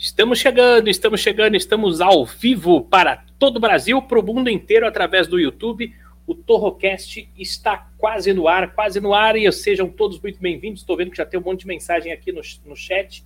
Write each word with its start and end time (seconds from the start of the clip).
Estamos 0.00 0.38
chegando, 0.38 0.88
estamos 0.88 1.20
chegando, 1.20 1.56
estamos 1.56 2.00
ao 2.00 2.24
vivo 2.24 2.80
para 2.80 3.22
todo 3.38 3.58
o 3.58 3.60
Brasil, 3.60 4.00
para 4.00 4.18
o 4.18 4.22
mundo 4.22 4.48
inteiro, 4.48 4.86
através 4.86 5.26
do 5.26 5.38
YouTube. 5.38 5.94
O 6.26 6.34
Torrocast 6.34 7.28
está 7.36 7.86
quase 7.98 8.32
no 8.32 8.48
ar, 8.48 8.74
quase 8.74 8.98
no 8.98 9.12
ar, 9.12 9.36
e 9.36 9.52
sejam 9.52 9.90
todos 9.90 10.18
muito 10.18 10.40
bem-vindos. 10.40 10.80
Estou 10.80 10.96
vendo 10.96 11.10
que 11.10 11.18
já 11.18 11.26
tem 11.26 11.38
um 11.38 11.42
monte 11.42 11.60
de 11.60 11.66
mensagem 11.66 12.12
aqui 12.12 12.32
no, 12.32 12.40
no 12.64 12.74
chat. 12.74 13.22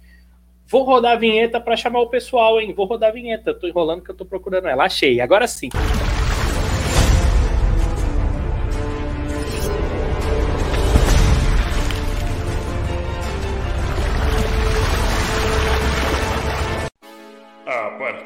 Vou 0.67 0.83
rodar 0.83 1.13
a 1.13 1.17
vinheta 1.17 1.61
para 1.61 1.77
chamar 1.77 2.01
o 2.01 2.09
pessoal, 2.09 2.61
hein? 2.61 2.75
Vou 2.75 2.87
rodar 2.87 3.11
a 3.11 3.13
vinheta. 3.13 3.53
Estou 3.53 3.69
enrolando 3.69 4.03
que 4.03 4.11
eu 4.11 4.15
estou 4.15 4.27
procurando 4.27 4.67
ela. 4.67 4.83
Achei, 4.83 5.21
agora 5.21 5.47
sim. 5.47 5.69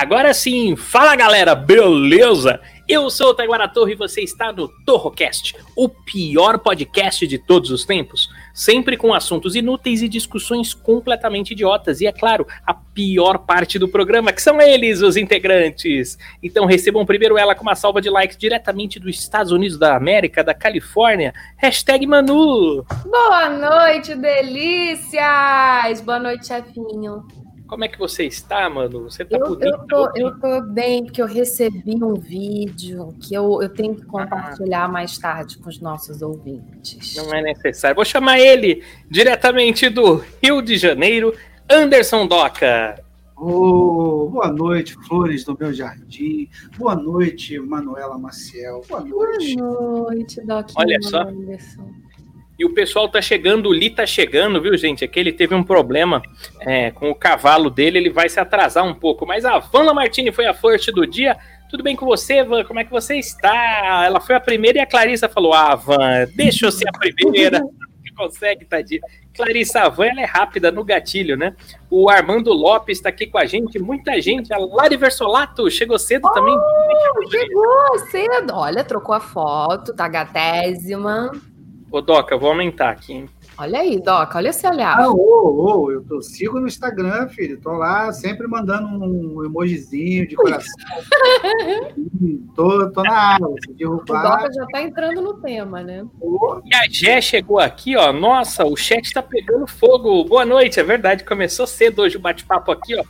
Agora 0.00 0.32
sim, 0.32 0.76
fala 0.76 1.16
galera, 1.16 1.56
beleza? 1.56 2.60
Eu 2.86 3.10
sou 3.10 3.30
o 3.30 3.34
Taiguara 3.34 3.66
Torre 3.66 3.94
e 3.94 3.96
você 3.96 4.20
está 4.20 4.52
no 4.52 4.68
Torrocast, 4.86 5.56
o 5.74 5.88
pior 5.88 6.60
podcast 6.60 7.26
de 7.26 7.36
todos 7.36 7.72
os 7.72 7.84
tempos. 7.84 8.30
Sempre 8.54 8.96
com 8.96 9.12
assuntos 9.12 9.56
inúteis 9.56 10.00
e 10.00 10.08
discussões 10.08 10.72
completamente 10.72 11.50
idiotas. 11.50 12.00
E 12.00 12.06
é 12.06 12.12
claro, 12.12 12.46
a 12.64 12.72
pior 12.72 13.38
parte 13.38 13.76
do 13.76 13.88
programa, 13.88 14.32
que 14.32 14.40
são 14.40 14.60
eles, 14.60 15.02
os 15.02 15.16
integrantes. 15.16 16.16
Então 16.40 16.64
recebam 16.64 17.04
primeiro 17.04 17.36
ela 17.36 17.56
com 17.56 17.62
uma 17.62 17.74
salva 17.74 18.00
de 18.00 18.08
likes 18.08 18.38
diretamente 18.38 19.00
dos 19.00 19.18
Estados 19.18 19.50
Unidos 19.50 19.76
da 19.76 19.96
América, 19.96 20.44
da 20.44 20.54
Califórnia. 20.54 21.34
Hashtag 21.56 22.06
Manu. 22.06 22.86
Boa 23.04 23.48
noite, 23.48 24.14
delícias! 24.14 26.00
Boa 26.02 26.20
noite, 26.20 26.46
chefinho. 26.46 27.47
Como 27.68 27.84
é 27.84 27.88
que 27.88 27.98
você 27.98 28.24
está, 28.24 28.68
mano? 28.70 29.04
Você 29.04 29.26
tá 29.26 29.36
Eu, 29.36 29.60
eu, 29.60 29.78
tô, 29.86 30.10
eu 30.16 30.40
tô 30.40 30.62
bem, 30.62 31.04
porque 31.04 31.20
eu 31.20 31.26
recebi 31.26 32.02
um 32.02 32.14
vídeo 32.14 33.14
que 33.20 33.34
eu, 33.34 33.62
eu 33.62 33.68
tenho 33.68 33.94
que 33.94 34.06
compartilhar 34.06 34.90
mais 34.90 35.18
tarde 35.18 35.58
com 35.58 35.68
os 35.68 35.78
nossos 35.78 36.22
ouvintes. 36.22 37.14
Não 37.16 37.30
é 37.32 37.42
necessário. 37.42 37.94
Vou 37.94 38.06
chamar 38.06 38.40
ele 38.40 38.82
diretamente 39.10 39.90
do 39.90 40.24
Rio 40.42 40.62
de 40.62 40.78
Janeiro, 40.78 41.34
Anderson 41.70 42.26
Doca. 42.26 43.04
Ô, 43.36 44.30
boa 44.30 44.50
noite, 44.50 44.94
flores 45.06 45.44
do 45.44 45.56
meu 45.56 45.72
jardim. 45.72 46.48
Boa 46.78 46.96
noite, 46.96 47.58
Manuela 47.60 48.18
Maciel. 48.18 48.82
Boa 48.88 49.02
noite. 49.02 49.56
Boa 49.56 50.10
noite, 50.10 50.40
Doc. 50.40 50.70
Olha 50.74 50.98
só. 51.02 51.20
Anderson. 51.20 52.07
E 52.58 52.64
o 52.64 52.74
pessoal 52.74 53.08
tá 53.08 53.22
chegando, 53.22 53.68
o 53.68 53.72
Li 53.72 53.88
tá 53.88 54.04
chegando, 54.04 54.60
viu, 54.60 54.76
gente? 54.76 55.04
É 55.04 55.08
que 55.08 55.20
ele 55.20 55.32
teve 55.32 55.54
um 55.54 55.62
problema 55.62 56.20
é, 56.60 56.90
com 56.90 57.08
o 57.08 57.14
cavalo 57.14 57.70
dele, 57.70 57.98
ele 57.98 58.10
vai 58.10 58.28
se 58.28 58.40
atrasar 58.40 58.84
um 58.84 58.94
pouco. 58.94 59.24
Mas 59.24 59.44
a 59.44 59.60
Van 59.60 59.82
Lamartine 59.82 60.32
foi 60.32 60.46
a 60.46 60.52
first 60.52 60.90
do 60.90 61.06
dia. 61.06 61.36
Tudo 61.70 61.84
bem 61.84 61.94
com 61.94 62.04
você, 62.04 62.42
Van? 62.42 62.64
Como 62.64 62.80
é 62.80 62.84
que 62.84 62.90
você 62.90 63.16
está? 63.16 64.02
Ela 64.04 64.20
foi 64.20 64.34
a 64.34 64.40
primeira 64.40 64.78
e 64.78 64.80
a 64.80 64.86
Clarissa 64.86 65.28
falou: 65.28 65.54
Ah, 65.54 65.76
Van, 65.76 66.26
deixa 66.34 66.66
eu 66.66 66.72
ser 66.72 66.88
a 66.88 66.98
primeira. 66.98 67.62
que 68.02 68.12
consegue, 68.12 68.64
tadinha. 68.64 69.02
Clarissa 69.36 69.82
a 69.82 69.88
Van, 69.88 70.06
ela 70.06 70.22
é 70.22 70.24
rápida 70.24 70.72
no 70.72 70.82
gatilho, 70.82 71.36
né? 71.36 71.54
O 71.88 72.10
Armando 72.10 72.52
Lopes 72.52 73.00
tá 73.00 73.10
aqui 73.10 73.26
com 73.26 73.38
a 73.38 73.44
gente, 73.44 73.78
muita 73.78 74.20
gente. 74.20 74.52
A 74.52 74.58
Lari 74.58 74.96
Versolato 74.96 75.70
chegou 75.70 75.96
cedo 75.96 76.28
também. 76.32 76.56
Chegou 77.30 77.98
cedo. 78.10 78.54
Olha, 78.54 78.82
trocou 78.82 79.14
a 79.14 79.20
foto, 79.20 79.94
tá 79.94 80.08
gatésima. 80.08 81.30
Ô, 81.90 82.00
Doca, 82.00 82.34
eu 82.34 82.38
vou 82.38 82.50
aumentar 82.50 82.90
aqui, 82.90 83.12
hein? 83.14 83.28
Olha 83.60 83.80
aí, 83.80 84.00
Doc, 84.00 84.36
olha 84.36 84.50
esse 84.50 84.64
olhar. 84.68 84.96
Ah, 85.00 85.10
ô, 85.10 85.86
ô, 85.86 85.90
eu 85.90 86.04
tô, 86.04 86.22
sigo 86.22 86.60
no 86.60 86.68
Instagram, 86.68 87.28
filho. 87.28 87.60
Tô 87.60 87.72
lá 87.72 88.12
sempre 88.12 88.46
mandando 88.46 88.86
um 88.86 89.44
emojizinho 89.44 90.28
de 90.28 90.36
coração. 90.36 90.72
Tô, 92.54 92.90
tô 92.90 93.02
na 93.02 93.36
aula. 93.36 93.54
Se 93.64 93.70
o 93.70 93.74
derrubar, 93.74 94.38
Doca 94.38 94.52
já 94.52 94.66
tá 94.66 94.82
entrando 94.82 95.20
no 95.20 95.34
tema, 95.34 95.82
né? 95.82 96.04
ô, 96.20 96.60
E 96.64 96.74
a 96.74 96.88
Gé 96.88 97.20
chegou 97.20 97.58
aqui, 97.58 97.96
ó. 97.96 98.12
Nossa, 98.12 98.64
o 98.64 98.76
chat 98.76 99.12
tá 99.12 99.22
pegando 99.22 99.66
fogo. 99.66 100.24
Boa 100.24 100.44
noite, 100.44 100.80
é 100.80 100.82
verdade. 100.82 101.24
Começou 101.24 101.66
cedo 101.66 102.02
hoje 102.02 102.16
o 102.16 102.20
bate-papo 102.20 102.72
aqui, 102.72 102.96
ó. 102.96 103.04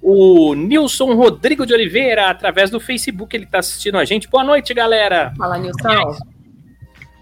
O 0.00 0.54
Nilson 0.54 1.14
Rodrigo 1.14 1.64
de 1.64 1.74
Oliveira, 1.74 2.28
através 2.28 2.70
do 2.70 2.80
Facebook, 2.80 3.36
ele 3.36 3.46
tá 3.46 3.58
assistindo 3.58 3.98
a 3.98 4.04
gente. 4.04 4.28
Boa 4.28 4.42
noite, 4.44 4.74
galera. 4.74 5.32
Fala, 5.36 5.58
Nilson. 5.58 6.31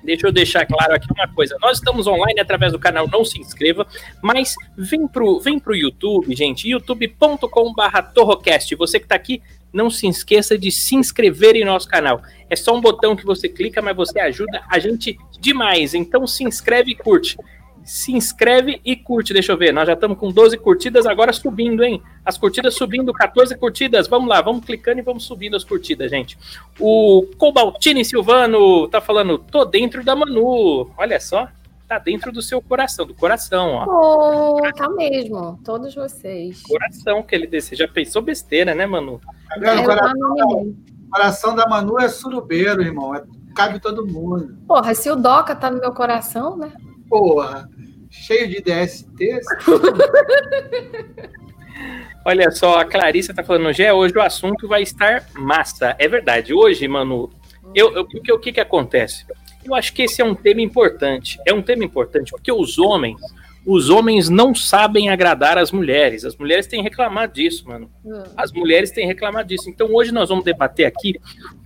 Deixa 0.02 0.26
eu 0.26 0.32
deixar 0.32 0.66
claro 0.66 0.94
aqui 0.94 1.06
uma 1.12 1.28
coisa. 1.28 1.56
Nós 1.60 1.78
estamos 1.78 2.06
online 2.06 2.40
através 2.40 2.72
do 2.72 2.78
canal 2.78 3.08
Não 3.08 3.24
Se 3.24 3.38
Inscreva, 3.38 3.86
mas 4.22 4.54
vem 4.76 5.06
pro, 5.06 5.38
vem 5.40 5.58
pro 5.58 5.74
YouTube, 5.74 6.34
gente. 6.34 6.68
youtube.com.br 6.68 8.02
Torrocast. 8.14 8.74
Você 8.76 8.98
que 8.98 9.06
tá 9.06 9.14
aqui, 9.14 9.42
não 9.72 9.90
se 9.90 10.06
esqueça 10.06 10.58
de 10.58 10.70
se 10.70 10.94
inscrever 10.94 11.56
em 11.56 11.64
nosso 11.64 11.88
canal. 11.88 12.22
É 12.48 12.56
só 12.56 12.74
um 12.74 12.80
botão 12.80 13.14
que 13.14 13.24
você 13.24 13.48
clica, 13.48 13.80
mas 13.80 13.96
você 13.96 14.18
ajuda 14.20 14.62
a 14.68 14.78
gente 14.78 15.18
demais. 15.38 15.94
Então 15.94 16.26
se 16.26 16.44
inscreve 16.44 16.92
e 16.92 16.94
curte. 16.94 17.36
Se 17.84 18.12
inscreve 18.12 18.80
e 18.84 18.94
curte. 18.94 19.32
Deixa 19.32 19.52
eu 19.52 19.56
ver. 19.56 19.72
Nós 19.72 19.86
já 19.86 19.94
estamos 19.94 20.18
com 20.18 20.30
12 20.30 20.56
curtidas, 20.58 21.06
agora 21.06 21.32
subindo, 21.32 21.82
hein? 21.82 22.02
As 22.24 22.36
curtidas 22.38 22.74
subindo, 22.74 23.12
14 23.12 23.56
curtidas. 23.56 24.06
Vamos 24.06 24.28
lá, 24.28 24.40
vamos 24.40 24.64
clicando 24.64 24.98
e 25.00 25.02
vamos 25.02 25.24
subindo 25.24 25.56
as 25.56 25.64
curtidas, 25.64 26.10
gente. 26.10 26.38
O 26.78 27.26
Cobaltini 27.38 28.04
Silvano 28.04 28.86
tá 28.88 29.00
falando, 29.00 29.38
tô 29.38 29.64
dentro 29.64 30.04
da 30.04 30.14
Manu. 30.14 30.90
Olha 30.96 31.18
só, 31.18 31.48
tá 31.88 31.98
dentro 31.98 32.30
do 32.30 32.40
seu 32.40 32.62
coração, 32.62 33.04
do 33.06 33.14
coração, 33.14 33.70
ó. 33.72 34.56
Oh, 34.58 34.72
tá 34.72 34.88
mesmo. 34.90 35.58
Todos 35.64 35.94
vocês. 35.94 36.62
Coração 36.62 37.22
que 37.22 37.34
ele 37.34 37.46
deseja. 37.46 37.86
Já 37.86 37.92
pensou 37.92 38.22
besteira, 38.22 38.74
né, 38.74 38.86
Manu? 38.86 39.20
É, 39.60 39.74
O 39.74 39.84
coração, 39.84 40.74
coração 41.10 41.54
da 41.56 41.68
Manu 41.68 41.98
é 41.98 42.08
surubeiro, 42.08 42.82
irmão. 42.82 43.14
É- 43.14 43.24
cabe 43.56 43.80
todo 43.80 44.06
mundo. 44.06 44.56
Porra, 44.68 44.94
se 44.94 45.10
o 45.10 45.16
Doca 45.16 45.56
tá 45.56 45.68
no 45.70 45.80
meu 45.80 45.92
coração, 45.92 46.56
né? 46.56 46.72
Porra, 47.10 47.68
cheio 48.08 48.48
de 48.48 48.62
DST. 48.62 49.40
Olha 52.24 52.50
só, 52.52 52.78
a 52.78 52.84
Clarissa 52.84 53.34
tá 53.34 53.42
falando, 53.42 53.72
Gé, 53.72 53.92
hoje 53.92 54.16
o 54.16 54.22
assunto 54.22 54.68
vai 54.68 54.82
estar 54.82 55.26
massa. 55.34 55.96
É 55.98 56.06
verdade. 56.06 56.54
Hoje, 56.54 56.86
Manu, 56.86 57.28
eu, 57.74 57.92
eu, 57.94 58.06
porque 58.06 58.32
o 58.32 58.38
que 58.38 58.52
que 58.52 58.60
acontece? 58.60 59.26
Eu 59.64 59.74
acho 59.74 59.92
que 59.92 60.02
esse 60.02 60.22
é 60.22 60.24
um 60.24 60.36
tema 60.36 60.60
importante. 60.60 61.36
É 61.44 61.52
um 61.52 61.62
tema 61.62 61.84
importante 61.84 62.30
porque 62.30 62.52
os 62.52 62.78
homens, 62.78 63.20
os 63.66 63.90
homens 63.90 64.28
não 64.28 64.54
sabem 64.54 65.08
agradar 65.08 65.58
as 65.58 65.72
mulheres. 65.72 66.24
As 66.24 66.36
mulheres 66.36 66.68
têm 66.68 66.84
reclamado 66.84 67.32
disso, 67.32 67.66
mano. 67.66 67.90
As 68.36 68.52
mulheres 68.52 68.92
têm 68.92 69.04
reclamado 69.04 69.48
disso. 69.48 69.68
Então 69.68 69.92
hoje 69.92 70.12
nós 70.12 70.28
vamos 70.28 70.44
debater 70.44 70.86
aqui 70.86 71.20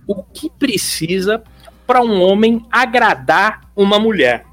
o 0.07 0.23
que 0.23 0.49
precisa 0.49 1.43
para 1.85 2.01
um 2.01 2.19
homem 2.19 2.65
agradar 2.71 3.69
uma 3.75 3.99
mulher 3.99 4.43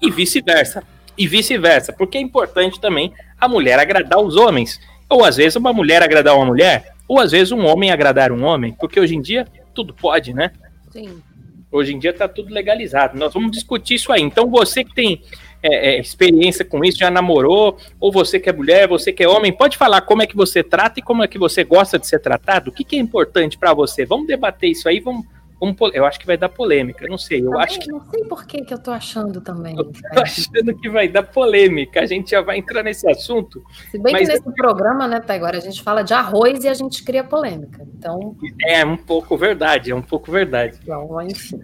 e 0.00 0.10
vice-versa. 0.10 0.82
E 1.16 1.26
vice-versa, 1.26 1.92
porque 1.92 2.18
é 2.18 2.20
importante 2.20 2.80
também 2.80 3.12
a 3.40 3.48
mulher 3.48 3.78
agradar 3.78 4.20
os 4.20 4.36
homens. 4.36 4.80
Ou 5.08 5.24
às 5.24 5.36
vezes 5.36 5.56
uma 5.56 5.72
mulher 5.72 6.02
agradar 6.02 6.36
uma 6.36 6.46
mulher, 6.46 6.94
ou 7.08 7.18
às 7.18 7.32
vezes 7.32 7.50
um 7.50 7.64
homem 7.64 7.90
agradar 7.90 8.30
um 8.30 8.44
homem, 8.44 8.72
porque 8.78 9.00
hoje 9.00 9.16
em 9.16 9.20
dia 9.20 9.46
tudo 9.74 9.94
pode, 9.94 10.34
né? 10.34 10.52
Sim. 10.90 11.22
Hoje 11.70 11.94
em 11.94 11.98
dia 11.98 12.12
tá 12.12 12.28
tudo 12.28 12.52
legalizado. 12.52 13.18
Nós 13.18 13.32
vamos 13.32 13.50
discutir 13.50 13.94
isso 13.94 14.12
aí. 14.12 14.22
Então 14.22 14.48
você 14.48 14.84
que 14.84 14.94
tem 14.94 15.22
é, 15.62 15.96
é, 15.96 16.00
experiência 16.00 16.64
com 16.64 16.84
isso, 16.84 16.98
já 16.98 17.10
namorou, 17.10 17.76
ou 18.00 18.12
você 18.12 18.38
que 18.38 18.48
é 18.48 18.52
mulher, 18.52 18.86
você 18.86 19.12
que 19.12 19.22
é 19.22 19.28
homem, 19.28 19.52
pode 19.52 19.76
falar 19.76 20.02
como 20.02 20.22
é 20.22 20.26
que 20.26 20.36
você 20.36 20.62
trata 20.62 21.00
e 21.00 21.02
como 21.02 21.22
é 21.22 21.28
que 21.28 21.38
você 21.38 21.64
gosta 21.64 21.98
de 21.98 22.06
ser 22.06 22.20
tratado. 22.20 22.70
O 22.70 22.72
que, 22.72 22.84
que 22.84 22.96
é 22.96 22.98
importante 22.98 23.58
para 23.58 23.74
você? 23.74 24.04
Vamos 24.04 24.26
debater 24.26 24.70
isso 24.70 24.88
aí. 24.88 25.00
Vamos, 25.00 25.26
pol- 25.74 25.90
eu 25.92 26.04
acho 26.04 26.20
que 26.20 26.26
vai 26.26 26.36
dar 26.36 26.48
polêmica. 26.48 27.06
Não 27.08 27.18
sei. 27.18 27.40
Eu 27.40 27.46
Também 27.46 27.62
acho 27.62 27.80
que 27.80 27.88
Não 27.90 28.00
sei 28.10 28.24
por 28.24 28.46
que, 28.46 28.64
que 28.64 28.72
eu 28.72 28.78
tô 28.78 28.90
achando 28.92 29.40
também. 29.40 29.76
eu 29.76 29.84
tô 29.84 29.90
achando 30.22 30.76
que 30.78 30.88
vai 30.88 31.08
dar 31.08 31.22
polêmica. 31.24 32.00
A 32.00 32.06
gente 32.06 32.30
já 32.30 32.40
vai 32.40 32.58
entrar 32.58 32.82
nesse 32.82 33.08
assunto. 33.10 33.62
Se 33.90 33.98
bem 33.98 34.12
Mas- 34.12 34.28
que 34.28 34.34
nesse 34.34 34.54
programa, 34.54 35.08
né, 35.08 35.18
tá 35.20 35.34
agora 35.34 35.56
a 35.58 35.60
gente 35.60 35.82
fala 35.82 36.02
de 36.02 36.14
arroz 36.14 36.62
e 36.64 36.68
a 36.68 36.74
gente 36.74 37.02
cria 37.02 37.24
polêmica. 37.24 37.84
Então, 37.96 38.36
É 38.66 38.84
um 38.84 38.96
pouco 38.96 39.36
verdade, 39.36 39.90
é 39.90 39.94
um 39.94 40.02
pouco 40.02 40.30
verdade. 40.30 40.78
então 40.82 41.20
enfim. 41.22 41.60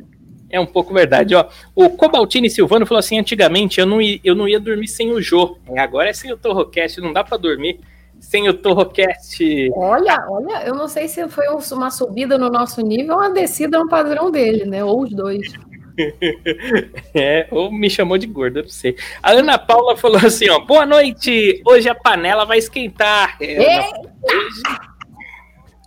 É 0.50 0.60
um 0.60 0.66
pouco 0.66 0.94
verdade, 0.94 1.34
ó. 1.34 1.48
O 1.74 1.90
Cobaltini 1.90 2.48
Silvano 2.48 2.86
falou 2.86 3.00
assim: 3.00 3.18
antigamente 3.18 3.80
eu 3.80 3.86
não 3.86 4.00
ia, 4.00 4.20
eu 4.22 4.34
não 4.36 4.46
ia 4.46 4.60
dormir 4.60 4.86
sem 4.86 5.10
o 5.12 5.20
Jô. 5.20 5.56
Agora 5.76 6.08
é 6.10 6.12
sem 6.12 6.32
o 6.32 6.36
Torrocast, 6.36 7.00
não 7.00 7.12
dá 7.12 7.24
pra 7.24 7.36
dormir 7.36 7.80
sem 8.24 8.48
o 8.48 8.54
Torrocast. 8.54 9.70
Olha, 9.74 10.26
olha, 10.28 10.64
eu 10.66 10.74
não 10.74 10.88
sei 10.88 11.06
se 11.08 11.28
foi 11.28 11.48
um- 11.48 11.58
uma 11.76 11.90
subida 11.90 12.38
no 12.38 12.48
nosso 12.48 12.80
nível 12.80 13.14
ou 13.14 13.20
uma 13.20 13.30
descida 13.30 13.78
no 13.78 13.88
padrão 13.88 14.30
dele, 14.30 14.64
né? 14.64 14.82
Ou 14.82 15.02
os 15.02 15.10
dois. 15.10 15.52
É, 17.14 17.46
ou 17.52 17.70
me 17.70 17.88
chamou 17.88 18.18
de 18.18 18.26
gordo, 18.26 18.58
eu 18.58 18.62
não 18.64 18.68
sei. 18.70 18.96
A 19.22 19.30
Ana 19.30 19.56
Paula 19.56 19.96
falou 19.96 20.16
assim, 20.18 20.50
ó, 20.50 20.58
boa 20.58 20.84
noite, 20.84 21.62
hoje 21.64 21.88
a 21.88 21.94
panela 21.94 22.44
vai 22.44 22.58
esquentar. 22.58 23.36
É, 23.40 23.78
hoje, 24.20 24.62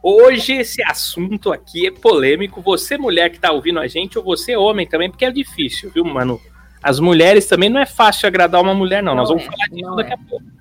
hoje 0.01 0.53
esse 0.53 0.81
assunto 0.81 1.51
aqui 1.51 1.87
é 1.87 1.91
polêmico, 1.91 2.61
você 2.61 2.97
mulher 2.97 3.29
que 3.29 3.37
tá 3.37 3.51
ouvindo 3.51 3.81
a 3.81 3.87
gente, 3.87 4.17
ou 4.17 4.23
você 4.23 4.55
homem 4.55 4.87
também, 4.87 5.09
porque 5.09 5.25
é 5.25 5.31
difícil, 5.31 5.91
viu, 5.93 6.05
mano? 6.05 6.39
As 6.81 7.01
mulheres 7.01 7.45
também 7.45 7.69
não 7.69 7.81
é 7.81 7.85
fácil 7.85 8.27
agradar 8.27 8.61
uma 8.61 8.73
mulher, 8.73 9.03
não. 9.03 9.11
Não 9.13 9.23
Nós 9.23 9.29
vamos 9.29 9.43
é, 9.43 9.47
falar 9.47 9.67
disso 9.67 9.95
daqui 9.97 10.11
é. 10.11 10.13
a 10.13 10.17
pouco. 10.17 10.56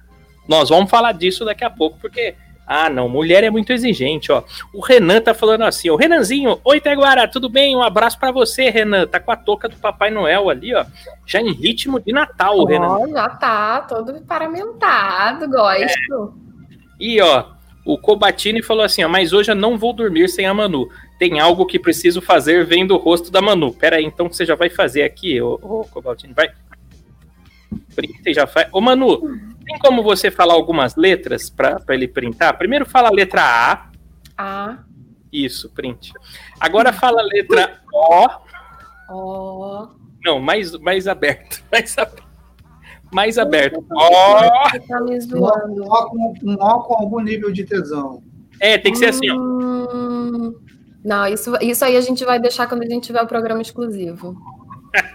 Nós 0.49 0.69
vamos 0.69 0.91
falar 0.91 1.13
disso 1.13 1.45
daqui 1.45 1.65
a 1.65 1.71
pouco, 1.71 1.99
porque... 2.01 2.35
Ah, 2.69 2.91
não, 2.91 3.09
mulher 3.09 3.45
é 3.45 3.51
muito 3.51 3.73
exigente, 3.73 4.33
ó. 4.33 4.43
O 4.75 4.81
Renan 4.81 5.21
tá 5.21 5.33
falando 5.33 5.63
assim, 5.63 5.89
ó. 5.89 5.95
Renanzinho, 5.95 6.61
oi, 6.65 6.81
Teguara, 6.81 7.29
tudo 7.29 7.49
bem? 7.49 7.77
Um 7.77 7.83
abraço 7.83 8.19
pra 8.19 8.33
você, 8.33 8.71
Renan. 8.71 9.07
Tá 9.07 9.21
com 9.21 9.31
a 9.31 9.37
touca 9.37 9.69
do 9.69 9.77
Papai 9.77 10.11
Noel 10.11 10.51
ali, 10.51 10.75
ó. 10.75 10.85
Já 11.25 11.41
em 11.41 11.53
ritmo 11.53 12.01
de 12.01 12.13
Natal, 12.13 12.59
o 12.59 12.65
Renan. 12.65 13.09
Já 13.13 13.29
tá 13.29 13.83
todo 13.83 14.21
paramentado, 14.23 15.49
gosto. 15.49 16.35
E, 16.99 17.21
ó, 17.21 17.45
o 17.85 17.97
Cobatini 17.97 18.61
falou 18.61 18.83
assim, 18.83 19.05
ó. 19.05 19.09
Mas 19.09 19.33
hoje 19.33 19.53
eu 19.53 19.57
não 19.57 19.79
vou 19.79 19.93
dormir 19.93 20.29
sem 20.29 20.45
a 20.45 20.53
Manu. 20.53 20.89
Tem 21.21 21.39
algo 21.39 21.67
que 21.67 21.79
preciso 21.79 22.21
fazer 22.21 22.67
vendo 22.67 22.95
o 22.95 22.99
rosto 22.99 23.31
da 23.31 23.41
Manu. 23.41 23.73
Pera 23.73 23.95
aí, 23.97 24.05
então 24.05 24.29
você 24.29 24.45
já 24.45 24.57
vai 24.57 24.71
fazer 24.71 25.05
aqui, 25.05 25.41
ô, 25.41 25.55
ô 25.63 25.85
Cobaltini, 25.85 26.35
vai. 26.35 26.51
Printa 27.95 28.29
e 28.29 28.35
já 28.35 28.45
faz. 28.45 28.67
Ô, 28.73 28.81
Manu, 28.81 29.23
tem 29.67 29.79
como 29.79 30.03
você 30.03 30.31
falar 30.31 30.55
algumas 30.55 30.97
letras 30.97 31.51
pra 31.51 31.81
ele 31.91 32.09
printar? 32.09 32.57
Primeiro 32.57 32.87
fala 32.87 33.09
a 33.09 33.13
letra 33.13 33.43
A. 33.43 33.91
Ah, 34.39 34.79
Isso, 35.33 35.71
print. 35.75 36.13
Agora 36.61 36.93
fala 36.93 37.21
a 37.21 37.25
letra 37.25 37.81
O. 37.93 38.29
ó. 39.11 39.89
Não, 40.25 40.41
mais, 40.41 40.73
mais 40.79 41.07
aberto. 41.07 41.63
Mais 41.71 41.97
aberto. 41.99 42.25
Mais 43.13 43.39
aberto. 43.39 43.85
Tá 44.89 45.01
me 45.03 45.17
Um 45.17 45.21
zoando. 45.21 45.85
ó 45.87 46.07
com, 46.09 46.35
um 46.43 46.57
ó 46.59 46.81
com 46.81 46.95
algum 46.95 47.21
nível 47.21 47.53
de 47.53 47.65
tesão. 47.65 48.23
É, 48.61 48.77
tem 48.79 48.91
que 48.93 48.99
ser 48.99 49.07
assim, 49.07 49.31
ó. 49.31 49.37
Hum, 49.37 50.55
Não, 51.05 51.27
isso, 51.29 51.55
isso 51.61 51.85
aí 51.85 51.97
a 51.97 52.01
gente 52.01 52.25
vai 52.25 52.41
deixar 52.41 52.67
quando 52.67 52.83
a 52.83 52.87
gente 52.89 53.05
tiver 53.07 53.23
o 53.23 53.27
programa 53.27 53.63
exclusivo. 53.63 54.35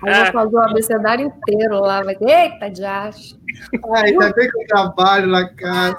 Aí 0.03 0.17
eu 0.17 0.23
vou 0.23 0.33
fazer 0.33 0.55
o 0.55 0.59
abecedário 0.59 1.25
inteiro 1.27 1.79
lá. 1.79 2.03
Vai 2.03 2.15
ter, 2.15 2.29
eita, 2.29 2.69
de 2.69 2.83
acho. 2.83 3.39
Ah, 3.93 4.01
ainda 4.05 4.31
bem 4.33 4.49
que 4.49 4.61
eu 4.61 4.67
trabalho 4.67 5.27
na 5.27 5.47
casa. 5.49 5.97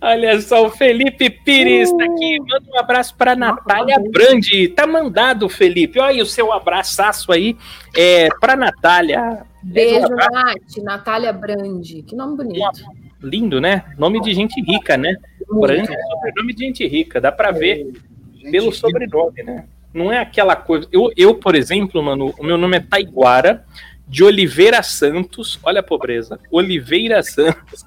Olha 0.00 0.40
só, 0.40 0.66
o 0.66 0.70
Felipe 0.70 1.30
Pires 1.30 1.90
tá 1.92 2.04
aqui. 2.04 2.40
Manda 2.40 2.64
um 2.68 2.78
abraço 2.78 3.14
para 3.16 3.36
Natália 3.36 3.96
Brandi. 4.10 4.68
Tá 4.68 4.86
mandado, 4.86 5.48
Felipe. 5.48 6.00
Olha 6.00 6.10
aí 6.10 6.20
o 6.20 6.26
seu 6.26 6.52
abraçaço 6.52 7.30
aí 7.30 7.56
é, 7.96 8.28
para 8.40 8.56
Natália. 8.56 9.44
Beijo, 9.62 10.06
Um. 10.06 10.16
Nath. 10.16 10.76
Natália 10.82 11.32
Brandi. 11.32 12.02
Que 12.02 12.16
nome 12.16 12.36
bonito. 12.36 12.82
Lindo, 13.22 13.60
né? 13.60 13.84
Nome 13.96 14.20
de 14.20 14.34
gente 14.34 14.60
rica, 14.60 14.96
né? 14.96 15.14
Brandi 15.48 15.92
é 15.92 16.02
sobrenome 16.02 16.54
de 16.54 16.64
gente 16.64 16.86
rica. 16.86 17.20
Dá 17.20 17.30
para 17.30 17.50
ver 17.50 17.92
Gente, 18.34 18.50
pelo 18.50 18.72
sobrenome, 18.72 19.42
né? 19.42 19.64
Não 19.96 20.12
é 20.12 20.18
aquela 20.18 20.54
coisa. 20.54 20.86
Eu, 20.92 21.10
eu, 21.16 21.34
por 21.34 21.54
exemplo, 21.54 22.02
mano, 22.02 22.34
o 22.38 22.44
meu 22.44 22.58
nome 22.58 22.76
é 22.76 22.80
Taiguara 22.80 23.64
de 24.06 24.22
Oliveira 24.22 24.82
Santos. 24.82 25.58
Olha 25.62 25.80
a 25.80 25.82
pobreza. 25.82 26.38
Oliveira 26.50 27.22
Santos. 27.22 27.82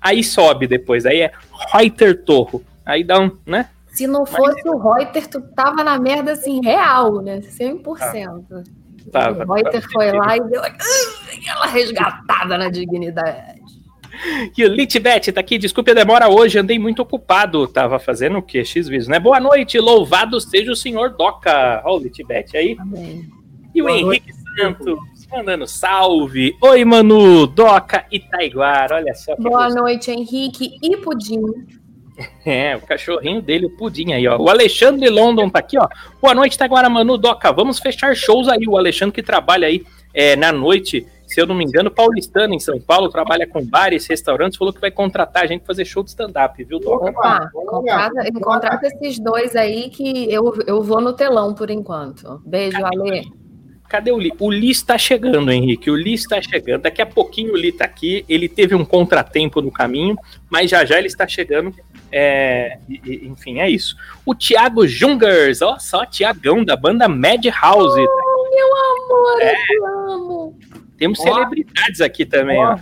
Aí 0.00 0.24
sobe 0.24 0.66
depois. 0.66 1.04
Aí 1.04 1.20
é 1.20 1.32
Reuter 1.70 2.24
Torro. 2.24 2.64
Aí 2.86 3.04
dá 3.04 3.20
um, 3.20 3.36
né? 3.44 3.68
Se 3.88 4.06
não 4.06 4.24
fosse 4.24 4.66
o 4.66 4.78
Reuter, 4.78 5.28
tu 5.28 5.42
tava 5.54 5.84
na 5.84 5.98
merda 5.98 6.32
assim, 6.32 6.58
real, 6.64 7.20
né? 7.20 7.40
100%. 7.40 8.64
Tava. 9.12 9.44
o 9.46 9.52
Reuter 9.52 9.82
foi 9.92 10.10
lá 10.10 10.34
e 10.38 10.40
deu 10.40 10.62
aquela 10.62 11.66
resgatada 11.66 12.56
na 12.56 12.70
dignidade. 12.70 13.60
E 14.56 14.64
o 14.64 14.68
Litbet 14.68 15.32
tá 15.32 15.40
aqui. 15.40 15.58
Desculpe 15.58 15.90
a 15.90 15.94
demora 15.94 16.28
hoje. 16.28 16.58
Andei 16.58 16.78
muito 16.78 17.02
ocupado. 17.02 17.66
Tava 17.66 17.98
fazendo 17.98 18.38
o 18.38 18.42
quê? 18.42 18.64
X 18.64 18.88
vezes, 18.88 19.08
né? 19.08 19.18
Boa 19.18 19.40
noite. 19.40 19.78
Louvado 19.78 20.40
seja 20.40 20.72
o 20.72 20.76
senhor 20.76 21.10
Doca. 21.10 21.82
Ó, 21.84 21.96
o 21.96 21.98
Litbet 21.98 22.56
aí. 22.56 22.76
Amém. 22.78 23.28
E 23.74 23.82
o 23.82 23.86
Boa 23.86 23.98
Henrique 23.98 24.32
Santos 24.56 24.98
mandando 25.32 25.66
salve. 25.66 26.54
Oi, 26.60 26.84
Manu, 26.84 27.46
Doca 27.46 28.04
e 28.12 28.20
Taiguara. 28.20 28.96
Olha 28.96 29.14
só 29.14 29.34
que 29.34 29.42
Boa 29.42 29.64
gostoso. 29.64 29.76
noite, 29.76 30.10
Henrique 30.10 30.78
e 30.82 30.96
Pudim. 30.98 31.40
É, 32.44 32.76
o 32.76 32.80
cachorrinho 32.82 33.40
dele, 33.40 33.66
o 33.66 33.70
Pudim 33.70 34.12
aí, 34.12 34.28
ó. 34.28 34.36
O 34.36 34.50
Alexandre 34.50 35.08
London 35.08 35.48
tá 35.48 35.60
aqui, 35.60 35.78
ó. 35.78 35.88
Boa 36.20 36.34
noite, 36.34 36.58
Taguara 36.58 36.88
Manu, 36.88 37.16
Doca. 37.16 37.50
Vamos 37.50 37.78
fechar 37.78 38.14
shows 38.14 38.48
aí. 38.48 38.68
O 38.68 38.76
Alexandre 38.76 39.14
que 39.14 39.22
trabalha 39.22 39.66
aí 39.66 39.82
é, 40.12 40.36
na 40.36 40.52
noite, 40.52 41.06
se 41.32 41.40
eu 41.40 41.46
não 41.46 41.54
me 41.54 41.64
engano, 41.64 41.90
paulistano 41.90 42.54
em 42.54 42.60
São 42.60 42.80
Paulo, 42.80 43.08
trabalha 43.08 43.46
com 43.46 43.64
bares, 43.64 44.06
restaurantes, 44.06 44.58
falou 44.58 44.72
que 44.72 44.80
vai 44.80 44.90
contratar 44.90 45.44
a 45.44 45.46
gente 45.46 45.60
pra 45.60 45.68
fazer 45.68 45.84
show 45.84 46.02
de 46.02 46.10
stand-up, 46.10 46.62
viu, 46.64 46.78
Doca? 46.78 47.10
Opa, 47.10 47.50
contrata, 47.52 48.32
contrata 48.40 48.86
esses 48.86 49.18
dois 49.18 49.56
aí 49.56 49.90
que 49.90 50.32
eu, 50.32 50.54
eu 50.66 50.82
vou 50.82 51.00
no 51.00 51.12
telão 51.12 51.54
por 51.54 51.70
enquanto. 51.70 52.40
Beijo, 52.44 52.78
Ale. 52.84 53.24
Cadê 53.88 54.10
o 54.10 54.18
Li? 54.18 54.32
O 54.38 54.50
Li 54.50 54.70
está 54.70 54.96
chegando, 54.96 55.50
Henrique. 55.52 55.90
O 55.90 55.94
Li 55.96 56.14
está 56.14 56.40
chegando. 56.40 56.82
Daqui 56.82 57.02
a 57.02 57.06
pouquinho 57.06 57.52
o 57.52 57.56
Li 57.56 57.70
tá 57.72 57.84
aqui. 57.84 58.24
Ele 58.26 58.48
teve 58.48 58.74
um 58.74 58.86
contratempo 58.86 59.60
no 59.60 59.70
caminho, 59.70 60.16
mas 60.48 60.70
já 60.70 60.82
já 60.82 60.96
ele 60.96 61.08
está 61.08 61.28
chegando. 61.28 61.74
É, 62.10 62.78
enfim, 63.04 63.58
é 63.60 63.68
isso. 63.68 63.94
O 64.24 64.34
Thiago 64.34 64.86
Jungers, 64.86 65.60
ó 65.60 65.78
só, 65.78 66.06
Tiagão 66.06 66.64
da 66.64 66.74
banda 66.74 67.06
Madhouse. 67.06 68.00
Amor, 68.00 69.42
É. 69.42 69.52
eu 69.52 69.56
te 69.56 69.76
amo. 70.10 70.58
Temos 71.02 71.18
Ó. 71.18 71.22
celebridades 71.24 72.00
aqui 72.00 72.24
também, 72.24 72.56
ó. 72.64 72.78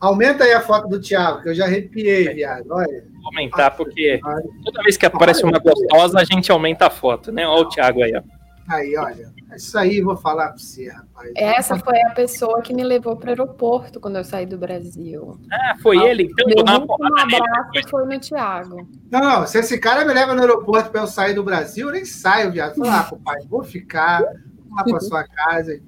Aumenta 0.00 0.42
aí 0.42 0.52
a 0.52 0.60
foto 0.60 0.88
do 0.88 1.00
Thiago, 1.00 1.42
que 1.42 1.50
eu 1.50 1.54
já 1.54 1.64
arrepiei, 1.64 2.34
viado. 2.34 2.66
Olha. 2.68 3.04
Vou 3.14 3.26
aumentar, 3.26 3.70
porque 3.70 4.20
toda 4.64 4.82
vez 4.82 4.96
que 4.96 5.06
aparece 5.06 5.44
uma 5.44 5.60
gostosa, 5.60 6.18
a 6.18 6.24
gente 6.24 6.50
aumenta 6.50 6.88
a 6.88 6.90
foto, 6.90 7.30
né? 7.30 7.46
Ó 7.46 7.60
o 7.60 7.68
Thiago 7.68 8.02
aí, 8.02 8.12
ó. 8.16 8.22
Aí, 8.68 8.96
olha. 8.96 9.30
Isso 9.54 9.78
aí 9.78 9.98
eu 9.98 10.06
vou 10.06 10.16
falar 10.16 10.48
pra 10.48 10.58
você, 10.58 10.88
rapaz. 10.88 11.30
Essa 11.36 11.78
foi 11.78 12.00
a 12.02 12.10
pessoa 12.10 12.60
que 12.62 12.74
me 12.74 12.82
levou 12.82 13.16
para 13.16 13.28
o 13.28 13.30
aeroporto 13.30 14.00
quando 14.00 14.16
eu 14.16 14.24
saí 14.24 14.44
do 14.44 14.58
Brasil. 14.58 15.38
Ah, 15.52 15.76
foi 15.80 15.98
ele? 15.98 16.24
Então 16.24 16.48
eu 16.48 16.48
Meu 16.48 16.56
vou 16.56 16.64
dar 16.64 16.72
uma 16.72 16.80
último 16.80 16.96
porrada 16.96 17.26
nele. 17.26 17.42
abraço 17.60 17.88
foi 17.88 18.04
no 18.06 18.18
Thiago. 18.20 18.88
Não, 19.08 19.20
não, 19.20 19.46
se 19.46 19.58
esse 19.58 19.78
cara 19.78 20.04
me 20.04 20.12
leva 20.12 20.34
no 20.34 20.40
aeroporto 20.40 20.90
pra 20.90 21.02
eu 21.02 21.06
sair 21.06 21.34
do 21.34 21.44
Brasil, 21.44 21.86
eu 21.86 21.92
nem 21.92 22.04
saio, 22.04 22.50
viado. 22.50 22.74
Fala, 22.74 23.00
ah, 23.00 23.04
papai, 23.04 23.36
vou 23.48 23.62
ficar, 23.62 24.20
vou 24.20 24.76
lá 24.76 24.82
pra 24.82 24.98
sua 25.00 25.22
casa. 25.24 25.78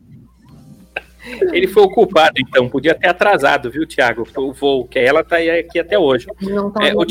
Ele 1.53 1.67
foi 1.67 1.83
o 1.83 1.91
culpado, 1.91 2.35
então. 2.39 2.69
Podia 2.69 2.95
ter 2.95 3.09
atrasado, 3.09 3.71
viu, 3.71 3.87
Thiago? 3.87 4.27
O 4.37 4.53
voo, 4.53 4.87
que 4.87 4.99
ela 4.99 5.25
tá 5.25 5.37
aqui 5.37 5.79
até 5.79 5.99
hoje. 5.99 6.27
Não 6.41 6.71
tá 6.71 6.85
É, 6.87 6.95
o 6.95 7.05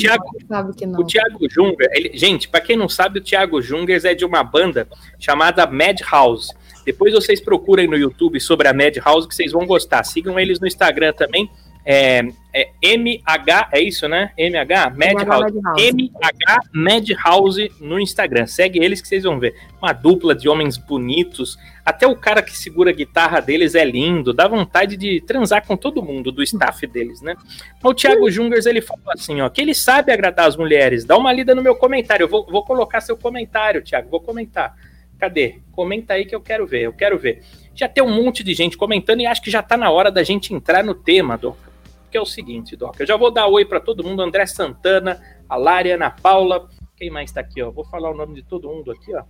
sabe 0.47 0.75
que 0.75 0.85
não. 0.85 0.99
O 0.99 1.05
Thiago 1.05 1.49
Junger, 1.49 1.89
ele- 1.93 2.11
gente, 2.13 2.47
pra 2.47 2.61
quem 2.61 2.77
não 2.77 2.87
sabe, 2.87 3.19
o 3.19 3.23
Thiago 3.23 3.61
Jungers 3.61 4.05
é 4.05 4.13
de 4.13 4.23
uma 4.25 4.43
banda 4.43 4.87
chamada 5.19 5.65
Madhouse. 5.65 6.53
Depois 6.85 7.13
vocês 7.13 7.39
procurem 7.39 7.87
no 7.87 7.95
YouTube 7.97 8.39
sobre 8.39 8.67
a 8.67 8.73
Madhouse 8.73 9.27
que 9.27 9.33
vocês 9.33 9.51
vão 9.51 9.65
gostar. 9.65 10.03
Sigam 10.03 10.37
eles 10.39 10.59
no 10.59 10.67
Instagram 10.67 11.13
também. 11.13 11.49
É, 11.85 12.25
é 12.53 12.69
MH, 12.81 13.69
é 13.73 13.81
isso, 13.81 14.07
né? 14.07 14.31
MH? 14.37 14.91
Madhouse. 14.95 15.59
MH 15.77 16.59
Madhouse 16.71 17.71
no 17.81 17.99
Instagram. 17.99 18.45
Segue 18.45 18.79
eles 18.79 19.01
que 19.01 19.07
vocês 19.07 19.23
vão 19.23 19.39
ver. 19.39 19.55
Uma 19.81 19.91
dupla 19.91 20.33
de 20.33 20.47
homens 20.47 20.77
bonitos. 20.77 21.57
Até 21.85 22.07
o 22.07 22.15
cara 22.15 22.41
que 22.41 22.55
segura 22.55 22.91
a 22.91 22.93
guitarra 22.93 23.41
deles 23.41 23.75
é 23.75 23.83
lindo. 23.83 24.31
Dá 24.31 24.47
vontade 24.47 24.95
de 24.95 25.19
transar 25.21 25.65
com 25.65 25.75
todo 25.75 26.01
mundo 26.01 26.31
do 26.31 26.41
staff 26.43 26.87
deles, 26.87 27.21
né? 27.21 27.35
O 27.83 27.93
Thiago 27.93 28.31
Jungers, 28.31 28.65
ele 28.65 28.81
falou 28.81 29.03
assim, 29.09 29.41
ó, 29.41 29.49
que 29.49 29.61
ele 29.61 29.73
sabe 29.73 30.13
agradar 30.13 30.47
as 30.47 30.55
mulheres. 30.55 31.03
Dá 31.03 31.17
uma 31.17 31.33
lida 31.33 31.53
no 31.53 31.61
meu 31.61 31.75
comentário. 31.75 32.23
Eu 32.23 32.29
vou, 32.29 32.45
vou 32.45 32.63
colocar 32.63 33.01
seu 33.01 33.17
comentário, 33.17 33.81
Thiago. 33.81 34.09
Vou 34.09 34.21
comentar. 34.21 34.75
Cadê? 35.19 35.59
Comenta 35.71 36.13
aí 36.13 36.25
que 36.25 36.35
eu 36.35 36.41
quero 36.41 36.65
ver. 36.65 36.83
Eu 36.83 36.93
quero 36.93 37.17
ver. 37.17 37.41
Já 37.75 37.89
tem 37.89 38.03
um 38.03 38.13
monte 38.13 38.43
de 38.43 38.53
gente 38.53 38.77
comentando 38.77 39.21
e 39.21 39.25
acho 39.25 39.41
que 39.41 39.49
já 39.49 39.63
tá 39.63 39.75
na 39.75 39.89
hora 39.89 40.11
da 40.11 40.21
gente 40.21 40.53
entrar 40.53 40.83
no 40.83 40.93
tema, 40.93 41.37
Doca. 41.37 41.72
Que 42.13 42.17
é 42.19 42.21
o 42.21 42.27
seguinte, 42.27 42.75
Doca. 42.75 43.01
Eu 43.01 43.07
já 43.07 43.17
vou 43.17 43.31
dar 43.31 43.47
oi 43.47 43.65
para 43.65 43.79
todo 43.79 44.03
mundo. 44.03 44.21
André 44.21 44.45
Santana, 44.45 45.19
a 45.49 45.55
Lari, 45.55 45.89
Ana 45.89 46.11
Paula. 46.11 46.69
Quem 46.95 47.09
mais 47.09 47.31
tá 47.31 47.41
aqui, 47.41 47.59
ó? 47.59 47.71
Vou 47.71 47.83
falar 47.85 48.11
o 48.11 48.15
nome 48.15 48.35
de 48.35 48.43
todo 48.43 48.69
mundo 48.69 48.91
aqui, 48.91 49.15
ó. 49.15 49.23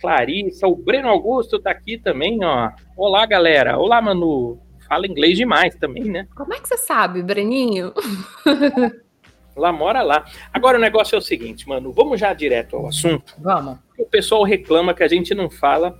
Clarissa, 0.00 0.66
o 0.66 0.74
Breno 0.74 1.10
Augusto 1.10 1.58
tá 1.58 1.70
aqui 1.70 1.98
também, 1.98 2.42
ó. 2.42 2.70
Olá, 2.96 3.26
galera. 3.26 3.78
Olá, 3.78 4.00
Manu. 4.00 4.58
Fala 4.88 5.06
inglês 5.06 5.36
demais 5.36 5.76
também, 5.76 6.04
né? 6.04 6.26
Como 6.34 6.54
é 6.54 6.60
que 6.60 6.66
você 6.66 6.78
sabe, 6.78 7.22
Breninho? 7.22 7.92
Lá 9.54 9.70
mora 9.70 10.00
lá. 10.00 10.24
Agora 10.50 10.78
o 10.78 10.80
negócio 10.80 11.14
é 11.14 11.18
o 11.18 11.22
seguinte, 11.22 11.68
mano. 11.68 11.92
Vamos 11.92 12.18
já 12.18 12.32
direto 12.32 12.74
ao 12.74 12.88
assunto. 12.88 13.34
Vamos. 13.38 13.78
O 13.98 14.06
pessoal 14.06 14.44
reclama 14.44 14.94
que 14.94 15.02
a 15.02 15.08
gente 15.08 15.34
não 15.34 15.50
fala 15.50 15.96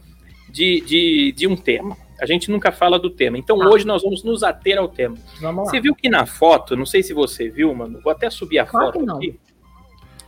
de, 0.49 0.81
de, 0.81 1.33
de 1.37 1.47
um 1.47 1.55
tema. 1.55 1.97
A 2.25 2.27
gente 2.27 2.51
nunca 2.51 2.73
fala 2.73 2.99
do 2.99 3.11
tema. 3.11 3.37
Então 3.37 3.59
Tá. 3.59 3.69
hoje 3.69 3.87
nós 3.87 4.03
vamos 4.03 4.25
nos 4.25 4.43
ater 4.43 4.79
ao 4.79 4.89
tema. 4.89 5.17
Você 5.57 5.79
viu 5.79 5.95
que 5.95 6.09
na 6.09 6.25
foto, 6.25 6.75
não 6.75 6.87
sei 6.87 7.03
se 7.03 7.13
você 7.13 7.51
viu, 7.51 7.75
mano, 7.75 8.01
vou 8.03 8.11
até 8.11 8.31
subir 8.31 8.59
a 8.59 8.65
Claro 8.67 8.93
foto 8.95 9.05
não. 9.05 9.17
aqui. 9.17 9.39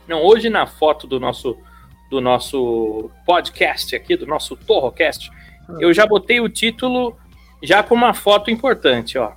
Não, 0.07 0.21
hoje 0.23 0.49
na 0.49 0.65
foto 0.67 1.07
do 1.07 1.19
nosso 1.19 1.57
do 2.09 2.21
nosso 2.21 3.09
podcast 3.25 3.93
aqui, 3.93 4.15
do 4.15 4.25
nosso 4.25 4.55
Torrocast, 4.55 5.29
Hum. 5.69 5.75
eu 5.81 5.91
já 5.93 6.05
botei 6.05 6.39
o 6.39 6.47
título 6.47 7.17
já 7.61 7.83
com 7.83 7.93
uma 7.95 8.13
foto 8.13 8.49
importante, 8.49 9.17
ó. 9.17 9.33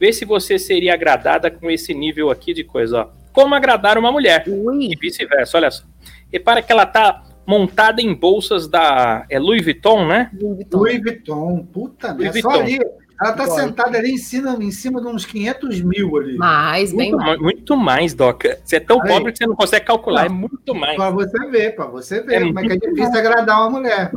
Vê 0.00 0.12
se 0.12 0.24
você 0.24 0.58
seria 0.58 0.94
agradada 0.94 1.48
com 1.50 1.70
esse 1.70 1.94
nível 1.94 2.28
aqui 2.30 2.52
de 2.54 2.64
coisa, 2.64 3.02
ó. 3.02 3.08
Como 3.32 3.54
agradar 3.54 3.96
uma 3.98 4.10
mulher 4.10 4.42
Ui, 4.48 4.86
e 4.90 4.96
vice-versa, 4.96 5.58
olha 5.58 5.70
só. 5.70 5.84
Repara 6.32 6.60
que 6.62 6.72
ela 6.72 6.86
tá 6.86 7.22
montada 7.48 8.02
em 8.02 8.14
bolsas 8.14 8.68
da 8.68 9.24
é 9.30 9.38
Louis 9.38 9.64
Vuitton, 9.64 10.06
né? 10.06 10.30
Louis 10.38 10.56
Vuitton. 10.56 10.76
Louis 10.78 11.00
Vuitton, 11.02 11.66
puta 11.72 12.08
Louis 12.12 12.24
merda. 12.24 12.40
Só 12.42 12.48
Vuitton. 12.50 12.62
ali. 12.64 12.78
Ela 13.20 13.32
tá 13.32 13.46
sentada 13.48 13.98
ali 13.98 14.12
em 14.12 14.16
cima, 14.18 14.56
em 14.62 14.70
cima 14.70 15.00
de 15.00 15.08
uns 15.08 15.24
500 15.24 15.80
mil 15.80 16.16
ali. 16.18 16.36
Mais, 16.36 16.92
bem 16.94 17.10
Muito, 17.10 17.16
mais. 17.26 17.36
ma- 17.38 17.42
muito 17.42 17.76
mais, 17.76 18.14
Doca. 18.14 18.60
Você 18.62 18.76
é 18.76 18.80
tão 18.80 19.02
Aí. 19.02 19.08
pobre 19.08 19.32
que 19.32 19.38
você 19.38 19.46
não 19.46 19.56
consegue 19.56 19.86
calcular, 19.86 20.26
é 20.26 20.28
muito 20.28 20.72
mais. 20.72 20.94
Pra 20.94 21.10
você 21.10 21.50
ver, 21.50 21.74
pra 21.74 21.86
você 21.86 22.22
ver 22.22 22.34
É 22.34 22.40
como 22.46 22.60
é 22.60 22.62
que 22.62 22.72
é 22.74 22.76
difícil 22.76 23.18
agradar 23.18 23.60
uma 23.62 23.70
mulher. 23.70 24.12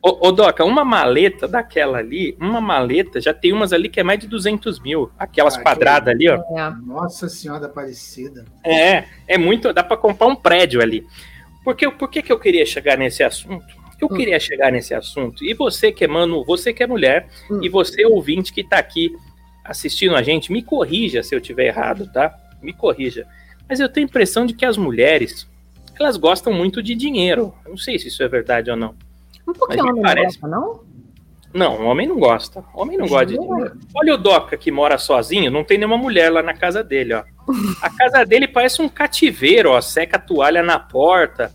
Ô, 0.00 0.28
ô, 0.28 0.30
Doca, 0.30 0.64
uma 0.64 0.84
maleta 0.84 1.48
daquela 1.48 1.98
ali, 1.98 2.36
uma 2.38 2.60
maleta, 2.60 3.20
já 3.20 3.34
tem 3.34 3.52
umas 3.52 3.72
ali 3.72 3.88
que 3.88 3.98
é 3.98 4.04
mais 4.04 4.20
de 4.20 4.28
200 4.28 4.78
mil. 4.78 5.10
Aquelas 5.18 5.54
Ah, 5.54 5.58
que 5.58 5.64
quadradas 5.64 6.14
ali, 6.14 6.28
ó. 6.28 6.36
É. 6.56 6.72
Nossa 6.86 7.28
Senhora 7.28 7.66
Aparecida. 7.66 8.44
É, 8.62 9.04
é 9.26 9.36
muito, 9.36 9.72
dá 9.72 9.82
pra 9.82 9.96
comprar 9.96 10.28
um 10.28 10.36
prédio 10.36 10.80
ali. 10.80 11.04
Porque, 11.64 11.90
por 11.90 12.08
que, 12.10 12.22
que 12.22 12.30
eu 12.32 12.38
queria 12.38 12.66
chegar 12.66 12.96
nesse 12.98 13.22
assunto? 13.24 13.64
Eu 14.00 14.08
Hum. 14.10 14.14
queria 14.16 14.38
chegar 14.38 14.70
nesse 14.70 14.92
assunto. 14.94 15.44
E 15.44 15.54
você 15.54 15.90
que 15.90 16.04
é 16.04 16.08
mano, 16.08 16.44
você 16.44 16.72
que 16.72 16.82
é 16.82 16.86
mulher, 16.86 17.26
Hum. 17.50 17.60
e 17.62 17.68
você 17.68 18.04
ouvinte 18.04 18.52
que 18.52 18.62
tá 18.62 18.78
aqui 18.78 19.10
assistindo 19.64 20.14
a 20.14 20.22
gente, 20.22 20.52
me 20.52 20.62
corrija 20.62 21.22
se 21.22 21.34
eu 21.34 21.40
tiver 21.40 21.66
errado, 21.66 22.10
tá? 22.12 22.36
Me 22.62 22.72
corrija. 22.72 23.26
Mas 23.66 23.80
eu 23.80 23.88
tenho 23.88 24.06
a 24.06 24.10
impressão 24.10 24.44
de 24.44 24.52
que 24.52 24.66
as 24.66 24.76
mulheres, 24.76 25.48
elas 25.98 26.18
gostam 26.18 26.52
muito 26.52 26.82
de 26.82 26.94
dinheiro. 26.94 27.54
Eu 27.64 27.70
não 27.70 27.78
sei 27.78 27.98
se 27.98 28.08
isso 28.08 28.22
é 28.22 28.28
verdade 28.28 28.70
ou 28.70 28.76
não. 28.76 28.94
Um 29.48 29.52
pouquinho 29.54 29.86
não 29.86 30.02
parece. 30.02 30.38
gosta, 30.38 30.48
não? 30.48 30.80
Não, 31.54 31.80
o 31.80 31.84
homem 31.86 32.06
não 32.08 32.18
gosta. 32.18 32.64
O 32.74 32.82
homem 32.82 32.98
não 32.98 33.06
gosta 33.06 33.26
de. 33.26 33.38
Olha 33.38 34.14
o 34.14 34.18
Doca 34.18 34.56
que 34.56 34.72
mora 34.72 34.98
sozinho, 34.98 35.50
não 35.52 35.62
tem 35.62 35.78
nenhuma 35.78 35.96
mulher 35.96 36.30
lá 36.30 36.42
na 36.42 36.52
casa 36.52 36.82
dele, 36.82 37.14
ó. 37.14 37.22
A 37.80 37.88
casa 37.90 38.24
dele 38.26 38.48
parece 38.48 38.82
um 38.82 38.88
cativeiro, 38.88 39.70
ó. 39.70 39.80
Seca 39.80 40.16
a 40.16 40.20
toalha 40.20 40.62
na 40.64 40.78
porta. 40.80 41.52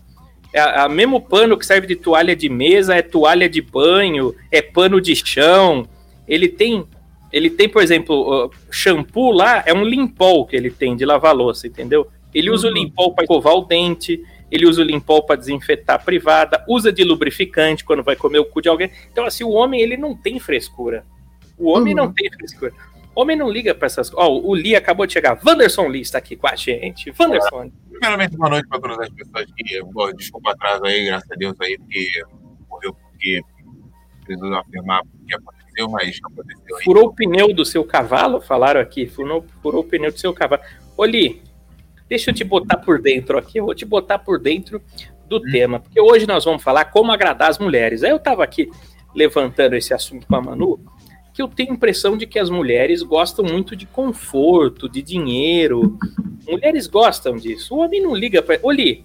É 0.54 0.58
a, 0.60 0.84
a 0.84 0.88
mesmo 0.88 1.20
pano 1.20 1.56
que 1.58 1.66
serve 1.66 1.86
de 1.86 1.96
toalha 1.96 2.34
de 2.34 2.48
mesa, 2.48 2.94
é 2.96 3.02
toalha 3.02 3.48
de 3.48 3.60
banho, 3.60 4.34
é 4.50 4.62
pano 4.62 5.00
de 5.00 5.14
chão. 5.14 5.86
Ele 6.26 6.48
tem, 6.48 6.84
ele 7.30 7.50
tem, 7.50 7.68
por 7.68 7.82
exemplo, 7.82 8.50
shampoo 8.70 9.30
lá, 9.32 9.62
é 9.66 9.74
um 9.74 9.84
limpol 9.84 10.46
que 10.46 10.56
ele 10.56 10.70
tem 10.70 10.96
de 10.96 11.04
lavar 11.04 11.34
louça, 11.36 11.66
entendeu? 11.66 12.08
Ele 12.34 12.50
usa 12.50 12.68
o 12.68 12.70
Uhum. 12.70 12.76
limpol 12.76 13.12
para 13.12 13.24
escovar 13.24 13.54
o 13.54 13.64
dente, 13.66 14.22
ele 14.50 14.66
usa 14.66 14.82
o 14.82 14.84
limpol 14.84 15.22
para 15.24 15.36
desinfetar 15.36 15.96
a 15.96 15.98
privada, 15.98 16.64
usa 16.68 16.92
de 16.92 17.04
lubrificante 17.04 17.84
quando 17.84 18.02
vai 18.02 18.16
comer 18.16 18.38
o 18.38 18.44
cu 18.44 18.60
de 18.60 18.68
alguém. 18.68 18.90
Então, 19.10 19.24
assim, 19.24 19.44
o 19.44 19.50
homem, 19.50 19.80
ele 19.80 19.96
não 19.96 20.16
tem 20.16 20.38
frescura. 20.40 21.04
O 21.58 21.70
homem 21.70 21.94
Uhum. 21.94 22.04
não 22.06 22.12
tem 22.12 22.30
frescura. 22.32 22.72
O 23.14 23.22
homem 23.22 23.36
não 23.36 23.50
liga 23.50 23.74
para 23.74 23.86
essas 23.86 24.08
coisas. 24.08 24.28
Ó, 24.30 24.38
o 24.38 24.54
Lee 24.54 24.76
acabou 24.76 25.06
de 25.06 25.12
chegar. 25.12 25.38
Wanderson 25.44 25.88
Lee 25.88 26.00
está 26.00 26.18
aqui 26.18 26.36
com 26.36 26.46
a 26.46 26.54
gente. 26.56 27.12
Wanderson. 27.18 27.70
Primeiramente, 27.90 28.36
boa 28.36 28.48
noite 28.50 28.68
para 28.68 28.80
todas 28.80 28.98
as 29.00 29.08
pessoas 29.10 29.46
que. 29.56 29.82
Bom, 29.92 30.12
desculpa 30.12 30.50
o 30.50 30.52
atraso 30.52 30.84
aí, 30.86 31.04
graças 31.06 31.30
a 31.30 31.34
Deus 31.34 31.54
aí, 31.60 31.76
porque 31.78 32.22
morreu 32.68 32.94
porque 32.94 33.40
preciso 34.24 34.54
afirmar 34.54 35.00
o 35.02 35.26
que 35.26 35.34
aconteceu, 35.34 35.88
mas 35.90 36.18
aconteceu 36.24 36.76
aí. 36.76 36.84
Furou 36.84 37.06
o 37.08 37.14
pneu 37.14 37.52
do 37.52 37.64
seu 37.64 37.84
cavalo? 37.84 38.40
Falaram 38.40 38.80
aqui. 38.80 39.06
Furou, 39.06 39.44
furou 39.60 39.82
o 39.82 39.84
pneu 39.84 40.12
do 40.12 40.18
seu 40.18 40.32
cavalo. 40.32 40.62
Ô, 40.96 41.04
Lee, 41.04 41.42
deixa 42.10 42.30
eu 42.30 42.34
te 42.34 42.44
botar 42.44 42.76
por 42.76 43.00
dentro 43.00 43.38
aqui. 43.38 43.58
Eu 43.58 43.64
vou 43.64 43.74
te 43.74 43.86
botar 43.86 44.18
por 44.18 44.38
dentro 44.38 44.82
do 45.28 45.38
Hum. 45.38 45.50
tema. 45.50 45.80
Porque 45.80 45.98
hoje 46.00 46.26
nós 46.26 46.44
vamos 46.44 46.62
falar 46.62 46.86
como 46.86 47.12
agradar 47.12 47.48
as 47.48 47.58
mulheres. 47.58 48.02
Aí 48.02 48.10
eu 48.10 48.18
tava 48.18 48.44
aqui 48.44 48.68
levantando 49.14 49.74
esse 49.76 49.94
assunto 49.94 50.26
com 50.26 50.36
a 50.36 50.42
Manu, 50.42 50.78
que 51.32 51.40
eu 51.40 51.48
tenho 51.48 51.70
a 51.70 51.74
impressão 51.74 52.18
de 52.18 52.26
que 52.26 52.38
as 52.38 52.50
mulheres 52.50 53.02
gostam 53.02 53.44
muito 53.44 53.74
de 53.76 53.86
conforto, 53.86 54.88
de 54.88 55.00
dinheiro. 55.00 55.96
Mulheres 56.46 56.86
gostam 56.88 57.36
disso. 57.36 57.74
O 57.74 57.78
homem 57.78 58.02
não 58.02 58.14
liga 58.14 58.42
para. 58.42 58.58
Lee, 58.64 59.04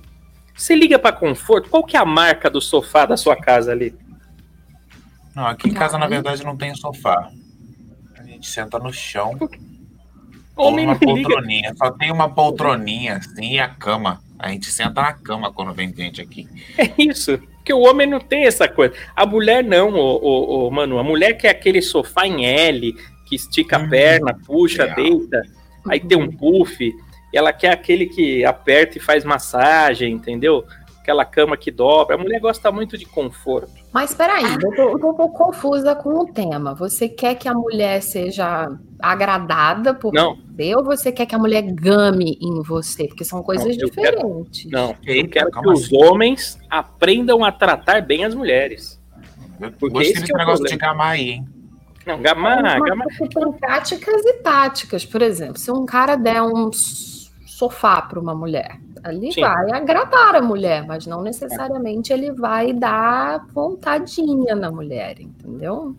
você 0.55 0.75
liga 0.75 0.97
para 0.97 1.15
conforto? 1.15 1.69
Qual 1.69 1.83
que 1.83 1.95
é 1.95 1.99
a 1.99 2.05
marca 2.05 2.49
do 2.49 2.59
sofá 2.59 3.05
da 3.05 3.15
sua 3.15 3.35
casa 3.35 3.71
ali? 3.71 3.95
Não, 5.35 5.45
aqui 5.45 5.69
em 5.69 5.73
casa, 5.73 5.97
na 5.97 6.07
verdade, 6.07 6.43
não 6.43 6.55
tem 6.57 6.73
sofá. 6.73 7.29
A 8.17 8.23
gente 8.23 8.47
senta 8.49 8.79
no 8.79 8.91
chão, 8.91 9.37
homem 10.55 10.85
uma 10.85 10.97
não 11.01 11.15
liga. 11.15 11.29
poltroninha. 11.29 11.73
Só 11.75 11.91
tem 11.91 12.11
uma 12.11 12.29
poltroninha, 12.29 13.17
assim, 13.17 13.53
e 13.53 13.59
a 13.59 13.67
cama. 13.67 14.21
A 14.37 14.49
gente 14.49 14.67
senta 14.67 15.01
na 15.01 15.13
cama 15.13 15.51
quando 15.51 15.73
vem 15.73 15.93
gente 15.93 16.21
aqui. 16.21 16.47
É 16.77 16.91
isso. 17.01 17.37
Porque 17.55 17.73
o 17.73 17.81
homem 17.81 18.05
não 18.05 18.19
tem 18.19 18.45
essa 18.45 18.67
coisa. 18.67 18.93
A 19.15 19.25
mulher 19.25 19.63
não, 19.63 19.91
ô, 19.93 20.19
ô, 20.21 20.67
ô, 20.67 20.71
mano. 20.71 20.99
A 20.99 21.03
mulher 21.03 21.33
quer 21.33 21.49
aquele 21.49 21.81
sofá 21.81 22.27
em 22.27 22.45
L, 22.45 22.93
que 23.25 23.35
estica 23.35 23.77
a 23.77 23.79
Hum, 23.79 23.89
perna, 23.89 24.39
puxa, 24.45 24.85
deita. 24.87 25.41
Aí 25.89 25.99
tem 25.99 26.17
um 26.17 26.31
puff. 26.31 26.83
E 26.83 27.37
ela 27.37 27.51
quer 27.51 27.71
aquele 27.71 28.05
que 28.05 28.45
aperta 28.45 28.97
e 28.97 29.01
faz 29.01 29.23
massagem, 29.23 30.13
entendeu? 30.13 30.63
Aquela 31.01 31.25
cama 31.25 31.57
que 31.57 31.71
dobra. 31.71 32.15
A 32.15 32.19
mulher 32.19 32.39
gosta 32.39 32.71
muito 32.71 32.97
de 32.97 33.05
conforto. 33.05 33.73
Mas 33.95 34.13
peraí, 34.13 34.43
eu 34.61 34.75
tô, 34.75 34.81
eu 34.89 34.99
tô 34.99 35.09
um 35.11 35.13
pouco 35.13 35.37
confusa 35.45 35.95
com 35.95 36.09
o 36.19 36.25
tema. 36.25 36.75
Você 36.75 37.07
quer 37.07 37.33
que 37.35 37.47
a 37.47 37.53
mulher 37.53 38.01
seja 38.01 38.67
agradada 39.01 39.93
por 39.93 40.13
Não. 40.13 40.35
você 40.35 40.75
ou 40.75 40.83
você 40.83 41.13
quer 41.13 41.25
que 41.25 41.33
a 41.33 41.37
mulher 41.39 41.61
game 41.61 42.37
em 42.41 42.61
você? 42.61 43.07
Porque 43.07 43.23
são 43.23 43.41
coisas 43.41 43.65
Não, 43.77 43.83
eu 43.85 43.89
quero- 43.89 44.17
diferentes. 44.17 44.69
Não, 44.69 44.89
eu 45.01 45.13
Eita, 45.15 45.29
quero 45.29 45.49
que 45.49 45.69
os 45.69 45.85
assim. 45.85 45.95
homens 46.03 46.59
aprendam 46.69 47.41
a 47.45 47.53
tratar 47.53 48.01
bem 48.01 48.25
as 48.25 48.35
mulheres. 48.35 49.01
Eu 49.61 49.71
Porque 49.71 49.93
gostei 49.93 50.11
esse 50.11 50.19
desse 50.23 50.33
é 50.33 50.37
negócio 50.37 50.65
de 50.65 50.75
gamar 50.75 51.11
aí, 51.13 51.29
hein? 51.29 51.47
Não, 52.05 52.21
gamar, 52.21 52.77
gamar. 52.81 53.07
tem 53.17 53.53
táticas 53.61 54.25
e 54.25 54.33
táticas. 54.43 55.05
Por 55.05 55.21
exemplo, 55.21 55.57
se 55.57 55.71
um 55.71 55.85
cara 55.85 56.17
der 56.17 56.41
um 56.41 56.69
sofá 57.45 58.01
para 58.01 58.19
uma 58.19 58.35
mulher, 58.35 58.77
ali 59.05 59.31
Sim. 59.31 59.41
vai 59.41 59.71
agradar 59.71 60.35
a 60.35 60.41
mulher, 60.41 60.85
mas 60.85 61.05
não 61.05 61.21
necessariamente 61.21 62.11
ele 62.11 62.31
vai 62.31 62.73
dar 62.73 63.45
vontadinha 63.53 64.55
na 64.55 64.71
mulher, 64.71 65.21
entendeu? 65.21 65.95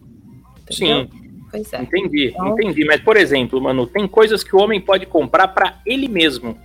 Entendeu? 0.63 0.67
Sim, 0.71 1.09
Pois 1.51 1.73
é. 1.73 1.81
entendi, 1.83 2.29
Então- 2.35 2.49
entendi. 2.49 2.85
Mas, 2.85 3.01
por 3.01 3.17
exemplo, 3.17 3.61
mano, 3.61 3.87
tem 3.87 4.09
coisas 4.09 4.43
que 4.43 4.55
o 4.55 4.59
homem 4.59 4.81
pode 4.81 5.07
comprar 5.07 5.47
para 5.49 5.79
ele 5.87 6.09
mesmo. 6.09 6.59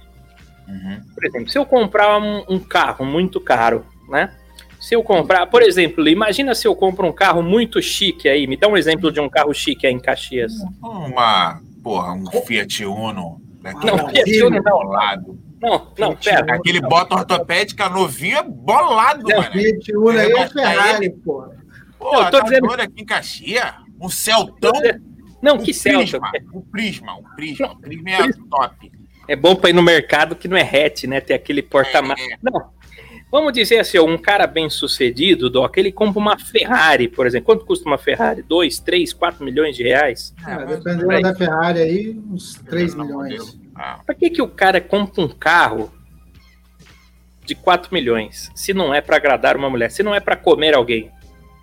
Uhum. 0.67 0.99
Por 1.13 1.25
exemplo, 1.25 1.49
se 1.49 1.57
eu 1.59 1.65
comprar 1.65 2.17
um, 2.19 2.43
um 2.49 2.59
carro 2.59 3.05
muito 3.05 3.39
caro, 3.39 3.85
né? 4.09 4.33
Se 4.79 4.95
eu 4.95 5.03
comprar, 5.03 5.45
por 5.45 5.61
exemplo, 5.61 6.07
imagina 6.09 6.55
se 6.55 6.67
eu 6.67 6.75
compro 6.75 7.05
um 7.07 7.11
carro 7.11 7.43
muito 7.43 7.79
chique 7.79 8.27
aí, 8.27 8.47
me 8.47 8.57
dá 8.57 8.67
um 8.67 8.75
exemplo 8.75 9.11
de 9.11 9.19
um 9.19 9.29
carro 9.29 9.53
chique 9.53 9.85
aí 9.85 9.93
em 9.93 9.99
Caxias. 9.99 10.53
Uma, 10.81 11.61
porra, 11.83 12.13
um 12.13 12.25
Fiat 12.25 12.83
Uno. 12.85 13.39
Daquele 13.61 13.91
Não, 13.91 14.09
Fiat 14.09 14.41
Uno 14.43 14.55
não. 14.55 14.63
bolado. 14.63 15.39
Não, 15.61 15.87
não, 15.97 16.15
pera. 16.15 16.55
Aquele 16.55 16.81
bota 16.81 17.15
ortopédica 17.15 17.87
novinho 17.87 18.37
é 18.37 18.43
bolado, 18.43 19.23
Não, 19.27 19.37
mano. 19.37 19.51
Fiat 19.51 19.95
Uno 19.95 20.09
aí 20.17 20.31
é 20.31 20.47
Ferrari, 20.49 21.09
pô. 21.11 21.43
Pô, 21.99 22.15
Eu 22.15 22.25
tô 22.31 22.37
tá 22.39 22.39
dizendo- 22.41 22.71
aqui 22.71 23.01
em 23.01 23.05
Caxias? 23.05 23.73
Um 23.99 24.09
Celtão? 24.09 24.71
Não, 25.41 25.57
que 25.59 25.73
Celta. 25.73 26.19
Prisma, 26.19 26.31
um 26.53 26.61
Prisma, 26.61 27.15
um 27.15 27.23
Prisma. 27.35 27.71
O 27.73 27.77
Prisma 27.79 28.09
é 28.09 28.31
top. 28.49 28.91
É 29.27 29.35
bom 29.35 29.55
pra 29.55 29.69
ir 29.69 29.73
no 29.73 29.83
mercado 29.83 30.35
que 30.35 30.47
não 30.47 30.57
é 30.57 30.61
hatch, 30.61 31.03
né? 31.03 31.21
Tem 31.21 31.35
aquele 31.35 31.61
porta-malas. 31.61 32.19
É, 32.19 32.33
é. 32.33 32.37
Não. 32.41 32.71
Vamos 33.31 33.53
dizer 33.53 33.79
assim, 33.79 33.97
um 33.99 34.17
cara 34.17 34.45
bem 34.45 34.69
sucedido, 34.69 35.49
Doc, 35.49 35.77
ele 35.77 35.89
compra 35.91 36.19
uma 36.19 36.37
Ferrari, 36.37 37.07
por 37.07 37.25
exemplo. 37.25 37.45
Quanto 37.45 37.65
custa 37.65 37.87
uma 37.87 37.97
Ferrari? 37.97 38.41
2, 38.43 38.79
3, 38.79 39.13
4 39.13 39.45
milhões 39.45 39.77
de 39.77 39.83
reais? 39.83 40.33
É, 40.45 40.55
mas- 40.55 40.83
dependendo 40.83 41.21
da 41.21 41.33
Ferrari 41.35 41.79
aí, 41.79 42.19
uns 42.29 42.55
3 42.55 42.93
Dependendo 42.93 42.97
do 43.19 43.23
milhões. 43.23 43.60
Ah, 43.83 43.99
Pra 44.05 44.13
que, 44.13 44.29
que 44.29 44.41
o 44.41 44.47
cara 44.47 44.79
compra 44.79 45.23
um 45.23 45.27
carro 45.27 45.91
de 47.45 47.55
4 47.55 47.91
milhões 47.93 48.51
se 48.55 48.73
não 48.73 48.93
é 48.93 49.01
pra 49.01 49.17
agradar 49.17 49.57
uma 49.57 49.69
mulher, 49.69 49.89
se 49.89 50.03
não 50.03 50.13
é 50.13 50.19
pra 50.19 50.35
comer 50.35 50.75
alguém? 50.75 51.09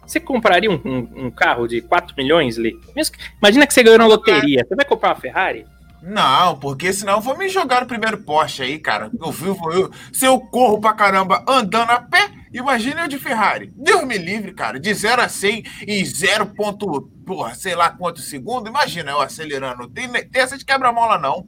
Você 0.05 0.19
compraria 0.19 0.71
um, 0.71 0.81
um- 0.85 1.27
um 1.27 1.31
carro 1.31 1.69
de 1.69 1.81
4 1.83 2.15
milhões, 2.17 2.57
Lee? 2.57 2.73
Que- 2.95 3.19
imagina 3.41 3.67
que 3.67 3.75
você 3.75 3.83
ganhou 3.83 3.99
na 3.99 4.07
loteria. 4.07 4.65
Você 4.67 4.75
vai 4.75 4.85
comprar 4.85 5.11
uma 5.11 5.21
Ferrari? 5.21 5.67
Não, 6.03 6.59
porque 6.59 6.93
senão 6.93 7.15
eu 7.15 7.21
vou 7.21 7.37
me 7.37 7.49
jogar 7.49 7.83
no 7.83 7.87
primeiro 7.87 8.19
poste 8.19 8.63
aí, 8.63 8.79
cara. 8.79 9.11
Eu 9.21 9.31
vivo, 9.31 9.71
eu, 9.73 9.91
se 10.13 10.25
eu 10.25 10.41
corro 10.41 10.81
pra 10.81 10.93
caramba 10.95 11.45
andando 11.47 11.91
a 11.91 12.01
pé, 12.01 12.31
imagina 12.55 13.03
eu 13.03 13.09
de 13.09 13.19
Ferrari. 13.19 13.71
Deus 13.77 14.05
me 14.05 14.17
livre, 14.17 14.53
cara. 14.55 14.81
De 14.81 14.95
0 14.95 15.21
a 15.21 15.29
100 15.29 15.63
em 15.87 16.05
0. 16.05 16.47
Ponto, 16.47 17.03
porra, 17.27 17.55
sei 17.55 17.75
lá 17.75 17.91
quantos 17.91 18.29
segundos. 18.31 18.71
Imagina 18.71 19.11
eu 19.11 19.21
acelerando. 19.21 19.89
Tem, 19.89 20.09
tem 20.11 20.41
essa 20.43 20.57
de 20.57 20.65
quebra-mola, 20.65 21.19
não. 21.19 21.47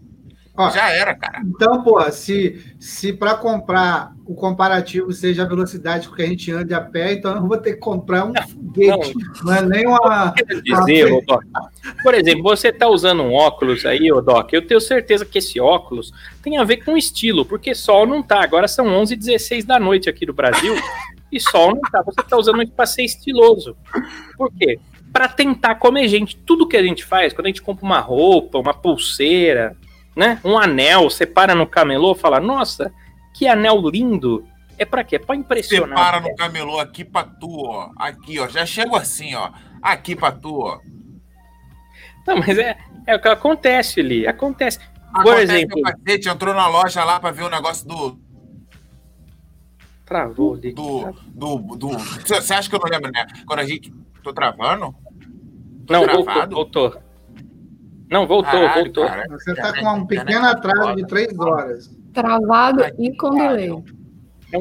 Ó, 0.61 0.71
Já 0.71 0.91
era, 0.91 1.15
cara. 1.15 1.41
Então, 1.43 1.83
porra, 1.83 2.13
se, 2.13 2.61
se 2.79 3.15
para 3.15 3.35
comprar 3.35 4.13
o 4.27 4.35
comparativo 4.35 5.11
seja 5.11 5.43
a 5.43 5.47
velocidade 5.47 6.07
com 6.07 6.15
que 6.15 6.23
a 6.23 6.27
gente 6.27 6.53
anda 6.53 6.77
a 6.77 6.81
pé, 6.83 7.15
então 7.15 7.35
eu 7.35 7.49
vou 7.49 7.57
ter 7.57 7.73
que 7.73 7.81
comprar 7.81 8.27
um 8.27 8.33
foguete. 8.35 9.15
Não, 9.43 9.55
é 9.55 9.63
nem 9.63 9.87
uma. 9.87 10.35
Dizer, 10.63 11.11
ô, 11.11 11.23
Doc, 11.27 11.43
por 12.03 12.15
exemplo, 12.15 12.43
você 12.43 12.69
está 12.69 12.87
usando 12.89 13.23
um 13.23 13.33
óculos 13.33 13.87
aí, 13.87 14.13
ô 14.13 14.21
Doc, 14.21 14.53
eu 14.53 14.67
tenho 14.67 14.81
certeza 14.83 15.25
que 15.25 15.39
esse 15.39 15.59
óculos 15.59 16.13
tem 16.43 16.59
a 16.59 16.65
ver 16.65 16.85
com 16.85 16.95
estilo, 16.95 17.45
porque 17.47 17.75
sol 17.75 18.07
não 18.07 18.23
tá. 18.23 18.43
Agora 18.43 18.69
são 18.69 18.87
11h16 18.87 19.65
da 19.65 19.81
noite 19.81 20.11
aqui 20.11 20.27
no 20.27 20.35
Brasil 20.35 20.75
e 21.33 21.41
sol 21.41 21.75
não 21.75 21.81
tá. 21.91 22.03
Você 22.03 22.21
está 22.21 22.37
usando 22.37 22.63
isso 22.63 22.73
para 22.73 22.85
ser 22.85 23.03
estiloso. 23.03 23.75
Por 24.37 24.53
quê? 24.53 24.79
Para 25.11 25.27
tentar 25.27 25.77
comer 25.77 26.07
gente. 26.07 26.37
Tudo 26.37 26.69
que 26.69 26.77
a 26.77 26.83
gente 26.83 27.03
faz, 27.03 27.33
quando 27.33 27.47
a 27.47 27.49
gente 27.49 27.63
compra 27.63 27.87
uma 27.87 28.01
roupa, 28.01 28.59
uma 28.59 28.75
pulseira, 28.75 29.75
né, 30.21 30.39
um 30.45 30.59
anel, 30.59 31.05
você 31.05 31.25
para 31.25 31.55
no 31.55 31.67
camelô 31.67 32.13
e 32.13 32.19
fala, 32.19 32.39
nossa, 32.39 32.93
que 33.33 33.49
anel 33.49 33.81
lindo. 33.89 34.47
É 34.77 34.85
para 34.85 35.03
quê? 35.03 35.17
É 35.17 35.19
para 35.19 35.35
Você 35.35 35.41
impressionar. 35.41 35.97
para 35.99 36.21
no 36.21 36.35
camelô 36.37 36.79
aqui 36.79 37.05
pra 37.07 37.25
tu, 37.25 37.65
ó. 37.67 37.91
Aqui, 37.97 38.39
ó. 38.39 38.47
Já 38.47 38.67
chego 38.67 38.97
assim, 38.97 39.35
ó. 39.35 39.51
Aqui 39.81 40.15
pra 40.15 40.31
tu, 40.31 40.59
ó. 40.61 40.79
Não, 42.27 42.37
mas 42.37 42.59
é, 42.59 42.77
é 43.07 43.17
o 43.17 43.21
que 43.21 43.29
acontece 43.29 44.01
ali. 44.01 44.27
Acontece. 44.27 44.79
Por 44.79 45.21
Acontece 45.21 45.43
exemplo, 45.55 45.81
meu 45.83 45.85
cacete, 45.93 46.29
entrou 46.29 46.55
na 46.55 46.67
loja 46.69 47.03
lá 47.03 47.19
pra 47.19 47.31
ver 47.31 47.45
o 47.45 47.51
negócio 47.51 47.87
do. 47.89 48.19
travou 50.05 50.55
ali. 50.55 50.73
do, 50.75 51.13
do, 51.29 51.57
do... 51.77 51.89
Você 51.99 52.53
acha 52.55 52.69
que 52.69 52.75
eu 52.77 52.81
não 52.81 52.91
lembro, 52.91 53.11
né? 53.11 53.27
Quando 53.47 53.61
a 53.61 53.65
gente. 53.65 53.91
Tô 54.23 54.33
travando? 54.35 54.95
Tô 55.87 55.93
Não, 55.95 56.03
travado? 56.05 56.55
voltou, 56.55 56.91
voltou. 56.91 57.10
Não, 58.11 58.27
voltou, 58.27 58.51
Caralho, 58.53 58.85
voltou. 58.85 59.07
cara. 59.07 59.25
Você 59.31 59.53
está 59.53 59.73
com 59.79 59.89
um 59.95 60.07
pequeno 60.07 60.47
atraso 60.47 60.97
de 60.97 61.07
três 61.07 61.39
horas. 61.39 61.91
Travado 62.13 62.83
Ai, 62.85 62.93
e 62.99 63.17
com 63.17 63.31
delay. 63.31 63.71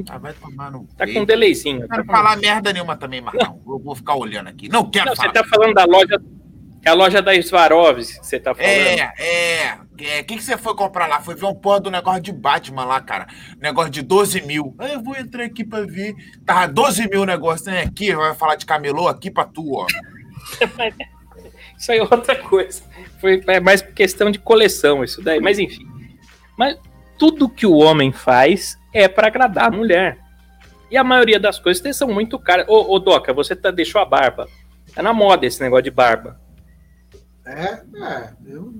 Ah, 0.10 0.18
vai 0.20 0.34
tomar 0.34 0.70
no. 0.72 0.86
Tá 0.96 1.06
com 1.08 1.14
peito. 1.14 1.26
delayzinho. 1.26 1.80
Não 1.80 1.88
tá 1.88 1.96
quero 1.96 2.08
com- 2.08 2.14
falar 2.14 2.38
merda 2.38 2.72
nenhuma 2.72 2.96
também, 2.96 3.22
mas 3.22 3.34
não. 3.34 3.60
Eu 3.68 3.80
vou 3.80 3.96
ficar 3.96 4.14
olhando 4.16 4.48
aqui. 4.50 4.70
Não 4.70 4.88
quero 4.90 5.08
Não, 5.08 5.16
você 5.16 5.22
falar. 5.24 5.34
tá 5.34 5.44
falando 5.44 5.74
da 5.74 5.86
loja. 5.86 6.22
É 6.86 6.92
a 6.92 6.94
loja 6.94 7.22
da 7.24 7.34
Svarovs 7.42 8.20
que 8.20 8.26
você 8.26 8.40
tá 8.40 8.54
falando. 8.54 8.70
É, 8.72 9.14
é. 9.18 9.74
O 9.82 9.96
que, 10.26 10.38
que 10.38 10.44
você 10.44 10.56
foi 10.58 10.76
comprar 10.76 11.08
lá? 11.08 11.20
Foi 11.20 11.34
ver 11.36 11.46
um 11.46 11.54
porra 11.56 11.80
do 11.82 11.90
negócio 11.92 12.22
de 12.22 12.32
Batman 12.32 12.86
lá, 12.86 13.02
cara. 13.02 13.28
Negócio 13.60 13.90
de 13.90 14.02
12 14.02 14.42
mil. 14.46 14.74
Ah, 14.78 14.88
eu 14.88 15.04
vou 15.04 15.16
entrar 15.18 15.44
aqui 15.44 15.64
pra 15.66 15.82
ver. 15.82 16.14
Tava 16.46 16.68
12 16.72 17.10
mil 17.10 17.24
o 17.24 17.26
negócio, 17.26 17.66
né? 17.70 17.82
Aqui, 17.82 18.14
vai 18.16 18.34
falar 18.36 18.56
de 18.56 18.66
camelô 18.68 19.08
aqui 19.10 19.30
pra 19.32 19.44
tu, 19.44 19.74
ó. 19.74 19.88
Isso 21.80 21.92
aí 21.94 21.98
é 22.00 22.02
outra 22.04 22.36
coisa. 22.36 22.84
Foi 23.20 23.42
é 23.48 23.60
mais 23.60 23.82
questão 23.82 24.30
de 24.30 24.38
coleção, 24.38 25.04
isso 25.04 25.22
daí. 25.24 25.40
Mas 25.40 25.58
enfim. 25.58 25.88
Mas 26.58 26.78
tudo 27.18 27.48
que 27.50 27.66
o 27.66 27.76
homem 27.78 28.12
faz 28.12 28.78
é 28.94 29.08
para 29.08 29.28
agradar 29.28 29.68
a 29.68 29.72
mulher. 29.76 30.20
E 30.92 30.98
a 30.98 31.04
maioria 31.04 31.40
das 31.40 31.58
coisas 31.58 31.96
são 31.96 32.10
muito 32.10 32.38
caras. 32.38 32.66
Ô, 32.68 32.96
ô 32.96 33.00
Doca, 33.00 33.32
você 33.34 33.56
tá, 33.56 33.72
deixou 33.72 34.02
a 34.02 34.06
barba. 34.06 34.48
Tá 34.94 35.02
na 35.02 35.14
moda 35.14 35.46
esse 35.46 35.62
negócio 35.62 35.84
de 35.84 35.92
barba. 35.92 36.40
É, 37.46 37.74
é. 37.74 38.34
Eu, 38.46 38.74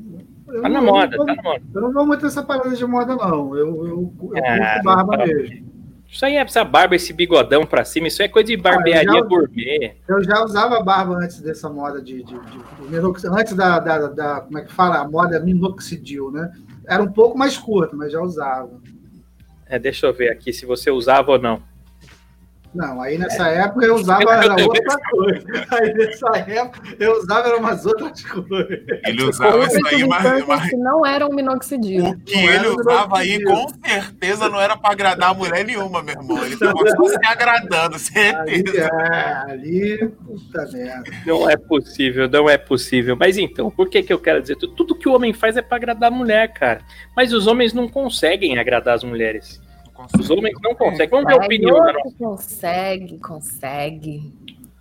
eu 0.48 0.62
Tá 0.64 0.70
na 0.70 0.82
não- 0.82 0.92
moda, 0.92 1.16
eu, 1.16 1.26
tá 1.26 1.36
na 1.36 1.42
moda. 1.44 1.62
eu 1.74 1.82
não 1.82 1.94
vou 1.94 2.06
muito 2.06 2.26
essa 2.26 2.44
parada 2.44 2.76
de 2.76 2.86
moda, 2.86 3.16
não. 3.16 3.56
Eu, 3.56 3.68
eu, 3.86 3.86
eu 3.88 4.14
Ah, 4.44 4.74
curto 4.74 4.84
barba 4.84 5.18
tá. 5.20 5.26
mesmo. 5.26 5.70
Isso 6.12 6.26
aí 6.26 6.36
é 6.36 6.40
essa 6.42 6.64
barba, 6.64 6.96
esse 6.96 7.14
bigodão 7.14 7.66
pra 7.66 7.86
cima. 7.86 8.08
Isso 8.08 8.22
é 8.24 8.28
coisa 8.28 8.48
de 8.48 8.58
barbearia 8.58 9.12
Ah, 9.12 9.16
eu 9.16 9.22
já- 9.22 9.28
gourmet. 9.28 9.96
Eu 10.08 10.24
já 10.24 10.44
usava 10.44 10.82
barba 10.82 11.16
antes 11.16 11.40
dessa 11.40 11.70
moda 11.70 12.02
de. 12.02 12.24
de, 12.24 12.34
de- 12.34 12.90
de 12.90 13.28
antes 13.28 13.54
da, 13.54 13.80
da, 13.80 14.08
da- 14.08 14.42
Como 14.42 14.58
é 14.58 14.62
que 14.64 14.72
fala? 14.74 14.98
A 15.00 15.08
moda 15.08 15.40
minoxidil, 15.40 16.32
né? 16.32 16.52
Era 16.88 17.04
um 17.04 17.12
pouco 17.12 17.38
mais 17.38 17.58
curto, 17.58 17.96
mas 17.96 18.12
já 18.12 18.20
usava. 18.22 18.72
É, 19.68 19.78
deixa 19.78 20.08
eu 20.08 20.14
ver 20.14 20.30
aqui 20.32 20.52
se 20.52 20.66
você 20.66 20.90
usava 20.90 21.32
ou 21.32 21.40
não. 21.40 21.62
Não, 22.74 23.02
aí 23.02 23.18
nessa 23.18 23.48
época 23.48 23.86
eu 23.86 23.96
usava 23.96 24.32
era 24.32 24.54
outra 24.64 24.98
coisa. 25.10 25.44
Aí 25.72 25.94
nessa 25.94 26.38
época 26.38 26.82
eu 27.00 27.18
usava 27.18 27.48
era 27.48 27.58
umas 27.58 27.86
outras 27.86 28.24
coisas. 28.24 28.80
Ele 29.06 29.24
usava 29.24 29.66
isso 29.66 29.88
aí, 29.88 30.08
mas, 30.08 30.46
mas 30.46 30.70
que 30.70 30.78
não 30.78 31.04
eram 31.06 31.30
minoxidil. 31.30 32.06
o 32.06 32.20
que 32.20 32.36
Não 32.36 32.50
era 32.50 32.56
ele 32.56 32.68
usava 32.68 33.18
aí, 33.18 33.44
com 33.44 33.68
certeza, 33.84 34.50
não 34.50 34.62
era 34.62 34.78
pra 34.78 34.92
agradar 34.92 35.34
mulher 35.34 35.66
nenhuma, 35.66 36.04
meu 36.04 36.14
irmão. 36.16 36.46
Ele 36.46 36.58
tava 36.58 36.78
só 36.92 37.06
se 37.06 37.26
agradando, 37.26 37.96
Ali, 37.98 38.00
certeza. 38.00 38.88
é, 38.88 39.52
ali, 39.52 40.08
puta 40.26 40.68
merda. 40.72 41.04
Não 41.26 41.50
é 41.50 41.58
possível, 41.58 42.30
não 42.30 42.50
é 42.50 42.58
possível. 42.58 43.18
Mas 43.20 43.38
então, 43.38 43.72
por 43.72 43.90
que 43.90 44.04
que 44.04 44.14
eu 44.14 44.20
quero 44.20 44.42
dizer? 44.42 44.56
Tudo, 44.58 44.74
tudo 44.76 44.96
que 44.96 45.10
o 45.10 45.14
homem 45.14 45.34
faz 45.34 45.58
é 45.58 45.62
pra 45.62 45.78
agradar 45.78 46.12
a 46.12 46.16
mulher, 46.16 46.54
cara. 46.54 46.82
Mas 47.16 47.34
os 47.34 47.48
homens 47.48 47.74
não 47.74 47.88
conseguem 47.88 48.58
agradar 48.60 48.94
as 48.96 49.04
mulheres. 49.04 49.60
Os 50.20 50.30
homens 50.30 50.56
não 50.64 50.76
conseguem. 50.76 51.10
Vamos 51.10 51.26
ver 51.26 51.34
a 51.34 51.46
opinião 51.46 51.76
da 51.84 51.94
nossa. 51.94 52.16
consegue, 52.18 53.20
consegue. 53.20 54.34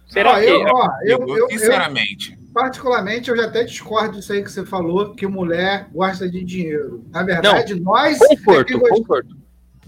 Será 0.09 0.33
Ó, 0.33 0.41
que. 0.41 0.47
eu, 0.47 0.61
ó, 0.63 0.89
eu, 1.03 1.19
Eu, 1.21 1.29
eu, 1.29 1.37
eu, 1.39 1.49
sinceramente. 1.51 2.39
particularmente, 2.55 3.31
eu 3.31 3.37
já 3.37 3.45
até 3.47 3.65
discordo 3.65 4.17
disso 4.17 4.33
aí 4.33 4.43
que 4.43 4.51
você 4.51 4.65
falou, 4.65 5.15
que 5.15 5.27
mulher 5.27 5.89
gosta 5.93 6.29
de 6.29 6.43
dinheiro. 6.45 7.05
Na 7.11 7.23
verdade, 7.23 7.79
nós, 7.79 8.21
é 8.21 8.29
que 8.29 8.37
Conforto, 8.37 8.79
gostamos, 8.79 8.99
conforto. 9.01 9.37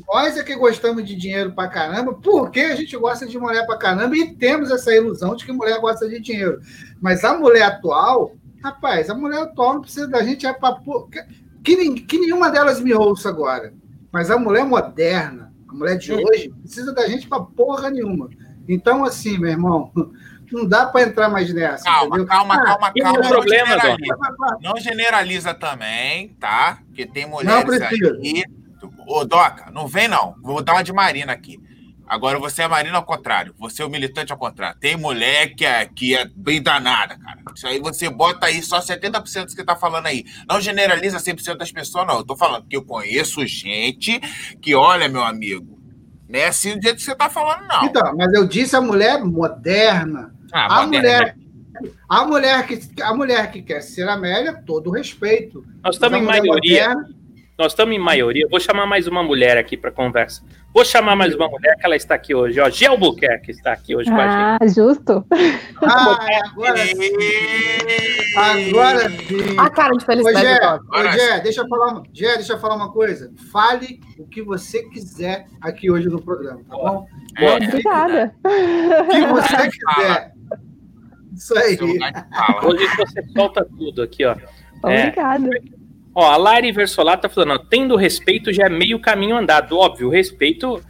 nós 0.06 0.36
é 0.36 0.42
que 0.44 0.56
gostamos 0.56 1.04
de 1.04 1.14
dinheiro 1.16 1.52
pra 1.52 1.68
caramba, 1.68 2.12
porque 2.14 2.60
a 2.60 2.76
gente 2.76 2.96
gosta 2.96 3.26
de 3.26 3.38
mulher 3.38 3.64
pra 3.66 3.78
caramba 3.78 4.14
e 4.16 4.34
temos 4.34 4.70
essa 4.70 4.94
ilusão 4.94 5.34
de 5.34 5.44
que 5.46 5.52
mulher 5.52 5.78
gosta 5.80 6.08
de 6.08 6.20
dinheiro. 6.20 6.60
Mas 7.00 7.24
a 7.24 7.36
mulher 7.38 7.62
atual, 7.62 8.32
rapaz, 8.62 9.08
a 9.08 9.14
mulher 9.14 9.40
atual 9.42 9.74
não 9.74 9.80
precisa 9.80 10.06
da 10.06 10.22
gente 10.22 10.46
é 10.46 10.52
pra, 10.52 10.78
que, 11.64 11.76
que, 11.76 12.00
que 12.02 12.18
nenhuma 12.18 12.50
delas 12.50 12.78
me 12.80 12.92
ouça 12.92 13.28
agora. 13.30 13.72
Mas 14.12 14.30
a 14.30 14.38
mulher 14.38 14.64
moderna, 14.64 15.52
a 15.68 15.72
mulher 15.72 15.96
de 15.96 16.12
Hum. 16.12 16.22
hoje, 16.26 16.52
precisa 16.62 16.92
da 16.92 17.06
gente 17.08 17.28
pra 17.28 17.40
porra 17.40 17.90
nenhuma. 17.90 18.28
Então, 18.68 19.04
assim, 19.04 19.38
meu 19.38 19.50
irmão, 19.50 19.90
não 20.52 20.66
dá 20.66 20.86
pra 20.86 21.02
entrar 21.02 21.28
mais 21.28 21.52
nessa. 21.52 21.84
Calma, 21.84 22.06
entendeu? 22.06 22.26
calma, 22.26 22.54
Ah, 22.54 22.64
calma, 22.64 22.92
calma. 22.92 23.18
Não 23.20 23.28
problema, 23.28 23.66
generaliza. 23.68 24.16
Não 24.62 24.76
generaliza 24.78 25.54
também, 25.54 26.28
tá? 26.40 26.78
Porque 26.86 27.06
tem 27.06 27.26
mulheres 27.28 27.64
precisa. 27.64 28.16
aí. 28.22 28.44
Ô, 29.06 29.24
Doca, 29.24 29.70
não 29.72 29.86
vem 29.86 30.08
não. 30.08 30.34
Vou 30.42 30.62
dar 30.62 30.72
uma 30.74 30.82
de 30.84 30.92
Marina 30.92 31.32
aqui. 31.32 31.60
Agora 32.10 32.40
você 32.40 32.62
é 32.62 32.66
Marina 32.68 32.96
ao 32.96 33.04
contrário. 33.04 33.54
Você 33.56 33.82
é 33.82 33.86
o 33.86 33.88
militante 33.88 34.32
ao 34.32 34.38
contrário. 34.38 34.76
Tem 34.80 34.96
mulher 34.96 35.54
que 35.54 35.64
é, 35.64 35.86
que 35.86 36.16
é 36.16 36.24
bem 36.34 36.60
danada, 36.60 37.16
cara. 37.16 37.38
Isso 37.54 37.68
aí 37.68 37.78
você 37.78 38.10
bota 38.10 38.46
aí 38.46 38.60
só 38.64 38.80
70% 38.80 39.42
do 39.42 39.46
que 39.46 39.52
você 39.52 39.64
tá 39.64 39.76
falando 39.76 40.06
aí. 40.06 40.24
Não 40.48 40.60
generaliza 40.60 41.18
100% 41.18 41.56
das 41.56 41.70
pessoas, 41.70 42.08
não. 42.08 42.16
Eu 42.16 42.24
tô 42.24 42.36
falando 42.36 42.66
que 42.66 42.76
eu 42.76 42.82
conheço 42.82 43.46
gente 43.46 44.18
que, 44.60 44.74
olha, 44.74 45.08
meu 45.08 45.22
amigo, 45.22 45.80
não 46.28 46.40
é 46.40 46.48
assim 46.48 46.76
do 46.76 46.82
jeito 46.82 46.96
que 46.96 47.02
você 47.04 47.14
tá 47.14 47.30
falando, 47.30 47.68
não. 47.68 47.84
Então, 47.84 48.16
mas 48.16 48.32
eu 48.34 48.44
disse 48.44 48.74
a 48.74 48.80
mulher 48.80 49.24
moderna. 49.24 50.34
Ah, 50.52 50.80
A 50.80 50.86
moderna, 50.86 51.36
mulher, 51.36 51.36
a 52.08 52.24
mulher 52.24 52.66
que 52.66 53.02
a 53.02 53.14
mulher 53.14 53.50
que 53.52 53.62
quer 53.62 53.82
ser 53.82 54.08
Amélia, 54.08 54.60
todo 54.66 54.90
o 54.90 54.92
respeito. 54.92 55.64
Nós 55.80 55.94
estamos 55.94 56.18
em 56.18 56.22
maioria. 56.22 56.88
moderna, 56.88 57.19
Nós 57.60 57.72
estamos 57.72 57.94
em 57.94 57.98
maioria. 57.98 58.48
Vou 58.50 58.58
chamar 58.58 58.86
mais 58.86 59.06
uma 59.06 59.22
mulher 59.22 59.58
aqui 59.58 59.76
para 59.76 59.90
conversa. 59.90 60.42
Vou 60.72 60.82
chamar 60.82 61.14
mais 61.14 61.34
uma 61.34 61.46
mulher 61.46 61.76
que 61.76 61.84
ela 61.84 61.94
está 61.94 62.14
aqui 62.14 62.34
hoje. 62.34 62.58
Ó, 62.58 62.70
Gel 62.70 62.96
Buquerque 62.96 63.50
está 63.50 63.70
aqui 63.70 63.94
hoje 63.94 64.08
com 64.10 64.16
a 64.18 64.56
gente. 64.56 64.62
Ah, 64.62 64.66
justo. 64.66 65.26
Ah, 65.82 66.16
agora 66.46 66.78
sim. 66.86 67.10
Agora 68.34 69.10
sim. 69.10 69.58
A 69.58 69.68
cara 69.68 69.90
de 69.90 70.02
Ô, 70.02 70.06
felicidade 70.06 70.40
Gé, 70.46 70.58
ô, 70.90 71.12
Gé, 71.12 71.40
deixa 71.40 71.60
eu 71.60 71.68
falar, 71.68 71.86
uma- 71.92 72.02
Gé, 72.14 72.34
deixa 72.36 72.52
eu 72.54 72.58
falar 72.58 72.76
uma 72.76 72.90
coisa. 72.92 73.30
Fale 73.52 74.00
o 74.18 74.26
que 74.26 74.40
você 74.40 74.82
quiser 74.84 75.44
aqui 75.60 75.90
hoje 75.90 76.08
no 76.08 76.22
programa, 76.22 76.62
tá 76.66 76.74
bom? 76.74 77.06
Boa. 77.38 77.56
Obrigada. 77.56 78.34
O 78.42 79.06
que 79.10 79.20
você 79.28 79.68
quiser. 79.68 80.32
Isso 81.36 81.58
aí. 81.58 81.76
Hoje 82.64 82.86
você 82.96 83.22
solta 83.36 83.66
tudo 83.76 84.00
aqui, 84.00 84.24
ó. 84.24 84.34
É. 84.88 85.12
Ó, 86.20 86.30
a 86.30 86.37
Lari 86.37 86.70
Versolato 86.70 87.22
tá 87.22 87.28
falando, 87.30 87.54
ó, 87.54 87.59
tendo 87.59 87.96
respeito 87.96 88.52
já 88.52 88.66
é 88.66 88.68
meio 88.68 89.00
caminho 89.00 89.37
andado. 89.37 89.78
Óbvio, 89.78 90.09
o 90.09 90.11
respeito 90.11 90.83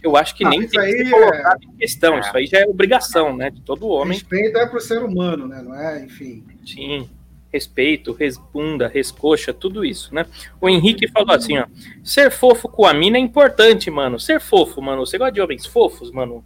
eu 0.00 0.16
acho 0.16 0.36
que 0.36 0.46
Ah, 0.46 0.50
nem 0.50 0.60
tem 0.60 0.68
que 0.68 0.80
ser 1.04 1.10
colocado 1.10 1.64
em 1.64 1.76
questão. 1.76 2.14
é. 2.16 2.20
Isso 2.20 2.36
aí 2.36 2.46
já 2.46 2.58
é 2.60 2.66
obrigação, 2.66 3.36
né? 3.36 3.50
De 3.50 3.60
todo 3.62 3.88
homem. 3.88 4.16
Respeito 4.16 4.56
é 4.58 4.64
pro 4.66 4.80
ser 4.80 5.02
humano, 5.02 5.48
né? 5.48 5.60
Não 5.60 5.74
é? 5.74 6.04
Enfim. 6.04 6.44
Sim. 6.64 7.10
Respeito, 7.52 8.12
resbunda, 8.12 8.86
rescoxa, 8.86 9.52
tudo 9.52 9.84
isso, 9.84 10.14
né? 10.14 10.24
O 10.60 10.68
Henrique 10.68 11.08
falou 11.08 11.34
assim, 11.34 11.58
ó. 11.58 11.66
Ser 12.04 12.30
fofo 12.30 12.68
com 12.68 12.86
a 12.86 12.94
mina 12.94 13.16
é 13.16 13.20
importante, 13.20 13.90
mano. 13.90 14.20
Ser 14.20 14.40
fofo, 14.40 14.80
mano. 14.80 15.04
Você 15.04 15.18
gosta 15.18 15.32
de 15.32 15.40
homens 15.40 15.66
fofos, 15.66 16.12
mano? 16.12 16.44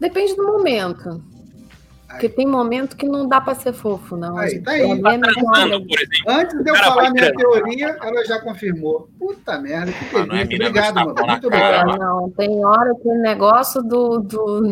Depende 0.00 0.34
do 0.34 0.44
momento. 0.44 1.22
Porque 2.10 2.28
tem 2.28 2.46
momento 2.46 2.96
que 2.96 3.06
não 3.06 3.28
dá 3.28 3.40
pra 3.40 3.54
ser 3.54 3.72
fofo, 3.72 4.16
não. 4.16 4.36
Aí, 4.36 4.60
tá 4.60 4.72
aí. 4.72 4.80
Transando, 5.00 5.46
olha, 5.46 5.80
por 5.80 5.98
exemplo. 6.00 6.32
Antes 6.32 6.62
de 6.64 6.70
eu 6.70 6.74
falar 6.76 7.10
minha 7.10 7.32
tirando. 7.32 7.36
teoria, 7.36 7.96
ela 8.02 8.24
já 8.24 8.40
confirmou. 8.40 9.08
Puta 9.18 9.58
merda, 9.60 9.92
que 9.92 10.16
Ah, 10.16 10.26
não 10.26 10.34
é 10.36 10.44
delícia. 10.44 10.48
mina, 10.58 10.68
Obrigado, 10.68 10.94
mas 10.94 11.04
mano. 11.06 11.26
Muito 11.26 11.48
cara, 11.50 11.80
obrigado. 11.82 11.98
não, 12.00 12.30
tem 12.30 12.64
hora 12.64 12.94
que 13.00 13.08
o 13.08 13.22
negócio 13.22 13.82
do, 13.82 14.18
do. 14.18 14.62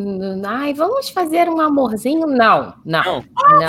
Ai, 0.46 0.74
vamos 0.74 1.08
fazer 1.10 1.48
um 1.48 1.60
amorzinho? 1.60 2.26
Não, 2.26 2.74
não. 2.84 3.04
Não. 3.04 3.04
Não, 3.04 3.60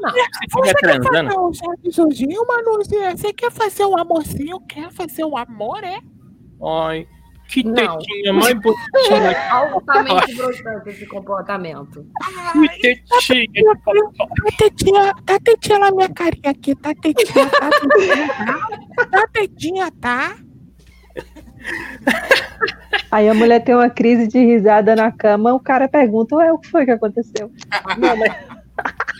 não. 0.00 0.10
Você 0.50 0.68
fica 0.68 1.00
transando. 1.00 1.40
um 1.48 1.90
Jorginho, 1.90 2.46
Manu, 2.46 2.78
você 3.16 3.32
quer 3.32 3.50
fazer 3.50 3.84
um 3.84 3.98
amorzinho? 3.98 4.60
Quer 4.68 4.90
fazer 4.92 5.24
um 5.24 5.36
amor, 5.36 5.82
é? 5.82 5.98
Ai, 6.64 7.06
que 7.52 7.62
Não. 7.62 7.98
tetinha 7.98 8.32
mais 8.32 8.54
bonitinha. 8.54 9.36
Altamente 9.52 10.34
broxante 10.34 10.88
esse 10.88 11.06
comportamento. 11.06 12.06
Que 12.80 12.96
tetinha. 13.06 13.74
Dá 13.74 14.56
tetinha, 14.56 15.14
dá 15.24 15.38
tetinha 15.38 15.78
na 15.78 15.90
minha 15.90 16.08
carinha 16.08 16.50
aqui, 16.50 16.74
tá 16.74 16.94
tetinha, 16.94 17.46
tá 17.50 17.70
tetinha, 17.70 18.26
tá? 18.46 19.06
Dá 19.10 19.26
tetinha, 19.28 19.90
tá? 20.00 20.36
Aí 23.10 23.28
a 23.28 23.34
mulher 23.34 23.60
tem 23.60 23.74
uma 23.74 23.90
crise 23.90 24.26
de 24.26 24.38
risada 24.38 24.96
na 24.96 25.12
cama, 25.12 25.52
o 25.52 25.60
cara 25.60 25.86
pergunta, 25.86 26.36
ué, 26.36 26.50
o 26.50 26.58
que 26.58 26.68
foi 26.68 26.86
que 26.86 26.90
aconteceu? 26.90 27.52
Não, 27.98 28.16
mas... 28.16 28.34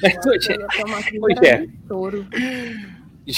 Mas, 0.02 0.26
hoje, 0.26 0.58
Pois 1.20 1.42
é. 1.42 1.66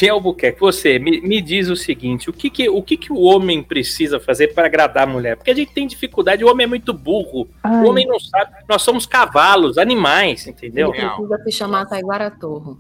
Albuquerque, 0.09 0.59
você 0.61 0.99
me, 0.99 1.21
me 1.21 1.41
diz 1.43 1.69
o 1.69 1.77
seguinte: 1.77 2.31
o, 2.31 2.33
que, 2.33 2.49
que, 2.49 2.69
o 2.69 2.83
que, 2.83 2.97
que 2.97 3.13
o 3.13 3.21
homem 3.21 3.63
precisa 3.63 4.19
fazer 4.19 4.55
para 4.55 4.67
agradar 4.67 5.05
a 5.07 5.11
mulher? 5.11 5.37
Porque 5.37 5.51
a 5.51 5.55
gente 5.55 5.73
tem 5.75 5.87
dificuldade, 5.87 6.43
o 6.45 6.51
homem 6.51 6.65
é 6.65 6.67
muito 6.69 6.93
burro. 6.95 7.49
Ai, 7.63 7.85
O 7.85 7.91
homem 7.91 8.07
não 8.07 8.19
sabe. 8.19 8.53
Nós 8.69 8.81
somos 8.83 9.05
cavalos, 9.05 9.77
animais, 9.77 10.47
entendeu? 10.47 10.93
Ele 10.95 11.07
precisa 11.07 11.39
se 11.45 11.53
chamar 11.53 11.87
Taiguara 11.87 12.31
Torro. 12.31 12.79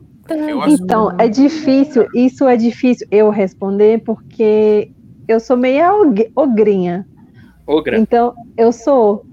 Acho 0.63 0.83
Então, 0.83 1.15
é 1.19 1.29
difícil, 1.29 2.07
isso 2.15 2.49
é 2.49 2.57
difícil 2.57 3.07
eu 3.11 3.29
responder, 3.29 4.01
porque 4.03 4.91
eu 5.29 5.39
sou 5.39 5.57
meia 5.59 5.93
og- 5.95 6.31
ogrinha. 6.35 7.07
Ogra, 7.67 7.99
Então, 7.99 8.35
eu 8.57 8.73
sou. 8.73 9.27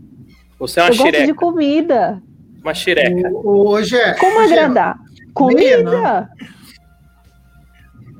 você 0.59 0.81
é 0.81 0.83
uma 0.83 0.89
eu 0.89 0.95
gosto 0.97 1.05
xireca. 1.05 1.25
de 1.25 1.33
comida. 1.33 2.21
Uma 2.61 2.73
xireca. 2.73 3.31
Hoje 3.33 3.95
é. 3.95 4.13
Como 4.15 4.39
agradar? 4.41 4.99
Meia, 5.53 6.29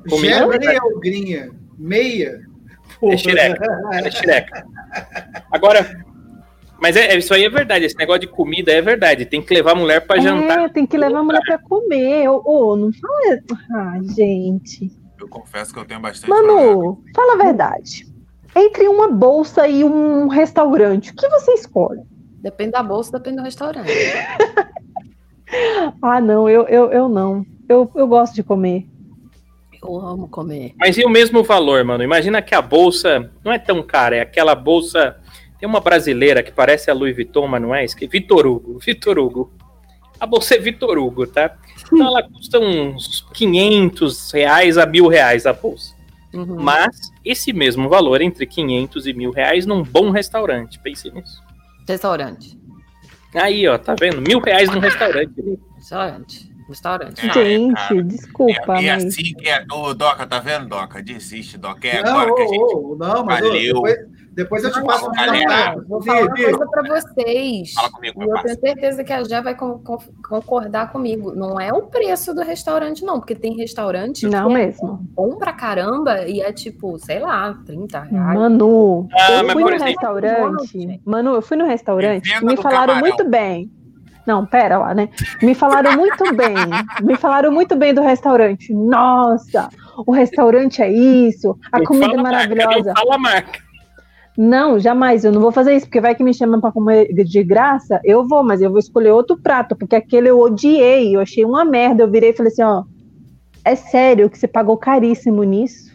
Comida? 0.08 0.42
Comida? 0.44 0.66
Meia 0.66 0.80
ogrinha. 0.84 1.50
Meia. 1.78 2.40
É 3.02 3.16
xireca. 3.16 3.80
É 3.92 4.10
xireca. 4.10 4.66
Agora. 5.50 6.04
Mas 6.80 6.96
é, 6.96 7.12
é- 7.12 7.18
isso 7.18 7.32
aí 7.32 7.44
é 7.44 7.48
verdade. 7.50 7.84
Esse 7.84 7.96
negócio 7.96 8.22
de 8.22 8.26
comida 8.26 8.72
é 8.72 8.80
verdade. 8.82 9.24
Tem 9.24 9.40
que 9.40 9.54
levar 9.54 9.72
a 9.72 9.76
mulher 9.76 10.04
para 10.06 10.20
jantar. 10.20 10.64
É, 10.64 10.68
tem 10.68 10.84
que 10.86 10.96
levar 10.96 11.20
a 11.20 11.22
mulher 11.22 11.40
pra 11.44 11.58
comer. 11.58 12.28
Ô, 12.28 12.42
ô, 12.44 12.76
não 12.76 12.90
fala. 12.92 13.38
Ah, 13.72 13.98
gente. 14.16 14.90
Eu 15.20 15.28
confesso 15.28 15.72
que 15.72 15.78
eu 15.78 15.84
tenho 15.84 16.00
bastante 16.00 16.26
problema. 16.26 16.58
Manu, 16.66 17.04
fala 17.14 17.34
a 17.34 17.44
verdade. 17.44 18.06
Entre 18.54 18.88
uma 18.88 19.08
bolsa 19.08 19.66
e 19.68 19.84
um 19.84 20.26
restaurante, 20.26 21.12
o 21.12 21.14
que 21.14 21.28
você 21.28 21.52
escolhe? 21.52 22.02
Depende 22.42 22.72
da 22.72 22.82
bolsa, 22.82 23.12
depende 23.12 23.36
do 23.36 23.42
restaurante. 23.44 23.88
Ah, 26.00 26.18
não, 26.18 26.48
eu, 26.48 26.66
eu, 26.66 26.90
eu 26.90 27.08
não. 27.10 27.44
Eu, 27.68 27.90
eu 27.94 28.06
gosto 28.06 28.34
de 28.34 28.42
comer. 28.42 28.86
Eu 29.82 29.96
amo 30.00 30.28
comer. 30.28 30.74
Mas 30.78 30.96
e 30.96 31.04
o 31.04 31.08
mesmo 31.08 31.42
valor, 31.42 31.84
mano? 31.84 32.04
Imagina 32.04 32.40
que 32.40 32.54
a 32.54 32.62
bolsa 32.62 33.30
não 33.44 33.52
é 33.52 33.58
tão 33.58 33.82
cara, 33.82 34.16
é 34.16 34.20
aquela 34.20 34.54
bolsa. 34.54 35.16
Tem 35.58 35.68
uma 35.68 35.80
brasileira 35.80 36.42
que 36.42 36.52
parece 36.52 36.90
a 36.90 36.94
Louis 36.94 37.14
Vuitton, 37.14 37.46
mas 37.48 37.62
não 37.62 37.74
é? 37.74 37.84
Que- 37.86 38.06
Vitor 38.06 38.46
Hugo. 38.46 38.78
Vitor 38.84 39.18
Hugo. 39.18 39.52
A 40.20 40.26
bolsa 40.26 40.54
é 40.54 40.58
Vitor 40.58 40.98
Hugo, 40.98 41.26
tá? 41.26 41.56
Então 41.92 42.06
ela 42.06 42.22
custa 42.22 42.58
uns 42.60 43.26
500 43.34 44.30
reais 44.30 44.78
a 44.78 44.86
mil 44.86 45.08
reais 45.08 45.46
a 45.46 45.52
bolsa. 45.52 45.94
Uhum. 46.32 46.62
Mas 46.62 47.10
esse 47.24 47.52
mesmo 47.52 47.88
valor, 47.88 48.22
entre 48.22 48.46
500 48.46 49.06
e 49.06 49.12
mil 49.12 49.32
reais, 49.32 49.66
num 49.66 49.82
bom 49.82 50.10
restaurante. 50.10 50.78
Pense 50.78 51.10
nisso. 51.10 51.42
Restaurante. 51.88 52.56
Aí, 53.34 53.66
ó, 53.66 53.76
tá 53.78 53.94
vendo? 53.98 54.20
Mil 54.22 54.38
reais 54.40 54.70
num 54.70 54.78
restaurante. 54.78 55.32
Restaurante. 55.76 56.51
Restaurante. 56.68 57.28
É, 57.28 57.32
Gente, 57.32 57.74
cara. 57.74 58.02
desculpa, 58.04 58.52
É, 58.78 58.84
é 58.86 58.92
mas. 58.94 59.04
assim 59.06 59.22
que 59.34 59.48
é. 59.48 59.64
Ô, 59.72 59.94
Doca, 59.94 60.26
tá 60.26 60.38
vendo, 60.38 60.68
Doca? 60.68 61.02
Desiste, 61.02 61.58
Doca. 61.58 61.86
É 61.86 62.02
não, 62.02 62.18
agora 62.18 62.34
que 62.34 62.42
a 62.42 62.46
gente. 62.46 62.74
ô, 62.74 62.92
ô, 62.92 62.96
não, 62.96 63.24
mas 63.24 63.42
ô, 63.44 63.48
Valeu. 63.48 63.74
depois, 63.74 63.96
depois 64.32 64.64
eu 64.64 64.72
te 64.72 64.82
passo 64.84 65.04
o 65.04 65.08
contato. 65.08 65.84
Vou 65.88 66.02
falar 66.02 66.20
uma 66.22 66.34
coisa 66.34 66.66
pra 66.70 66.82
vocês. 67.00 67.72
Fala 67.74 67.90
comigo, 67.90 68.22
E 68.22 68.28
eu 68.28 68.42
tenho 68.42 68.60
certeza 68.60 69.04
que 69.04 69.12
a 69.12 69.22
Jé 69.24 69.42
vai 69.42 69.54
con- 69.54 69.78
con- 69.80 69.98
concordar 70.26 70.90
comigo. 70.90 71.34
Não 71.34 71.60
é 71.60 71.70
o 71.72 71.82
preço 71.82 72.34
do 72.34 72.40
restaurante, 72.42 73.04
não, 73.04 73.18
porque 73.20 73.34
tem 73.34 73.54
restaurante 73.56 74.26
Não 74.26 74.48
que 74.48 74.54
é 74.54 74.66
mesmo. 74.66 74.98
bom 75.14 75.36
pra 75.36 75.52
caramba 75.52 76.26
e 76.26 76.40
é 76.40 76.50
tipo, 76.52 76.98
sei 76.98 77.18
lá, 77.18 77.54
30 77.66 78.00
reais. 78.00 78.38
Manu, 78.38 79.06
Ah, 79.12 79.32
eu 79.32 79.50
fui 79.50 79.62
no 79.62 79.68
exemplo- 79.70 79.84
restaurante. 79.86 81.00
Manu, 81.04 81.34
eu 81.34 81.42
fui 81.42 81.56
no 81.58 81.66
restaurante 81.66 82.30
e 82.32 82.44
me 82.44 82.56
falaram 82.56 82.94
camarão. 82.94 83.00
muito 83.00 83.28
bem. 83.28 83.70
Não, 84.26 84.46
pera 84.46 84.78
lá, 84.78 84.94
né? 84.94 85.08
Me 85.42 85.54
falaram 85.54 85.96
muito 85.96 86.34
bem. 86.34 86.54
Me 87.02 87.16
falaram 87.16 87.50
muito 87.50 87.74
bem 87.76 87.92
do 87.92 88.00
restaurante. 88.00 88.72
Nossa, 88.72 89.68
o 90.06 90.12
restaurante 90.12 90.80
é 90.80 90.90
isso, 90.92 91.58
a 91.72 91.78
Não 91.78 91.84
comida 91.84 92.12
é 92.12 92.16
marca, 92.16 92.30
maravilhosa. 92.54 92.88
não 92.90 92.94
fala 92.96 93.14
a 93.14 93.18
marca. 93.18 93.58
Não, 94.38 94.78
jamais, 94.78 95.24
eu 95.24 95.32
não 95.32 95.40
vou 95.42 95.52
fazer 95.52 95.74
isso, 95.76 95.86
porque 95.86 96.00
vai 96.00 96.14
que 96.14 96.22
me 96.24 96.32
chamam 96.32 96.60
pra 96.60 96.72
comer 96.72 97.12
de 97.12 97.42
graça, 97.42 98.00
eu 98.02 98.26
vou, 98.26 98.42
mas 98.42 98.62
eu 98.62 98.70
vou 98.70 98.78
escolher 98.78 99.10
outro 99.10 99.36
prato, 99.36 99.76
porque 99.76 99.94
aquele 99.94 100.28
eu 100.30 100.40
odiei, 100.40 101.14
eu 101.14 101.20
achei 101.20 101.44
uma 101.44 101.64
merda. 101.64 102.02
Eu 102.04 102.10
virei 102.10 102.30
e 102.30 102.32
falei 102.32 102.50
assim, 102.50 102.62
ó, 102.62 102.84
é 103.64 103.74
sério 103.74 104.30
que 104.30 104.38
você 104.38 104.48
pagou 104.48 104.76
caríssimo 104.78 105.42
nisso? 105.44 105.92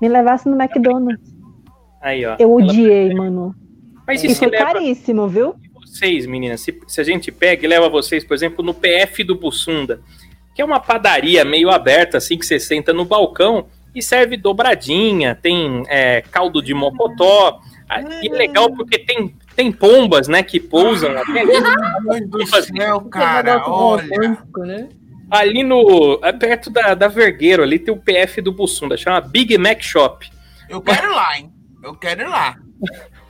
Me 0.00 0.08
levasse 0.08 0.48
no 0.48 0.54
McDonald's. 0.60 1.34
Aí, 2.00 2.24
ó. 2.24 2.36
Eu 2.38 2.50
Ela- 2.50 2.68
odiei, 2.68 3.12
mano. 3.14 3.54
Mas 4.06 4.22
e 4.22 4.28
E 4.28 4.34
foi 4.36 4.48
leva 4.48 4.64
caríssimo, 4.64 5.26
viu? 5.26 5.54
Vocês, 5.88 6.26
meninas, 6.26 6.60
se, 6.60 6.78
se 6.86 7.00
a 7.00 7.04
gente 7.04 7.30
pega 7.32 7.64
e 7.64 7.68
leva 7.68 7.88
vocês, 7.88 8.24
por 8.24 8.34
exemplo, 8.34 8.64
no 8.64 8.74
PF 8.74 9.24
do 9.24 9.34
Bussunda, 9.34 10.00
que 10.54 10.62
é 10.62 10.64
uma 10.64 10.80
padaria 10.80 11.44
meio 11.44 11.70
aberta, 11.70 12.18
assim, 12.18 12.38
que 12.38 12.46
você 12.46 12.58
senta 12.58 12.92
no 12.92 13.04
balcão 13.04 13.66
e 13.94 14.02
serve 14.02 14.36
dobradinha, 14.36 15.34
tem 15.34 15.84
é, 15.88 16.22
caldo 16.22 16.62
de 16.62 16.74
mocotó. 16.74 17.60
Ah, 17.88 18.02
E 18.22 18.28
é 18.28 18.32
legal 18.32 18.70
porque 18.74 18.98
tem, 18.98 19.34
tem 19.56 19.72
pombas, 19.72 20.28
né, 20.28 20.42
que 20.42 20.60
pousam 20.60 21.10
até 21.16 21.40
ali, 21.40 21.52
Meu 22.02 22.28
Deus 22.28 22.50
do 22.50 22.62
céu, 22.76 23.00
cara. 23.02 23.62
Olha. 23.66 24.38
né? 24.58 24.88
ali 25.30 25.62
no. 25.62 26.18
é 26.22 26.32
perto 26.32 26.70
da, 26.70 26.94
da 26.94 27.08
Vergueiro, 27.08 27.62
ali 27.62 27.78
tem 27.78 27.92
o 27.92 27.98
PF 27.98 28.40
do 28.40 28.52
Bussunda, 28.52 28.96
chama 28.96 29.20
Big 29.20 29.56
Mac 29.58 29.82
Shop. 29.82 30.28
Eu 30.68 30.80
quero 30.80 31.06
ir 31.06 31.14
lá, 31.14 31.38
hein? 31.38 31.52
Eu 31.82 31.94
quero 31.94 32.22
ir 32.22 32.28
lá. 32.28 32.56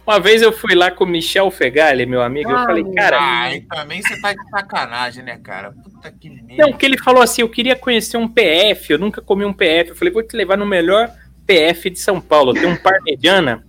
Uma 0.08 0.18
vez 0.18 0.40
eu 0.40 0.50
fui 0.50 0.74
lá 0.74 0.90
com 0.90 1.04
o 1.04 1.06
Michel 1.06 1.50
Fegali, 1.50 2.06
meu 2.06 2.22
amigo, 2.22 2.50
eu 2.50 2.56
Ah, 2.56 2.64
falei, 2.64 2.82
meu 2.82 2.94
cara, 2.94 3.18
Ah, 3.20 3.54
e 3.54 3.60
também 3.60 4.00
você 4.00 4.18
tá 4.22 4.32
de 4.32 4.48
sacanagem, 4.48 5.22
né, 5.22 5.36
cara? 5.36 5.72
Puta 5.72 6.10
que 6.10 6.30
merda. 6.30 6.62
Não, 6.62 6.70
porque 6.70 6.86
ele 6.86 6.96
falou 6.96 7.22
assim: 7.22 7.42
eu 7.42 7.48
queria 7.50 7.76
conhecer 7.76 8.16
um 8.16 8.26
PF, 8.26 8.90
eu 8.94 8.98
nunca 8.98 9.20
comi 9.20 9.44
um 9.44 9.52
PF. 9.52 9.90
Eu 9.90 9.96
falei, 9.96 10.10
vou 10.14 10.22
te 10.22 10.34
levar 10.34 10.56
no 10.56 10.64
melhor 10.64 11.10
PF 11.46 11.90
de 11.90 11.98
São 11.98 12.22
Paulo. 12.22 12.54
Tem 12.54 12.64
um 12.64 12.76
parmegiana. 12.76 13.62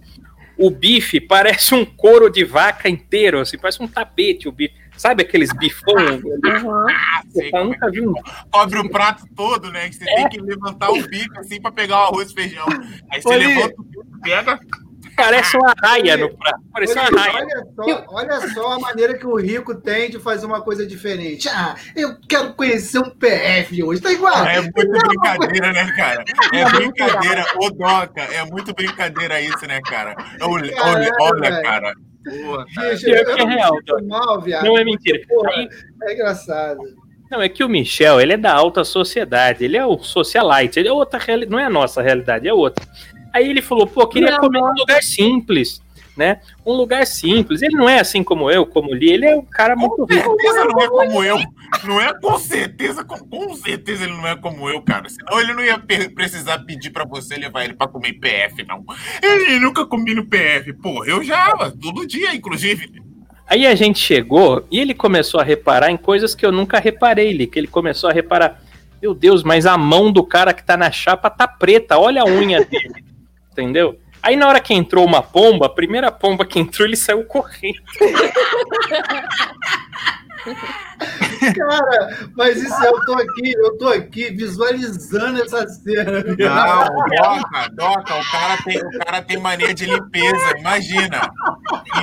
O 0.58 0.70
bife 0.70 1.20
parece 1.20 1.76
um 1.76 1.84
couro 1.84 2.30
de 2.30 2.46
vaca 2.46 2.88
inteiro, 2.88 3.42
assim, 3.42 3.58
parece 3.58 3.84
um 3.84 3.88
tapete 3.88 4.48
o 4.48 4.52
bife. 4.54 4.74
Sabe 4.96 5.24
aqueles 5.24 5.52
bifão? 5.52 5.94
Uhum. 5.94 6.86
Sei 7.32 7.50
Eu 7.54 7.58
é 7.58 7.64
nunca 7.66 7.92
vi 7.92 8.00
um. 8.00 8.14
cobre 8.50 8.80
o 8.80 8.90
prato 8.90 9.26
todo, 9.36 9.70
né? 9.74 9.90
Que 9.90 9.96
você 9.96 10.06
tem 10.06 10.30
que 10.30 10.40
levantar 10.40 10.90
o 10.90 11.06
bico 11.06 11.38
assim 11.38 11.62
pra 11.62 11.72
pegar 11.72 11.98
o 11.98 12.04
arroz 12.08 12.32
e 12.32 12.34
feijão. 12.34 12.66
Aí 13.12 13.22
você 13.22 13.28
Olha 13.28 13.48
levanta 13.48 13.76
o 13.78 13.84
bico, 13.84 14.06
pega. 14.24 14.60
Parece 15.24 15.58
uma 15.58 15.74
raia 15.82 16.18
no 16.18 16.30
prato. 16.38 16.60
Parece 16.72 16.94
uma 16.94 17.04
Olha, 17.04 17.20
raia. 17.22 17.34
olha 17.36 17.66
só, 17.76 18.06
olha 18.10 18.54
só 18.54 18.72
a 18.74 18.80
maneira 18.80 19.18
que 19.18 19.26
o 19.28 19.36
rico 19.36 19.76
tem 19.76 20.10
de 20.10 20.20
fazer 20.20 20.46
uma 20.46 20.62
coisa 20.62 20.86
diferente. 20.86 21.48
Ah, 21.50 21.76
eu 21.96 22.16
quero 22.28 22.54
conhecer 22.54 23.00
um 23.00 23.10
PF 23.10 23.84
hoje. 23.84 24.02
Tá 24.02 24.12
igual. 24.12 24.46
É 24.46 24.62
muito 24.62 24.74
brincadeira, 25.08 25.72
né, 25.74 25.92
cara? 25.96 26.24
É 26.54 26.66
brincadeira. 26.66 27.46
Ô, 27.58 27.70
Doca, 27.70 28.22
é 28.22 28.44
muito 28.46 28.74
brincadeira 28.74 29.42
isso, 29.42 29.66
né, 29.68 29.80
cara? 29.82 30.16
Olha, 30.42 30.74
olha, 31.20 31.62
cara. 31.62 31.94
Porra, 32.24 32.66
cara. 32.76 32.98
Pior 32.98 33.18
eu 33.18 33.26
que 33.26 33.32
é 33.32 33.36
não 33.38 33.48
real, 33.48 33.74
mal, 34.08 34.42
viado. 34.42 34.66
Não 34.66 34.78
é 34.78 34.84
mentira. 34.84 35.20
Porra, 35.28 35.50
Aí- 35.52 35.70
é 36.04 36.14
engraçado. 36.14 36.80
Não, 37.32 37.42
é 37.42 37.48
que 37.48 37.64
o 37.64 37.70
Michel, 37.70 38.20
ele 38.20 38.34
é 38.34 38.38
da 38.38 38.52
alta 38.52 38.84
sociedade, 38.84 39.64
ele 39.64 39.78
é 39.78 39.86
o 39.86 40.00
socialite, 40.00 40.80
ele 40.80 40.88
é 40.90 40.92
outra 40.92 41.20
realidade, 41.20 41.52
não 41.52 41.60
é 41.60 41.66
a 41.66 41.70
nossa 41.70 42.02
realidade, 42.02 42.48
é 42.48 42.54
outra. 42.54 42.84
Aí 43.34 43.50
ele 43.50 43.62
falou, 43.62 43.86
pô, 43.88 44.06
queria 44.08 44.32
Não, 44.32 44.40
comer 44.40 44.60
num 44.60 44.74
lugar 44.74 45.02
simples, 45.04 45.82
né? 46.18 46.40
Um 46.66 46.74
lugar 46.74 47.06
simples. 47.08 47.62
Ele 47.62 47.76
não 47.76 47.88
é 47.88 48.00
assim 48.00 48.24
como 48.24 48.50
eu, 48.50 48.66
como 48.66 48.94
Li, 48.94 49.12
ele 49.12 49.26
é 49.26 49.36
um 49.36 49.42
cara 49.44 49.76
muito 49.76 49.96
Com 49.96 50.06
rico. 50.06 50.30
certeza 50.42 50.66
não 50.66 50.82
é 50.82 50.88
como 50.88 51.24
eu. 51.24 51.40
Não 51.86 52.02
é 52.02 52.20
com 52.20 52.40
certeza, 52.40 53.04
com, 53.04 53.18
com 53.20 53.56
certeza 53.56 54.04
ele 54.04 54.14
não 54.14 54.28
é 54.28 54.36
como 54.36 54.70
eu, 54.70 54.82
cara. 54.82 55.08
Senão 55.08 55.40
ele 55.40 55.54
não 55.54 55.64
ia 55.64 55.80
precisar 56.14 56.60
pedir 56.60 56.90
pra 56.90 57.06
você 57.06 57.36
levar 57.36 57.64
ele 57.64 57.74
pra 57.74 57.88
comer 57.88 58.14
PF, 58.14 58.66
não. 58.68 58.84
Ele 59.22 59.60
nunca 59.60 59.86
comi 59.86 60.16
no 60.16 60.26
PF. 60.26 60.74
Porra, 60.74 61.08
eu 61.08 61.24
já, 61.24 61.72
todo 61.82 62.08
dia, 62.08 62.34
inclusive. 62.36 62.92
Aí 63.48 63.66
a 63.66 63.74
gente 63.74 63.98
chegou 64.00 64.66
e 64.70 64.80
ele 64.80 64.94
começou 64.94 65.40
a 65.40 65.44
reparar 65.44 65.90
em 65.90 65.98
coisas 65.98 66.36
que 66.36 66.46
eu 66.46 66.52
nunca 66.52 66.80
reparei, 66.80 67.32
Li, 67.34 67.48
que 67.48 67.58
ele 67.58 67.68
começou 67.68 68.10
a 68.10 68.14
reparar. 68.14 68.62
Meu 69.02 69.14
Deus, 69.14 69.44
mas 69.44 69.66
a 69.66 69.78
mão 69.78 70.12
do 70.12 70.24
cara 70.24 70.54
que 70.54 70.64
tá 70.64 70.76
na 70.76 70.92
chapa 70.92 71.30
tá 71.30 71.48
preta, 71.48 71.98
olha 71.98 72.22
a 72.22 72.26
unha 72.26 72.64
dele. 72.66 73.04
Entendeu? 73.62 74.00
Aí 74.22 74.36
na 74.36 74.48
hora 74.48 74.60
que 74.60 74.74
entrou 74.74 75.06
uma 75.06 75.22
pomba, 75.22 75.68
a 75.68 75.70
primeira 75.70 76.12
pomba 76.12 76.46
que 76.46 76.60
entrou, 76.60 76.88
ele 76.88 76.98
saiu 76.98 77.24
correndo. 77.24 77.80
Cara, 81.56 82.30
mas 82.36 82.62
isso 82.62 82.84
eu 82.84 83.06
tô 83.06 83.14
aqui, 83.14 83.54
eu 83.56 83.78
tô 83.78 83.88
aqui 83.88 84.32
visualizando 84.32 85.42
essa 85.42 85.68
cena. 85.68 86.24
Não, 86.24 86.86
Doca, 87.10 87.70
Doca, 87.72 88.16
o 88.16 88.32
cara, 88.32 88.58
tem, 88.64 88.78
o 88.78 89.00
cara 89.00 89.22
tem 89.22 89.38
mania 89.38 89.74
de 89.74 89.86
limpeza, 89.86 90.58
imagina. 90.58 91.22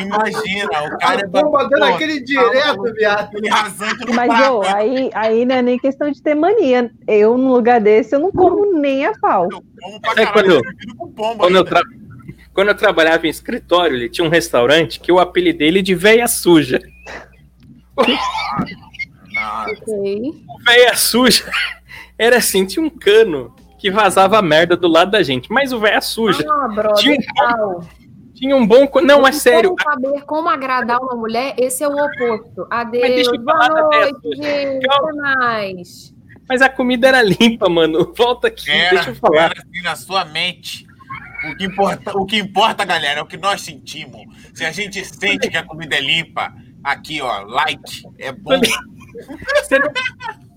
Imagina, 0.01 0.85
o 0.85 0.99
cara 0.99 1.21
é 1.21 1.27
dando 1.27 1.51
pô, 1.51 1.85
aquele 1.85 2.21
direto, 2.21 2.83
viado. 2.95 3.31
Rasante 3.49 4.07
no 4.07 4.15
Mas, 4.15 4.49
ô, 4.49 4.63
aí, 4.63 5.11
aí 5.15 5.45
não 5.45 5.57
é 5.57 5.63
nem 5.63 5.79
questão 5.79 6.11
de 6.11 6.23
ter 6.23 6.35
mania. 6.35 6.91
Eu, 7.07 7.37
num 7.37 7.53
lugar 7.53 7.81
desse, 7.81 8.15
eu 8.15 8.21
não 8.21 8.33
como 8.33 8.79
nem 8.79 9.05
a 9.05 9.13
pau. 9.19 9.49
Eu 9.51 9.63
pra 10.01 10.11
Sabe 10.15 10.27
caralho, 10.27 10.63
quando 10.63 10.97
com 10.97 11.13
pomba 11.13 11.37
Quando 11.45 11.57
eu, 11.57 11.65
tra- 11.65 11.83
Quando 12.53 12.69
eu 12.69 12.75
trabalhava 12.75 13.27
em 13.27 13.31
escritório, 13.31 13.97
ele 13.97 14.09
tinha 14.09 14.27
um 14.27 14.31
restaurante 14.31 14.99
que 15.01 15.11
eu 15.11 15.19
apelidei 15.19 15.69
ele 15.69 15.83
de 15.83 15.95
véia 15.95 16.27
suja. 16.29 16.81
Não, 17.97 19.65
Ok. 19.73 20.33
O 20.49 20.65
véia 20.65 20.95
suja 20.97 21.45
era 22.19 22.37
assim, 22.39 22.65
tinha 22.65 22.85
um 22.85 22.91
cano 22.91 23.55
que 23.79 23.91
vazava 23.91 24.41
merda 24.41 24.77
do 24.77 24.89
lado 24.89 25.11
da 25.11 25.23
gente, 25.23 25.51
mas 25.51 25.73
o 25.73 25.79
véia 25.79 26.01
suja 26.01 26.45
Ah, 26.51 26.69
brother, 26.69 26.95
Tinha- 26.97 27.19
tal. 27.37 27.85
tinha 28.35 28.57
um 28.57 28.67
bom... 28.67 28.89
Não, 29.03 29.27
é 29.27 29.33
Se 29.33 29.41
sério, 29.41 29.75
saber 29.83 30.23
como 30.25 30.49
agradar 30.49 30.99
uma 31.01 31.15
mulher, 31.15 31.55
esse 31.59 31.85
é 31.85 31.89
o 31.89 31.93
oposto. 31.93 32.67
Adeus, 32.71 33.03
deixa 33.09 33.31
eu 33.35 33.43
falar 33.45 33.69
da 33.69 33.83
boa 33.83 34.01
noite, 34.11 34.37
gente. 34.37 34.81
Tchau. 34.87 35.09
Até 35.09 35.13
mais. 35.15 36.15
Mas 36.49 36.63
a 36.63 36.69
comida 36.69 37.09
era 37.09 37.23
limpa, 37.23 37.69
mano. 37.69 38.13
Volta 38.17 38.49
aqui, 38.49 38.71
Era, 38.71 38.95
deixa 38.97 39.11
eu 39.11 39.15
falar. 39.17 39.51
era 39.51 39.55
assim 39.63 39.83
na 39.83 39.97
sua 39.97 40.25
mente. 40.25 40.87
O 41.51 41.57
que, 41.57 41.65
importa, 41.65 42.17
o 42.17 42.25
que 42.27 42.39
importa, 42.39 42.85
galera, 42.85 43.21
é 43.21 43.23
o 43.23 43.27
que 43.27 43.37
nós 43.37 43.61
sentimos. 43.61 44.23
Se 44.55 44.65
a 44.65 44.73
gente 44.73 45.05
sente 45.05 45.49
que 45.51 45.57
a 45.57 45.63
comida 45.63 45.95
é 45.97 46.01
limpa, 46.01 46.53
aqui, 46.83 47.21
ó, 47.21 47.43
like, 47.43 48.03
é 48.19 48.33
bom. 48.33 48.59
Você 49.63 49.79
não- 49.79 49.91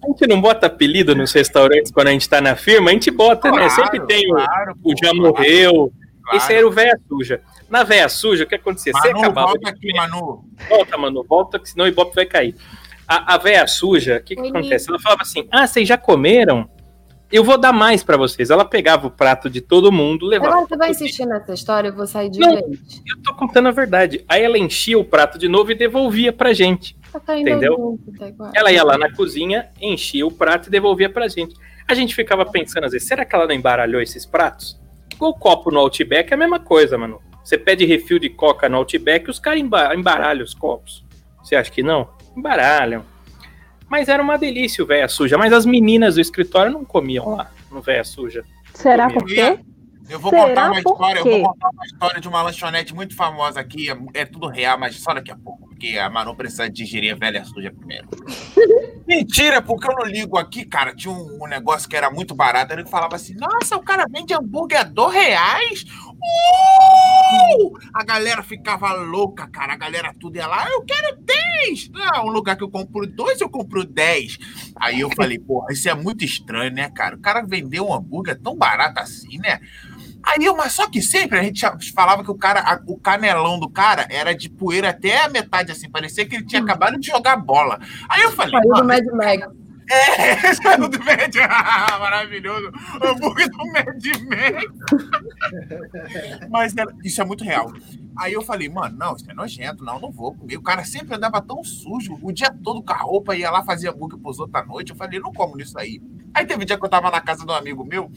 A 0.02 0.08
gente 0.08 0.28
não 0.28 0.39
bota 0.41 0.67
apelido 0.67 1.13
nos 1.13 1.34
restaurantes 1.34 1.91
quando 1.91 2.08
a 2.08 2.12
gente 2.12 2.28
tá 2.30 2.39
na 2.39 2.56
firma, 2.56 2.89
a 2.89 2.93
gente 2.93 3.12
bota, 3.12 3.52
né? 3.52 3.58
Claro, 3.58 3.71
Sempre 3.71 3.99
tem 4.08 4.32
o, 4.32 4.36
claro, 4.36 4.71
o 4.71 4.75
pô, 4.78 4.93
já 5.04 5.13
morreu. 5.13 5.91
claro. 6.23 6.38
Esse 6.38 6.54
era 6.54 6.65
o 6.67 6.71
véia 6.71 6.97
suja. 7.08 7.41
Na 7.69 7.84
véia 7.84 8.08
suja, 8.08 8.45
o 8.45 8.47
que 8.47 8.56
acontecia? 8.56 8.93
Você 8.93 9.10
Manu, 9.10 9.19
acabava 9.19 9.47
volta 9.47 9.60
de 9.60 9.69
aqui, 9.69 9.93
Manu. 9.93 10.45
Volta, 10.69 10.97
mano, 10.97 11.23
volta, 11.28 11.60
que 11.60 11.69
senão 11.69 11.86
o 11.86 11.88
Ibope 11.89 12.15
vai 12.15 12.25
cair. 12.25 12.56
A, 13.10 13.34
a 13.34 13.38
véia 13.39 13.65
suja, 13.67 14.17
o 14.17 14.24
que, 14.24 14.36
que 14.36 14.48
acontece? 14.48 14.88
Ela 14.89 15.00
falava 15.00 15.24
assim: 15.24 15.48
ah, 15.52 15.65
vocês 15.65 15.88
já 15.88 15.98
comeram? 15.98 16.69
Eu 17.32 17.43
vou 17.43 17.58
dar 17.60 17.72
mais 17.72 18.04
pra 18.04 18.17
vocês. 18.17 18.50
Ela 18.50 18.65
pegava 18.65 19.06
o 19.06 19.12
prato 19.12 19.50
de 19.50 19.62
todo 19.62 19.91
mundo, 19.91 20.26
levava. 20.26 20.52
Agora 20.54 20.67
você 20.67 20.78
vai 20.78 20.89
insistir 20.91 21.26
nessa 21.28 21.54
história, 21.54 21.89
eu 21.89 21.95
vou 21.95 22.08
sair 22.08 22.30
de 22.30 22.39
Não. 22.39 22.56
vez. 22.56 23.04
Eu 23.08 23.22
tô 23.22 23.36
contando 23.36 23.67
a 23.67 23.72
verdade. 23.72 24.24
Aí 24.28 24.41
ela 24.43 24.58
enchia 24.58 24.98
o 24.98 25.04
prato 25.04 25.38
de 25.38 25.48
novo 25.48 25.72
e 25.72 25.76
devolvia 25.76 26.34
pra 26.34 26.54
gente. 26.54 26.98
Tá 27.26 27.38
Entendeu? 27.38 27.76
junto. 27.76 28.52
Ela 28.56 28.72
ia 28.72 28.84
lá 28.84 28.98
na 28.98 29.12
cozinha, 29.13 29.69
enchia 29.80 30.26
o 30.26 30.32
prato 30.32 30.67
e 30.67 30.72
devolvia 30.72 31.10
pra 31.10 31.28
gente. 31.28 31.56
A 31.88 31.93
gente 31.93 32.15
ficava 32.15 32.45
pensando 32.45 32.86
às 32.86 32.91
vezes, 32.93 33.08
será 33.08 33.24
que 33.26 33.36
ela 33.36 33.45
não 33.48 33.54
embaralhou 33.54 34.02
esses 34.02 34.26
pratos? 34.26 34.80
Igual 35.13 35.32
o 35.32 35.36
copo 35.36 35.69
no 35.72 35.80
Outback 35.80 36.32
é 36.32 36.36
a 36.36 36.38
mesma 36.38 36.60
coisa, 36.60 36.98
mano. 36.98 37.19
Você 37.43 37.58
pede 37.60 37.86
refil 37.86 38.17
de 38.19 38.30
coca 38.30 38.67
no 38.69 38.78
Outback 38.78 39.28
e 39.28 39.32
os 39.32 39.39
caras 39.39 39.60
emba- 39.60 39.95
embaralham 39.95 40.43
os 40.43 40.54
copos. 40.56 41.04
Você 41.43 41.56
acha 41.56 41.69
que 41.72 41.84
não? 41.84 42.08
Embaralham. 42.39 43.06
Mas 43.88 44.08
era 44.08 44.21
uma 44.21 44.38
delícia 44.38 44.84
o 44.84 44.88
véia 44.88 45.08
suja. 45.08 45.38
Mas 45.38 45.52
as 45.52 45.65
meninas 45.65 46.15
do 46.15 46.21
escritório 46.21 46.71
não 46.71 46.86
comiam 46.86 47.36
lá 47.36 47.52
no 47.71 47.82
véia 47.82 48.04
suja. 48.04 48.43
Será 48.73 49.10
por 49.10 49.25
quê? 49.25 49.60
Eu 50.10 50.19
vou 50.19 50.32
Será 50.32 50.47
contar 50.47 50.71
uma 50.71 50.80
história, 50.80 51.19
eu 51.19 51.23
vou 51.23 51.54
contar 51.54 51.69
uma 51.69 51.86
história 51.86 52.19
de 52.19 52.28
uma 52.28 52.41
lanchonete 52.41 52.95
muito 52.95 53.15
famosa 53.15 53.60
aqui. 53.60 53.91
É, 53.91 54.21
é 54.21 54.25
tudo 54.25 54.47
real, 54.47 54.78
mas 54.80 54.95
só 54.95 55.13
daqui 55.13 55.30
a 55.30 55.36
pouco, 55.36 55.67
porque 55.67 55.99
a 55.99 56.10
Manu 56.10 56.36
precisa 56.36 56.67
digerir 56.67 57.13
a 57.13 57.15
velha 57.15 57.45
suja 57.45 57.71
primeiro. 57.71 58.08
Mentira, 59.08 59.62
porque 59.62 59.88
eu 59.88 59.95
não 59.95 60.06
ligo 60.06 60.38
aqui, 60.38 60.65
cara. 60.65 60.95
Tinha 60.95 61.13
um, 61.13 61.43
um 61.43 61.47
negócio 61.47 61.88
que 61.88 61.95
era 61.95 62.10
muito 62.10 62.34
barato. 62.34 62.73
Ele 62.73 62.86
falava 62.86 63.15
assim: 63.15 63.36
Nossa, 63.36 63.75
o 63.75 63.84
cara 63.84 64.06
vende 64.10 64.34
hambúrguer 64.34 64.82
a 64.82 64.84
dois 64.84 65.13
reais? 65.13 65.86
Uh! 66.21 67.77
A 67.93 68.03
galera 68.03 68.41
ficava 68.43 68.93
louca, 68.93 69.47
cara. 69.47 69.73
A 69.73 69.77
galera 69.77 70.13
tudo 70.19 70.36
ia 70.38 70.47
lá, 70.47 70.67
eu 70.69 70.82
quero 70.84 71.17
10. 71.17 71.91
Ah, 72.13 72.23
um 72.23 72.29
lugar 72.29 72.55
que 72.55 72.63
eu 72.63 72.69
compro 72.69 73.05
dois, 73.08 73.39
eu 73.41 73.49
compro 73.49 73.84
10. 73.86 74.38
Aí 74.75 74.99
eu 75.01 75.10
falei, 75.15 75.39
porra, 75.39 75.67
isso 75.71 75.89
é 75.89 75.93
muito 75.93 76.23
estranho, 76.23 76.71
né, 76.73 76.89
cara? 76.89 77.15
O 77.15 77.19
cara 77.19 77.41
vendeu 77.41 77.88
um 77.88 77.93
hambúrguer 77.93 78.39
tão 78.39 78.55
barato 78.55 78.99
assim, 78.99 79.38
né? 79.39 79.60
Aí 80.23 80.43
eu, 80.43 80.55
mas 80.55 80.73
só 80.73 80.88
que 80.88 81.01
sempre 81.01 81.39
a 81.39 81.43
gente 81.43 81.65
falava 81.93 82.23
que 82.23 82.32
o 82.32 82.36
cara, 82.36 82.60
a- 82.60 82.82
o 82.86 82.99
canelão 82.99 83.58
do 83.60 83.69
cara 83.69 84.05
era 84.10 84.36
de 84.36 84.49
poeira 84.49 84.89
até 84.89 85.23
a 85.23 85.29
metade, 85.29 85.71
assim, 85.71 85.89
parecia 85.89 86.25
que 86.25 86.36
ele 86.36 86.45
tinha 86.45 86.62
acabado 86.62 86.99
de 86.99 87.08
jogar 87.08 87.38
bola. 87.38 87.79
Aí 88.10 88.21
eu 88.23 88.32
falei, 88.32 88.51
Saiu 88.51 88.73
do 88.73 88.86
Mad 88.86 89.05
Max. 89.13 89.59
É, 89.89 90.54
saiu 90.56 90.88
do 90.88 90.99
Mad 91.04 91.36
Ah, 91.49 91.99
Maravilhoso. 91.99 92.71
Hambúrguer 93.04 93.49
do 93.49 93.58
Mad 93.58 94.06
Max. 94.30 94.65
Mas 96.49 96.75
era- 96.75 96.93
isso 97.04 97.21
é 97.21 97.25
muito 97.25 97.43
real. 97.43 97.71
Aí 98.17 98.34
eu 98.34 98.41
falei, 98.41 98.69
mano, 98.69 98.97
não, 98.97 99.15
isso 99.15 99.30
é 99.30 99.34
nojento, 99.34 99.84
não, 99.84 99.99
não 99.99 100.12
vou 100.12 100.34
comer. 100.36 100.58
O 100.58 100.62
cara 100.62 100.84
sempre 100.84 101.15
andava 101.15 101.41
tão 101.41 101.63
sujo, 101.63 102.17
o 102.21 102.32
dia 102.32 102.54
todo 102.63 102.84
com 102.84 102.93
a 102.93 102.97
roupa, 102.97 103.36
ia 103.36 103.49
lá 103.49 103.63
fazer 103.63 103.89
hambúrguer 103.89 104.19
pros 104.19 104.39
outros 104.39 104.62
à 104.62 104.65
noite. 104.65 104.91
Eu 104.91 104.95
falei, 104.97 105.19
não 105.19 105.32
como 105.32 105.56
nisso 105.56 105.78
aí. 105.80 106.02
Aí 106.34 106.45
teve 106.45 106.62
um 106.62 106.65
dia 106.65 106.78
que 106.78 106.86
eu 106.86 106.89
tava 106.89 107.10
na 107.10 107.21
casa 107.21 107.45
de 107.45 107.52
um 107.52 107.56
amigo 107.56 107.84
meu. 107.86 108.12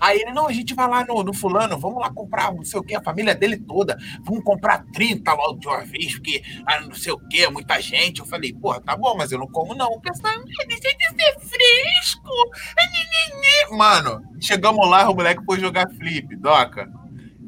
Aí 0.00 0.20
ele, 0.20 0.32
não, 0.32 0.46
a 0.46 0.52
gente 0.52 0.74
vai 0.74 0.88
lá 0.88 1.04
no, 1.04 1.22
no 1.22 1.32
fulano, 1.32 1.78
vamos 1.78 2.00
lá 2.00 2.10
comprar 2.10 2.52
não 2.52 2.64
sei 2.64 2.80
o 2.80 2.82
que, 2.82 2.94
a 2.94 3.02
família 3.02 3.34
dele 3.34 3.56
toda. 3.56 3.96
Vamos 4.22 4.42
comprar 4.42 4.84
30 4.92 5.32
logo 5.32 5.58
de 5.58 5.66
uma 5.66 5.84
vez, 5.84 6.14
porque 6.14 6.42
ah, 6.66 6.80
não 6.80 6.94
sei 6.94 7.12
o 7.12 7.18
que, 7.18 7.48
muita 7.48 7.80
gente. 7.80 8.20
Eu 8.20 8.26
falei, 8.26 8.52
porra, 8.52 8.80
tá 8.80 8.96
bom, 8.96 9.16
mas 9.16 9.32
eu 9.32 9.38
não 9.38 9.46
como 9.46 9.74
não. 9.74 9.88
O 9.92 10.00
pessoal, 10.00 10.34
"Ah, 10.36 10.66
deixa 10.66 10.96
de 10.96 11.22
ser 11.22 11.40
fresco. 11.40 12.30
Ah, 12.78 12.86
nhe, 12.86 12.98
nhe, 12.98 13.40
nhe." 13.40 13.76
Mano, 13.76 14.22
chegamos 14.40 14.88
lá, 14.88 15.08
o 15.08 15.14
moleque 15.14 15.44
foi 15.44 15.60
jogar 15.60 15.88
flip, 15.90 16.34
doca. 16.36 16.90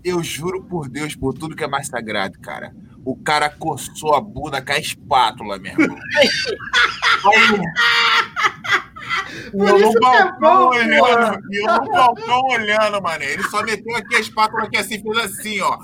Eu 0.03 0.23
juro 0.23 0.65
por 0.65 0.89
Deus, 0.89 1.15
por 1.15 1.35
tudo 1.35 1.55
que 1.55 1.65
é 1.65 1.69
mais 1.69 1.89
sagrado, 1.89 2.39
cara. 2.41 2.75
O 3.05 3.17
cara 3.17 3.49
coçou 3.51 4.15
a 4.15 4.21
bunda 4.21 4.61
com 4.63 4.73
a 4.73 4.79
espátula, 4.79 5.59
meu 5.59 5.73
irmão. 5.73 5.97
Aí, 7.25 7.61
Por 9.53 9.69
eu 9.69 9.77
isso 9.79 9.93
no 9.93 10.01
que 10.01 10.07
é 10.07 10.25
balcão 10.25 10.39
bom, 10.41 10.69
olhando, 10.69 11.41
e 11.51 11.57
eu 11.57 11.67
no 11.67 11.91
balcão 11.91 12.43
olhando, 12.49 13.03
mano. 13.03 13.23
Ele 13.23 13.43
só 13.45 13.63
meteu 13.63 13.97
aqui 13.97 14.17
a 14.17 14.21
espátula 14.21 14.65
aqui 14.65 14.79
assim, 14.79 15.03
fez 15.03 15.19
assim, 15.19 15.61
ó. 15.61 15.79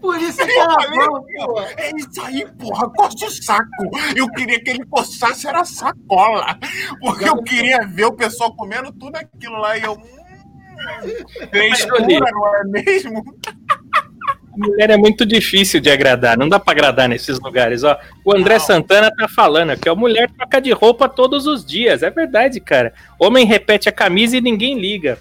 Por 0.00 0.18
isso 0.20 0.38
que 0.38 0.52
Eu 0.52 0.60
era 0.60 0.74
falei, 0.74 1.08
bom, 1.08 1.24
pô. 1.44 1.60
É 1.60 1.90
isso 1.96 2.22
aí, 2.22 2.46
porra, 2.58 2.90
coça 2.90 3.26
o 3.26 3.30
saco. 3.30 3.90
Eu 4.16 4.30
queria 4.32 4.62
que 4.62 4.70
ele 4.70 4.84
coçasse 4.86 5.46
era 5.46 5.64
sacola. 5.64 6.58
Porque 7.00 7.28
eu 7.28 7.42
queria 7.42 7.86
ver 7.86 8.06
o 8.06 8.12
pessoal 8.12 8.54
comendo 8.54 8.92
tudo 8.92 9.16
aquilo 9.16 9.58
lá 9.58 9.76
e 9.76 9.82
eu. 9.82 9.94
Hum, 9.94 11.48
frescura, 11.50 12.30
não 12.32 12.56
é 12.56 12.64
mesmo? 12.64 13.22
Mulher 14.60 14.90
é 14.90 14.96
muito 14.96 15.24
difícil 15.24 15.80
de 15.80 15.90
agradar, 15.90 16.36
não 16.36 16.48
dá 16.48 16.60
pra 16.60 16.72
agradar 16.72 17.08
nesses 17.08 17.40
lugares, 17.40 17.82
ó. 17.82 17.98
O 18.24 18.34
André 18.34 18.54
Não. 18.54 18.60
Santana 18.60 19.10
tá 19.10 19.26
falando 19.26 19.74
que 19.78 19.88
a 19.88 19.94
mulher 19.94 20.30
troca 20.36 20.60
de 20.60 20.70
roupa 20.70 21.08
todos 21.08 21.46
os 21.46 21.64
dias, 21.64 22.02
é 22.02 22.10
verdade, 22.10 22.60
cara. 22.60 22.92
Homem 23.18 23.46
repete 23.46 23.88
a 23.88 23.92
camisa 23.92 24.36
e 24.36 24.40
ninguém 24.40 24.78
liga. 24.78 25.18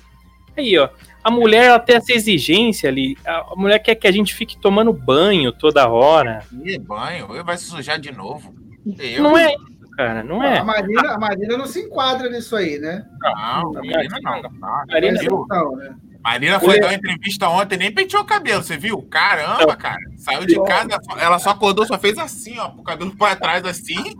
Aí, 0.58 0.78
ó, 0.78 0.90
a 1.24 1.32
mulher 1.32 1.66
ela 1.66 1.80
tem 1.80 1.96
essa 1.96 2.12
exigência 2.12 2.90
ali, 2.90 3.18
a 3.26 3.40
a 3.52 3.56
mulher 3.56 3.80
quer 3.80 3.96
que 3.96 4.08
a 4.08 4.12
gente 4.12 4.34
fique 4.34 4.60
tomando 4.60 4.92
banho 4.92 5.52
toda 5.52 5.88
hora. 5.88 6.44
Ih, 6.64 6.78
banho, 6.78 7.34
eu 7.34 7.44
vai 7.46 7.58
se 7.58 7.66
sujar 7.66 7.98
de 7.98 8.12
novo. 8.12 8.54
Eu? 8.98 9.24
Não 9.24 9.38
é 9.38 9.54
isso, 9.54 9.90
cara, 9.96 10.22
não 10.22 10.44
é. 10.44 10.58
A 10.58 10.64
Marina, 10.64 11.14
a 11.14 11.20
Marina 11.20 11.58
não 11.58 11.66
se 11.66 11.80
enquadra 11.82 12.30
nisso 12.30 12.56
aí, 12.56 12.78
né? 12.78 13.06
Não, 13.22 13.74
Marina 13.74 14.18
não. 14.22 14.42
não. 14.42 14.52
Marina? 14.88 15.22
Não, 15.50 15.76
né? 15.78 15.96
Marina 16.22 16.60
foi 16.60 16.80
dar 16.80 16.88
uma 16.88 16.94
entrevista 16.96 17.48
ontem, 17.50 17.78
nem 17.78 17.92
penteou 17.94 18.24
o 18.24 18.26
cabelo, 18.26 18.62
você 18.62 18.78
viu? 18.78 19.02
Caramba, 19.04 19.76
cara. 19.76 19.98
Saiu 20.18 20.46
de 20.46 20.62
casa, 20.64 21.00
ela 21.18 21.40
só 21.40 21.52
acordou, 21.52 21.86
só 21.86 21.98
fez 21.98 22.18
assim, 22.18 22.60
ó, 22.60 22.70
com 22.70 22.82
o 22.82 22.84
cabelo 22.84 23.16
pra 23.16 23.36
trás 23.38 23.64
assim, 23.66 24.14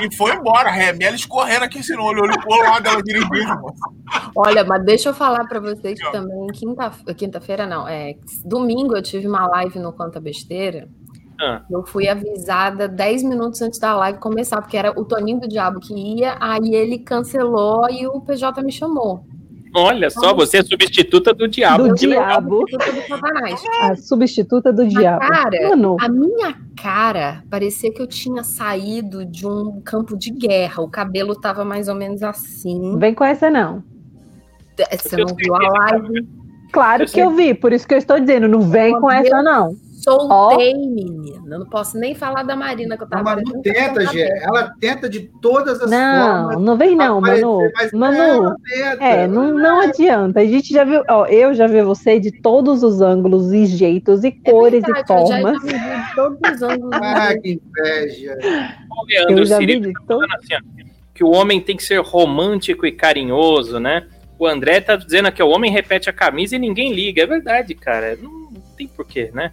e 0.00 0.16
foi 0.16 0.34
embora. 0.34 0.70
Remela 0.70 1.14
escorrendo 1.14 1.64
aqui 1.64 1.80
assim 1.80 1.94
no 1.94 2.04
olho, 2.04 2.22
olho 2.22 2.40
pro 2.40 2.56
lado 2.56 2.82
dela 2.82 3.02
dirigindo. 3.02 3.60
Olha, 4.34 4.64
mas 4.64 4.84
deixa 4.84 5.10
eu 5.10 5.14
falar 5.14 5.44
pra 5.46 5.60
vocês 5.60 6.00
que 6.00 6.10
também 6.12 6.46
quinta- 6.54 6.90
quinta-feira 7.16 7.66
não, 7.66 7.86
é 7.86 8.14
domingo 8.44 8.96
eu 8.96 9.02
tive 9.02 9.26
uma 9.28 9.46
live 9.46 9.78
no 9.78 9.92
Conta 9.92 10.18
Besteira. 10.20 10.88
Ah. 11.40 11.62
Eu 11.70 11.84
fui 11.84 12.08
avisada 12.08 12.86
10 12.88 13.22
minutos 13.24 13.60
antes 13.62 13.78
da 13.78 13.94
live 13.96 14.18
começar, 14.18 14.60
porque 14.60 14.76
era 14.76 14.90
o 14.98 15.04
Toninho 15.04 15.40
do 15.40 15.48
Diabo 15.48 15.80
que 15.80 15.92
ia, 15.94 16.36
aí 16.40 16.74
ele 16.74 16.98
cancelou 16.98 17.88
e 17.90 18.06
o 18.06 18.20
PJ 18.20 18.62
me 18.62 18.70
chamou. 18.72 19.24
Olha 19.74 20.10
só, 20.10 20.34
você 20.34 20.58
é 20.58 20.62
substituta 20.62 21.32
do 21.32 21.48
diabo. 21.48 21.88
Do 21.88 21.94
diabo. 21.94 22.64
A 23.80 23.96
substituta 23.96 24.72
do 24.72 24.84
Mas, 24.84 24.92
diabo. 24.92 25.20
cara, 25.26 25.68
Mano, 25.70 25.96
a 26.00 26.08
minha 26.08 26.54
cara 26.76 27.42
parecia 27.50 27.92
que 27.92 28.00
eu 28.02 28.06
tinha 28.06 28.42
saído 28.42 29.24
de 29.24 29.46
um 29.46 29.80
campo 29.80 30.16
de 30.16 30.30
guerra. 30.30 30.82
O 30.82 30.88
cabelo 30.88 31.34
tava 31.34 31.64
mais 31.64 31.88
ou 31.88 31.94
menos 31.94 32.22
assim. 32.22 32.98
vem 32.98 33.14
com 33.14 33.24
essa 33.24 33.50
não. 33.50 33.82
Você 35.00 35.16
não 35.16 35.34
viu 35.34 35.54
a 35.54 35.58
live? 35.90 36.28
Claro 36.72 37.02
Eu 37.02 37.06
que 37.06 37.12
sei. 37.12 37.22
eu 37.22 37.30
vi, 37.30 37.54
por 37.54 37.72
isso 37.72 37.86
que 37.86 37.94
eu 37.94 37.98
estou 37.98 38.18
dizendo, 38.18 38.48
não 38.48 38.62
vem 38.62 38.98
com 38.98 39.10
essa 39.10 39.42
não. 39.42 39.76
Soltei, 40.02 40.74
menina. 40.74 41.58
Não 41.58 41.66
posso 41.66 41.96
nem 41.96 42.14
falar 42.14 42.42
da 42.42 42.56
Marina 42.56 42.96
que 42.96 43.04
eu 43.04 43.08
tava 43.08 43.20
A 43.32 43.36
Manu 43.36 43.62
tenta, 43.62 44.02
eu 44.02 44.08
Gê. 44.12 44.28
Ela 44.42 44.72
tenta 44.80 45.08
de 45.08 45.20
todas 45.40 45.80
as 45.80 45.90
Não, 45.90 46.48
formas. 46.48 46.64
não 46.64 46.76
vem 46.76 46.96
não, 46.96 47.18
aparecer, 47.18 47.44
Manu. 47.44 47.70
mas 47.74 47.92
Manu, 47.92 48.56
é, 49.00 49.26
não, 49.26 49.54
não 49.54 49.80
adianta. 49.80 50.40
A 50.40 50.44
gente 50.44 50.72
já 50.72 50.84
viu, 50.84 51.02
ó, 51.08 51.26
eu 51.26 51.54
já 51.54 51.66
vi 51.66 51.82
você 51.82 52.18
de 52.18 52.32
todos 52.42 52.82
os 52.82 53.00
ângulos 53.00 53.52
e 53.52 53.66
jeitos 53.66 54.24
e 54.24 54.28
É 54.28 54.50
cores 54.50 54.82
verdade, 54.82 55.04
e 55.04 55.06
formas. 55.06 55.64
Eu 55.64 55.70
já 55.70 55.78
vi 55.78 56.02
de 56.08 56.14
todos 56.14 56.50
os 56.52 56.62
ângulos. 56.62 56.92
Ah, 57.02 57.34
que 57.40 57.60
inveja. 57.60 58.38
O 58.90 59.06
Leandro 59.06 59.38
Eu 59.38 59.44
já 59.46 59.58
vi 59.58 59.66
Cirilo 59.66 59.86
de 59.86 59.92
tá 59.92 60.00
todos. 60.08 60.26
falando 60.26 60.42
assim, 60.42 60.88
que 61.14 61.22
o 61.24 61.30
homem 61.30 61.60
tem 61.60 61.76
que 61.76 61.84
ser 61.84 62.00
romântico 62.00 62.86
e 62.86 62.92
carinhoso, 62.92 63.78
né? 63.78 64.06
O 64.38 64.46
André 64.46 64.80
tá 64.80 64.96
dizendo 64.96 65.30
que 65.30 65.42
o 65.42 65.48
homem 65.48 65.70
repete 65.70 66.10
a 66.10 66.12
camisa 66.12 66.56
e 66.56 66.58
ninguém 66.58 66.92
liga. 66.92 67.22
É 67.22 67.26
verdade, 67.26 67.74
cara. 67.76 68.18
Não 68.20 68.50
tem 68.76 68.88
porquê, 68.88 69.30
né? 69.32 69.52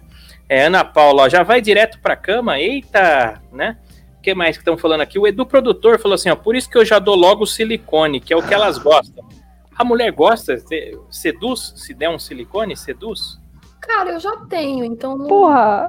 É, 0.50 0.64
Ana 0.64 0.84
Paula, 0.84 1.22
ó, 1.22 1.28
já 1.28 1.44
vai 1.44 1.60
direto 1.60 2.00
pra 2.00 2.16
cama? 2.16 2.58
Eita, 2.58 3.40
né? 3.52 3.76
O 4.18 4.20
que 4.20 4.34
mais 4.34 4.56
que 4.56 4.62
estão 4.62 4.76
falando 4.76 5.00
aqui? 5.02 5.16
O 5.16 5.26
Edu 5.26 5.46
Produtor 5.46 5.96
falou 6.00 6.16
assim, 6.16 6.28
ó, 6.28 6.34
por 6.34 6.56
isso 6.56 6.68
que 6.68 6.76
eu 6.76 6.84
já 6.84 6.98
dou 6.98 7.14
logo 7.14 7.44
o 7.44 7.46
silicone, 7.46 8.18
que 8.20 8.32
é 8.32 8.36
o 8.36 8.42
que 8.42 8.52
elas 8.52 8.76
gostam. 8.76 9.24
A 9.78 9.84
mulher 9.84 10.10
gosta, 10.10 10.58
se- 10.58 10.98
seduz, 11.08 11.72
se 11.76 11.94
der 11.94 12.10
um 12.10 12.18
silicone, 12.18 12.76
seduz? 12.76 13.38
Cara, 13.80 14.10
eu 14.10 14.18
já 14.20 14.36
tenho, 14.48 14.84
então 14.84 15.16
não. 15.16 15.26
Porra, 15.28 15.88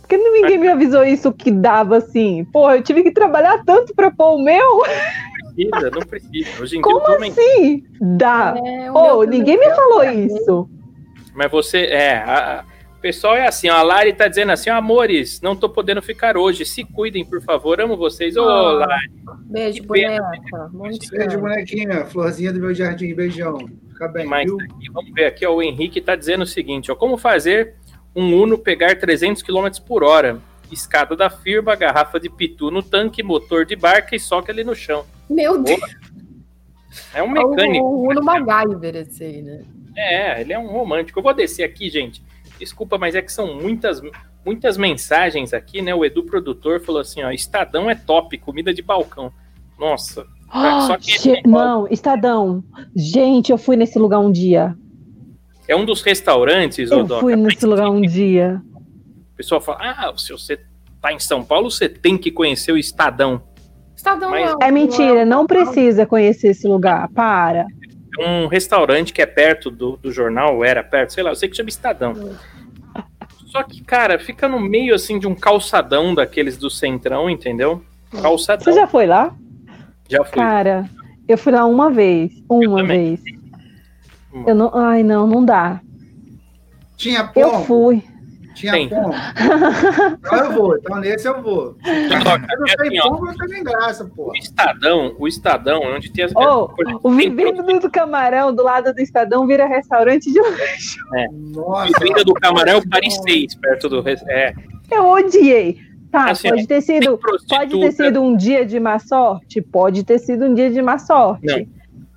por 0.00 0.08
que 0.08 0.16
ninguém 0.16 0.56
me 0.56 0.68
avisou 0.68 1.04
isso 1.04 1.30
que 1.30 1.50
dava 1.50 1.98
assim? 1.98 2.42
Porra, 2.46 2.76
eu 2.78 2.82
tive 2.82 3.02
que 3.02 3.12
trabalhar 3.12 3.62
tanto 3.66 3.94
pra 3.94 4.10
pôr 4.10 4.36
o 4.36 4.42
meu? 4.42 4.82
Precisa, 5.54 5.90
não 5.90 6.00
precisa. 6.06 6.62
Hoje 6.62 6.78
em 6.78 6.82
dia 6.82 6.92
Como 6.92 7.06
o 7.06 7.14
homem 7.16 7.30
assim? 7.32 7.84
Dá. 8.00 8.54
É, 8.56 8.90
o 8.90 8.94
Pô, 8.94 9.18
meu 9.18 9.26
ninguém 9.28 9.58
me 9.58 9.70
falou 9.74 10.04
isso. 10.04 10.68
Mas 11.34 11.50
você, 11.52 11.84
é, 11.84 12.16
a- 12.16 12.64
o 13.00 13.02
pessoal 13.02 13.34
é 13.34 13.46
assim, 13.46 13.70
ó, 13.70 13.76
a 13.76 13.82
Lari 13.82 14.12
tá 14.12 14.28
dizendo 14.28 14.52
assim, 14.52 14.68
amores, 14.68 15.40
não 15.40 15.56
tô 15.56 15.70
podendo 15.70 16.02
ficar 16.02 16.36
hoje, 16.36 16.66
se 16.66 16.84
cuidem, 16.84 17.24
por 17.24 17.40
favor, 17.40 17.80
amo 17.80 17.96
vocês. 17.96 18.36
Ô, 18.36 18.42
Ah. 18.46 18.72
Lari, 18.74 19.10
Beijo, 19.46 19.82
boneca. 19.84 20.68
Bom 20.70 20.82
Beijo, 20.82 20.98
descanso. 20.98 21.38
bonequinha. 21.38 22.04
Florzinha 22.04 22.52
do 22.52 22.60
meu 22.60 22.74
jardim. 22.74 23.14
Beijão. 23.14 23.56
Fica 23.88 24.06
bem, 24.06 24.26
mais 24.26 24.44
viu? 24.44 24.58
aqui, 24.60 24.90
vamos 24.92 25.12
ver 25.14 25.24
aqui, 25.24 25.46
ó, 25.46 25.54
o 25.54 25.62
Henrique 25.62 25.98
tá 26.00 26.14
dizendo 26.14 26.42
o 26.42 26.46
seguinte, 26.46 26.92
ó, 26.92 26.94
como 26.94 27.16
fazer 27.16 27.74
um 28.14 28.34
Uno 28.38 28.58
pegar 28.58 28.94
300 28.98 29.42
km 29.42 29.66
por 29.86 30.04
hora? 30.04 30.38
Escada 30.70 31.16
da 31.16 31.30
firma, 31.30 31.74
garrafa 31.74 32.20
de 32.20 32.28
pitu 32.28 32.70
no 32.70 32.82
tanque, 32.82 33.22
motor 33.22 33.64
de 33.64 33.74
barca 33.76 34.14
e 34.14 34.20
soca 34.20 34.52
ele 34.52 34.62
no 34.62 34.74
chão. 34.74 35.06
Meu 35.28 35.60
Deus. 35.62 35.80
É 37.14 37.22
um 37.22 37.30
mecânico. 37.30 37.82
O, 37.84 38.06
o 38.06 38.10
Uno 38.10 38.22
MacGyver, 38.22 38.94
esse 38.96 39.24
aí, 39.24 39.42
né? 39.42 39.62
É, 39.96 40.40
ele 40.42 40.52
é 40.52 40.58
um 40.58 40.66
romântico. 40.68 41.18
Eu 41.18 41.22
vou 41.22 41.32
descer 41.34 41.64
aqui, 41.64 41.88
gente. 41.88 42.22
Desculpa, 42.60 42.98
mas 42.98 43.14
é 43.14 43.22
que 43.22 43.32
são 43.32 43.54
muitas, 43.58 44.02
muitas 44.44 44.76
mensagens 44.76 45.54
aqui, 45.54 45.80
né? 45.80 45.94
O 45.94 46.04
Edu 46.04 46.22
produtor 46.24 46.78
falou 46.80 47.00
assim, 47.00 47.22
ó, 47.22 47.30
Estadão 47.30 47.88
é 47.88 47.94
top, 47.94 48.36
comida 48.36 48.72
de 48.72 48.82
balcão. 48.82 49.32
Nossa. 49.78 50.26
Ah, 50.50 50.82
Só 50.82 50.96
que 50.98 51.18
che- 51.18 51.42
Não, 51.46 51.88
Estadão. 51.88 52.62
Gente, 52.94 53.50
eu 53.50 53.56
fui 53.56 53.76
nesse 53.76 53.98
lugar 53.98 54.18
um 54.20 54.30
dia. 54.30 54.76
é 55.66 55.74
um 55.74 55.84
dos 55.86 56.02
restaurantes, 56.02 56.90
Eu 56.90 57.02
Doca, 57.04 57.20
fui 57.20 57.34
mas 57.34 57.54
nesse 57.54 57.64
lugar 57.64 57.88
um 57.88 58.00
dia. 58.02 58.60
O 59.32 59.36
pessoal 59.36 59.60
fala, 59.60 59.78
ah, 59.80 60.12
se 60.18 60.30
você 60.32 60.60
tá 61.00 61.12
em 61.14 61.18
São 61.18 61.42
Paulo, 61.42 61.70
você 61.70 61.88
tem 61.88 62.18
que 62.18 62.30
conhecer 62.30 62.72
o 62.72 62.76
Estadão. 62.76 63.42
Estadão 63.96 64.30
Mas- 64.30 64.52
um- 64.52 64.58
É 64.60 64.70
mentira, 64.70 65.24
não 65.24 65.46
precisa 65.46 66.04
conhecer 66.04 66.48
esse 66.48 66.66
lugar. 66.68 67.08
Para. 67.14 67.64
É 68.18 68.28
um 68.28 68.48
restaurante 68.48 69.12
que 69.12 69.22
é 69.22 69.26
perto 69.26 69.70
do, 69.70 69.96
do 69.96 70.10
jornal, 70.10 70.62
era 70.64 70.82
perto, 70.82 71.12
sei 71.14 71.22
lá, 71.22 71.30
eu 71.30 71.36
sei 71.36 71.48
que 71.48 71.56
chama 71.56 71.68
Estadão. 71.68 72.12
Só 73.50 73.64
que, 73.64 73.82
cara, 73.82 74.16
fica 74.18 74.48
no 74.48 74.60
meio, 74.60 74.94
assim, 74.94 75.18
de 75.18 75.26
um 75.26 75.34
calçadão 75.34 76.14
daqueles 76.14 76.56
do 76.56 76.70
Centrão, 76.70 77.28
entendeu? 77.28 77.82
Calçadão. 78.22 78.64
Você 78.64 78.72
já 78.72 78.86
foi 78.86 79.06
lá? 79.06 79.34
Já 80.08 80.24
fui. 80.24 80.34
Cara, 80.36 80.88
eu 81.28 81.36
fui 81.36 81.52
lá 81.52 81.64
uma 81.64 81.90
vez. 81.90 82.32
Uma 82.48 82.80
também. 82.80 83.16
vez. 83.16 83.40
Eu 84.46 84.54
não, 84.54 84.70
ai, 84.72 85.02
não, 85.02 85.26
não 85.26 85.44
dá. 85.44 85.80
Tinha 86.96 87.28
Eu 87.34 87.50
pombo? 87.50 87.64
fui. 87.64 88.04
Tinha 88.54 88.72
Tem. 88.72 88.88
pombo? 88.88 89.14
Então 90.18 90.38
eu 90.44 90.52
vou. 90.52 90.76
Então 90.76 90.96
nesse 90.98 91.28
eu 91.28 91.42
vou. 91.42 91.76
Mas 91.82 92.24
eu 92.24 92.64
é 92.64 92.88
sei 92.88 92.98
assim, 92.98 93.08
pombo, 93.08 93.26
não 93.26 93.46
tem 93.46 93.64
graça, 93.64 94.04
pô. 94.04 94.30
o 94.30 94.36
Estadão, 94.36 95.14
o 95.18 95.28
Estadão, 95.28 95.82
é 95.82 95.96
onde 95.96 96.12
tem 96.12 96.24
as... 96.24 96.32
Tem 96.32 96.46
O 97.02 97.10
vivido 97.10 97.62
do 97.80 97.90
camarão 97.90 98.54
do 98.54 98.62
lado 98.62 98.92
do 98.92 99.00
Estadão 99.00 99.46
vira 99.46 99.66
restaurante 99.66 100.32
de 100.32 100.40
Nossa. 101.54 101.92
Vinda 102.02 102.24
do 102.24 102.34
Camarão 102.34 102.74
é 102.74 102.76
o 102.76 102.88
Paris 102.88 103.18
6, 103.22 103.54
perto 103.56 103.88
do... 103.88 104.04
É, 104.28 104.52
Eu 104.90 105.06
odiei. 105.08 105.78
Tá, 106.10 106.30
Assim, 106.30 106.48
pode 106.48 106.66
ter 106.66 106.80
sido. 106.80 107.18
Pode 107.48 107.78
ter 107.80 107.92
sido 107.92 108.20
um 108.20 108.36
dia 108.36 108.66
de 108.66 108.80
má 108.80 108.98
sorte? 108.98 109.62
Pode 109.62 110.02
ter 110.02 110.18
sido 110.18 110.46
um 110.46 110.54
dia 110.54 110.68
de 110.68 110.82
má 110.82 110.98
sorte. 110.98 111.46
Não. 111.46 111.66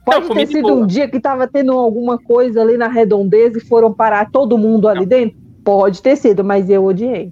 Pode 0.04 0.28
Não, 0.28 0.36
ter 0.36 0.48
sido 0.48 0.64
boa. 0.64 0.74
um 0.82 0.88
dia 0.88 1.08
que 1.08 1.20
tava 1.20 1.48
tendo 1.48 1.72
alguma 1.74 2.18
coisa 2.18 2.62
ali 2.62 2.76
na 2.76 2.88
redondeza 2.88 3.60
e 3.60 3.62
foram 3.62 3.94
parar 3.94 4.30
todo 4.32 4.58
mundo 4.58 4.88
ali 4.90 5.02
Não. 5.02 5.08
dentro? 5.08 5.38
Pode 5.64 6.02
ter 6.02 6.16
sido, 6.16 6.44
mas 6.44 6.70
eu 6.70 6.84
odiei. 6.86 7.32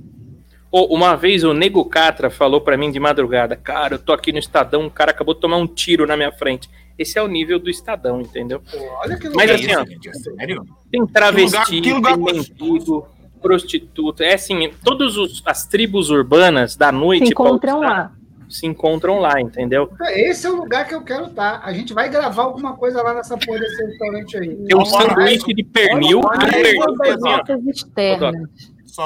Ô, 0.71 0.95
Uma 0.95 1.15
vez 1.15 1.43
o 1.43 1.53
Nego 1.53 1.83
Catra 1.85 2.29
falou 2.29 2.61
pra 2.61 2.77
mim 2.77 2.91
de 2.91 2.99
madrugada, 2.99 3.55
cara, 3.57 3.95
eu 3.95 3.99
tô 3.99 4.13
aqui 4.13 4.31
no 4.31 4.39
Estadão, 4.39 4.83
um 4.83 4.89
cara 4.89 5.11
acabou 5.11 5.33
de 5.33 5.41
tomar 5.41 5.57
um 5.57 5.67
tiro 5.67 6.07
na 6.07 6.15
minha 6.15 6.31
frente. 6.31 6.69
Esse 6.97 7.17
é 7.17 7.21
o 7.21 7.27
nível 7.27 7.59
do 7.59 7.69
Estadão, 7.69 8.21
entendeu? 8.21 8.61
Olha 9.01 9.17
que 9.17 9.25
Mas 9.29 9.49
lugar. 9.51 9.55
assim, 9.55 9.75
ó, 9.75 9.85
gente, 9.85 10.09
é 10.09 10.13
sério? 10.13 10.65
Tem 10.91 11.05
travesti, 11.07 11.81
Que 11.81 11.91
lugar- 11.93 12.13
que 12.13 12.19
lugar 12.19 12.33
tem 12.33 12.35
mendigo, 12.35 13.07
prostituta. 13.41 14.23
É 14.23 14.35
assim, 14.35 14.69
todas 14.83 15.17
os- 15.17 15.41
as 15.45 15.65
tribos 15.65 16.09
urbanas 16.09 16.75
da 16.75 16.91
noite 16.91 17.25
Se 17.25 17.31
encontram 17.31 17.79
lá. 17.81 18.13
Se 18.51 18.67
encontram 18.67 19.19
lá, 19.19 19.39
entendeu? 19.39 19.89
Esse 20.09 20.45
é 20.45 20.49
o 20.49 20.55
lugar 20.55 20.87
que 20.87 20.93
eu 20.93 21.01
quero 21.01 21.25
estar. 21.25 21.61
A 21.63 21.73
gente 21.73 21.93
vai 21.93 22.09
gravar 22.09 22.43
alguma 22.43 22.75
coisa 22.75 23.01
lá 23.01 23.13
nessa 23.13 23.37
porra 23.37 23.59
desse 23.59 23.85
restaurante 23.85 24.37
aí. 24.37 24.55
Tem 24.55 24.77
um 24.77 24.85
sanduíche 24.85 25.53
de 25.53 25.63
pernil, 25.63 26.21
tem 26.21 26.79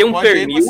um 0.05 0.13
pernil, 0.13 0.65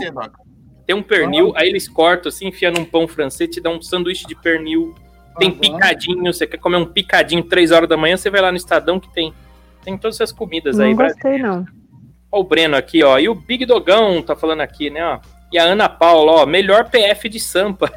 Tem 0.86 0.96
um 0.96 1.02
pernil. 1.02 1.50
um 1.50 1.58
aí 1.58 1.70
eles 1.70 1.88
cortam 1.88 2.30
assim, 2.30 2.50
enfia 2.50 2.70
num 2.70 2.86
pão 2.86 3.08
francês, 3.08 3.50
te 3.50 3.62
dá 3.62 3.70
um 3.70 3.82
sanduíche 3.82 4.28
de 4.28 4.36
pernil. 4.36 4.94
Tem 5.38 5.52
picadinho, 5.52 6.34
você 6.34 6.48
quer 6.48 6.58
comer 6.58 6.78
um 6.78 6.86
picadinho 6.86 7.44
3 7.44 7.72
horas 7.72 7.90
da 7.90 7.98
manhã, 7.98 8.16
você 8.16 8.30
vai 8.30 8.42
lá 8.42 8.52
no 8.52 8.58
Estadão 8.58 9.00
que 9.00 9.12
tem. 9.14 9.34
Tem 9.84 9.98
todas 9.98 10.16
essas 10.16 10.32
comidas 10.32 10.80
aí. 10.80 10.94
Não 10.94 11.06
gostei, 11.06 11.38
não. 11.38 11.66
Ó, 12.32 12.40
o 12.40 12.44
Breno 12.44 12.76
aqui, 12.76 13.04
ó. 13.04 13.20
E 13.20 13.30
o 13.30 13.36
Big 13.36 13.66
Dogão 13.66 14.22
tá 14.22 14.36
falando 14.36 14.62
aqui, 14.62 14.90
né, 14.90 15.06
ó. 15.06 15.20
E 15.52 15.58
a 15.58 15.64
Ana 15.64 15.88
Paula, 15.88 16.32
ó, 16.44 16.46
melhor 16.46 16.90
PF 16.90 17.30
de 17.30 17.40
Sampa. 17.40 17.92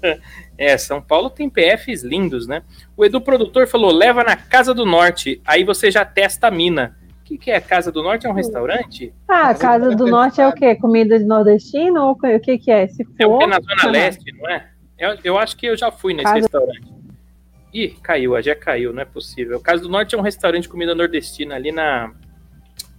é, 0.58 0.76
São 0.78 1.00
Paulo 1.00 1.30
tem 1.30 1.48
PFs 1.48 2.02
lindos, 2.02 2.46
né? 2.46 2.62
O 2.96 3.04
Edu 3.04 3.20
Produtor 3.20 3.66
falou, 3.66 3.92
leva 3.92 4.24
na 4.24 4.36
Casa 4.36 4.72
do 4.74 4.84
Norte, 4.86 5.40
aí 5.46 5.64
você 5.64 5.90
já 5.90 6.04
testa 6.04 6.48
a 6.48 6.50
mina. 6.50 6.96
O 7.20 7.24
que, 7.24 7.38
que 7.38 7.50
é 7.50 7.60
Casa 7.60 7.90
do 7.90 8.02
Norte? 8.02 8.26
É 8.26 8.30
um 8.30 8.34
restaurante? 8.34 9.12
Ah, 9.28 9.48
a 9.50 9.54
Casa 9.54 9.94
do 9.96 10.06
Norte 10.06 10.40
é 10.40 10.46
o 10.48 10.52
quê? 10.52 10.74
Comida 10.74 11.18
de 11.18 11.24
nordestino 11.24 12.02
ou 12.02 12.10
o 12.12 12.40
que 12.40 12.58
que 12.58 12.70
é? 12.70 12.86
Se 12.88 13.02
É 13.18 13.26
o 13.26 13.30
for, 13.30 13.38
que 13.38 13.44
é 13.44 13.46
na 13.46 13.60
Zona 13.60 13.90
Leste, 13.90 14.32
não 14.36 14.50
é? 14.50 14.68
Eu, 14.98 15.18
eu 15.24 15.38
acho 15.38 15.56
que 15.56 15.66
eu 15.66 15.76
já 15.76 15.90
fui 15.90 16.12
nesse 16.12 16.24
Casa- 16.24 16.36
restaurante. 16.40 16.92
Ih, 17.72 17.88
caiu, 18.02 18.36
a 18.36 18.42
já 18.42 18.54
caiu, 18.54 18.92
não 18.92 19.02
é 19.02 19.04
possível. 19.04 19.58
Casa 19.60 19.82
do 19.82 19.88
Norte 19.88 20.14
é 20.14 20.18
um 20.18 20.22
restaurante 20.22 20.62
de 20.64 20.68
comida 20.68 20.94
nordestina 20.94 21.54
ali 21.56 21.72
na, 21.72 22.12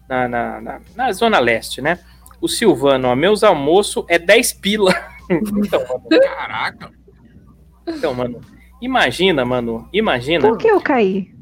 na, 0.10 0.28
na, 0.28 0.62
na- 0.62 0.82
na 0.96 1.12
Zona 1.12 1.40
Leste, 1.40 1.82
né? 1.82 2.00
O 2.46 2.48
Silvano, 2.48 3.08
ó, 3.08 3.16
meus 3.16 3.44
almoços 3.44 4.06
é 4.08 4.20
10 4.20 4.54
pila. 4.54 4.94
então, 5.28 5.80
mano, 5.80 6.22
Caraca. 6.22 6.92
então, 7.88 8.14
mano, 8.14 8.40
imagina, 8.80 9.44
mano, 9.44 9.90
imagina. 9.92 10.48
por 10.48 10.56
que 10.56 10.68
eu 10.68 10.80
caí? 10.80 11.34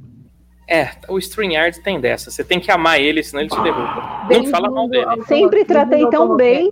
É, 0.66 0.92
o 1.10 1.18
StreamYard 1.20 1.82
tem 1.82 2.00
dessa. 2.00 2.32
Você 2.32 2.42
tem 2.42 2.58
que 2.58 2.72
amar 2.72 3.02
ele, 3.02 3.22
senão 3.22 3.42
ele 3.42 3.50
te 3.50 3.62
derruba. 3.62 4.28
Não 4.32 4.46
fala 4.46 4.72
mal 4.72 4.88
dele. 4.88 5.24
Sempre 5.28 5.66
tratei 5.66 6.10
tão 6.10 6.38
bem. 6.38 6.72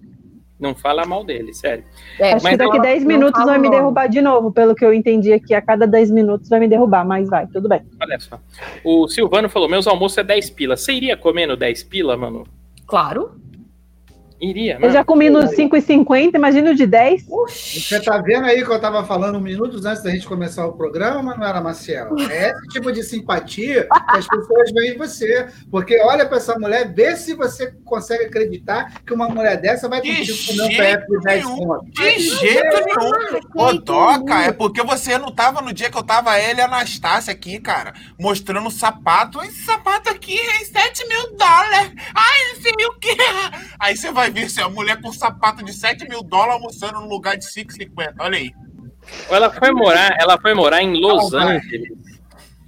Não 0.58 0.74
fala 0.74 1.06
mal 1.06 1.26
dele, 1.26 1.54
sério. 1.54 1.84
É, 2.18 2.32
Acho 2.32 2.44
mas 2.46 2.54
que 2.54 2.58
daqui 2.60 2.78
não- 2.78 2.82
10 2.84 3.02
não 3.04 3.08
minutos 3.10 3.44
vai 3.44 3.58
me 3.58 3.70
derrubar 3.70 4.08
de 4.08 4.22
novo, 4.22 4.50
pelo 4.50 4.74
que 4.74 4.86
eu 4.86 4.94
entendi 4.94 5.34
aqui. 5.34 5.54
A 5.54 5.62
cada 5.62 5.86
10 5.86 6.10
minutos 6.10 6.48
vai 6.48 6.62
me 6.62 6.70
derrubar, 6.70 7.04
mas 7.06 7.28
vai, 7.28 7.48
tudo 7.48 7.68
bem. 7.68 7.82
Olha 8.02 8.18
só. 8.18 8.40
O 8.82 9.10
Silvano 9.10 9.50
falou: 9.50 9.68
meus 9.68 9.88
almoços 9.88 10.18
é 10.20 10.24
10 10.24 10.52
pila. 10.52 10.78
Você 10.78 10.94
iria 10.94 11.18
comer 11.18 11.48
no 11.48 11.58
10 11.58 11.84
pila, 11.84 12.16
mano? 12.16 12.46
Claro. 12.88 13.42
Iria, 14.42 14.74
Eu 14.76 14.80
mano. 14.82 14.94
já 14.94 15.04
comi 15.04 15.30
no 15.30 15.42
5,50, 15.42 16.34
imagina 16.36 16.72
o 16.72 16.76
de 16.76 16.88
10. 16.88 17.26
Você 17.28 18.00
tá 18.00 18.18
vendo 18.18 18.46
aí 18.46 18.64
que 18.66 18.72
eu 18.72 18.80
tava 18.80 19.06
falando 19.06 19.40
minutos 19.40 19.86
antes 19.86 20.02
da 20.02 20.10
gente 20.10 20.26
começar 20.28 20.66
o 20.66 20.74
programa, 20.74 21.36
não 21.38 21.46
era, 21.46 21.62
Maciel? 21.62 22.10
É 22.30 22.50
esse 22.50 22.68
tipo 22.70 22.92
de 22.92 23.04
simpatia 23.04 23.84
que 23.84 24.18
as 24.18 24.28
pessoas 24.28 24.72
veem 24.72 24.96
em 24.96 24.98
você. 24.98 25.48
Porque 25.70 26.02
olha 26.02 26.26
pra 26.26 26.38
essa 26.38 26.58
mulher, 26.58 26.92
vê 26.92 27.16
se 27.16 27.36
você 27.36 27.72
consegue 27.86 28.26
acreditar 28.26 29.02
que 29.06 29.14
uma 29.14 29.30
mulher 29.30 29.58
dessa 29.62 29.88
vai 29.88 30.02
contigo 30.02 30.38
comer 30.48 30.64
um 30.64 30.68
PF 30.70 31.08
de 31.08 31.20
10 31.20 31.46
nenhum. 31.46 31.58
conto. 31.58 31.86
De 31.92 32.20
jeito 32.20 32.86
nenhum. 32.86 33.42
Ô, 33.56 33.74
Doca, 33.74 34.42
é 34.44 34.52
porque 34.52 34.82
você 34.82 35.20
não 35.20 35.32
tava 35.32 35.62
no 35.62 35.72
dia 35.72 35.92
que 35.92 35.98
eu 35.98 36.04
tava 36.04 36.40
ele 36.40 36.60
e 36.60 36.64
a 36.64 36.66
Anastácia 36.66 37.32
aqui, 37.32 37.60
cara, 37.60 37.94
mostrando 38.20 38.68
o 38.68 38.72
sapato. 38.72 39.40
Esse 39.44 39.62
sapato 39.66 40.10
aqui 40.10 40.40
é 40.40 40.64
7 40.66 41.08
mil 41.08 41.38
dólares. 41.38 41.92
Ai, 42.16 42.54
não 42.56 42.62
sei 42.62 42.72
o 42.88 42.94
quê. 43.00 43.16
Aí 43.80 43.96
você 43.96 44.12
vai 44.12 44.31
ver 44.32 44.50
se 44.50 44.62
a 44.62 44.70
mulher 44.70 45.02
com 45.02 45.12
sapato 45.12 45.64
de 45.64 45.74
7 45.74 46.08
mil 46.08 46.24
dólares 46.24 46.56
almoçando 46.56 47.02
no 47.02 47.08
lugar 47.08 47.38
de 47.38 47.46
5,50. 47.46 48.16
Olha 48.20 48.38
aí. 48.38 48.52
Ela 49.30 49.52
foi 49.52 49.72
morar, 49.72 50.16
ela 50.20 50.40
foi 50.40 50.54
morar 50.54 50.82
em 50.82 51.00
Los. 51.00 51.34
Angeles. 51.34 52.11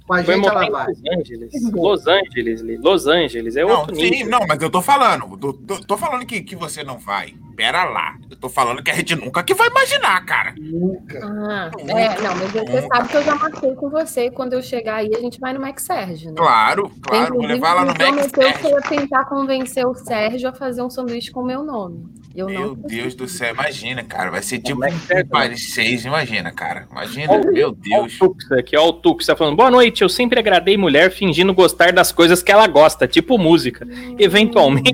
Com 0.06 0.12
a 0.14 0.22
Foi 0.22 0.34
gente 0.34 0.46
ela 0.46 0.70
vai. 0.70 0.86
Los 0.86 0.98
Angeles. 1.18 1.72
Los 1.72 2.06
Angeles. 2.06 2.62
Los 2.82 3.06
Angeles. 3.06 3.56
É 3.56 3.64
Não, 3.64 3.80
outro 3.80 3.96
sim, 3.96 4.10
nível. 4.10 4.30
não, 4.38 4.46
mas 4.46 4.60
eu 4.60 4.68
tô 4.70 4.82
falando. 4.82 5.34
Tô, 5.38 5.52
tô- 5.54 5.80
tô 5.80 5.96
falando 5.96 6.26
que, 6.26 6.42
que 6.42 6.54
você 6.54 6.84
não 6.84 6.98
vai. 6.98 7.32
Pera 7.56 7.84
lá. 7.84 8.16
Eu 8.30 8.36
tô 8.36 8.48
falando 8.50 8.82
que 8.82 8.90
a 8.90 8.94
gente 8.94 9.14
nunca 9.16 9.42
que 9.42 9.54
vai 9.54 9.68
imaginar, 9.68 10.22
cara. 10.26 10.54
Nunca. 10.58 11.20
Ah, 11.24 11.70
é, 11.88 12.20
não, 12.20 12.34
mas 12.36 12.50
você 12.52 12.82
sabe 12.86 13.08
que 13.08 13.16
eu 13.16 13.22
já 13.22 13.34
marquei 13.36 13.74
com 13.74 13.88
você. 13.88 14.30
Quando 14.30 14.52
eu 14.52 14.62
chegar 14.62 14.96
aí, 14.96 15.10
a 15.14 15.20
gente 15.20 15.40
vai 15.40 15.54
no 15.54 15.60
Mac 15.60 15.78
Sérgio, 15.78 16.30
né? 16.30 16.36
Claro, 16.36 16.90
claro. 17.00 17.34
Vou 17.36 17.46
levar 17.46 17.72
lá 17.74 17.84
no 17.86 17.94
que 17.94 18.02
Sérgio. 18.02 18.68
eu 18.68 18.70
ia 18.72 18.80
tentar 18.82 19.24
convencer 19.24 19.86
o 19.86 19.94
Sérgio 19.94 20.48
a 20.50 20.52
fazer 20.52 20.82
um 20.82 20.90
sanduíche 20.90 21.30
com 21.30 21.40
o 21.40 21.46
meu 21.46 21.62
nome. 21.62 22.04
Eu 22.34 22.46
Meu 22.48 22.68
não. 22.68 22.74
Deus 22.74 23.14
do 23.14 23.28
céu, 23.28 23.54
imagina, 23.54 24.02
cara. 24.02 24.28
Vai 24.30 24.42
ser 24.42 24.58
tipo 24.58 24.80
Max 24.80 24.94
um 24.94 24.98
Sérgio, 25.06 25.26
Paris 25.28 25.72
6, 25.72 26.04
imagina, 26.04 26.50
cara. 26.50 26.86
Imagina, 26.90 27.38
meu 27.38 27.48
Olha 27.48 27.68
o 27.68 27.72
Deus. 27.72 28.18
Tux 28.18 28.50
aqui, 28.52 28.76
ó, 28.76 28.88
o 28.88 28.92
Tux 28.92 29.24
tá 29.26 29.36
falando. 29.36 29.54
Boa 29.56 29.70
noite, 29.70 30.02
eu 30.02 30.08
sempre 30.08 30.38
agradei 30.40 30.76
mulher 30.76 31.12
fingindo 31.12 31.54
gostar 31.54 31.92
das 31.92 32.10
coisas 32.10 32.42
que 32.42 32.50
ela 32.50 32.66
gosta, 32.66 33.06
tipo 33.06 33.38
música. 33.38 33.86
Eventualmente, 34.18 34.92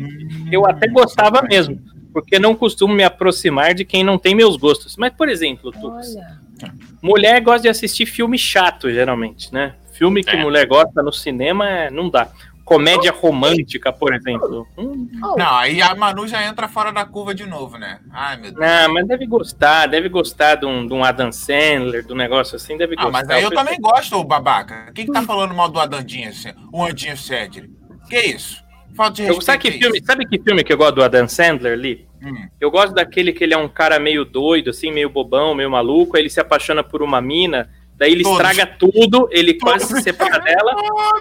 eu 0.53 0.67
até 0.69 0.87
gostava 0.87 1.41
mesmo, 1.43 1.81
porque 2.13 2.39
não 2.39 2.55
costumo 2.55 2.93
me 2.95 3.05
aproximar 3.05 3.73
de 3.75 3.85
quem 3.87 4.05
não 4.05 4.19
tem 4.19 4.35
meus 4.35 4.57
gostos. 4.57 4.97
Mas, 4.99 5.13
por 5.15 5.29
exemplo, 5.29 5.73
Tux, 5.73 6.15
Olha. 6.17 6.75
mulher 7.03 7.41
gosta 7.41 7.63
de 7.63 7.69
assistir 7.69 8.05
filme 8.05 8.37
chato, 8.37 8.91
geralmente, 8.91 9.51
né? 9.53 9.75
Filme 9.93 10.23
que 10.23 10.37
É. 10.37 10.43
mulher 10.43 10.67
gosta 10.67 11.03
no 11.03 11.13
cinema, 11.13 11.69
é- 11.69 11.91
não 11.91 12.09
dá. 12.11 12.29
Comédia 12.75 13.11
romântica, 13.11 13.93
por 13.93 14.15
exemplo. 14.15 14.65
Hum, 14.79 15.09
Não, 15.37 15.57
aí 15.59 15.83
a 15.83 15.93
Manu 15.95 16.29
já 16.29 16.45
entra 16.47 16.69
fora 16.69 16.93
da 16.93 17.05
curva 17.05 17.35
de 17.35 17.45
novo, 17.45 17.77
né? 17.77 17.99
Ai, 18.13 18.37
meu 18.37 18.53
Deus. 18.53 18.57
não, 18.65 18.95
mas 18.95 19.09
deve 19.09 19.27
gostar, 19.27 19.87
deve 19.87 20.09
gostar 20.09 20.55
de 20.55 20.67
um, 20.67 20.87
de 20.87 20.93
um 20.95 21.03
Adam 21.03 21.33
Sandler, 21.33 22.07
do 22.07 22.15
negócio 22.15 22.55
assim, 22.55 22.77
deve 22.77 22.95
Ah, 22.97 23.05
gostar. 23.05 23.11
mas 23.13 23.29
aí 23.31 23.43
eu 23.43 23.49
pessoal- 23.49 23.67
também 23.67 23.81
gosto, 23.81 24.17
ô 24.17 24.23
babaca. 24.23 24.93
Quem 24.95 25.05
que 25.05 25.13
tá 25.13 25.23
falando 25.23 25.53
mal 25.53 25.69
do 25.69 25.81
Adandinho, 25.81 26.29
assim? 26.29 26.51
o 26.73 26.85
Andinho 26.85 27.17
Cedri? 27.17 27.69
Que 28.09 28.21
isso? 28.21 28.63
Falta 28.97 29.15
de 29.15 29.23
Eu, 29.23 29.35
respeito. 29.35 29.45
sabe, 29.47 29.59
que 29.59 29.71
filme, 29.73 30.03
sabe 30.05 30.27
que 30.29 30.39
filme 30.41 30.63
que 30.65 30.73
eu 30.73 30.77
gosto 30.79 30.95
do 30.97 31.03
Adam 31.03 31.27
Sandler 31.27 31.73
ali? 31.73 32.07
Hum. 32.23 32.49
Eu 32.61 32.71
gosto 32.71 32.93
daquele 32.95 33.33
que 33.33 33.43
ele 33.43 33.55
é 33.55 33.59
um 33.59 33.69
cara 33.69 33.99
meio 33.99 34.25
doido, 34.25 34.71
assim, 34.71 34.93
meio 34.93 35.11
bobão, 35.11 35.55
meio 35.55 35.71
maluco, 35.71 36.17
aí 36.17 36.23
ele 36.23 36.31
se 36.31 36.39
apaixona 36.41 36.83
por 36.85 37.03
uma 37.03 37.21
mina, 37.21 37.69
daí 38.01 38.13
ele 38.13 38.23
Todos. 38.25 38.41
estraga 38.41 38.67
tudo, 38.79 39.29
ele 39.31 39.55
quase 39.55 39.85
se 39.85 39.89
Todos. 39.91 40.03
separa 40.05 40.39
dela, 40.39 40.75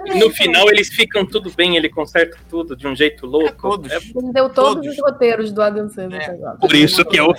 e 0.05 0.17
no 0.17 0.29
final 0.31 0.69
eles 0.69 0.87
ficam 0.87 1.25
tudo 1.25 1.51
bem, 1.51 1.75
ele 1.75 1.89
conserta 1.89 2.37
tudo 2.49 2.73
de 2.75 2.87
um 2.87 2.95
jeito 2.95 3.25
louco. 3.27 3.69
todos. 3.69 3.91
É 3.91 3.97
Ele 3.97 4.31
deu 4.33 4.49
todos, 4.49 4.75
Todos. 4.85 4.87
os 4.87 4.97
roteiros 4.99 5.51
do 5.51 5.61
Adam 5.61 5.89
Sandler 5.89 6.21
É. 6.21 6.31
agora. 6.31 6.57
por 6.57 6.73
isso 6.73 7.03
que 7.03 7.19
eu, 7.19 7.33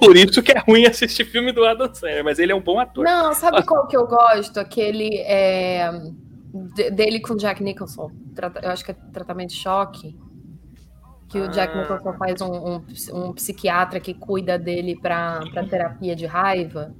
por 0.00 0.16
isso 0.16 0.42
que 0.42 0.50
é 0.52 0.58
ruim 0.58 0.86
assistir 0.86 1.26
filme 1.26 1.52
do 1.52 1.64
Adam 1.66 1.92
Sandler, 1.94 2.24
mas 2.24 2.38
ele 2.38 2.50
é 2.52 2.54
um 2.54 2.60
bom 2.62 2.80
ator. 2.80 3.04
Não, 3.04 3.34
sabe 3.34 3.62
qual 3.64 3.86
que 3.86 3.96
eu 3.96 4.06
gosto? 4.06 4.58
Aquele 4.58 5.18
é, 5.18 5.90
de- 6.74 6.90
dele 6.90 7.20
com 7.20 7.36
Jack 7.36 7.62
Nicholson. 7.62 8.10
Eu 8.62 8.70
acho 8.70 8.82
que 8.84 8.92
é 8.92 8.96
tratamento 9.12 9.50
de 9.50 9.56
choque. 9.56 10.16
Que 11.28 11.38
o 11.40 11.48
Jack 11.48 11.76
Ah. 11.76 11.82
Nicholson 11.82 12.12
faz 12.16 12.40
um, 12.40 12.46
um, 12.76 12.84
um 13.12 13.32
psiquiatra 13.34 13.98
que 14.00 14.14
cuida 14.14 14.56
dele 14.58 14.96
para 14.98 15.40
terapia 15.68 16.14
de 16.16 16.24
raiva. 16.24 16.94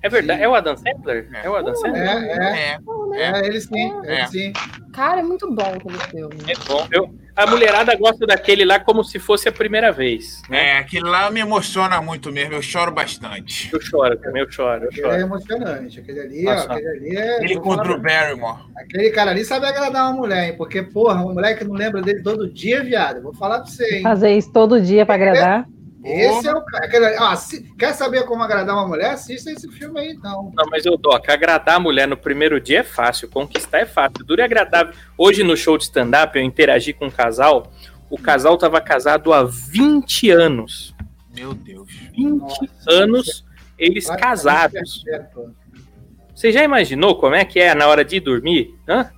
É 0.00 0.08
verdade, 0.08 0.42
é 0.42 0.48
o 0.48 0.54
Adam 0.54 0.76
Sandler? 0.76 1.28
É 1.42 1.50
o 1.50 1.56
Adam 1.56 1.74
Sandler? 1.74 2.02
É, 2.06 2.76
é. 2.76 2.78
É, 3.14 3.22
É, 3.40 3.46
ele 3.46 3.60
sim, 3.60 3.92
ele 4.04 4.12
É. 4.12 4.26
sim. 4.26 4.52
Cara, 4.92 5.20
é 5.20 5.22
muito 5.22 5.52
bom 5.52 5.74
aquele 5.74 5.98
filme. 5.98 6.36
É 6.46 6.54
bom. 6.68 6.86
Eu, 6.92 7.14
a 7.34 7.46
mulherada 7.46 7.94
gosta 7.96 8.26
daquele 8.26 8.64
lá 8.64 8.78
como 8.80 9.02
se 9.02 9.18
fosse 9.18 9.48
a 9.48 9.52
primeira 9.52 9.90
vez. 9.92 10.42
Né? 10.48 10.70
é, 10.70 10.78
aquilo 10.78 11.08
lá 11.08 11.30
me 11.30 11.40
emociona 11.40 12.00
muito 12.00 12.30
mesmo, 12.32 12.54
eu 12.54 12.62
choro 12.62 12.92
bastante. 12.92 13.70
Eu 13.72 13.80
choro 13.80 14.16
também, 14.18 14.42
eu 14.42 14.50
choro, 14.50 14.84
eu 14.84 14.90
Ele 14.92 15.00
é 15.00 15.02
choro. 15.04 15.20
emocionante. 15.20 16.00
Aquele 16.00 16.20
ali, 16.20 16.46
ó, 16.46 16.52
aquele 16.52 16.88
ali 16.88 17.16
é. 17.16 17.42
Ele 17.44 17.54
vou 17.54 17.62
com 17.62 17.70
o 17.74 17.98
Barrymore. 18.00 18.58
Aquele 18.76 19.10
cara 19.10 19.30
ali 19.32 19.44
sabe 19.44 19.66
agradar 19.66 20.10
uma 20.10 20.16
mulher, 20.20 20.48
hein? 20.48 20.56
Porque, 20.56 20.82
porra, 20.82 21.14
uma 21.22 21.32
mulher 21.32 21.56
que 21.58 21.64
não 21.64 21.74
lembra 21.74 22.00
dele 22.02 22.22
todo 22.22 22.52
dia, 22.52 22.82
viado. 22.84 23.22
Vou 23.22 23.34
falar 23.34 23.58
pra 23.60 23.66
você, 23.66 23.96
hein? 23.96 24.02
Fazer 24.02 24.30
isso 24.32 24.52
todo 24.52 24.80
dia 24.80 25.04
pra 25.04 25.14
agradar. 25.16 25.66
Esse 26.04 26.46
é 26.48 26.54
o 26.54 26.64
cara. 26.64 27.16
ó, 27.20 27.34
se- 27.34 27.62
quer 27.76 27.92
saber 27.92 28.24
como 28.24 28.42
agradar 28.42 28.74
uma 28.76 28.86
mulher? 28.86 29.10
Assista 29.10 29.50
esse 29.50 29.68
filme 29.68 29.98
aí, 30.00 30.10
então. 30.12 30.52
Não, 30.54 30.64
mas 30.70 30.86
eu 30.86 30.96
Doc, 30.96 31.28
agradar 31.28 31.76
a 31.76 31.80
mulher 31.80 32.06
no 32.06 32.16
primeiro 32.16 32.60
dia 32.60 32.80
é 32.80 32.84
fácil, 32.84 33.28
conquistar 33.28 33.78
é 33.80 33.86
fácil. 33.86 34.24
Duro 34.24 34.40
é 34.40 34.44
agradável. 34.44 34.94
Hoje 35.16 35.42
no 35.42 35.56
show 35.56 35.76
de 35.76 35.84
stand-up 35.84 36.38
eu 36.38 36.44
interagi 36.44 36.92
com 36.92 37.06
um 37.06 37.10
casal. 37.10 37.72
O 38.08 38.16
casal 38.18 38.56
tava 38.56 38.80
casado 38.80 39.32
há 39.32 39.42
20 39.42 40.30
anos. 40.30 40.94
Meu 41.34 41.52
Deus. 41.52 41.90
20 42.16 42.38
Nossa. 42.40 42.60
anos 42.88 43.44
eles 43.78 44.06
casados. 44.08 45.04
Você 46.34 46.52
já 46.52 46.62
imaginou 46.62 47.16
como 47.18 47.34
é 47.34 47.44
que 47.44 47.58
é 47.58 47.74
na 47.74 47.86
hora 47.88 48.04
de 48.04 48.20
dormir? 48.20 48.74
Hã? 48.88 49.10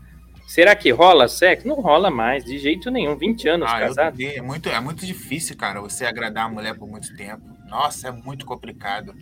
Será 0.51 0.75
que 0.75 0.91
rola 0.91 1.29
sexo? 1.29 1.69
Não 1.69 1.77
rola 1.77 2.11
mais, 2.11 2.45
de 2.45 2.59
jeito 2.59 2.91
nenhum. 2.91 3.17
20 3.17 3.49
anos 3.49 3.69
Ah, 3.71 3.83
eu 3.83 3.95
duvidei. 3.95 4.39
é 4.39 4.43
muito, 4.43 4.69
é 4.69 4.81
muito 4.81 5.07
difícil, 5.07 5.57
cara, 5.57 5.81
você 5.81 6.05
agradar 6.05 6.47
a 6.47 6.49
mulher 6.49 6.77
por 6.77 6.89
muito 6.89 7.15
tempo. 7.17 7.43
Nossa, 7.69 8.09
é 8.09 8.11
muito 8.11 8.45
complicado. 8.45 9.15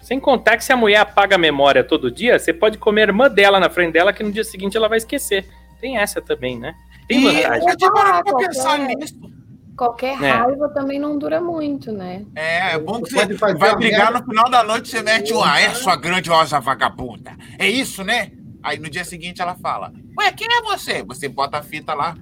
Sem 0.00 0.18
contar 0.18 0.56
que 0.56 0.64
se 0.64 0.72
a 0.72 0.76
mulher 0.76 0.98
apaga 0.98 1.36
a 1.36 1.38
memória 1.38 1.84
todo 1.84 2.10
dia, 2.10 2.36
você 2.40 2.52
pode 2.52 2.76
comer 2.76 3.02
a 3.02 3.04
irmã 3.12 3.30
dela 3.30 3.60
na 3.60 3.70
frente 3.70 3.92
dela, 3.92 4.12
que 4.12 4.24
no 4.24 4.32
dia 4.32 4.42
seguinte 4.42 4.76
ela 4.76 4.88
vai 4.88 4.98
esquecer. 4.98 5.46
Tem 5.80 5.96
essa 5.96 6.20
também, 6.20 6.58
né? 6.58 6.74
Tem 7.06 7.20
E 7.20 7.22
vantagem. 7.42 7.68
eu 7.68 7.76
tinha 7.76 7.92
parado 7.92 8.24
pra 8.24 8.32
Qualquer- 8.32 8.48
pensar 8.48 8.78
nisso. 8.80 9.14
Qualquer 9.76 10.20
É. 10.20 10.30
raiva 10.32 10.68
também 10.70 10.98
não 10.98 11.16
dura 11.16 11.40
muito, 11.40 11.92
né? 11.92 12.24
É, 12.34 12.72
é 12.74 12.78
bom 12.80 13.00
que 13.00 13.10
Você 13.10 13.14
você 13.14 13.26
pode 13.26 13.38
fazer 13.38 13.58
vai 13.58 13.76
brigar 13.76 14.12
no 14.12 14.24
final 14.24 14.50
da 14.50 14.64
noite, 14.64 14.88
você 14.88 15.02
mete 15.02 15.32
um, 15.32 15.40
ah, 15.40 15.60
é 15.60 15.70
sua 15.70 15.94
grandiosa 15.94 16.58
vagabunda. 16.58 17.36
É 17.56 17.68
isso, 17.68 18.02
né? 18.02 18.32
Aí 18.68 18.78
no 18.78 18.90
dia 18.90 19.02
seguinte 19.02 19.40
ela 19.40 19.54
fala, 19.54 19.90
ué, 20.18 20.30
quem 20.30 20.46
é 20.46 20.60
você? 20.60 21.02
Você 21.04 21.26
bota 21.26 21.56
a 21.56 21.62
fita 21.62 21.94
lá. 21.94 22.14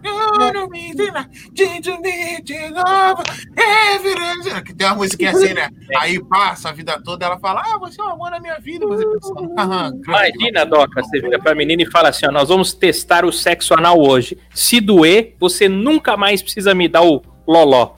Que 4.65 4.73
tem 4.73 4.87
uma 4.87 4.95
musiquinha 4.95 5.33
assim, 5.33 5.53
né? 5.53 5.69
Aí 5.99 6.23
passa 6.25 6.69
a 6.69 6.73
vida 6.73 7.03
toda, 7.03 7.27
ela 7.27 7.37
fala, 7.41 7.63
ah, 7.67 7.79
você 7.79 8.01
é 8.01 8.05
o 8.05 8.09
amor 8.11 8.31
da 8.31 8.39
minha 8.39 8.61
vida. 8.61 8.87
Você 8.87 9.05
pensa, 9.05 9.33
ah, 9.59 9.91
Imagina, 10.07 10.65
Doca, 10.65 11.03
você 11.03 11.21
vira 11.21 11.41
pra 11.41 11.53
menina 11.53 11.83
e 11.83 11.91
fala 11.91 12.11
assim: 12.11 12.27
ó, 12.27 12.31
nós 12.31 12.49
vamos 12.49 12.73
testar 12.73 13.25
o 13.25 13.33
sexo 13.33 13.75
anal 13.75 14.01
hoje. 14.01 14.39
Se 14.55 14.81
doer, 14.81 15.35
você 15.41 15.69
nunca 15.69 16.17
mais 16.17 16.41
precisa 16.41 16.75
me 16.77 16.87
dar 16.89 17.03
o 17.03 17.23
loló. 17.45 17.97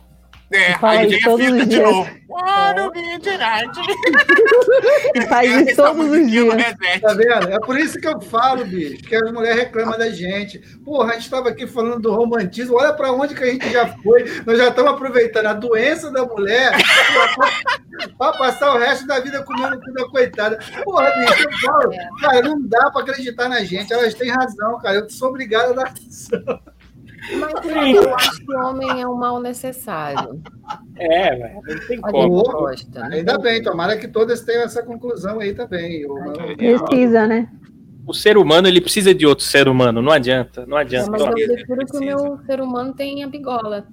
É, 0.51 0.75
aí 0.81 1.07
vem 1.07 1.19
a 1.19 1.25
todos 1.25 1.45
fita 1.45 1.57
os 1.57 1.63
de 1.63 1.67
dias. 1.67 1.83
novo. 1.83 2.11
Be 2.93 3.19
tonight. 3.21 3.69
Faz 5.29 5.67
isso 5.67 5.77
todos 5.77 6.11
os 6.11 6.31
dias. 6.31 6.55
Tá 7.01 7.13
vendo? 7.15 7.51
É 7.51 7.59
por 7.61 7.79
isso 7.79 7.99
que 8.01 8.07
eu 8.07 8.21
falo, 8.21 8.65
bicho, 8.65 9.03
que 9.03 9.15
as 9.15 9.31
mulheres 9.33 9.63
reclamam 9.63 9.99
da 9.99 10.09
gente. 10.11 10.59
Porra, 10.85 11.11
a 11.11 11.13
gente 11.15 11.25
estava 11.25 11.49
aqui 11.51 11.67
falando 11.67 12.01
do 12.01 12.15
romantismo, 12.15 12.77
olha 12.77 12.93
para 12.93 13.13
onde 13.13 13.35
que 13.35 13.43
a 13.45 13.47
gente 13.47 13.71
já 13.71 13.89
foi. 13.89 14.25
Nós 14.47 14.57
já 14.57 14.69
estamos 14.69 14.93
aproveitando 14.93 15.47
a 15.47 15.53
doença 15.53 16.11
da 16.11 16.25
mulher 16.25 16.73
para 18.17 18.39
passar 18.39 18.75
o 18.75 18.79
resto 18.79 19.07
da 19.07 19.21
vida 19.21 19.43
comendo 19.43 19.77
o 19.77 19.81
cu 19.81 19.93
da 19.93 20.09
coitada. 20.09 20.59
Porra, 20.85 21.11
bicho, 21.19 21.45
eu 21.45 21.59
falo, 21.59 21.93
cara, 22.21 22.43
não 22.43 22.61
dá 22.63 22.91
para 22.91 23.03
acreditar 23.03 23.49
na 23.49 23.63
gente. 23.65 23.93
Elas 23.93 24.15
têm 24.15 24.31
razão, 24.31 24.79
cara. 24.79 24.99
Eu 24.99 25.11
sou 25.11 25.29
obrigado 25.29 25.73
a 25.73 25.75
dar 25.75 25.87
atenção. 25.89 26.61
Mas 27.37 27.95
eu 27.95 28.15
acho 28.15 28.47
que 28.47 28.55
homem 28.55 29.03
é 29.03 29.07
um 29.07 29.15
mal 29.15 29.41
necessário. 29.41 30.41
É, 30.97 31.37
velho, 31.37 31.61
não 31.67 31.87
tem 31.87 31.99
A 32.03 32.11
como. 32.11 32.45
né? 32.69 33.09
Ainda 33.13 33.39
bem, 33.39 33.63
tomara 33.63 33.97
que 33.97 34.09
todas 34.09 34.41
tenham 34.43 34.63
essa 34.63 34.83
conclusão 34.83 35.41
aí 35.41 35.53
também. 35.55 36.07
Precisa, 36.57 37.27
né? 37.27 37.49
O 38.07 38.15
ser 38.15 38.39
humano, 38.39 38.67
ele 38.67 38.81
precisa 38.81 39.15
de 39.15 39.27
outro 39.27 39.45
ser 39.45 39.69
humano, 39.69 40.01
não 40.01 40.13
adianta, 40.13 40.65
não 40.67 40.77
adianta. 40.79 41.11
Mas 41.11 41.21
eu 41.21 41.33
prefiro 41.33 41.87
que 41.87 41.97
o 41.97 42.01
meu 42.01 42.41
ser 42.47 42.61
humano 42.61 42.95
tenha 42.95 43.29
bigola. 43.29 43.87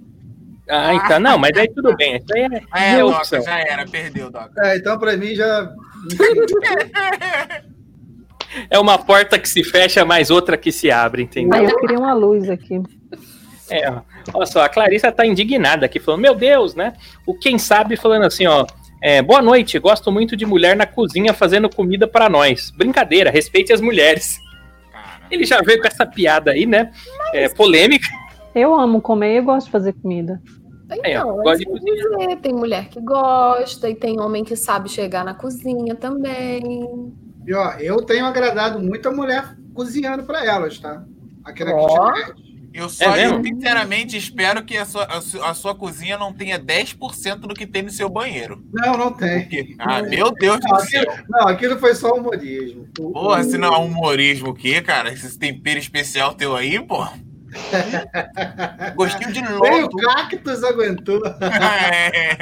Ah, 0.69 0.95
então, 0.95 1.19
não, 1.19 1.37
mas 1.37 1.55
aí 1.55 1.67
tudo 1.67 1.95
bem, 1.95 2.15
isso 2.15 2.33
aí 2.33 2.41
é, 2.41 2.95
É, 2.95 2.99
é 2.99 3.01
Doca, 3.01 3.41
já 3.41 3.59
era, 3.59 3.85
perdeu, 3.85 4.31
Doca. 4.31 4.51
É, 4.63 4.77
então, 4.77 4.97
para 4.97 5.17
mim, 5.17 5.35
já. 5.35 5.71
É 8.69 8.79
uma 8.79 8.97
porta 8.97 9.37
que 9.37 9.47
se 9.47 9.63
fecha, 9.63 10.05
mais 10.05 10.31
outra 10.31 10.57
que 10.57 10.71
se 10.71 10.91
abre, 10.91 11.23
entendeu? 11.23 11.59
Aí 11.59 11.65
eu 11.65 11.79
queria 11.79 11.97
uma 11.97 12.13
luz 12.13 12.49
aqui. 12.49 12.81
É, 13.69 13.89
ó. 13.89 14.01
olha 14.33 14.45
só, 14.45 14.61
a 14.63 14.69
Clarissa 14.69 15.11
tá 15.11 15.25
indignada 15.25 15.85
aqui, 15.85 15.99
falando, 15.99 16.21
meu 16.21 16.35
Deus, 16.35 16.75
né? 16.75 16.93
O 17.25 17.33
quem 17.33 17.57
sabe 17.57 17.95
falando 17.95 18.23
assim, 18.23 18.45
ó. 18.45 18.65
é, 19.01 19.21
boa 19.21 19.41
noite, 19.41 19.79
gosto 19.79 20.11
muito 20.11 20.35
de 20.35 20.45
mulher 20.45 20.75
na 20.75 20.85
cozinha 20.85 21.33
fazendo 21.33 21.69
comida 21.69 22.07
pra 22.07 22.29
nós. 22.29 22.71
Brincadeira, 22.71 23.31
respeite 23.31 23.73
as 23.73 23.81
mulheres. 23.81 24.39
Ele 25.29 25.45
já 25.45 25.61
veio 25.61 25.81
com 25.81 25.87
essa 25.87 26.05
piada 26.05 26.51
aí, 26.51 26.65
né? 26.65 26.91
É, 27.33 27.49
polêmica. 27.49 28.07
Eu 28.53 28.73
amo 28.73 29.01
comer 29.01 29.33
e 29.33 29.37
eu 29.37 29.43
gosto 29.43 29.65
de 29.65 29.71
fazer 29.71 29.93
comida. 29.93 30.39
É, 30.89 31.11
Então, 31.13 31.49
é 31.49 31.57
que 31.57 31.63
ia 31.69 31.79
dizer, 31.79 32.35
tem 32.41 32.53
mulher 32.53 32.89
que 32.89 33.01
gosta 33.01 33.89
e 33.89 33.95
tem 33.95 34.19
homem 34.19 34.43
que 34.43 34.55
sabe 34.55 34.87
chegar 34.89 35.23
na 35.25 35.33
cozinha 35.33 35.95
também. 35.95 37.13
E 37.45 37.53
ó, 37.53 37.71
eu 37.73 38.01
tenho 38.03 38.25
agradado 38.25 38.79
muito 38.79 39.07
a 39.07 39.11
mulher 39.11 39.55
cozinhando 39.73 40.23
para 40.23 40.45
elas, 40.45 40.79
tá? 40.79 41.03
Aqui 41.43 41.63
na 41.63 41.73
kitnet. 41.75 42.33
eu 42.73 42.89
só, 42.89 43.15
É 43.15 43.27
eu 43.27 43.43
sinceramente 43.43 44.17
espero 44.17 44.63
que 44.63 44.77
a 44.77 44.85
sua, 44.85 45.03
a 45.05 45.21
su- 45.21 45.41
a 45.43 45.53
sua 45.53 45.75
cozinha 45.75 46.17
não 46.17 46.33
tenha 46.33 46.57
10% 46.59 47.41
do 47.47 47.53
que 47.53 47.67
tem 47.67 47.83
no 47.83 47.89
seu 47.91 48.09
banheiro. 48.09 48.63
Não, 48.73 48.97
não 48.97 49.11
tem. 49.11 49.41
Porque, 49.41 49.75
ah, 49.79 50.01
meu 50.01 50.31
Deus 50.31 50.59
Não, 50.63 50.77
do 50.77 50.81
céu. 50.85 51.01
aquilo, 51.03 51.25
não, 51.29 51.47
aquilo 51.47 51.79
foi 51.79 51.93
só 51.95 52.13
humorismo. 52.13 52.87
Porra, 52.95 53.43
se 53.43 53.57
não 53.57 53.73
é 53.73 53.77
humorismo 53.77 54.49
o 54.49 54.53
quê, 54.55 54.81
cara? 54.81 55.11
Esse 55.11 55.37
tempero 55.37 55.79
especial 55.79 56.33
teu 56.33 56.55
aí, 56.55 56.79
pô. 56.81 57.05
Gostinho 58.95 59.31
de 59.33 59.41
Nem 59.41 59.83
o 59.83 59.89
cactus 59.89 60.63
aguentou. 60.63 61.21
É. 61.25 62.37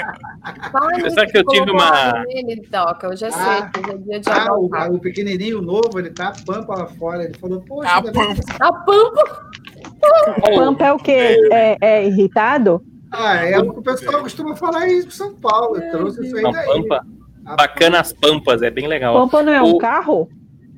Sabe 1.12 1.32
que 1.32 1.38
eu 1.40 1.46
tive 1.46 1.72
uma- 1.72 2.24
Nele, 2.26 2.68
Doca, 2.70 3.10
hoje 3.10 3.26
é 3.26 3.28
Ah. 3.30 3.32
sexta, 3.32 3.80
hoje 3.80 3.92
é 3.92 3.98
dia 3.98 4.20
de 4.20 4.30
Ah, 4.30 4.54
o, 4.54 4.96
o 4.96 5.00
pequenininho 5.00 5.62
novo, 5.62 5.98
ele 6.00 6.10
tá 6.10 6.34
pampa 6.46 6.76
lá 6.76 6.86
fora. 6.88 7.24
Ele 7.24 7.34
falou, 7.38 7.62
poxa, 7.62 7.90
Ah, 7.90 7.98
ainda 7.98 8.12
bem 8.12 8.36
que 8.36 8.42
A 8.60 8.74
pampa! 8.74 9.50
Pampa 10.56 10.86
é 10.86 10.92
o 10.94 10.98
quê? 10.98 11.38
É, 11.52 11.78
é 11.82 12.06
irritado? 12.06 12.82
Ah, 13.12 13.36
é 13.46 13.58
o 13.60 13.72
que 13.74 13.80
o 13.80 13.84
pessoal 13.84 14.22
costuma 14.22 14.56
falar 14.56 14.88
isso 14.88 15.08
em 15.08 15.12
São 15.12 15.34
Paulo. 15.36 15.78
Eu 15.78 15.92
trouxe 15.92 16.26
isso 16.26 16.36
aí 16.38 16.44
daí. 16.52 16.66
Pampa. 16.66 17.06
A 17.46 17.56
Bacana 17.58 18.00
as 18.00 18.14
pampas, 18.14 18.62
é 18.62 18.70
bem 18.72 18.88
legal. 18.88 19.14
Pampa 19.16 19.44
não 19.44 19.54
é 19.54 19.62
um 19.62 19.74
O- 19.74 19.78
carro? 19.78 20.30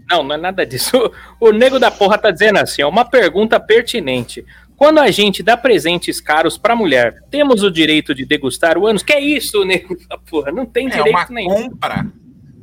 Não, 0.09 0.23
não 0.23 0.35
é 0.35 0.37
nada 0.37 0.65
disso. 0.65 0.95
O, 1.39 1.49
o 1.49 1.51
nego 1.51 1.79
da 1.79 1.89
porra 1.91 2.17
tá 2.17 2.31
dizendo 2.31 2.57
assim, 2.59 2.83
ó, 2.83 2.89
uma 2.89 3.05
pergunta 3.05 3.59
pertinente. 3.59 4.45
Quando 4.77 4.99
a 4.99 5.09
gente 5.09 5.41
dá 5.41 5.55
presentes 5.55 6.19
caros 6.19 6.57
pra 6.57 6.75
mulher, 6.75 7.23
temos 7.31 7.63
o 7.63 7.71
direito 7.71 8.13
de 8.13 8.25
degustar 8.25 8.77
o 8.77 8.85
ânus? 8.85 9.03
Que 9.03 9.13
é 9.13 9.19
isso, 9.21 9.63
nego 9.65 9.95
da 10.07 10.17
porra? 10.17 10.51
Não 10.51 10.65
tem 10.65 10.87
É 10.87 10.89
direito 10.91 11.15
uma 11.15 11.25
nenhum. 11.29 11.69
compra. 11.69 12.05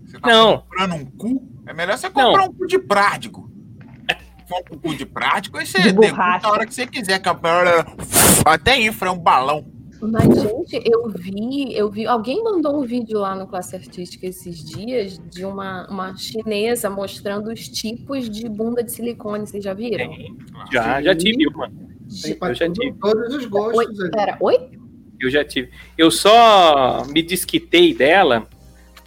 Você 0.07 0.19
tá 0.21 0.29
Não. 0.29 0.59
comprando 0.59 0.95
um 0.95 1.05
cu? 1.07 1.49
É 1.67 1.73
melhor 1.73 1.97
você 1.97 2.11
comprar 2.11 2.45
um 2.45 2.53
cu 2.53 2.67
de 2.67 2.79
prático. 2.79 3.51
Compra 4.49 4.75
um 4.75 4.79
cu 4.79 4.95
de 4.95 5.07
prático 5.07 5.59
e 5.59 5.67
você 5.67 5.79
De 5.81 5.93
degusta 5.93 6.41
a 6.47 6.51
hora 6.51 6.67
que 6.67 6.75
você 6.75 6.87
quiser. 6.87 7.19
que 7.19 7.29
a- 7.29 7.39
Até 8.45 8.79
infra, 8.79 9.09
é 9.09 9.13
um 9.13 9.19
balão. 9.19 9.65
Mas, 10.03 10.43
gente, 10.43 10.83
eu 10.85 11.09
vi, 11.11 11.73
eu 11.77 11.89
vi. 11.89 12.07
Alguém 12.07 12.43
mandou 12.43 12.77
um 12.77 12.83
vídeo 12.83 13.21
lá 13.21 13.37
no 13.37 13.47
Classe 13.47 13.77
Artística 13.77 14.27
esses 14.27 14.65
dias 14.65 15.17
de 15.31 15.45
uma, 15.45 15.87
uma 15.89 16.17
chinesa 16.17 16.91
mostrando 16.91 17.53
os 17.53 17.69
tipos 17.69 18.29
de 18.29 18.49
bunda 18.49 18.83
de 18.83 18.91
silicone. 18.91 19.47
Vocês 19.47 19.63
já 19.63 19.73
viram? 19.73 20.09
Tem. 20.09 20.37
Já, 20.73 21.01
já 21.01 21.15
tive 21.15 21.47
uma. 21.47 21.71
Eu 22.41 22.55
já 22.55 22.69
tive. 22.69 22.93
todos 23.01 23.33
os 23.33 23.45
Oi, 23.45 23.49
gostos 23.49 24.01
ali. 24.01 24.11
pera, 24.11 24.37
oi? 24.41 24.71
Eu 25.21 25.31
já 25.31 25.45
tive. 25.45 25.71
Eu 25.97 26.11
só 26.11 27.05
me 27.07 27.23
desquitei 27.23 27.95
dela 27.95 28.49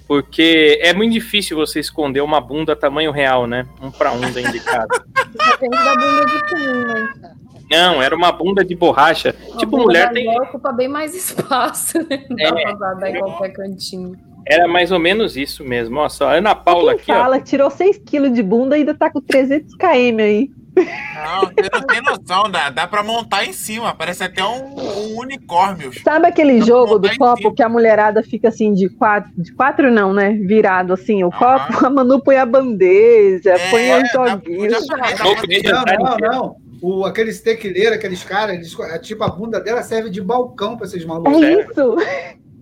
porque 0.07 0.79
é 0.81 0.93
muito 0.93 1.11
difícil 1.11 1.57
você 1.57 1.81
esconder 1.81 2.21
uma 2.21 2.39
bunda 2.39 2.73
tamanho 2.73 3.11
real, 3.11 3.45
né? 3.47 3.67
Um 3.81 3.91
pra 3.91 4.13
um 4.13 4.21
dentro 4.31 4.51
de 4.51 4.61
casa. 4.61 4.87
Depende 5.51 5.75
da 5.75 5.95
bunda 5.95 6.25
de 6.25 6.45
quem, 6.45 6.67
né? 6.67 7.35
Não, 7.69 8.01
era 8.01 8.15
uma 8.15 8.31
bunda 8.31 8.63
de 8.63 8.75
borracha. 8.75 9.29
A 9.53 9.57
tipo, 9.57 9.71
bunda 9.71 9.83
mulher 9.85 10.11
tem. 10.11 10.29
ocupa 10.41 10.71
bem 10.71 10.87
mais 10.87 11.15
espaço, 11.15 11.97
né? 12.09 12.25
Não 12.29 12.37
É. 12.59 12.65
dá 12.65 12.75
pra 12.77 12.93
dar 12.95 13.09
em 13.09 13.19
qualquer 13.19 13.49
cantinho. 13.53 14.15
Era 14.47 14.67
mais 14.67 14.91
ou 14.91 14.99
menos 14.99 15.35
isso 15.35 15.63
mesmo. 15.63 15.97
Olha 15.99 16.09
só, 16.09 16.27
a 16.29 16.33
Ana 16.33 16.53
Paula 16.53 16.91
Quem 16.93 17.01
aqui, 17.01 17.11
ó. 17.11 17.15
fala 17.15 17.39
que 17.39 17.45
tirou 17.45 17.69
6 17.71 17.97
quilos 18.05 18.31
de 18.31 18.43
bunda 18.43 18.77
e 18.77 18.81
ainda 18.81 18.93
tá 18.93 19.09
com 19.09 19.19
300 19.19 19.73
km 19.75 20.19
aí. 20.19 20.49
Não, 20.77 21.41
você 21.45 21.69
não 21.73 21.81
tem 21.87 22.01
noção. 22.01 22.51
Dá, 22.51 22.69
dá 22.69 22.85
pra 22.85 23.01
montar 23.01 23.45
em 23.45 23.53
cima. 23.53 23.95
Parece 23.95 24.23
até 24.25 24.43
um, 24.43 24.75
um 24.75 25.19
unicórnio. 25.19 25.91
Sabe 26.03 26.27
aquele 26.27 26.59
Dá 26.59 26.65
jogo 26.65 26.99
do 26.99 27.17
copo 27.17 27.53
que 27.53 27.63
a 27.63 27.69
mulherada 27.69 28.21
fica 28.21 28.49
assim 28.49 28.73
de 28.73 28.87
quatro, 28.89 29.31
de 29.35 29.51
quatro 29.53 29.89
não, 29.89 30.13
né? 30.13 30.33
Virado 30.33 30.93
assim, 30.93 31.23
o 31.23 31.29
Aham. 31.33 31.37
copo, 31.69 31.85
a 31.87 31.89
Manu 31.89 32.21
põe 32.21 32.35
a 32.37 32.45
bandeja, 32.45 33.51
É, 33.51 33.69
põe 33.71 34.03
os 34.03 34.11
dá- 34.11 34.27
joguinhos. 34.29 34.87
dá- 34.87 34.95
dá- 34.97 35.11
dá 35.11 35.23
Não, 35.23 35.33
não, 35.33 35.43
inteiro. 35.43 36.17
não. 36.21 36.55
O, 36.85 37.03
aqueles 37.03 37.41
tequileiros, 37.41 37.93
aqueles 37.93 38.23
caras, 38.23 38.55
eles, 38.55 38.79
é 38.79 38.99
tipo, 38.99 39.23
a 39.23 39.27
bunda 39.27 39.59
dela 39.59 39.81
serve 39.81 40.07
de 40.11 40.21
balcão 40.21 40.77
pra 40.77 40.85
esses 40.85 41.03
malucos. 41.03 41.41
É 41.41 41.61
isso. 41.61 41.95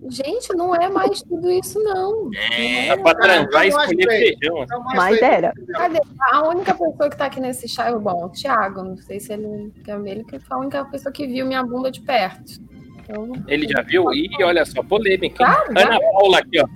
Gente, 0.08 0.54
não 0.54 0.74
é 0.74 0.88
mais 0.88 1.20
tudo 1.22 1.50
isso, 1.50 1.78
não. 1.82 2.30
É, 2.58 2.88
Dá 2.88 3.02
pra 3.02 3.14
transar 3.14 3.66
e 3.66 3.68
escolher 3.68 4.06
bem. 4.06 4.38
feijão. 4.38 4.64
Mas 4.94 5.22
aí. 5.22 5.28
era. 5.30 5.52
Cadê? 5.72 6.00
A 6.32 6.48
única 6.48 6.72
pessoa 6.72 7.10
que 7.10 7.16
tá 7.18 7.26
aqui 7.26 7.38
nesse 7.40 7.68
chá 7.68 7.88
é 7.88 7.94
o 7.94 8.00
bom, 8.00 8.24
o 8.24 8.30
Thiago. 8.30 8.82
Não 8.82 8.96
sei 8.96 9.20
se 9.20 9.32
ele. 9.34 9.72
que 9.84 9.90
é 9.90 9.94
Ele 9.94 10.24
que 10.24 10.38
foi 10.38 10.56
a 10.56 10.60
única 10.60 10.84
pessoa 10.86 11.12
que 11.12 11.26
viu 11.26 11.44
minha 11.46 11.62
bunda 11.62 11.90
de 11.90 12.00
perto. 12.00 12.52
Então, 13.00 13.30
Ele 13.46 13.66
já 13.68 13.82
viu? 13.82 14.10
Ih, 14.12 14.30
olha 14.42 14.64
só, 14.64 14.82
polêmica. 14.82 15.36
Claro, 15.44 15.70
Ana 15.76 15.98
Paula 16.00 16.38
aqui, 16.38 16.60
ó. 16.60 16.66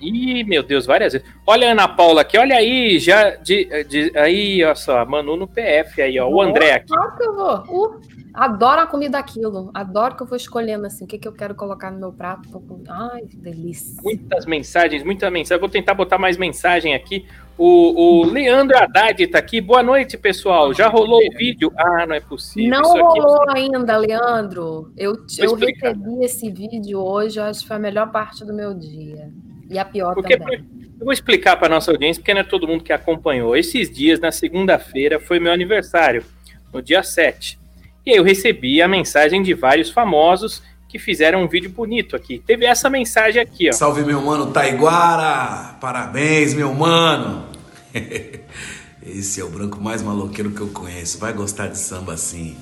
Ih, 0.00 0.44
meu 0.44 0.62
Deus, 0.62 0.84
várias 0.84 1.14
vezes. 1.14 1.26
Olha 1.46 1.68
a 1.68 1.72
Ana 1.72 1.88
Paula 1.88 2.20
aqui, 2.20 2.36
olha 2.36 2.56
aí, 2.56 2.98
já 2.98 3.30
de, 3.36 3.84
de- 3.84 4.12
aí, 4.16 4.62
ó 4.62 4.74
só, 4.74 5.04
Manu 5.06 5.36
no 5.36 5.48
PF 5.48 6.02
aí, 6.02 6.18
ó. 6.20 6.28
O 6.28 6.40
André 6.42 6.72
aqui. 6.72 6.88
Claro 6.88 7.16
que 7.16 7.24
eu 7.24 7.34
vou. 7.34 7.56
Uh, 7.96 8.00
adoro 8.34 8.82
a 8.82 8.86
comida 8.86 9.18
aquilo. 9.18 9.70
Adoro 9.72 10.14
que 10.14 10.22
eu 10.22 10.26
vou 10.26 10.36
escolhendo 10.36 10.86
assim, 10.86 11.04
o 11.04 11.08
que, 11.08 11.18
que 11.18 11.26
eu 11.26 11.32
quero 11.32 11.54
colocar 11.54 11.90
no 11.90 11.98
meu 11.98 12.12
prato. 12.12 12.46
Ai, 12.88 13.22
que 13.22 13.36
delícia. 13.38 14.00
Muitas 14.02 14.44
mensagens, 14.44 15.02
muitas 15.02 15.32
mensagens. 15.32 15.60
Vou 15.60 15.70
tentar 15.70 15.94
botar 15.94 16.18
mais 16.18 16.36
mensagem 16.36 16.94
aqui. 16.94 17.26
O, 17.58 18.20
o 18.20 18.26
Leandro 18.26 18.76
Haddad 18.76 19.26
tá 19.28 19.38
aqui. 19.38 19.62
Boa 19.62 19.82
noite, 19.82 20.18
pessoal. 20.18 20.74
Já 20.74 20.88
rolou 20.88 21.20
o 21.20 21.38
vídeo? 21.38 21.72
Ah, 21.74 22.06
não 22.06 22.14
é 22.14 22.20
possível. 22.20 22.68
Não 22.68 23.08
aqui 23.08 23.18
rolou 23.18 23.44
ainda, 23.48 23.96
Leandro. 23.96 24.92
Eu, 24.94 25.14
eu 25.38 25.54
recebi 25.54 26.22
esse 26.22 26.50
vídeo 26.50 27.00
hoje, 27.00 27.40
eu 27.40 27.44
acho 27.44 27.60
que 27.60 27.66
foi 27.68 27.76
a 27.76 27.80
melhor 27.80 28.12
parte 28.12 28.44
do 28.44 28.52
meu 28.52 28.74
dia. 28.74 29.32
E 29.68 29.78
a 29.78 29.84
pior 29.84 30.14
Porque 30.14 30.36
também. 30.36 30.64
eu 30.98 31.04
vou 31.04 31.12
explicar 31.12 31.56
para 31.56 31.68
nossa 31.68 31.90
audiência, 31.90 32.20
porque 32.20 32.32
não 32.32 32.40
é 32.40 32.44
todo 32.44 32.68
mundo 32.68 32.84
que 32.84 32.92
acompanhou. 32.92 33.56
Esses 33.56 33.90
dias, 33.90 34.20
na 34.20 34.30
segunda-feira, 34.30 35.18
foi 35.18 35.38
meu 35.40 35.52
aniversário, 35.52 36.24
no 36.72 36.80
dia 36.80 37.02
7. 37.02 37.58
E 38.04 38.12
aí 38.12 38.16
eu 38.16 38.22
recebi 38.22 38.80
a 38.80 38.88
mensagem 38.88 39.42
de 39.42 39.52
vários 39.54 39.90
famosos 39.90 40.62
que 40.88 40.98
fizeram 40.98 41.42
um 41.42 41.48
vídeo 41.48 41.70
bonito 41.70 42.14
aqui. 42.14 42.42
Teve 42.46 42.64
essa 42.64 42.88
mensagem 42.88 43.42
aqui, 43.42 43.68
ó. 43.68 43.72
Salve 43.72 44.04
meu 44.04 44.22
mano 44.22 44.52
Taiguara! 44.52 45.74
Parabéns, 45.80 46.54
meu 46.54 46.72
mano! 46.72 47.46
Esse 49.04 49.40
é 49.40 49.44
o 49.44 49.48
branco 49.48 49.80
mais 49.80 50.02
maloqueiro 50.02 50.50
que 50.50 50.60
eu 50.60 50.68
conheço. 50.68 51.18
Vai 51.18 51.32
gostar 51.32 51.68
de 51.68 51.78
samba 51.78 52.14
assim. 52.14 52.56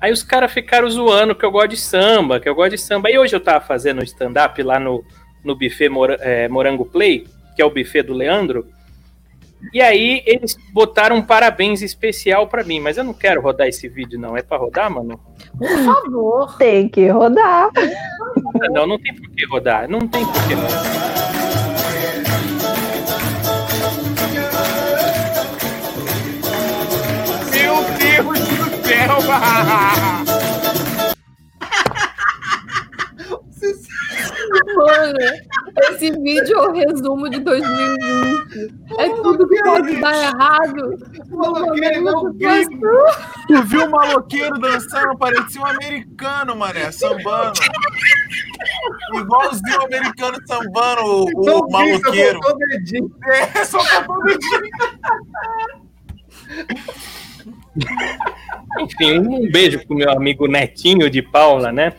Aí 0.00 0.10
os 0.12 0.22
caras 0.22 0.52
ficaram 0.52 0.90
zoando 0.90 1.34
que 1.34 1.44
eu 1.44 1.50
gosto 1.50 1.68
de 1.68 1.76
samba, 1.76 2.40
que 2.40 2.48
eu 2.48 2.54
gosto 2.54 2.72
de 2.72 2.78
samba. 2.78 3.10
E 3.10 3.18
hoje 3.18 3.34
eu 3.34 3.40
tava 3.40 3.64
fazendo 3.64 4.02
stand-up 4.02 4.60
lá 4.62 4.80
no, 4.80 5.04
no 5.44 5.54
buffet 5.56 5.88
Mora- 5.88 6.18
é, 6.20 6.48
Morango 6.48 6.84
Play, 6.84 7.26
que 7.56 7.62
é 7.62 7.64
o 7.64 7.70
buffet 7.70 8.02
do 8.02 8.12
Leandro. 8.14 8.66
E 9.72 9.80
aí 9.80 10.22
eles 10.26 10.56
botaram 10.72 11.16
um 11.16 11.22
parabéns 11.22 11.82
especial 11.82 12.48
pra 12.48 12.64
mim, 12.64 12.80
mas 12.80 12.96
eu 12.96 13.04
não 13.04 13.14
quero 13.14 13.40
rodar 13.40 13.68
esse 13.68 13.88
vídeo, 13.88 14.18
não. 14.18 14.36
É 14.36 14.42
pra 14.42 14.56
rodar, 14.56 14.90
mano? 14.90 15.20
Por 15.56 15.68
favor. 15.84 16.56
Tem 16.58 16.88
que 16.88 17.06
rodar. 17.08 17.70
Não, 18.72 18.86
não 18.86 18.98
tem 18.98 19.14
por 19.14 19.30
que 19.30 19.46
rodar. 19.46 19.88
Não 19.88 20.00
tem 20.00 20.24
por 20.24 20.48
que 20.48 20.54
rodar. 20.54 21.92
Meu 27.52 27.84
Deus 27.98 28.38
do 28.40 28.86
céu! 28.86 29.18
Mano, 34.76 35.18
esse 35.88 36.10
vídeo 36.10 36.58
é 36.58 36.68
o 36.68 36.72
resumo 36.72 37.30
de 37.30 37.40
2020. 37.40 38.74
É 38.98 39.08
tudo 39.22 39.48
que 39.48 39.62
pode 39.62 40.00
dar 40.00 40.14
errado. 40.14 40.98
Maloqueiro, 41.30 42.02
não, 42.02 42.34
Tu 43.46 43.62
viu 43.64 43.86
o 43.86 43.90
maloqueiro 43.90 44.58
dançando? 44.58 45.16
Parecia 45.16 45.60
um 45.60 45.66
americano, 45.66 46.56
mané, 46.56 46.90
sambando. 46.92 47.60
Igualzinho 49.14 49.80
o 49.80 49.84
americano 49.84 50.38
sambando, 50.46 51.02
o, 51.02 51.24
o 51.34 51.70
maloqueiro. 51.70 52.40
só 52.42 52.42
faltou 52.42 52.54
o 52.54 52.68
dedinho. 52.68 53.10
É, 53.26 53.64
só 53.64 53.80
faltou 53.84 54.16
o 54.16 54.24
dedinho. 54.24 54.60
Enfim, 58.80 59.18
um 59.18 59.50
beijo 59.50 59.84
pro 59.86 59.96
meu 59.96 60.10
amigo 60.10 60.46
Netinho 60.46 61.08
de 61.10 61.22
Paula, 61.22 61.72
né? 61.72 61.92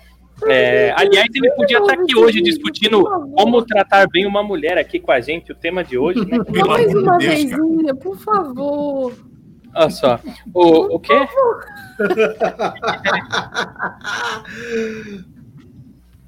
É, 0.48 0.94
aliás, 0.98 1.28
ele 1.34 1.52
podia 1.52 1.78
estar 1.80 1.94
aqui 1.94 2.18
hoje 2.18 2.41
discutindo 2.41 3.04
como 3.36 3.62
tratar 3.64 4.08
bem 4.08 4.26
uma 4.26 4.44
mulher 4.44 4.78
aqui 4.78 5.00
com 5.00 5.12
a 5.12 5.20
gente, 5.20 5.52
o 5.52 5.56
tema 5.56 5.84
de 5.84 5.98
hoje, 5.98 6.26
né? 6.26 6.38
Mais 6.68 6.94
uma 6.94 7.18
Deus, 7.18 7.44
cara. 7.46 7.64
vezinha, 7.64 7.96
por 7.96 8.18
favor. 8.18 9.14
Olha 9.76 9.89
só. 9.89 10.20
O, 10.54 10.96
o 10.96 11.00
quê? 11.00 11.28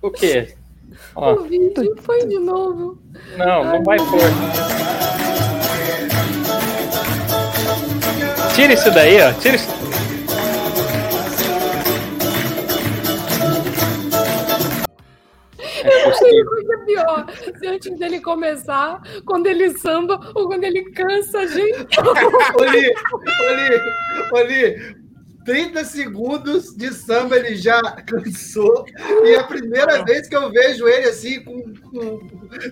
O 0.01 0.11
quê? 0.11 0.55
Ó, 1.15 1.33
O 1.33 1.43
vídeo 1.43 1.95
foi 2.01 2.25
de 2.25 2.37
novo. 2.39 2.97
não, 3.37 3.63
não 3.63 3.83
vai 3.83 3.97
pôr. 3.97 4.19
Tira 8.53 8.73
isso 8.73 8.91
daí, 8.91 9.21
ó. 9.21 9.33
Tira 9.33 9.55
isso. 9.55 9.67
É 15.85 16.03
possível. 16.09 16.51
fica 16.57 16.77
pior. 16.85 17.25
Se 17.59 17.67
antes 17.67 17.97
dele 17.99 18.19
começar, 18.21 19.01
quando 19.25 19.47
ele 19.47 19.77
samba 19.77 20.19
ou 20.35 20.47
quando 20.47 20.63
ele 20.63 20.83
cansa, 20.91 21.47
gente. 21.47 21.97
Oli, 22.59 22.93
Oli, 23.51 23.81
Oli, 24.33 25.05
30 25.45 25.83
segundos 25.85 26.75
de 26.75 26.91
samba 26.91 27.37
ele 27.37 27.55
já 27.55 27.79
cansou. 28.01 28.83
E 29.23 29.35
é 29.35 29.39
a 29.39 29.43
primeira 29.43 30.03
vez 30.03 30.27
que 30.27 30.35
eu 30.35 30.51
vejo 30.51 30.87
ele 30.87 31.07
assim, 31.09 31.43
com, 31.43 31.61
com- 31.83 32.19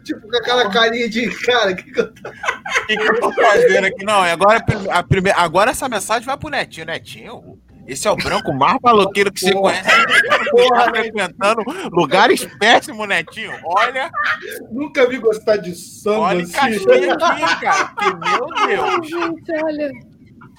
tipo, 0.04 0.22
com 0.28 0.38
aquela 0.38 0.72
carinha 0.72 1.08
de 1.08 1.30
cara. 1.46 1.76
Que 1.76 1.92
que 1.92 2.00
eu 2.00 2.12
tô- 2.14 2.30
O 2.30 2.86
que, 2.88 2.98
que 2.98 3.04
eu 3.08 3.20
tô 3.20 3.32
fazendo 3.32 3.86
aqui? 3.86 4.04
Não, 4.04 4.22
agora, 4.24 4.64
a 4.92 5.04
primeira, 5.04 5.38
agora 5.40 5.70
essa 5.72 5.88
mensagem 5.88 6.26
vai 6.26 6.36
pro 6.38 6.50
Netinho. 6.50 6.88
Netinho, 6.88 7.60
esse 7.88 8.08
é 8.08 8.12
o 8.12 8.16
branco 8.16 8.54
mais 8.54 8.78
maloqueiro 8.82 9.32
que 9.32 9.40
você 9.42 9.52
Porra. 9.54 9.74
conhece. 9.74 10.50
Porra, 10.52 10.84
Tá 10.86 10.90
frequentando 10.92 11.62
lugares 11.92 12.46
péssimos, 12.60 13.08
Netinho. 13.08 13.54
Olha, 13.66 14.10
Nunca 14.72 15.08
vi 15.08 15.18
gostar 15.18 15.58
de 15.58 15.74
samba 15.76 16.20
olha 16.20 16.40
em 16.40 16.44
assim. 16.44 16.58
aqui, 16.60 17.60
cara. 17.62 17.86
Que, 17.98 18.06
meu 18.16 18.48
Ai, 18.58 18.68
Deus. 18.68 19.08
gente, 19.10 19.64
olha. 19.64 19.92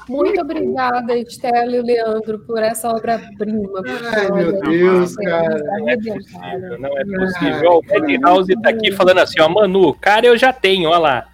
Muito 0.09 0.39
obrigada, 0.41 1.17
Estela 1.17 1.75
e 1.77 1.81
Leandro, 1.81 2.39
por 2.41 2.63
essa 2.63 2.91
obra-prima. 2.91 3.81
Ai, 4.15 4.31
meu 4.33 4.61
Deus, 4.61 5.17
cara. 5.17 5.57
Não 6.79 6.99
é 6.99 7.05
possível. 7.05 7.71
Ó, 7.71 7.79
o 7.81 8.01
Madhouse 8.01 8.53
tá 8.61 8.69
aqui 8.71 8.93
falando 8.93 9.19
assim, 9.21 9.41
ó, 9.41 9.49
Manu, 9.49 9.95
cara, 9.95 10.27
eu 10.27 10.37
já 10.37 10.53
tenho, 10.53 10.91
ó 10.91 10.99
lá. 10.99 11.25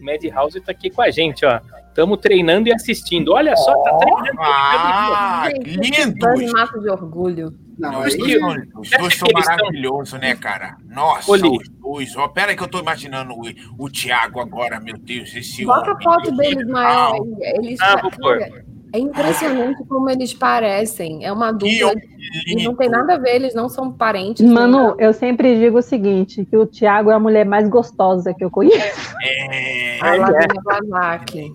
O 0.00 0.04
Madhouse 0.04 0.60
tá 0.60 0.72
aqui 0.72 0.90
com 0.90 1.02
a 1.02 1.10
gente, 1.10 1.44
ó. 1.44 1.60
Estamos 1.88 2.18
treinando 2.20 2.68
e 2.68 2.72
assistindo. 2.72 3.32
Olha 3.32 3.56
só, 3.56 3.74
tá 3.82 3.96
treinando. 3.96 4.38
Ah, 4.40 5.48
lindos. 5.64 6.52
mata 6.52 6.78
de 6.78 6.88
orgulho. 6.90 7.52
Não, 7.78 8.00
Os 8.00 8.16
dois, 8.16 8.38
são, 8.38 8.48
os 8.80 8.90
dois 8.90 8.92
Acha 9.06 9.18
são 9.18 9.28
maravilhosos, 9.32 10.20
né, 10.20 10.34
cara? 10.34 10.76
Nossa, 10.88 11.30
Oli. 11.30 11.48
os 11.58 11.68
dois. 11.68 12.16
Ó, 12.16 12.26
pera 12.28 12.50
aí 12.50 12.56
que 12.56 12.62
eu 12.62 12.68
tô 12.68 12.80
imaginando 12.80 13.32
o, 13.34 13.84
o 13.84 13.88
Thiago 13.88 14.40
agora, 14.40 14.80
meu 14.80 14.96
Deus, 14.98 15.32
esse 15.34 15.64
Bota 15.64 15.90
a 15.90 15.92
homem. 15.92 16.02
foto 16.02 16.36
deles 16.36 16.66
maior. 16.66 17.14
aí. 17.14 17.20
Eles, 17.54 17.80
Ah, 17.80 18.00
vou 18.00 18.10
pôr. 18.10 18.38
cara, 18.40 18.64
é 18.92 18.98
impressionante 18.98 19.84
como 19.86 20.08
eles 20.08 20.32
parecem. 20.32 21.24
É 21.24 21.32
uma 21.32 21.56
Que 21.56 21.78
dupla. 21.78 22.00
E 22.46 22.64
não 22.64 22.74
tem 22.74 22.88
nada 22.88 23.14
a 23.14 23.18
ver, 23.18 23.36
eles 23.36 23.54
não 23.54 23.68
são 23.68 23.92
parentes. 23.92 24.44
Manu, 24.44 24.94
eu 24.98 25.12
sempre 25.12 25.58
digo 25.58 25.78
o 25.78 25.82
seguinte, 25.82 26.44
que 26.44 26.56
o 26.56 26.66
Thiago 26.66 27.10
é 27.10 27.14
a 27.14 27.18
mulher 27.18 27.44
mais 27.46 27.68
gostosa 27.68 28.34
que 28.34 28.44
eu 28.44 28.50
conheço. 28.50 29.14
É, 29.22 29.98
A 30.00 30.14
é. 30.14 30.18
Lavínia 30.18 30.62
Vazak. 30.64 31.54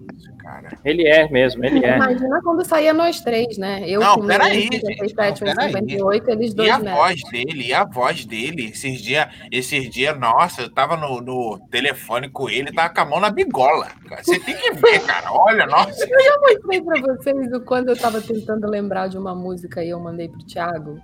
Cara. 0.53 0.77
Ele 0.85 1.07
é 1.07 1.27
mesmo, 1.29 1.65
ele 1.65 1.83
é. 1.85 1.95
Imagina 1.95 2.41
quando 2.43 2.65
saía 2.65 2.93
nós 2.93 3.21
três, 3.21 3.57
né? 3.57 3.83
Eu 3.87 3.99
Não, 3.99 4.15
com 4.15 4.27
peraí, 4.27 4.69
57, 4.69 5.39
gente, 5.39 5.55
não, 5.55 5.55
peraí. 5.55 5.71
58, 5.71 6.29
eles 6.29 6.51
E 6.51 6.55
dois 6.55 6.69
a 6.71 6.79
né? 6.79 6.93
voz 6.93 7.21
dele, 7.31 7.67
e 7.67 7.73
a 7.73 7.83
voz 7.83 8.25
dele. 8.25 8.65
Esses 8.67 9.01
dias, 9.01 9.27
esses 9.51 9.89
dias, 9.89 10.17
nossa, 10.19 10.61
eu 10.63 10.69
tava 10.69 10.95
no, 10.95 11.21
no 11.21 11.59
telefone 11.71 12.29
com 12.29 12.49
ele, 12.49 12.71
tava 12.71 12.93
com 12.93 13.01
a 13.01 13.05
mão 13.05 13.19
na 13.19 13.29
bigola. 13.29 13.87
Você 14.21 14.39
tem 14.39 14.55
que 14.55 14.71
ver, 14.73 14.99
cara. 15.05 15.31
Olha, 15.31 15.65
nossa. 15.65 16.05
Eu 16.05 16.41
mostrei 16.41 16.81
pra 16.81 17.01
vocês 17.01 17.53
o 17.53 17.61
quando 17.61 17.89
eu 17.89 17.97
tava 17.97 18.21
tentando 18.21 18.67
lembrar 18.69 19.07
de 19.07 19.17
uma 19.17 19.33
música 19.33 19.83
e 19.83 19.89
eu 19.89 19.99
mandei 19.99 20.29
pro 20.29 20.45
Thiago. 20.45 20.99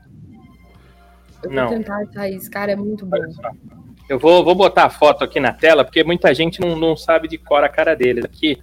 Eu 1.41 1.49
vou 1.49 1.53
Não. 1.53 1.69
tentar 1.69 1.97
achar 1.97 2.29
isso, 2.29 2.51
cara, 2.51 2.73
é 2.73 2.75
muito 2.75 3.05
bom. 3.05 3.17
Eu 4.09 4.17
vou, 4.17 4.43
vou 4.43 4.55
botar 4.55 4.85
a 4.85 4.89
foto 4.89 5.23
aqui 5.23 5.39
na 5.39 5.53
tela, 5.53 5.85
porque 5.85 6.03
muita 6.03 6.33
gente 6.33 6.59
não, 6.59 6.75
não 6.75 6.97
sabe 6.97 7.27
de 7.27 7.37
cor 7.37 7.63
a 7.63 7.69
cara 7.69 7.95
deles. 7.95 8.25
Aqui, 8.25 8.59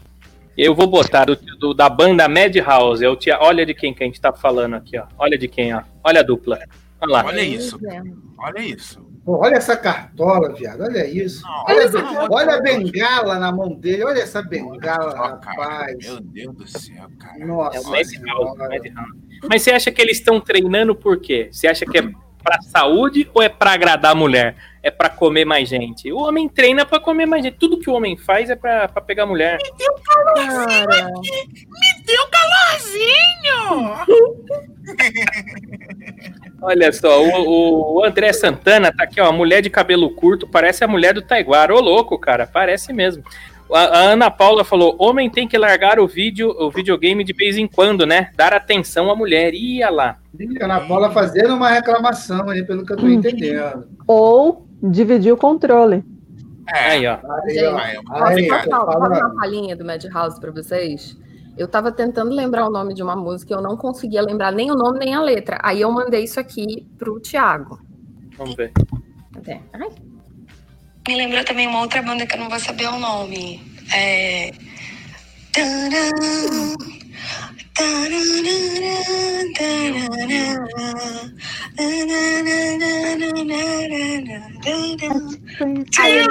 eu 0.56 0.74
vou 0.74 0.86
botar 0.86 1.24
do, 1.24 1.36
do- 1.36 1.74
da 1.74 1.88
banda 1.88 2.28
Madhouse. 2.28 3.04
É 3.04 3.08
o 3.08 3.16
tia, 3.16 3.38
olha 3.40 3.64
de 3.66 3.74
quem 3.74 3.92
que 3.94 4.02
a 4.02 4.06
gente 4.06 4.20
tá 4.20 4.32
falando 4.32 4.74
aqui, 4.74 4.98
ó. 4.98 5.04
Olha 5.18 5.36
de 5.36 5.48
quem, 5.48 5.74
ó. 5.74 5.82
Olha 6.02 6.20
a 6.20 6.22
dupla. 6.22 6.58
Olha 7.00 7.12
lá. 7.12 7.24
Olha 7.26 7.40
isso. 7.42 7.78
É. 7.86 8.02
Olha 8.38 8.60
isso. 8.60 9.04
Pô, 9.24 9.38
olha 9.44 9.56
essa 9.56 9.76
cartola, 9.76 10.52
viado. 10.54 10.82
Olha 10.82 11.04
isso. 11.06 11.42
Não, 11.42 11.64
Olha, 11.68 11.88
não, 11.90 12.28
olha 12.30 12.54
a 12.54 12.60
bengala 12.62 13.38
na 13.40 13.50
mão 13.50 13.74
dele. 13.74 14.04
Olha 14.04 14.20
essa 14.20 14.40
bengala, 14.40 15.10
Ó, 15.10 15.36
cara, 15.36 15.56
rapaz. 15.56 15.96
Meu 16.06 16.20
Deus 16.20 16.54
do 16.54 16.66
céu, 16.68 17.08
cara. 17.18 17.38
É 17.40 17.44
o 17.44 17.48
Nossa. 17.48 17.82
Madhouse, 17.90 18.10
Senhora. 18.16 18.54
Madhouse. 18.68 19.20
Mas 19.50 19.62
você 19.62 19.72
acha 19.72 19.90
que 19.90 20.00
eles 20.00 20.18
estão 20.18 20.40
treinando 20.40 20.94
por 20.94 21.20
quê? 21.20 21.48
Você 21.50 21.66
acha 21.66 21.84
que 21.84 21.98
é 21.98 22.02
pra 22.42 22.62
saúde 22.62 23.28
ou 23.34 23.42
é 23.42 23.48
pra 23.48 23.72
agradar 23.72 24.12
a 24.12 24.14
mulher? 24.14 24.54
É 24.86 24.90
pra 24.92 25.10
comer 25.10 25.44
mais 25.44 25.68
gente? 25.68 26.12
O 26.12 26.18
homem 26.18 26.48
treina 26.48 26.86
pra 26.86 27.00
comer 27.00 27.26
mais 27.26 27.42
gente. 27.42 27.56
Tudo 27.58 27.80
que 27.80 27.90
o 27.90 27.92
homem 27.92 28.16
faz 28.16 28.48
é 28.50 28.54
pra, 28.54 28.86
pra 28.86 29.02
pegar 29.02 29.26
mulher. 29.26 29.58
Cara, 30.04 31.10
Deu 32.06 32.24
calorzinho! 32.30 33.96
Olha 36.62 36.92
só, 36.92 37.20
o, 37.20 37.96
o 37.96 38.04
André 38.04 38.32
Santana 38.32 38.92
tá 38.96 39.02
aqui, 39.02 39.20
ó. 39.20 39.32
Mulher 39.32 39.60
de 39.60 39.68
cabelo 39.68 40.08
curto, 40.10 40.46
parece 40.46 40.84
a 40.84 40.88
mulher 40.88 41.12
do 41.12 41.20
Taiguara. 41.20 41.74
Ô, 41.74 41.80
louco, 41.80 42.16
cara, 42.16 42.46
parece 42.46 42.92
mesmo. 42.92 43.24
A, 43.72 43.80
a 43.80 43.98
Ana 44.12 44.30
Paula 44.30 44.62
falou: 44.64 44.94
homem 45.00 45.28
tem 45.28 45.48
que 45.48 45.58
largar 45.58 45.98
o 45.98 46.06
vídeo, 46.06 46.54
o 46.56 46.70
videogame 46.70 47.24
de 47.24 47.32
vez 47.32 47.58
em 47.58 47.66
quando, 47.66 48.06
né? 48.06 48.30
Dar 48.36 48.54
atenção 48.54 49.10
à 49.10 49.16
mulher. 49.16 49.52
Ia 49.52 49.90
lá. 49.90 50.18
Ana 50.60 50.78
Paula 50.78 51.10
fazendo 51.10 51.54
uma 51.54 51.70
reclamação 51.70 52.48
aí, 52.48 52.62
pelo 52.64 52.86
que 52.86 52.92
eu 52.92 52.96
tô 52.96 53.08
entendendo. 53.08 53.88
Ou 54.06 54.65
dividir 54.82 55.32
o 55.32 55.36
controle. 55.36 56.04
É, 56.74 56.90
Aí, 56.92 57.06
ó. 57.06 57.18
Aí, 57.44 57.66
ó. 57.66 57.78
Aí, 58.24 58.48
posso 58.48 58.68
fala- 58.70 59.08
uma 59.08 59.34
palhinha 59.36 59.76
do 59.76 59.84
Madhouse 59.84 60.40
pra 60.40 60.50
vocês? 60.50 61.16
Eu 61.56 61.66
tava 61.68 61.90
tentando 61.92 62.30
lembrar 62.34 62.66
o 62.66 62.70
nome 62.70 62.92
de 62.92 63.02
uma 63.02 63.16
música, 63.16 63.54
eu 63.54 63.62
não 63.62 63.76
conseguia 63.76 64.20
lembrar 64.20 64.52
nem 64.52 64.70
o 64.70 64.74
nome 64.74 64.98
nem 64.98 65.14
a 65.14 65.22
letra. 65.22 65.58
Aí 65.62 65.80
eu 65.80 65.90
mandei 65.90 66.24
isso 66.24 66.38
aqui 66.40 66.86
pro 66.98 67.18
Thiago. 67.20 67.78
Vamos 68.36 68.54
ver. 68.56 68.72
Até. 69.34 69.60
Ai, 69.72 69.88
Me 71.08 71.14
lembrou 71.16 71.42
também 71.44 71.66
uma 71.66 71.80
outra 71.80 72.02
banda 72.02 72.26
que 72.26 72.34
eu 72.34 72.40
não 72.40 72.50
vou 72.50 72.58
saber 72.60 72.88
o 72.88 72.98
nome. 72.98 73.62
É. 73.94 74.50
Nananana, 75.56 76.76
Aí 77.78 78.06
ele, 86.12 86.26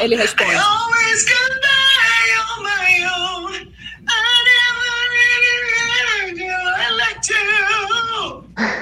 ele 0.00 0.16
responde. 0.16 0.54
always 0.56 1.24
gonna 1.24 1.60
die 1.60 2.32
on 2.42 2.62
my 2.64 3.04
own. 3.14 3.54
I 4.08 4.10
never 4.48 4.96
really, 5.14 5.56
really 5.70 6.90
liked 6.98 7.28
you. 7.30 7.36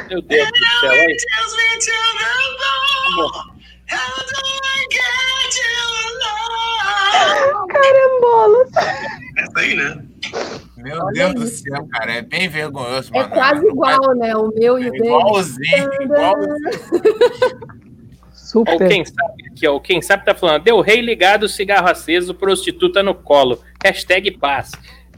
Meu 0.09 0.21
Deus 0.23 0.49
do 0.49 0.67
céu, 0.81 0.91
aí. 0.93 1.17
Tells 1.17 1.53
me 1.57 1.69
to 1.79 1.93
the 2.17 2.33
bone. 2.59 3.31
How 3.89 4.17
do 4.17 4.43
I 4.65 4.87
get 4.91 5.57
you 5.61 5.77
alone? 7.53 7.69
Carambolas. 7.69 8.71
Essa 9.37 9.59
aí, 9.61 9.75
né? 9.77 9.91
Meu 10.87 11.03
Olha 11.03 11.13
Deus 11.13 11.35
do 11.35 11.45
isso. 11.45 11.63
céu, 11.65 11.87
cara. 11.91 12.13
É 12.13 12.23
bem 12.23 12.49
vergonhoso, 12.49 13.11
É 13.13 13.19
mano. 13.19 13.31
quase 13.35 13.67
igual, 13.67 14.15
né? 14.15 14.37
O 14.37 14.49
meu 14.55 14.79
e 14.79 14.85
o 14.85 14.87
É 14.87 14.91
dele. 14.91 15.05
igualzinho, 15.05 16.03
igualzinho. 16.03 16.57
Super. 18.33 18.75
o 18.77 18.89
quem 18.89 19.05
sabe 19.05 19.47
aqui, 19.51 19.67
ó. 19.67 19.75
O 19.75 19.81
quem 19.81 20.01
sabe 20.01 20.25
tá 20.25 20.35
falando, 20.35 20.63
deu 20.63 20.81
rei 20.81 21.01
ligado, 21.01 21.49
cigarro 21.49 21.89
aceso, 21.91 22.33
prostituta 22.35 23.03
no 23.03 23.15
colo. 23.15 23.61
Hashtag 23.85 24.31
paz. 24.39 24.71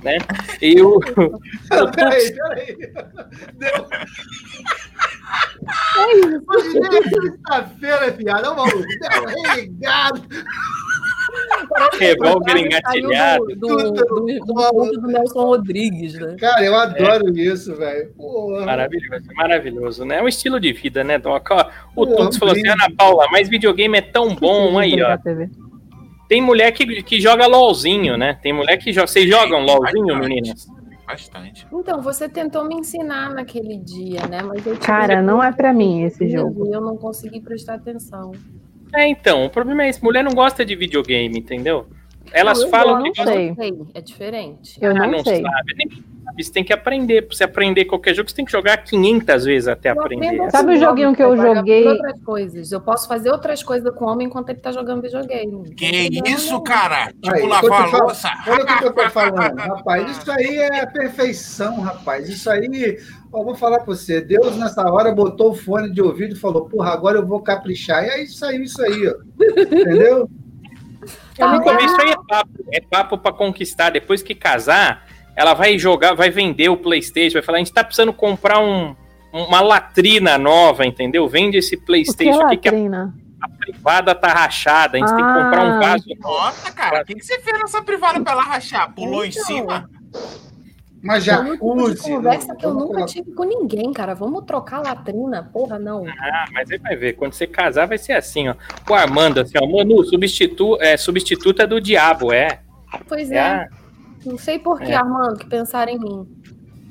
Né? 0.02 0.16
E 0.62 0.80
o. 0.80 0.98
Peraí, 1.94 2.32
peraí. 2.32 2.76
Deu. 3.54 3.86
Hoje 6.48 6.80
nem 6.80 6.98
é 6.98 7.02
sexta-feira, 7.02 8.10
viado. 8.12 8.52
Ô, 8.52 8.54
maluco. 8.56 8.78
Deu 8.78 9.26
religado. 9.52 10.22
Revólver 11.98 12.52
Saiu 12.52 12.66
engatilhado. 12.66 13.46
Do, 13.56 13.56
do, 13.56 13.92
do, 13.92 14.04
do 14.40 15.00
do 15.00 15.06
Nelson 15.06 15.44
Rodrigues, 15.44 16.14
né? 16.14 16.36
Cara, 16.38 16.64
eu 16.64 16.74
adoro 16.74 17.36
isso, 17.38 17.74
velho. 17.76 18.12
Maravilhoso, 18.64 19.24
maravilhoso, 19.34 20.04
né? 20.04 20.18
É 20.18 20.22
um 20.22 20.28
estilo 20.28 20.60
de 20.60 20.72
vida, 20.72 21.02
né, 21.04 21.18
Doc? 21.18 21.48
Ó, 21.50 21.70
o 21.96 22.06
Tuts 22.06 22.38
falou 22.38 22.52
assim. 22.52 22.66
Ana 22.66 22.88
Paula, 22.96 23.26
mas 23.30 23.48
videogame 23.48 23.98
é 23.98 24.02
tão 24.02 24.34
bom 24.34 24.78
aí, 24.78 25.00
ó. 25.02 25.18
Tem 26.28 26.42
mulher 26.42 26.72
que, 26.72 27.02
que 27.02 27.20
joga 27.20 27.46
LOLzinho, 27.46 28.16
né? 28.16 28.38
Tem 28.42 28.52
mulher 28.52 28.76
que 28.76 28.92
joga. 28.92 29.06
Vocês 29.06 29.28
jogam 29.28 29.64
LOLzinho, 29.64 30.18
meninas? 30.18 30.66
Bastante. 31.06 31.66
Então, 31.72 32.02
você 32.02 32.28
tentou 32.28 32.66
me 32.66 32.74
ensinar 32.74 33.30
naquele 33.30 33.78
dia, 33.78 34.26
né? 34.26 34.42
Mas 34.42 34.66
eu 34.66 34.76
Cara, 34.76 35.22
não 35.22 35.42
é 35.42 35.50
pra 35.50 35.72
mim 35.72 36.02
esse 36.02 36.28
jogo. 36.28 36.66
E 36.66 36.72
eu 36.72 36.82
não 36.82 36.98
consegui 36.98 37.40
prestar 37.40 37.74
atenção. 37.74 38.32
É, 38.94 39.06
então, 39.06 39.44
o 39.44 39.50
problema 39.50 39.84
é 39.84 39.88
esse, 39.88 40.02
mulher 40.02 40.24
não 40.24 40.32
gosta 40.32 40.64
de 40.64 40.74
videogame, 40.74 41.38
entendeu? 41.38 41.86
Elas 42.32 42.60
eu 42.62 42.68
falam 42.68 43.00
não 43.02 43.12
que 43.12 43.22
sei. 43.24 43.54
É 43.94 44.00
diferente. 44.00 44.78
Eu 44.80 44.90
Ah, 44.92 44.94
não, 44.94 45.10
não 45.12 45.24
sei. 45.24 45.42
sabe. 45.42 46.02
Você 46.38 46.52
tem 46.52 46.62
que 46.62 46.72
aprender. 46.72 47.22
Pra 47.22 47.34
você 47.36 47.42
aprender 47.44 47.84
qualquer 47.86 48.14
jogo, 48.14 48.28
você 48.30 48.36
tem 48.36 48.44
que 48.44 48.52
jogar 48.52 48.76
500 48.78 49.44
vezes 49.44 49.66
até 49.66 49.90
Eu 49.90 50.00
aprender. 50.00 50.26
aprendo 50.26 50.50
Sabe 50.50 50.68
o 50.68 50.70
assim, 50.74 50.84
joguinho 50.84 51.14
que 51.16 51.22
eu 51.22 51.36
joguei? 51.36 51.88
Outras 51.88 52.22
coisas. 52.22 52.70
Eu 52.70 52.80
posso 52.80 53.08
fazer 53.08 53.30
outras 53.30 53.62
coisas 53.62 53.92
com 53.94 54.04
o 54.04 54.08
homem 54.08 54.26
enquanto 54.28 54.50
ele 54.50 54.58
tá 54.60 54.70
jogando 54.70 55.02
videogame. 55.02 55.74
Que 55.74 56.08
isso, 56.28 56.60
cara? 56.60 57.06
Tipo, 57.20 57.34
Aí, 57.34 57.46
lavar 57.46 57.92
a 57.94 57.98
louça. 57.98 58.28
Olha 58.46 58.62
o 58.62 58.66
que 58.78 58.84
eu 58.84 58.92
tô 58.92 59.08
falando, 59.10 59.56
rapaz. 59.58 60.10
Isso 60.16 60.30
aí 60.30 60.58
é 60.58 60.86
perfeição, 60.86 61.80
rapaz. 61.80 62.28
Isso 62.28 62.48
aí, 62.50 62.98
ó, 63.32 63.42
vou 63.42 63.54
falar 63.56 63.78
pra 63.78 63.86
você. 63.86 64.20
Deus, 64.20 64.56
nessa 64.56 64.82
hora, 64.88 65.10
botou 65.12 65.50
o 65.50 65.54
fone 65.54 65.90
de 65.90 66.00
ouvido 66.02 66.34
e 66.34 66.38
falou: 66.38 66.66
Porra, 66.66 66.92
agora 66.92 67.18
eu 67.18 67.26
vou 67.26 67.40
caprichar. 67.40 68.04
E 68.04 68.10
aí 68.10 68.26
saiu 68.28 68.62
isso 68.62 68.80
aí, 68.82 69.08
ó. 69.08 69.14
Entendeu? 69.62 70.28
Então, 71.38 71.52
no 71.52 71.58
Tá, 71.58 71.62
começo 71.64 72.00
aí 72.00 72.10
é 72.10 72.16
papo, 72.28 72.50
é 72.72 72.80
papo 72.80 73.16
pra 73.18 73.32
conquistar. 73.32 73.90
Depois 73.90 74.22
que 74.22 74.34
casar, 74.34 75.04
ela 75.36 75.54
vai 75.54 75.78
jogar, 75.78 76.14
vai 76.14 76.30
vender 76.30 76.68
o 76.68 76.76
Playstation, 76.76 77.34
vai 77.34 77.42
falar, 77.42 77.58
a 77.58 77.60
gente 77.60 77.72
tá 77.72 77.84
precisando 77.84 78.12
comprar 78.12 78.58
um, 78.58 78.96
uma 79.32 79.60
latrina 79.60 80.36
nova, 80.36 80.84
entendeu? 80.84 81.28
Vende 81.28 81.56
esse 81.58 81.76
O 81.76 81.78
que 81.78 81.82
é 81.84 81.86
Playstation 81.86 82.42
aqui 82.46 82.56
que 82.56 82.68
a, 82.68 82.72
latrina? 82.72 83.14
a 83.40 83.48
privada 83.48 84.14
tá 84.16 84.28
rachada, 84.32 84.96
a 84.96 85.00
gente 85.00 85.14
tem 85.14 85.24
que 85.24 85.32
comprar 85.32 85.64
um 85.64 85.76
Ah. 85.76 85.78
vaso. 85.80 86.04
Nossa, 86.18 86.72
cara, 86.72 87.02
o 87.02 87.04
que, 87.04 87.14
que 87.14 87.24
você 87.24 87.38
fez 87.38 87.56
nessa 87.60 87.80
privada 87.82 88.20
pra 88.20 88.32
ela 88.32 88.42
rachar? 88.42 88.92
Pulou 88.92 89.24
em 89.24 89.28
Então. 89.28 89.44
cima? 89.44 89.88
Mas 91.02 91.28
É 91.28 91.38
um 91.38 91.52
tipo 91.52 91.58
conversa 92.02 92.56
que 92.56 92.66
eu 92.66 92.74
nunca 92.74 92.86
colocar- 92.86 93.06
tive 93.06 93.30
com 93.32 93.44
ninguém, 93.44 93.92
cara. 93.92 94.14
Vamos 94.14 94.44
trocar 94.44 94.80
latrina? 94.80 95.48
Porra, 95.52 95.78
não. 95.78 96.04
Ah, 96.08 96.44
mas 96.52 96.70
aí 96.70 96.78
vai 96.78 96.96
ver, 96.96 97.12
quando 97.14 97.32
você 97.34 97.46
casar 97.46 97.86
vai 97.86 97.98
ser 97.98 98.14
assim, 98.14 98.48
ó. 98.48 98.54
O 98.90 98.94
Armando, 98.94 99.40
assim, 99.40 99.56
ó, 99.62 99.66
Manu, 99.66 100.04
substitu, 100.04 100.76
é, 100.80 100.96
substituta 100.96 101.66
do 101.66 101.80
diabo, 101.80 102.32
é. 102.32 102.60
Pois 103.08 103.30
É 103.30 103.36
é. 103.36 103.40
a, 103.40 103.68
Não 104.26 104.36
sei 104.36 104.58
por 104.58 104.78
que, 104.80 104.90
É. 104.90 104.94
Armando, 104.96 105.38
que 105.38 105.46
pensaram 105.46 105.92
em 105.92 105.98
mim. 105.98 106.26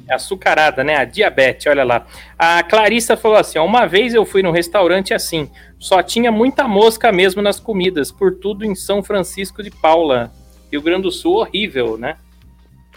é 0.09 0.13
açucarada, 0.15 0.85
né? 0.85 0.95
A 0.95 1.03
diabetes, 1.03 1.67
olha 1.67 1.83
lá. 1.83 2.05
A 2.39 2.63
Clarissa 2.63 3.17
falou 3.17 3.37
assim, 3.37 3.59
ó, 3.59 3.65
uma 3.65 3.85
vez 3.85 4.13
eu 4.13 4.25
fui 4.25 4.41
num 4.41 4.51
restaurante 4.51 5.13
assim, 5.13 5.51
só 5.77 6.01
tinha 6.01 6.31
muita 6.31 6.65
mosca 6.65 7.11
mesmo 7.11 7.41
nas 7.41 7.59
comidas, 7.59 8.09
por 8.09 8.35
tudo 8.35 8.63
em 8.63 8.73
São 8.73 9.03
Francisco 9.03 9.61
de 9.61 9.69
Paula. 9.69 10.31
Rio 10.71 10.81
Grande 10.81 11.01
do 11.03 11.11
Sul, 11.11 11.35
horrível, 11.35 11.97
né? 11.97 12.15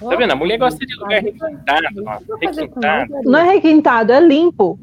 Tá 0.00 0.16
vendo? 0.16 0.32
A 0.32 0.36
mulher 0.36 0.58
gosta 0.58 0.84
de 0.84 0.94
lugar 0.94 1.22
requintado, 1.22 2.04
ó, 2.06 2.36
requintado. 2.40 3.12
Não 3.24 3.38
é 3.38 3.52
requintado, 3.52 4.12
é 4.12 4.20
limpo. 4.20 4.78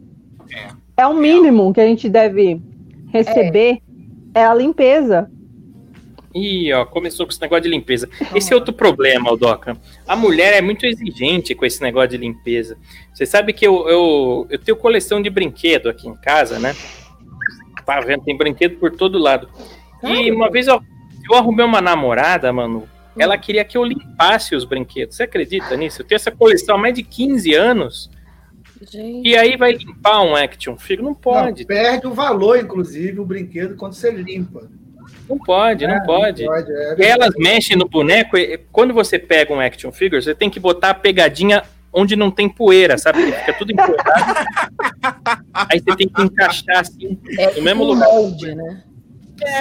É 0.96 1.06
o 1.06 1.14
mínimo 1.14 1.74
que 1.74 1.82
a 1.82 1.86
gente 1.86 2.08
deve 2.08 2.62
receber. 3.12 3.80
É, 4.34 4.46
a 4.46 4.54
limpeza. 4.54 5.30
Ih, 6.34 6.72
ó, 6.74 6.86
começou 6.86 7.26
com 7.26 7.32
esse 7.32 7.42
negócio 7.42 7.64
de 7.64 7.70
limpeza. 7.70 8.08
Esse 8.36 8.54
é 8.54 8.56
outro 8.56 8.72
problema, 8.72 9.30
Aldoca. 9.30 9.76
A 10.08 10.16
mulher 10.16 10.54
é 10.54 10.62
muito 10.62 10.86
exigente 10.86 11.56
com 11.56 11.66
esse 11.66 11.82
negócio 11.82 12.10
de 12.10 12.18
limpeza. 12.18 12.78
Você 13.12 13.26
sabe 13.26 13.54
que 13.54 13.66
eu, 13.66 13.90
eu, 13.90 14.48
eu 14.50 14.60
tenho 14.60 14.78
coleção 14.78 15.20
de 15.20 15.30
brinquedo 15.32 15.90
aqui 15.90 16.08
em 16.08 16.16
casa, 16.16 16.60
né? 16.60 16.76
Tá 17.84 18.00
vendo? 18.02 18.24
Tem 18.24 18.38
brinquedo 18.38 18.78
por 18.78 18.92
todo 18.92 19.18
lado. 19.18 19.50
E 20.04 20.32
uma 20.32 20.52
vez 20.52 20.68
eu, 20.68 20.80
eu 21.30 21.38
arrumei 21.38 21.66
uma 21.66 21.82
namorada, 21.82 22.54
mano. 22.54 22.88
Ela 23.20 23.38
queria 23.38 23.64
que 23.66 23.78
eu 23.78 23.84
limpasse 23.84 24.56
os 24.56 24.64
brinquedos. 24.66 25.16
Você 25.16 25.24
acredita 25.24 25.76
nisso? 25.76 26.02
Eu 26.02 26.06
tenho 26.06 26.18
essa 26.18 26.32
coleção 26.32 26.76
há 26.76 26.78
mais 26.78 26.94
de 26.94 27.04
15 27.04 27.54
anos. 27.54 28.10
Gente, 28.92 29.28
E 29.28 29.36
aí 29.36 29.58
vai 29.58 29.74
limpar 29.74 30.22
um 30.22 30.36
action 30.36 30.78
figure? 30.78 31.04
Não 31.08 31.16
pode. 31.16 31.62
Não, 31.62 31.68
perde 31.68 32.06
o 32.08 32.14
valor, 32.14 32.60
inclusive, 32.60 33.20
o 33.20 33.26
brinquedo 33.26 33.76
quando 33.76 33.94
você 33.94 34.12
limpa. 34.12 34.70
Não 35.28 35.38
pode, 35.38 35.86
não 35.88 35.96
É, 35.96 36.06
pode. 36.06 36.46
pode, 36.46 36.72
é 36.72 37.08
elas 37.08 37.32
mexem 37.38 37.76
no 37.76 37.88
boneco. 37.88 38.38
e 38.38 38.58
quando 38.72 38.94
você 38.94 39.18
pega 39.18 39.54
um 39.54 39.60
action 39.60 39.92
figure, 39.92 40.22
você 40.22 40.36
tem 40.36 40.50
que 40.50 40.60
botar 40.60 40.92
a 40.92 40.94
pegadinha 40.94 41.64
onde 41.92 42.16
não 42.16 42.30
tem 42.30 42.48
poeira, 42.48 42.98
sabe? 42.98 43.24
Porque 43.24 43.40
fica 43.40 43.54
tudo 43.58 43.72
empoeirado. 43.72 44.04
Aí 45.54 45.80
você 45.80 45.96
tem 45.96 46.08
que 46.08 46.22
encaixar 46.22 46.80
assim 46.80 47.18
é 47.40 47.56
no 47.56 47.62
mesmo 47.64 47.84
um 47.84 47.88
lugar. 47.88 48.08
molde, 48.10 48.54
né? 48.54 48.84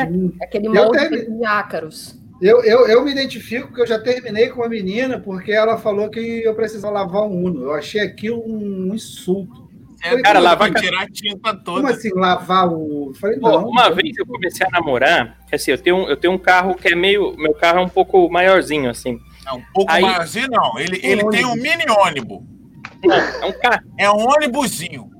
Sim. 0.07 0.33
Aquele 0.43 0.69
molde 0.69 1.27
de 1.31 1.45
ácaros. 1.45 2.19
Eu, 2.41 2.63
eu, 2.65 2.87
eu 2.87 3.05
me 3.05 3.13
identifico 3.13 3.69
porque 3.69 3.81
eu 3.83 3.87
já 3.87 3.99
terminei 3.99 4.49
com 4.49 4.61
uma 4.61 4.69
menina 4.69 5.19
porque 5.19 5.53
ela 5.53 5.79
falou 5.79 6.11
que 6.11 6.43
eu 6.43 6.55
precisava 6.55 6.93
lavar 6.93 7.23
um 7.23 7.45
Uno. 7.45 7.63
Eu 7.65 7.73
achei 7.75 8.01
aquilo 8.01 8.43
um 8.47 8.95
insulto. 8.95 9.67
É, 10.05 10.21
Cara, 10.21 10.39
lavar 10.39 10.73
que 10.73 10.81
tirar 10.81 11.03
a 11.05 11.11
tinta 11.11 11.53
Como 11.53 11.65
toda. 11.65 11.89
assim, 11.91 12.11
lavar 12.15 12.69
o. 12.71 13.09
Eu 13.09 13.15
falei, 13.15 13.39
Pô, 13.41 13.49
não. 13.51 13.69
uma 13.69 13.89
vez 13.91 14.15
eu 14.19 14.27
comecei 14.27 14.67
a 14.67 14.71
namorar, 14.71 15.39
assim, 15.51 15.71
eu 15.71 15.79
tenho, 15.79 15.97
um- 15.97 16.09
eu 16.09 16.17
tenho 16.17 16.35
um 16.35 16.39
carro 16.39 16.75
que 16.75 16.89
é 16.89 16.95
meio. 16.95 17.35
Meu 17.39 17.55
carro 17.55 17.79
é 17.79 17.83
um 17.83 17.89
pouco 17.89 18.29
maiorzinho, 18.31 18.91
assim. 18.91 19.19
Não, 19.47 19.57
um 19.57 19.63
pouco 19.73 19.91
Aí- 19.91 20.03
maiorzinho, 20.03 20.49
não. 20.51 20.79
Ele, 20.79 21.01
ele 21.03 21.27
tem 21.31 21.47
um 21.47 21.55
mini 21.55 21.85
ônibus. 21.89 22.41
Não, 23.03 23.17
é 23.17 23.47
um 23.47 23.53
carro. 23.59 23.81
É 23.99 24.11
um 24.11 24.27
ônibusinho. 24.29 25.11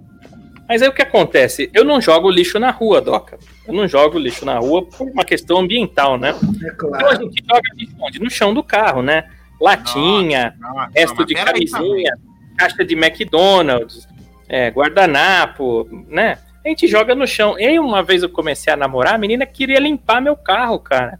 Mas 0.69 0.83
aí 0.83 0.89
o 0.89 0.93
que 0.93 1.03
acontece? 1.03 1.71
Eu 1.73 1.83
não 1.85 2.01
jogo 2.01 2.31
lixo 2.31 2.59
na 2.59 2.71
rua, 2.71 3.01
Doca. 3.01 3.39
Eu 3.67 3.75
não 3.75 3.89
jogo 3.89 4.19
lixo 4.19 4.45
na 4.45 4.59
rua 4.59 4.85
por 4.85 5.09
uma 5.09 5.25
questão 5.25 5.59
ambiental, 5.59 6.17
né? 6.19 6.31
É 6.63 6.69
Então 6.69 6.95
a 6.95 6.99
claro. 6.99 7.23
gente 7.25 7.45
joga 7.45 7.69
lixo 7.75 7.95
onde? 8.01 8.19
No 8.21 8.31
chão 8.31 8.55
do 8.55 8.63
carro, 8.63 9.03
né? 9.03 9.29
Latinha, 9.61 10.55
Nossa, 10.59 10.91
resto 10.95 11.17
mas 11.17 11.27
de 11.27 11.35
camisinha, 11.35 12.13
caixa 12.57 12.85
de 12.85 12.95
McDonald's, 12.95 14.07
é, 14.49 14.71
guardanapo, 14.71 15.89
né? 16.09 16.39
A 16.65 16.69
gente 16.69 16.87
joga 16.87 17.15
no 17.15 17.27
chão. 17.27 17.59
E 17.59 17.79
uma 17.79 18.03
vez 18.03 18.23
eu 18.23 18.29
comecei 18.29 18.73
a 18.73 18.77
namorar, 18.77 19.15
a 19.15 19.19
menina 19.19 19.47
queria 19.47 19.79
limpar 19.79 20.21
meu 20.21 20.37
carro, 20.37 20.79
cara. 20.79 21.19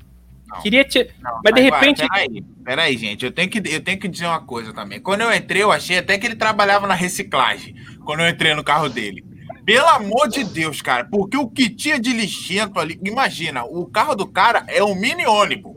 Não. 0.49 0.61
Queria 0.61 0.85
te... 0.85 1.11
Não, 1.21 1.41
Mas 1.45 1.55
de 1.55 1.61
repente- 1.61 2.07
Peraí, 2.09 2.45
peraí, 2.65 2.97
gente. 2.97 3.25
Eu 3.25 3.33
tenho, 3.33 3.49
que, 3.51 3.59
eu 3.69 3.81
tenho 3.81 3.99
que 3.99 4.07
dizer 4.07 4.27
uma 4.27 4.41
coisa 4.41 4.73
também. 4.73 5.01
Quando 5.01 5.23
eu 5.23 5.35
entrei, 5.35 5.63
eu 5.63 5.73
achei 5.73 5.99
até 5.99 6.17
que 6.19 6.25
ele 6.27 6.37
trabalhava 6.37 6.87
na 6.87 6.95
reciclagem. 6.95 7.75
Quando 8.05 8.21
eu 8.21 8.29
entrei 8.29 8.55
no 8.55 8.63
carro 8.63 8.89
dele. 8.89 9.25
Pelo 9.67 9.89
amor 9.89 10.29
de 10.29 10.45
Deus, 10.45 10.81
cara. 10.81 11.09
Porque 11.11 11.37
o 11.37 11.49
que 11.49 11.69
tinha 11.69 11.99
de 11.99 12.13
lixento 12.13 12.79
ali. 12.79 13.01
Imagina, 13.05 13.65
o 13.65 13.85
carro 13.85 14.15
do 14.15 14.25
cara 14.25 14.65
é 14.69 14.83
um 14.83 14.95
mini 14.95 15.27
ônibus. 15.27 15.75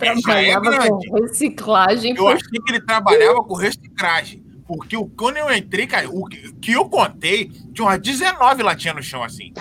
É, 0.00 0.06
é 0.06 0.14
Trabalhava 0.14 0.70
grande. 0.70 1.08
com 1.08 1.20
reciclagem. 1.20 2.14
Eu 2.16 2.28
achei 2.28 2.60
que 2.64 2.72
ele 2.72 2.80
trabalhava 2.80 3.42
com 3.42 3.54
reciclagem. 3.54 4.44
Porque 4.64 4.96
o, 4.96 5.06
quando 5.06 5.38
eu 5.38 5.52
entrei, 5.52 5.88
cara, 5.88 6.08
o 6.08 6.24
que 6.28 6.72
eu 6.72 6.88
contei, 6.88 7.50
tinha 7.74 7.84
umas 7.84 8.00
19 8.00 8.62
latinhas 8.62 8.96
no 8.96 9.02
chão, 9.02 9.24
assim. 9.24 9.52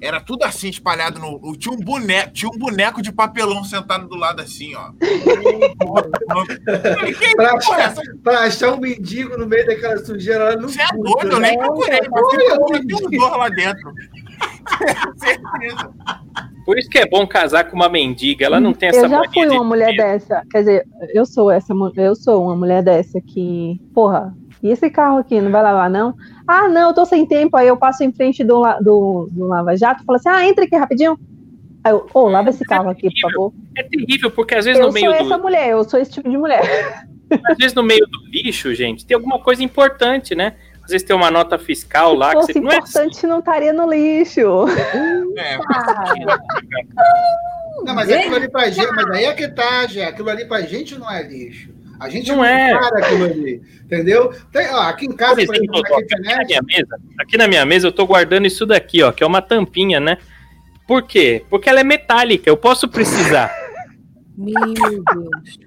Era 0.00 0.20
tudo 0.20 0.44
assim, 0.44 0.68
espalhado 0.68 1.18
no. 1.18 1.56
Tinha 1.56 1.74
um 1.74 1.78
boneco, 1.80 2.32
tinha 2.32 2.50
um 2.50 2.58
boneco 2.58 3.00
de 3.00 3.12
papelão 3.12 3.64
sentado 3.64 4.06
do 4.08 4.16
lado 4.16 4.42
assim, 4.42 4.74
ó. 4.74 4.90
Pra 7.36 7.44
é 7.44 7.56
achar, 7.56 7.94
pra 8.22 8.40
achar 8.40 8.74
um 8.74 8.80
mendigo 8.80 9.36
no 9.36 9.46
meio 9.46 9.66
daquela 9.66 9.98
sujeira 9.98 10.50
lá 10.50 10.56
no 10.56 10.68
Você 10.68 10.80
é 10.82 10.86
doido, 10.88 11.32
eu 11.32 11.40
né? 11.40 11.50
nem 11.50 11.58
procurei, 11.58 12.00
mas 12.10 12.22
eu 12.22 12.28
tinha 12.86 12.96
um 13.06 13.10
dor 13.10 13.36
lá 13.36 13.48
dentro. 13.48 13.92
Certeza. 15.16 15.90
Por 16.64 16.78
isso 16.78 16.88
que 16.88 16.98
é 16.98 17.06
bom 17.06 17.26
casar 17.26 17.64
com 17.64 17.76
uma 17.76 17.88
mendiga. 17.88 18.46
Ela 18.46 18.60
não 18.60 18.72
tem 18.72 18.88
essa 18.88 19.00
Eu 19.00 19.08
já 19.08 19.22
fui 19.32 19.46
de- 19.46 19.54
uma 19.54 19.64
mulher 19.64 19.94
dessa. 19.94 20.42
Quer 20.50 20.58
dizer, 20.60 20.86
eu 21.12 21.26
sou 21.26 21.50
essa, 21.50 21.74
eu 21.96 22.14
sou 22.16 22.44
uma 22.44 22.56
mulher 22.56 22.82
dessa 22.82 23.20
que, 23.20 23.78
porra, 23.94 24.34
e 24.64 24.70
esse 24.70 24.88
carro 24.88 25.18
aqui 25.18 25.38
não 25.42 25.52
vai 25.52 25.62
lavar, 25.62 25.90
não? 25.90 26.14
Ah, 26.48 26.70
não, 26.70 26.88
eu 26.88 26.94
tô 26.94 27.04
sem 27.04 27.26
tempo. 27.26 27.54
Aí 27.54 27.68
eu 27.68 27.76
passo 27.76 28.02
em 28.02 28.10
frente 28.10 28.42
do, 28.42 28.62
do, 28.80 29.28
do 29.30 29.46
lava-jato 29.46 30.02
e 30.02 30.06
falo 30.06 30.16
assim: 30.16 30.30
ah, 30.30 30.48
entra 30.48 30.64
aqui 30.64 30.74
rapidinho. 30.74 31.18
Aí 31.84 31.92
eu, 31.92 32.06
ô, 32.14 32.28
lava 32.30 32.48
esse 32.48 32.64
carro 32.64 32.88
aqui, 32.88 33.10
por 33.10 33.30
favor. 33.30 33.52
É 33.76 33.82
terrível, 33.82 34.30
porque 34.30 34.54
às 34.54 34.64
vezes 34.64 34.80
Eu 34.80 34.86
no 34.86 34.92
meio 34.94 35.10
sou 35.10 35.18
do. 35.18 35.26
essa 35.26 35.36
mulher, 35.36 35.68
eu 35.68 35.84
sou 35.84 36.00
esse 36.00 36.12
tipo 36.12 36.30
de 36.30 36.38
mulher. 36.38 36.62
Às 37.46 37.56
vezes 37.56 37.74
no 37.74 37.82
meio 37.82 38.06
do 38.06 38.18
lixo, 38.30 38.74
gente, 38.74 39.04
tem 39.04 39.14
alguma 39.14 39.38
coisa 39.38 39.62
importante, 39.62 40.34
né? 40.34 40.54
Às 40.84 40.90
vezes 40.90 41.06
tem 41.06 41.16
uma 41.16 41.30
nota 41.30 41.58
fiscal 41.58 42.14
lá 42.14 42.28
Se 42.28 42.34
que 42.34 42.40
fosse 42.40 42.52
você. 42.52 42.60
Não 42.60 42.70
é 42.70 42.76
importante, 42.76 43.26
não 43.26 43.38
estaria 43.40 43.72
no 43.72 43.90
lixo. 43.90 44.40
É, 45.36 45.58
Não, 47.82 47.94
mas 47.94 48.10
aquilo 48.10 48.36
ali 48.36 48.48
pra 48.50 48.70
gente, 48.70 48.92
mas 48.92 49.10
aí 49.10 49.24
é 49.24 49.32
que 49.32 49.48
tá, 49.48 49.86
Gé. 49.86 50.04
Aquilo 50.04 50.30
ali 50.30 50.44
pra 50.44 50.60
gente 50.60 50.98
não 50.98 51.10
é 51.10 51.22
lixo. 51.22 51.73
A 52.00 52.08
gente 52.08 52.28
Não 52.28 52.36
não, 52.38 52.44
é. 52.44 52.76
para 52.76 52.98
aquilo 52.98 53.24
ali. 53.24 53.62
Entendeu? 53.84 54.32
Tem, 54.52 54.68
ó, 54.70 54.80
aqui 54.82 55.06
em 55.06 55.12
casa, 55.12 55.40
exemplo, 55.42 55.56
exemplo, 55.56 55.82
na 55.82 55.98
aqui 55.98 56.16
na 56.20 56.44
minha 56.44 56.62
mesa, 56.62 57.00
aqui 57.20 57.36
na 57.36 57.48
minha 57.48 57.64
mesa 57.64 57.86
eu 57.88 57.92
tô 57.92 58.06
guardando 58.06 58.46
isso 58.46 58.66
daqui, 58.66 59.02
ó, 59.02 59.12
que 59.12 59.22
é 59.22 59.26
uma 59.26 59.42
tampinha, 59.42 60.00
né? 60.00 60.18
Por 60.86 61.02
quê? 61.02 61.44
Porque 61.48 61.68
ela 61.68 61.80
é 61.80 61.84
metálica, 61.84 62.48
eu 62.50 62.56
posso 62.56 62.88
precisar. 62.88 63.54
Meu 64.36 64.54
Deus. 64.54 65.58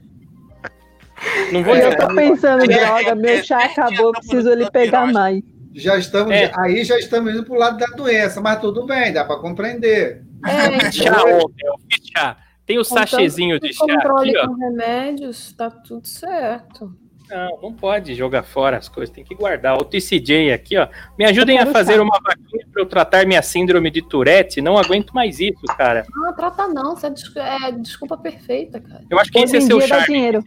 Não 1.51 1.63
vou 1.63 1.75
E 1.75 1.79
eu 1.81 1.97
tô 1.97 2.07
pensando, 2.13 2.63
É, 2.63 2.67
droga, 2.67 3.09
é, 3.09 3.15
meu 3.15 3.43
chá 3.43 3.61
é, 3.61 3.65
acabou, 3.65 4.07
eu 4.07 4.09
é, 4.15 4.19
preciso 4.19 4.49
ele 4.51 4.69
pegar 4.69 5.09
é, 5.09 5.11
mais. 5.11 5.41
já 5.73 5.97
estamos, 5.97 6.31
É. 6.31 6.51
aí 6.55 6.83
já 6.83 6.97
estamos 6.99 7.33
indo 7.33 7.43
pro 7.43 7.55
lado 7.55 7.77
da 7.77 7.87
doença, 7.87 8.39
mas 8.41 8.59
tudo 8.59 8.85
bem, 8.85 9.11
dá 9.13 9.25
para 9.25 9.39
compreender. 9.39 10.21
É, 10.45 10.91
Chá 10.91 11.23
ontem, 11.23 11.65
eu 11.65 11.73
fiz 11.89 12.07
chá. 12.15 12.37
Tem 12.67 12.77
o 12.77 12.83
Contanto 12.83 13.09
sachezinho 13.09 13.59
de 13.59 13.73
chá 13.73 13.85
controle 13.87 14.29
aqui, 14.37 14.39
ó. 14.39 14.47
com 14.47 14.53
remédios, 14.55 15.53
tá 15.53 15.71
tudo 15.71 16.05
certo. 16.07 16.93
Não, 17.29 17.59
não 17.61 17.73
pode 17.73 18.13
jogar 18.15 18.43
fora 18.43 18.77
as 18.77 18.87
coisas, 18.87 19.13
tem 19.13 19.23
que 19.23 19.33
guardar. 19.35 19.75
O 19.77 19.83
TCJ 19.83 20.51
aqui, 20.53 20.77
ó. 20.77 20.87
Me 21.17 21.25
ajudem 21.25 21.57
a 21.59 21.65
fazer 21.65 21.95
chá. 21.95 22.01
uma 22.01 22.19
vaquinha 22.23 22.65
para 22.71 22.81
eu 22.81 22.85
tratar 22.85 23.25
minha 23.25 23.41
síndrome 23.41 23.89
de 23.91 24.01
Tourette. 24.01 24.61
Não 24.61 24.77
aguento 24.77 25.11
mais 25.13 25.39
isso, 25.39 25.59
cara. 25.77 26.05
Não, 26.13 26.33
trata 26.35 26.67
não. 26.69 26.93
Isso 26.93 27.05
é, 27.05 27.09
des- 27.09 27.35
é 27.35 27.71
desculpa 27.73 28.17
perfeita, 28.17 28.79
cara. 28.79 29.01
Eu 29.09 29.19
acho 29.19 29.31
que 29.31 29.39
esse 29.39 29.57
é 29.57 29.61
seu 29.61 29.81
charme. 29.81 30.05
dinheiro. 30.05 30.43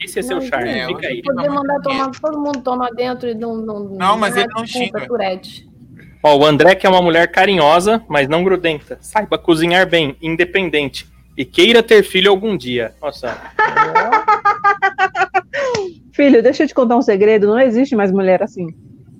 Esse 0.00 0.18
é 0.20 0.22
seu 0.22 0.36
Não, 0.38 0.46
charme. 0.46 0.68
é, 0.70 0.86
Fica 0.86 1.06
aí. 1.08 1.22
Poder 1.22 1.48
mandar 1.48 1.80
tomar, 1.80 2.10
todo 2.10 2.38
mundo 2.40 2.60
toma 2.62 2.90
dentro 2.90 3.28
e 3.28 3.34
não. 3.34 3.56
Não, 3.56 3.80
Não, 3.84 4.16
mas 4.18 4.36
é 4.36 4.40
ele 4.42 4.48
não 4.54 4.62
desculpa, 4.62 4.98
xinga. 4.98 5.06
Tourette. 5.08 5.68
Ó, 6.22 6.36
o 6.36 6.44
André 6.44 6.74
que 6.76 6.86
é 6.86 6.90
uma 6.90 7.02
mulher 7.02 7.26
carinhosa, 7.30 8.02
mas 8.08 8.28
não 8.28 8.44
grudenta. 8.44 8.98
Saiba 9.00 9.36
cozinhar 9.36 9.88
bem, 9.88 10.16
independente. 10.22 11.12
E 11.36 11.44
queira 11.44 11.82
ter 11.82 12.02
filho 12.02 12.30
algum 12.30 12.56
dia. 12.56 12.94
Nossa, 13.02 13.36
Filho, 16.12 16.42
deixa 16.42 16.62
eu 16.62 16.68
te 16.68 16.74
contar 16.74 16.96
um 16.96 17.02
segredo. 17.02 17.46
Não 17.46 17.58
existe 17.58 17.96
mais 17.96 18.12
mulher 18.12 18.42
assim. 18.42 18.66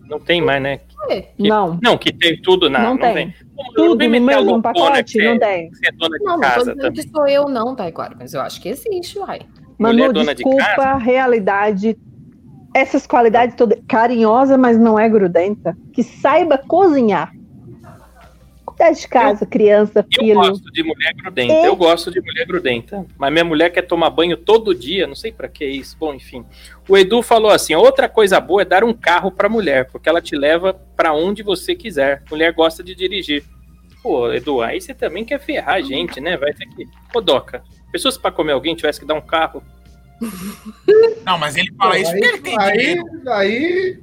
não 0.08 0.20
tem 0.20 0.40
mais, 0.40 0.62
né? 0.62 0.78
Que- 1.08 1.24
Não. 1.38 1.78
Não, 1.82 1.98
que 1.98 2.12
tem 2.12 2.40
tudo. 2.40 2.70
Não 2.70 2.80
Não, 2.80 2.98
tem. 2.98 3.14
tem. 3.14 3.34
Não, 3.56 3.64
Tudo 3.74 4.04
no 4.04 4.10
mesmo 4.20 4.62
pacote? 4.62 5.14
que 5.14 5.20
é- 5.20 5.30
Não 5.32 5.38
tem. 5.38 5.70
é 5.84 5.92
dona 5.92 6.18
de 6.18 6.24
Não, 6.24 6.38
não 6.38 6.50
tô 6.50 6.58
dizendo 6.60 6.92
que 6.92 7.02
sou 7.08 7.26
eu, 7.26 7.48
não, 7.48 7.74
Taiguara, 7.74 8.14
mas 8.18 8.34
eu 8.34 8.40
acho 8.40 8.60
que 8.60 8.68
existe, 8.68 9.18
uai. 9.18 9.40
Mulher 9.78 10.02
Manu, 10.08 10.12
dona 10.12 10.34
de 10.34 10.44
desculpa, 10.44 10.64
casa. 10.76 10.98
realidade. 10.98 11.96
Essas 12.74 13.06
qualidades 13.06 13.54
todas. 13.56 13.78
Carinhosa, 13.88 14.56
mas 14.58 14.78
não 14.78 14.98
é 14.98 15.08
grudenta. 15.08 15.76
Que 15.92 16.02
saiba 16.02 16.58
cozinhar. 16.58 17.32
Cuidar 18.76 18.90
de 18.90 19.06
casa, 19.08 19.46
criança, 19.46 20.00
Eu 20.00 20.24
filho. 20.24 20.34
gosto 20.34 20.72
de 20.72 20.82
mulher 20.82 21.14
grudenta, 21.14 21.52
eu 21.66 21.76
gosto 21.76 22.10
de 22.10 22.20
mulher 22.20 22.44
grudenta. 22.44 23.06
Mas 23.16 23.32
minha 23.32 23.44
mulher 23.44 23.70
quer 23.70 23.82
tomar 23.82 24.10
banho 24.10 24.36
todo 24.36 24.74
dia, 24.74 25.06
não 25.06 25.14
sei 25.14 25.30
pra 25.30 25.48
que 25.48 25.64
isso. 25.64 25.96
Bom, 25.96 26.12
enfim. 26.12 26.44
O 26.88 26.98
Edu 26.98 27.22
falou 27.22 27.52
assim: 27.52 27.74
outra 27.74 28.08
coisa 28.08 28.40
boa 28.40 28.62
é 28.62 28.64
dar 28.64 28.82
um 28.82 28.92
carro 28.92 29.30
pra 29.30 29.48
mulher, 29.48 29.88
porque 29.90 30.08
ela 30.08 30.20
te 30.20 30.34
leva 30.36 30.74
pra 30.96 31.12
onde 31.12 31.42
você 31.42 31.74
quiser. 31.74 32.22
Mulher 32.28 32.52
gosta 32.52 32.82
de 32.82 32.94
dirigir. 32.96 33.44
Pô, 34.02 34.32
Edu, 34.32 34.60
aí 34.60 34.80
você 34.80 34.92
também 34.92 35.24
quer 35.24 35.38
ferrar 35.38 35.76
a 35.76 35.80
gente, 35.80 36.20
né? 36.20 36.36
Vai 36.36 36.52
ter 36.52 36.66
que. 36.66 36.86
Ô, 37.14 37.20
Doca, 37.20 37.62
pessoas 37.92 38.18
pra 38.18 38.32
comer 38.32 38.52
alguém 38.52 38.74
tivesse 38.74 38.98
que 38.98 39.06
dar 39.06 39.14
um 39.14 39.20
carro. 39.20 39.62
Não, 41.24 41.38
mas 41.38 41.56
ele 41.56 41.72
fala 41.76 41.98
isso 41.98 42.10
porque 42.10 42.26
ele 42.26 42.38
tem 42.38 42.58
aí, 42.60 42.78
dinheiro. 42.78 43.04
aí, 43.30 43.98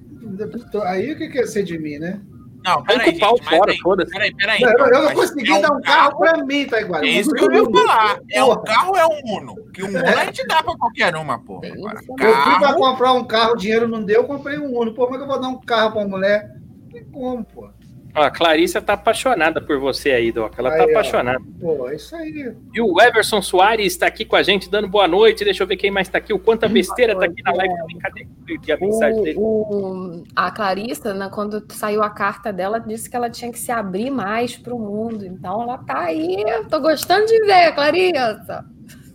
aí, 0.86 1.12
o 1.12 1.18
que 1.18 1.30
que 1.30 1.40
é 1.40 1.46
ser 1.46 1.64
de 1.64 1.78
mim, 1.78 1.98
né? 1.98 2.22
Não, 2.64 2.84
peraí, 2.84 3.10
o 3.10 3.12
gente, 3.12 3.22
mas 3.22 3.58
fora, 3.58 3.74
foda-se. 3.82 4.12
peraí, 4.12 4.36
peraí. 4.36 4.62
eu, 4.62 4.70
então, 4.70 4.88
eu 4.88 5.02
não 5.04 5.14
consegui 5.14 5.52
é 5.52 5.62
dar 5.62 5.74
um 5.74 5.82
carro 5.82 6.18
pra 6.20 6.44
mim, 6.44 6.66
tá 6.68 6.80
igual. 6.80 7.04
É 7.04 7.08
isso 7.08 7.32
que 7.32 7.44
eu 7.44 7.52
ia 7.52 7.64
falar. 7.66 8.20
É 8.32 8.44
um 8.44 8.64
carro 8.64 8.96
é 8.96 9.06
um 9.06 9.38
Uno? 9.38 9.56
Que 9.74 9.84
um 9.84 9.90
Uno 9.90 9.98
a 9.98 10.26
gente 10.26 10.46
dá 10.46 10.62
pra 10.62 10.78
qualquer 10.78 11.16
uma, 11.16 11.40
pô. 11.40 11.60
Tem 11.60 11.72
Agora, 11.72 12.00
isso, 12.00 12.12
Eu 12.12 12.18
fui 12.18 12.26
pra 12.26 12.60
carro, 12.60 12.78
comprar 12.78 13.14
um 13.14 13.24
carro, 13.26 13.54
o 13.54 13.58
dinheiro 13.58 13.88
não 13.88 14.04
deu, 14.04 14.22
eu 14.22 14.28
comprei 14.28 14.60
um 14.60 14.78
Uno. 14.78 14.94
Pô, 14.94 15.06
como 15.06 15.16
é 15.16 15.18
que 15.18 15.24
eu 15.24 15.28
vou 15.28 15.42
dar 15.42 15.48
um 15.48 15.60
carro 15.60 15.92
pra 15.92 16.02
uma 16.02 16.10
mulher? 16.10 16.52
Não 16.84 16.90
tem 16.90 17.04
como, 17.06 17.44
pô. 17.44 17.70
Ó, 18.14 18.22
a 18.22 18.30
Clarissa 18.30 18.82
tá 18.82 18.94
apaixonada 18.94 19.62
por 19.62 19.80
você 19.80 20.12
aí, 20.12 20.32
Doca. 20.32 20.56
Ela 20.60 20.70
tá 20.72 20.84
Aí, 20.84 20.90
ó. 20.90 20.92
apaixonada. 20.92 21.40
Pô, 21.60 21.90
é 21.90 21.96
isso 21.96 22.16
aí. 22.16 22.54
E 22.74 22.82
o 22.82 23.00
Everson 23.02 23.42
Soares 23.42 23.86
está 23.94 24.08
aqui 24.08 24.26
com 24.26 24.36
a 24.36 24.44
gente, 24.44 24.70
dando 24.70 24.88
boa 24.88 25.08
noite. 25.08 25.46
Deixa 25.46 25.64
eu 25.64 25.68
ver 25.68 25.78
quem 25.78 25.90
mais 25.92 26.08
está 26.08 26.18
aqui. 26.18 26.34
O 26.34 26.40
Quanta 26.40 26.68
Besteira 26.68 27.14
está 27.14 27.26
aqui 27.26 27.42
na 27.42 27.54
live 27.54 27.74
também. 27.74 28.28
Cadê 28.58 28.74
a 28.74 28.78
mensagem 28.78 29.24
dele? 29.24 29.38
O, 29.40 29.44
o- 29.44 30.24
a 30.36 30.52
Clarissa, 30.52 31.14
né, 31.14 31.30
quando 31.34 31.64
saiu 31.74 32.04
a 32.04 32.10
carta 32.10 32.52
dela, 32.52 32.80
disse 32.80 33.10
que 33.10 33.16
ela 33.16 33.30
tinha 33.30 33.52
que 33.52 33.60
se 33.60 33.72
abrir 33.72 34.10
mais 34.10 34.58
para 34.58 34.76
o 34.76 34.80
mundo. 34.80 35.26
Então 35.26 35.62
ela 35.62 35.78
tá 35.78 36.00
aí. 36.02 36.44
Eu 36.46 36.68
tô 36.68 36.80
gostando 36.82 37.26
de 37.28 37.40
ver, 37.46 37.74
Clarissa. 37.74 38.66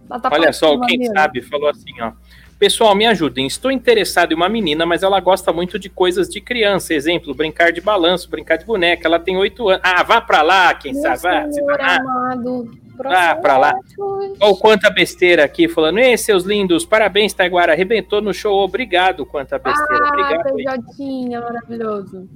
Ela 0.08 0.20
tá 0.20 0.28
Olha 0.32 0.52
só, 0.52 0.78
quem 0.86 0.98
mesmo. 1.00 1.14
sabe 1.14 1.42
falou 1.42 1.68
assim, 1.68 2.00
ó. 2.00 2.12
Pessoal, 2.58 2.94
me 2.94 3.04
ajudem. 3.06 3.46
Estou 3.46 3.70
interessado 3.70 4.32
em 4.32 4.34
uma 4.34 4.48
menina, 4.48 4.86
mas 4.86 5.02
ela 5.02 5.20
gosta 5.20 5.52
muito 5.52 5.78
de 5.78 5.90
coisas 5.90 6.26
de 6.28 6.40
criança. 6.40 6.94
Exemplo, 6.94 7.34
brincar 7.34 7.70
de 7.70 7.82
balanço, 7.82 8.30
brincar 8.30 8.56
de 8.56 8.64
boneca. 8.64 9.06
Ela 9.06 9.18
tem 9.18 9.36
oito 9.36 9.68
anos. 9.68 9.82
Ah, 9.84 10.02
vá 10.02 10.22
pra 10.22 10.40
lá, 10.40 10.72
quem 10.74 10.94
Meu 10.94 11.02
sabe. 11.02 11.20
Vá, 11.22 11.46
se 11.46 11.52
Senhor 11.52 11.76
danar. 11.76 12.00
amado. 12.00 12.70
Vá 12.96 13.34
pra 13.34 13.58
lá. 13.58 13.72
processos. 13.72 14.38
Olha 14.40 14.50
o 14.52 14.56
Quanta 14.56 14.88
Besteira 14.88 15.44
aqui, 15.44 15.68
falando. 15.68 15.98
Ei, 15.98 16.16
seus 16.16 16.44
lindos, 16.44 16.86
parabéns, 16.86 17.34
Taiguara. 17.34 17.72
Arrebentou 17.72 18.22
no 18.22 18.32
show. 18.32 18.58
Obrigado, 18.64 19.26
Quanta 19.26 19.58
Besteira. 19.58 20.04
Ah, 20.06 20.40
Obrigado. 20.48 20.86
PJ, 20.96 21.38
maravilhoso. 21.38 22.26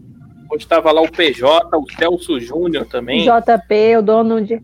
Hoje 0.52 0.66
tava 0.66 0.92
lá 0.92 1.00
o 1.00 1.10
PJ, 1.10 1.66
o 1.78 1.84
Celso 1.98 2.38
Júnior 2.38 2.84
também. 2.84 3.22
JP, 3.24 3.96
o 3.96 4.02
dono 4.02 4.42
de. 4.44 4.60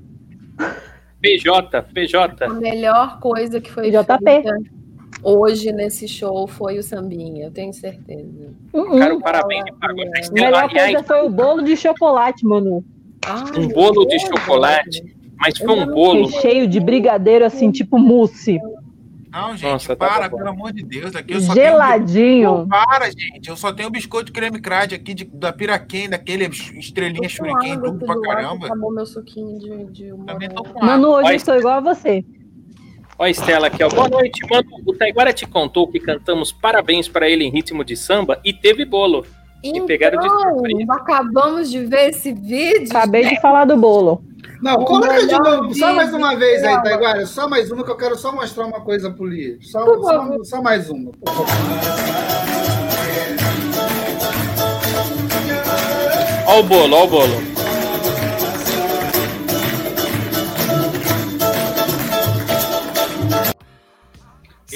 PJ, 1.23 1.83
PJ. 1.95 2.45
A 2.45 2.49
melhor 2.51 3.19
coisa 3.21 3.59
que 3.59 3.71
foi 3.73 3.91
JP. 3.91 4.19
feita 4.23 4.76
hoje 5.27 5.73
nesse 5.73 6.07
show 6.07 6.47
foi 6.47 6.79
o 6.79 6.83
sambinha, 6.83 7.47
eu 7.47 7.51
tenho 7.51 7.73
certeza. 7.73 8.55
Uh-uh. 8.73 8.99
Cara, 8.99 9.15
o 9.17 9.21
parabéns 9.21 9.65
a 9.81 9.87
A 9.89 10.21
Estela. 10.21 10.33
melhor 10.33 10.71
coisa 10.71 11.03
foi 11.03 11.23
o 11.23 11.29
bolo 11.29 11.63
de 11.63 11.77
chocolate, 11.77 12.47
Manu. 12.47 12.85
Ai, 13.27 13.43
um 13.59 13.69
bolo 13.69 14.05
de 14.05 14.17
Deus, 14.19 14.23
chocolate, 14.23 15.17
mas 15.37 15.59
foi 15.59 15.75
um 15.75 15.87
bolo. 15.87 16.27
Recheio 16.27 16.69
de 16.69 16.79
brigadeiro, 16.79 17.45
assim, 17.45 17.71
tipo 17.73 17.99
mousse. 17.99 18.61
Não, 19.33 19.55
gente, 19.55 19.71
Nossa, 19.71 19.95
tá 19.95 20.09
para, 20.09 20.29
bom. 20.31 20.39
pelo 20.39 20.49
amor 20.49 20.73
de 20.73 20.83
Deus. 20.83 21.15
Aqui 21.15 21.35
eu 21.35 21.41
só 21.43 21.53
tenho. 21.53 21.67
Geladinho. 21.67 22.51
Não, 22.59 22.69
para, 22.69 23.11
gente. 23.11 23.51
Eu 23.51 23.57
só 23.57 23.71
tenho 23.71 23.91
biscoito 23.91 24.27
de 24.27 24.33
creme 24.33 24.59
crade 24.61 24.95
aqui 24.95 25.13
de, 25.13 25.25
da 25.25 25.53
Piraquém, 25.53 26.09
daquele 26.09 26.47
estrelinha 26.47 27.29
duro 27.29 27.55
aqui 27.55 27.77
pra 28.07 28.21
caramba. 28.23 28.67
Acabou 28.67 28.91
meu 28.95 29.05
suquinho 29.05 29.59
de, 29.59 29.85
de 29.93 30.25
Também 30.25 30.49
tô 30.49 30.63
com 30.63 30.71
água. 30.71 30.83
Manu, 30.85 31.09
hoje 31.09 31.25
Olha 31.25 31.33
eu 31.33 31.37
estou 31.37 31.57
igual 31.57 31.75
a 31.75 31.81
você. 31.81 32.25
Ó, 33.19 33.25
a 33.25 33.31
Estela 33.31 33.69
aqui, 33.69 33.83
ó. 33.83 33.89
Boa 33.89 34.09
noite, 34.09 34.41
mano. 34.51 34.69
O 34.85 34.93
Taiguara 34.95 35.33
te 35.33 35.47
contou 35.47 35.89
que 35.89 35.99
cantamos 35.99 36.53
parabéns 36.53 37.09
pra 37.09 37.29
ele 37.29 37.45
em 37.45 37.51
ritmo 37.51 37.85
de 37.85 37.97
samba 37.97 38.39
e 38.45 38.53
teve 38.53 38.85
bolo. 38.85 39.25
E 39.65 39.81
pegaram 39.81 40.21
de 40.21 40.29
surpresa. 40.29 40.83
Então, 40.83 40.97
acabamos 40.97 41.71
de 41.71 41.85
ver 41.85 42.11
esse 42.11 42.33
vídeo. 42.33 42.89
Acabei 42.91 43.27
de 43.27 43.41
falar 43.41 43.65
do 43.65 43.77
bolo. 43.77 44.23
Não, 44.63 44.85
coloca 44.85 45.27
de 45.27 45.39
novo, 45.39 45.75
só 45.75 45.93
mais 45.95 46.13
uma 46.13 46.37
vez 46.37 46.63
aí. 46.63 46.83
Taiguara. 46.83 47.27
Só 47.27 47.49
mais 47.49 47.71
uma 47.71 47.85
que 47.85 47.91
eu 47.91 47.97
quero 47.97 48.17
só 48.17 48.33
mostrar 48.33 48.67
uma 48.67 48.81
coisa 48.81 49.11
pro 49.11 49.27
Li. 49.27 49.59
Só, 49.63 49.85
só, 50.03 50.45
só 50.45 50.63
mais 50.63 50.89
uma. 50.91 51.11
por 51.13 51.33
favor. 51.33 51.47
Ó 56.49 56.61
o 56.61 56.63
bolo, 56.63 56.97
ó 56.97 57.05
o 57.05 57.09
bolo. 57.09 57.66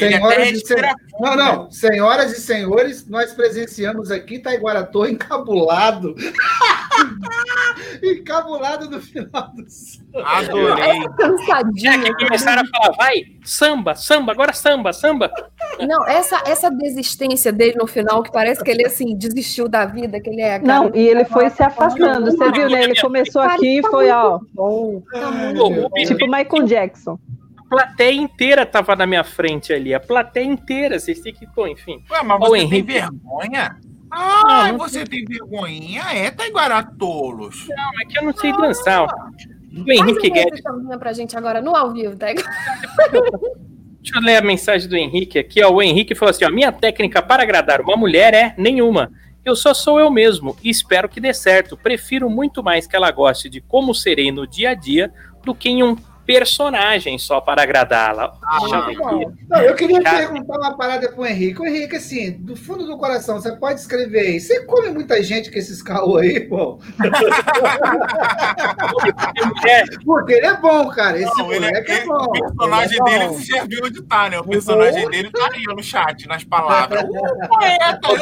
Senhoras 0.08 0.38
e 0.48 0.50
respira 0.52 0.88
sen- 0.88 0.96
fundo, 1.10 1.20
Não, 1.20 1.36
não. 1.36 1.70
Senhoras 1.70 2.32
e 2.36 2.40
senhores, 2.40 3.06
nós 3.08 3.32
presenciamos 3.32 4.10
aqui 4.10 4.38
Taiguaratô 4.38 5.06
encabulado. 5.06 6.14
encabulado 8.02 8.90
no 8.90 9.00
final 9.00 9.50
do 9.54 9.64
samba. 9.68 10.00
Adorei. 10.24 10.80
É 11.00 11.08
Cansadinha. 11.16 12.14
que 12.14 12.24
começaram 12.26 12.62
a 12.62 12.66
falar, 12.66 12.96
vai, 12.96 13.22
samba, 13.44 13.94
samba, 13.94 14.32
agora 14.32 14.52
samba, 14.52 14.92
samba. 14.92 15.30
Não, 15.80 16.06
essa, 16.06 16.42
essa 16.46 16.70
desistência 16.70 17.52
dele 17.52 17.74
no 17.76 17.86
final, 17.86 18.22
que 18.22 18.32
parece 18.32 18.62
que 18.62 18.70
ele 18.70 18.84
assim 18.86 19.16
desistiu 19.16 19.68
da 19.68 19.84
vida, 19.86 20.20
que 20.20 20.28
ele 20.30 20.42
é. 20.42 20.58
Não, 20.58 20.90
e 20.94 21.06
ele 21.08 21.24
foi 21.24 21.48
se 21.50 21.62
afastando. 21.62 22.30
Você 22.30 22.50
viu, 22.52 22.68
né? 22.68 22.84
Ele 22.84 23.00
começou 23.00 23.42
aqui 23.42 23.78
e 23.78 23.82
foi, 23.82 24.10
ó. 24.10 24.40
bom. 24.54 25.02
Tá 25.12 25.30
Tipo 26.06 26.26
Michael 26.26 26.64
Jackson. 26.66 27.18
A 27.70 27.76
plateia 27.76 28.12
inteira 28.14 28.66
tava 28.66 28.96
na 28.96 29.06
minha 29.06 29.22
frente 29.22 29.72
ali. 29.72 29.94
A 29.94 30.00
plateia 30.00 30.44
inteira, 30.44 30.98
vocês 30.98 31.20
têm 31.20 31.32
que, 31.32 31.46
pô, 31.46 31.66
enfim. 31.68 32.02
Ué, 32.10 32.22
mas 32.24 32.38
você 32.40 32.52
tem 32.52 32.62
Henrique. 32.66 32.92
vergonha? 32.92 33.76
Ah, 34.10 34.64
Não, 34.64 34.68
não 34.72 34.78
você 34.78 35.04
tem 35.04 35.24
vergonhinha? 35.24 36.02
É, 36.12 36.30
Taiguaratolos. 36.32 37.68
Não, 37.68 38.00
é 38.02 38.04
que 38.06 38.18
eu 38.18 38.24
não 38.24 38.36
sei 38.36 38.52
dançar. 38.52 39.02
ó. 39.02 39.08
O 39.86 39.92
Henrique 39.92 40.30
Guedes. 40.30 40.60
sambinha 40.62 40.98
pra 40.98 41.12
gente 41.12 41.36
agora 41.36 41.62
no 41.62 41.76
ao 41.76 41.92
vivo, 41.92 42.16
tá? 42.16 42.26
Deixa 44.02 44.16
eu 44.18 44.22
ler 44.22 44.36
a 44.38 44.42
mensagem 44.42 44.88
do 44.88 44.96
Henrique 44.96 45.38
aqui, 45.38 45.62
ó. 45.62 45.70
O 45.70 45.80
Henrique 45.82 46.14
falou 46.14 46.30
assim: 46.30 46.44
ó, 46.44 46.50
minha 46.50 46.72
técnica 46.72 47.22
para 47.22 47.42
agradar 47.44 47.80
uma 47.80 47.96
mulher 47.96 48.34
é 48.34 48.54
nenhuma. 48.58 49.12
Eu 49.44 49.54
só 49.54 49.72
sou 49.72 49.98
eu 50.00 50.10
mesmo 50.10 50.56
e 50.62 50.68
espero 50.70 51.08
que 51.08 51.20
dê 51.20 51.32
certo. 51.32 51.76
Prefiro 51.76 52.28
muito 52.28 52.62
mais 52.62 52.86
que 52.86 52.96
ela 52.96 53.10
goste 53.10 53.48
de 53.48 53.60
como 53.60 53.94
serei 53.94 54.32
no 54.32 54.46
dia 54.46 54.70
a 54.70 54.74
dia 54.74 55.12
do 55.44 55.54
que 55.54 55.68
em 55.68 55.82
um 55.82 55.96
personagem 56.26 57.18
só 57.18 57.40
para 57.40 57.62
agradá-la. 57.62 58.32
Deixa 58.60 58.76
eu. 58.92 59.32
Não, 59.48 59.74
queria 59.76 60.02
Cara. 60.02 60.18
perguntar 60.18 60.58
uma 60.58 60.76
parada 60.76 61.08
pro 61.10 61.26
Henrique. 61.26 61.60
O 61.60 61.66
Henrique, 61.66 61.96
assim, 61.96 62.32
do 62.32 62.54
fundo 62.54 62.84
do 62.86 62.96
coração, 62.98 63.40
você 63.40 63.52
pode 63.56 63.80
escrever 63.80 64.20
aí. 64.20 64.40
Você 64.40 64.64
come 64.64 64.90
muita 64.90 65.22
gente 65.22 65.50
com 65.50 65.58
esses 65.58 65.82
caô 65.82 66.18
aí, 66.18 66.40
pô? 66.40 66.78
Mulher, 69.46 69.84
Porque 70.04 70.32
ele 70.34 70.46
é 70.46 70.56
bom, 70.56 70.88
cara. 70.90 71.18
Esse 71.18 71.36
Não, 71.38 71.52
ele 71.52 71.64
é, 71.66 71.68
moleque 71.68 71.92
é, 71.92 71.96
ele- 71.98 72.06
bom. 72.06 72.24
o 72.24 72.30
personagem 72.32 72.98
é 73.00 73.04
dele, 73.04 73.24
bom. 73.26 73.32
você 73.34 73.46
já 73.56 73.64
viu 73.64 73.80
onde 73.84 74.02
tá, 74.02 74.30
né? 74.30 74.38
O 74.40 74.44
personagem 74.44 75.08
dele 75.10 75.30
tá 75.30 75.48
aí 75.52 75.62
no 75.74 75.82
chat, 75.82 76.26
nas 76.28 76.44
palavras. 76.44 77.02
Uh, 77.04 77.48
poeta, 77.48 77.90
eu 77.92 78.00
tô 78.00 78.14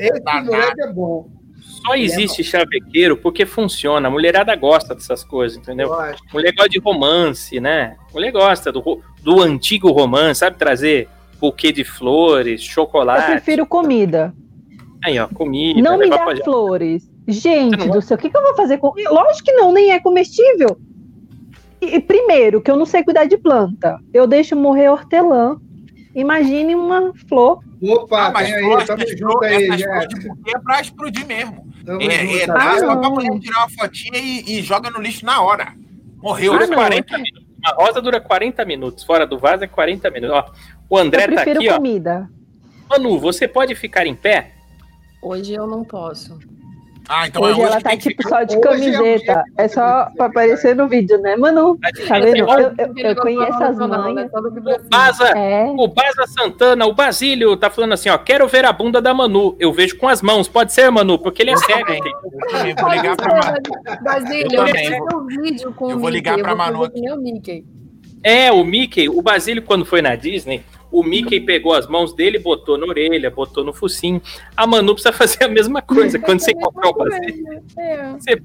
Esse 0.00 0.20
danado. 0.20 0.46
moleque 0.46 0.82
é 0.82 0.92
bom. 0.92 1.35
Só 1.84 1.94
existe 1.94 2.42
chavequeiro 2.44 3.16
porque 3.16 3.44
funciona. 3.46 4.08
A 4.08 4.10
mulherada 4.10 4.54
gosta 4.56 4.94
dessas 4.94 5.22
coisas, 5.24 5.56
entendeu? 5.58 5.88
Eu 5.88 5.94
acho. 5.94 6.22
Mulher 6.32 6.52
gosta 6.52 6.68
de 6.70 6.78
romance, 6.78 7.60
né? 7.60 7.96
Mulher 8.12 8.32
gosta 8.32 8.72
do, 8.72 9.00
do 9.22 9.40
antigo 9.40 9.90
romance, 9.90 10.40
sabe? 10.40 10.56
Trazer 10.56 11.08
buquê 11.40 11.70
de 11.72 11.84
flores, 11.84 12.60
Eu 12.62 12.66
chocolate. 12.68 13.30
prefiro 13.32 13.66
comida. 13.66 14.34
Aí, 15.04 15.18
ó, 15.18 15.28
comida. 15.28 15.80
Não 15.80 15.98
me 15.98 16.08
dá 16.08 16.18
pra- 16.18 16.36
flores. 16.44 17.08
Gente 17.28 17.88
do 17.88 18.00
céu, 18.00 18.16
o 18.16 18.20
que, 18.20 18.30
que 18.30 18.36
eu 18.36 18.42
vou 18.42 18.54
fazer 18.54 18.78
com. 18.78 18.92
Lógico 19.10 19.44
que 19.44 19.52
não, 19.52 19.72
nem 19.72 19.90
é 19.92 19.98
comestível. 20.00 20.78
E, 21.80 21.96
e 21.96 22.00
primeiro, 22.00 22.60
que 22.62 22.70
eu 22.70 22.76
não 22.76 22.86
sei 22.86 23.02
cuidar 23.02 23.24
de 23.26 23.36
planta. 23.36 23.98
Eu 24.14 24.26
deixo 24.26 24.54
morrer 24.56 24.88
hortelã. 24.88 25.56
Imagine 26.16 26.74
uma 26.74 27.12
flor. 27.28 27.62
Opa, 27.82 28.28
Ah, 28.28 28.30
mas 28.32 28.50
aí, 28.52 28.62
flor, 28.62 28.84
tamo 28.86 29.02
junto 29.06 29.44
aí, 29.44 29.64
essas 29.68 29.82
flores 29.82 30.08
de 30.08 30.28
buquê 30.28 30.52
é 30.56 30.58
pra 30.58 30.80
explodir 30.80 31.26
mesmo. 31.26 31.66
Tamo 31.84 32.00
É, 32.02 32.06
é, 32.06 32.26
junto, 32.40 32.46
dá 32.46 32.54
tá? 32.54 32.78
só 32.78 32.96
pra 32.96 33.10
mulher 33.10 33.38
tirar 33.38 33.58
uma 33.58 33.68
fotinha 33.68 34.18
e, 34.18 34.58
e 34.58 34.62
joga 34.62 34.88
no 34.90 35.00
lixo 35.00 35.26
na 35.26 35.42
hora. 35.42 35.74
Morreu. 36.16 36.52
Dura 36.52 36.64
Ah, 36.64 36.68
não. 36.68 36.74
40 36.76 37.18
minutos. 37.18 37.46
Uma 37.58 37.84
rosa 37.84 38.00
dura 38.02 38.20
40 38.20 38.64
minutos. 38.64 39.04
Fora 39.04 39.26
do 39.26 39.38
vaso 39.38 39.62
é 39.64 39.66
40 39.66 40.10
minutos. 40.10 40.36
Ó, 40.36 40.52
o 40.88 40.98
Eu 40.98 41.02
André 41.04 41.22
tá 41.28 41.32
prefiro 41.34 41.60
aqui, 41.60 41.68
ó. 41.68 41.74
comida. 41.76 42.30
Manu, 42.88 43.18
você 43.18 43.46
pode 43.46 43.74
ficar 43.74 44.06
em 44.06 44.14
pé? 44.14 44.52
Hoje 45.20 45.52
eu 45.52 45.66
não 45.66 45.84
posso. 45.84 46.38
Ah, 47.08 47.26
então 47.28 47.42
Hoje 47.42 47.60
é 47.60 47.64
ela 47.64 47.76
que 47.76 47.82
tá 47.84 47.96
tipo 47.96 48.28
só 48.28 48.42
de 48.42 48.56
Hoje 48.56 48.88
é 48.88 48.92
camiseta. 48.92 49.44
um 49.58 49.62
É 49.62 49.68
só 49.68 50.08
pra 50.16 50.26
aparecer 50.26 50.74
no 50.74 50.88
vídeo, 50.88 51.18
né, 51.18 51.36
Manu? 51.36 51.78
Tá 52.08 52.18
vendo? 52.18 52.36
Eu, 52.38 52.48
eu, 52.48 52.74
eu 52.96 53.16
conheço 53.16 53.62
as 53.62 53.78
manhas. 53.78 54.30
O 54.32 54.88
Baza, 54.88 55.28
É. 55.38 55.64
o 55.76 55.88
Baza 55.88 56.26
Santana, 56.26 56.84
o 56.86 56.92
Basílio, 56.94 57.56
tá 57.56 57.70
falando 57.70 57.92
assim, 57.92 58.08
ó. 58.08 58.18
Quero 58.18 58.48
ver 58.48 58.64
a 58.64 58.72
bunda 58.72 59.00
da 59.00 59.14
Manu. 59.14 59.56
Eu 59.60 59.72
vejo 59.72 59.96
com 59.98 60.08
as 60.08 60.20
mãos. 60.20 60.48
Pode 60.48 60.72
ser, 60.72 60.90
Manu? 60.90 61.18
Porque 61.18 61.42
ele 61.42 61.52
é 61.52 61.56
cego. 61.56 61.92
Eu 61.92 62.76
vou 62.76 62.90
ligar 62.90 63.16
pra 63.16 63.34
Manu. 63.34 64.02
Basílio, 64.02 64.60
Eu 64.60 65.26
vídeo 65.26 65.72
com 65.74 65.90
eu 65.90 65.98
vou 65.98 66.08
ligar 66.10 66.38
pra 66.38 66.54
Manu. 66.54 66.90
É, 68.22 68.50
o 68.50 68.64
Mickey, 68.64 69.08
o 69.08 69.22
Basílio, 69.22 69.62
quando 69.62 69.84
foi 69.84 70.02
na 70.02 70.16
Disney, 70.16 70.62
o 70.90 71.02
Mickey 71.02 71.40
pegou 71.40 71.74
as 71.74 71.86
mãos 71.86 72.14
dele, 72.14 72.38
botou 72.38 72.78
na 72.78 72.86
orelha, 72.86 73.30
botou 73.30 73.64
no 73.64 73.72
focinho. 73.72 74.20
A 74.56 74.66
Manu 74.66 74.94
precisa 74.94 75.12
fazer 75.12 75.44
a 75.44 75.48
mesma 75.48 75.82
coisa. 75.82 76.18
Quando 76.18 76.40
você 76.40 76.52
encontrar 76.56 76.88
o 76.88 76.94
Basílio, 76.94 77.62
É. 77.78 78.12
você. 78.12 78.42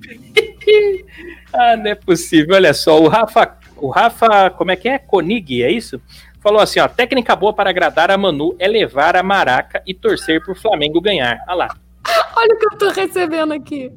ah, 1.54 1.78
não 1.78 1.88
é 1.92 1.96
possível. 1.96 2.56
Olha 2.56 2.74
só, 2.74 3.00
o 3.00 3.08
Rafa, 3.08 3.58
o 3.78 3.90
Rafa, 3.90 4.50
como 4.52 4.72
é 4.72 4.76
que 4.76 4.90
é? 4.90 4.98
Konig, 4.98 5.64
é 5.64 5.72
isso? 5.72 6.02
Falou 6.40 6.60
assim, 6.60 6.80
ó, 6.80 6.88
técnica 6.88 7.36
boa 7.36 7.54
para 7.54 7.70
agradar 7.70 8.10
a 8.10 8.18
Manu 8.18 8.56
é 8.58 8.68
levar 8.68 9.16
a 9.16 9.22
maraca 9.22 9.82
e 9.86 9.94
torcer 9.94 10.44
pro 10.44 10.56
Flamengo 10.56 11.00
ganhar. 11.00 11.40
Olha 11.48 11.56
lá, 11.56 11.76
Olha 12.36 12.56
o 12.56 12.58
que 12.58 12.66
eu 12.66 12.78
tô 12.80 12.90
recebendo 12.90 13.54
aqui. 13.54 13.92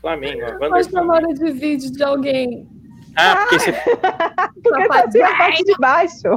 Flamengo. 0.00 0.40
ó, 0.44 0.50
Uma 0.56 0.68
Wanderson. 0.68 0.90
chamada 0.90 1.26
de 1.34 1.50
vídeo 1.52 1.90
de 1.90 2.02
alguém. 2.04 2.68
Ah, 3.16 3.36
porque 3.36 3.58
você, 3.58 3.72
Porque 4.62 4.88
tá 4.88 5.04
assim 5.04 5.20
a 5.22 5.36
parte 5.36 5.64
de 5.64 5.74
baixo. 5.78 6.28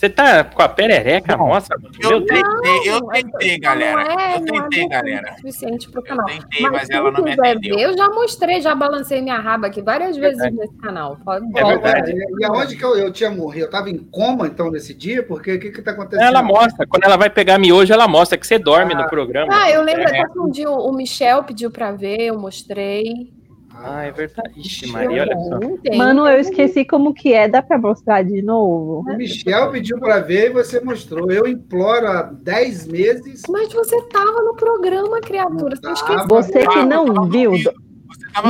Você 0.00 0.08
tá 0.08 0.44
com 0.44 0.62
a 0.62 0.68
perereca, 0.68 1.36
nossa, 1.36 1.68
Manu, 1.76 1.90
meu 2.00 2.10
Eu 2.10 2.20
Deus. 2.24 2.40
tentei, 2.40 2.88
eu 2.90 3.00
Não, 3.00 3.08
tentei, 3.08 3.52
não 3.52 3.60
galera. 3.60 4.00
é- 4.02 4.36
Eu 4.36 4.40
não 4.40 4.56
é 4.56 4.62
tentei, 4.62 4.82
bom 4.82 4.88
galera. 4.88 5.30
o 5.32 5.36
suficiente 5.36 5.90
pro 5.90 6.00
Eu 6.00 6.04
canal. 6.04 6.24
tentei, 6.26 6.62
Mas, 6.62 6.72
mas 6.72 6.90
ela 6.90 7.10
não 7.10 7.22
me 7.22 7.36
ver, 7.36 7.58
eu 7.78 7.94
já 7.96 8.08
mostrei, 8.08 8.60
já 8.62 8.74
balancei 8.74 9.20
minha 9.20 9.38
raba 9.38 9.66
aqui 9.66 9.82
várias 9.82 10.16
vezes 10.16 10.40
nesse 10.52 10.74
canal. 10.78 11.18
Pode 11.22 11.44
É 11.54 11.64
verdade. 11.64 12.14
E 12.38 12.44
aonde 12.46 12.76
que 12.76 12.84
eu, 12.84 12.96
eu 12.96 13.12
tinha 13.12 13.30
morrido? 13.30 13.66
Eu 13.66 13.70
tava 13.70 13.90
em 13.90 13.98
coma, 13.98 14.46
então, 14.46 14.70
nesse 14.70 14.94
dia? 14.94 15.22
Porque 15.22 15.52
o 15.52 15.60
que 15.60 15.70
que 15.70 15.82
tá 15.82 15.90
acontecendo? 15.90 16.26
Ela 16.26 16.42
mostra, 16.42 16.86
quando 16.86 17.04
ela 17.04 17.18
vai 17.18 17.28
pegar 17.28 17.58
miojo, 17.58 17.92
ela 17.92 18.08
mostra 18.08 18.38
que 18.38 18.46
você 18.46 18.58
dorme 18.58 18.94
no 18.94 19.06
programa. 19.06 19.52
Ah, 19.54 19.70
eu 19.70 19.82
lembro 19.82 20.02
É. 20.02 20.06
até 20.06 20.32
que 20.32 20.38
um 20.38 20.50
dia 20.50 20.70
o 20.70 20.90
Michel 20.92 21.44
pediu 21.44 21.70
pra 21.70 21.92
ver, 21.92 22.22
eu 22.22 22.38
mostrei. 22.38 23.38
Ah, 23.82 24.04
é 24.04 24.12
verdade. 24.12 24.60
Ixi, 24.60 24.88
Maria, 24.88 25.22
olha 25.22 25.36
só. 25.36 25.96
Mano, 25.96 26.26
eu 26.28 26.38
esqueci 26.38 26.84
como 26.84 27.14
que 27.14 27.32
é. 27.32 27.48
Dá 27.48 27.62
pra 27.62 27.78
mostrar 27.78 28.22
de 28.22 28.42
novo? 28.42 29.00
O 29.08 29.16
Michel 29.16 29.70
pediu 29.70 29.98
para 29.98 30.20
ver 30.20 30.50
e 30.50 30.52
você 30.52 30.80
mostrou. 30.80 31.30
Eu 31.30 31.46
imploro 31.46 32.06
há 32.06 32.22
10 32.22 32.86
meses. 32.88 33.42
Mas 33.48 33.72
você 33.72 34.00
tava 34.08 34.42
no 34.42 34.54
programa, 34.54 35.20
criatura. 35.20 35.76
Você. 35.82 36.26
Você 36.28 36.66
que 36.66 36.84
não 36.84 37.26
viu. 37.28 37.52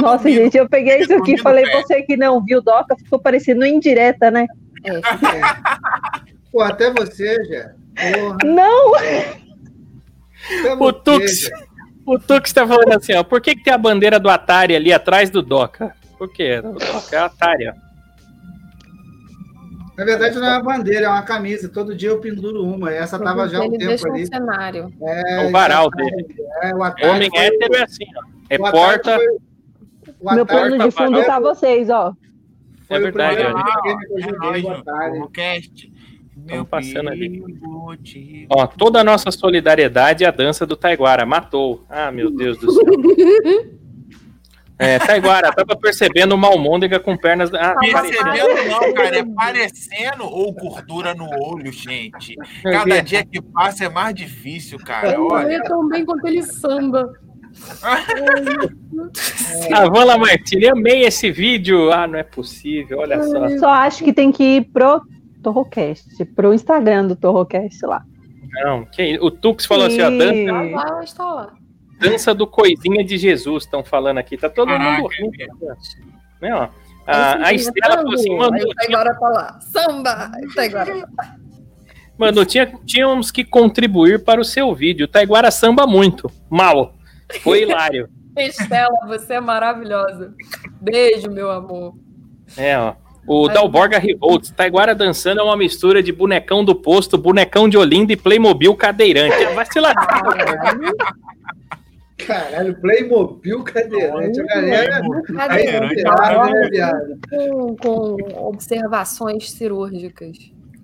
Nossa, 0.00 0.24
dormindo. 0.24 0.42
gente, 0.42 0.56
eu 0.58 0.68
peguei 0.68 0.98
isso 1.00 1.14
aqui 1.14 1.34
e 1.34 1.38
falei, 1.38 1.64
perto. 1.64 1.86
você 1.86 2.02
que 2.02 2.16
não 2.16 2.44
viu, 2.44 2.60
Doca, 2.60 2.96
ficou 2.96 3.18
parecendo 3.18 3.64
indireta, 3.64 4.30
né? 4.30 4.46
É, 4.84 5.00
Pô, 6.50 6.62
até 6.62 6.92
você, 6.92 7.36
já. 7.44 7.70
Porra, 7.94 8.38
Não! 8.44 8.94
até 8.94 10.74
O 10.78 10.92
Tux. 10.92 11.50
O 12.14 12.18
Tux 12.18 12.52
tá 12.52 12.66
falando 12.66 12.92
assim, 12.94 13.14
ó. 13.14 13.22
Por 13.22 13.40
que, 13.40 13.54
que 13.54 13.62
tem 13.64 13.72
a 13.72 13.78
bandeira 13.78 14.18
do 14.18 14.28
Atari 14.28 14.74
ali 14.76 14.92
atrás 14.92 15.30
do 15.30 15.42
Doca? 15.42 15.94
Por 16.18 16.30
quê? 16.32 16.58
O 16.64 16.72
Doca 16.72 17.16
é 17.16 17.20
o 17.22 17.24
Atari, 17.24 17.68
ó. 17.68 17.72
Na 19.98 20.04
verdade, 20.06 20.38
não 20.38 20.46
é 20.46 20.56
uma 20.56 20.62
bandeira, 20.62 21.06
é 21.06 21.08
uma 21.10 21.22
camisa. 21.22 21.68
Todo 21.68 21.94
dia 21.94 22.08
eu 22.08 22.20
penduro 22.20 22.64
uma. 22.64 22.90
Essa 22.92 23.18
tava 23.18 23.46
já 23.48 23.58
há 23.58 23.60
um 23.60 23.64
ele 23.66 23.78
tempo 23.78 23.88
deixa 23.90 24.08
um 24.08 24.14
ali. 24.14 24.26
cenário. 24.26 24.92
É, 25.02 25.46
o 25.46 25.50
varal 25.50 25.90
então, 25.92 26.06
dele. 26.06 26.26
É, 26.62 26.74
o 26.74 26.82
Atari 26.82 27.08
Homem 27.10 27.28
foi- 27.30 27.38
hétero 27.38 27.74
é 27.76 27.82
assim, 27.82 28.04
ó. 28.16 28.22
É 28.48 28.56
o 28.56 28.70
porta. 28.70 29.16
foi- 29.16 29.26
o 30.20 30.34
Meu 30.34 30.46
plano 30.46 30.78
de 30.78 30.90
fundo 30.90 31.16
foi- 31.18 31.24
tá 31.26 31.38
vocês, 31.38 31.90
ó. 31.90 32.14
foi 32.88 32.96
É 32.96 33.00
o 33.00 33.02
verdade, 33.02 33.36
primeiro 33.36 33.64
que 33.82 33.88
eu 33.88 34.18
É 34.18 34.22
joguei, 34.22 34.62
o 34.64 34.70
Atari. 34.70 35.18
no 35.18 35.28
cast. 35.30 35.92
Meu 36.46 36.64
passando 36.64 37.10
ali. 37.10 37.42
de- 38.00 38.46
Ó, 38.50 38.66
toda 38.66 39.00
a 39.00 39.04
nossa 39.04 39.30
solidariedade 39.30 40.24
à 40.24 40.30
dança 40.30 40.66
do 40.66 40.76
Taiguara. 40.76 41.26
Matou. 41.26 41.84
Ah, 41.88 42.10
meu 42.10 42.30
Deus 42.30 42.58
do 42.58 42.72
céu. 42.72 42.84
É, 44.82 44.98
Taiguara, 44.98 45.52
tava 45.52 45.78
percebendo 45.78 46.34
uma 46.34 46.48
almôndega 46.48 46.98
com 46.98 47.14
pernas. 47.14 47.52
Ah. 47.52 47.74
Percebendo 47.78 48.66
não, 48.66 48.94
cara, 48.94 49.18
é 49.18 49.22
parecendo 49.22 50.24
ou 50.24 50.50
gordura 50.54 51.12
no 51.12 51.26
olho, 51.28 51.70
gente. 51.70 52.34
Cada 52.62 53.02
dia 53.02 53.22
que 53.22 53.42
passa 53.42 53.84
é 53.84 53.88
mais 53.90 54.14
difícil, 54.14 54.78
cara. 54.78 55.12
Eu 55.12 55.26
Olha, 55.26 55.52
ia 55.52 55.62
tão 55.64 55.86
bem 55.86 56.02
quanto 56.06 56.26
ele 56.26 56.42
samba. 56.42 57.12
A 59.70 59.86
Vala 59.90 60.16
Martini, 60.16 60.66
amei 60.68 61.04
esse 61.04 61.30
vídeo. 61.30 61.92
Ah, 61.92 62.06
não 62.06 62.18
é 62.18 62.22
possível, 62.22 63.00
olha 63.00 63.22
só. 63.22 63.48
Só 63.58 63.68
acho 63.68 64.02
que 64.02 64.14
tem 64.14 64.32
que 64.32 64.42
ir 64.56 64.64
pro 64.72 65.02
Torrocast, 65.40 66.24
pro 66.34 66.52
Instagram 66.54 67.06
do 67.08 67.16
Torrocast 67.16 67.84
lá. 67.86 68.02
Não, 68.64 68.84
que 68.84 69.18
o 69.20 69.30
Tux 69.30 69.64
falou 69.66 69.86
assim, 69.86 70.00
ó, 70.02 70.10
dança, 70.10 70.34
E- 70.34 70.72
vai 70.72 71.04
estar 71.04 71.24
lá. 71.24 71.52
dança 72.00 72.34
do 72.34 72.46
coisinha 72.46 73.04
de 73.04 73.16
Jesus, 73.16 73.64
estão 73.64 73.84
falando 73.84 74.18
aqui. 74.18 74.36
Tá 74.36 74.48
todo 74.50 74.68
Caraca, 74.68 75.02
mundo 75.02 75.08
rindo. 75.12 75.32
é. 75.42 76.46
Né, 76.48 76.54
ó. 76.54 76.68
A, 77.06 77.46
a 77.48 77.52
Estela 77.52 77.96
falou 77.96 78.14
assim, 78.14 78.36
mano, 78.36 78.56
tá 78.58 78.84
agora 78.88 79.14
tá 79.14 79.28
lá. 79.28 79.60
Samba! 79.60 80.30
Aí 80.34 80.54
tá 80.54 80.64
agora. 80.64 81.08
mano 82.18 82.44
tinha, 82.44 82.66
tínhamos 82.84 83.30
que 83.30 83.44
contribuir 83.44 84.22
para 84.24 84.40
o 84.40 84.44
seu 84.44 84.74
vídeo. 84.74 85.04
O 85.04 85.08
Taiguara 85.08 85.50
samba 85.50 85.86
muito. 85.86 86.30
Mal. 86.48 86.94
Foi 87.40 87.62
hilário. 87.62 88.08
Estela, 88.36 89.06
você 89.06 89.34
é 89.34 89.40
maravilhosa. 89.40 90.34
Beijo, 90.80 91.30
meu 91.30 91.50
amor. 91.50 91.94
É, 92.56 92.78
ó. 92.78 92.94
O 93.26 93.48
Dalborga 93.48 93.98
Revolts, 93.98 94.50
Taiguara 94.50 94.94
dançando 94.94 95.40
é 95.40 95.44
uma 95.44 95.56
mistura 95.56 96.02
de 96.02 96.12
bonecão 96.12 96.64
do 96.64 96.74
posto, 96.74 97.16
bonecão 97.16 97.68
de 97.68 97.76
Olinda 97.76 98.12
e 98.12 98.16
Playmobil 98.16 98.74
cadeirante. 98.74 99.44
Vai 99.54 99.66
se 99.66 99.78
lascar. 99.78 100.22
Caralho, 102.26 102.80
Playmobil 102.80 103.62
cadeirante. 103.62 104.40
A 104.40 104.44
galera. 104.44 104.96
Aí, 104.96 105.34
Cadeirante, 105.34 105.94
pirada, 105.94 106.50
né, 106.50 106.68
viado? 106.70 107.18
Com, 107.28 107.76
com 107.76 108.48
observações 108.48 109.50
cirúrgicas. 109.50 110.36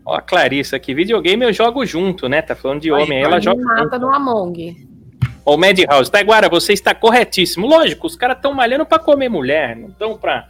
Ó, 0.05 0.15
a 0.15 0.23
Clarissa 0.23 0.77
aqui, 0.77 0.95
videogame 0.95 1.45
eu 1.45 1.53
jogo 1.53 1.85
junto, 1.85 2.29
né? 2.29 2.41
Tá 2.41 2.55
falando 2.55 2.81
de 2.81 2.93
homem, 2.93 3.19
aí 3.19 3.25
ela 3.25 3.41
joga 3.41 3.61
junto. 3.61 3.75
mata 3.75 3.99
no 3.99 4.15
Among. 4.15 4.87
Ó, 5.45 5.55
o 5.55 5.59
Madhouse, 5.59 6.11
Taiguara, 6.11 6.49
você 6.49 6.73
está 6.73 6.95
corretíssimo. 6.95 7.67
Lógico, 7.67 8.07
os 8.07 8.17
caras 8.17 8.37
estão 8.37 8.55
malhando 8.55 8.87
pra 8.87 8.99
comer 8.99 9.29
mulher, 9.29 9.77
não 9.77 9.89
estão 9.89 10.17
pra, 10.17 10.49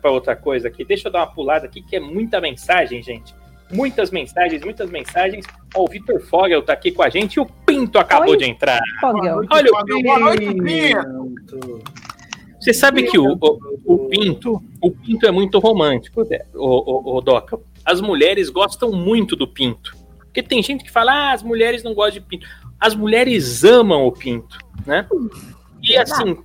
pra 0.00 0.10
outra 0.10 0.36
coisa 0.36 0.68
aqui. 0.68 0.84
Deixa 0.84 1.08
eu 1.08 1.12
dar 1.12 1.20
uma 1.20 1.32
pulada 1.32 1.66
aqui, 1.66 1.82
que 1.82 1.96
é 1.96 2.00
muita 2.00 2.40
mensagem, 2.40 3.02
gente. 3.02 3.34
Muitas 3.72 4.10
mensagens, 4.10 4.62
muitas 4.64 4.90
mensagens. 4.90 5.44
Ó, 5.74 5.84
o 5.84 5.88
Vitor 5.88 6.20
Fogel 6.20 6.62
tá 6.62 6.72
aqui 6.72 6.90
com 6.90 7.02
a 7.02 7.08
gente 7.08 7.34
e 7.34 7.40
o 7.40 7.46
Pinto 7.46 7.98
acabou 7.98 8.30
Oi. 8.30 8.36
de 8.36 8.44
entrar. 8.44 8.80
Fogel. 9.00 9.42
Olha 9.50 9.70
o 9.70 10.02
Boa 10.02 10.18
noite, 10.18 10.46
Pinto. 10.46 11.58
Pinto. 11.58 11.82
Você 12.60 12.74
sabe 12.74 13.04
que 13.04 13.18
o, 13.18 13.38
o, 13.40 13.58
o 13.86 14.08
Pinto, 14.08 14.62
o 14.82 14.90
Pinto 14.90 15.26
é 15.26 15.30
muito 15.30 15.58
romântico, 15.58 16.28
né, 16.28 16.40
o, 16.54 17.14
o, 17.14 17.16
o 17.16 17.20
Doca. 17.22 17.58
As 17.84 18.02
mulheres 18.02 18.50
gostam 18.50 18.92
muito 18.92 19.34
do 19.34 19.48
Pinto. 19.48 19.96
Porque 20.18 20.42
tem 20.42 20.62
gente 20.62 20.84
que 20.84 20.90
fala, 20.90 21.12
ah, 21.12 21.32
as 21.32 21.42
mulheres 21.42 21.82
não 21.82 21.94
gostam 21.94 22.20
de 22.20 22.28
Pinto. 22.28 22.46
As 22.78 22.94
mulheres 22.94 23.64
amam 23.64 24.06
o 24.06 24.12
Pinto, 24.12 24.58
né? 24.86 25.06
E 25.82 25.96
assim, 25.96 26.36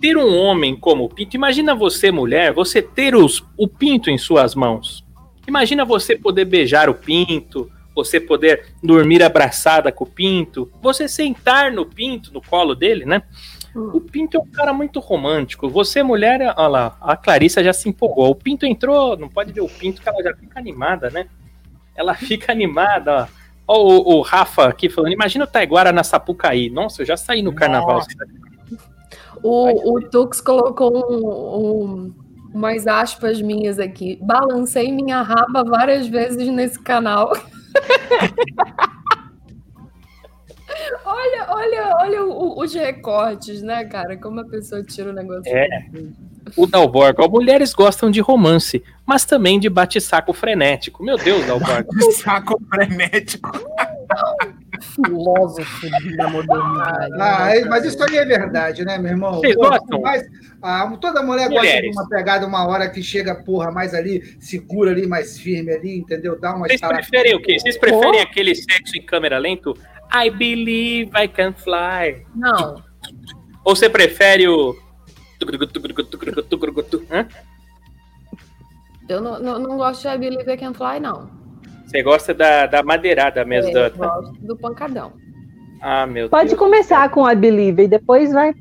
ter 0.00 0.16
um 0.16 0.36
homem 0.36 0.76
como 0.76 1.04
o 1.04 1.08
Pinto, 1.08 1.36
imagina 1.36 1.74
você, 1.74 2.10
mulher, 2.10 2.52
você 2.52 2.80
ter 2.80 3.14
os, 3.14 3.44
o 3.56 3.66
Pinto 3.66 4.10
em 4.10 4.18
suas 4.18 4.54
mãos. 4.54 5.04
Imagina 5.46 5.84
você 5.84 6.16
poder 6.16 6.44
beijar 6.44 6.88
o 6.88 6.94
Pinto, 6.94 7.70
você 7.94 8.20
poder 8.20 8.66
dormir 8.82 9.22
abraçada 9.22 9.90
com 9.90 10.04
o 10.04 10.06
Pinto, 10.06 10.70
você 10.80 11.08
sentar 11.08 11.72
no 11.72 11.86
Pinto, 11.86 12.32
no 12.32 12.40
colo 12.40 12.74
dele, 12.74 13.04
né? 13.04 13.22
O 13.74 14.00
Pinto 14.00 14.36
é 14.36 14.40
um 14.40 14.46
cara 14.46 14.72
muito 14.72 14.98
romântico. 14.98 15.68
Você, 15.68 16.02
mulher, 16.02 16.40
olha 16.56 16.68
lá, 16.68 16.96
a 17.00 17.16
Clarissa 17.16 17.62
já 17.62 17.72
se 17.72 17.88
empolgou. 17.88 18.30
O 18.30 18.34
Pinto 18.34 18.66
entrou, 18.66 19.16
não 19.16 19.28
pode 19.28 19.52
ver 19.52 19.60
o 19.60 19.68
Pinto 19.68 20.02
que 20.02 20.08
ela 20.08 20.22
já 20.22 20.34
fica 20.34 20.58
animada, 20.58 21.10
né? 21.10 21.26
ela 21.98 22.14
fica 22.14 22.52
animada, 22.52 23.24
ó. 23.24 23.38
Ó, 23.70 23.82
o, 23.82 24.16
o 24.16 24.20
Rafa 24.22 24.66
aqui 24.66 24.88
falando, 24.88 25.12
imagina 25.12 25.44
o 25.44 25.46
Taiguara 25.46 25.92
na 25.92 26.02
Sapucaí. 26.02 26.70
Nossa, 26.70 27.02
eu 27.02 27.06
já 27.06 27.18
saí 27.18 27.42
no 27.42 27.52
carnaval. 27.52 27.96
Nossa. 27.96 28.08
O, 29.42 29.94
o 29.96 30.00
Tux 30.08 30.40
colocou 30.40 30.92
um, 31.10 31.26
um- 31.84 32.14
umas 32.54 32.86
aspas 32.86 33.40
minhas 33.40 33.78
aqui. 33.78 34.18
Balancei 34.22 34.90
minha 34.92 35.22
raba 35.22 35.62
várias 35.64 36.06
vezes 36.06 36.48
nesse 36.48 36.78
canal. 36.80 37.32
olha, 41.04 41.46
olha, 41.50 41.94
olha 42.00 42.24
o- 42.24 42.60
os 42.60 42.74
recortes, 42.74 43.62
né, 43.62 43.84
cara? 43.84 44.16
Como 44.16 44.40
a 44.40 44.44
pessoa 44.44 44.82
tira 44.82 45.10
o 45.10 45.12
negócio. 45.12 45.42
É. 45.54 45.68
O 46.56 46.66
Dalborg, 46.66 47.16
ó, 47.20 47.28
mulheres 47.28 47.74
gostam 47.74 48.10
de 48.10 48.20
romance, 48.20 48.82
mas 49.04 49.24
também 49.24 49.60
de 49.60 49.68
bate-saco 49.68 50.32
frenético. 50.32 51.02
Meu 51.02 51.16
Deus, 51.18 51.44
Dalborg. 51.46 51.86
Saco 52.12 52.58
frenético. 52.70 53.50
Filósofo 55.04 55.86
da 56.16 56.28
modernidade. 56.28 57.14
Ah, 57.20 57.56
é- 57.56 57.64
mas 57.64 57.84
isso 57.84 58.02
aí 58.02 58.16
é 58.16 58.24
verdade, 58.24 58.84
né, 58.84 58.98
meu 58.98 59.12
irmão? 59.12 59.34
Vocês 59.34 59.54
Pô, 59.54 59.68
gostam? 59.68 60.00
Mas, 60.00 60.24
ah, 60.62 60.96
toda 61.00 61.22
mulher 61.22 61.48
gosta 61.48 61.66
de 61.66 61.74
Mulheres. 61.74 61.96
uma 61.96 62.08
pegada, 62.08 62.46
uma 62.46 62.66
hora 62.66 62.88
que 62.90 63.02
chega, 63.02 63.34
porra, 63.34 63.70
mais 63.70 63.94
ali, 63.94 64.36
segura 64.40 64.90
ali, 64.90 65.06
mais 65.06 65.38
firme 65.38 65.72
ali, 65.72 65.98
entendeu? 65.98 66.38
Dá 66.40 66.54
uma 66.54 66.66
Vocês 66.66 66.80
preferem 66.80 67.34
o 67.34 67.40
quê? 67.42 67.58
Vocês 67.58 67.76
preferem 67.76 68.20
aquele 68.20 68.54
sexo 68.54 68.96
em 68.96 69.02
câmera 69.02 69.38
lento? 69.38 69.76
I 70.12 70.30
believe 70.30 71.10
I 71.14 71.28
can 71.28 71.52
fly. 71.52 72.24
Não, 72.34 72.82
Ou 73.64 73.76
você 73.76 73.88
prefere 73.88 74.48
o. 74.48 74.74
Hã? 77.10 77.28
eu 79.08 79.20
não, 79.20 79.40
não, 79.40 79.58
não 79.58 79.76
gosto 79.76 80.02
de 80.02 80.08
I 80.08 80.18
Believe 80.18 80.52
I 80.52 80.56
Can 80.56 80.74
Fly, 80.74 81.00
não. 81.00 81.30
Você 81.88 82.02
gosta 82.02 82.34
da, 82.34 82.66
da 82.66 82.82
madeirada 82.82 83.44
mesmo? 83.44 83.76
É, 83.76 83.88
gosto 83.88 84.32
do 84.42 84.56
pancadão. 84.56 85.14
Ah, 85.80 86.06
meu 86.06 86.28
Pode 86.28 86.50
Deus. 86.50 86.58
começar 86.58 87.08
com 87.10 87.24
a 87.24 87.34
Believe 87.34 87.84
e 87.84 87.88
depois 87.88 88.30
vai, 88.32 88.52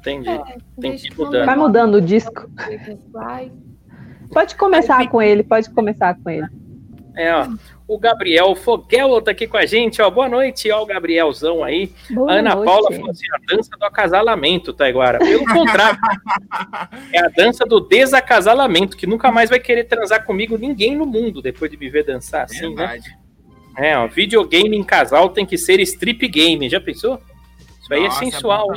Entendi. 0.00 0.28
É, 0.28 0.42
Tem 0.78 0.96
que 0.96 1.06
ir 1.08 1.16
mudando. 1.16 1.46
vai 1.46 1.56
mudando 1.56 1.94
o 1.94 2.00
disco. 2.00 2.46
Pode 4.30 4.54
começar 4.56 5.08
com 5.08 5.22
ele, 5.22 5.42
pode 5.42 5.70
começar 5.70 6.14
com 6.22 6.28
ele. 6.28 6.46
É, 7.16 7.34
ó. 7.34 7.48
O 7.86 7.98
Gabriel 7.98 8.54
Foguel 8.54 9.20
tá 9.20 9.30
aqui 9.30 9.46
com 9.46 9.58
a 9.58 9.66
gente, 9.66 10.00
ó. 10.00 10.10
Boa 10.10 10.28
noite, 10.28 10.70
ó, 10.70 10.82
o 10.82 10.86
Gabrielzão 10.86 11.62
aí. 11.62 11.92
Boa 12.10 12.32
a 12.32 12.34
Ana 12.36 12.54
noite. 12.54 12.66
Paula 12.66 12.90
falou 12.90 13.10
assim: 13.10 13.26
a 13.30 13.54
dança 13.54 13.70
do 13.78 13.84
acasalamento, 13.84 14.72
Taiguara. 14.72 15.18
Pelo 15.18 15.44
contrário, 15.44 15.98
é 17.12 17.20
a 17.20 17.28
dança 17.28 17.64
do 17.66 17.80
desacasalamento, 17.80 18.96
que 18.96 19.06
nunca 19.06 19.30
mais 19.30 19.50
vai 19.50 19.58
querer 19.58 19.84
transar 19.84 20.24
comigo 20.24 20.56
ninguém 20.56 20.96
no 20.96 21.04
mundo 21.04 21.42
depois 21.42 21.70
de 21.70 21.76
me 21.76 21.90
ver 21.90 22.04
dançar 22.04 22.44
assim, 22.44 22.74
né? 22.74 22.86
Verdade. 22.86 23.18
É, 23.76 23.98
ó, 23.98 24.06
videogame 24.06 24.76
em 24.76 24.84
casal 24.84 25.28
tem 25.28 25.44
que 25.44 25.58
ser 25.58 25.78
strip 25.80 26.26
game. 26.28 26.68
Já 26.68 26.80
pensou? 26.80 27.20
Isso 27.82 27.92
aí 27.92 28.04
Nossa, 28.04 28.24
é 28.24 28.30
sensual. 28.30 28.68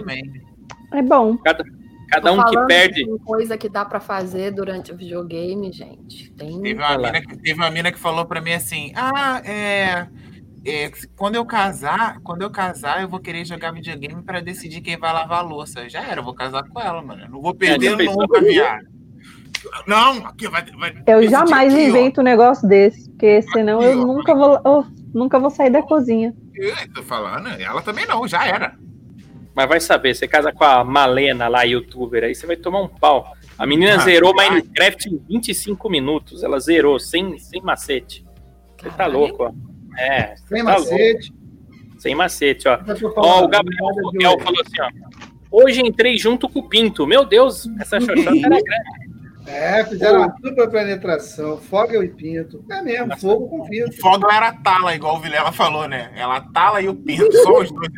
É 0.94 1.02
bom. 1.02 1.38
Cada, 1.38 1.64
cada 2.08 2.32
um 2.32 2.44
que 2.46 2.66
perde. 2.66 3.04
de 3.04 3.20
coisa 3.20 3.58
que 3.58 3.70
dá 3.70 3.84
pra 3.86 4.00
fazer 4.00 4.52
durante 4.52 4.92
o 4.92 4.98
videogame, 4.98 5.72
gente. 5.72 6.32
Tem. 6.32 6.62
Teve 6.62 6.82
uma, 6.82 6.98
mina 6.98 7.22
que, 7.22 7.38
teve 7.38 7.54
uma 7.60 7.72
mina 7.72 7.92
que 7.92 8.00
falou 8.00 8.26
pra 8.26 8.42
mim 8.42 8.54
assim: 8.54 8.92
Ah, 8.96 9.42
é, 9.46 10.08
é, 10.66 10.92
Quando 11.16 11.36
eu 11.36 11.46
casar, 11.46 12.20
quando 12.22 12.42
eu 12.42 12.50
casar, 12.50 13.02
eu 13.02 13.08
vou 13.10 13.20
querer 13.20 13.46
jogar 13.46 13.72
videogame 13.72 14.22
pra 14.24 14.40
decidir 14.40 14.82
quem 14.82 14.98
vai 14.98 15.14
lavar 15.14 15.40
a 15.40 15.42
louça. 15.42 15.88
Já 15.90 16.02
era, 16.04 16.20
eu 16.22 16.24
vou 16.26 16.34
casar 16.34 16.64
com 16.68 16.80
ela, 16.80 17.02
mano. 17.02 17.24
Eu 17.24 17.30
não 17.30 17.42
vou 17.42 17.54
perder 17.54 17.96
nunca, 17.98 18.42
viado. 18.42 18.86
Não, 19.86 20.26
aqui 20.28 20.48
vai. 20.48 20.64
vai 20.78 20.94
Eu 21.08 21.28
jamais 21.30 21.74
aqui, 21.74 21.84
ó. 21.84 21.88
invento 21.88 22.22
um 22.22 22.24
negócio 22.24 22.68
desse, 22.68 23.10
porque 23.10 23.42
senão 23.42 23.80
Aqui, 23.80 23.88
eu 23.90 24.02
ó. 24.02 24.06
nunca 24.06 24.36
vou, 24.36 24.62
eu 24.64 24.86
nunca 25.14 25.40
vou 25.40 25.50
sair 25.50 25.70
da 25.70 25.82
cozinha. 25.82 26.34
Eu 26.54 26.76
tô 26.94 27.04
falando, 27.04 27.48
ela 27.50 27.82
também 27.82 28.06
não, 28.06 28.28
já 28.28 28.46
era. 28.46 28.76
Mas 29.58 29.68
vai 29.68 29.80
saber, 29.80 30.14
você 30.14 30.28
casa 30.28 30.52
com 30.52 30.64
a 30.64 30.84
Malena 30.84 31.48
lá, 31.48 31.64
youtuber, 31.64 32.24
aí 32.24 32.36
você 32.36 32.46
vai 32.46 32.56
tomar 32.56 32.80
um 32.80 32.88
pau. 32.88 33.34
A 33.58 33.66
menina 33.66 33.96
Ah, 33.96 34.00
zerou. 34.02 34.32
Minecraft 34.36 35.10
em 35.10 35.18
25 35.28 35.90
minutos. 35.90 36.44
Ela 36.44 36.60
zerou, 36.60 37.00
sem, 37.00 37.40
sem 37.40 37.60
macete. 37.60 38.24
Você 38.80 38.92
tá 38.92 39.08
louco, 39.08 39.46
ó. 39.46 39.52
É, 40.00 40.36
Sem 40.48 40.60
tá 40.64 40.74
macete. 40.74 41.32
louco. 41.32 42.00
Sem 42.00 42.14
macete, 42.14 42.68
ó. 42.68 42.78
Ó, 43.16 43.46
o 43.46 43.48
Gabriel 43.48 43.86
hoje. 43.96 44.44
falou 44.44 44.62
assim, 44.62 44.80
ó. 44.80 45.28
Hoje 45.50 45.82
entrei 45.82 46.16
junto 46.20 46.48
com 46.48 46.60
o 46.60 46.70
Pinto. 46.70 47.08
Meu 47.08 47.26
Deus, 47.26 47.68
essa 47.80 47.98
xoxota 48.00 48.30
era 48.30 48.40
grande. 48.40 48.64
É, 49.48 49.84
fizeram 49.86 50.20
uma 50.20 50.36
dupla 50.42 50.68
penetração, 50.70 51.58
Fogel 51.58 52.04
e 52.04 52.10
Pinto. 52.10 52.64
É 52.70 52.82
mesmo, 52.82 53.18
fogo 53.18 53.48
com 53.48 53.62
O 53.62 53.70
pinto. 53.70 53.96
fogo 53.98 54.30
era 54.30 54.50
a 54.50 54.54
tala, 54.54 54.94
igual 54.94 55.16
o 55.16 55.20
Vilela 55.22 55.52
falou, 55.54 55.88
né? 55.88 56.12
Ela 56.16 56.42
tala 56.42 56.82
e 56.82 56.90
o 56.90 56.94
pinto, 56.94 57.32
só 57.44 57.62
os 57.62 57.72
dois. 57.72 57.90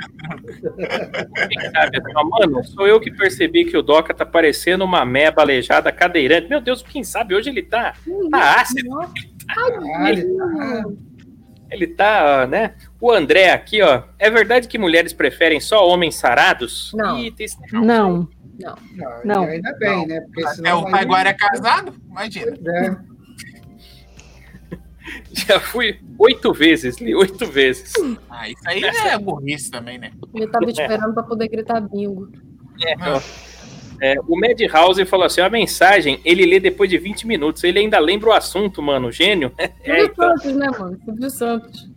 Quem 1.49 1.71
sabe, 1.71 1.99
ó, 2.15 2.23
mano, 2.23 2.63
sou 2.63 2.87
eu 2.87 2.99
que 2.99 3.09
percebi 3.11 3.65
que 3.65 3.75
o 3.75 3.81
Doca 3.81 4.13
tá 4.13 4.25
parecendo 4.25 4.83
uma 4.85 5.03
meba 5.05 5.41
aleijada 5.41 5.91
cadeirante. 5.91 6.47
Meu 6.47 6.61
Deus, 6.61 6.81
quem 6.83 7.03
sabe 7.03 7.33
hoje 7.33 7.49
ele 7.49 7.63
tá, 7.63 7.93
tá 8.31 8.61
ácido. 8.61 8.87
Nossa, 8.89 9.11
Caralho, 9.47 10.37
tá. 10.37 10.83
Ele 11.71 11.87
tá, 11.87 12.47
né? 12.47 12.73
O 12.99 13.11
André 13.11 13.51
aqui, 13.51 13.81
ó. 13.81 14.03
É 14.17 14.29
verdade 14.29 14.67
que 14.67 14.77
mulheres 14.77 15.13
preferem 15.13 15.59
só 15.59 15.87
homens 15.87 16.15
sarados? 16.15 16.91
Não. 16.95 17.17
Ih, 17.19 17.31
tem 17.31 17.45
esse- 17.45 17.57
Não, 18.59 18.75
Não, 18.95 19.21
Não. 19.23 19.43
Ainda 19.43 19.73
bem, 19.77 20.05
né? 20.07 20.21
Porque 20.21 20.43
É, 20.45 20.47
senão. 20.53 20.81
o 20.83 20.85
aí- 20.85 20.91
Taiguara 20.91 21.29
é 21.29 21.33
casado? 21.33 21.93
Imagina. 22.09 22.57
É. 22.67 22.95
Já 25.33 25.59
fui 25.59 25.99
oito 26.19 26.53
vezes, 26.53 26.97
li 26.99 27.15
oito 27.15 27.45
vezes. 27.47 27.93
Ah, 28.29 28.47
isso 28.49 28.61
aí 28.67 28.83
é 28.83 29.17
burrice 29.17 29.71
também, 29.71 29.97
né? 29.97 30.11
ele 30.33 30.47
tava 30.47 30.69
esperando 30.69 31.13
pra 31.13 31.23
poder 31.23 31.47
gritar 31.47 31.79
bingo. 31.81 32.29
É, 32.85 32.93
ó. 33.09 33.21
É, 34.01 34.15
o 34.27 34.39
Madhouse 34.39 35.03
falou 35.05 35.25
assim: 35.25 35.41
a 35.41 35.49
mensagem 35.49 36.19
ele 36.23 36.45
lê 36.45 36.59
depois 36.59 36.89
de 36.89 36.97
20 36.97 37.27
minutos. 37.27 37.63
Ele 37.63 37.79
ainda 37.79 37.99
lembra 37.99 38.29
o 38.29 38.33
assunto, 38.33 38.81
mano. 38.81 39.11
Gênio. 39.11 39.51
É, 39.59 39.67
Silvio 39.83 40.05
então, 40.05 40.37
Santos, 40.37 40.55
né, 40.55 40.69
mano? 40.77 40.99
Silvio 41.03 41.29
Santos. 41.29 41.89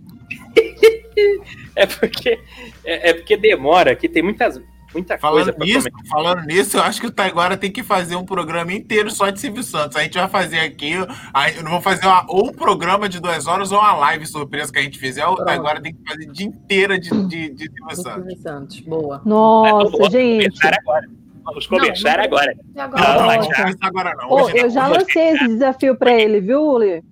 é 1.76 1.86
porque, 1.86 2.38
é, 2.84 3.10
é 3.10 3.14
porque 3.14 3.36
demora, 3.36 3.94
que 3.94 4.08
tem 4.08 4.22
muitas, 4.22 4.60
muita 4.92 5.18
coisa 5.18 5.20
Falando 5.20 5.54
pra 5.54 5.64
nisso, 5.66 5.90
comentar. 5.90 6.06
falando 6.10 6.46
nisso, 6.46 6.76
eu 6.76 6.82
acho 6.82 7.00
que 7.00 7.06
o 7.06 7.10
Taiguara 7.10 7.56
tem 7.56 7.70
que 7.70 7.82
fazer 7.82 8.16
um 8.16 8.24
programa 8.24 8.72
inteiro 8.72 9.10
só 9.10 9.30
de 9.30 9.40
Silvio 9.40 9.62
Santos. 9.62 9.96
A 9.96 10.02
gente 10.02 10.18
vai 10.18 10.28
fazer 10.28 10.60
aqui, 10.60 10.92
aí 11.32 11.56
eu 11.56 11.62
não 11.62 11.70
vou 11.72 11.80
fazer 11.80 12.06
uma- 12.06 12.24
ou 12.28 12.48
um 12.48 12.52
programa 12.52 13.08
de 13.08 13.20
duas 13.20 13.46
horas 13.46 13.72
ou 13.72 13.78
uma 13.78 13.94
live 13.94 14.26
surpresa 14.26 14.72
que 14.72 14.78
a 14.78 14.82
gente 14.82 14.98
fizer. 14.98 15.26
O. 15.26 15.36
Taiguara 15.36 15.80
tem 15.80 15.94
que 15.94 16.00
fazer 16.08 16.28
o 16.28 16.32
dia 16.32 16.46
inteiro 16.46 16.98
de, 16.98 17.10
de, 17.26 17.50
de 17.50 17.64
Silvio 17.72 17.96
Santos. 17.96 18.12
Silvio 18.14 18.36
Santos. 18.42 18.80
Boa. 18.80 19.22
nossa, 19.24 19.90
Vamos 19.90 20.10
gente. 20.12 20.44
começar 20.60 20.78
agora. 20.80 21.06
Vamos 21.44 21.66
começar 21.66 22.16
Não, 22.18 22.24
agora. 22.24 22.54
Não, 22.74 22.82
agora? 22.84 23.02
não 23.08 23.18
Não, 23.20 23.26
vai 23.26 23.42
já. 23.42 23.54
começar 23.56 23.86
agora 23.86 24.14
não. 24.16 24.30
Hoje 24.30 24.56
eu 24.58 24.62
não. 24.64 24.70
já 24.70 24.86
lancei 24.86 25.28
esse 25.30 25.48
desafio 25.48 25.96
pra 25.96 26.12
ele, 26.12 26.40
viu, 26.40 26.76
Lê? 26.78 27.02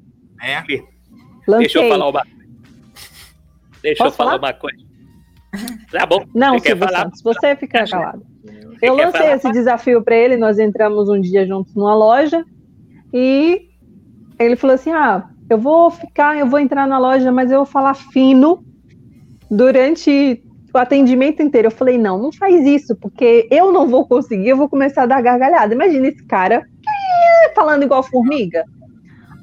É. 0.40 0.62
Deixa 0.62 0.84
Lancei. 1.48 1.82
eu 1.84 1.88
falar 1.88 2.08
uma 2.08 2.22
Deixa 3.82 4.02
eu 4.02 4.06
Posso 4.06 4.16
falar 4.16 4.30
falar? 4.32 4.42
uma 4.42 4.52
coisa. 4.52 4.89
Tá 5.90 6.06
bom. 6.06 6.24
Não, 6.34 6.58
Você 6.58 6.68
Silvio 6.68 6.86
falar? 6.86 7.04
Santos, 7.04 7.22
você 7.22 7.56
fica 7.56 7.86
calado. 7.86 8.22
Eu 8.80 8.94
lancei 8.94 9.32
esse 9.32 9.50
desafio 9.52 10.02
pra 10.02 10.14
ele, 10.14 10.36
nós 10.36 10.58
entramos 10.58 11.08
um 11.08 11.20
dia 11.20 11.46
juntos 11.46 11.74
numa 11.74 11.94
loja 11.94 12.44
e 13.12 13.68
ele 14.38 14.56
falou 14.56 14.74
assim: 14.74 14.90
"Ah, 14.90 15.28
eu 15.48 15.58
vou 15.58 15.90
ficar, 15.90 16.38
eu 16.38 16.46
vou 16.46 16.58
entrar 16.58 16.86
na 16.86 16.98
loja, 16.98 17.30
mas 17.30 17.50
eu 17.50 17.58
vou 17.58 17.66
falar 17.66 17.94
fino 17.94 18.64
durante 19.50 20.42
o 20.72 20.78
atendimento 20.78 21.42
inteiro". 21.42 21.66
Eu 21.66 21.72
falei: 21.72 21.98
"Não, 21.98 22.16
não 22.16 22.32
faz 22.32 22.64
isso, 22.64 22.96
porque 22.96 23.46
eu 23.50 23.70
não 23.70 23.86
vou 23.86 24.06
conseguir, 24.06 24.48
eu 24.48 24.56
vou 24.56 24.68
começar 24.68 25.02
a 25.02 25.06
dar 25.06 25.20
gargalhada". 25.20 25.74
Imagina 25.74 26.08
esse 26.08 26.24
cara 26.24 26.64
falando 27.54 27.82
igual 27.82 28.02
formiga. 28.02 28.64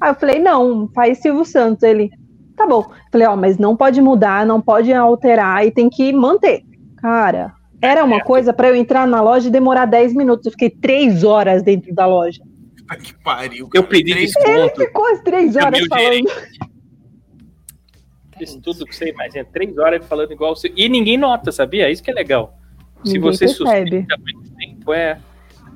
Aí 0.00 0.10
eu 0.10 0.14
falei: 0.16 0.40
"Não, 0.40 0.88
faz 0.92 1.18
Silvio 1.18 1.44
Santos". 1.44 1.84
Ele: 1.84 2.10
"Tá 2.58 2.66
bom". 2.66 2.82
Eu 2.88 2.94
falei: 3.10 3.26
"Ó, 3.26 3.36
mas 3.36 3.56
não 3.56 3.74
pode 3.76 4.00
mudar, 4.00 4.44
não 4.44 4.60
pode 4.60 4.92
alterar 4.92 5.64
e 5.66 5.70
tem 5.70 5.88
que 5.88 6.12
manter". 6.12 6.62
Cara, 6.98 7.52
era 7.80 8.04
uma 8.04 8.20
coisa 8.20 8.52
para 8.52 8.68
eu 8.68 8.74
entrar 8.74 9.06
na 9.06 9.20
loja 9.22 9.48
e 9.48 9.50
demorar 9.52 9.86
10 9.86 10.12
minutos. 10.14 10.46
Eu 10.46 10.52
fiquei 10.52 10.68
3 10.68 11.22
horas 11.24 11.62
dentro 11.62 11.94
da 11.94 12.04
loja. 12.06 12.42
Puta 12.76 12.96
que 12.96 13.14
pariu. 13.22 13.64
Eu 13.66 13.82
cara. 13.82 13.86
pedi 13.86 14.12
Três- 14.12 14.32
desconto. 14.32 14.80
Ficou 14.80 15.06
as 15.12 15.20
3 15.22 15.56
É 15.56 15.64
horas 15.64 15.86
falando. 15.88 16.30
Fiz 18.38 18.54
tudo 18.56 18.84
que 18.86 18.94
você 18.94 19.10
imagina. 19.10 19.44
Três 19.52 19.76
horas 19.78 20.04
falando 20.06 20.32
igual 20.32 20.54
você. 20.54 20.72
E 20.76 20.88
ninguém 20.88 21.16
nota, 21.16 21.50
sabia? 21.50 21.90
Isso 21.90 22.02
que 22.02 22.10
é 22.10 22.14
legal. 22.14 22.54
Se 23.04 23.14
Ninguém 23.14 23.20
você 23.32 23.46
percebe. 23.46 23.90
sustenta 24.02 24.16
muito 24.18 24.50
tempo, 24.56 24.92
é. 24.92 25.18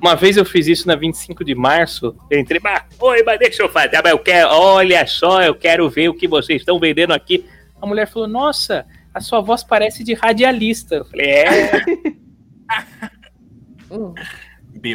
Uma 0.03 0.17
vez 0.17 0.35
eu 0.35 0.43
fiz 0.43 0.67
isso 0.67 0.85
na 0.85 0.97
25 0.97 1.45
de 1.45 1.55
março. 1.55 2.13
Eu 2.29 2.37
entrei, 2.37 2.59
mas, 2.61 2.83
oi, 2.99 3.23
mas 3.23 3.39
deixa 3.39 3.63
eu 3.63 3.69
fazer. 3.69 4.01
Mas 4.03 4.11
eu 4.11 4.19
quero, 4.19 4.49
olha 4.49 5.07
só, 5.07 5.41
eu 5.41 5.55
quero 5.55 5.89
ver 5.89 6.09
o 6.09 6.13
que 6.13 6.27
vocês 6.27 6.61
estão 6.61 6.77
vendendo 6.77 7.13
aqui. 7.13 7.45
A 7.81 7.85
mulher 7.85 8.05
falou: 8.05 8.27
Nossa, 8.27 8.85
a 9.13 9.21
sua 9.21 9.39
voz 9.39 9.63
parece 9.63 10.03
de 10.03 10.13
radialista. 10.13 10.95
Eu 10.95 11.05
falei: 11.05 11.27
É. 11.29 11.71
Hum, 13.91 14.11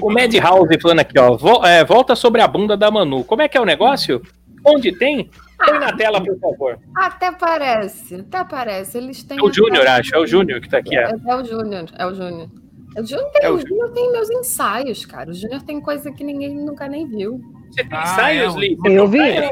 O 0.03 0.11
Madhouse 0.11 0.77
falando 0.83 0.99
aqui, 0.99 1.17
ó. 1.21 1.65
é, 1.65 1.85
volta 1.85 2.17
sobre 2.17 2.41
a 2.43 2.49
bunda 2.49 2.77
da 2.77 2.91
Manu. 2.91 3.23
Como 3.23 3.41
é 3.43 3.49
que 3.49 3.57
é 3.57 3.61
o 3.61 3.65
negócio? 3.65 4.21
Onde 4.67 4.91
tem? 4.91 5.31
Põe 5.57 5.79
na 5.79 5.93
tela, 5.93 6.21
por 6.21 6.37
favor. 6.41 6.79
Até 6.97 7.31
parece, 7.31 8.17
até 8.17 8.43
parece. 8.43 8.99
Eles 8.99 9.23
têm. 9.23 9.39
É 9.39 9.43
o 9.43 9.53
Júnior, 9.53 9.87
acho. 9.87 10.15
É 10.17 10.19
o 10.19 10.27
Júnior 10.27 10.61
que 10.61 10.69
tá 10.69 10.79
aqui. 10.79 10.97
É, 10.99 11.13
é 11.13 11.37
o 11.37 11.45
Júnior, 11.45 11.87
é 11.97 12.07
o 12.07 12.13
Júnior. 12.13 12.51
O 13.01 13.05
Júnior 13.05 13.31
tem, 13.33 13.45
É 13.45 13.51
o 13.51 13.55
o 13.55 13.61
Júnior 13.61 13.91
tem 13.93 14.13
meus 14.13 14.31
ensaios, 14.31 15.05
cara. 15.07 15.31
O 15.31 15.35
Júnior 15.35 15.63
tem 15.63 15.81
coisa 15.81 16.11
que 16.11 16.25
ninguém 16.25 16.55
nunca 16.57 16.89
nem 16.89 17.07
viu. 17.07 17.41
Você 17.71 17.85
tem 17.85 17.99
Ah, 17.99 18.03
ensaios, 18.03 18.57
é? 18.57 18.91
Eu 18.91 19.07
vi. 19.07 19.21
É 19.21 19.51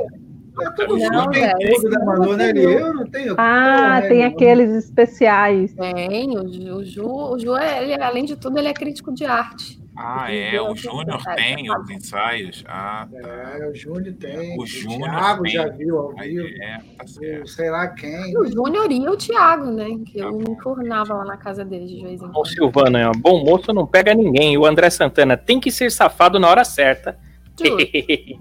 tudo 0.74 0.96
Não, 0.96 1.10
não, 1.10 1.30
tem 1.30 1.42
velho, 1.42 1.74
tudo 1.76 1.90
da 1.90 2.04
Manu, 2.04 2.36
né? 2.36 2.50
Eu 2.56 2.94
não 2.94 3.06
tenho. 3.06 3.34
Ah, 3.36 4.00
tem 4.08 4.24
aqueles 4.24 4.70
especiais. 4.70 5.74
Tem, 5.74 6.38
o 6.38 6.48
Ju, 6.50 6.76
o 6.76 6.84
Ju, 6.84 7.06
o 7.06 7.38
Ju 7.38 7.56
é, 7.56 7.82
ele, 7.82 8.02
além 8.02 8.24
de 8.24 8.36
tudo, 8.36 8.58
ele 8.58 8.68
é 8.68 8.72
crítico 8.72 9.12
de 9.12 9.26
arte. 9.26 9.78
Ah, 9.98 10.30
é, 10.30 10.60
o 10.60 10.76
Júnior 10.76 11.22
tem 11.36 11.70
os 11.70 11.90
ensaios. 11.90 12.62
Ah, 12.68 13.08
tá. 13.10 13.28
É, 13.58 13.68
o 13.68 13.74
Júnior 13.74 14.14
tem. 14.20 14.58
O 14.58 14.62
O, 14.62 14.66
Júnior 14.66 15.08
Thiago 15.10 15.42
tem. 15.44 15.52
já 15.52 15.68
viu 15.68 15.98
ao 15.98 16.14
vivo. 16.14 16.46
é, 16.62 16.78
tá 16.98 17.06
certo. 17.06 17.44
O 17.44 17.48
sei 17.48 17.70
lá 17.70 17.88
quem. 17.88 18.36
O 18.38 18.46
Júnior 18.46 18.92
e 18.92 19.08
o 19.08 19.16
Thiago, 19.16 19.70
né? 19.70 19.86
Que 20.06 20.18
eu 20.18 20.30
Tá 20.32 20.36
me 20.38 20.44
bom. 20.44 20.52
enfurnava 20.52 21.14
lá 21.14 21.24
na 21.24 21.36
casa 21.38 21.64
deles 21.64 21.90
de 21.90 22.02
vez 22.02 22.20
em 22.20 22.26
O 22.26 22.30
quando. 22.30 22.46
Silvano 22.48 22.98
é 22.98 23.08
um 23.08 23.12
bom 23.12 23.42
moço, 23.44 23.72
não 23.72 23.86
pega 23.86 24.12
ninguém. 24.14 24.52
E 24.52 24.58
o 24.58 24.66
André 24.66 24.90
Santana 24.90 25.36
tem 25.36 25.58
que 25.58 25.70
ser 25.70 25.90
safado 25.90 26.38
na 26.38 26.48
hora 26.48 26.64
certa. 26.64 27.18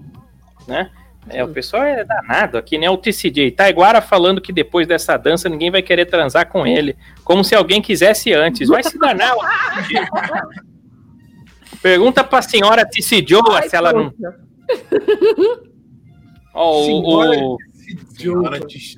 Né? 0.68 0.90
É, 1.28 1.42
o 1.44 1.48
pessoal 1.48 1.82
é 1.84 2.04
danado 2.04 2.58
aqui, 2.58 2.76
né? 2.76 2.90
O 2.90 2.96
TCJ 2.96 3.52
Taiguara 3.52 4.00
falando 4.02 4.40
que 4.40 4.52
depois 4.52 4.86
dessa 4.86 5.16
dança 5.16 5.48
ninguém 5.48 5.70
vai 5.70 5.80
querer 5.82 6.06
transar 6.06 6.48
com 6.48 6.66
ele. 6.66 6.96
Como 7.24 7.42
se 7.44 7.54
alguém 7.54 7.80
quisesse 7.80 8.32
antes. 8.32 8.68
Vai 8.68 8.82
se 8.82 8.98
danar. 8.98 9.32
Pergunta 11.86 12.24
pra 12.24 12.42
senhora 12.42 12.84
TCJ 12.84 13.38
Ai, 13.48 13.68
se 13.68 13.76
ela 13.76 13.92
não. 13.92 14.12
Ó, 16.52 16.82
Senhora 16.82 17.38
o, 17.38 17.58
Senhora 18.18 18.58
de 18.58 18.92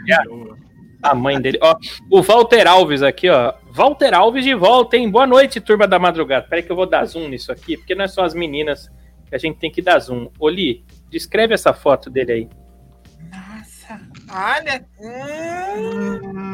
a 1.03 1.15
mãe 1.15 1.39
dele. 1.39 1.59
Ó, 1.61 1.77
o 2.11 2.23
Walter 2.23 2.67
Alves 2.67 3.03
aqui, 3.03 3.29
ó. 3.29 3.53
Walter 3.73 4.15
Alves 4.15 4.43
de 4.43 4.55
volta, 4.55 4.97
hein? 4.97 5.11
Boa 5.11 5.27
noite, 5.27 5.61
turma 5.61 5.87
da 5.87 5.99
madrugada. 5.99 6.47
Peraí 6.49 6.63
que 6.63 6.73
eu 6.73 6.77
vou 6.77 6.87
dar 6.87 7.05
zoom 7.05 7.29
nisso 7.29 7.53
aqui, 7.53 7.77
porque 7.77 7.95
não 7.95 8.07
é 8.07 8.09
só 8.09 8.25
as 8.25 8.33
meninas 8.33 8.91
que 9.29 9.35
a 9.35 9.39
gente 9.39 9.59
tem 9.59 9.71
que 9.71 9.83
dar 9.83 9.99
zoom. 9.99 10.31
Oli, 10.41 10.83
descreve 11.11 11.53
essa 11.53 11.75
foto 11.75 12.09
dele 12.09 12.33
aí. 12.33 12.49
Olha. 14.31 14.85
Hum, 15.01 16.49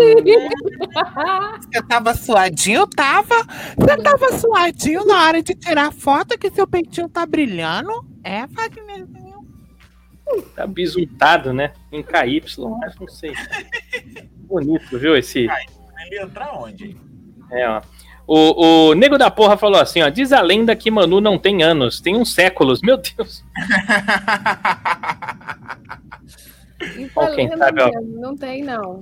Você 1.60 1.82
tava 1.88 2.14
suadinho? 2.14 2.86
Tava. 2.86 3.34
Você 3.76 3.96
tava 3.96 4.38
suadinho 4.38 5.04
na 5.06 5.26
hora 5.26 5.42
de 5.42 5.54
tirar 5.54 5.92
foto 5.92 6.38
que 6.38 6.50
seu 6.50 6.66
peitinho 6.66 7.08
tá 7.08 7.26
brilhando? 7.26 7.90
É, 8.22 8.46
Wagnerzinho? 8.46 9.40
Tá 10.54 10.66
bisuntado, 10.66 11.52
né? 11.52 11.72
Em 11.90 12.02
KY, 12.02 12.42
mas 12.80 12.96
não 12.98 13.08
sei. 13.08 13.32
Bonito, 14.46 14.98
viu? 14.98 15.16
Esse. 15.16 15.40
ele 15.40 16.20
entra 16.20 16.52
onde? 16.52 16.96
É, 17.50 17.68
ó. 17.68 17.82
O, 18.26 18.90
o 18.90 18.94
Nego 18.94 19.18
da 19.18 19.30
Porra 19.30 19.56
falou 19.56 19.80
assim, 19.80 20.02
ó. 20.02 20.08
Diz 20.08 20.32
a 20.32 20.40
lenda 20.40 20.76
que 20.76 20.90
Manu 20.90 21.20
não 21.20 21.36
tem 21.36 21.64
anos, 21.64 22.00
tem 22.00 22.16
uns 22.16 22.32
séculos. 22.32 22.80
Meu 22.80 22.96
Deus. 22.96 23.44
Quem 27.34 27.48
não, 27.48 27.58
sabe, 27.58 27.82
ó. 27.82 27.90
tem, 27.90 28.00
não 28.02 28.36
tem, 28.36 28.62
não. 28.62 29.00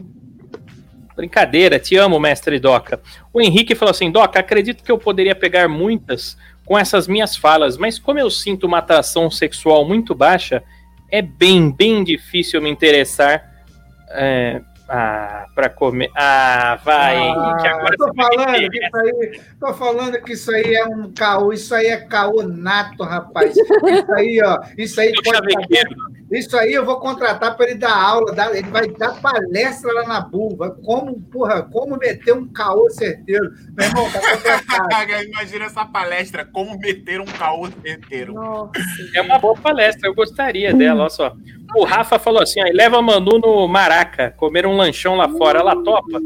Brincadeira, 1.14 1.78
te 1.78 1.96
amo, 1.96 2.20
mestre 2.20 2.60
Doca. 2.60 3.00
O 3.32 3.40
Henrique 3.40 3.74
falou 3.74 3.90
assim: 3.90 4.10
Doca, 4.10 4.38
acredito 4.38 4.84
que 4.84 4.90
eu 4.90 4.98
poderia 4.98 5.34
pegar 5.34 5.68
muitas 5.68 6.36
com 6.64 6.78
essas 6.78 7.08
minhas 7.08 7.34
falas, 7.36 7.76
mas 7.76 7.98
como 7.98 8.18
eu 8.18 8.30
sinto 8.30 8.66
uma 8.66 8.78
atração 8.78 9.30
sexual 9.30 9.86
muito 9.86 10.14
baixa, 10.14 10.62
é 11.10 11.22
bem, 11.22 11.72
bem 11.72 12.04
difícil 12.04 12.60
me 12.60 12.68
interessar 12.68 13.42
é, 14.10 14.60
ah, 14.88 15.46
pra 15.54 15.68
comer. 15.68 16.10
Ah, 16.14 16.78
vai, 16.84 17.16
Henrique, 17.16 17.68
agora 17.68 17.96
tô 17.96 18.14
falando 18.14 18.70
que 18.70 18.80
isso 18.80 18.96
aí, 18.96 19.40
tô 19.60 19.74
falando 19.74 20.22
que 20.22 20.32
isso 20.32 20.54
aí 20.54 20.74
é 20.74 20.86
um 20.86 21.12
caô, 21.12 21.52
isso 21.52 21.74
aí 21.74 21.86
é 21.86 21.96
caô 21.96 22.42
nato, 22.42 23.02
rapaz. 23.02 23.56
Isso 23.56 24.12
aí, 24.14 24.40
ó, 24.44 24.60
isso 24.76 25.00
aí 25.00 25.12
pode. 25.24 25.56
Isso 26.30 26.56
aí 26.58 26.72
eu 26.72 26.84
vou 26.84 27.00
contratar 27.00 27.56
para 27.56 27.66
ele 27.70 27.78
dar 27.78 27.94
aula, 27.96 28.32
dar- 28.34 28.54
ele 28.54 28.68
vai 28.68 28.86
dar 28.88 29.18
palestra 29.20 29.90
lá 29.94 30.06
na 30.06 30.20
Bulva. 30.20 30.70
Como, 30.84 31.18
porra, 31.22 31.62
como 31.62 31.96
meter 31.96 32.34
um 32.34 32.46
caô 32.46 32.90
certeiro. 32.90 33.50
Meu 33.76 33.86
irmão, 33.86 34.10
tá 34.12 34.20
contratado. 34.20 35.10
Imagina 35.26 35.64
essa 35.64 35.86
palestra, 35.86 36.44
como 36.44 36.78
meter 36.78 37.20
um 37.20 37.24
caô 37.24 37.68
certeiro. 37.82 38.34
Nossa. 38.34 38.72
É 39.14 39.22
uma 39.22 39.38
boa 39.38 39.54
palestra, 39.54 40.06
eu 40.08 40.14
gostaria 40.14 40.74
dela, 40.74 41.00
olha 41.02 41.10
só. 41.10 41.34
O 41.74 41.84
Rafa 41.84 42.18
falou 42.18 42.42
assim: 42.42 42.60
aí 42.60 42.72
leva 42.72 42.98
a 42.98 43.02
Manu 43.02 43.38
no 43.38 43.66
Maraca, 43.66 44.30
comer 44.36 44.66
um 44.66 44.76
lanchão 44.76 45.16
lá 45.16 45.28
fora, 45.30 45.60
ela 45.60 45.82
topa. 45.82 46.20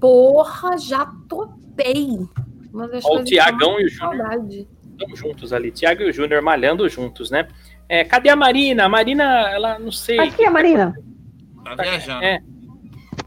Porra, 0.00 0.76
já 0.78 1.06
topei. 1.28 2.18
Uma 2.72 2.88
das 2.88 3.04
Ó, 3.04 3.16
o 3.18 3.24
Tiagão 3.24 3.80
e 3.80 3.86
o 3.86 3.88
Júnior. 3.88 4.66
Estamos 4.92 5.18
juntos 5.18 5.52
ali, 5.52 5.70
Tiago 5.70 6.02
e 6.02 6.08
o 6.10 6.12
Júnior 6.12 6.40
malhando 6.42 6.88
juntos, 6.88 7.30
né? 7.30 7.46
É, 7.88 8.04
cadê 8.04 8.28
a 8.28 8.36
Marina? 8.36 8.84
A 8.84 8.88
Marina, 8.88 9.24
ela 9.50 9.78
não 9.78 9.92
sei. 9.92 10.18
Aqui, 10.18 10.44
a 10.44 10.50
Marina. 10.50 10.94
Tá 11.64 11.82
viajando. 11.82 12.24
É. 12.24 12.40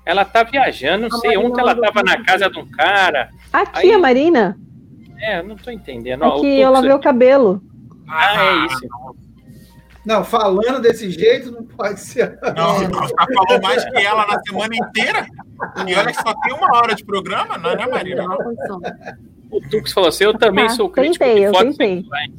Ela 0.06 0.26
tá 0.26 0.44
viajando, 0.44 1.08
não 1.10 1.18
A 1.18 1.20
sei. 1.20 1.32
Marina 1.32 1.48
Ontem 1.50 1.62
ela 1.62 1.76
tava 1.76 2.04
na 2.04 2.24
casa 2.24 2.50
de 2.50 2.60
um 2.60 2.66
cara. 2.70 3.30
Aqui, 3.54 3.88
Aí- 3.88 3.94
a 3.94 4.00
Marina. 4.00 4.58
É, 5.22 5.44
não 5.44 5.56
tô 5.58 5.70
entendendo. 5.70 6.22
Ó, 6.24 6.36
o 6.36 6.38
Aqui, 6.38 6.60
eu 6.60 6.72
lavei 6.72 6.94
o 6.94 7.00
cabelo. 7.00 7.62
Ah, 8.08 8.44
é 8.44 8.66
isso. 8.66 8.88
Não, 10.06 10.24
falando 10.24 10.82
desse 10.82 11.12
jeito, 11.12 11.52
não 11.52 11.64
pode 11.64 12.00
ser. 12.00 12.40
Não, 12.56 12.82
não, 12.90 13.08
já 13.08 13.16
falou 13.36 13.62
mais 13.62 13.84
que 13.84 13.98
ela 13.98 14.26
na 14.26 14.40
semana 14.42 14.74
inteira. 14.76 15.26
E 15.86 15.94
olha 15.94 16.08
que 16.08 16.16
só 16.22 16.34
tem 16.42 16.54
uma 16.54 16.78
hora 16.78 16.96
de 16.96 17.04
programa, 17.04 17.58
não 17.58 17.70
é, 17.72 17.76
né, 17.76 17.86
Marina? 17.86 18.24
Não, 18.24 18.38
condição. 18.38 18.80
O 19.52 19.60
Tux 19.70 19.92
falou 19.92 20.08
assim: 20.10 20.24
eu 20.24 20.38
também 20.38 20.66
Ah, 20.66 20.70
sou 20.70 20.90
crítico 20.90 21.26
tentei, 21.26 21.36
de 21.36 21.42
eu 21.44 21.54
fotos 21.54 21.76
tentei. 21.78 22.02
sensuais. 22.02 22.32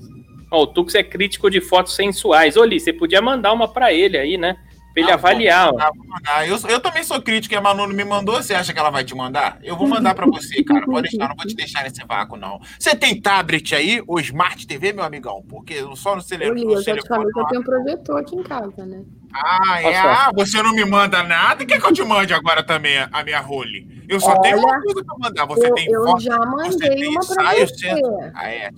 Ó, 0.50 0.62
o 0.62 0.66
Tux 0.66 0.94
é 0.94 1.02
crítico 1.02 1.50
de 1.50 1.60
fotos 1.60 1.94
sensuais. 1.94 2.56
Ô, 2.56 2.64
Li, 2.64 2.80
você 2.80 2.92
podia 2.92 3.22
mandar 3.22 3.52
uma 3.52 3.68
pra 3.68 3.92
ele 3.92 4.18
aí, 4.18 4.36
né? 4.36 4.56
Pra 4.92 5.02
ele 5.04 5.10
Ah, 5.12 5.14
avaliar. 5.14 5.70
vou 5.70 6.04
mandar. 6.08 6.48
Eu, 6.48 6.58
eu 6.68 6.80
também 6.80 7.04
sou 7.04 7.22
crítico 7.22 7.54
e 7.54 7.56
a 7.56 7.60
Manu 7.60 7.86
não 7.86 7.94
me 7.94 8.04
mandou. 8.04 8.42
Você 8.42 8.52
acha 8.52 8.72
que 8.72 8.78
ela 8.80 8.90
vai 8.90 9.04
te 9.04 9.14
mandar? 9.14 9.56
Eu 9.62 9.76
vou 9.76 9.86
mandar 9.86 10.16
pra 10.16 10.26
você, 10.26 10.62
cara. 10.64 10.84
Pode 10.84 11.08
deixar, 11.08 11.28
não 11.28 11.36
vou 11.36 11.46
te 11.46 11.54
deixar 11.54 11.84
nesse 11.84 12.04
vácuo, 12.04 12.36
não. 12.36 12.60
Você 12.76 12.96
tem 12.96 13.20
tablet 13.20 13.72
aí, 13.76 14.02
ou 14.04 14.18
Smart 14.18 14.66
TV, 14.66 14.92
meu 14.92 15.04
amigão? 15.04 15.44
Porque 15.48 15.76
só 15.94 16.16
no 16.16 16.22
Eu, 16.22 16.26
telefone. 16.26 16.64
li, 16.64 16.72
eu 16.72 16.82
já 16.82 16.96
te 16.96 17.06
falei 17.06 17.32
que 17.32 17.38
eu 17.38 17.46
tenho 17.46 17.60
um 17.60 17.64
projetor 17.64 18.18
aqui 18.20 18.34
em 18.34 18.42
casa, 18.42 18.84
né? 18.84 19.04
Ah, 19.32 19.80
é. 19.80 19.86
Olha. 19.86 20.02
Ah, 20.02 20.30
você 20.34 20.60
não 20.60 20.72
me 20.74 20.84
manda 20.84 21.22
nada? 21.22 21.64
Quer 21.64 21.80
que 21.80 21.86
eu 21.86 21.92
te 21.92 22.02
mande 22.02 22.34
agora 22.34 22.64
também 22.64 22.98
a, 23.12 23.22
minha 23.22 23.38
role? 23.38 23.86
Eu 24.08 24.18
só 24.18 24.36
tenho 24.40 24.58
uma 24.58 24.70
Olha, 24.72 24.80
coisa 24.82 25.04
pra 25.04 25.14
mandar. 25.20 25.46
Você 25.46 25.68
eu, 25.68 25.74
tem 25.76 25.86
eu 25.88 26.02
foto. 26.04 26.20
já 26.20 26.36
mandei 26.36 26.90
tem 26.96 27.08
uma 27.10 27.20
pra 27.24 27.34
ensaio, 27.44 27.68
você. 27.68 27.90
Ah, 28.34 28.50
é. 28.50 28.70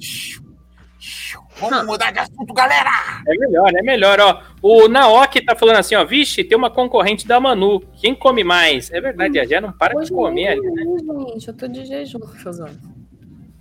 Vamos 1.59 1.87
mudar 1.87 2.13
de 2.13 2.21
assunto, 2.21 2.53
galera! 2.55 2.91
É 3.27 3.35
melhor, 3.37 3.71
é 3.75 3.83
melhor, 3.83 4.21
ó. 4.21 4.43
O 4.63 4.89
Naoki 4.89 5.45
tá 5.45 5.57
falando 5.57 5.77
assim, 5.77 5.95
ó, 5.95 6.05
vixe, 6.05 6.45
tem 6.45 6.57
uma 6.57 6.71
concorrente 6.71 7.27
da 7.27 7.41
Manu. 7.41 7.81
Quem 8.01 8.15
come 8.15 8.45
mais? 8.45 8.91
É 8.91 9.01
verdade, 9.01 9.39
a 9.39 9.45
Jé 9.45 9.61
não 9.61 9.73
para 9.73 10.01
de 10.01 10.11
comer 10.11 10.49
ali, 10.49 10.61
né? 10.61 10.85
nem, 10.85 11.29
gente, 11.33 11.49
eu 11.49 11.55
tô 11.55 11.69
de 11.69 11.85
jejum, 11.85 12.21
Fazão. 12.43 12.69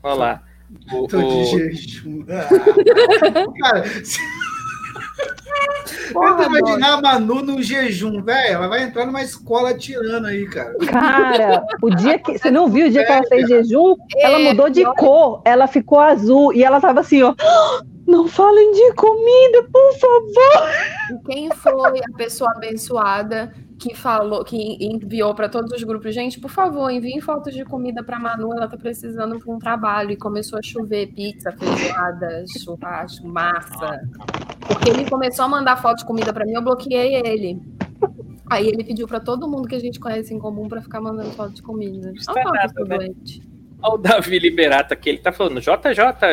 Olha 0.03 0.13
lá. 0.13 0.43
O, 0.93 1.07
Tô 1.07 1.21
de 1.21 1.45
jejum. 1.45 2.25
Ah. 2.29 2.47
Cara, 3.59 3.83
se- 5.85 6.13
tenta 6.13 6.43
imaginar 6.45 6.93
a 6.97 7.01
Manu 7.01 7.41
no 7.41 7.61
jejum, 7.61 8.21
velho. 8.23 8.53
Ela 8.55 8.67
vai 8.67 8.83
entrar 8.83 9.05
numa 9.05 9.21
escola 9.21 9.73
tirana 9.73 10.29
aí, 10.29 10.45
cara. 10.47 10.73
Cara, 10.89 11.65
o 11.81 11.89
dia 11.89 12.17
que. 12.19 12.37
Você 12.37 12.49
não 12.51 12.67
viu 12.67 12.87
o 12.87 12.89
dia 12.89 13.05
que 13.05 13.11
ela 13.11 13.27
fez 13.27 13.47
jejum? 13.47 13.95
Ela 14.17 14.39
É, 14.39 14.43
mudou 14.43 14.69
de 14.69 14.83
cor. 14.95 15.41
Ela 15.45 15.67
ficou 15.67 15.99
azul. 15.99 16.53
E 16.53 16.63
ela 16.63 16.79
tava 16.81 16.99
assim, 17.01 17.21
ó. 17.23 17.33
Não 18.07 18.27
falem 18.27 18.73
de 18.73 18.93
comida, 18.95 19.63
por 19.71 19.93
favor. 19.97 20.69
E 21.11 21.31
quem 21.31 21.49
foi 21.51 21.99
a 21.99 22.17
pessoa 22.17 22.51
abençoada 22.57 23.53
que 23.81 23.95
falou, 23.95 24.43
que 24.45 24.77
enviou 24.79 25.33
para 25.33 25.49
todos 25.49 25.71
os 25.73 25.83
grupos, 25.83 26.13
gente, 26.13 26.39
por 26.39 26.51
favor, 26.51 26.91
enviem 26.91 27.19
fotos 27.19 27.51
de 27.51 27.65
comida 27.65 28.03
para 28.03 28.19
Manu, 28.19 28.53
ela 28.53 28.67
tá 28.67 28.77
precisando 28.77 29.39
para 29.39 29.51
um 29.51 29.57
trabalho 29.57 30.11
e 30.11 30.15
começou 30.15 30.59
a 30.59 30.61
chover 30.61 31.11
pizza, 31.13 31.51
feijoada, 31.51 32.45
churrasco, 32.59 33.27
massa. 33.27 33.99
Porque 34.67 34.91
ele 34.91 35.09
começou 35.09 35.45
a 35.45 35.47
mandar 35.47 35.77
foto 35.77 35.97
de 35.97 36.05
comida 36.05 36.31
para 36.31 36.45
mim, 36.45 36.53
eu 36.53 36.61
bloqueei 36.61 37.15
ele. 37.15 37.59
Aí 38.51 38.67
ele 38.67 38.83
pediu 38.83 39.07
para 39.07 39.19
todo 39.19 39.49
mundo 39.49 39.67
que 39.67 39.75
a 39.75 39.79
gente 39.79 39.99
conhece 39.99 40.31
em 40.31 40.37
comum 40.37 40.67
para 40.67 40.81
ficar 40.81 41.01
mandando 41.01 41.31
foto 41.31 41.53
de 41.55 41.63
comida. 41.63 42.13
Tô 42.23 42.33
né? 42.83 42.97
doente. 42.97 43.41
Olha 43.81 43.95
o 43.95 43.97
Davi 43.97 44.37
Liberato 44.37 44.93
aqui, 44.93 45.09
ele 45.09 45.17
tá 45.17 45.31
falando 45.31 45.59
JJ, 45.59 45.71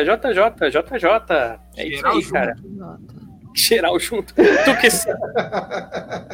JJ, 0.05 0.69
JJ. 0.69 1.59
É 1.77 1.87
isso 1.87 2.05
aí, 2.05 2.23
cara. 2.25 2.55
Nota. 2.63 3.18
Geral 3.67 3.99
junto. 3.99 4.33
Tu 4.33 4.77
que, 4.77 4.89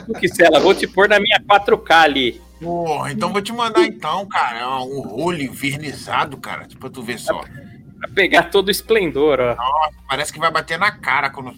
tu 0.06 0.19
que 0.19 0.27
Cela, 0.27 0.60
vou 0.60 0.73
te 0.73 0.88
pôr 0.88 1.10
na 1.10 1.19
minha 1.19 1.39
4K 1.39 1.91
ali. 1.91 2.41
Porra, 2.61 3.11
então 3.11 3.34
vou 3.34 3.41
te 3.41 3.52
mandar 3.52 3.84
então, 3.84 4.26
cara. 4.27 4.80
Um 4.84 5.02
role 5.02 5.47
vernizado, 5.47 6.38
cara. 6.38 6.68
Pra 6.80 6.89
tu 6.89 7.02
ver 7.02 7.19
só. 7.19 7.43
Pra 7.99 8.10
pegar 8.14 8.43
todo 8.43 8.68
o 8.68 8.72
esplendor, 8.72 9.39
ó. 9.39 9.56
Parece 10.07 10.31
que 10.31 10.39
vai 10.39 10.52
bater 10.52 10.80
na 10.80 10.91
cara 10.91 11.30
quando. 11.30 11.53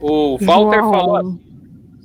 O 0.00 0.38
Walter 0.38 0.78
João. 0.78 0.90
falou 0.90 1.16
assim, 1.16 1.40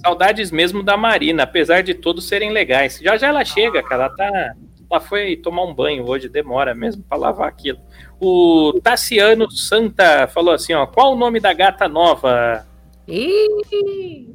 saudades 0.03 0.52
mesmo 0.52 0.81
da 0.81 0.98
Marina, 0.98 1.43
apesar 1.43 1.84
de 1.84 1.93
todos 1.93 2.27
serem 2.27 2.52
legais. 2.52 2.99
Já 3.02 3.18
já 3.18 3.27
ela 3.27 3.45
chega, 3.45 3.84
cara. 3.84 4.06
Ela 4.06 4.15
tá. 4.15 4.53
Ela 4.92 5.00
foi 5.00 5.38
tomar 5.38 5.64
um 5.64 5.74
banho 5.74 6.06
hoje, 6.06 6.28
demora 6.28 6.76
mesmo 6.76 7.02
pra 7.04 7.18
lavar 7.18 7.48
aquilo. 7.48 7.80
O 8.20 8.74
Tassiano 8.84 9.50
Santa 9.50 10.28
falou 10.28 10.54
assim: 10.54 10.74
ó, 10.74 10.86
qual 10.86 11.14
o 11.14 11.16
nome 11.16 11.40
da 11.40 11.54
gata 11.54 11.88
nova? 11.88 12.68
Ih, 13.08 14.28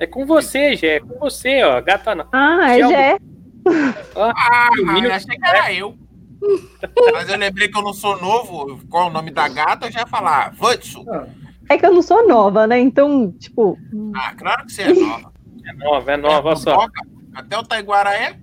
É 0.00 0.06
com 0.08 0.26
você, 0.26 0.74
Gé, 0.74 0.96
é 0.96 1.00
com 1.00 1.18
você, 1.20 1.62
ó, 1.62 1.80
gata 1.80 2.16
nova. 2.16 2.30
Ah, 2.32 2.76
é 2.76 2.80
Tchau. 2.80 2.90
Jé. 2.90 3.18
Ah, 4.16 4.70
Menino- 4.76 5.12
achei 5.12 5.38
que 5.38 5.46
era 5.46 5.72
eu. 5.72 5.94
Mas 7.12 7.28
eu 7.28 7.36
lembrei 7.38 7.68
que 7.68 7.78
eu 7.78 7.82
não 7.82 7.92
sou 7.92 8.20
novo. 8.20 8.80
Qual 8.90 9.04
é 9.06 9.10
o 9.10 9.12
nome 9.12 9.30
da 9.30 9.46
gata? 9.46 9.86
Eu 9.86 9.92
já 9.92 10.00
ia 10.00 10.06
falar, 10.06 10.52
Vutsu. 10.54 11.04
É 11.68 11.78
que 11.78 11.86
eu 11.86 11.92
não 11.94 12.02
sou 12.02 12.26
nova, 12.26 12.66
né? 12.66 12.80
Então, 12.80 13.30
tipo, 13.38 13.78
Ah, 14.16 14.34
claro 14.34 14.66
que 14.66 14.72
você 14.72 14.82
é 14.82 14.92
nova. 14.94 15.32
É 15.64 15.72
nova, 15.74 16.12
é 16.12 16.16
nova, 16.16 16.48
olha 16.48 16.56
só. 16.56 16.74
Toca. 16.76 17.02
Até 17.34 17.56
o 17.56 17.62
Taiguara 17.62 18.12
é. 18.16 18.36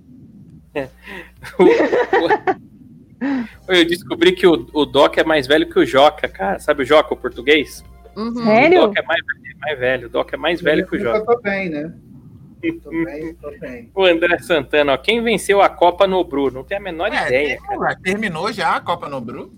Eu 3.66 3.84
descobri 3.84 4.32
que 4.32 4.46
o, 4.46 4.66
o 4.72 4.84
Doc 4.86 5.18
é 5.18 5.24
mais 5.24 5.46
velho 5.46 5.68
que 5.68 5.78
o 5.78 5.84
Joca, 5.84 6.28
cara. 6.28 6.58
Sabe 6.58 6.82
o 6.82 6.86
Joca, 6.86 7.12
o 7.14 7.16
português? 7.16 7.84
uhum. 8.16 8.28
O 8.28 8.44
sério? 8.44 8.80
Doc 8.82 8.96
é 8.96 9.02
mais, 9.02 9.20
mais 9.60 9.78
velho, 9.78 10.06
o 10.06 10.10
Doc 10.10 10.32
é 10.32 10.36
mais 10.36 10.60
velho 10.60 10.86
que 10.86 10.96
o 10.96 10.98
Eu 10.98 11.04
Joca. 11.04 11.24
tô 11.34 11.40
bem, 11.42 11.68
né? 11.68 11.92
Tô 12.82 12.90
bem, 12.90 13.34
tô 13.34 13.50
bem. 13.60 13.90
O 13.94 14.04
André 14.04 14.36
Santana, 14.38 14.94
ó, 14.94 14.96
quem 14.96 15.22
venceu 15.22 15.62
a 15.62 15.68
Copa 15.68 16.06
no 16.08 16.22
Bru? 16.24 16.50
Não 16.50 16.64
tem 16.64 16.76
a 16.76 16.80
menor 16.80 17.12
É, 17.12 17.26
ideia, 17.26 17.58
tem- 17.68 17.78
cara. 17.78 17.96
terminou 18.02 18.52
já 18.52 18.74
a 18.76 18.80
Copa 18.80 19.08
no 19.08 19.20
Bru? 19.20 19.52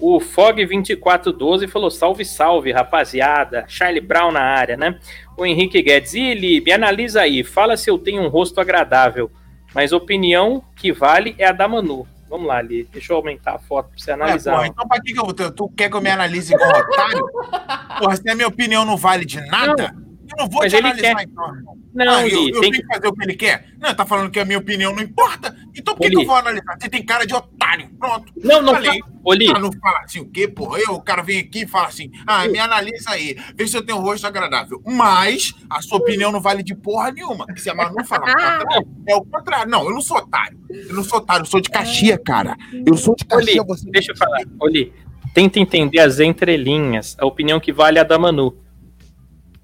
O 0.00 0.18
Fog2412 0.18 1.68
falou: 1.68 1.90
salve, 1.90 2.24
salve, 2.24 2.72
rapaziada. 2.72 3.64
Charlie 3.68 4.00
Brown 4.00 4.30
na 4.32 4.40
área, 4.42 4.76
né? 4.76 4.98
O 5.36 5.44
Henrique 5.46 5.80
Guedes, 5.82 6.14
e 6.14 6.34
Lib, 6.34 6.70
analisa 6.72 7.20
aí. 7.22 7.44
Fala 7.44 7.76
se 7.76 7.90
eu 7.90 7.98
tenho 7.98 8.22
um 8.22 8.28
rosto 8.28 8.60
agradável. 8.60 9.30
Mas 9.74 9.92
opinião 9.92 10.62
que 10.74 10.92
vale 10.92 11.34
é 11.38 11.46
a 11.46 11.52
da 11.52 11.68
Manu. 11.68 12.06
Vamos 12.28 12.46
lá, 12.46 12.60
Lib. 12.60 12.88
Deixa 12.92 13.12
eu 13.12 13.16
aumentar 13.16 13.54
a 13.54 13.58
foto 13.58 13.88
pra 13.90 13.98
você 13.98 14.10
É, 14.10 14.14
analisar. 14.14 14.54
porra, 14.54 14.66
então 14.66 14.86
pra 14.86 15.00
que, 15.00 15.12
que 15.12 15.18
eu, 15.20 15.32
tu, 15.32 15.50
tu 15.50 15.68
quer 15.70 15.88
que 15.90 15.96
eu 15.96 16.00
me 16.02 16.10
analise 16.10 16.52
igual 16.52 16.70
otário? 16.70 17.26
Porra, 17.98 18.16
se 18.16 18.28
a 18.30 18.34
minha 18.34 18.48
opinião 18.48 18.84
não 18.84 18.96
vale 18.96 19.24
de 19.24 19.40
nada, 19.46 19.94
eu 19.96 20.07
não 20.38 20.48
vou 20.48 20.60
mas 20.62 20.72
ele 20.72 20.86
analisar 20.86 21.14
quer. 21.16 21.22
então, 21.24 21.54
irmão. 21.54 21.78
Não, 21.94 22.14
Ah, 22.14 22.26
eu, 22.28 22.44
Li, 22.44 22.50
eu 22.50 22.60
tem 22.60 22.70
tenho 22.70 22.82
que 22.86 22.94
fazer 22.94 23.08
o 23.08 23.12
que 23.12 23.24
ele 23.24 23.34
quer? 23.34 23.66
Não, 23.80 23.94
tá 23.94 24.06
falando 24.06 24.30
que 24.30 24.38
a 24.38 24.44
minha 24.44 24.58
opinião 24.58 24.94
não 24.94 25.02
importa. 25.02 25.54
Então 25.76 25.94
por 25.94 26.02
que, 26.04 26.10
que 26.10 26.16
eu 26.16 26.26
vou 26.26 26.36
analisar? 26.36 26.76
Você 26.80 26.88
tem 26.88 27.04
cara 27.04 27.26
de 27.26 27.34
otário. 27.34 27.88
Pronto. 27.98 28.32
Não, 28.36 28.62
não 28.62 28.74
Falei. 28.74 29.00
fa- 29.00 29.08
Ô, 29.24 29.32
Li, 29.34 29.48
Ah, 29.54 29.58
não 29.58 29.70
fala 29.72 29.98
assim 30.04 30.20
o 30.20 30.30
quê, 30.30 30.46
porra? 30.48 30.78
Eu, 30.78 30.94
o 30.94 31.02
cara 31.02 31.22
vem 31.22 31.40
aqui 31.40 31.64
e 31.64 31.66
fala 31.68 31.88
assim: 31.88 32.10
ah, 32.26 32.46
me 32.48 32.58
analisa 32.58 33.10
aí, 33.10 33.36
vê 33.56 33.66
se 33.66 33.76
eu 33.76 33.84
tenho 33.84 33.98
um 33.98 34.02
rosto 34.02 34.26
agradável. 34.26 34.80
Mas 34.86 35.52
a 35.68 35.82
sua 35.82 35.98
opinião 35.98 36.30
não 36.32 36.40
vale 36.40 36.62
de 36.62 36.74
porra 36.74 37.10
nenhuma. 37.12 37.44
Se 37.56 37.68
a 37.68 37.74
Manu 37.74 38.04
falar 38.04 38.22
o 38.22 38.26
contrário, 38.32 38.88
é 39.08 39.14
o 39.16 39.24
contrário. 39.24 39.70
Não, 39.70 39.84
eu 39.84 39.90
não 39.90 40.00
sou 40.00 40.16
otário. 40.18 40.58
Eu 40.70 40.94
não 40.94 41.02
sou 41.04 41.18
otário, 41.18 41.42
eu 41.42 41.46
sou 41.46 41.60
de 41.60 41.68
Caxias, 41.68 42.18
cara. 42.24 42.56
Eu 42.86 42.96
sou 42.96 43.14
de 43.16 43.24
Ô, 43.24 43.38
Li, 43.40 43.46
Caxias, 43.46 43.66
você. 43.66 43.90
deixa 43.90 44.12
eu 44.12 44.16
falar. 44.16 44.40
Ô, 44.60 44.66
Li, 44.68 44.92
tenta 45.34 45.58
entender 45.58 45.98
as 46.00 46.20
entrelinhas. 46.20 47.16
A 47.18 47.26
opinião 47.26 47.58
que 47.60 47.72
vale 47.72 47.98
é 47.98 48.00
a 48.00 48.04
da 48.04 48.18
Manu. 48.18 48.56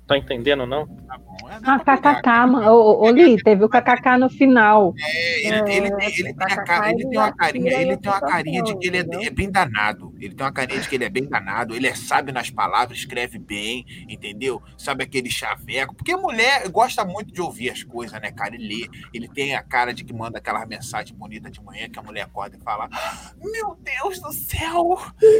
Tá 0.07 0.19
entendendo, 0.19 0.67
não? 0.67 0.87
Tá 1.15 1.19
bom, 1.19 1.36
é, 1.49 1.59
Ah, 1.65 1.78
kkk, 1.78 2.47
mano. 2.51 2.73
Ô, 2.73 3.05
ô, 3.07 3.11
Li, 3.11 3.41
teve 3.41 3.65
o 3.65 3.69
kkk 3.69 4.19
no 4.19 4.28
final. 4.28 4.93
É, 4.99 5.47
ele, 5.47 5.70
ele, 5.70 5.91
tem, 5.97 6.07
ele, 6.19 6.35
tem 6.35 6.53
a 6.53 6.65
ca- 6.65 6.91
ele 6.91 7.09
tem 7.09 7.19
uma 7.19 7.32
carinha, 7.32 7.73
ele 7.81 7.97
tem 7.97 8.11
uma 8.11 8.20
carinha 8.20 8.62
de 8.65 8.77
que 8.78 8.86
ele 8.89 8.97
é, 8.99 9.27
é 9.27 9.31
bem 9.31 9.49
danado. 9.51 10.12
Ele 10.20 10.35
tem 10.35 10.45
uma 10.45 10.53
carinha 10.53 10.81
de 10.81 10.89
que 10.89 10.95
ele 10.97 11.05
é 11.05 11.09
bem 11.09 11.28
danado, 11.28 11.74
ele 11.77 11.86
é 11.86 11.95
sábio 11.95 12.35
nas 12.35 12.51
palavras, 12.51 12.99
escreve 12.99 13.39
bem, 13.39 13.85
entendeu? 14.09 14.61
Sabe 14.77 15.05
aquele 15.05 15.31
chaveco. 15.31 15.95
Porque 15.95 16.11
a 16.11 16.19
mulher 16.19 16.69
gosta 16.69 17.05
muito 17.05 17.32
de 17.32 17.41
ouvir 17.41 17.70
as 17.70 17.85
coisas, 17.85 18.20
né, 18.20 18.32
cara? 18.32 18.57
Ele 18.57 18.66
lê. 18.66 18.89
Ele 19.12 19.28
tem 19.28 19.55
a 19.55 19.62
cara 19.62 19.95
de 19.95 20.03
que 20.03 20.12
manda 20.12 20.39
aquelas 20.39 20.66
mensagens 20.66 21.16
bonitas 21.16 21.53
de 21.53 21.62
manhã 21.62 21.89
que 21.89 21.99
a 21.99 22.03
mulher 22.03 22.23
acorda 22.23 22.57
e 22.57 22.61
fala: 22.61 22.89
Meu 23.41 23.78
Deus 23.81 24.19
do 24.20 24.32
céu, 24.32 24.99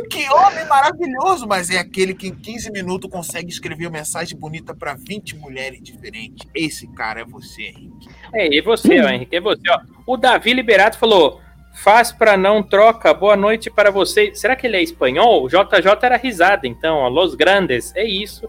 que 0.09 0.29
homem 0.31 0.67
maravilhoso! 0.69 1.49
Mas 1.49 1.69
é 1.69 1.79
aquele 1.79 2.15
que 2.15 2.29
em 2.29 2.35
15 2.35 2.71
minutos 2.71 3.11
consegue 3.11 3.51
escrever 3.51 3.87
uma 3.87 3.99
mensagem 3.99 4.39
bonita 4.39 4.73
para 4.75 4.95
20 4.95 5.37
mulheres 5.37 5.64
diferentes. 5.73 6.49
Esse 6.55 6.87
cara 6.89 7.21
é 7.21 7.25
você, 7.25 7.63
Henrique. 7.63 8.09
É, 8.33 8.55
e 8.55 8.61
você, 8.61 9.01
ó, 9.01 9.09
Henrique, 9.09 9.37
é 9.37 9.41
você, 9.41 9.63
ó. 9.71 9.81
O 10.07 10.17
Davi 10.17 10.53
Liberato 10.53 10.99
falou: 10.99 11.41
faz 11.75 12.13
pra 12.13 12.37
não 12.37 12.63
troca, 12.63 13.13
boa 13.15 13.37
noite 13.37 13.71
para 13.71 13.91
você. 13.91 14.35
Será 14.35 14.55
que 14.57 14.67
ele 14.67 14.77
é 14.77 14.83
espanhol? 14.83 15.45
O 15.45 15.49
JJ 15.49 15.91
era 16.03 16.17
risada, 16.17 16.67
então, 16.67 16.97
ó. 16.99 17.09
Los 17.09 17.35
Grandes, 17.35 17.95
é 17.97 18.05
isso. 18.05 18.49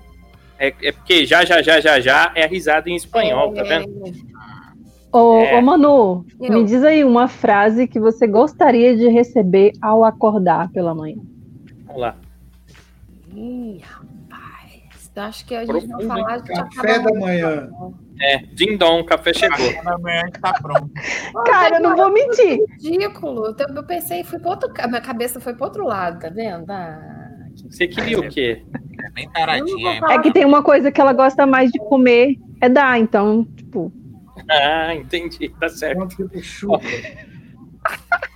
É, 0.57 0.73
é 0.83 0.91
porque 0.91 1.25
já, 1.25 1.43
já, 1.43 1.61
já, 1.61 1.79
já, 1.81 1.99
já 1.99 2.31
é 2.35 2.43
a 2.45 2.47
risada 2.47 2.89
em 2.89 2.95
espanhol, 2.95 3.53
tá 3.53 3.63
vendo? 3.63 3.89
Ô, 5.11 5.39
É. 5.39 5.57
ô, 5.57 5.61
Manu, 5.61 6.25
Eu. 6.41 6.51
me 6.53 6.63
diz 6.65 6.83
aí 6.83 7.03
uma 7.03 7.27
frase 7.27 7.87
que 7.87 7.99
você 7.99 8.25
gostaria 8.27 8.95
de 8.95 9.07
receber 9.07 9.71
ao 9.81 10.03
acordar 10.03 10.69
pela 10.71 10.93
manhã. 10.95 11.17
Vamos 11.85 12.01
lá. 12.01 12.15
Ih. 13.33 13.81
Acho 15.15 15.45
que 15.45 15.55
a 15.55 15.65
gente 15.65 15.87
vai 15.87 16.05
falar, 16.05 16.33
a 16.33 16.37
gente 16.37 16.75
Café 16.75 16.99
da 16.99 17.13
manhã. 17.13 17.69
É, 18.21 18.37
Ding 18.53 18.77
Dong, 18.77 19.05
café 19.05 19.33
chegou. 19.33 19.57
Amanhã 19.85 20.21
a 20.21 20.25
gente 20.25 20.39
tá 20.39 20.53
pronto. 20.53 20.89
Cara, 21.45 21.77
eu 21.77 21.81
não 21.81 21.95
vou 21.95 22.11
mentir. 22.11 22.59
ridículo. 22.81 23.45
Eu 23.45 23.55
eu 23.75 23.83
pensei, 23.83 24.23
fui 24.23 24.39
para 24.39 24.51
outro. 24.51 24.71
Minha 24.87 25.01
cabeça 25.01 25.39
foi 25.39 25.53
para 25.53 25.65
outro 25.65 25.85
lado, 25.85 26.19
tá 26.19 26.29
vendo? 26.29 26.69
Ah, 26.69 26.99
Você 27.69 27.87
queria 27.87 28.19
o 28.19 28.29
quê? 28.29 28.63
É 29.03 29.09
bem 29.11 29.29
taradinha, 29.29 30.01
É 30.09 30.19
que 30.19 30.31
tem 30.31 30.45
uma 30.45 30.63
coisa 30.63 30.91
que 30.91 30.99
ela 30.99 31.13
gosta 31.13 31.45
mais 31.45 31.71
de 31.71 31.79
comer, 31.79 32.37
é 32.61 32.69
dar, 32.69 32.97
então, 32.99 33.45
tipo, 33.55 33.91
Ah, 34.49 34.93
entendi, 34.95 35.49
tá 35.59 35.69
certo. 35.69 36.07
Tipo 36.07 36.41
chupa. 36.41 36.79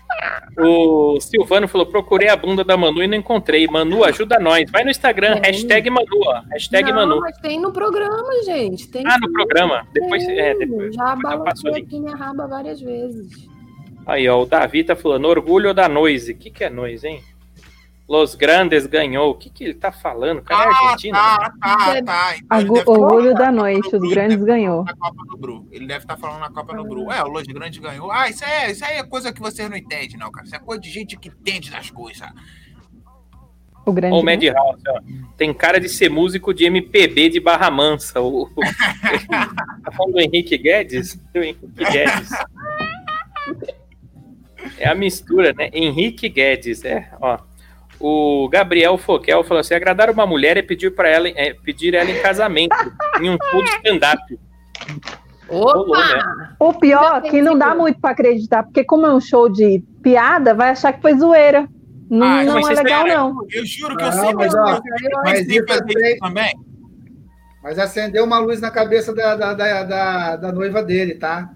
O 0.62 1.20
Silvano 1.20 1.68
falou: 1.68 1.88
procurei 1.88 2.30
a 2.30 2.36
bunda 2.36 2.64
da 2.64 2.76
Manu 2.78 3.02
e 3.04 3.08
não 3.08 3.18
encontrei. 3.18 3.66
Manu, 3.68 4.04
ajuda 4.04 4.40
nós. 4.40 4.70
Vai 4.72 4.84
no 4.84 4.90
Instagram, 4.92 5.34
Tem. 5.40 5.52
hashtag 5.52 5.90
Manu, 5.90 6.06
ó. 6.26 6.42
Hashtag 6.52 6.90
não, 6.92 6.96
Manu. 6.98 7.20
mas 7.22 7.38
tem 7.40 7.60
no 7.60 7.72
programa, 7.72 8.30
gente. 8.46 8.88
Tem 8.88 9.04
Ah, 9.06 9.18
no 9.20 9.32
programa. 9.32 9.88
Depois, 9.94 10.24
é, 10.28 10.54
Tem. 10.56 10.68
depois, 10.68 10.96
Já 10.96 11.16
depois 11.16 11.34
o 11.36 11.38
balancei 11.40 11.72
aqui 11.82 12.00
minha 12.00 12.16
raba 12.16 12.48
várias 12.48 12.82
vezes. 12.82 13.48
Aí, 14.06 14.28
ó, 14.28 14.42
o 14.42 14.46
Davi 14.46 14.84
tá 14.84 14.96
falando, 14.96 15.26
orgulho 15.28 15.74
da 15.74 15.88
Noise. 15.88 16.32
O 16.32 16.36
que, 16.36 16.50
que 16.50 16.64
é 16.64 16.70
Noise, 16.70 17.08
hein? 17.08 17.22
Los 18.10 18.34
Grandes 18.34 18.88
ganhou. 18.88 19.30
O 19.30 19.36
que, 19.36 19.52
que 19.52 19.64
ele 19.64 19.76
tá 19.76 19.92
falando? 19.92 20.40
O 20.40 20.42
cara 20.42 20.64
é 20.64 20.74
Ah, 20.74 20.86
argentino? 20.88 21.14
tá, 21.16 21.54
tá, 21.62 22.04
tá. 22.04 22.38
Então 22.38 22.58
Agu- 22.58 22.74
deve 22.74 22.86
tá 22.86 22.92
orgulho 22.92 23.34
da 23.36 23.52
noite, 23.52 23.96
os 23.96 24.10
grandes 24.10 24.44
ganhou. 24.44 24.84
Na 24.84 24.96
Copa 24.96 25.24
do 25.30 25.38
Bru. 25.38 25.68
Ele 25.72 25.86
deve 25.86 26.06
estar 26.06 26.18
falando 26.18 26.40
na 26.40 26.50
Copa 26.50 26.76
do 26.76 26.84
Bru. 26.84 27.12
É, 27.12 27.24
o 27.24 27.28
Los 27.28 27.44
Grandes 27.44 27.78
ganhou. 27.80 28.12
Ah, 28.12 28.28
isso, 28.28 28.44
é, 28.44 28.72
isso 28.72 28.84
aí 28.84 28.98
é 28.98 29.04
coisa 29.04 29.32
que 29.32 29.40
vocês 29.40 29.70
não 29.70 29.78
entendem, 29.78 30.18
não, 30.18 30.32
cara. 30.32 30.46
Isso 30.48 30.56
é 30.56 30.60
coisa 30.60 30.82
de 30.82 30.90
gente 30.90 31.16
que 31.18 31.30
entende 31.30 31.70
das 31.70 31.92
coisas. 31.92 32.28
O 33.86 33.94
grande. 33.94 34.16
O 34.16 34.24
Madhouse, 34.24 34.82
ó. 34.90 35.00
Tem 35.38 35.54
cara 35.54 35.80
de 35.80 35.88
ser 35.88 36.10
músico 36.10 36.52
de 36.54 36.66
MPB 36.66 37.30
de 37.30 37.40
Barra 37.40 37.70
Mansa. 37.70 38.20
O, 38.20 38.44
o- 38.44 38.50
tá 39.86 39.92
falando 39.96 40.14
do 40.14 40.20
Henrique 40.20 40.58
Guedes? 40.58 41.14
Do 41.32 41.44
Henrique 41.44 41.68
Guedes. 41.76 42.30
É 44.78 44.88
a 44.90 44.96
mistura, 44.96 45.54
né? 45.54 45.70
Henrique 45.74 46.28
Guedes, 46.30 46.84
é, 46.84 47.10
ó. 47.22 47.40
O 48.00 48.48
Gabriel 48.50 48.98
Foquel 48.98 49.44
falou 49.44 49.60
assim: 49.60 49.74
agradar 49.74 50.10
uma 50.10 50.26
mulher 50.26 50.56
é 50.58 50.62
pedir 50.62 50.92
para 50.92 51.10
ela, 51.10 51.28
é, 51.30 51.54
pedir 51.54 51.94
ela 51.94 52.10
em 52.10 52.22
casamento, 52.22 52.76
em 53.22 53.30
um 53.30 53.38
show 53.52 53.64
de 53.64 53.70
stand-up. 53.72 54.40
Né? 55.52 56.56
O 56.60 56.74
pior 56.74 57.22
é 57.26 57.30
que 57.30 57.42
não 57.42 57.58
dá 57.58 57.74
muito 57.76 58.00
pra 58.00 58.12
acreditar, 58.12 58.64
porque 58.64 58.84
como 58.84 59.06
é 59.06 59.14
um 59.14 59.20
show 59.20 59.50
de 59.50 59.84
piada, 60.02 60.54
vai 60.54 60.70
achar 60.70 60.94
que 60.94 61.02
foi 61.02 61.14
zoeira. 61.18 61.68
Não, 62.10 62.26
Ah, 62.26 62.44
não 62.44 62.60
é 62.70 62.74
legal, 62.74 63.08
é- 63.08 63.16
não. 63.16 63.46
Eu 63.52 63.66
juro 63.66 63.96
que 63.98 64.04
eu 64.04 64.08
Não, 64.08 64.14
sempre, 64.14 64.36
mas, 64.36 64.56
ó, 64.56 64.82
mas 65.24 65.48
isso 65.48 65.66
é- 65.70 66.18
também. 66.18 66.54
Mas 67.62 67.78
acendeu 67.78 68.24
uma 68.24 68.40
luz 68.40 68.62
na 68.62 68.72
cabeça 68.72 69.14
da, 69.14 69.36
da, 69.36 69.54
da, 69.54 69.84
da, 69.84 70.36
da 70.38 70.52
noiva 70.52 70.82
dele, 70.82 71.16
tá? 71.16 71.50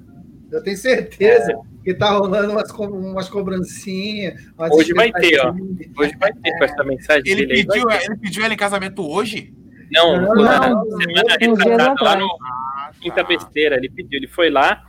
Eu 0.52 0.61
tenho 0.61 0.78
certeza 0.78 1.57
que 1.84 1.93
tá 1.93 2.11
rolando 2.11 2.51
umas, 2.51 2.72
co- 2.72 2.85
umas 2.88 3.30
cobrancinhas. 3.30 4.41
umas 4.57 4.72
Hoje 4.72 4.93
vai 4.93 5.11
ter, 5.11 5.39
ó. 5.41 5.53
Hoje 5.97 6.15
vai 6.19 6.31
ter 6.34 6.57
com 6.57 6.64
essa 6.64 6.84
mensagem 6.84 7.23
Ele 7.31 7.45
dele 7.45 7.65
pediu, 7.65 7.89
ele 7.89 8.18
pediu 8.18 8.43
ela 8.45 8.53
em 8.53 8.57
casamento 8.57 9.05
hoje? 9.07 9.53
Não, 9.91 10.19
Não, 10.22 10.35
na 10.43 10.60
não, 10.69 10.85
semana 10.97 11.35
retrasada, 11.39 12.03
lá 12.03 12.15
no 12.15 12.26
Ah, 12.41 12.91
Quinta 12.99 13.15
tá. 13.18 13.23
Besteira, 13.23 13.76
ele 13.76 13.89
pediu, 13.89 14.18
ele 14.18 14.27
foi 14.27 14.49
lá, 14.49 14.81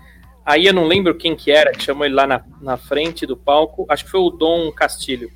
aí 0.47 0.67
eu 0.67 0.73
não 0.73 0.87
lembro 0.87 1.15
quem 1.15 1.35
que 1.37 1.51
era, 1.51 1.73
que 1.73 1.83
chamou 1.83 2.07
ele 2.07 2.15
lá 2.15 2.27
na, 2.27 2.41
na 2.61 2.77
frente 2.77 3.27
do 3.27 3.37
palco, 3.37 3.85
acho 3.89 4.05
que 4.05 4.11
foi 4.11 4.21
o 4.21 4.31
Dom 4.31 4.71
Castilho. 4.73 5.31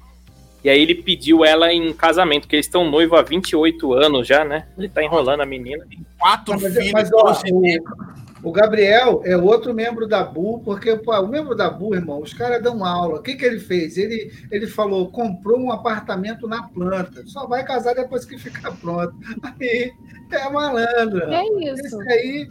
E 0.64 0.68
aí 0.70 0.80
ele 0.80 0.94
pediu 0.94 1.44
ela 1.44 1.72
em 1.72 1.92
casamento, 1.92 2.42
porque 2.42 2.56
eles 2.56 2.66
estão 2.66 2.90
noivos 2.90 3.18
há 3.18 3.22
28 3.22 3.92
anos 3.92 4.26
já, 4.26 4.44
né? 4.44 4.66
Ele 4.76 4.88
tá 4.88 5.02
enrolando 5.04 5.40
a 5.40 5.46
menina. 5.46 5.84
Quatro 6.18 6.54
Não, 6.54 6.60
mas, 6.60 6.72
filhos, 6.74 6.92
mas, 6.92 7.10
ó, 7.12 7.32
o- 7.52 7.60
negros. 7.60 8.17
O 8.42 8.52
Gabriel 8.52 9.20
é 9.24 9.36
outro 9.36 9.74
membro 9.74 10.06
da 10.06 10.22
Bu, 10.22 10.60
porque 10.60 10.96
pô, 10.96 11.12
o 11.18 11.26
membro 11.26 11.54
da 11.54 11.68
Bu, 11.68 11.94
irmão, 11.94 12.20
os 12.20 12.32
caras 12.32 12.62
dão 12.62 12.84
aula. 12.84 13.18
O 13.18 13.22
que, 13.22 13.34
que 13.34 13.44
ele 13.44 13.58
fez? 13.58 13.96
Ele, 13.96 14.32
ele 14.50 14.66
falou: 14.66 15.10
comprou 15.10 15.58
um 15.58 15.72
apartamento 15.72 16.46
na 16.46 16.62
planta. 16.62 17.22
Só 17.26 17.46
vai 17.46 17.64
casar 17.64 17.94
depois 17.94 18.24
que 18.24 18.38
ficar 18.38 18.72
pronto. 18.76 19.14
Aí 19.60 19.92
é 20.30 20.50
malandro. 20.50 21.22
É 21.32 21.44
isso. 21.64 22.00
Esse 22.00 22.12
aí, 22.12 22.46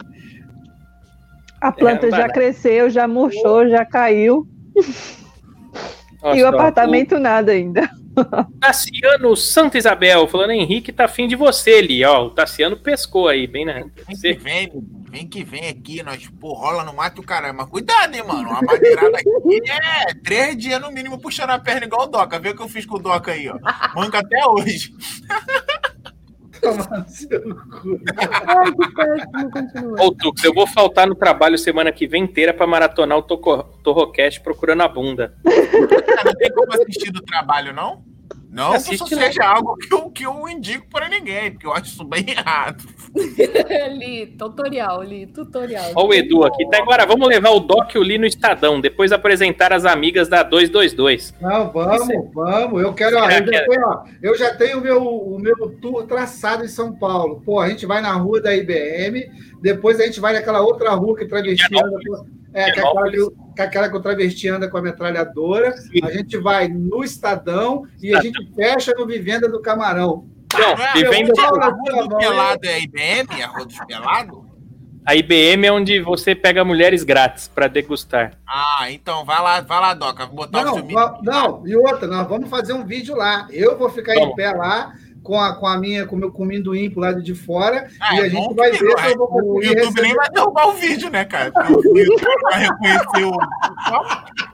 A 1.60 1.72
planta 1.72 2.06
É, 2.06 2.10
já 2.10 2.28
cresceu, 2.28 2.90
já 2.90 3.08
murchou, 3.08 3.68
já 3.68 3.84
caiu. 3.84 4.46
Nossa, 6.22 6.36
e 6.36 6.42
o 6.42 6.48
apartamento 6.48 7.18
nada 7.18 7.52
ainda. 7.52 7.88
Tassiano 8.60 9.36
Santa 9.36 9.78
Isabel, 9.78 10.26
falando, 10.28 10.50
Henrique 10.50 10.92
tá 10.92 11.04
afim 11.04 11.26
de 11.26 11.36
você 11.36 11.72
ali, 11.72 12.04
ó. 12.04 12.26
O 12.26 12.30
Tassiano 12.30 12.76
pescou 12.76 13.28
aí, 13.28 13.46
bem 13.46 13.64
na. 13.64 13.84
Vem 14.06 14.16
que 14.20 14.32
vem, 14.34 14.70
vem 15.10 15.26
que 15.26 15.44
vem 15.44 15.68
aqui, 15.68 16.02
nós 16.02 16.28
pô, 16.40 16.52
rola 16.52 16.84
no 16.84 16.92
mato 16.92 17.22
caramba. 17.22 17.62
Mas 17.62 17.70
cuidado, 17.70 18.14
hein, 18.14 18.24
mano. 18.24 18.48
Uma 18.48 18.62
madeirada 18.62 19.18
aqui 19.18 19.70
é 19.70 20.14
três 20.22 20.56
dias 20.56 20.80
no 20.80 20.90
mínimo 20.90 21.18
puxando 21.18 21.50
a 21.50 21.58
perna 21.58 21.86
igual 21.86 22.02
o 22.02 22.06
Doca. 22.06 22.38
Vê 22.38 22.50
o 22.50 22.56
que 22.56 22.62
eu 22.62 22.68
fiz 22.68 22.86
com 22.86 22.96
o 22.96 23.00
Doca 23.00 23.32
aí, 23.32 23.48
ó. 23.48 23.58
Manca 23.94 24.18
até 24.18 24.46
hoje. 24.46 24.92
toma 26.60 26.84
no 26.98 27.08
seu 27.08 27.40
cu. 27.40 28.00
Ai, 28.46 28.72
que 28.72 28.94
péssimo, 28.94 29.50
continua. 29.50 30.04
Ô, 30.04 30.12
Tux, 30.12 30.44
eu 30.44 30.54
vou 30.54 30.66
faltar 30.66 31.06
no 31.06 31.14
trabalho 31.14 31.58
semana 31.58 31.92
que 31.92 32.06
vem 32.06 32.24
inteira 32.24 32.54
pra 32.54 32.66
maratonar 32.66 33.18
o 33.18 33.22
Torrocast 33.22 34.40
procurando 34.40 34.82
a 34.82 34.88
bunda. 34.88 35.34
Não 35.44 36.34
tem 36.34 36.52
como 36.52 36.72
assistir 36.74 37.10
do 37.10 37.22
trabalho, 37.22 37.72
não? 37.72 38.04
Não 38.50 38.72
que 38.72 38.94
isso 38.94 39.04
não. 39.04 39.22
seja 39.22 39.44
algo 39.44 39.76
que 39.76 39.92
eu, 39.92 40.10
que 40.10 40.26
eu 40.26 40.48
indico 40.48 40.88
para 40.88 41.08
ninguém, 41.08 41.52
porque 41.52 41.66
eu 41.66 41.72
acho 41.72 41.92
isso 41.92 42.04
bem 42.04 42.24
errado. 42.28 42.82
Li, 43.98 44.26
tutorial, 44.38 45.02
li, 45.02 45.26
tutorial. 45.26 45.92
Ó 45.94 46.06
o 46.06 46.14
Edu 46.14 46.44
aqui. 46.44 46.68
Tá, 46.70 46.78
agora 46.78 47.06
vamos 47.06 47.26
levar 47.28 47.50
o 47.50 47.60
Doc 47.60 47.94
e 47.94 47.98
o 47.98 48.02
Lee 48.02 48.18
no 48.18 48.26
Estadão, 48.26 48.80
depois 48.80 49.12
apresentar 49.12 49.72
as 49.72 49.84
amigas 49.84 50.28
da 50.28 50.42
222. 50.42 51.34
Não, 51.40 51.70
vamos, 51.72 52.08
vamos. 52.32 52.82
Eu 52.82 52.92
quero. 52.92 53.18
ó, 53.18 53.28
eu, 53.30 53.44
que 53.44 53.52
já 53.52 53.58
é? 53.58 53.66
tenho, 53.66 53.86
ó, 53.86 54.04
eu 54.22 54.38
já 54.38 54.54
tenho 54.54 54.78
o 54.78 54.80
meu, 54.80 55.02
o 55.06 55.38
meu 55.38 55.56
tour 55.80 56.04
traçado 56.06 56.64
em 56.64 56.68
São 56.68 56.92
Paulo. 56.92 57.42
Pô, 57.44 57.60
a 57.60 57.68
gente 57.68 57.86
vai 57.86 58.00
na 58.00 58.12
rua 58.12 58.40
da 58.40 58.54
IBM, 58.54 59.30
depois 59.60 59.98
a 60.00 60.04
gente 60.04 60.20
vai 60.20 60.32
naquela 60.34 60.60
outra 60.60 60.90
rua 60.90 61.16
que 61.16 61.24
o 61.24 61.28
travesti 61.28 61.74
anda. 61.76 61.98
com- 62.06 62.38
É, 62.54 62.70
que 62.72 62.80
é 62.80 62.82
aquela 62.82 63.10
que, 63.10 63.18
é 63.58 63.62
aquela 63.62 63.88
que 63.90 63.96
o 63.96 64.00
travesti 64.00 64.48
anda 64.48 64.68
com 64.68 64.78
a 64.78 64.82
metralhadora. 64.82 65.76
Sim. 65.76 66.00
A 66.02 66.10
gente 66.10 66.36
vai 66.38 66.68
no 66.68 67.04
Estadão 67.04 67.84
e 68.02 68.14
a 68.14 68.20
gente 68.20 68.38
fecha 68.54 68.92
no 68.96 69.06
Vivenda 69.06 69.48
do 69.48 69.60
Camarão. 69.60 70.26
Não, 70.54 70.76
Não 70.76 70.84
é, 70.84 70.92
e 70.96 71.04
vem 71.04 71.24
do- 71.24 71.40
a 71.40 71.46
rua 71.48 72.08
do 72.08 72.16
pelado 72.16 72.60
é 72.64 72.74
a 72.74 72.78
IBM, 72.78 73.42
a 73.42 73.46
rua 73.48 73.66
dos 73.66 73.78
pelados? 73.86 74.38
a 75.06 75.14
IBM 75.14 75.66
é 75.66 75.72
onde 75.72 76.00
você 76.00 76.34
pega 76.34 76.64
mulheres 76.64 77.02
grátis 77.02 77.48
pra 77.48 77.66
degustar. 77.66 78.32
Ah, 78.46 78.90
então 78.90 79.24
vai 79.24 79.40
lá, 79.42 79.60
vai 79.62 79.80
lá, 79.80 79.94
Doca. 79.94 80.26
Vou 80.26 80.34
botar 80.36 80.60
o 80.60 80.64
Não, 80.64 80.76
mini. 80.76 80.92
va- 80.94 81.18
não, 81.22 81.66
e 81.66 81.74
outra, 81.76 82.06
nós 82.06 82.28
vamos 82.28 82.48
fazer 82.50 82.72
um 82.74 82.84
vídeo 82.84 83.16
lá. 83.16 83.46
Eu 83.50 83.78
vou 83.78 83.88
ficar 83.88 84.14
em 84.16 84.20
Vamos. 84.20 84.34
pé 84.36 84.50
lá 84.52 84.92
com 85.22 85.38
a, 85.40 85.54
com 85.54 85.66
a 85.66 85.76
minha, 85.78 86.06
com 86.06 86.14
o 86.16 86.18
meu 86.18 86.30
com 86.30 86.42
o 86.42 86.44
amendoim 86.44 86.90
pro 86.90 87.00
lado 87.00 87.22
de 87.22 87.34
fora 87.34 87.88
Ah, 88.00 88.14
e 88.16 88.20
é 88.20 88.22
a 88.24 88.28
gente 88.28 88.54
vai 88.54 88.70
ver 88.70 88.76
se 88.78 88.84
eu 89.12 89.16
vou 89.18 89.30
O 89.56 89.62
YouTube 89.62 89.74
receber. 89.80 90.02
nem 90.02 90.14
vai 90.14 90.28
derrubar 90.30 90.68
o 90.68 90.72
vídeo, 90.74 91.10
né, 91.10 91.24
cara? 91.24 91.50
Porque 91.52 91.88
O 91.88 91.98
YouTube 91.98 92.42
vai 92.42 92.60
reconhecer 92.60 93.24
o. 93.24 93.32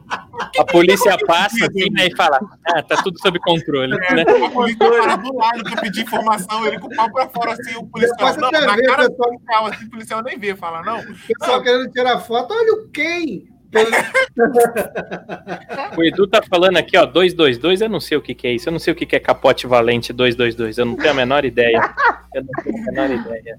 A 0.58 0.64
polícia 0.64 1.16
passa 1.26 1.66
assim, 1.66 1.90
né, 1.90 2.06
e 2.06 2.16
fala: 2.16 2.40
Ah, 2.66 2.82
tá 2.82 3.02
tudo 3.02 3.18
sob 3.20 3.38
controle. 3.40 3.94
É, 3.94 4.14
Né? 4.14 4.22
a 4.22 4.50
polícia 4.50 4.78
para 4.78 5.16
do 5.16 5.34
lado 5.34 5.62
pra 5.62 5.82
pedir 5.82 6.02
informação, 6.02 6.66
ele 6.66 6.78
com 6.78 6.86
o 6.86 6.96
pau 6.96 7.10
pra 7.12 7.28
fora, 7.28 7.52
assim, 7.52 7.76
o 7.76 7.86
policial. 7.86 8.36
Não, 8.36 8.50
na 8.50 8.76
vê, 8.76 8.82
cara 8.82 9.08
do 9.08 9.14
policial, 9.14 9.66
assim, 9.66 9.84
o 9.84 9.90
policial 9.90 10.22
nem 10.22 10.38
vê, 10.38 10.54
fala, 10.54 10.82
não. 10.82 11.00
O 11.00 11.38
pessoal 11.38 11.62
querendo 11.62 11.90
tirar 11.90 12.18
foto, 12.20 12.52
olha 12.52 12.72
o 12.74 12.88
quem? 12.90 13.48
O 15.96 16.02
Edu 16.02 16.26
tá 16.26 16.42
falando 16.42 16.76
aqui, 16.76 16.96
ó, 16.96 17.06
222, 17.06 17.80
eu 17.80 17.88
não 17.88 18.00
sei 18.00 18.16
o 18.16 18.22
que, 18.22 18.34
que 18.34 18.46
é 18.46 18.52
isso. 18.52 18.68
Eu 18.68 18.72
não 18.72 18.78
sei 18.78 18.92
o 18.92 18.96
que, 18.96 19.06
que 19.06 19.16
é 19.16 19.20
capote 19.20 19.66
valente 19.66 20.12
222. 20.12 20.78
Eu 20.78 20.84
não 20.86 20.96
tenho 20.96 21.10
a 21.10 21.14
menor 21.14 21.44
ideia. 21.44 21.94
Eu 22.34 22.42
não 22.44 22.62
tenho 22.62 22.78
a 22.78 22.92
menor 22.92 23.10
ideia. 23.10 23.58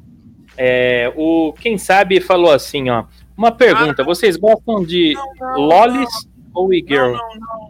É, 0.58 1.12
o 1.16 1.54
Quem 1.54 1.78
Sabe 1.78 2.20
falou 2.22 2.52
assim, 2.52 2.90
ó. 2.90 3.06
Uma 3.38 3.52
pergunta: 3.52 4.04
vocês 4.04 4.38
gostam 4.38 4.84
de 4.86 5.16
lolis 5.58 6.10
ou 6.56 6.74
e-girl? 6.74 7.12
Não, 7.12 7.20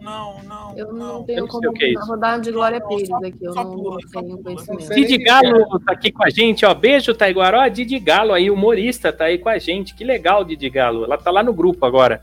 não, 0.00 0.42
não. 0.44 0.78
Eu 0.78 0.92
não 0.92 1.18
Eu 1.18 1.24
tenho 1.24 1.48
como 1.48 1.72
é 1.82 1.90
isso. 1.90 2.06
vou 2.06 2.16
dar 2.16 2.38
de 2.38 2.52
Glória 2.52 2.80
Pires 2.80 3.10
aqui, 3.10 3.36
eu 3.42 3.52
só 3.52 3.64
não, 3.64 3.74
pula, 3.74 3.98
tenho 4.12 4.38
conhecimento. 4.38 4.82
Sei. 4.84 5.04
Didi 5.04 5.24
Galo 5.24 5.80
tá 5.80 5.92
aqui 5.92 6.12
com 6.12 6.24
a 6.24 6.30
gente, 6.30 6.64
ó. 6.64 6.72
Beijo, 6.72 7.12
Taiguara. 7.12 7.60
Ó, 7.60 7.68
Didi 7.68 7.98
Galo 7.98 8.32
aí, 8.32 8.50
humorista, 8.50 9.12
tá 9.12 9.24
aí 9.24 9.38
com 9.38 9.48
a 9.48 9.58
gente. 9.58 9.94
Que 9.94 10.04
legal, 10.04 10.44
Didi 10.44 10.70
Galo. 10.70 11.04
Ela 11.04 11.18
tá 11.18 11.30
lá 11.30 11.42
no 11.42 11.52
grupo 11.52 11.84
agora. 11.84 12.22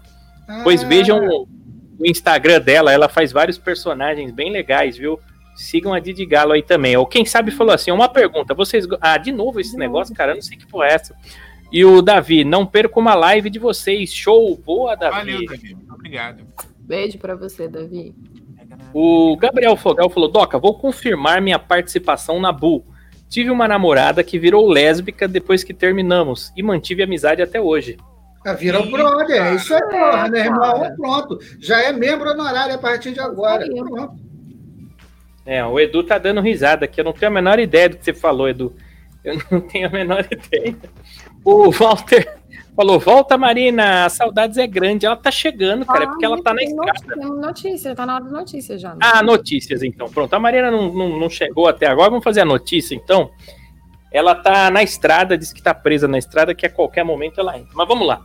Pois 0.63 0.83
Ah, 0.83 0.87
vejam 0.87 1.27
o, 1.27 1.47
Instagram 2.01 2.59
dela, 2.59 2.91
ela 2.91 3.07
faz 3.07 3.31
vários 3.31 3.57
personagens 3.57 4.31
bem 4.31 4.51
legais, 4.51 4.97
viu? 4.97 5.19
Sigam 5.55 5.93
a 5.93 5.99
Didi 5.99 6.25
Galo 6.25 6.53
aí 6.53 6.63
também. 6.63 6.97
Ou 6.97 7.05
quem 7.05 7.25
sabe 7.25 7.51
falou 7.51 7.73
assim, 7.73 7.91
uma 7.91 8.09
pergunta, 8.09 8.53
vocês... 8.53 8.87
Ah, 8.99 9.17
de 9.17 9.31
novo 9.31 9.59
esse 9.59 9.77
negócio, 9.77 10.15
cara, 10.15 10.31
eu 10.31 10.35
não 10.35 10.41
sei 10.41 10.57
que 10.57 10.65
porra 10.65 10.87
é 10.87 10.93
essa. 10.93 11.15
E 11.73 11.83
o 11.83 12.03
Davi, 12.03 12.43
não 12.43 12.67
perca 12.67 12.99
uma 12.99 13.15
live 13.15 13.49
de 13.49 13.57
vocês. 13.57 14.13
Show, 14.13 14.55
boa, 14.63 14.95
Davi. 14.95 15.31
Valeu, 15.31 15.45
Davi. 15.47 15.75
Obrigado. 16.03 16.45
Beijo 16.79 17.17
pra 17.17 17.33
você, 17.33 17.65
Davi. 17.69 18.13
O 18.93 19.37
Gabriel 19.37 19.77
Fogal 19.77 20.09
falou: 20.09 20.29
Doca, 20.29 20.59
vou 20.59 20.77
confirmar 20.77 21.41
minha 21.41 21.57
participação 21.57 22.41
na 22.41 22.51
Bull. 22.51 22.85
Tive 23.29 23.49
uma 23.49 23.69
namorada 23.69 24.21
que 24.21 24.37
virou 24.37 24.67
lésbica 24.67 25.27
depois 25.27 25.63
que 25.63 25.73
terminamos 25.73 26.51
e 26.57 26.61
mantive 26.61 27.01
amizade 27.01 27.41
até 27.41 27.59
hoje. 27.59 27.97
Ah, 28.45 28.53
Vira 28.53 28.81
o 28.81 28.91
brother, 28.91 29.41
é 29.41 29.55
isso 29.55 29.73
aí, 29.73 29.81
porra, 29.81 30.27
meu 30.27 30.43
irmão. 30.43 30.95
Pronto. 30.97 31.39
Já 31.61 31.81
é 31.81 31.93
membro 31.93 32.29
honorário 32.31 32.75
a 32.75 32.77
partir 32.77 33.13
de 33.13 33.21
agora. 33.21 33.65
Pronto. 33.65 34.15
É, 35.45 35.65
o 35.65 35.79
Edu 35.79 36.03
tá 36.03 36.17
dando 36.17 36.41
risada 36.41 36.83
aqui. 36.83 36.99
Eu 36.99 37.05
não 37.05 37.13
tenho 37.13 37.31
a 37.31 37.33
menor 37.33 37.59
ideia 37.59 37.87
do 37.89 37.97
que 37.97 38.03
você 38.03 38.13
falou, 38.13 38.49
Edu. 38.49 38.75
Eu 39.23 39.37
não 39.49 39.61
tenho 39.61 39.87
a 39.87 39.89
menor 39.89 40.27
ideia. 40.29 40.75
O 41.45 41.71
Walter 41.71 42.37
falou: 42.75 42.99
Volta, 42.99 43.37
Marina, 43.37 44.05
a 44.05 44.09
saudades 44.09 44.57
é 44.57 44.65
grande. 44.67 45.05
Ela 45.05 45.15
tá 45.15 45.31
chegando, 45.31 45.85
cara, 45.85 46.03
é 46.03 46.07
porque 46.07 46.25
ela 46.25 46.41
tá 46.41 46.53
na 46.53 46.63
estrada. 46.63 46.91
noti- 46.93 47.19
Tem 47.19 47.29
notícia, 47.41 47.95
tá 47.95 48.05
na 48.05 48.15
hora 48.15 48.23
da 48.25 48.31
notícia 48.31 48.77
já. 48.77 48.93
né? 48.93 48.99
Ah, 49.01 49.21
notícias, 49.23 49.83
então. 49.83 50.07
Pronto, 50.09 50.33
a 50.33 50.39
Marina 50.39 50.69
não, 50.71 50.93
não, 50.93 51.19
não 51.19 51.29
chegou 51.29 51.67
até 51.67 51.87
agora. 51.87 52.09
Vamos 52.09 52.23
fazer 52.23 52.41
a 52.41 52.45
notícia, 52.45 52.95
então. 52.95 53.29
Ela 54.11 54.35
tá 54.35 54.69
na 54.69 54.83
estrada, 54.83 55.35
disse 55.35 55.55
que 55.55 55.61
tá 55.63 55.73
presa 55.73 56.07
na 56.07 56.19
estrada, 56.19 56.53
que 56.53 56.67
a 56.67 56.69
qualquer 56.69 57.03
momento 57.03 57.39
ela 57.39 57.57
entra. 57.57 57.71
Mas 57.73 57.87
vamos 57.87 58.05
lá. 58.05 58.21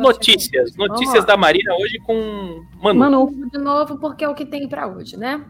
Notícias. 0.00 0.74
Vamos 0.74 0.92
Notícias 0.92 1.26
da 1.26 1.36
Marina 1.36 1.74
hoje 1.74 1.98
com 1.98 2.62
Manu. 2.82 2.98
Manu, 3.00 3.28
chega 3.34 3.50
de 3.50 3.58
novo 3.58 3.98
porque 3.98 4.24
é 4.24 4.28
o 4.30 4.34
que 4.34 4.46
tem 4.46 4.66
pra 4.66 4.86
hoje, 4.88 5.18
né? 5.18 5.44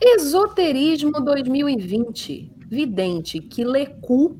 Esoterismo 0.00 1.12
2020. 1.12 2.52
Vidente 2.68 3.40
que 3.40 3.64
lê 3.64 3.86
cu 3.86 4.36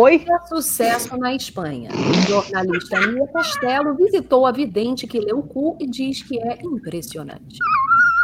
oi? 0.00 0.24
é 0.28 0.46
sucesso 0.46 1.16
na 1.16 1.34
Espanha. 1.34 1.90
O 1.92 2.28
jornalista 2.28 3.00
Nia 3.06 3.26
Castelo 3.28 3.94
visitou 3.94 4.46
a 4.46 4.52
vidente 4.52 5.06
que 5.06 5.20
lê 5.20 5.32
o 5.32 5.42
cu 5.42 5.76
e 5.80 5.86
diz 5.86 6.22
que 6.22 6.38
é 6.40 6.58
impressionante. 6.62 7.58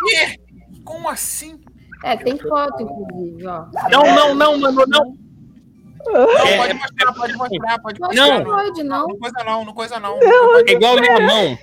Ih, 0.09 0.39
Como 0.85 1.09
assim? 1.09 1.61
É, 2.05 2.17
tem 2.17 2.39
foto, 2.39 2.83
inclusive, 2.83 3.47
ó. 3.47 3.67
Não, 3.91 4.03
não, 4.15 4.35
não, 4.35 4.59
Manu, 4.59 4.85
não. 4.87 5.17
Não, 6.07 6.29
É, 6.31 6.57
pode 6.57 6.75
mostrar, 6.75 7.13
pode 7.15 7.35
mostrar, 7.35 7.79
pode 7.81 8.01
Não, 8.01 8.09
mostrar. 8.09 8.39
Não. 8.39 8.45
pode, 8.45 8.83
não. 8.85 9.09
Não 9.09 9.19
coisa 9.19 9.45
não, 9.45 9.65
não 9.65 9.75
coisa 9.75 9.99
não. 10.01 10.19
É 10.67 10.73
igual 10.73 10.95
ler 10.95 11.11
a 11.11 11.21
mão. 11.21 11.59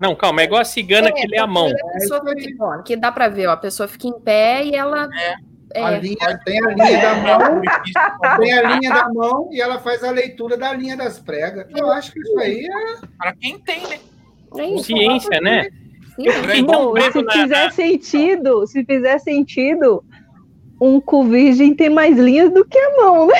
Não, 0.00 0.14
calma, 0.16 0.42
é 0.42 0.44
igual 0.44 0.60
a 0.60 0.64
cigana 0.64 1.12
que 1.12 1.26
lê 1.26 1.38
a 1.38 1.46
mão. 1.46 1.68
A 1.68 1.92
pessoa 1.94 2.20
fica, 2.36 2.64
ó, 2.64 2.82
que 2.82 2.96
dá 2.96 3.10
pra 3.10 3.28
ver, 3.28 3.46
ó, 3.46 3.52
a 3.52 3.56
pessoa 3.56 3.88
fica 3.88 4.06
em 4.08 4.20
pé 4.20 4.64
e 4.64 4.74
ela. 4.74 5.08
É, 5.16 5.34
A 5.76 5.90
linha, 5.92 6.40
tem 6.44 6.60
a 6.64 6.70
linha 6.70 7.00
da 7.00 7.14
mão, 7.16 7.60
tem 8.40 8.52
a 8.52 8.62
linha 8.76 8.90
da 8.92 9.08
mão 9.08 9.48
e 9.52 9.60
ela 9.60 9.78
faz 9.78 10.02
a 10.04 10.10
leitura 10.10 10.56
da 10.56 10.72
linha 10.74 10.96
das 10.96 11.18
pregas. 11.18 11.66
Eu 11.74 11.90
acho 11.90 12.12
que 12.12 12.20
isso 12.20 12.38
aí 12.38 12.66
é. 12.66 13.06
Para 13.18 13.34
quem 13.36 13.58
tem, 13.60 13.80
né? 13.88 13.98
é 14.58 14.66
isso. 14.74 14.84
Ciência, 14.84 15.40
né? 15.40 15.64
Sim, 16.14 16.26
Então, 16.56 16.86
Bom, 16.86 16.92
mesmo 16.92 17.30
se 17.30 17.38
fizer 17.40 17.64
na- 17.64 17.70
sentido, 17.70 18.66
se 18.66 18.84
fizer 18.84 19.18
sentido, 19.18 20.04
um 20.80 21.00
cu 21.00 21.24
virgem 21.24 21.74
tem 21.74 21.88
mais 21.88 22.18
linhas 22.18 22.52
do 22.52 22.64
que 22.64 22.78
a 22.78 22.96
mão, 22.96 23.28
né? 23.28 23.34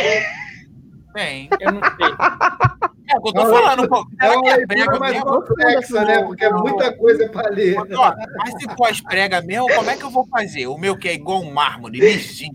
Tem. 1.15 1.49
Eu 1.61 1.73
não 1.73 1.81
sei. 1.83 2.09
É 3.13 3.17
o 3.19 3.21
que 3.23 3.29
eu 3.29 3.33
tô 3.33 3.47
falando, 3.47 3.89
pô. 3.89 4.07
É 4.21 4.29
que 4.31 4.37
uma 4.37 4.51
é 4.53 4.57
leitura 4.57 4.67
prega 4.67 4.99
mais 4.99 5.13
mesmo? 5.15 5.27
complexa, 5.27 6.05
né? 6.05 6.23
Porque 6.23 6.45
é 6.45 6.51
muita 6.51 6.97
coisa 6.97 7.29
para 7.29 7.51
ler. 7.51 7.77
Ó, 7.79 8.15
mas 8.39 8.55
se 8.55 8.77
for 8.77 8.89
as 8.89 9.01
pregas 9.01 9.45
mesmo, 9.45 9.67
como 9.75 9.91
é 9.91 9.97
que 9.97 10.05
eu 10.05 10.11
vou 10.11 10.27
fazer? 10.29 10.67
O 10.67 10.79
meu 10.79 10.97
que 10.97 11.09
é 11.09 11.15
igual 11.15 11.41
um 11.43 11.53
mármore, 11.53 12.01
lisinho. 12.01 12.55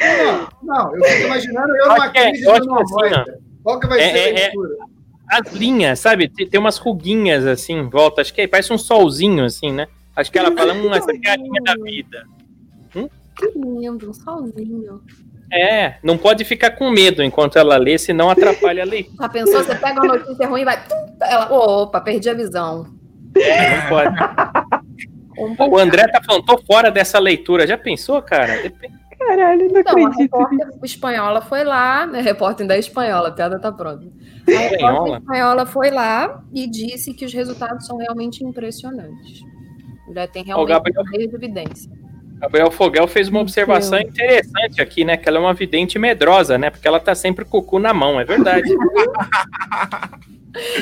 Não, 0.00 0.48
não, 0.62 0.96
eu 0.96 1.04
fico 1.04 1.26
imaginando 1.26 1.76
eu 1.76 1.88
numa 1.88 2.06
é- 2.06 2.10
crise 2.10 2.40
de 2.40 2.44
que 2.44 2.50
assim, 2.50 2.64
hemorroida. 2.66 3.38
Qual 3.62 3.78
que 3.78 3.86
vai 3.86 4.00
É- 4.00 4.10
ser 4.10 4.14
a 4.14 4.18
é- 4.18 4.28
é- 4.30 4.32
leitura? 4.46 4.76
As 5.30 5.52
linhas, 5.52 5.98
sabe? 6.00 6.28
Tem 6.28 6.48
tem 6.48 6.58
umas 6.60 6.76
ruguinhas 6.78 7.46
assim 7.46 7.74
em 7.74 7.88
volta. 7.88 8.20
Acho 8.20 8.34
que 8.34 8.40
é- 8.40 8.48
parece 8.48 8.72
um 8.72 8.78
solzinho, 8.78 9.44
assim, 9.44 9.70
né? 9.70 9.86
Acho 10.16 10.30
que 10.32 10.38
ela 10.38 10.52
fala, 10.52 10.74
hum, 10.74 10.92
essa 10.92 11.10
aqui 11.10 11.26
é 11.26 11.30
a 11.30 11.36
linha 11.36 11.62
da 11.62 11.74
vida. 11.74 12.24
que 13.34 13.46
lindo, 13.56 14.10
um 14.10 14.12
solzinho. 14.12 15.00
É, 15.52 15.96
não 16.02 16.16
pode 16.16 16.44
ficar 16.44 16.70
com 16.70 16.90
medo 16.90 17.22
enquanto 17.22 17.58
ela 17.58 17.76
lê, 17.76 17.98
senão 17.98 18.30
atrapalha 18.30 18.82
a 18.82 18.86
leitura. 18.86 19.16
Já 19.20 19.28
pensou? 19.28 19.62
Você 19.62 19.74
pega 19.74 20.00
uma 20.02 20.14
notícia 20.16 20.46
ruim 20.48 20.62
e 20.62 20.64
vai. 20.64 20.76
tum, 20.82 20.94
Ela, 21.20 21.52
opa, 21.52 22.00
perdi 22.00 22.30
a 22.30 22.34
visão. 22.34 22.86
Não 23.34 23.88
pode. 23.88 25.70
O 25.70 25.78
André 25.78 26.06
tá 26.08 26.20
falando, 26.22 26.44
tô 26.44 26.58
fora 26.62 26.90
dessa 26.90 27.18
leitura. 27.18 27.66
Já 27.66 27.76
pensou, 27.76 28.20
cara? 28.22 28.70
Caralho, 29.18 29.68
não 29.72 29.80
Então, 29.80 29.96
a 29.96 30.08
acredito. 30.08 30.18
repórter 30.36 30.68
espanhola 30.82 31.40
foi 31.40 31.64
lá, 31.64 32.06
né? 32.06 32.20
Repórter 32.20 32.66
da 32.66 32.76
espanhola, 32.76 33.28
a 33.28 33.32
piada 33.32 33.58
tá 33.58 33.70
pronta. 33.70 34.04
A 34.04 34.50
repórter 34.50 34.72
Espanhola? 34.78 35.18
espanhola 35.18 35.66
foi 35.66 35.90
lá 35.90 36.42
e 36.52 36.66
disse 36.68 37.14
que 37.14 37.24
os 37.24 37.32
resultados 37.32 37.86
são 37.86 37.96
realmente 37.98 38.44
impressionantes. 38.44 39.40
Já 40.14 40.26
tem 40.26 40.44
realmente 40.44 40.68
Gabriel- 40.68 41.04
meio 41.10 41.28
de 41.28 41.34
evidência. 41.36 41.90
Gabriel 42.42 42.72
Fogel 42.72 43.06
fez 43.06 43.28
uma 43.28 43.38
observação 43.40 44.00
interessante 44.00 44.82
aqui, 44.82 45.04
né? 45.04 45.16
Que 45.16 45.28
ela 45.28 45.38
é 45.38 45.40
uma 45.40 45.54
vidente 45.54 45.96
medrosa, 45.96 46.58
né? 46.58 46.70
Porque 46.70 46.88
ela 46.88 46.98
tá 46.98 47.14
sempre 47.14 47.44
com 47.44 47.58
o 47.58 47.62
cu 47.62 47.78
na 47.78 47.94
mão, 47.94 48.18
é 48.18 48.24
verdade. 48.24 48.68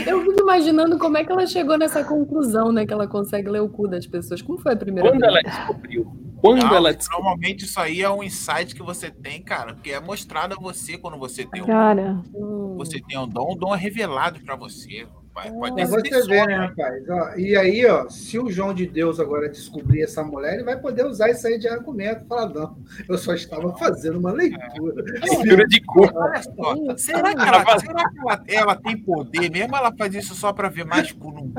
Eu 0.05 0.24
fico 0.24 0.41
imaginando 0.41 0.99
como 0.99 1.16
é 1.16 1.24
que 1.24 1.31
ela 1.31 1.47
chegou 1.47 1.78
nessa 1.78 2.03
conclusão, 2.03 2.73
né? 2.73 2.87
Que 2.87 2.93
ela 2.93 3.07
consegue 3.07 3.49
ler 3.49 3.61
o 3.61 3.69
cu 3.69 3.87
das 3.87 4.07
pessoas. 4.07 4.41
Como 4.43 4.59
foi 4.59 4.73
a 4.73 4.77
primeira 4.77 5.09
Quando 5.09 5.20
vez? 5.20 5.32
ela 5.32 5.43
descobriu? 5.43 6.12
Quando 6.41 6.62
Não, 6.62 6.74
ela 6.74 6.93
mas 6.93 7.07
normalmente 7.12 7.66
isso 7.66 7.78
aí 7.78 8.01
é 8.01 8.11
um 8.11 8.23
insight 8.23 8.74
que 8.74 8.82
você 8.82 9.11
tem, 9.11 9.43
cara, 9.43 9.74
porque 9.74 9.91
é 9.91 10.01
mostrado 10.01 10.55
a 10.55 10.61
você 10.61 10.97
quando 10.97 11.19
você 11.19 11.45
tem 11.45 11.62
um, 11.62 11.66
Cara, 11.66 12.23
Hum, 12.35 12.74
você 12.78 12.99
tem 13.07 13.19
um 13.19 13.28
dom, 13.28 13.53
o 13.53 13.55
dom 13.55 13.74
é 13.74 13.78
revelado 13.78 14.41
pra 14.41 14.57
você. 14.57 15.07
Pai. 15.42 15.50
Pode 15.52 15.74
Mas 15.74 15.90
você 15.90 16.10
vê, 16.10 16.22
sonho, 16.22 16.46
né, 16.46 16.56
rapaz? 16.56 17.08
Ó, 17.08 17.34
e 17.36 17.56
aí, 17.56 17.86
ó, 17.86 18.08
se 18.08 18.38
o 18.38 18.50
João 18.50 18.74
de 18.74 18.86
Deus 18.86 19.18
agora 19.20 19.48
descobrir 19.48 20.02
essa 20.02 20.22
mulher, 20.22 20.54
ele 20.54 20.64
vai 20.64 20.76
poder 20.78 21.04
usar 21.06 21.30
isso 21.30 21.46
aí 21.46 21.58
de 21.58 21.68
argumento. 21.68 22.26
Falar, 22.26 22.48
não, 22.50 22.76
eu 23.08 23.18
só 23.18 23.34
estava 23.34 23.76
fazendo 23.76 24.18
uma 24.18 24.32
leitura. 24.32 25.04
leitura 25.22 25.66
de 25.66 25.80
cu. 25.82 26.02
Olha 26.14 26.42
só, 26.42 26.96
será 26.96 27.34
que, 27.34 27.40
ela, 27.42 27.78
será 27.78 28.08
que 28.10 28.18
ela, 28.18 28.42
ela 28.48 28.76
tem 28.76 28.96
poder 28.98 29.50
mesmo? 29.50 29.76
Ela 29.76 29.92
faz 29.96 30.14
isso 30.14 30.34
só 30.34 30.52
pra 30.52 30.68
ver 30.68 30.84
mais 30.84 31.12
cu 31.12 31.30
no 31.30 31.40
mundo? 31.42 31.54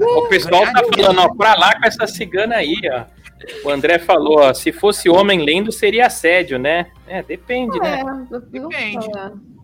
O 0.00 0.28
pessoal 0.28 0.62
tá 0.72 0.82
falando, 0.94 1.18
ó, 1.20 1.34
pra 1.34 1.54
lá 1.56 1.78
com 1.78 1.86
essa 1.86 2.06
cigana 2.06 2.56
aí, 2.56 2.76
ó. 2.92 3.04
O 3.64 3.70
André 3.70 3.98
falou, 3.98 4.38
ó, 4.40 4.54
se 4.54 4.72
fosse 4.72 5.08
homem 5.10 5.44
lendo, 5.44 5.70
seria 5.70 6.06
assédio, 6.06 6.58
né? 6.58 6.86
É, 7.06 7.22
depende, 7.22 7.78
né? 7.78 8.00
É, 8.00 8.40
fico- 8.50 8.68
Depende. 8.68 9.06
é. 9.16 9.55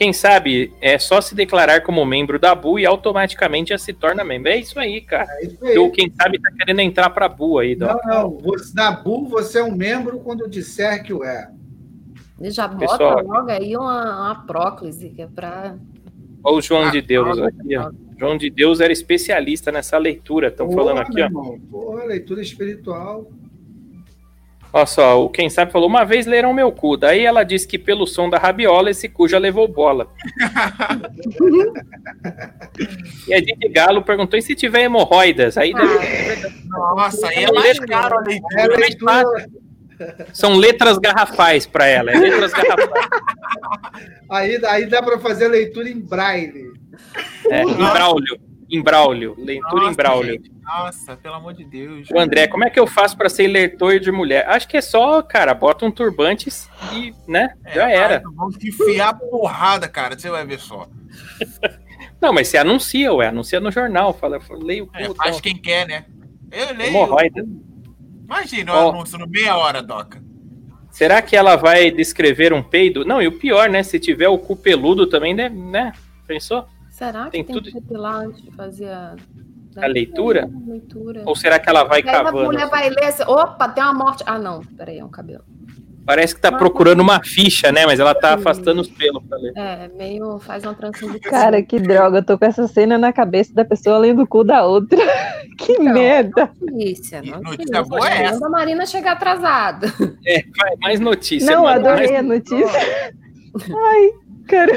Quem 0.00 0.14
sabe 0.14 0.72
é 0.80 0.98
só 0.98 1.20
se 1.20 1.34
declarar 1.34 1.82
como 1.82 2.02
membro 2.06 2.38
da 2.38 2.54
BU 2.54 2.78
e 2.78 2.86
automaticamente 2.86 3.68
já 3.68 3.76
se 3.76 3.92
torna 3.92 4.24
membro. 4.24 4.48
É 4.50 4.56
isso 4.56 4.80
aí, 4.80 5.02
cara. 5.02 5.28
É 5.32 5.44
isso 5.44 5.58
aí. 5.62 5.74
Eu, 5.74 5.90
quem 5.90 6.10
sabe 6.18 6.40
tá 6.40 6.50
querendo 6.56 6.80
entrar 6.80 7.10
pra 7.10 7.28
BU 7.28 7.58
aí, 7.58 7.74
Dó. 7.76 7.86
Não, 7.86 8.00
não. 8.22 8.38
Você, 8.38 8.72
na 8.74 8.92
BU, 8.92 9.28
você 9.28 9.58
é 9.58 9.62
um 9.62 9.76
membro 9.76 10.18
quando 10.20 10.48
disser 10.48 11.04
que 11.04 11.12
o 11.12 11.22
é. 11.22 11.50
Ele 12.40 12.50
já 12.50 12.66
bota 12.66 12.78
Pessoal. 12.92 13.22
logo 13.22 13.50
aí 13.50 13.76
uma, 13.76 14.28
uma 14.28 14.46
próclise, 14.46 15.10
que 15.10 15.20
é 15.20 15.26
pra. 15.26 15.76
Olha 16.42 16.56
o 16.56 16.62
João 16.62 16.84
Ah, 16.86 16.90
de 16.90 17.02
Deus 17.02 17.38
aqui, 17.38 17.76
ó. 17.76 17.92
João 18.18 18.38
de 18.38 18.48
Deus 18.48 18.80
era 18.80 18.94
especialista 18.94 19.70
nessa 19.70 19.98
leitura. 19.98 20.48
Estão 20.48 20.70
falando 20.70 21.00
aqui, 21.02 21.20
ó. 21.20 21.26
irmão, 21.26 21.60
Porra, 21.70 22.04
leitura 22.06 22.40
espiritual. 22.40 23.30
Olha 24.72 24.86
só, 24.86 25.24
o 25.24 25.28
quem 25.28 25.50
sabe 25.50 25.72
falou, 25.72 25.88
uma 25.88 26.04
vez 26.04 26.26
leram 26.26 26.54
meu 26.54 26.70
cu. 26.70 26.96
Daí 26.96 27.24
ela 27.24 27.42
disse 27.42 27.66
que 27.66 27.76
pelo 27.78 28.06
som 28.06 28.30
da 28.30 28.38
rabiola, 28.38 28.90
esse 28.90 29.08
cu 29.08 29.26
já 29.26 29.36
levou 29.38 29.66
bola. 29.66 30.06
e 33.26 33.34
a 33.34 33.40
Didi 33.40 33.68
Galo 33.68 34.02
perguntou, 34.02 34.38
e 34.38 34.42
se 34.42 34.54
tiver 34.54 34.82
hemorroidas? 34.82 35.58
Aí 35.58 35.72
deve- 35.74 36.52
Nossa, 36.68 37.26
aí 37.28 37.36
é 37.38 37.42
Ela 37.44 37.60
mais 37.60 37.78
caro 37.80 38.18
a 38.18 38.22
É 38.22 38.26
leitura. 38.66 38.76
leitura. 38.76 39.24
são 40.32 40.54
letras 40.56 40.98
garrafais 40.98 41.66
pra 41.66 41.86
ela. 41.86 42.10
É 42.12 42.18
letras 42.18 42.52
garrafais. 42.52 42.90
Aí, 44.30 44.60
aí 44.64 44.86
dá 44.86 45.02
para 45.02 45.18
fazer 45.18 45.48
leitura 45.48 45.88
em 45.88 45.98
braille. 45.98 46.70
É, 47.50 47.62
em 47.62 47.74
braulio. 47.74 48.38
Em 48.70 48.80
braulio. 48.82 49.34
Leitura 49.36 49.82
em 49.82 49.86
Nossa, 49.86 49.96
braulio. 49.96 50.32
gente, 50.34 50.52
Nossa, 50.62 51.16
pelo 51.16 51.34
amor 51.34 51.52
de 51.54 51.64
Deus. 51.64 52.08
O 52.12 52.18
André, 52.18 52.46
como 52.46 52.64
é 52.64 52.70
que 52.70 52.78
eu 52.78 52.86
faço 52.86 53.16
pra 53.16 53.28
ser 53.28 53.48
leitor 53.48 53.98
de 53.98 54.12
mulher? 54.12 54.48
Acho 54.48 54.68
que 54.68 54.76
é 54.76 54.80
só, 54.80 55.20
cara, 55.22 55.52
bota 55.54 55.84
um 55.84 55.90
turbante 55.90 56.48
e, 56.92 57.12
né, 57.26 57.54
É, 57.64 57.74
já 57.74 57.90
era. 57.90 58.20
cara, 58.20 58.22
Vamos 58.36 58.56
te 58.56 58.68
enfiar 58.68 59.18
porrada, 59.18 59.88
cara. 59.88 60.16
Você 60.18 60.30
vai 60.30 60.44
ver 60.46 60.60
só. 60.60 60.88
Não, 62.20 62.32
mas 62.32 62.48
você 62.48 62.58
anuncia, 62.58 63.12
ué, 63.14 63.28
anuncia 63.28 63.58
no 63.60 63.70
jornal, 63.72 64.12
fala, 64.12 64.38
leia 64.62 64.84
o 64.84 64.90
É, 64.94 65.06
cu, 65.08 65.14
faz 65.14 65.30
então. 65.30 65.40
quem 65.40 65.56
quer, 65.56 65.86
né? 65.88 66.04
Eu 66.52 66.74
leio. 66.76 66.90
Hemorroida. 66.90 67.44
Imagina, 68.24 68.74
o 68.74 68.90
anúncio 68.90 69.18
no 69.18 69.26
meia 69.26 69.56
hora, 69.56 69.82
Doca. 69.82 70.22
Será 70.90 71.22
que 71.22 71.34
ela 71.36 71.56
vai 71.56 71.90
descrever 71.90 72.52
um 72.52 72.62
peido? 72.62 73.04
Não, 73.04 73.22
e 73.22 73.26
o 73.26 73.38
pior, 73.38 73.68
né? 73.70 73.82
Se 73.82 73.98
tiver 73.98 74.28
o 74.28 74.38
cu 74.38 74.54
peludo 74.54 75.06
também, 75.06 75.32
né? 75.34 75.48
né? 75.48 75.92
Pensou? 76.26 76.66
Será 77.00 77.24
que 77.24 77.30
Tem 77.32 77.44
tem, 77.44 77.54
tudo- 77.56 77.64
que 77.72 77.80
depilar 77.80 78.14
antes 78.26 78.42
de 78.42 78.50
fazer 78.52 78.88
a. 78.90 79.16
A 79.76 79.86
leitura? 79.86 80.40
É, 80.66 80.70
leitura. 80.70 81.22
Ou 81.24 81.34
será 81.34 81.58
que 81.58 81.68
ela 81.68 81.84
vai 81.84 82.02
aí 82.02 82.08
a 82.08 82.12
cavando? 82.12 82.44
mulher 82.44 82.68
vai 82.68 82.90
ler 82.90 83.04
assim, 83.04 83.22
opa, 83.22 83.68
tem 83.68 83.82
uma 83.82 83.94
morte. 83.94 84.22
Ah, 84.26 84.38
não, 84.38 84.60
peraí, 84.76 84.98
é 84.98 85.04
um 85.04 85.08
cabelo. 85.08 85.42
Parece 86.04 86.34
que 86.34 86.40
tá 86.40 86.50
procurando 86.50 87.00
uma 87.00 87.22
ficha, 87.22 87.70
né? 87.70 87.86
Mas 87.86 88.00
ela 88.00 88.14
tá 88.14 88.34
afastando 88.34 88.80
os 88.80 88.88
pelos 88.88 89.22
pra 89.24 89.38
ler. 89.38 89.52
É, 89.56 89.88
meio 89.96 90.38
faz 90.40 90.64
uma 90.64 90.74
transição 90.74 91.10
de 91.12 91.20
cara, 91.20 91.62
que 91.62 91.78
droga. 91.78 92.18
Eu 92.18 92.24
tô 92.24 92.36
com 92.36 92.44
essa 92.46 92.66
cena 92.66 92.98
na 92.98 93.12
cabeça 93.12 93.54
da 93.54 93.64
pessoa 93.64 93.96
lendo 93.98 94.22
o 94.22 94.26
cu 94.26 94.42
da 94.42 94.64
outra. 94.66 94.98
que 95.56 95.72
Então, 95.72 95.84
merda. 95.92 96.50
notícia. 96.60 97.22
Não 97.22 97.40
notícia 97.40 97.82
boa 97.84 98.10
é 98.10 98.22
essa. 98.24 98.44
a 98.44 98.50
Marina 98.50 98.84
chegar 98.86 99.12
atrasada. 99.12 99.86
É, 100.26 100.42
vai, 100.58 100.74
mais 100.82 100.98
notícia. 101.00 101.54
Não, 101.54 101.62
mano, 101.62 101.88
adorei 101.88 102.16
a 102.16 102.22
mais- 102.24 102.26
notícia. 102.50 102.80
Ai, 103.72 104.10
cara. 104.48 104.72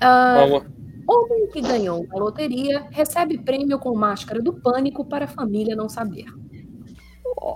Ah, 0.00 0.44
Ó, 0.50 0.62
homem 1.06 1.46
que 1.52 1.60
ganhou 1.60 2.06
na 2.08 2.18
loteria 2.18 2.86
recebe 2.90 3.38
prêmio 3.38 3.78
com 3.78 3.94
máscara 3.96 4.40
do 4.42 4.52
pânico 4.52 5.04
para 5.04 5.24
a 5.26 5.28
família 5.28 5.74
não 5.76 5.88
saber. 5.88 6.26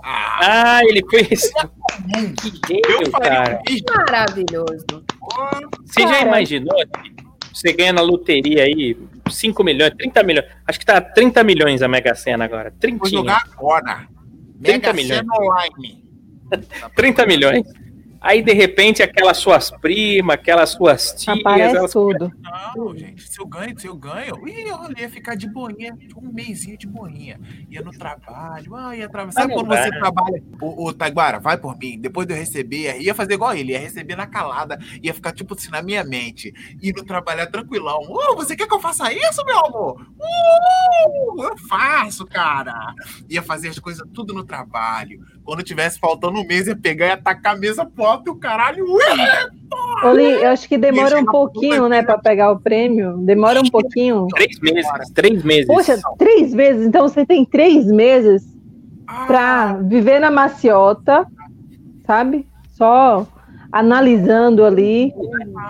Ah, 0.03 0.39
Ah, 0.41 0.81
ele 0.85 1.03
fez. 1.09 1.51
Que 1.51 2.75
eu 2.75 2.91
gênio, 2.97 3.11
cara. 3.11 3.61
Maravilhoso. 3.95 4.85
Você 5.85 6.01
já 6.01 6.09
Cara. 6.09 6.27
imaginou 6.27 6.75
que 6.75 7.19
você 7.53 7.73
ganha 7.73 7.93
na 7.93 8.01
loteria 8.01 8.63
aí 8.63 8.97
5 9.29 9.63
milhões, 9.63 9.93
30 9.97 10.23
milhões? 10.23 10.47
Acho 10.67 10.79
que 10.79 10.85
tá 10.85 11.01
30 11.01 11.43
milhões 11.43 11.81
a 11.81 11.87
Mega 11.87 12.13
Sena 12.15 12.45
agora. 12.45 12.69
Vou 12.71 12.79
30, 12.79 13.09
jogar 13.09 13.43
agora. 13.51 14.07
30 14.61 14.71
Mega 14.87 14.93
milhões. 14.93 15.19
Sena 15.19 15.33
Online. 15.35 16.03
30 16.95 17.25
milhões. 17.25 17.63
Aí, 18.21 18.41
de 18.41 18.53
repente, 18.53 19.01
aquelas 19.01 19.37
suas 19.37 19.71
primas, 19.71 20.35
aquelas 20.35 20.71
suas 20.71 21.13
tias, 21.13 21.39
Aparece 21.39 21.77
elas 21.77 21.91
tudo. 21.91 22.31
Não, 22.75 22.95
gente, 22.97 23.27
se 23.27 23.39
eu 23.39 23.47
ganho, 23.47 23.79
se 23.79 23.87
eu 23.87 23.95
ganho, 23.95 24.47
ih, 24.47 24.67
eu 24.67 24.77
ia 24.97 25.09
ficar 25.09 25.35
de 25.35 25.47
boinha, 25.47 25.97
um 26.17 26.31
mêsinho 26.31 26.77
de 26.77 26.85
boinha. 26.85 27.39
Ia 27.69 27.81
no 27.81 27.91
trabalho, 27.91 28.75
ah, 28.75 28.95
ia 28.95 29.05
atravessar. 29.05 29.41
Sabe 29.41 29.53
quando 29.53 29.67
você 29.67 29.89
dá. 29.89 29.99
trabalha? 29.99 30.43
Ô, 30.61 30.87
ô 30.87 30.93
Taiguara, 30.93 31.39
vai 31.39 31.57
por 31.57 31.77
mim. 31.77 31.97
Depois 31.99 32.27
de 32.27 32.33
eu 32.33 32.37
receber, 32.37 32.99
ia 32.99 33.15
fazer 33.15 33.35
igual 33.35 33.53
ele, 33.53 33.71
ia 33.71 33.79
receber 33.79 34.15
na 34.15 34.27
calada, 34.27 34.77
ia 35.01 35.13
ficar 35.13 35.31
tipo 35.31 35.53
assim 35.53 35.69
na 35.69 35.81
minha 35.81 36.03
mente. 36.03 36.53
Indo 36.83 37.05
trabalhar 37.05 37.47
tranquilão. 37.47 37.99
Ô, 38.01 38.35
você 38.35 38.55
quer 38.55 38.67
que 38.67 38.73
eu 38.73 38.81
faça 38.81 39.13
isso, 39.13 39.45
meu 39.45 39.65
amor? 39.65 40.01
Uh, 40.19 41.43
eu 41.43 41.57
faço, 41.69 42.25
cara. 42.25 42.93
Ia 43.29 43.41
fazer 43.41 43.69
as 43.69 43.79
coisas 43.79 44.05
tudo 44.13 44.33
no 44.33 44.43
trabalho. 44.43 45.19
Quando 45.49 45.63
tivesse 45.63 45.97
faltando 45.97 46.39
um 46.39 46.45
mês, 46.45 46.67
ia 46.67 46.75
pegar 46.75 47.07
e 47.07 47.11
atacar 47.13 47.55
a 47.55 47.57
mesa 47.57 47.83
pro 47.83 48.05
alto 48.05 48.27
e 48.27 48.29
o 48.29 48.35
caralho. 48.35 48.85
Oli, 50.03 50.23
eu 50.23 50.49
acho 50.49 50.69
que 50.69 50.77
demora 50.77 51.17
um 51.17 51.25
pouquinho, 51.25 51.89
né, 51.89 52.03
pra 52.03 52.19
pegar 52.19 52.51
o 52.51 52.59
prêmio. 52.59 53.17
Demora 53.17 53.59
um 53.59 53.67
pouquinho. 53.67 54.27
Três 54.27 54.59
meses. 54.59 54.91
Três 55.11 55.43
meses. 55.43 55.65
Poxa, 55.65 55.99
três 56.19 56.53
meses. 56.53 56.85
Então 56.85 57.07
você 57.07 57.25
tem 57.25 57.43
três 57.43 57.87
meses 57.87 58.43
pra 59.25 59.73
viver 59.73 60.19
na 60.19 60.29
maciota, 60.29 61.25
sabe? 62.05 62.45
Só 62.73 63.25
analisando 63.71 64.63
ali. 64.63 65.11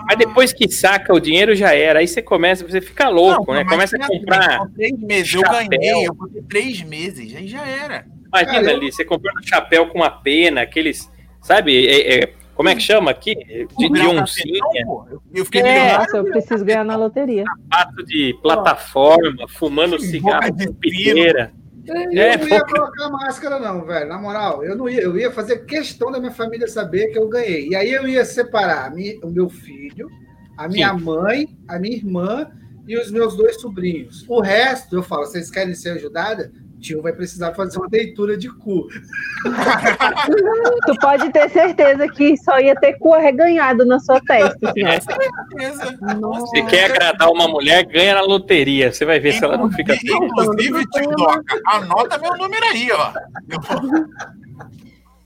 Mas 0.06 0.18
depois 0.18 0.52
que 0.52 0.70
saca 0.70 1.14
o 1.14 1.22
dinheiro, 1.22 1.56
já 1.56 1.74
era. 1.74 2.00
Aí 2.00 2.08
você 2.10 2.22
começa, 2.22 2.68
você 2.68 2.82
fica 2.82 3.08
louco, 3.08 3.54
né? 3.54 3.64
mas 3.64 3.72
Começa 3.72 3.96
a 3.96 4.00
pensa, 4.00 4.12
comprar. 4.12 4.60
Três 4.76 5.00
meses, 5.00 5.34
eu 5.34 5.42
ganhei, 5.42 6.06
eu 6.06 6.14
vou 6.14 6.28
ter 6.28 6.44
três 6.44 6.82
meses, 6.82 7.34
aí 7.34 7.48
já 7.48 7.66
era. 7.66 8.19
Imagina 8.30 8.54
Cara, 8.54 8.72
eu- 8.72 8.78
ali, 8.78 8.92
você 8.92 9.04
comprando 9.04 9.44
chapéu 9.48 9.88
com 9.88 9.98
uma 10.00 10.10
pena, 10.10 10.62
aqueles. 10.62 11.10
Sabe? 11.42 11.86
é- 11.88 12.24
é- 12.24 12.34
como 12.56 12.68
é 12.70 12.76
que 12.76 12.82
chama 12.82 13.10
aqui? 13.12 13.34
De, 13.36 13.90
de 13.90 14.02
um 14.02 14.22
oncinha. 14.22 14.60
Eu- 14.76 15.22
Eu 15.34 15.46
fiquei 15.46 15.62
É, 15.62 15.98
eu 16.14 16.24
preciso 16.26 16.66
ganhar 16.66 16.84
na 16.84 16.96
loteria. 16.98 17.46
pato 17.70 18.04
de 18.04 18.38
plataforma, 18.42 19.48
fumando 19.48 19.98
cigarro 20.00 20.52
de 20.52 20.72
piteira. 20.74 21.52
Eu 21.88 21.96
É, 21.96 22.38
não 22.38 22.48
ia 22.48 22.64
colocar 22.66 23.10
máscara, 23.10 23.58
não, 23.60 23.84
velho. 23.86 24.08
Na 24.10 24.20
moral, 24.20 24.64
eu 24.64 24.76
não 24.76 24.88
ia. 24.88 25.02
Eu 25.02 25.18
ia 25.18 25.32
fazer 25.32 25.66
questão 25.66 26.12
da 26.12 26.20
minha 26.20 26.32
família 26.32 26.68
saber 26.68 27.08
que 27.08 27.18
eu 27.18 27.28
ganhei. 27.28 27.70
E 27.70 27.76
aí 27.76 27.92
eu 27.92 28.08
ia 28.08 28.24
separar 28.26 28.86
a 28.86 28.90
mi- 28.92 29.20
o 29.24 29.28
meu 29.30 29.50
filho, 29.50 30.08
a 30.58 30.68
minha 30.68 30.94
mãe, 30.94 31.48
a 31.68 31.80
minha 31.80 31.96
irmã 31.96 32.52
e 32.88 32.96
os 32.98 33.10
meus 33.10 33.36
dois 33.36 33.60
sobrinhos. 33.60 34.24
O 34.28 34.40
resto, 34.42 34.98
eu 34.98 35.02
falo, 35.02 35.26
vocês 35.26 35.50
querem 35.50 35.74
ser 35.74 35.92
ajudada? 35.92 36.52
Tio 36.80 37.02
vai 37.02 37.14
precisar 37.14 37.54
fazer 37.54 37.78
uma 37.78 37.88
leitura 37.92 38.38
de 38.38 38.50
cu. 38.50 38.88
Tu 40.86 40.96
pode 41.02 41.32
ter 41.32 41.50
certeza 41.50 42.08
que 42.08 42.38
só 42.38 42.60
ia 42.60 42.76
ter 42.76 42.94
cu 42.98 43.14
arreganhado 43.14 43.86
na 43.86 44.00
sua 44.00 44.20
testa. 44.22 44.58
Assim. 44.64 44.74
Beleza. 44.74 45.06
Você 46.22 46.62
quer 46.64 46.92
agradar 46.92 47.30
uma 47.30 47.48
mulher, 47.48 47.84
ganha 47.86 48.16
na 48.16 48.22
loteria. 48.22 48.92
Você 48.92 49.06
vai 49.06 49.20
ver 49.20 49.34
se 49.34 49.44
ela 49.44 49.58
não 49.58 49.72
fica. 49.72 49.94
Inclusive, 49.96 50.86
tio 50.92 51.10
Doca, 51.12 51.60
anota 51.68 52.18
meu 52.18 52.36
número 52.38 52.66
aí, 52.66 52.90
ó. 52.92 53.12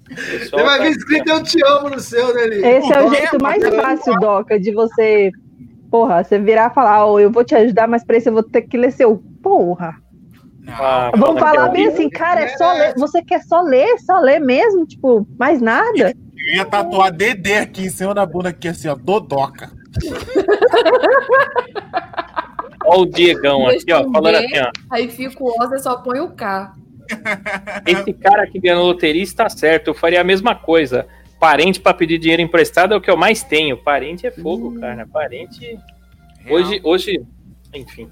Você 0.09 0.49
vai 0.63 0.79
ver 0.79 0.89
escrito 0.91 1.29
Eu 1.29 1.43
Te 1.43 1.59
Amo 1.65 1.89
no 1.89 1.99
seu, 1.99 2.33
né, 2.33 2.43
Eli? 2.43 2.65
Esse 2.65 2.93
é 2.93 2.99
o 2.99 3.03
Porra, 3.03 3.15
jeito 3.15 3.35
é, 3.35 3.41
mais 3.41 3.63
mas- 3.63 3.75
fácil, 3.75 4.13
Doca, 4.19 4.59
de 4.59 4.71
você. 4.71 5.31
Porra, 5.89 6.23
você 6.23 6.39
virar 6.39 6.71
e 6.71 6.73
falar, 6.73 7.05
ó, 7.05 7.19
eu 7.19 7.31
vou 7.31 7.43
te 7.43 7.53
ajudar, 7.55 7.87
mas 7.87 8.03
pra 8.03 8.17
isso 8.17 8.29
eu 8.29 8.33
vou 8.33 8.43
ter 8.43 8.63
que 8.63 8.77
ler 8.77 8.91
seu. 8.91 9.23
Porra. 9.41 10.02
Ah, 10.67 11.11
Vamos 11.15 11.39
falar 11.39 11.67
é 11.67 11.71
bem 11.71 11.87
assim, 11.87 12.09
cara, 12.09 12.41
é 12.41 12.57
só 12.57 12.73
ler. 12.73 12.93
Você 12.95 13.21
quer 13.21 13.41
só 13.43 13.61
ler? 13.61 13.97
Só 13.99 14.19
ler 14.19 14.39
mesmo? 14.39 14.85
Tipo, 14.85 15.27
mais 15.37 15.61
nada? 15.61 16.13
Eu 16.37 16.55
ia 16.55 16.65
tatuar 16.65 17.11
DD 17.11 17.55
aqui 17.55 17.85
em 17.85 17.89
cima 17.89 18.13
da 18.13 18.25
bunda, 18.25 18.49
aqui 18.49 18.67
assim, 18.67 18.87
ó, 18.87 18.95
Dodoca. 18.95 19.71
Olha 22.85 22.99
o 22.99 23.05
Diegão 23.05 23.67
aqui, 23.67 23.91
ó, 23.93 24.03
falando 24.11 24.35
assim, 24.35 24.59
ó. 24.59 24.71
Aí 24.91 25.09
fica 25.09 25.41
o 25.41 25.47
O, 25.47 25.57
você 25.57 25.79
só 25.79 25.97
põe 25.97 26.19
o 26.19 26.31
K. 26.31 26.73
Esse 27.85 28.13
cara 28.13 28.47
que 28.47 28.59
ganha 28.59 28.75
na 28.75 28.81
loteria 28.81 29.23
está 29.23 29.49
certo. 29.49 29.89
Eu 29.89 29.93
faria 29.93 30.21
a 30.21 30.23
mesma 30.23 30.55
coisa. 30.55 31.05
Parente 31.39 31.79
para 31.79 31.93
pedir 31.93 32.17
dinheiro 32.17 32.41
emprestado 32.41 32.93
é 32.93 32.97
o 32.97 33.01
que 33.01 33.11
eu 33.11 33.17
mais 33.17 33.43
tenho. 33.43 33.77
Parente 33.77 34.25
é 34.25 34.31
fogo, 34.31 34.79
cara. 34.79 35.05
Parente. 35.07 35.77
Hoje, 36.49 36.79
hoje, 36.83 37.21
enfim. 37.73 38.09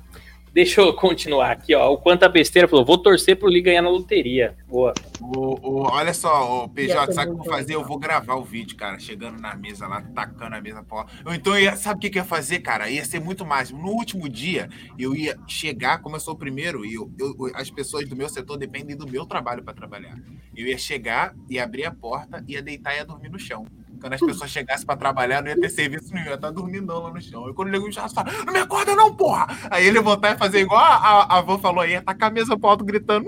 Deixa 0.53 0.81
eu 0.81 0.93
continuar 0.93 1.51
aqui, 1.51 1.73
ó. 1.73 1.93
O 1.93 1.97
quanto 1.97 2.23
a 2.23 2.29
besteira 2.29 2.67
falou: 2.67 2.83
vou 2.83 2.97
torcer 2.97 3.37
pro 3.37 3.47
Lee 3.47 3.61
ganhar 3.61 3.81
na 3.81 3.89
loteria. 3.89 4.53
Boa. 4.67 4.93
O, 5.21 5.55
o- 5.69 5.81
olha 5.89 6.13
só, 6.13 6.59
o 6.59 6.63
Ia 6.63 6.69
PJ, 6.69 7.13
sabe 7.13 7.31
o 7.31 7.35
que 7.35 7.39
eu 7.39 7.43
vou 7.45 7.53
fazer? 7.53 7.75
Eu 7.75 7.85
vou 7.85 7.97
gravar 7.97 8.35
o 8.35 8.43
vídeo, 8.43 8.75
cara, 8.75 8.99
chegando 8.99 9.39
na 9.39 9.55
mesa 9.55 9.87
lá, 9.87 10.01
tacando 10.13 10.55
a 10.55 10.61
mesa 10.61 10.83
pra 10.83 10.97
lá. 10.97 11.05
Então, 11.33 11.53
eu 11.57 11.63
ia, 11.63 11.75
sabe 11.77 11.97
o 11.97 12.01
que, 12.01 12.09
que 12.09 12.17
eu 12.19 12.23
ia 12.23 12.27
fazer, 12.27 12.59
cara? 12.59 12.89
Ia 12.89 13.05
ser 13.05 13.21
muito 13.21 13.45
mais. 13.45 13.71
No 13.71 13.87
último 13.91 14.27
dia, 14.27 14.67
eu 14.99 15.15
ia 15.15 15.37
chegar, 15.47 16.01
como 16.01 16.17
eu 16.17 16.19
sou 16.19 16.33
o 16.33 16.37
primeiro, 16.37 16.85
e 16.85 16.95
eu, 16.95 17.09
eu- 17.17 17.35
as 17.55 17.69
pessoas 17.71 18.07
do 18.09 18.15
meu 18.15 18.27
setor 18.27 18.57
dependem 18.57 18.97
do 18.97 19.07
meu 19.07 19.25
trabalho 19.25 19.63
para 19.63 19.73
trabalhar. 19.73 20.17
Eu 20.53 20.67
ia 20.67 20.77
chegar 20.77 21.33
e 21.49 21.59
abrir 21.59 21.85
a 21.85 21.91
porta, 21.91 22.43
ia 22.45 22.61
deitar 22.61 22.93
e 22.93 22.97
ia 22.97 23.05
dormir 23.05 23.29
no 23.29 23.39
chão. 23.39 23.65
Quando 24.01 24.13
as 24.13 24.19
pessoas 24.19 24.49
chegassem 24.49 24.85
pra 24.85 24.97
trabalhar, 24.97 25.41
não 25.41 25.49
ia 25.49 25.59
ter 25.59 25.69
serviço 25.69 26.11
nenhum, 26.11 26.27
ia 26.27 26.33
estar 26.33 26.49
dormindo 26.49 26.91
lá 26.91 27.11
no 27.11 27.21
chão. 27.21 27.47
E 27.47 27.53
quando 27.53 27.67
o 27.67 27.71
nego 27.71 27.91
já 27.91 28.09
fala, 28.09 28.31
não 28.45 28.51
me 28.51 28.59
acorda 28.59 28.95
não, 28.95 29.13
porra! 29.15 29.47
Aí 29.69 29.85
ele 29.85 30.01
voltar 30.01 30.35
e 30.35 30.37
fazer 30.37 30.59
igual 30.59 30.81
a, 30.81 30.95
a, 30.95 31.37
a 31.37 31.41
Van 31.41 31.59
falou 31.59 31.81
aí, 31.81 31.91
ia 31.91 32.01
tacar 32.01 32.29
a 32.29 32.33
mesa 32.33 32.57
pro 32.57 32.69
alto 32.69 32.83
gritando, 32.83 33.27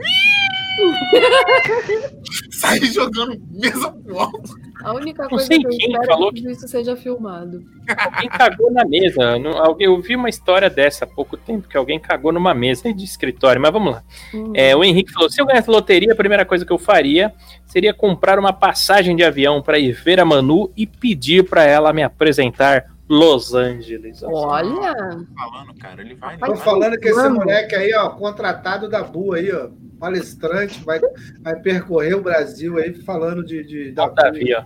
sair 2.51 2.85
jogando 2.85 3.39
mesa 3.51 3.91
pro 3.91 4.19
alto. 4.19 4.53
A 4.83 4.93
única 4.93 5.29
coisa 5.29 5.47
que 5.47 5.65
eu 5.65 5.69
espero 5.69 6.05
falou 6.05 6.29
é 6.29 6.33
que 6.33 6.41
tudo 6.41 6.51
isso 6.51 6.67
seja 6.67 6.95
filmado. 6.95 7.63
Alguém 7.97 8.29
cagou 8.29 8.71
na 8.71 8.83
mesa. 8.83 9.37
Eu 9.79 10.01
vi 10.01 10.15
uma 10.15 10.27
história 10.27 10.69
dessa 10.69 11.05
há 11.05 11.07
pouco 11.07 11.37
tempo, 11.37 11.69
que 11.69 11.77
alguém 11.77 11.97
cagou 11.99 12.33
numa 12.33 12.53
mesa 12.53 12.93
de 12.93 13.03
escritório. 13.03 13.61
Mas 13.61 13.71
vamos 13.71 13.93
lá. 13.93 14.03
Hum. 14.33 14.51
É, 14.53 14.75
o 14.75 14.83
Henrique 14.83 15.13
falou: 15.13 15.29
se 15.29 15.41
eu 15.41 15.45
ganhasse 15.45 15.69
loteria, 15.69 16.11
a 16.11 16.15
primeira 16.15 16.45
coisa 16.45 16.65
que 16.65 16.73
eu 16.73 16.77
faria 16.77 17.33
seria 17.65 17.93
comprar 17.93 18.37
uma 18.37 18.51
passagem 18.51 19.15
de 19.15 19.23
avião 19.23 19.61
para 19.61 19.79
ir 19.79 19.93
ver 19.93 20.19
a 20.19 20.25
Manu 20.25 20.69
e 20.75 20.85
pedir 20.85 21.47
para 21.47 21.63
ela 21.63 21.93
me 21.93 22.03
apresentar 22.03 22.92
Los 23.09 23.53
Angeles. 23.53 24.23
Olha, 24.23 24.93
Falando, 25.35 25.73
cara, 25.79 26.01
ele 26.01 26.15
vai. 26.15 26.37
Tô 26.37 26.55
falando 26.55 26.97
que 26.97 27.09
esse 27.09 27.29
moleque 27.29 27.75
aí, 27.75 27.93
ó, 27.93 28.09
contratado 28.11 28.89
da 28.89 29.03
Bu 29.03 29.33
aí, 29.33 29.51
ó, 29.51 29.69
palestrante, 29.99 30.83
vai, 30.83 30.99
vai 31.41 31.55
percorrer 31.57 32.15
o 32.15 32.21
Brasil 32.21 32.77
aí 32.77 32.93
falando 32.93 33.43
de, 33.43 33.63
de 33.63 33.91
da. 33.91 34.07
Davi, 34.07 34.53
ó. 34.53 34.63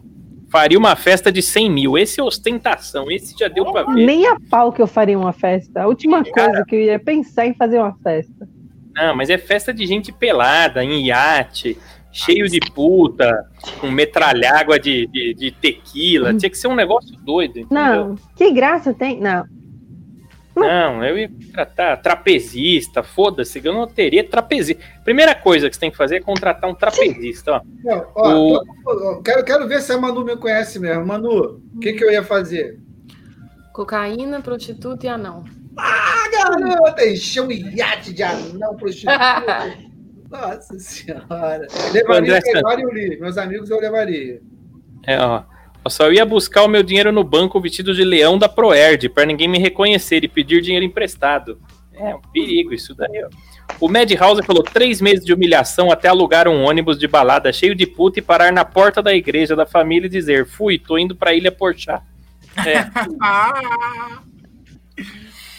Faria 0.50 0.78
uma 0.78 0.96
festa 0.96 1.30
de 1.30 1.42
100 1.42 1.70
mil. 1.70 1.98
Esse 1.98 2.22
é 2.22 2.24
ostentação. 2.24 3.12
Esse 3.12 3.38
já 3.38 3.50
deu 3.50 3.70
para 3.72 3.86
ver. 3.86 4.06
Nem 4.06 4.26
a 4.28 4.38
pau 4.50 4.72
que 4.72 4.82
eu 4.82 4.88
faria 4.88 5.20
uma 5.20 5.34
festa. 5.34 5.82
A 5.82 5.88
última 5.88 6.24
coisa 6.24 6.64
que 6.66 6.74
eu 6.74 6.82
ia 6.84 7.00
pensar 7.00 7.48
em 7.48 7.54
fazer 7.54 7.80
uma 7.80 7.94
festa. 8.02 8.48
Não, 8.96 9.16
mas 9.16 9.30
é 9.30 9.38
festa 9.38 9.74
de 9.74 9.86
gente 9.86 10.12
pelada, 10.12 10.84
em 10.84 11.06
iate, 11.06 11.78
cheio 12.18 12.48
de 12.50 12.60
puta, 12.60 13.46
com 13.80 13.90
metralhágua 13.92 14.80
de, 14.80 15.08
de, 15.08 15.34
de 15.34 15.52
tequila. 15.52 16.34
Tinha 16.34 16.50
que 16.50 16.58
ser 16.58 16.68
um 16.68 16.76
negócio 16.76 17.16
doido, 17.18 17.60
entendeu? 17.60 17.68
Não, 18.10 18.16
que 18.36 18.52
graça 18.52 18.94
tem? 18.94 19.20
Não. 19.20 19.46
Não, 20.56 21.04
eu 21.04 21.16
ia 21.20 21.30
contratar 21.30 22.02
trapezista, 22.02 23.04
foda-se, 23.04 23.62
eu 23.64 23.72
não 23.72 23.86
teria 23.86 24.24
trapezista. 24.24 24.82
Primeira 25.04 25.36
coisa 25.36 25.70
que 25.70 25.76
você 25.76 25.80
tem 25.80 25.92
que 25.92 25.98
fazer 25.98 26.16
é 26.16 26.20
contratar 26.20 26.68
um 26.68 26.74
trapezista, 26.74 27.52
ó. 27.58 27.62
Não, 27.84 28.08
ó, 28.16 28.34
O- 28.34 28.60
tô- 28.60 28.66
ó, 28.88 29.22
quero, 29.22 29.44
quero 29.46 29.68
ver 29.68 29.82
se 29.82 29.94
a 29.94 29.98
Manu 30.00 30.26
me 30.26 30.36
conhece 30.36 30.80
mesmo. 30.80 31.06
Manu, 31.06 31.62
o 31.76 31.80
que, 31.80 31.94
que 31.94 32.04
eu 32.04 32.12
ia 32.12 32.24
fazer? 32.24 32.80
cocaína, 33.72 34.42
prostituta 34.42 35.06
e 35.06 35.10
anão. 35.10 35.44
Ah, 35.78 36.28
garota, 36.32 37.06
encheu 37.08 37.46
um 37.46 37.52
iate 37.52 38.12
de 38.12 38.24
anão 38.24 38.76
prostituta. 38.76 39.18
Nossa 40.30 40.78
senhora. 40.80 41.68
Levaria 41.94 42.38
André 42.38 42.40
o 42.40 42.52
Gregório 42.54 42.84
e 42.84 42.86
o 42.86 42.94
Lee. 42.94 43.20
Meus 43.20 43.38
amigos 43.38 43.70
eu 43.70 43.80
levaria. 43.80 44.42
É, 45.06 45.20
ó. 45.20 45.44
Eu 45.84 45.90
só 45.90 46.12
ia 46.12 46.26
buscar 46.26 46.64
o 46.64 46.68
meu 46.68 46.84
dinheiro 46.84 47.12
no 47.12 47.24
banco 47.24 47.62
vestido 47.62 47.94
de 47.94 48.04
leão 48.04 48.38
da 48.38 48.50
Proerd, 48.50 49.08
pra 49.10 49.26
ninguém 49.26 49.48
me 49.48 49.58
reconhecer 49.58 50.24
e 50.24 50.28
pedir 50.28 50.62
dinheiro 50.62 50.86
emprestado. 50.86 51.60
É 51.94 52.14
um 52.14 52.22
perigo 52.34 52.74
isso 52.74 52.94
daí, 52.94 53.24
ó. 53.24 53.30
O 53.80 53.88
Madhouse 53.88 54.44
falou 54.44 54.64
três 54.64 55.00
meses 55.02 55.26
de 55.26 55.34
humilhação 55.34 55.92
até 55.92 56.08
alugar 56.08 56.48
um 56.48 56.64
ônibus 56.64 56.98
de 56.98 57.08
balada 57.08 57.54
cheio 57.54 57.76
de 57.76 57.86
puta 57.86 58.20
e 58.20 58.22
parar 58.22 58.52
na 58.52 58.66
porta 58.66 59.02
da 59.02 59.14
igreja 59.14 59.56
da 59.56 59.66
família 59.66 60.08
e 60.08 60.10
dizer: 60.10 60.46
Fui, 60.46 60.80
tô 60.80 60.98
indo 60.98 61.16
pra 61.16 61.34
Ilha 61.34 61.52
Porchá. 61.52 62.02
É, 62.66 62.80
Ah, 63.22 64.22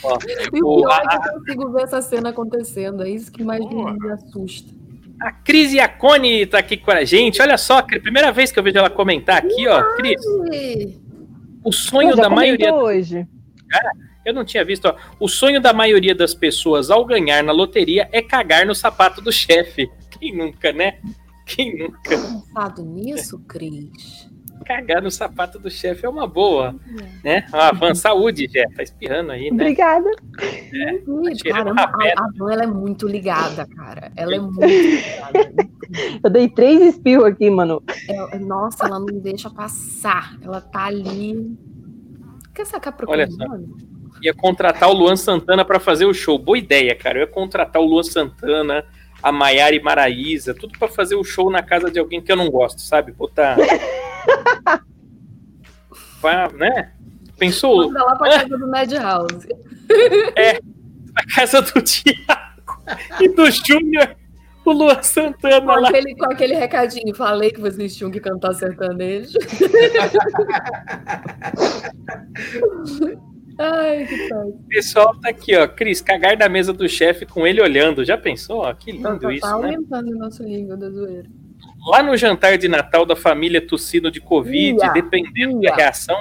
ó. 0.02 0.18
E 0.52 0.62
o 0.62 0.76
pior 0.76 1.02
é 1.02 1.14
a, 1.14 1.20
que 1.20 1.28
eu 1.28 1.32
consigo 1.34 1.72
ver 1.72 1.82
essa 1.82 2.02
cena 2.02 2.30
acontecendo. 2.30 3.02
É 3.02 3.10
isso 3.10 3.30
que 3.32 3.44
mais 3.44 3.60
me, 3.60 3.70
Porra. 3.70 3.94
me 3.94 4.10
assusta. 4.10 4.72
a 5.20 5.32
Cris 5.32 5.72
Iacone 5.72 6.46
tá 6.46 6.58
aqui 6.58 6.76
com 6.76 6.90
a 6.90 7.04
gente. 7.04 7.40
Olha 7.42 7.58
só, 7.58 7.82
primeira 7.82 8.32
vez 8.32 8.52
que 8.52 8.58
eu 8.58 8.62
vejo 8.62 8.78
ela 8.78 8.90
comentar 8.90 9.38
aqui, 9.38 9.66
ó. 9.66 9.82
Cris, 9.96 10.20
o 11.64 11.72
sonho 11.72 12.16
da 12.16 12.30
maioria 12.30 12.74
hoje. 12.74 13.26
Eu 14.24 14.34
não 14.34 14.44
tinha 14.44 14.64
visto. 14.64 14.86
Ó. 14.86 14.94
O 15.18 15.28
sonho 15.28 15.60
da 15.60 15.72
maioria 15.72 16.14
das 16.14 16.34
pessoas 16.34 16.90
ao 16.90 17.04
ganhar 17.04 17.42
na 17.42 17.52
loteria 17.52 18.08
é 18.12 18.20
cagar 18.20 18.66
no 18.66 18.74
sapato 18.74 19.20
do 19.20 19.32
chefe. 19.32 19.90
Quem 20.10 20.36
nunca, 20.36 20.72
né? 20.72 20.98
Quem 21.46 21.78
nunca? 21.78 22.10
Pensado 22.10 22.84
nisso, 22.84 23.38
Cris? 23.48 24.28
Cagar 24.64 25.02
no 25.02 25.10
sapato 25.10 25.58
do 25.58 25.70
chefe 25.70 26.04
é 26.04 26.08
uma 26.08 26.26
boa, 26.26 26.74
né? 27.24 27.46
Ah, 27.52 27.72
Van, 27.72 27.94
saúde, 27.94 28.46
Jé. 28.52 28.64
Tá 28.76 28.82
espirrando 28.82 29.32
aí, 29.32 29.50
né? 29.50 29.62
Obrigada. 29.64 30.10
Ih, 30.42 31.38
cheirando 31.40 31.74
caramba, 31.74 31.82
a, 31.82 32.24
a 32.24 32.30
Van 32.36 32.52
ela 32.52 32.64
é 32.64 32.66
muito 32.66 33.06
ligada, 33.08 33.66
cara. 33.66 34.12
Ela 34.16 34.34
é 34.34 34.38
muito 34.38 34.60
ligada. 34.60 35.52
Eu 36.22 36.30
dei 36.30 36.48
três 36.48 36.80
espirros 36.82 37.24
aqui, 37.24 37.48
mano. 37.50 37.82
Ela- 38.08 38.38
nossa, 38.38 38.86
ela 38.86 38.98
não 38.98 39.06
deixa 39.20 39.48
passar. 39.48 40.36
Ela 40.42 40.60
tá 40.60 40.84
ali. 40.84 41.56
Quer 42.54 42.66
sacar 42.66 42.92
pro 42.96 43.10
Olha 43.10 43.28
Ia 44.22 44.34
contratar 44.34 44.88
o 44.90 44.92
Luan 44.92 45.14
Santana 45.16 45.64
pra 45.64 45.78
fazer 45.78 46.04
o 46.04 46.12
show. 46.12 46.38
Boa 46.38 46.58
ideia, 46.58 46.94
cara. 46.94 47.18
Eu 47.18 47.22
ia 47.22 47.26
contratar 47.32 47.80
o 47.80 47.84
Luan 47.84 48.02
Santana, 48.02 48.84
a 49.22 49.30
Maiara 49.30 49.76
e 49.76 49.80
Maraísa, 49.80 50.52
tudo 50.54 50.76
pra 50.76 50.88
fazer 50.88 51.14
o 51.14 51.22
show 51.22 51.50
na 51.50 51.62
casa 51.62 51.88
de 51.90 52.00
alguém 52.00 52.20
que 52.20 52.30
eu 52.32 52.36
não 52.36 52.50
gosto, 52.50 52.80
sabe? 52.80 53.12
Botar. 53.12 53.56
Né? 56.58 56.92
Pensou? 57.38 57.86
Manda 57.86 58.04
lá 58.04 58.16
pra 58.16 58.30
casa 58.40 58.58
do 58.58 58.68
Madhouse. 58.68 59.48
na 61.14 61.24
casa 61.34 61.62
do 61.62 61.80
Thiago 61.80 62.82
e 63.20 63.28
do 63.28 63.48
Júnior, 63.50 64.16
o 64.64 64.72
Luan 64.72 65.00
Santana 65.02 65.60
Com 65.74 65.80
lá. 65.80 65.88
aquele, 65.88 66.16
com 66.16 66.24
aquele 66.24 66.54
recadinho. 66.54 67.14
Falei 67.14 67.52
que 67.52 67.60
vocês 67.60 67.94
tinham 67.96 68.10
que 68.10 68.18
cantar 68.18 68.52
sertanejo. 68.54 69.38
Ai, 73.60 74.06
que. 74.06 74.34
O 74.34 74.52
pessoal 74.68 75.18
tá 75.20 75.30
aqui, 75.30 75.56
ó. 75.56 75.66
Cris, 75.66 76.00
cagar 76.00 76.36
na 76.36 76.48
mesa 76.48 76.72
do 76.72 76.88
chefe 76.88 77.26
com 77.26 77.44
ele 77.46 77.60
olhando. 77.60 78.04
Já 78.04 78.16
pensou? 78.16 78.60
Ó, 78.60 78.72
que 78.74 78.92
Tá, 79.00 79.10
lindo 79.10 79.20
tá 79.20 79.32
isso, 79.32 79.46
né? 79.46 79.52
aumentando 79.52 80.10
o 80.12 80.18
nosso 80.18 80.42
nível 80.44 80.76
da 80.76 80.88
zoeira. 80.90 81.28
Lá 81.90 82.02
no 82.02 82.16
jantar 82.16 82.58
de 82.58 82.68
Natal 82.68 83.04
da 83.06 83.16
família 83.16 83.60
tossindo 83.66 84.10
de 84.10 84.20
Covid, 84.20 84.78
Ia, 84.84 84.92
dependendo 84.92 85.62
ia. 85.62 85.70
da 85.70 85.76
reação, 85.76 86.16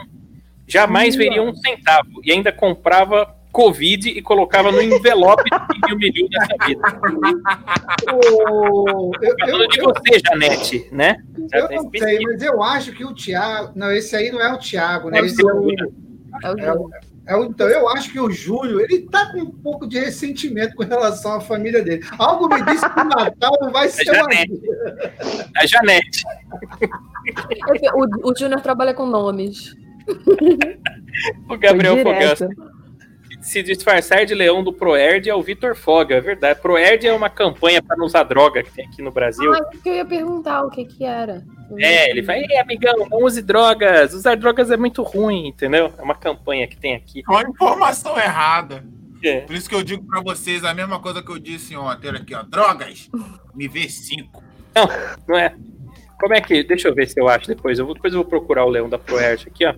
jamais 0.68 1.15
Ia. 1.15 1.19
veria 1.19 1.44
um 1.44 1.53
centavo. 1.56 2.22
E 2.23 2.31
ainda 2.31 2.52
comprava 2.52 3.35
Covid 3.52 4.10
e 4.10 4.22
colocava 4.22 4.72
no 4.72 4.81
envelope 4.81 5.44
que 5.49 5.88
me 5.88 5.94
humilhou 5.95 6.30
nessa 6.31 6.65
vida. 6.68 6.81
O- 8.14 9.11
eu, 9.22 9.30
eu, 9.30 9.35
Falando 9.39 9.68
de 9.68 9.80
eu- 9.80 9.85
você, 9.85 10.22
Janete, 10.26 10.88
né? 10.91 11.18
Já 11.52 11.60
eu 11.60 11.68
fez 11.68 11.84
não 11.84 11.91
sei, 11.91 12.19
mas 12.22 12.41
eu 12.41 12.64
acho 12.64 12.91
que 12.94 13.03
o 13.03 13.14
Thiago. 13.14 13.72
Não, 13.76 13.91
esse 13.91 14.15
aí 14.15 14.31
não 14.31 14.41
é 14.41 14.53
o 14.53 14.57
Thiago, 14.60 15.10
né? 15.10 15.19
É 15.19 15.22
o 15.22 15.26
Esse 15.26 15.41
é 15.41 15.45
o, 15.45 15.69
É 15.72 16.52
o 16.53 16.60
é 16.60 16.73
o. 16.73 16.89
É, 16.94 16.99
Então, 17.30 17.68
eu 17.68 17.90
acho 17.90 18.12
que 18.12 18.20
o 18.20 18.32
Júlio, 18.32 18.80
ele 18.80 19.02
tá 19.02 19.32
com 19.32 19.40
um 19.40 19.52
pouco 19.52 19.86
de 19.86 19.99
ressentimento 19.99 20.76
com 20.76 20.84
relação 20.84 21.34
à 21.36 21.41
família 21.41 21.84
dele. 21.84 22.06
Algo 22.18 22.48
me 22.48 22.64
disse 22.64 22.90
que 22.90 22.99
o 22.99 23.04
Natal 23.04 23.58
não 23.62 23.72
vai 23.72 23.90
ser 23.90 24.10
uma 24.10 24.16
Janete. 24.16 24.62
A 25.58 25.66
Janete. 25.66 26.24
O, 27.94 28.30
o 28.30 28.38
Júnior 28.38 28.62
trabalha 28.62 28.94
com 28.94 29.06
nomes. 29.06 29.76
O 31.49 31.58
Gabriel 31.58 31.95
direto. 31.95 32.48
Se 33.41 33.61
disfarçar 33.64 34.26
de 34.26 34.34
leão 34.34 34.64
do 34.64 34.73
Proerd 34.73 35.30
é 35.30 35.35
o 35.35 35.41
Vitor 35.41 35.76
Foga, 35.76 36.15
é 36.15 36.22
verdade. 36.22 36.59
Proerd 36.59 37.05
é 37.05 37.14
uma 37.14 37.30
campanha 37.30 37.81
para 37.81 37.95
não 37.95 38.05
usar 38.05 38.23
droga 38.23 38.64
que 38.64 38.72
tem 38.72 38.85
aqui 38.85 39.01
no 39.01 39.11
Brasil. 39.11 39.53
Ah, 39.53 39.69
é 39.73 39.77
que 39.77 39.89
eu 39.89 39.95
ia 39.95 40.05
perguntar 40.05 40.64
o 40.64 40.69
que 40.69 40.84
que 40.85 41.03
era. 41.05 41.43
É, 41.77 42.05
não 42.05 42.11
ele 42.11 42.22
vai, 42.22 42.39
Ei, 42.39 42.57
amigão, 42.57 43.07
não 43.09 43.23
use 43.23 43.41
drogas. 43.41 44.14
Usar 44.14 44.35
drogas 44.35 44.72
é 44.72 44.77
muito 44.77 45.03
ruim, 45.03 45.47
entendeu? 45.47 45.93
É 45.97 46.01
uma 46.01 46.15
campanha 46.15 46.68
que 46.68 46.76
tem 46.76 46.95
aqui. 46.95 47.23
Uma 47.27 47.43
informação 47.43 48.18
errada. 48.18 48.84
É. 49.23 49.41
Por 49.41 49.55
isso 49.55 49.69
que 49.69 49.76
eu 49.76 49.84
digo 49.84 50.03
pra 50.05 50.22
vocês 50.22 50.64
a 50.64 50.73
mesma 50.73 50.99
coisa 50.99 51.22
que 51.22 51.31
eu 51.31 51.39
disse 51.39 51.76
ontem. 51.76 52.07
Olha 52.09 52.19
aqui, 52.19 52.35
ó. 52.35 52.43
Drogas, 52.43 53.09
me 53.53 53.68
vê 53.68 53.88
cinco. 53.89 54.43
Não 55.27 55.38
é? 55.38 55.55
Como 56.19 56.34
é 56.34 56.41
que. 56.41 56.64
Deixa 56.64 56.88
eu 56.88 56.95
ver 56.95 57.07
se 57.07 57.19
eu 57.19 57.27
acho 57.27 57.47
depois. 57.47 57.80
Eu 57.80 57.85
vou, 57.85 57.93
depois 57.93 58.14
eu 58.14 58.22
vou 58.22 58.30
procurar 58.30 58.65
o 58.65 58.69
Leão 58.69 58.89
da 58.89 58.97
Proerd 58.97 59.47
aqui, 59.47 59.65
ó. 59.65 59.73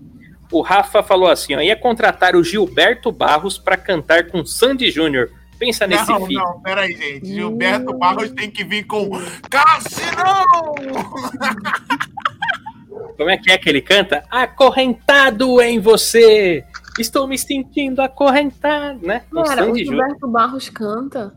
O 0.51 0.61
Rafa 0.61 1.03
falou 1.03 1.29
assim, 1.29 1.55
ó. 1.55 1.61
Ia 1.61 1.75
contratar 1.75 2.35
o 2.35 2.43
Gilberto 2.43 3.11
Barros 3.11 3.57
para 3.57 3.77
cantar 3.77 4.27
com 4.27 4.45
Sandy 4.45 4.89
Júnior. 4.89 5.29
Pensa 5.59 5.85
nesse 5.85 6.09
Não, 6.09 6.25
feat. 6.25 6.33
não, 6.33 6.59
peraí, 6.61 6.95
gente. 6.95 7.27
Gilberto 7.27 7.93
Barros 7.97 8.31
tem 8.31 8.49
que 8.49 8.63
vir 8.63 8.85
com 8.85 9.09
Cassinão! 9.49 10.45
Como 13.17 13.29
é 13.29 13.37
que 13.37 13.51
é 13.51 13.57
que 13.57 13.67
ele 13.67 13.81
canta? 13.81 14.23
Acorrentado 14.29 15.61
em 15.61 15.79
você! 15.79 16.63
Estou 16.97 17.27
me 17.27 17.37
sentindo 17.37 18.01
acorrentado, 18.01 19.05
né? 19.05 19.23
Com 19.29 19.43
Cara, 19.43 19.63
o 19.63 19.65
Sandy 19.67 19.85
Júnior. 19.85 20.05
Gilberto 20.05 20.27
Barros 20.27 20.69
canta. 20.69 21.33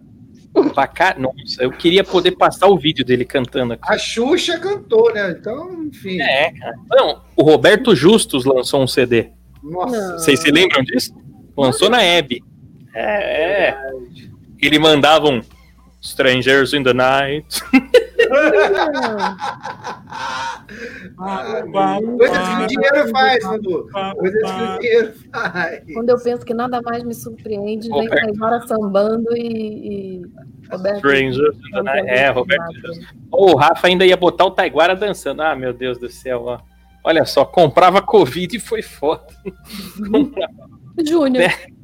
Baca- 0.75 1.17
Nossa, 1.19 1.63
eu 1.63 1.71
queria 1.71 2.05
poder 2.05 2.33
passar 2.33 2.67
o 2.69 2.77
vídeo 2.79 3.05
dele 3.05 3.25
cantando 3.25 3.73
aqui. 3.73 3.83
A 3.91 3.97
Xuxa 3.97 4.59
cantou, 4.59 5.13
né? 5.13 5.31
Então, 5.39 5.85
enfim. 5.85 6.21
É. 6.21 6.53
Não, 6.91 7.23
o 7.37 7.43
Roberto 7.43 7.95
Justus 7.97 8.45
lançou 8.45 8.83
um 8.83 8.87
CD. 8.87 9.31
Nossa. 9.63 10.19
Vocês 10.19 10.41
se 10.41 10.51
lembram 10.51 10.83
disso? 10.83 11.15
Lançou 11.57 11.89
na 11.89 12.03
Hebe. 12.03 12.43
É, 12.95 13.69
é. 13.71 13.79
Ele 14.61 14.79
mandava 14.79 15.29
um 15.29 15.41
Strangers 16.01 16.73
in 16.75 16.83
the 16.83 16.93
Night. 16.93 17.47
Coisas 22.19 22.39
que 22.39 22.63
o 22.63 22.67
dinheiro 22.67 23.09
faz, 23.09 23.45
Dudu. 23.45 23.89
Coisas 24.17 24.43
que 24.43 24.63
o 24.63 24.79
dinheiro 24.79 25.13
faz. 25.33 25.85
Quando 25.93 26.11
eu 26.11 26.23
penso 26.23 26.45
que 26.45 26.55
nada 26.55 26.81
mais 26.83 27.03
me 27.05 27.15
surpreende, 27.15 27.89
vem. 27.89 28.09
Caivara 28.09 28.61
sambando 28.67 29.37
e, 29.37 30.21
e 30.21 30.23
Roberto. 30.71 31.03
Night. 31.83 32.09
É, 32.09 32.31
Roberto 32.31 32.73
Justus. 32.75 33.07
O 33.31 33.57
Rafa 33.57 33.87
ainda 33.87 34.05
ia 34.05 34.17
botar 34.17 34.45
o 34.47 34.51
Taiguara 34.51 34.97
dançando. 34.97 35.43
Ah, 35.43 35.55
meu 35.55 35.73
Deus 35.73 35.99
do 35.99 36.09
céu, 36.09 36.45
ó. 36.47 36.59
Olha 37.05 37.25
só, 37.25 37.45
comprava 37.45 38.01
Covid 38.01 38.57
e 38.57 38.61
foi 38.61 38.81
foda. 38.81 39.27
Júnior. 41.05 41.45
É. 41.45 41.82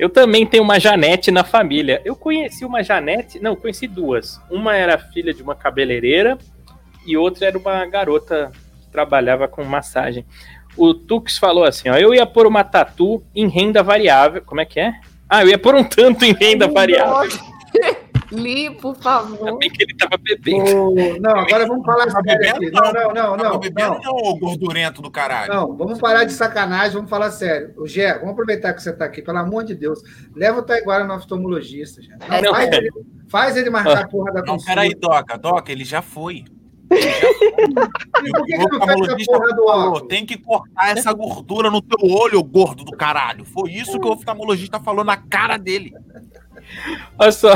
Eu 0.00 0.08
também 0.08 0.46
tenho 0.46 0.62
uma 0.62 0.80
Janete 0.80 1.30
na 1.30 1.44
família. 1.44 2.00
Eu 2.06 2.16
conheci 2.16 2.64
uma 2.64 2.82
Janete, 2.82 3.38
não, 3.38 3.54
conheci 3.54 3.86
duas. 3.86 4.40
Uma 4.50 4.74
era 4.74 4.96
filha 4.96 5.34
de 5.34 5.42
uma 5.42 5.54
cabeleireira 5.54 6.38
e 7.06 7.18
outra 7.18 7.48
era 7.48 7.58
uma 7.58 7.84
garota 7.84 8.50
que 8.80 8.90
trabalhava 8.90 9.46
com 9.46 9.62
massagem. 9.62 10.24
O 10.74 10.94
Tux 10.94 11.36
falou 11.36 11.64
assim: 11.64 11.90
ó, 11.90 11.98
eu 11.98 12.14
ia 12.14 12.24
pôr 12.24 12.46
uma 12.46 12.64
tatu 12.64 13.22
em 13.34 13.46
renda 13.46 13.82
variável. 13.82 14.40
Como 14.40 14.62
é 14.62 14.64
que 14.64 14.80
é? 14.80 14.94
Ah, 15.28 15.42
eu 15.42 15.48
ia 15.50 15.58
pôr 15.58 15.74
um 15.74 15.84
tanto 15.84 16.24
em 16.24 16.32
renda 16.32 16.66
variável. 16.66 17.38
Li, 18.32 18.70
por 18.70 18.94
favor. 18.96 19.38
Ainda 19.48 19.58
bem 19.58 19.70
que 19.70 19.82
ele 19.82 19.94
tava 19.96 20.16
bebendo. 20.16 20.76
Ô, 20.90 20.94
Não, 21.20 21.36
agora 21.40 21.66
vamos 21.66 21.84
falar 21.84 22.06
Tá 22.06 22.22
sério 22.22 22.24
bebendo? 22.38 22.56
aqui. 22.56 22.70
Não, 22.70 22.92
não, 22.92 23.14
não, 23.14 23.36
Tá 23.36 23.50
não. 23.50 23.58
bebendo, 23.58 23.90
Não, 23.90 24.00
não, 24.00 24.12
ô 24.14 24.38
gordurento 24.38 25.02
do 25.02 25.10
caralho. 25.10 25.52
não, 25.52 25.76
vamos 25.76 25.98
parar 25.98 26.24
de 26.24 26.32
sacanagem, 26.32 26.92
vamos 26.94 27.10
falar 27.10 27.30
sério. 27.32 27.72
O 27.76 27.86
Gé, 27.86 28.14
vamos 28.14 28.30
aproveitar 28.32 28.72
que 28.72 28.82
você 28.82 28.90
está 28.90 29.04
aqui, 29.04 29.20
pelo 29.20 29.38
amor 29.38 29.64
de 29.64 29.74
Deus. 29.74 30.00
Leva 30.34 30.60
o 30.60 30.62
Taiguara 30.62 31.04
no 31.04 31.14
oftalmologista, 31.14 32.00
Gé. 32.02 32.16
Não, 32.28 32.40
Não, 32.42 32.54
faz, 32.54 32.72
ele, 32.72 32.90
faz 33.28 33.56
ele 33.56 33.70
marcar 33.70 34.04
a 34.04 34.08
porra 34.08 34.32
da 34.32 34.40
Não, 34.40 34.46
consulta. 34.54 34.70
peraí, 34.72 34.94
Doca. 34.94 35.36
Doca, 35.36 35.72
ele 35.72 35.84
já 35.84 36.00
foi. 36.02 36.44
E 38.22 38.30
por 38.32 38.44
que, 38.44 38.56
não 38.58 38.68
porra 38.68 39.54
do 39.54 39.64
óculos? 39.66 40.08
tem 40.08 40.26
que 40.26 40.36
cortar 40.36 40.90
essa 40.96 41.12
gordura 41.12 41.70
no 41.70 41.80
teu 41.80 42.06
olho, 42.10 42.42
gordo 42.42 42.84
do 42.84 42.92
caralho. 42.92 43.44
Foi 43.44 43.70
isso 43.70 43.98
que 43.98 44.06
o 44.06 44.12
oftalmologista 44.12 44.78
falou 44.80 45.04
na 45.04 45.16
cara 45.16 45.56
dele. 45.56 45.92
Olha 47.18 47.32
só, 47.32 47.52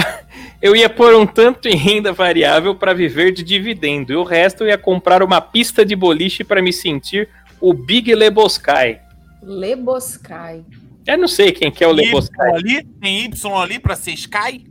eu 0.61 0.75
ia 0.75 0.89
pôr 0.89 1.15
um 1.15 1.27
tanto 1.27 1.69
em 1.69 1.77
renda 1.77 2.13
variável 2.13 2.75
para 2.75 2.93
viver 2.93 3.33
de 3.33 3.43
dividendo 3.43 4.13
e 4.13 4.17
o 4.17 4.23
resto 4.23 4.65
eu 4.65 4.69
ia 4.69 4.79
comprar 4.79 5.23
uma 5.23 5.41
pista 5.41 5.85
de 5.85 5.95
boliche 5.97 6.45
para 6.45 6.63
me 6.63 6.73
sentir 6.73 7.29
o 7.61 7.73
Big 7.73 8.15
Lebowski. 8.15 8.99
Leboscai. 9.43 10.65
Eu 11.07 11.19
não 11.19 11.29
sei 11.29 11.53
quem 11.53 11.71
que 11.71 11.85
é 11.85 11.87
o 11.87 11.93
Y 11.93 11.97
Lebowski. 11.97 12.41
ali, 12.41 12.85
tem 13.01 13.25
Y 13.25 13.55
ali 13.63 13.79
pra 13.79 13.95
ser 13.95 14.13
Sky? 14.13 14.67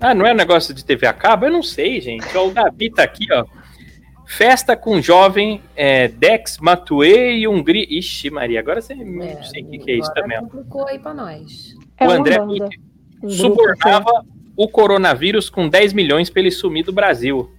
Ah, 0.00 0.14
não 0.14 0.26
é 0.26 0.32
um 0.32 0.36
negócio 0.36 0.74
de 0.74 0.84
TV 0.84 1.06
a 1.06 1.12
cabo? 1.12 1.46
Eu 1.46 1.52
não 1.52 1.62
sei, 1.62 2.00
gente. 2.00 2.26
O 2.36 2.50
Davi 2.50 2.90
tá 2.90 3.02
aqui, 3.02 3.26
ó. 3.32 3.44
Festa 4.26 4.76
com 4.76 5.00
jovem 5.00 5.60
é, 5.76 6.08
Dex 6.08 6.58
Matue 6.58 7.38
e 7.38 7.46
Hungria. 7.46 7.86
Ixi, 7.88 8.30
Maria, 8.30 8.60
agora 8.60 8.80
você 8.80 8.94
não 8.94 9.42
sei 9.44 9.62
o 9.62 9.70
que, 9.70 9.78
que 9.78 9.90
é 9.92 9.98
isso 9.98 10.12
também. 10.12 10.38
complicou 10.40 10.86
aí 10.88 10.98
pra 10.98 11.14
nós. 11.14 11.74
É 11.98 12.06
o 12.06 12.10
uma 12.10 12.16
André. 12.16 12.36
Um 13.24 13.30
subornava 13.30 14.24
o 14.56 14.68
coronavírus 14.68 15.48
com 15.48 15.68
10 15.68 15.92
milhões 15.92 16.30
pra 16.30 16.40
ele 16.40 16.50
sumir 16.50 16.84
do 16.84 16.92
Brasil. 16.92 17.50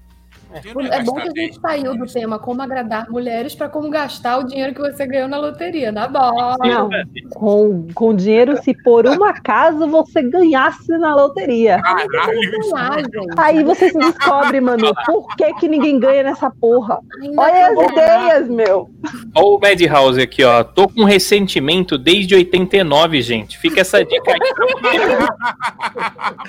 É 0.91 1.03
bom 1.03 1.15
que 1.15 1.27
a 1.27 1.31
gente 1.41 1.59
saiu 1.59 1.97
do 1.97 2.05
tema 2.05 2.39
como 2.39 2.61
agradar 2.61 3.09
mulheres 3.09 3.53
para 3.53 3.67
como 3.67 3.89
gastar 3.89 4.37
o 4.37 4.43
dinheiro 4.43 4.73
que 4.73 4.81
você 4.81 5.05
ganhou 5.05 5.27
na 5.27 5.37
loteria. 5.37 5.91
Na 5.91 6.07
bola. 6.07 6.55
Não, 6.59 6.89
com, 7.31 7.87
com 7.93 8.15
dinheiro, 8.15 8.61
se 8.63 8.73
por 8.83 9.05
um 9.05 9.23
acaso 9.23 9.87
você 9.87 10.21
ganhasse 10.23 10.97
na 10.97 11.13
loteria. 11.15 11.81
Caralho, 11.81 13.09
Aí 13.37 13.63
você 13.63 13.89
se 13.89 13.97
descobre, 13.97 14.61
mano, 14.61 14.93
por 15.05 15.35
que, 15.35 15.53
que 15.55 15.67
ninguém 15.67 15.99
ganha 15.99 16.23
nessa 16.23 16.49
porra? 16.49 16.99
Ainda 17.21 17.41
Olha 17.41 17.67
as 17.67 17.91
ideias, 17.91 18.49
meu. 18.49 18.89
Ó 19.35 19.55
o 19.55 19.59
Madhouse 19.59 20.21
aqui, 20.21 20.43
ó. 20.43 20.63
Tô 20.63 20.87
com 20.87 21.03
ressentimento 21.03 21.97
desde 21.97 22.35
89, 22.35 23.21
gente. 23.21 23.57
Fica 23.57 23.81
essa 23.81 24.03
dica 24.03 24.31
aí. 24.31 24.39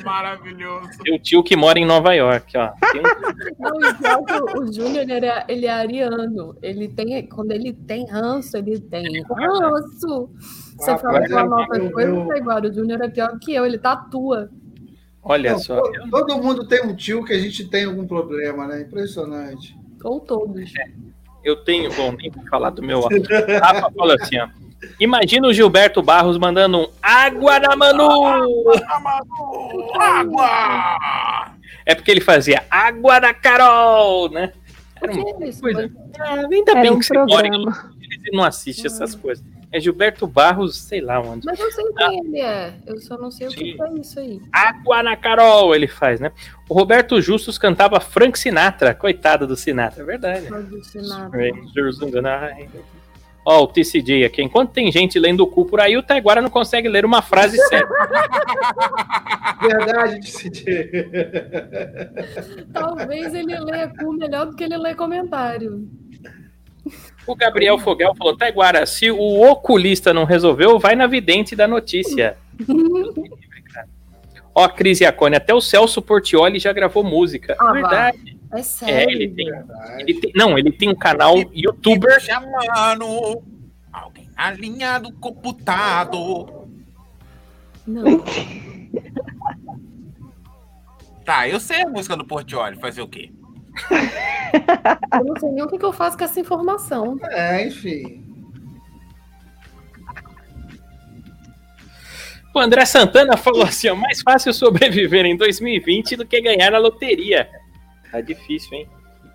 Maravilhoso. 0.05 0.89
Meu 1.05 1.19
tio 1.19 1.43
que 1.43 1.57
mora 1.57 1.78
em 1.78 1.85
Nova 1.85 2.15
York, 2.15 2.57
ó. 2.57 2.69
Tem 2.93 3.01
um- 3.01 3.95
pior 3.97 4.24
que 4.24 4.32
o- 4.35 4.60
o 4.62 4.73
Júnior, 4.73 5.09
ele 5.09 5.27
é, 5.27 5.44
ele 5.48 5.66
é 5.66 5.70
ariano. 5.73 6.56
Ele 6.62 6.89
tem, 6.89 7.27
quando 7.28 7.51
ele 7.52 7.73
tem 7.73 8.06
ranço, 8.06 8.56
ele 8.56 8.78
tem 8.81 9.23
ranço. 9.23 10.31
Você 10.78 10.90
Ah, 10.90 10.98
fala 10.98 11.23
que 11.23 11.32
uma 11.32 11.66
eu- 11.77 11.90
coisa, 11.90 12.10
eu- 12.10 12.27
tá 12.27 12.36
igual. 12.39 12.60
O 12.62 12.73
Júnior 12.73 13.01
é 13.02 13.09
pior 13.09 13.39
que 13.39 13.55
eu, 13.55 13.64
ele 13.66 13.78
tatua. 13.78 14.51
Olha 15.23 15.52
Não, 15.52 15.59
só. 15.59 15.81
to- 15.81 16.10
todo 16.10 16.39
mundo 16.43 16.68
tem 16.68 16.85
um 16.85 16.94
tio 16.94 17.24
que 17.24 17.32
a 17.32 17.39
gente 17.39 17.68
tem 17.68 17.85
algum 17.85 18.06
problema, 18.06 18.66
né? 18.68 18.82
Impressionante. 18.82 19.77
Ou 20.05 20.20
todos. 20.20 20.73
Eu 21.43 21.56
tenho. 21.64 21.93
Bom, 21.94 22.12
nem 22.12 22.31
vou 22.31 22.44
falar 22.47 22.70
do 22.70 22.82
meu. 22.82 23.01
Rafa 23.60 23.90
falou 23.97 24.14
assim, 24.20 24.39
ó. 24.39 24.48
Imagina 25.01 25.48
o 25.48 25.52
Gilberto 25.55 26.02
Barros 26.02 26.36
mandando 26.39 26.78
um 26.78 26.86
água 27.02 27.59
na 27.59 27.74
Manu! 27.74 28.09
Água! 29.98 30.47
É 31.87 31.95
porque 31.95 32.11
ele 32.11 32.21
fazia 32.21 32.65
água 32.69 33.21
na 33.21 33.33
Carol, 33.33 34.29
né? 34.29 34.53
Era 35.01 35.13
uma 35.13 35.35
coisa. 35.61 35.91
Ah, 36.19 36.35
ainda 36.51 36.73
Era 36.73 36.83
bem 36.83 36.91
um 36.91 36.99
que 36.99 37.07
você 37.07 37.15
mora 37.15 37.47
em 37.47 37.51
programa. 37.51 37.71
Los 37.71 37.79
Angeles 37.79 38.21
e 38.27 38.37
não 38.37 38.45
assiste 38.45 38.87
essas 38.87 39.15
coisas. 39.15 39.45
É 39.71 39.81
Gilberto 39.81 40.27
Barros, 40.27 40.79
sei 40.79 41.01
lá 41.01 41.21
onde. 41.21 41.45
Mas 41.45 41.59
eu 41.59 41.71
sei 41.71 41.85
quem 41.93 42.19
ele 42.21 42.41
é. 42.41 42.75
Eu 42.87 43.01
só 43.01 43.17
não 43.19 43.31
sei 43.31 43.49
o 43.49 43.51
que 43.51 43.77
é 43.81 44.01
isso 44.01 44.19
aí. 44.19 44.41
Água 44.53 45.03
na 45.03 45.17
Carol, 45.17 45.75
ele 45.75 45.87
faz, 45.87 46.19
né? 46.19 46.33
O 46.69 46.75
Roberto 46.75 47.21
Justus 47.21 47.59
cantava 47.59 48.01
Frank 48.01 48.39
Sinatra. 48.39 48.95
Coitado 48.95 49.47
do 49.47 49.57
Sinatra, 49.57 50.03
é 50.03 50.07
verdade. 50.07 50.47
Alucinado. 50.53 51.27
Strangers 51.27 52.01
in 52.01 52.11
the 52.11 52.21
night. 52.21 52.71
Ó, 53.48 53.62
o 53.62 53.66
TCJ 53.68 54.24
aqui. 54.24 54.43
Enquanto 54.43 54.73
tem 54.73 54.90
gente 54.90 55.20
lendo 55.20 55.44
o 55.44 55.47
cu 55.47 55.64
por 55.64 55.81
aí, 55.81 55.97
o 55.97 56.02
Taiguara 56.02 56.43
não 56.43 56.51
consegue 56.51 56.89
ler 56.89 57.05
uma 57.05 57.23
frase 57.23 57.56
certa. 57.68 57.86
Verdade, 59.62 60.18
decidi. 60.18 60.74
Talvez 62.73 63.32
ele 63.32 63.56
leia 63.60 63.89
cu 63.89 64.12
melhor 64.14 64.47
do 64.47 64.56
que 64.56 64.64
ele 64.64 64.77
lê 64.77 64.97
comentário. 64.97 65.89
O 67.24 67.36
Gabriel 67.36 67.78
Fogel 67.78 68.16
falou: 68.16 68.36
Taiguara, 68.36 68.85
se 68.85 69.12
o 69.12 69.48
oculista 69.48 70.12
não 70.12 70.24
resolveu, 70.24 70.77
vai 70.81 70.97
na 70.97 71.06
vidente 71.06 71.55
da 71.55 71.68
notícia. 71.68 72.36
Ó, 74.52 74.64
a 74.64 74.68
Cris 74.68 75.01
Iacone, 75.02 75.36
até 75.36 75.55
o 75.55 75.60
Celso 75.60 76.02
Portioli 76.02 76.59
já 76.59 76.73
gravou 76.73 77.05
música. 77.05 77.55
Ah, 77.60 77.73
Verdade. 77.73 78.31
É 78.32 78.36
É, 78.52 78.62
sério. 78.62 79.10
ele 79.10 79.28
tem, 79.28 79.47
ele 80.01 80.14
tem- 80.20 80.32
Não, 80.35 80.59
ele 80.59 80.70
tem 80.73 80.89
um 80.89 80.94
canal 80.94 81.36
youtuber. 81.52 82.20
Chamando. 82.20 83.43
Alguém 83.93 84.28
Alinhado 84.36 85.12
computado. 85.14 86.68
Não. 87.86 88.23
Tá, 91.24 91.48
eu 91.48 91.59
sei 91.59 91.82
a 91.82 91.89
música 91.89 92.16
do 92.16 92.24
Portioli, 92.24 92.77
fazer 92.78 93.02
o 93.02 93.09
quê? 93.09 93.32
Eu 95.12 95.24
não 95.24 95.36
sei 95.40 95.51
nem 95.51 95.62
o 95.62 95.66
que, 95.68 95.78
que 95.78 95.85
eu 95.85 95.93
faço 95.93 96.16
com 96.16 96.24
essa 96.24 96.39
informação. 96.39 97.18
É, 97.31 97.66
enfim. 97.66 98.23
O 102.55 102.59
André 102.59 102.86
Santana 102.86 103.36
falou 103.36 103.62
assim: 103.64 103.89
ó, 103.89 103.94
mais 103.94 104.23
fácil 104.23 104.52
sobreviver 104.55 105.24
em 105.27 105.36
2020 105.36 106.16
do 106.16 106.24
que 106.27 106.40
ganhar 106.40 106.70
na 106.70 106.78
loteria. 106.78 107.48
Tá 108.11 108.20
difícil, 108.20 108.78
hein? 108.78 108.89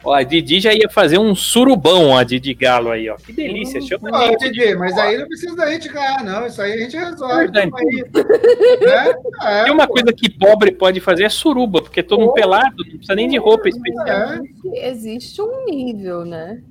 Ó, 0.03 0.13
a 0.13 0.23
Didi 0.23 0.59
já 0.59 0.73
ia 0.73 0.89
fazer 0.89 1.19
um 1.19 1.35
surubão, 1.35 2.09
ó, 2.09 2.17
a 2.17 2.23
Didi 2.23 2.55
Galo 2.55 2.89
aí, 2.89 3.07
ó. 3.07 3.15
Que 3.15 3.31
delícia, 3.31 3.79
chama 3.81 4.09
Ó, 4.11 4.35
Didi, 4.35 4.73
mas 4.75 4.97
aí 4.97 5.17
não 5.17 5.27
precisa 5.27 5.55
da 5.55 5.71
gente 5.71 5.89
ganhar, 5.89 6.23
não. 6.23 6.47
Isso 6.47 6.59
aí 6.59 6.73
a 6.73 6.77
gente 6.77 6.97
resolve. 6.97 7.51
Aí. 7.55 7.69
Né? 7.69 7.71
É, 9.43 9.63
Tem 9.63 9.73
uma 9.73 9.87
pô. 9.87 9.93
coisa 9.93 10.13
que 10.13 10.29
pobre 10.29 10.71
pode 10.71 10.99
fazer 10.99 11.23
é 11.23 11.29
suruba, 11.29 11.81
porque 11.81 12.01
todo 12.03 12.19
mundo 12.19 12.33
pelado, 12.33 12.75
não 12.77 12.97
precisa 12.97 13.15
nem 13.15 13.27
de 13.27 13.37
roupa 13.37 13.69
especial. 13.69 14.07
É. 14.07 14.35
Existe, 14.35 14.77
existe 14.77 15.41
um 15.41 15.65
nível, 15.65 16.25
né? 16.25 16.61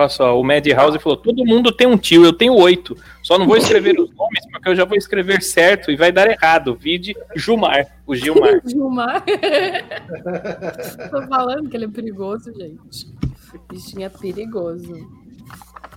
Olha 0.00 0.08
só, 0.08 0.40
o 0.40 0.42
Madhouse 0.42 0.98
falou: 0.98 1.18
todo 1.18 1.44
mundo 1.44 1.70
tem 1.70 1.86
um 1.86 1.98
tio, 1.98 2.24
eu 2.24 2.32
tenho 2.32 2.54
oito. 2.54 2.96
Só 3.22 3.38
não 3.38 3.46
vou 3.46 3.58
escrever 3.58 4.00
os 4.00 4.10
nomes, 4.14 4.46
porque 4.50 4.70
eu 4.70 4.74
já 4.74 4.86
vou 4.86 4.96
escrever 4.96 5.42
certo 5.42 5.90
e 5.90 5.96
vai 5.96 6.10
dar 6.10 6.26
errado. 6.26 6.74
Vide 6.74 7.14
Gilmar, 7.36 7.86
o 8.06 8.14
Gilmar. 8.16 8.60
Gilmar. 8.64 9.22
Tô 11.10 11.22
falando 11.28 11.68
que 11.68 11.76
ele 11.76 11.84
é 11.84 11.88
perigoso, 11.88 12.50
gente. 12.54 13.08
Bichinho 13.70 14.06
é 14.06 14.08
perigoso. 14.08 15.06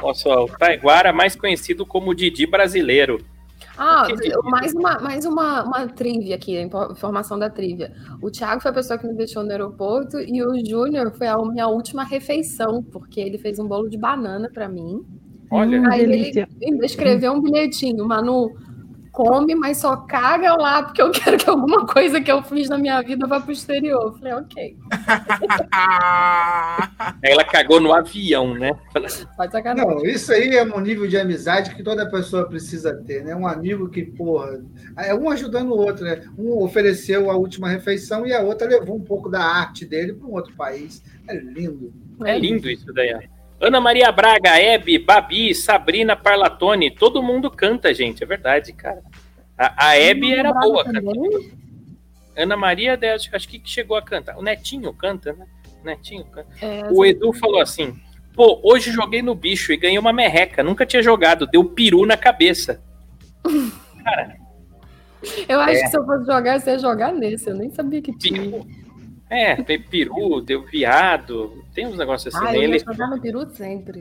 Olha 0.02 0.14
só, 0.14 0.44
o 0.44 0.50
Taiguara, 0.50 1.14
mais 1.14 1.34
conhecido 1.34 1.86
como 1.86 2.14
Didi 2.14 2.46
brasileiro. 2.46 3.24
Ah, 3.78 4.08
mais 4.44 4.74
uma, 4.74 5.00
mais 5.00 5.26
uma, 5.26 5.64
uma 5.64 5.88
trivia 5.88 6.36
aqui, 6.36 6.60
informação 6.62 7.40
da 7.40 7.50
trivia. 7.50 7.92
O 8.22 8.30
Thiago 8.30 8.62
foi 8.62 8.72
a 8.72 8.74
pessoa 8.74 9.00
que 9.00 9.08
me 9.08 9.14
deixou 9.16 9.44
no 9.44 9.50
aeroporto 9.52 10.20
e 10.20 10.44
o 10.44 10.54
Júnior 10.66 11.12
foi 11.12 11.28
a 11.28 11.38
minha 11.38 11.68
última 11.68 12.04
refeição, 12.04 12.84
porque 12.84 13.20
ele 13.20 13.38
fez 13.38 13.58
um 13.58 13.68
bolo 13.68 13.90
de 13.90 13.98
banana 13.98 14.50
pra 14.54 14.70
mim. 14.70 15.04
Olha, 15.50 15.82
Aí 15.90 16.06
delícia. 16.06 16.48
ele 16.62 16.86
escreveu 16.86 17.34
um 17.34 17.42
bilhetinho, 17.42 18.06
Manu, 18.08 18.52
come, 19.14 19.54
mas 19.54 19.78
só 19.78 19.96
caga 19.96 20.56
lá, 20.56 20.84
porque 20.84 21.02
eu 21.02 21.12
quero 21.14 21.38
que 21.38 21.50
alguma 21.50 21.86
coisa 21.86 22.20
que 22.20 22.32
eu 22.32 22.44
fiz 22.44 22.68
na 22.68 22.78
minha 22.78 23.02
vida 23.02 23.28
vá 23.28 23.40
pro 23.40 23.54
exterior. 23.54 24.02
Eu 24.02 24.14
falei, 24.14 24.34
ok, 24.34 24.78
ela 27.22 27.44
cagou 27.46 27.80
no 27.80 27.94
avião, 27.94 28.56
né? 28.56 28.72
Não, 29.78 30.04
isso 30.04 30.34
aí 30.34 30.56
é 30.56 30.64
um 30.64 30.80
nível 30.80 31.08
de 31.08 31.18
amizade 31.18 31.76
que 31.76 31.84
toda 31.84 32.10
pessoa 32.10 32.50
precisa 32.50 32.96
ter, 32.96 33.24
né? 33.24 33.36
Um 33.36 33.48
amigo 33.48 33.88
que, 33.88 34.04
porra, 34.04 34.60
é 34.98 35.14
um 35.14 35.30
ajudando 35.30 35.70
o 35.70 35.78
outro, 35.78 36.04
né? 36.04 36.24
Um 36.38 36.64
ofereceu 36.64 37.30
a 37.30 37.38
última 37.38 37.70
refeição 37.70 38.26
e 38.26 38.34
a 38.34 38.42
outra 38.42 38.68
levou 38.68 38.96
um 38.96 39.04
pouco 39.04 39.30
da 39.30 39.44
arte 39.44 39.86
dele 39.86 40.14
para 40.14 40.28
um 40.28 40.34
outro 40.34 40.56
país. 40.56 41.04
É 41.28 41.36
lindo. 41.36 41.94
É 42.26 42.38
lindo 42.38 42.68
isso 42.68 42.92
daí. 42.92 43.14
Ana 43.60 43.80
Maria 43.80 44.12
Braga, 44.12 44.60
Hebe, 44.60 45.00
Babi, 45.00 45.56
Sabrina 45.56 46.16
Parlatone, 46.16 46.92
todo 46.92 47.24
mundo 47.24 47.50
canta, 47.50 47.94
gente, 47.94 48.24
é 48.24 48.26
verdade, 48.26 48.74
cara. 48.74 49.02
A, 49.58 49.90
a 49.90 49.98
Hebe 49.98 50.34
era 50.34 50.52
boa, 50.52 50.84
cara. 50.84 51.02
Ana 52.36 52.58
Maria, 52.58 53.00
acho, 53.14 53.48
que 53.48 53.62
chegou 53.64 53.96
a 53.96 54.02
cantar. 54.02 54.38
O 54.38 54.42
Netinho 54.42 54.92
canta, 54.94 55.34
né? 55.34 55.46
O 55.82 55.86
Netinho 55.86 56.26
canta. 56.26 56.48
É, 56.62 56.82
O 56.92 57.06
Edu 57.06 57.32
falou 57.34 57.62
assim: 57.62 57.96
pô, 58.36 58.60
hoje 58.64 58.92
joguei 58.92 59.22
no 59.22 59.36
bicho 59.36 59.72
e 59.72 59.78
ganhei 59.78 60.00
uma 60.00 60.12
merreca. 60.12 60.64
Nunca 60.64 60.86
tinha 60.86 61.04
jogado, 61.04 61.48
deu 61.48 61.64
peru 61.64 62.06
na 62.06 62.18
cabeça. 62.18 62.82
eu 65.48 65.60
acho 65.60 65.78
é. 65.78 65.84
que 65.84 65.88
se 65.88 65.98
eu 65.98 66.06
fosse 66.06 66.26
jogar, 66.26 66.60
você 66.60 66.72
ia 66.72 66.80
jogar 66.80 67.14
nesse. 67.14 67.50
Eu 67.50 67.56
nem 67.56 67.70
sabia 67.70 68.02
que 68.02 68.18
tinha. 68.18 68.62
É, 69.30 69.56
tem 69.56 69.82
peru, 69.82 70.42
deu 70.42 70.64
viado. 70.64 71.64
Tem 71.74 71.88
uns 71.88 71.98
negócios 71.98 72.34
assim, 72.34 72.46
Ah, 72.46 72.52
né? 72.52 72.58
eu 72.58 72.62
ia 72.62 72.68
Ele 72.68 72.80
jogar 72.80 73.08
no 73.08 73.20
peru 73.22 73.50
sempre. 73.52 74.00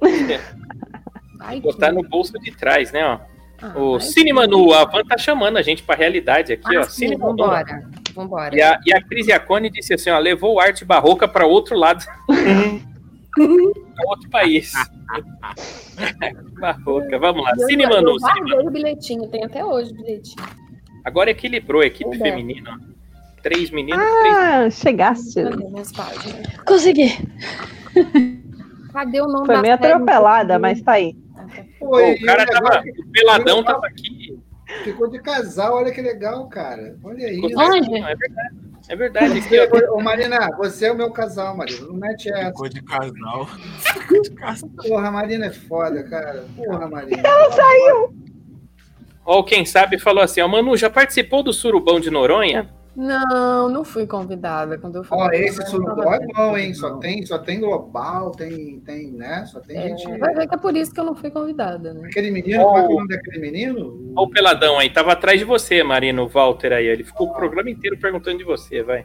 Vai 1.38 1.60
botar 1.60 1.88
que- 1.88 1.94
no 1.94 2.02
bolso 2.08 2.32
de 2.38 2.50
trás, 2.50 2.92
né? 2.92 3.04
Ó. 3.04 3.18
Ah, 3.62 3.78
O 3.78 4.00
Cine 4.00 4.26
que- 4.26 4.32
Manu, 4.32 4.72
a 4.72 4.84
Van 4.84 5.02
tá 5.04 5.16
chamando 5.18 5.56
a 5.56 5.62
gente 5.62 5.82
pra 5.82 5.94
realidade 5.94 6.52
aqui, 6.52 6.76
ó. 6.76 6.80
Ah, 6.80 6.84
sim, 6.84 7.06
Cine 7.08 7.16
Manu. 7.16 7.36
vambora. 7.36 7.90
Vambora. 8.14 8.54
E 8.56 8.60
a, 8.62 8.78
e 8.86 8.92
a 8.92 9.02
Cris 9.02 9.26
Iacone 9.28 9.70
disse 9.70 9.94
assim, 9.94 10.10
ó, 10.10 10.18
levou 10.18 10.54
o 10.54 10.60
arte 10.60 10.84
barroca 10.84 11.26
para 11.28 11.46
outro 11.46 11.76
lado. 11.76 12.04
Pra 13.32 14.04
outro 14.08 14.28
país. 14.28 14.72
barroca, 16.60 17.18
vamos 17.18 17.44
lá. 17.44 17.52
Eu- 17.58 17.66
Cine 17.68 17.84
eu 17.84 17.88
Manu, 17.88 18.18
Cine 18.18 18.50
Manu. 18.50 18.68
o 18.68 18.70
bilhetinho, 18.70 19.28
tem 19.28 19.44
até 19.44 19.64
hoje 19.64 19.92
o 19.92 19.94
bilhetinho. 19.94 20.44
Agora 21.04 21.30
equilibrou 21.30 21.80
a 21.82 21.86
equipe 21.86 22.10
bem. 22.10 22.18
feminina. 22.18 22.76
ó. 22.76 22.90
Três 23.42 23.70
meninos, 23.70 24.04
três 24.20 24.36
Ah, 24.36 24.70
chegaste. 24.70 25.42
Minhas 25.42 25.92
páginas? 25.92 26.46
Consegui. 26.66 27.08
Cadê 28.92 29.20
o 29.20 29.26
nome 29.26 29.46
Foi 29.46 29.60
meio 29.62 29.74
atropelada, 29.74 30.58
mas 30.58 30.82
tá 30.82 30.92
aí. 30.92 31.16
Pô, 31.78 31.98
e 32.00 32.14
o 32.14 32.26
cara 32.26 32.44
tava. 32.46 32.82
O 32.98 33.12
peladão 33.12 33.64
tava 33.64 33.86
aqui. 33.86 34.38
Ficou 34.84 35.08
de 35.08 35.18
casal, 35.20 35.76
olha 35.76 35.90
que 35.90 36.00
legal, 36.00 36.48
cara. 36.48 36.96
Olha 37.02 37.32
isso. 37.32 37.58
Onde? 37.58 37.96
É 37.96 38.14
verdade. 38.14 38.60
É 38.88 38.96
verdade. 38.96 39.38
Aqui, 39.38 39.56
ó. 39.58 39.96
Ô, 39.96 40.02
Marina, 40.02 40.50
você 40.56 40.86
é 40.86 40.92
o 40.92 40.96
meu 40.96 41.10
casal, 41.10 41.56
Marina. 41.56 41.86
Não 41.86 41.94
mete 41.94 42.30
essa. 42.30 42.50
Ficou 42.50 42.68
de 42.68 42.82
casal. 42.82 43.48
Porra, 44.86 45.08
a 45.08 45.12
Marina 45.12 45.46
é 45.46 45.50
foda, 45.50 46.02
cara. 46.04 46.44
Porra, 46.56 46.88
Marina. 46.88 47.22
Ó, 49.24 49.42
quem 49.42 49.64
sabe 49.64 49.98
falou 49.98 50.22
assim, 50.22 50.40
ó, 50.40 50.48
Manu, 50.48 50.76
já 50.76 50.90
participou 50.90 51.42
do 51.42 51.52
Surubão 51.52 52.00
de 52.00 52.10
Noronha? 52.10 52.68
Não, 52.96 53.68
não 53.68 53.84
fui 53.84 54.06
convidada. 54.06 54.76
Quando 54.76 54.96
eu 54.96 55.04
fui 55.04 55.16
Ó, 55.16 55.30
esse 55.30 55.58
tava 55.58 56.16
é 56.16 56.26
bom, 56.26 56.58
hein? 56.58 56.74
Só 56.74 56.96
tem, 56.96 57.24
só 57.24 57.38
tem 57.38 57.60
global, 57.60 58.32
tem, 58.32 58.80
tem, 58.80 59.12
né? 59.12 59.46
Só 59.46 59.60
tem 59.60 59.78
É, 59.78 59.88
gente. 59.88 60.18
vai 60.18 60.34
ver 60.34 60.48
que 60.48 60.54
é 60.54 60.58
por 60.58 60.76
isso 60.76 60.92
que 60.92 60.98
eu 60.98 61.04
não 61.04 61.14
fui 61.14 61.30
convidada, 61.30 61.94
né? 61.94 62.08
Aquele 62.08 62.30
menino, 62.30 62.62
qual 62.62 62.78
é 62.78 62.86
o 62.86 62.94
nome 62.94 63.08
daquele 63.08 63.38
menino? 63.38 64.12
Ó 64.16 64.24
o 64.24 64.30
peladão 64.30 64.78
aí, 64.78 64.90
tava 64.90 65.12
atrás 65.12 65.38
de 65.38 65.44
você, 65.44 65.82
Marino, 65.82 66.24
o 66.24 66.28
Walter 66.28 66.72
aí. 66.72 66.86
Ele 66.86 67.04
ficou 67.04 67.28
o 67.28 67.32
programa 67.32 67.70
inteiro 67.70 67.96
perguntando 67.96 68.38
de 68.38 68.44
você, 68.44 68.82
vai. 68.82 69.04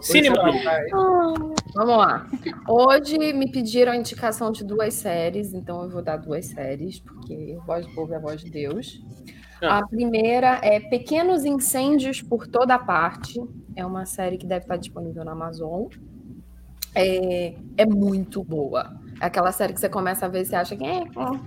Cine 0.00 0.30
Manu. 0.30 1.54
Vamos 1.74 1.96
lá. 1.96 2.26
Hoje 2.68 3.18
me 3.18 3.50
pediram 3.50 3.92
a 3.92 3.96
indicação 3.96 4.50
de 4.50 4.64
duas 4.64 4.94
séries, 4.94 5.54
então 5.54 5.82
eu 5.82 5.90
vou 5.90 6.02
dar 6.02 6.16
duas 6.16 6.46
séries, 6.46 7.00
porque 7.00 7.56
Voz 7.66 7.86
do 7.86 7.94
Povo 7.94 8.12
é 8.12 8.16
a 8.16 8.20
voz 8.20 8.42
de 8.42 8.50
Deus. 8.50 9.00
Ah. 9.62 9.78
A 9.78 9.86
primeira 9.86 10.60
é 10.62 10.80
Pequenos 10.80 11.44
Incêndios 11.44 12.22
por 12.22 12.46
Toda 12.46 12.78
Parte. 12.78 13.40
É 13.74 13.84
uma 13.84 14.06
série 14.06 14.38
que 14.38 14.46
deve 14.46 14.64
estar 14.64 14.76
disponível 14.76 15.24
na 15.24 15.32
Amazon. 15.32 15.86
É, 16.94 17.54
é 17.76 17.86
muito 17.86 18.42
boa. 18.42 18.98
É 19.20 19.26
aquela 19.26 19.52
série 19.52 19.72
que 19.72 19.80
você 19.80 19.88
começa 19.88 20.26
a 20.26 20.28
ver 20.28 20.42
e 20.42 20.46
você 20.46 20.56
acha 20.56 20.76
que 20.76 20.84
é. 20.84 21.02
hum. 21.02 21.40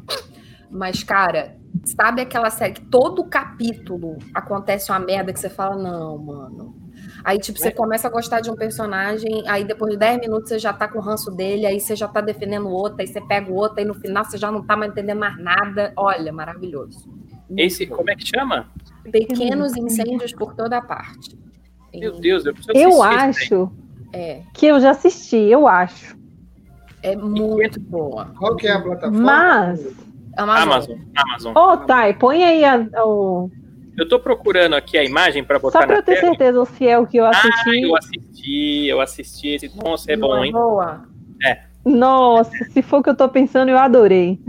Mas, 0.69 1.03
cara, 1.03 1.57
sabe 1.85 2.21
aquela 2.21 2.49
série 2.49 2.73
que 2.73 2.85
todo 2.85 3.25
capítulo 3.25 4.17
acontece 4.33 4.89
uma 4.89 4.99
merda 4.99 5.33
que 5.33 5.39
você 5.39 5.49
fala, 5.49 5.75
não, 5.75 6.17
mano. 6.17 6.75
Aí, 7.23 7.37
tipo, 7.37 7.59
você 7.59 7.71
começa 7.71 8.07
a 8.07 8.11
gostar 8.11 8.39
de 8.39 8.49
um 8.49 8.55
personagem, 8.55 9.43
aí 9.47 9.63
depois 9.65 9.91
de 9.91 9.99
10 9.99 10.19
minutos 10.21 10.49
você 10.49 10.57
já 10.57 10.71
tá 10.71 10.87
com 10.87 10.99
o 10.99 11.01
ranço 11.01 11.29
dele, 11.29 11.65
aí 11.65 11.79
você 11.79 11.95
já 11.95 12.07
tá 12.07 12.21
defendendo 12.21 12.67
o 12.67 12.71
outro, 12.71 13.01
aí 13.01 13.07
você 13.07 13.19
pega 13.21 13.51
o 13.51 13.55
outro, 13.55 13.79
aí 13.79 13.85
no 13.85 13.93
final 13.93 14.23
você 14.23 14.37
já 14.37 14.49
não 14.51 14.65
tá 14.65 14.77
mais 14.77 14.91
entendendo 14.91 15.19
mais 15.19 15.37
nada. 15.37 15.93
Olha, 15.97 16.31
maravilhoso. 16.31 17.20
Esse, 17.57 17.85
como 17.85 18.09
é 18.09 18.15
que 18.15 18.25
chama? 18.27 18.67
Pequenos 19.11 19.75
incêndios 19.75 20.33
por 20.33 20.53
toda 20.55 20.81
parte. 20.81 21.37
Meu 21.93 22.13
Deus, 22.19 22.45
eu 22.45 22.53
preciso 22.53 22.77
Eu 22.77 23.03
acho 23.03 23.71
É, 24.13 24.41
que 24.53 24.65
eu 24.67 24.79
já 24.79 24.91
assisti, 24.91 25.37
eu 25.37 25.67
acho. 25.67 26.15
é 27.03 27.15
muito 27.15 27.79
boa. 27.79 28.25
Qual 28.37 28.55
que 28.55 28.67
é 28.67 28.71
a 28.71 28.81
plataforma? 28.81 29.19
Mas. 29.21 29.79
Amazon. 30.37 30.65
Amazon, 30.65 30.97
Amazon. 31.15 31.57
Ô, 31.57 31.77
Thay, 31.85 32.13
põe 32.13 32.43
aí 32.43 32.63
a- 32.63 32.87
o. 33.05 33.49
Eu 33.97 34.07
tô 34.07 34.19
procurando 34.19 34.73
aqui 34.75 34.97
a 34.97 35.03
imagem 35.03 35.43
pra 35.43 35.59
botar 35.59 35.79
Só 35.81 35.85
pra 35.85 35.95
na 35.95 35.99
eu 35.99 36.03
ter 36.03 36.15
tela. 36.15 36.27
certeza 36.29 36.65
se 36.65 36.87
é 36.87 36.97
o 36.97 37.05
que 37.05 37.17
eu 37.17 37.25
Ah, 37.25 37.29
assisti. 37.31 37.81
eu 37.81 37.95
assisti, 37.97 38.85
eu 38.87 39.01
assisti. 39.01 39.47
esse- 39.49 39.71
Nossa, 39.83 40.11
é 40.11 40.15
Não 40.15 40.27
bom, 40.29 40.43
hein? 40.45 40.51
Boa. 40.51 41.05
Nossa, 41.83 42.51
se 42.71 42.81
for 42.81 42.99
o 42.99 43.03
que 43.03 43.09
eu 43.09 43.15
tô 43.17 43.27
pensando, 43.27 43.69
eu 43.69 43.77
adorei. 43.77 44.39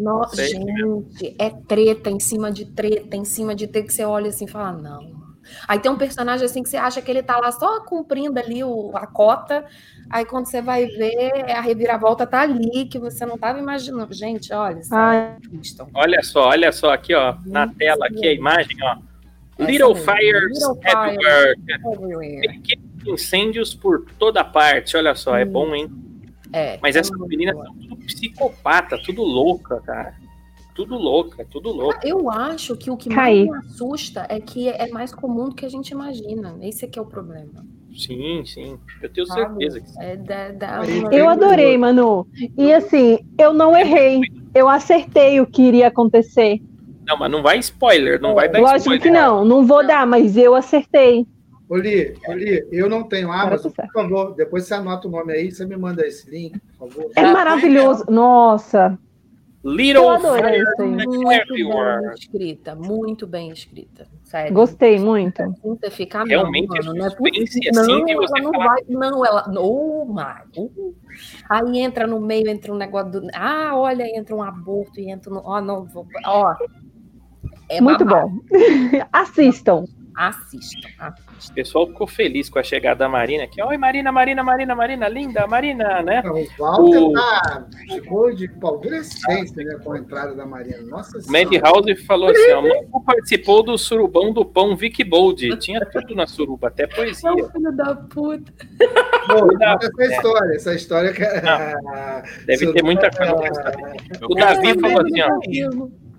Nossa, 0.00 0.36
Sei. 0.36 0.48
gente, 0.48 1.34
é 1.38 1.50
treta 1.50 2.10
em 2.10 2.18
cima 2.18 2.50
de 2.50 2.64
treta, 2.64 3.16
em 3.16 3.24
cima 3.24 3.54
de 3.54 3.66
treta 3.66 3.86
que 3.86 3.92
você 3.92 4.04
olha 4.04 4.28
assim 4.30 4.46
e 4.46 4.50
fala, 4.50 4.72
não. 4.72 5.20
Aí 5.68 5.78
tem 5.78 5.90
um 5.90 5.96
personagem 5.98 6.46
assim 6.46 6.62
que 6.62 6.68
você 6.68 6.76
acha 6.76 7.02
que 7.02 7.10
ele 7.10 7.22
tá 7.22 7.36
lá 7.38 7.50
só 7.52 7.80
cumprindo 7.80 8.38
ali 8.38 8.62
o, 8.62 8.92
a 8.94 9.06
cota, 9.06 9.64
aí 10.08 10.24
quando 10.24 10.46
você 10.46 10.62
vai 10.62 10.86
ver, 10.86 11.50
a 11.50 11.60
reviravolta 11.60 12.26
tá 12.26 12.40
ali, 12.42 12.86
que 12.86 12.98
você 12.98 13.26
não 13.26 13.36
tava 13.36 13.58
imaginando. 13.58 14.14
Gente, 14.14 14.52
olha, 14.52 14.80
Ai. 14.90 15.36
Olha 15.92 16.22
só, 16.22 16.48
olha 16.48 16.72
só 16.72 16.92
aqui, 16.92 17.14
ó, 17.14 17.34
na 17.44 17.66
tela 17.66 18.06
aqui 18.06 18.26
a 18.26 18.32
imagem, 18.32 18.76
ó. 18.82 18.96
Essa 19.58 19.70
Little 19.70 19.94
mesmo, 19.94 20.12
fires 20.12 20.58
Little 20.58 20.80
everywhere. 20.84 21.54
Everywhere. 21.92 22.40
Pequenos 22.40 23.22
incêndios 23.22 23.74
por 23.74 24.06
toda 24.18 24.42
parte. 24.42 24.96
Olha 24.96 25.14
só, 25.14 25.36
é 25.36 25.44
Hum. 25.44 25.50
bom, 25.50 25.74
hein? 25.74 25.90
É, 26.52 26.78
Mas 26.82 26.96
é 26.96 27.00
essas 27.00 27.16
meninas 27.28 27.56
são 27.56 27.74
tudo 27.74 27.96
psicopata, 27.96 28.98
tudo 29.04 29.22
louca, 29.22 29.80
cara. 29.80 30.14
tudo 30.74 30.96
louca, 30.96 31.44
tudo 31.50 31.70
louca. 31.70 32.00
Eu 32.06 32.30
acho 32.30 32.76
que 32.76 32.90
o 32.90 32.96
que 32.96 33.08
Caí. 33.08 33.46
mais 33.46 33.62
me 33.64 33.66
assusta 33.72 34.26
é 34.28 34.40
que 34.40 34.68
é 34.68 34.88
mais 34.90 35.14
comum 35.14 35.48
do 35.50 35.54
que 35.54 35.66
a 35.66 35.68
gente 35.68 35.90
imagina. 35.90 36.56
Esse 36.62 36.84
é 36.84 36.88
que 36.88 36.98
é 36.98 37.02
o 37.02 37.06
problema. 37.06 37.64
Sim, 37.96 38.44
sim. 38.46 38.78
Eu 39.02 39.08
tenho 39.12 39.26
certeza 39.26 39.80
que 39.80 39.88
sim. 39.90 39.96
É 40.00 40.16
da, 40.16 40.50
da- 40.52 40.80
Eu 41.12 41.28
adorei, 41.28 41.76
Manu. 41.76 42.26
E 42.56 42.72
assim, 42.72 43.18
eu 43.38 43.52
não 43.52 43.76
errei. 43.76 44.20
Eu 44.54 44.68
acertei 44.68 45.40
o 45.40 45.46
que 45.46 45.62
iria 45.62 45.88
acontecer. 45.88 46.60
Não, 47.06 47.16
mas 47.16 47.30
não 47.30 47.42
vai 47.42 47.58
spoiler, 47.58 48.20
não 48.20 48.34
vai 48.34 48.48
dar 48.48 48.60
Lógico 48.60 48.78
spoiler. 48.94 49.02
que 49.02 49.10
não, 49.10 49.44
não 49.44 49.66
vou 49.66 49.84
dar, 49.84 50.06
mas 50.06 50.36
eu 50.36 50.54
acertei. 50.54 51.26
Oli, 51.70 52.14
Oli, 52.28 52.66
eu 52.72 52.88
não 52.88 53.04
tenho 53.04 53.30
Amazon, 53.30 53.70
tá 53.70 53.84
por 53.84 53.92
favor, 54.02 54.34
depois 54.34 54.64
você 54.64 54.74
anota 54.74 55.06
o 55.06 55.10
nome 55.10 55.32
aí, 55.32 55.52
você 55.52 55.64
me 55.64 55.76
manda 55.76 56.04
esse 56.04 56.28
link, 56.28 56.58
por 56.76 56.90
favor. 56.90 57.10
É 57.14 57.22
maravilhoso. 57.32 58.04
Nossa, 58.10 58.98
Little 59.62 60.04
Eu 60.04 60.08
adorei 60.10 60.62
isso 60.62 60.82
aí. 60.82 60.88
muito 60.88 61.18
bem 61.52 62.12
escrita, 62.14 62.74
muito 62.74 63.26
bem 63.26 63.50
escrita. 63.52 64.06
Sério. 64.24 64.54
gostei 64.54 64.98
muito. 64.98 65.42
Você 65.62 65.90
fica, 65.90 66.24
Realmente 66.24 66.66
não, 66.68 66.76
mano, 66.76 66.94
não 66.98 67.06
é 67.06 67.10
suspense, 67.10 67.40
possível. 67.40 67.80
assim, 67.82 67.98
não, 67.98 68.04
de 68.06 68.14
você 68.14 68.32
ela 68.38 68.44
não 68.44 68.52
falar- 68.52 68.66
vai. 68.68 68.84
Não, 68.88 69.26
ela. 69.26 69.52
Oh, 69.58 70.04
my. 70.06 70.70
Aí 71.50 71.78
entra 71.80 72.06
no 72.06 72.18
meio, 72.20 72.48
entra 72.48 72.72
um 72.72 72.76
negócio 72.76 73.10
do. 73.20 73.28
Ah, 73.34 73.72
olha, 73.74 74.04
entra 74.16 74.34
um 74.34 74.42
aborto 74.42 74.98
e 74.98 75.10
entra 75.10 75.30
no. 75.30 75.42
Ó, 75.44 75.60
não, 75.60 75.84
vou- 75.84 76.06
ó. 76.24 76.54
É 77.68 77.80
muito 77.82 78.04
babado. 78.04 78.28
bom. 78.30 78.40
Assistam. 79.12 79.84
Assistam. 80.16 81.14
O 81.48 81.54
pessoal 81.54 81.86
ficou 81.86 82.06
feliz 82.06 82.50
com 82.50 82.58
a 82.58 82.62
chegada 82.62 83.00
da 83.00 83.08
Marina 83.08 83.44
aqui. 83.44 83.62
Oi, 83.62 83.76
Marina, 83.76 84.12
Marina, 84.12 84.42
Marina, 84.42 84.74
Marina, 84.74 85.08
linda, 85.08 85.46
Marina, 85.46 86.02
né? 86.02 86.22
Não, 86.24 86.34
o 86.34 86.46
Walter 86.58 86.98
O- 86.98 87.12
tá, 87.12 87.66
ficou 87.94 88.34
de 88.34 88.48
paldurecência 88.48 89.64
né, 89.64 89.78
com 89.82 89.92
a 89.92 89.98
entrada 89.98 90.34
da 90.34 90.44
Marina. 90.44 90.82
Nossa 90.82 91.18
O 91.18 91.32
Madhouse 91.32 91.96
falou 92.06 92.30
assim: 92.30 92.52
ó, 92.52 92.62
Manu 92.62 93.04
participou 93.04 93.62
do 93.62 93.78
surubão 93.78 94.32
do 94.32 94.44
pão 94.44 94.76
Vic 94.76 95.02
Bold. 95.04 95.56
Tinha 95.58 95.80
tudo 95.86 96.14
na 96.14 96.26
suruba, 96.26 96.68
até 96.68 96.86
poesia. 96.86 97.30
Não, 97.30 97.50
filho 97.50 97.72
da 97.72 97.94
puta. 97.94 98.52
Pô, 99.26 99.46
conta 99.48 99.78
essa 99.82 100.14
história, 100.14 100.54
essa 100.56 100.74
história 100.74 101.12
que 101.12 101.22
é. 101.22 101.40
Deve 102.46 102.72
ter 102.72 102.82
muita 102.82 103.10
coisa 103.10 103.54
saber. 103.54 103.94
O 104.28 104.34
Davi 104.34 104.78
falou 104.78 105.00
assim: 105.00 105.20
ó, 105.22 106.09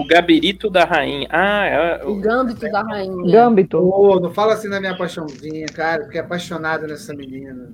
o 0.00 0.06
gabirito 0.06 0.70
da 0.70 0.84
rainha. 0.84 1.26
Ah, 1.30 1.66
é, 1.66 2.04
O 2.04 2.16
gâmbito 2.16 2.60
da 2.70 2.82
rainha. 2.82 3.32
Gambito. 3.32 3.78
Pô, 3.78 4.20
não 4.20 4.32
fala 4.32 4.54
assim 4.54 4.68
da 4.68 4.80
minha 4.80 4.96
paixãozinha, 4.96 5.66
cara, 5.66 6.04
fiquei 6.04 6.20
apaixonado 6.20 6.86
nessa 6.86 7.14
menina. 7.14 7.72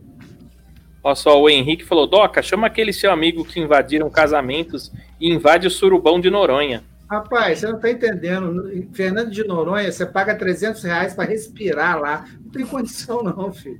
Olha 1.02 1.14
só, 1.14 1.40
o 1.40 1.50
Henrique 1.50 1.84
falou: 1.84 2.06
Doca, 2.06 2.40
chama 2.42 2.66
aquele 2.66 2.92
seu 2.92 3.10
amigo 3.12 3.44
que 3.44 3.60
invadiram 3.60 4.08
casamentos 4.08 4.90
e 5.20 5.30
invade 5.32 5.66
o 5.66 5.70
surubão 5.70 6.18
de 6.20 6.30
Noronha. 6.30 6.82
Rapaz, 7.10 7.58
você 7.58 7.66
não 7.66 7.78
tá 7.78 7.90
entendendo. 7.90 8.64
Fernando 8.94 9.30
de 9.30 9.44
Noronha, 9.46 9.92
você 9.92 10.06
paga 10.06 10.34
300 10.34 10.82
reais 10.82 11.14
para 11.14 11.28
respirar 11.28 12.00
lá. 12.00 12.24
Não 12.42 12.50
tem 12.50 12.64
condição, 12.66 13.22
não, 13.22 13.52
filho. 13.52 13.78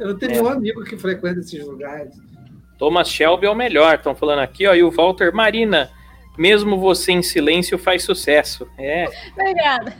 Eu 0.00 0.08
não 0.08 0.18
tenho 0.18 0.32
É. 0.32 0.34
nenhum 0.36 0.48
amigo 0.48 0.82
que 0.84 0.96
frequenta 0.96 1.40
esses 1.40 1.62
lugares. 1.64 2.16
Thomas 2.78 3.08
Shelby 3.10 3.46
é 3.46 3.50
o 3.50 3.54
melhor. 3.54 3.96
Estão 3.96 4.14
falando 4.14 4.38
aqui, 4.38 4.66
ó. 4.66 4.74
E 4.74 4.82
o 4.82 4.90
Walter 4.90 5.34
Marina, 5.34 5.90
mesmo 6.38 6.78
você 6.78 7.12
em 7.12 7.22
silêncio 7.22 7.76
faz 7.76 8.04
sucesso. 8.04 8.66
É, 8.78 9.06
Obrigada. 9.32 9.96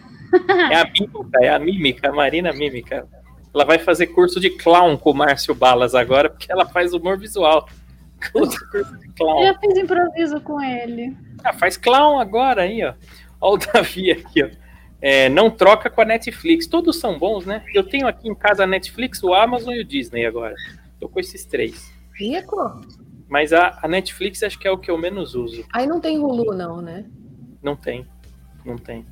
é 0.70 0.76
a 0.76 0.84
mímica, 0.84 1.38
é 1.40 1.48
a 1.48 1.58
mímica, 1.58 2.08
a 2.08 2.12
Marina 2.12 2.52
Mímica. 2.52 3.06
Ela 3.54 3.64
vai 3.64 3.78
fazer 3.78 4.08
curso 4.08 4.38
de 4.38 4.50
clown 4.50 4.96
com 4.96 5.10
o 5.10 5.14
Márcio 5.14 5.54
Balas 5.54 5.94
agora, 5.94 6.30
porque 6.30 6.50
ela 6.50 6.66
faz 6.66 6.92
humor 6.92 7.18
visual. 7.18 7.68
Curso 8.32 8.58
de 8.72 9.08
clown. 9.14 9.40
Eu 9.40 9.52
já 9.52 9.58
fiz 9.58 9.78
improviso 9.78 10.40
com 10.42 10.62
ele. 10.62 11.16
Ah, 11.42 11.52
faz 11.52 11.76
clown 11.76 12.20
agora 12.20 12.62
aí, 12.62 12.84
ó. 12.84 12.94
Ó 13.40 13.54
o 13.54 13.58
Davi 13.58 14.12
aqui, 14.12 14.42
ó. 14.42 14.48
É, 15.00 15.28
não 15.28 15.50
troca 15.50 15.88
com 15.88 16.00
a 16.00 16.04
Netflix. 16.04 16.66
Todos 16.66 16.98
são 16.98 17.18
bons, 17.18 17.46
né? 17.46 17.62
Eu 17.72 17.84
tenho 17.84 18.06
aqui 18.06 18.28
em 18.28 18.34
casa 18.34 18.64
a 18.64 18.66
Netflix, 18.66 19.22
o 19.22 19.32
Amazon 19.32 19.72
e 19.74 19.80
o 19.80 19.84
Disney 19.84 20.26
agora. 20.26 20.54
Tô 21.00 21.08
com 21.08 21.20
esses 21.20 21.44
três. 21.44 21.92
Rico? 22.18 22.80
Mas 23.28 23.52
a, 23.52 23.78
a 23.82 23.88
Netflix 23.88 24.42
acho 24.42 24.58
que 24.58 24.66
é 24.66 24.70
o 24.70 24.78
que 24.78 24.90
eu 24.90 24.98
menos 24.98 25.34
uso. 25.34 25.64
Aí 25.72 25.86
não 25.86 26.00
tem 26.00 26.18
Hulu, 26.18 26.54
não, 26.54 26.80
né? 26.80 27.04
Não 27.62 27.76
tem. 27.76 28.06
Não 28.64 28.78
tem. 28.78 29.04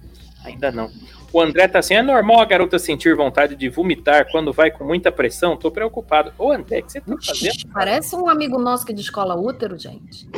Ainda 0.45 0.71
não. 0.71 0.91
O 1.33 1.41
André 1.41 1.67
tá 1.67 1.81
assim: 1.81 1.95
é 1.95 2.03
normal 2.03 2.41
a 2.41 2.45
garota 2.45 2.79
sentir 2.79 3.17
vontade 3.17 3.57
de 3.57 3.69
vomitar 3.69 4.31
quando 4.31 4.53
vai 4.53 4.71
com 4.71 4.85
muita 4.85 5.11
pressão? 5.11 5.57
Tô 5.57 5.71
preocupado. 5.71 6.33
Ô, 6.39 6.53
André, 6.53 6.79
o 6.79 6.83
que 6.85 6.93
você 6.93 7.01
tá 7.01 7.17
fazendo? 7.21 7.73
Parece 7.73 8.15
um 8.17 8.29
amigo 8.29 8.59
nosso 8.59 8.87
que 8.87 8.93
descola 8.93 9.35
útero, 9.35 9.77
gente. 9.77 10.29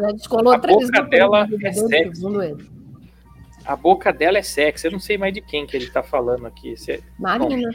Já 0.00 0.10
descolou 0.12 0.52
A 0.52 0.58
três 0.58 0.90
boca 0.90 1.02
dela 1.02 1.48
é 1.62 1.72
sexy. 1.72 2.22
A 3.64 3.76
boca 3.76 4.12
dela 4.12 4.38
é 4.38 4.42
sexy. 4.42 4.86
Eu 4.86 4.92
não 4.92 5.00
sei 5.00 5.16
mais 5.16 5.32
de 5.32 5.40
quem 5.40 5.66
que 5.66 5.76
ele 5.76 5.88
tá 5.88 6.02
falando 6.02 6.46
aqui. 6.46 6.74
Marina. 7.18 7.70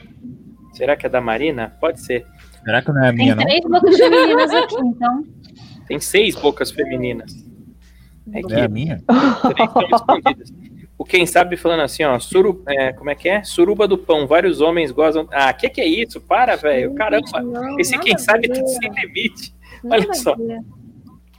Será 0.73 0.95
que 0.95 1.06
é 1.06 1.10
da 1.10 1.22
Marina? 1.22 1.76
Pode 1.80 1.99
ser. 2.02 2.26
Será 2.64 2.81
que 2.81 2.91
não 2.91 3.03
é 3.03 3.07
a 3.10 3.11
Tem 3.11 3.18
minha, 3.18 3.35
não? 3.35 3.43
três 3.43 3.61
bocas 3.64 3.98
femininas 3.98 4.52
aqui, 4.52 4.76
então. 4.80 5.23
Tem 5.88 5.99
seis 5.99 6.35
bocas 6.35 6.72
femininas. 6.72 7.34
É 8.34 8.41
que 8.41 8.53
É 8.53 8.61
a 8.64 8.68
minha? 8.69 9.02
três 9.53 9.69
estão 9.69 9.88
escondidas. 9.91 10.53
O 10.98 11.03
quem 11.03 11.26
sabe 11.26 11.57
falando 11.57 11.80
assim, 11.81 12.03
ó, 12.03 12.19
suru, 12.19 12.64
é, 12.68 12.93
como 12.93 13.10
é 13.10 13.15
que 13.15 13.27
é? 13.27 13.43
Suruba 13.43 13.88
do 13.88 13.98
pão, 13.98 14.27
vários 14.27 14.61
homens 14.61 14.91
gozam. 14.91 15.27
Ah, 15.31 15.52
que 15.52 15.68
que 15.68 15.81
é 15.81 15.88
isso? 15.88 16.22
Para, 16.22 16.56
velho. 16.56 16.93
Caramba. 16.93 17.41
Não, 17.41 17.80
Esse 17.80 17.98
quem 17.98 18.15
sabe 18.19 18.48
tá 18.48 18.56
sem 18.68 18.91
limite. 18.93 19.52
Olha 19.84 20.14
só. 20.14 20.35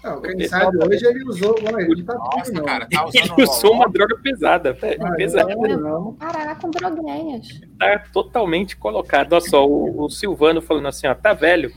Não, 0.04 0.20
quem 0.20 0.48
sabe 0.48 0.78
tá- 0.78 0.86
hoje 0.86 1.06
ele 1.06 1.24
usou. 1.24 1.54
Bom, 1.62 1.78
ele 1.78 2.02
não 2.02 2.04
tá 2.04 2.14
Nossa, 2.14 2.44
tudo, 2.44 2.54
não. 2.58 2.64
cara, 2.64 2.88
tá 2.90 3.04
usando 3.06 3.32
Ele 3.38 3.42
usou 3.48 3.72
uma 3.72 3.88
droga 3.88 4.16
pesada, 4.22 4.72
velho. 4.72 5.06
Ah, 5.06 5.12
pesada. 5.12 5.54
não, 5.54 5.78
não. 5.80 6.12
Parar 6.14 6.58
com 6.58 6.70
droguinhas. 6.70 7.60
Tá 7.78 7.98
totalmente 8.12 8.76
colocado. 8.76 9.32
Olha 9.32 9.40
só, 9.40 9.66
o, 9.66 10.04
o 10.04 10.10
Silvano 10.10 10.60
falando 10.60 10.88
assim, 10.88 11.06
ó, 11.06 11.14
tá 11.14 11.32
velho. 11.32 11.72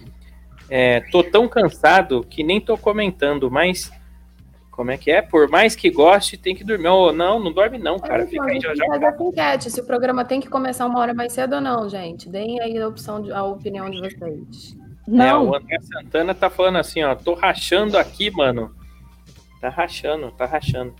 É, 0.69 1.01
tô 1.11 1.23
tão 1.23 1.47
cansado 1.47 2.25
que 2.27 2.43
nem 2.43 2.59
tô 2.59 2.75
comentando, 2.75 3.51
mas 3.51 3.91
como 4.71 4.89
é 4.89 4.97
que 4.97 5.11
é? 5.11 5.21
Por 5.21 5.47
mais 5.47 5.75
que 5.75 5.91
goste, 5.91 6.35
tem 6.37 6.55
que 6.55 6.63
dormir. 6.63 6.87
Ô, 6.87 7.13
não, 7.13 7.39
não 7.39 7.53
dorme 7.53 7.77
não, 7.77 7.99
cara. 7.99 8.23
Então, 8.23 8.29
Fica 8.29 8.43
a 8.43 8.47
aí 8.47 8.59
já 8.59 8.73
já. 8.73 9.15
enquete, 9.19 9.69
se 9.69 9.79
o 9.79 9.85
programa 9.85 10.25
tem 10.25 10.41
que 10.41 10.49
começar 10.49 10.87
uma 10.87 10.99
hora 10.99 11.13
mais 11.13 11.31
cedo 11.33 11.55
ou 11.55 11.61
não, 11.61 11.87
gente. 11.87 12.27
Deem 12.27 12.59
aí 12.59 12.77
a 12.79 12.87
opção 12.87 13.21
de, 13.21 13.31
a 13.31 13.43
opinião 13.43 13.87
de 13.89 13.99
vocês. 13.99 14.75
É, 15.07 15.11
Não, 15.11 15.49
o 15.49 15.55
André 15.55 15.77
Santana 15.81 16.33
tá 16.33 16.49
falando 16.49 16.77
assim, 16.77 17.03
ó, 17.03 17.15
tô 17.15 17.33
rachando 17.35 17.97
aqui, 17.97 18.31
mano. 18.31 18.71
Tá 19.61 19.69
rachando, 19.69 20.31
tá 20.31 20.45
rachando. 20.45 20.93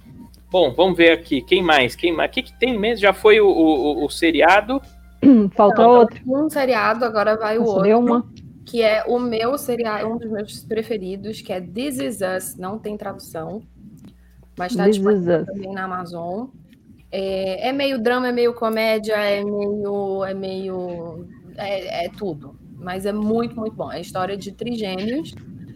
Bom, 0.52 0.73
vamos 0.73 0.95
ver 0.98 1.11
aqui, 1.11 1.41
quem 1.41 1.61
mais? 1.61 1.95
Quem 1.95 2.14
mais? 2.14 2.30
O 2.30 2.34
que, 2.34 2.44
que 2.44 2.60
tem 2.60 2.77
mesmo? 2.80 3.02
Já 3.02 3.14
foi 3.14 3.41
o, 3.41 3.48
o, 3.48 4.02
o- 4.03 4.06
o 4.06 4.10
seriado? 4.10 4.82
falta 5.56 5.82
Não, 5.82 5.90
outra. 5.90 6.22
Um 6.26 6.49
seriado, 6.49 7.03
agora 7.06 7.36
vai 7.38 7.57
o 7.57 7.61
Nossa, 7.61 7.82
outro. 7.82 7.84
deu 7.84 7.99
uma. 7.99 8.26
Que 8.65 8.82
é 8.82 9.03
o 9.06 9.19
meu 9.19 9.57
seriado, 9.57 10.07
um 10.07 10.18
dos 10.18 10.32
meus 10.32 10.64
preferidos, 10.64 11.41
que 11.41 11.53
é 11.53 11.61
This 11.61 11.99
Is 11.99 12.19
Us, 12.22 12.56
não 12.57 12.80
tem 12.80 12.98
tradução. 12.98 13.61
Mas 14.57 14.76
tá 14.76 14.86
This 14.86 14.95
disponível 14.98 15.45
também 15.45 15.72
na 15.73 15.84
Amazon. 15.86 16.48
É, 17.11 17.69
é 17.69 17.72
meio 17.73 18.02
drama, 18.02 18.27
é 18.30 18.32
meio 18.32 18.53
comédia, 18.53 19.15
é 19.15 19.44
meio. 19.44 20.23
É 20.26 20.34
meio. 20.34 21.27
É, 21.57 22.06
é 22.06 22.10
tudo. 22.10 22.57
Mas 22.76 23.06
é 23.06 23.11
muito, 23.11 23.56
muito 23.56 23.76
bom. 23.76 23.91
É 23.91 23.97
a 23.97 23.99
história 23.99 24.38
de 24.38 24.52
trigêmeos 24.52 25.34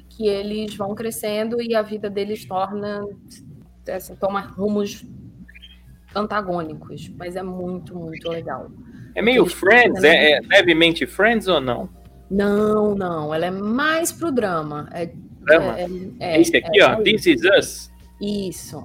que 0.10 0.28
eles 0.28 0.76
vão 0.76 0.94
crescendo 0.94 1.62
e 1.62 1.74
a 1.76 1.82
vida 1.82 2.10
deles 2.10 2.46
torna. 2.46 3.06
Assim, 3.90 4.16
toma 4.16 4.42
rumos 4.42 5.06
antagônicos. 6.16 7.10
Mas 7.18 7.36
é 7.36 7.44
muito, 7.44 7.96
muito 7.96 8.30
legal. 8.30 8.70
É 9.16 9.22
meio 9.22 9.44
Aqueles 9.44 9.60
Friends? 9.60 10.04
É, 10.04 10.34
é 10.34 10.40
levemente 10.42 11.06
Friends 11.06 11.48
ou 11.48 11.60
não? 11.60 11.90
Não, 12.30 12.94
não. 12.94 13.34
Ela 13.34 13.48
é 13.48 13.52
mais 13.52 14.12
pro 14.12 14.32
drama. 14.32 14.88
É, 14.94 15.10
Drama? 15.42 15.80
é, 15.80 15.88
É, 16.20 16.42
esse 16.42 16.56
aqui, 16.56 16.82
ó, 16.82 16.96
This 16.98 17.26
Is 17.26 17.42
Us. 17.58 17.92
Isso. 18.22 18.84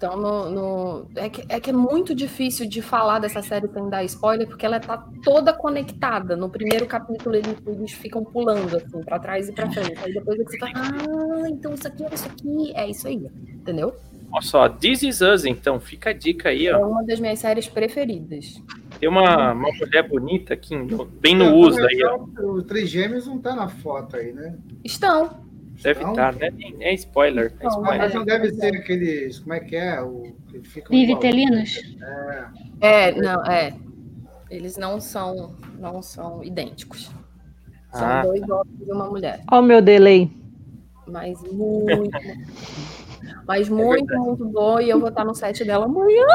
Então, 0.00 0.16
no, 0.16 0.48
no- 0.50 1.06
é, 1.14 1.28
que, 1.28 1.44
é 1.46 1.60
que 1.60 1.68
é 1.68 1.72
muito 1.74 2.14
difícil 2.14 2.66
de 2.66 2.80
falar 2.80 3.18
dessa 3.18 3.42
série 3.42 3.68
sem 3.68 3.86
dar 3.90 4.02
spoiler, 4.04 4.48
porque 4.48 4.64
ela 4.64 4.80
tá 4.80 4.96
toda 5.22 5.52
conectada. 5.52 6.34
No 6.34 6.48
primeiro 6.48 6.86
capítulo, 6.86 7.36
eles, 7.36 7.54
eles 7.66 7.92
ficam 7.92 8.24
pulando, 8.24 8.78
assim, 8.78 8.98
pra 9.04 9.18
trás 9.18 9.50
e 9.50 9.52
pra 9.52 9.70
frente. 9.70 9.92
Aí 10.02 10.14
depois 10.14 10.40
é 10.40 10.44
você 10.44 10.58
fala, 10.58 10.72
ah, 10.74 11.50
então 11.50 11.74
isso 11.74 11.86
aqui 11.86 12.02
é 12.02 12.14
isso 12.14 12.26
aqui. 12.28 12.72
É 12.74 12.88
isso 12.88 13.08
aí, 13.08 13.30
entendeu? 13.52 13.94
Olha 14.32 14.40
só, 14.42 14.68
This 14.70 15.02
Is 15.02 15.20
Us, 15.20 15.44
então, 15.44 15.78
fica 15.78 16.10
a 16.10 16.12
dica 16.14 16.48
aí, 16.48 16.66
É 16.66 16.74
ó. 16.74 16.88
uma 16.88 17.04
das 17.04 17.20
minhas 17.20 17.38
séries 17.38 17.68
preferidas. 17.68 18.54
Tem 18.98 19.06
uma, 19.06 19.52
uma 19.52 19.68
mulher 19.70 20.08
bonita 20.08 20.54
aqui, 20.54 20.74
bem 21.20 21.34
no 21.36 21.54
uso 21.56 21.78
aí, 21.84 22.02
ó. 22.04 22.16
O 22.46 22.62
Trigêmeos 22.62 23.26
não 23.26 23.38
tá 23.38 23.54
na 23.54 23.68
foto 23.68 24.16
aí, 24.16 24.32
né? 24.32 24.56
Estão. 24.82 25.49
Deve 25.82 26.04
estar, 26.04 26.34
né? 26.34 26.50
É 26.80 26.92
spoiler. 26.94 27.52
É 27.60 27.64
Não, 27.64 27.70
spoiler. 27.70 27.98
mas 27.98 28.14
não 28.14 28.24
deve 28.24 28.50
ser 28.52 28.76
aqueles. 28.76 29.38
Como 29.38 29.54
é 29.54 29.60
que 29.60 29.76
é? 29.76 30.00
O, 30.02 30.34
que 30.48 30.60
ficam 30.62 30.90
Bivitelinos? 30.90 31.78
É. 32.80 33.08
É, 33.08 33.12
não, 33.12 33.44
é. 33.46 33.74
Eles 34.50 34.76
não 34.76 35.00
são, 35.00 35.54
não 35.78 36.02
são 36.02 36.42
idênticos. 36.44 37.10
São 37.92 38.06
Ah, 38.06 38.22
dois 38.22 38.42
homens 38.42 38.80
e 38.86 38.92
uma 38.92 39.06
mulher. 39.08 39.42
Ó 39.50 39.60
o 39.60 39.62
meu 39.62 39.80
delay. 39.80 40.30
Mas 41.06 41.40
muito. 41.42 42.10
mas 43.46 43.68
muito, 43.68 44.14
muito 44.18 44.46
boa. 44.48 44.82
E 44.82 44.90
eu 44.90 45.00
vou 45.00 45.08
estar 45.08 45.24
no 45.24 45.34
set 45.34 45.64
dela 45.64 45.86
amanhã. 45.86 46.26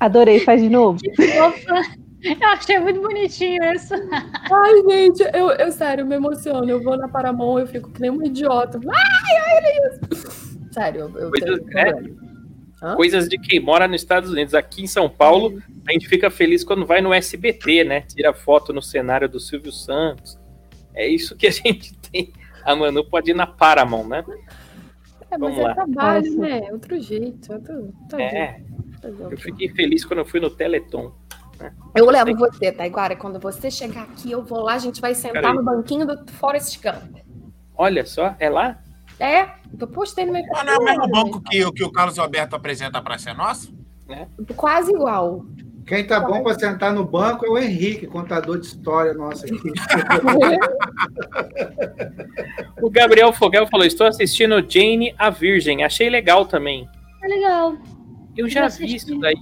Adorei, 0.00 0.40
faz 0.40 0.60
de 0.60 0.68
novo. 0.68 0.98
Eu 2.22 2.48
achei 2.48 2.78
muito 2.78 3.00
bonitinho 3.00 3.62
isso. 3.72 3.94
Ai, 3.94 4.82
gente, 4.90 5.22
eu, 5.34 5.50
eu 5.52 5.70
sério, 5.70 6.04
me 6.04 6.16
emociono. 6.16 6.68
Eu 6.68 6.82
vou 6.82 6.96
na 6.96 7.08
Paramount, 7.08 7.60
eu 7.60 7.66
fico 7.66 7.90
que 7.90 8.00
nem 8.00 8.10
um 8.10 8.22
idiota. 8.24 8.78
Ai, 8.78 9.56
olha 9.56 10.12
isso. 10.12 10.58
Sério, 10.72 11.00
eu, 11.02 11.18
eu 11.18 11.30
Coisas, 11.30 11.60
tenho 11.60 12.18
é, 12.82 12.94
coisas 12.96 13.28
de 13.28 13.38
quem 13.38 13.60
mora 13.60 13.86
nos 13.86 14.00
Estados 14.00 14.30
Unidos. 14.30 14.54
Aqui 14.54 14.82
em 14.82 14.86
São 14.86 15.08
Paulo, 15.08 15.62
a 15.86 15.92
gente 15.92 16.08
fica 16.08 16.30
feliz 16.30 16.64
quando 16.64 16.84
vai 16.84 17.00
no 17.00 17.12
SBT, 17.12 17.84
né? 17.84 18.00
Tira 18.00 18.34
foto 18.34 18.72
no 18.72 18.82
cenário 18.82 19.28
do 19.28 19.38
Silvio 19.38 19.72
Santos. 19.72 20.38
É 20.94 21.06
isso 21.06 21.36
que 21.36 21.46
a 21.46 21.50
gente 21.52 21.94
tem. 21.98 22.32
A 22.64 22.74
Manu 22.74 23.04
pode 23.04 23.30
ir 23.30 23.34
na 23.34 23.46
Paramount, 23.46 24.08
né? 24.08 24.24
É, 25.30 25.38
mas 25.38 25.40
Vamos 25.40 25.58
é 25.58 25.62
lá. 25.62 25.74
trabalho, 25.74 26.32
Nossa. 26.34 26.40
né? 26.40 26.68
Outro 26.72 27.00
jeito. 27.00 27.52
Outro... 27.52 27.94
tá 28.08 28.20
É, 28.20 28.60
Fazer 29.00 29.22
o 29.24 29.30
eu 29.30 29.38
fiquei 29.38 29.68
feliz 29.68 30.04
quando 30.04 30.18
eu 30.20 30.24
fui 30.24 30.40
no 30.40 30.50
Teleton. 30.50 31.12
Eu 31.94 32.06
levo 32.10 32.34
você, 32.36 32.70
Taiguara. 32.72 33.16
Quando 33.16 33.38
você 33.40 33.70
chegar 33.70 34.02
aqui, 34.02 34.30
eu 34.30 34.44
vou 34.44 34.60
lá, 34.62 34.74
a 34.74 34.78
gente 34.78 35.00
vai 35.00 35.14
sentar 35.14 35.54
no 35.54 35.62
banquinho 35.64 36.06
do 36.06 36.30
Forest 36.32 36.80
Gump. 36.82 37.16
Olha 37.76 38.04
só, 38.06 38.34
é 38.38 38.48
lá? 38.48 38.78
É, 39.20 39.48
eu 39.78 39.86
postei 39.88 40.24
no 40.26 40.32
meu 40.32 40.42
Mas 40.52 40.64
não 40.64 40.72
é 40.74 40.78
o 40.78 40.84
mesmo 40.84 41.08
banco 41.08 41.40
que, 41.42 41.64
o- 41.64 41.72
que 41.72 41.82
o 41.84 41.90
Carlos 41.90 42.18
Alberto 42.18 42.54
apresenta 42.54 43.00
para 43.02 43.18
ser 43.18 43.34
nosso? 43.34 43.72
Quase 44.56 44.92
igual. 44.92 45.44
Quem 45.86 46.06
tá 46.06 46.20
bom 46.20 46.42
para 46.42 46.58
sentar 46.58 46.92
no 46.92 47.04
banco 47.04 47.46
é 47.46 47.48
o 47.48 47.58
Henrique, 47.58 48.06
contador 48.06 48.58
de 48.60 48.66
história 48.66 49.14
nosso 49.14 49.44
aqui. 49.46 49.58
O 52.82 52.90
Gabriel 52.90 53.32
Fogel 53.32 53.66
falou: 53.66 53.86
Estou 53.86 54.06
assistindo 54.06 54.64
Jane 54.68 55.14
a 55.18 55.30
Virgem. 55.30 55.84
Achei 55.84 56.08
legal 56.08 56.46
também. 56.46 56.88
É 57.22 57.28
legal. 57.28 57.76
Eu 58.36 58.48
já 58.48 58.68
vi 58.68 58.94
isso 58.94 59.18
daí. 59.18 59.34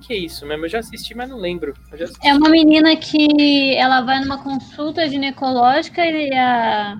Que, 0.00 0.12
é 0.14 0.16
isso 0.16 0.46
mesmo? 0.46 0.64
Eu 0.64 0.68
já 0.68 0.78
assisti, 0.80 1.14
mas 1.14 1.28
não 1.30 1.38
lembro. 1.38 1.74
Eu. 1.92 2.08
É 2.24 2.34
uma 2.34 2.48
menina 2.48 2.96
que 2.96 3.74
ela 3.76 4.00
vai 4.00 4.20
numa 4.20 4.38
consulta 4.42 5.08
ginecológica 5.08 6.04
e 6.04 6.32
a, 6.34 6.98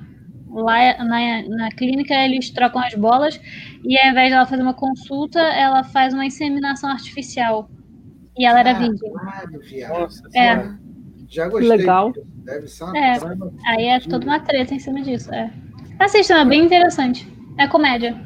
lá 0.51 1.05
na, 1.05 1.43
na 1.49 1.71
clínica 1.71 2.15
eles 2.15 2.51
trocam 2.51 2.83
as 2.83 2.95
bolas 2.95 3.41
e 3.85 3.99
ao 3.99 4.11
invés 4.11 4.31
dela 4.31 4.47
fazer 4.47 4.63
uma 4.63 4.75
consulta, 4.75 5.41
ela 5.41 5.83
faz 5.85 6.13
uma 6.15 6.25
inseminação 6.27 6.91
artificial. 6.91 7.71
E 8.39 8.47
ela 8.47 8.61
era 8.61 8.75
virgem. 8.75 9.13
Caralho, 9.13 9.61
viado. 9.61 10.01
Nossa 10.01 10.23
É. 10.35 10.55
senhora. 10.55 10.79
Já 11.29 11.49
gostei. 11.49 11.69
Legal. 11.69 12.13
Deve 12.45 12.67
ser 12.69 12.85
uma 12.85 12.99
É. 12.99 13.19
Aí 13.67 13.87
é 13.87 14.01
toda 14.01 14.25
uma 14.25 14.41
treta 14.41 14.75
em 14.75 14.79
cima 14.79 15.01
disso. 15.03 15.33
É. 15.33 15.51
Assistam, 15.99 16.39
é 16.41 16.45
bem 16.45 16.65
interessante. 16.65 17.29
É 17.59 17.67
comédia. 17.67 18.17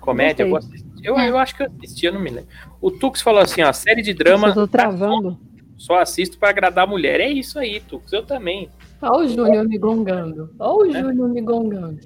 Comédia, 0.00 0.44
eu, 0.44 0.50
Gostei. 0.50 0.78
vou 0.78 0.78
assistir. 0.78 0.89
Eu, 1.02 1.18
eu 1.18 1.38
acho 1.38 1.56
que 1.56 1.62
eu 1.62 1.66
assisti, 1.66 2.06
eu 2.06 2.12
não 2.14 2.20
me 2.20 2.30
lembro. 2.30 2.48
O 2.80 2.90
Tux 2.90 3.20
falou 3.22 3.40
assim: 3.40 3.62
ó, 3.62 3.72
série 3.72 4.02
de 4.02 4.12
drama. 4.14 4.48
Eu 4.48 4.54
tô 4.54 4.68
travando. 4.68 5.38
Só 5.76 5.98
assisto 5.98 6.38
pra 6.38 6.50
agradar 6.50 6.84
a 6.84 6.86
mulher. 6.86 7.20
É 7.20 7.28
isso 7.28 7.58
aí, 7.58 7.80
Tux. 7.80 8.12
Eu 8.12 8.24
também. 8.24 8.68
Olha 9.00 9.24
o 9.24 9.28
Júnior 9.28 9.66
me 9.66 9.78
gongando. 9.78 10.50
Olha 10.58 10.90
o 10.90 10.96
É. 10.96 11.00
Júnior 11.00 11.28
me 11.30 11.40
gongando. 11.40 11.98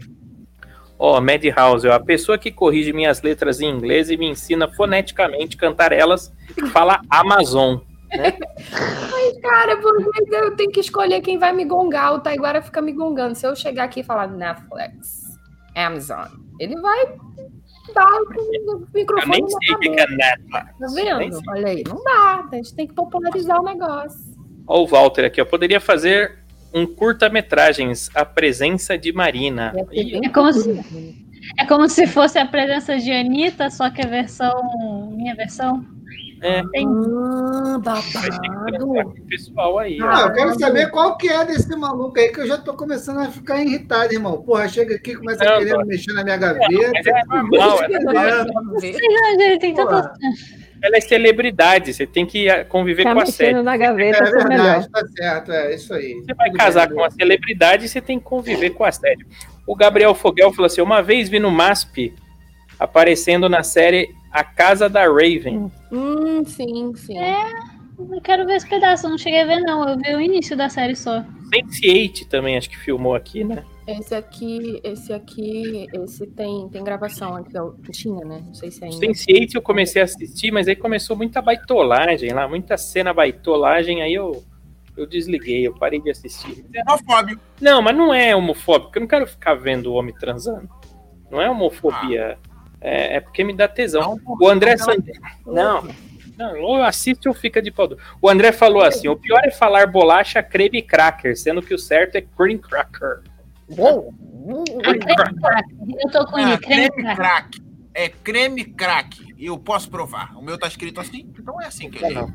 Ó, 0.96 1.20
Madhouse, 1.20 1.88
ó, 1.88 1.92
a 1.94 2.00
pessoa 2.00 2.38
que 2.38 2.52
corrige 2.52 2.92
minhas 2.92 3.20
letras 3.20 3.60
em 3.60 3.68
inglês 3.68 4.10
e 4.10 4.16
me 4.16 4.26
ensina 4.28 4.68
foneticamente 4.68 5.56
cantar 5.56 5.90
elas 5.90 6.32
fala 6.72 7.00
Amazon. 7.10 7.78
Cara, 9.42 9.76
porque 9.78 10.34
eu 10.36 10.54
tenho 10.56 10.70
que 10.70 10.78
escolher 10.80 11.20
quem 11.20 11.36
vai 11.36 11.52
me 11.52 11.64
gongar. 11.64 12.14
O 12.14 12.20
Taiguara 12.20 12.62
fica 12.62 12.80
me 12.80 12.92
gongando. 12.92 13.34
Se 13.34 13.44
eu 13.46 13.56
chegar 13.56 13.84
aqui 13.84 14.00
e 14.00 14.04
falar 14.04 14.28
Netflix, 14.28 15.36
Amazon, 15.74 16.28
ele 16.60 16.80
vai 16.80 17.16
dar 17.94 18.06
o 18.06 18.26
Eu 18.70 18.88
microfone 18.92 19.30
nem 19.30 19.42
na 19.42 19.48
sei 19.48 19.74
o 19.74 19.78
que 19.78 19.88
é 19.88 20.06
Netflix. 20.08 20.50
Tá 20.50 20.72
Nem 20.78 21.18
vendo? 21.18 21.40
Olha 21.48 21.68
aí, 21.68 21.84
não 21.86 22.02
dá. 22.02 22.48
A 22.52 22.56
gente 22.56 22.74
tem 22.74 22.86
que 22.86 22.94
popularizar 22.94 23.60
o 23.60 23.64
negócio. 23.64 24.34
Ó, 24.66 24.82
o 24.82 24.86
Walter 24.86 25.24
aqui, 25.24 25.40
ó. 25.40 25.44
Poderia 25.44 25.80
fazer 25.80 26.44
um 26.72 26.86
curta-metragens, 26.86 28.10
A 28.14 28.24
Presença 28.24 28.98
de 28.98 29.12
Marina. 29.12 29.72
É 29.92 30.28
como 30.28 30.52
se, 30.52 31.14
é 31.58 31.66
como 31.66 31.88
se 31.88 32.06
fosse 32.06 32.38
a 32.38 32.46
presença 32.46 32.98
de 32.98 33.12
Anitta, 33.12 33.70
só 33.70 33.90
que 33.90 34.04
a 34.04 34.08
versão. 34.08 35.10
Minha 35.12 35.34
versão. 35.34 35.84
É. 36.44 36.62
Tem. 36.72 36.86
Ah, 36.86 37.78
babado. 37.78 39.14
pessoal 39.28 39.78
aí. 39.78 39.98
Ah, 40.02 40.26
eu 40.26 40.32
quero 40.34 40.58
saber 40.58 40.90
qual 40.90 41.16
que 41.16 41.28
é 41.28 41.42
desse 41.44 41.74
maluco 41.74 42.18
aí, 42.18 42.28
que 42.30 42.40
eu 42.40 42.46
já 42.46 42.58
tô 42.58 42.74
começando 42.74 43.20
a 43.20 43.30
ficar 43.30 43.62
irritado, 43.62 44.12
irmão. 44.12 44.42
Porra, 44.42 44.68
chega 44.68 44.94
aqui, 44.94 45.14
começa 45.14 45.42
Não, 45.42 45.54
a 45.54 45.58
querer 45.58 45.72
não. 45.72 45.86
mexer 45.86 46.12
na 46.12 46.22
minha 46.22 46.36
Mas 46.36 46.58
gaveta. 46.58 47.10
é 47.10 47.24
normal, 47.24 47.78
é 47.82 47.88
gente, 48.80 49.58
tem 49.58 49.74
tanta. 49.74 49.90
Porra, 50.02 50.12
ela 50.82 50.98
é 50.98 51.00
celebridade, 51.00 51.94
você 51.94 52.06
tem 52.06 52.26
que 52.26 52.46
ah, 52.50 52.62
conviver 52.62 53.04
Tá 53.04 53.14
com 53.14 53.20
a 53.20 53.26
série. 53.26 53.62
na 53.62 53.74
É 53.74 53.78
gaveta, 53.78 54.26
foi 54.26 54.44
melhor. 54.44 54.48
verdade, 54.48 54.90
tá 54.90 55.06
certo, 55.16 55.50
é 55.52 55.74
isso 55.74 55.94
aí. 55.94 56.12
Você 56.26 56.34
vai 56.34 56.50
casar 56.52 56.88
com 56.90 56.96
uma 56.96 57.10
celebridade, 57.10 57.88
você 57.88 58.02
tem 58.02 58.18
que 58.18 58.24
conviver 58.26 58.68
com 58.70 58.84
a 58.84 58.92
série. 58.92 59.24
O 59.66 59.74
Gabriel 59.74 60.14
Fogel 60.14 60.52
falou 60.52 60.66
assim: 60.66 60.82
uma 60.82 61.02
vez 61.02 61.30
vi 61.30 61.38
no 61.38 61.50
MASP 61.50 62.12
aparecendo 62.84 63.48
na 63.48 63.62
série 63.62 64.14
A 64.30 64.44
Casa 64.44 64.88
da 64.88 65.04
Raven. 65.04 65.70
Hum, 65.90 66.44
sim, 66.44 66.94
sim. 66.94 67.18
É. 67.18 67.50
Eu 67.98 68.20
quero 68.20 68.44
ver 68.44 68.56
esse 68.56 68.68
pedaço, 68.68 69.06
eu 69.06 69.10
não 69.10 69.18
cheguei 69.18 69.42
a 69.42 69.46
ver, 69.46 69.60
não. 69.60 69.88
Eu 69.88 69.96
vi 69.96 70.14
o 70.14 70.20
início 70.20 70.56
da 70.56 70.68
série 70.68 70.96
só. 70.96 71.24
Sense8 71.54 72.26
também, 72.28 72.56
acho 72.56 72.68
que 72.68 72.76
filmou 72.76 73.14
aqui, 73.14 73.44
né? 73.44 73.64
Esse 73.86 74.14
aqui, 74.14 74.80
esse 74.82 75.12
aqui, 75.12 75.86
esse 75.92 76.26
tem, 76.26 76.68
tem 76.70 76.82
gravação 76.82 77.36
aqui, 77.36 77.56
ó. 77.56 77.72
tinha, 77.92 78.24
né? 78.24 78.42
Não 78.44 78.54
sei 78.54 78.70
se 78.70 78.84
ainda. 78.84 78.96
Sense8 78.96 79.54
eu 79.54 79.62
comecei 79.62 80.02
a 80.02 80.06
assistir, 80.06 80.50
mas 80.50 80.66
aí 80.66 80.74
começou 80.74 81.16
muita 81.16 81.40
baitolagem 81.40 82.32
lá, 82.32 82.48
muita 82.48 82.76
cena 82.76 83.14
baitolagem, 83.14 84.02
aí 84.02 84.14
eu, 84.14 84.42
eu 84.96 85.06
desliguei, 85.06 85.66
eu 85.66 85.74
parei 85.74 86.00
de 86.00 86.10
assistir. 86.10 86.64
Homofóbico. 86.88 87.40
Não, 87.60 87.80
mas 87.80 87.96
não 87.96 88.12
é 88.12 88.34
homofóbico, 88.34 88.96
eu 88.96 89.00
não 89.00 89.08
quero 89.08 89.26
ficar 89.26 89.54
vendo 89.54 89.92
o 89.92 89.94
homem 89.94 90.14
transando. 90.14 90.68
Não 91.30 91.40
é 91.40 91.48
homofobia. 91.48 92.38
É, 92.84 93.16
é 93.16 93.20
porque 93.20 93.42
me 93.42 93.54
dá 93.54 93.66
tesão. 93.66 94.20
O 94.26 94.46
André 94.46 94.76
Santana. 94.76 95.18
Não. 95.46 95.88
Não, 96.36 96.60
ou 96.60 96.82
assiste 96.82 97.28
ou 97.28 97.34
fica 97.34 97.62
de 97.62 97.70
pau 97.70 97.88
duro. 97.88 98.00
O 98.20 98.28
André 98.28 98.52
falou 98.52 98.82
assim: 98.82 99.08
o 99.08 99.16
pior 99.16 99.40
é 99.44 99.50
falar 99.50 99.86
bolacha, 99.86 100.42
creme 100.42 100.78
e 100.78 100.82
cracker, 100.82 101.38
sendo 101.38 101.62
que 101.62 101.72
o 101.72 101.78
certo 101.78 102.16
é 102.16 102.20
cream 102.20 102.58
cracker. 102.58 103.22
A 103.70 104.92
creme 104.92 105.38
crack. 105.40 105.74
Eu 106.04 106.10
tô 106.10 106.26
com 106.26 106.38
ele, 106.38 106.52
Ah, 106.52 106.58
creme 106.58 106.90
creme 106.90 107.14
crack. 107.14 107.16
crack. 107.16 107.62
É 107.94 108.08
creme 108.08 108.64
crack. 108.64 109.34
E 109.38 109.46
eu 109.46 109.56
posso 109.58 109.88
provar. 109.88 110.36
O 110.36 110.42
meu 110.42 110.58
tá 110.58 110.66
escrito 110.66 111.00
assim, 111.00 111.32
então 111.38 111.60
é 111.62 111.66
assim 111.66 111.88
que 111.88 112.04
ele 112.04 112.14
Não. 112.14 112.30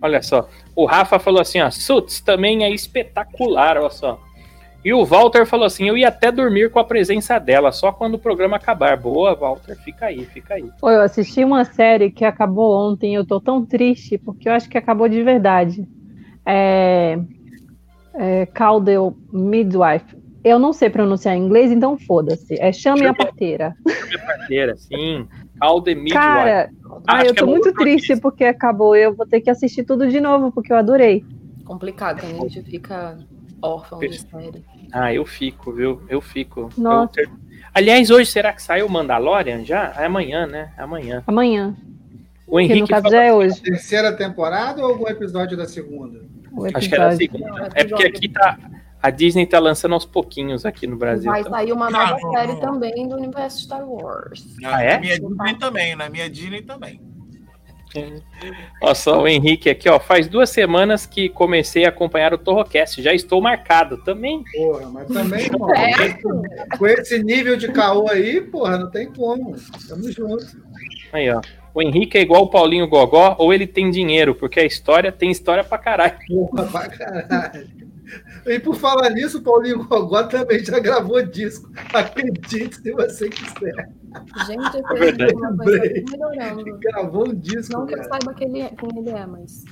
Olha 0.00 0.22
só. 0.22 0.48
O 0.76 0.84
Rafa 0.84 1.18
falou 1.18 1.40
assim: 1.40 1.60
ó, 1.60 1.70
Suits 1.70 2.20
também 2.20 2.62
é 2.64 2.70
espetacular, 2.70 3.76
olha 3.78 3.90
só. 3.90 4.22
E 4.84 4.92
o 4.92 5.04
Walter 5.04 5.44
falou 5.44 5.66
assim: 5.66 5.88
eu 5.88 5.96
ia 5.96 6.08
até 6.08 6.30
dormir 6.30 6.70
com 6.70 6.78
a 6.78 6.84
presença 6.84 7.38
dela, 7.38 7.72
só 7.72 7.90
quando 7.90 8.14
o 8.14 8.18
programa 8.18 8.56
acabar. 8.56 8.96
Boa, 8.96 9.34
Walter, 9.34 9.76
fica 9.76 10.06
aí, 10.06 10.24
fica 10.26 10.54
aí. 10.54 10.70
Pô, 10.80 10.90
eu 10.90 11.02
assisti 11.02 11.44
uma 11.44 11.64
série 11.64 12.10
que 12.10 12.24
acabou 12.24 12.90
ontem, 12.90 13.14
eu 13.14 13.26
tô 13.26 13.40
tão 13.40 13.64
triste, 13.64 14.16
porque 14.16 14.48
eu 14.48 14.52
acho 14.52 14.68
que 14.68 14.78
acabou 14.78 15.08
de 15.08 15.22
verdade. 15.22 15.86
É, 16.46 17.18
é 18.14 18.46
Caldel 18.46 19.16
Midwife. 19.32 20.16
Eu 20.44 20.58
não 20.58 20.72
sei 20.72 20.88
pronunciar 20.88 21.36
em 21.36 21.44
inglês, 21.44 21.72
então 21.72 21.98
foda-se. 21.98 22.58
É 22.60 22.72
Chame 22.72 23.04
a 23.04 23.12
Parteira. 23.12 23.74
Minha 23.84 24.24
parceira, 24.24 24.76
sim. 24.76 25.26
Aldemir 25.60 26.12
Cara, 26.12 26.70
ai, 27.06 27.22
Acho 27.22 27.30
eu 27.30 27.34
tô 27.34 27.44
é 27.44 27.48
muito 27.48 27.72
triste 27.74 28.16
porque 28.20 28.44
acabou. 28.44 28.94
Eu 28.94 29.14
vou 29.14 29.26
ter 29.26 29.40
que 29.40 29.50
assistir 29.50 29.82
tudo 29.82 30.08
de 30.08 30.20
novo, 30.20 30.52
porque 30.52 30.72
eu 30.72 30.76
adorei. 30.76 31.24
Complicado, 31.64 32.20
a 32.24 32.48
gente 32.48 32.62
fica 32.62 33.18
órfão 33.62 33.98
de 34.00 34.18
série. 34.18 34.64
Ah, 34.92 35.12
eu 35.12 35.24
fico, 35.26 35.72
viu? 35.72 36.02
Eu 36.08 36.20
fico. 36.20 36.70
Nossa. 36.76 37.20
Eu 37.20 37.26
ter- 37.26 37.32
Aliás, 37.74 38.10
hoje 38.10 38.30
será 38.30 38.52
que 38.52 38.62
saiu 38.62 38.86
o 38.86 38.90
Mandalorian 38.90 39.64
já? 39.64 39.92
É 39.96 40.06
amanhã, 40.06 40.46
né? 40.46 40.72
É 40.76 40.82
amanhã. 40.82 41.22
Amanhã. 41.26 41.76
O 42.46 42.52
Que 42.52 42.52
no 42.56 42.60
Henrique 42.60 42.88
caso 42.88 43.10
já 43.10 43.22
é 43.22 43.32
hoje. 43.32 43.60
Terceira 43.60 44.12
temporada 44.16 44.80
ou 44.82 44.88
algum 44.90 45.06
episódio 45.06 45.56
da 45.56 45.66
segunda? 45.66 46.20
O 46.50 46.64
Acho 46.74 46.88
que 46.88 46.94
era 46.94 47.10
a 47.10 47.14
episódio. 47.14 47.38
segunda. 47.46 47.68
É 47.74 47.84
porque 47.84 48.06
aqui 48.06 48.28
tá. 48.28 48.58
A 49.00 49.10
Disney 49.10 49.46
tá 49.46 49.60
lançando 49.60 49.92
aos 49.94 50.04
pouquinhos 50.04 50.66
aqui 50.66 50.84
no 50.86 50.96
Brasil. 50.96 51.30
Vai 51.30 51.44
tá? 51.44 51.50
sair 51.50 51.72
uma 51.72 51.88
nova 51.88 52.16
Ah, 52.16 52.30
série 52.38 52.52
não. 52.54 52.60
também 52.60 53.06
do 53.06 53.14
universo 53.16 53.60
Star 53.62 53.88
Wars. 53.88 54.44
Ah, 54.64 54.82
é? 54.82 54.94
Na 54.94 55.00
minha 55.00 55.20
Disney 55.20 55.54
também, 55.58 55.94
na 55.96 56.08
minha 56.08 56.28
Disney 56.30 56.62
também. 56.62 57.00
Olha 58.82 58.94
só, 58.94 59.22
o 59.22 59.28
Henrique 59.28 59.68
aqui, 59.68 59.88
ó. 59.88 59.98
Faz 59.98 60.28
duas 60.28 60.50
semanas 60.50 61.06
que 61.06 61.28
comecei 61.28 61.84
a 61.84 61.88
acompanhar 61.88 62.32
o 62.32 62.38
Torrocast. 62.38 63.02
Já 63.02 63.12
estou 63.12 63.40
marcado 63.40 63.98
também. 64.04 64.42
Porra, 64.52 64.88
mas 64.90 65.08
também, 65.08 65.40
irmão, 65.46 65.74
É. 65.74 66.76
com 66.76 66.86
esse 66.86 67.22
nível 67.22 67.56
de 67.56 67.68
caô 67.72 68.08
aí, 68.10 68.40
porra, 68.40 68.78
não 68.78 68.90
tem 68.90 69.12
como. 69.12 69.56
Tamo 69.88 70.10
junto. 70.12 70.46
Aí, 71.12 71.28
ó. 71.30 71.40
O 71.74 71.82
Henrique 71.82 72.18
é 72.18 72.22
igual 72.22 72.42
o 72.44 72.50
Paulinho 72.50 72.88
Gogó, 72.88 73.36
ou 73.38 73.52
ele 73.52 73.66
tem 73.66 73.90
dinheiro, 73.90 74.34
porque 74.34 74.58
a 74.58 74.64
história 74.64 75.12
tem 75.12 75.30
história 75.30 75.62
pra 75.62 75.78
caralho. 75.78 76.16
Porra, 76.26 76.64
pra 76.66 76.88
caralho. 76.88 77.68
E 78.46 78.58
por 78.58 78.74
falar 78.76 79.10
nisso, 79.10 79.38
o 79.38 79.42
Paulinho 79.42 79.84
Gogó 79.84 80.22
também 80.24 80.64
já 80.64 80.78
gravou 80.78 81.22
disco. 81.22 81.70
Acredite 81.92 82.76
se 82.76 82.92
você 82.92 83.28
quiser. 83.28 83.88
Gente, 84.46 84.68
esse 84.68 84.92
É 84.92 84.94
verdade. 84.94 85.34
é 85.34 86.54
coisa. 86.54 86.78
Gravou 86.80 87.28
um 87.28 87.34
disco. 87.34 87.72
Não 87.72 87.86
que 87.86 87.94
eu 87.94 88.04
saiba 88.04 88.32
quem 88.34 88.48
ele 88.48 88.60
é, 88.62 88.68
quem 88.70 88.98
ele 88.98 89.10
é, 89.10 89.26
mas. 89.26 89.64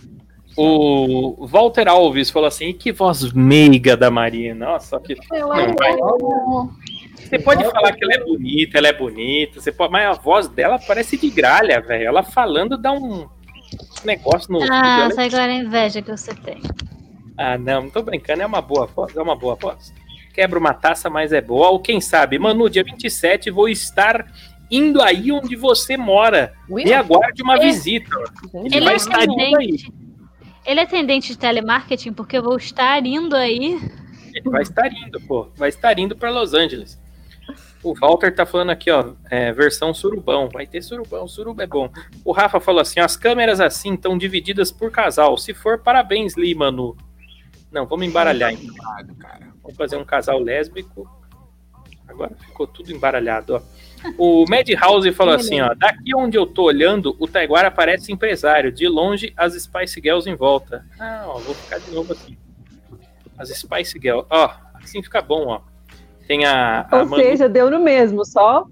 O 0.58 1.46
Walter 1.46 1.86
Alves 1.88 2.30
falou 2.30 2.48
assim: 2.48 2.72
que 2.72 2.92
voz 2.92 3.32
meiga 3.32 3.96
da 3.96 4.10
Marina. 4.10 4.66
Nossa, 4.72 4.98
que. 5.00 5.14
Eu 5.32 5.48
Não, 5.48 5.48
vai. 5.48 5.92
amo. 5.92 6.72
Você 7.16 7.38
pode 7.38 7.64
falar 7.70 7.92
que 7.92 8.04
ela 8.04 8.14
é 8.14 8.24
bonita, 8.24 8.78
ela 8.78 8.88
é 8.88 8.92
bonita, 8.92 9.60
você 9.60 9.72
pode, 9.72 9.90
mas 9.92 10.06
a 10.06 10.20
voz 10.20 10.46
dela 10.48 10.78
parece 10.86 11.16
de 11.16 11.28
gralha, 11.28 11.80
velho. 11.80 12.06
Ela 12.06 12.22
falando 12.22 12.78
dá 12.78 12.92
um 12.92 13.26
negócio 14.04 14.52
no. 14.52 14.62
Ah, 14.62 15.00
ela- 15.00 15.10
sai 15.10 15.26
agora 15.26 15.46
a 15.46 15.54
inveja 15.54 16.00
que 16.00 16.10
você 16.10 16.32
tem. 16.34 16.60
Ah, 17.36 17.58
não, 17.58 17.82
não 17.82 17.90
tô 17.90 18.02
brincando, 18.02 18.42
é 18.42 18.46
uma 18.46 18.62
boa 18.62 18.86
voz, 18.86 19.14
é 19.16 19.20
uma 19.22 19.36
boa 19.36 19.54
voz. 19.54 19.92
Quebra 20.32 20.58
uma 20.58 20.74
taça, 20.74 21.08
mas 21.10 21.32
é 21.32 21.40
boa. 21.40 21.68
Ou 21.70 21.80
quem 21.80 22.00
sabe, 22.00 22.38
Manu, 22.38 22.68
dia 22.68 22.84
27 22.84 23.50
vou 23.50 23.68
estar 23.68 24.26
indo 24.70 25.00
aí 25.00 25.30
onde 25.32 25.54
você 25.56 25.96
mora. 25.96 26.52
Ui, 26.68 26.84
Me 26.84 26.92
aguarde 26.92 27.42
uma 27.42 27.56
É. 27.56 27.60
visita. 27.60 28.10
Ele 28.54 28.76
Ele 28.76 28.84
vai 28.84 28.94
é 28.94 28.96
estar 28.96 29.22
indo 29.24 29.56
aí. 29.56 29.76
Ele 30.64 30.80
é 30.80 30.82
atendente 30.82 31.28
de 31.28 31.38
telemarketing 31.38 32.12
porque 32.12 32.36
eu 32.38 32.42
vou 32.42 32.56
estar 32.56 33.04
indo 33.06 33.36
aí. 33.36 33.78
Ele 34.34 34.50
vai 34.50 34.62
estar 34.62 34.92
indo, 34.92 35.20
pô. 35.22 35.48
Vai 35.56 35.68
estar 35.68 35.98
indo 35.98 36.16
para 36.16 36.30
Los 36.30 36.52
Angeles. 36.52 37.00
O 37.82 37.94
Walter 37.94 38.34
tá 38.34 38.44
falando 38.44 38.70
aqui, 38.70 38.90
ó, 38.90 39.12
é, 39.30 39.52
versão 39.52 39.94
surubão. 39.94 40.48
Vai 40.52 40.66
ter 40.66 40.82
surubão, 40.82 41.28
suruba 41.28 41.62
é 41.62 41.66
bom. 41.66 41.88
O 42.24 42.32
Rafa 42.32 42.58
falou 42.58 42.80
assim: 42.80 42.98
as 42.98 43.16
câmeras 43.16 43.60
assim 43.60 43.94
estão 43.94 44.18
divididas 44.18 44.72
por 44.72 44.90
casal. 44.90 45.38
Se 45.38 45.54
for, 45.54 45.78
parabéns, 45.78 46.34
Lee, 46.34 46.54
Manu. 46.54 46.96
Não, 47.70 47.86
vamos 47.86 48.06
embaralhar 48.06 48.52
então. 48.52 48.74
Vamos 49.62 49.76
fazer 49.76 49.96
um 49.96 50.04
casal 50.04 50.38
lésbico. 50.38 51.08
Agora 52.08 52.32
ficou 52.38 52.66
tudo 52.66 52.92
embaralhado, 52.92 53.56
ó. 53.56 53.62
O 54.16 54.44
Madhouse 54.48 55.10
falou 55.12 55.34
assim, 55.34 55.60
ó. 55.60 55.74
Daqui 55.74 56.14
onde 56.14 56.38
eu 56.38 56.46
tô 56.46 56.62
olhando, 56.64 57.16
o 57.18 57.26
Taiguara 57.26 57.70
parece 57.70 58.12
empresário. 58.12 58.70
De 58.70 58.86
longe, 58.86 59.32
as 59.36 59.54
Spice 59.60 60.00
Girls 60.00 60.30
em 60.30 60.36
volta. 60.36 60.86
Ah, 61.00 61.24
ó, 61.26 61.38
vou 61.38 61.54
ficar 61.54 61.78
de 61.80 61.90
novo 61.90 62.12
aqui. 62.12 62.38
As 63.36 63.48
Spice 63.50 63.98
Girls. 64.00 64.24
Ó, 64.30 64.50
assim 64.74 65.02
fica 65.02 65.20
bom, 65.20 65.48
ó. 65.48 65.60
Tem 66.28 66.44
a, 66.44 66.86
a 66.90 66.98
Ou 66.98 67.06
Manu- 67.06 67.22
seja, 67.22 67.48
deu 67.48 67.70
no 67.70 67.80
mesmo, 67.80 68.24
só 68.24 68.66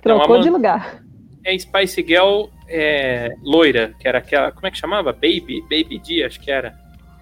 trocou 0.00 0.40
de 0.40 0.50
lugar. 0.50 1.02
é 1.44 1.56
Spice 1.56 2.02
Girl 2.06 2.46
é, 2.68 3.28
loira, 3.42 3.94
que 4.00 4.08
era 4.08 4.18
aquela. 4.18 4.50
Como 4.50 4.66
é 4.66 4.70
que 4.72 4.78
chamava? 4.78 5.12
Baby? 5.12 5.60
Baby 5.62 6.00
D, 6.04 6.24
acho 6.24 6.40
que 6.40 6.50
era. 6.50 6.74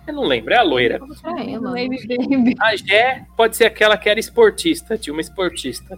Eu 0.07 0.15
não 0.15 0.25
lembro, 0.25 0.53
é 0.53 0.57
a 0.59 0.63
loira. 0.63 1.01
É, 1.25 1.59
mano. 1.59 1.73
Baby, 1.73 2.07
baby. 2.07 2.55
A 2.61 2.75
Gé 2.77 3.25
pode 3.37 3.57
ser 3.57 3.65
aquela 3.67 3.97
que 3.97 4.09
era 4.09 4.19
esportista, 4.19 4.97
tinha 4.99 5.13
uma 5.13 5.21
esportista. 5.21 5.97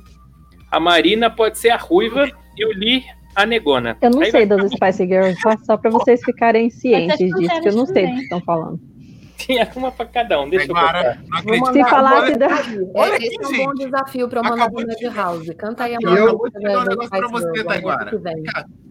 A 0.70 0.78
Marina 0.80 1.30
pode 1.30 1.58
ser 1.58 1.70
a 1.70 1.76
ruiva 1.76 2.28
e 2.56 2.64
o 2.64 2.68
Lee 2.78 3.04
a 3.34 3.46
negona. 3.46 3.96
Eu 4.02 4.10
não 4.10 4.20
Aí 4.20 4.30
sei 4.30 4.46
vai 4.46 4.58
das 4.58 4.70
Spice 4.72 5.06
Girls, 5.06 5.40
só, 5.40 5.56
só 5.64 5.76
pra 5.76 5.90
vocês 5.90 6.20
ficarem 6.24 6.68
cientes 6.70 7.16
disso, 7.18 7.60
que 7.62 7.68
eu 7.68 7.72
não 7.74 7.86
sei 7.86 8.06
do 8.06 8.14
que 8.16 8.22
estão 8.22 8.40
falando. 8.42 8.78
Tinha 9.38 9.68
uma 9.74 9.90
pra 9.90 10.06
cada 10.06 10.40
um, 10.40 10.48
deixa 10.48 10.70
eu 10.70 10.74
Taiguara, 10.74 11.18
botar. 11.30 11.42
não 11.44 11.58
Vou 11.58 11.72
Se 11.72 11.84
falasse 11.90 12.36
da. 12.38 12.46
Olha 12.94 13.12
É, 13.12 13.16
aqui, 13.16 13.26
esse 13.26 13.42
é 13.42 13.46
um 13.46 13.50
gente. 13.54 13.64
bom 13.66 13.74
desafio 13.74 14.28
pra 14.28 14.40
Acabou 14.40 14.84
pro 14.84 14.96
de- 14.96 15.08
House. 15.08 15.50
Canta 15.58 15.84
aí 15.84 15.94
a 15.94 15.98
Eu 16.00 16.10
música 16.10 16.32
vou 16.36 16.50
te 16.50 16.60
dar 16.60 16.78
um 16.78 16.84
negócio 16.84 17.10
pra 17.10 17.28
você, 17.28 17.64
Taiguara. 17.64 18.20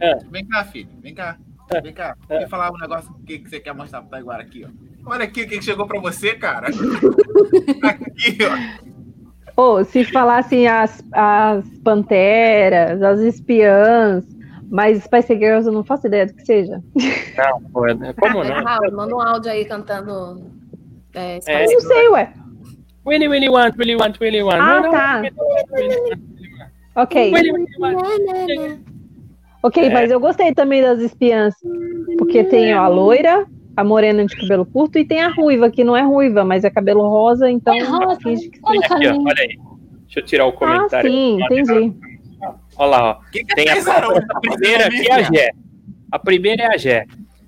É. 0.01 0.17
Vem 0.29 0.45
cá, 0.47 0.63
filho. 0.65 0.89
Vem 1.01 1.13
cá. 1.13 1.37
Vem 1.81 1.93
cá. 1.93 2.15
É. 2.29 2.39
Vem 2.39 2.47
falar 2.47 2.71
um 2.71 2.77
negócio 2.77 3.13
que, 3.25 3.39
que 3.39 3.49
você 3.49 3.59
quer 3.59 3.73
mostrar 3.73 4.01
pro 4.01 4.09
Taiguara 4.11 4.43
aqui, 4.43 4.65
ó. 4.65 5.11
Olha 5.11 5.23
aqui 5.23 5.43
o 5.43 5.47
que 5.47 5.61
chegou 5.61 5.87
pra 5.87 5.99
você, 5.99 6.35
cara. 6.35 6.67
aqui, 7.83 8.37
ó. 8.43 8.91
Ô, 9.61 9.83
se 9.83 10.03
falassem 10.05 10.67
as, 10.67 11.03
as 11.11 11.65
panteras, 11.83 13.01
as 13.01 13.19
espiãs, 13.19 14.25
mas 14.69 15.03
Spice 15.03 15.35
Girls 15.37 15.67
eu 15.67 15.73
não 15.73 15.83
faço 15.83 16.07
ideia 16.07 16.25
do 16.25 16.33
que 16.33 16.45
seja. 16.45 16.81
Não, 17.37 17.61
pô, 17.71 17.87
é- 17.87 18.13
como 18.13 18.43
não? 18.43 18.63
House, 18.63 18.91
manda 18.93 19.15
um 19.15 19.21
áudio 19.21 19.51
aí 19.51 19.65
cantando. 19.65 20.49
É, 21.13 21.41
Spice 21.41 21.51
É. 21.51 21.65
Eu 21.65 21.73
não 21.73 21.81
sei, 21.81 22.09
ué. 22.09 22.33
Willy, 23.05 23.27
Willy 23.27 23.49
want, 23.49 23.75
Willy 23.77 23.95
want, 23.95 24.19
Willy 24.21 24.43
want. 24.43 24.61
Ah, 24.61 24.81
tá. 24.89 25.21
Ok. 26.95 27.33
Willy, 27.33 27.51
Willy 27.51 27.67
want. 27.79 28.90
Ok, 29.63 29.83
É. 29.83 29.89
mas 29.89 30.09
eu 30.11 30.19
gostei 30.19 30.53
também 30.53 30.81
das 30.81 30.99
espiãs. 30.99 31.53
Porque 32.17 32.43
tem 32.43 32.73
a 32.73 32.87
loira, 32.87 33.45
a 33.77 33.83
morena 33.83 34.25
de 34.25 34.35
cabelo 34.35 34.65
curto 34.65 34.97
e 34.97 35.05
tem 35.05 35.21
a 35.21 35.29
ruiva, 35.29 35.69
que 35.69 35.83
não 35.83 35.95
é 35.95 36.01
ruiva, 36.01 36.43
mas 36.43 36.63
é 36.63 36.69
cabelo 36.69 37.01
rosa, 37.07 37.49
então. 37.49 37.73
É 37.73 37.83
rosa. 37.83 38.19
finge 38.21 38.49
que 38.49 38.59
Olha 38.63 38.79
Aqui, 38.79 39.07
ó, 39.07 39.11
olha 39.13 39.35
aí. 39.39 39.57
Deixa 40.05 40.19
eu 40.19 40.25
tirar 40.25 40.45
o 40.45 40.49
Ah, 40.49 40.53
comentário. 40.53 41.09
sim, 41.11 41.39
entendi. 41.43 41.93
Olha 42.77 42.89
lá, 42.89 43.09
ó. 43.11 43.31
Que 43.31 43.43
que 43.43 43.55
Tem 43.55 43.69
a, 43.69 43.73
Araújo 43.73 44.25
a 44.29 44.39
primeira 44.39 44.87
aqui 44.87 45.07
é 45.09 45.13
a? 45.13 45.21
Gé. 45.23 45.51
A 46.11 46.19
primeira 46.19 46.63
é 46.63 46.67
a 46.67 46.77
Gé. 46.77 47.05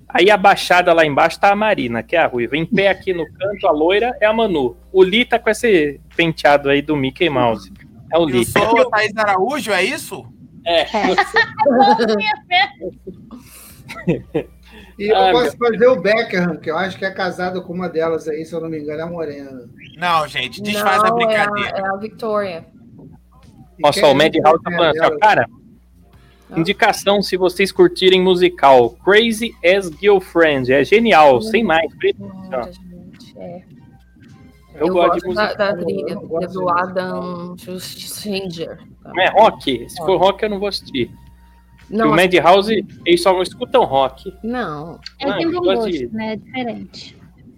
Aí 0.08 0.30
a 0.30 0.36
baixada 0.36 0.92
lá 0.92 1.04
embaixo 1.04 1.40
tá 1.40 1.50
a 1.50 1.56
Marina, 1.56 2.00
que 2.02 2.14
é 2.14 2.20
a 2.20 2.26
ruiva. 2.28 2.56
Em 2.56 2.64
pé 2.64 2.88
aqui 2.88 3.12
no 3.12 3.24
canto, 3.32 3.66
a 3.66 3.72
loira 3.72 4.16
é 4.20 4.26
a 4.26 4.32
Manu. 4.32 4.76
O 4.92 5.02
Lee 5.02 5.24
tá 5.24 5.38
com 5.40 5.50
esse 5.50 6.00
penteado 6.16 6.68
aí 6.70 6.80
do 6.80 6.96
Mickey 6.96 7.28
Mouse. 7.28 7.72
É 8.12 8.16
o 8.16 8.20
Eu 8.22 8.26
Lee. 8.26 8.44
sou 8.44 8.62
o 8.80 8.88
Thaís 8.88 9.12
Araújo, 9.16 9.72
é 9.72 9.82
isso? 9.82 10.24
É. 14.06 14.46
E 14.98 15.08
eu 15.08 15.16
Ah, 15.16 15.32
posso 15.32 15.56
fazer 15.56 15.86
o 15.86 16.00
Beckham, 16.00 16.56
que 16.56 16.70
eu 16.70 16.76
acho 16.78 16.96
que 16.98 17.04
é 17.04 17.10
casado 17.10 17.62
com 17.62 17.72
uma 17.72 17.88
delas 17.88 18.28
aí, 18.28 18.44
se 18.44 18.54
eu 18.54 18.60
não 18.60 18.68
me 18.68 18.78
engano, 18.78 19.00
é 19.00 19.02
a 19.02 19.06
Morena. 19.06 19.68
Não, 19.96 20.26
gente, 20.28 20.62
desfaz 20.62 21.02
Não, 21.02 21.08
a 21.08 21.12
brincadeira. 21.12 21.70
É 21.70 21.80
a, 21.80 21.84
é 21.84 21.88
a 21.88 21.96
Victoria. 21.96 22.66
Só, 23.92 24.08
o 24.08 24.10
é 24.10 24.14
Mad 24.14 24.32
que 24.32 24.40
House 24.40 24.62
tá 24.62 24.72
é 24.72 24.76
falando 24.76 25.02
assim, 25.02 25.18
cara. 25.18 25.46
Ah. 26.50 26.60
Indicação 26.60 27.22
se 27.22 27.36
vocês 27.36 27.72
curtirem 27.72 28.22
musical. 28.22 28.90
Crazy 29.04 29.52
as 29.64 29.86
Girlfriend. 29.88 30.72
É 30.72 30.84
genial, 30.84 31.40
sem 31.40 31.64
mais. 31.64 31.90
Muita 32.18 32.62
gente, 32.72 33.38
é. 33.38 33.62
Eu, 34.74 34.88
Eu, 34.88 34.94
gosto 34.94 35.14
de 35.14 35.34
gosto 35.34 35.36
da, 35.56 35.72
da 35.72 35.76
trilha 35.76 36.16
do. 36.16 36.68
Adam 36.68 37.56
Stranger. 37.58 38.78
Não 39.04 39.22
é 39.22 39.28
rock? 39.30 39.88
Se 39.88 39.96
for 39.98 40.18
rock, 40.18 40.42
eu 40.42 40.50
não 40.50 40.58
vou 40.58 40.68
assistir. 40.68 41.10
Não, 41.90 42.08
o 42.10 42.16
Mad 42.16 42.32
House, 42.36 42.68
eles 42.68 43.22
só 43.22 43.40
escutam 43.42 43.84
rock. 43.84 44.32
não. 44.42 44.98
Ele 45.20 45.30
Não, 45.30 45.38
tem 45.38 45.50
bom 45.52 45.60
gosto, 45.60 45.90
de- 45.90 46.06
né? 46.08 46.32
É 46.32 46.36
diferente. 46.36 47.16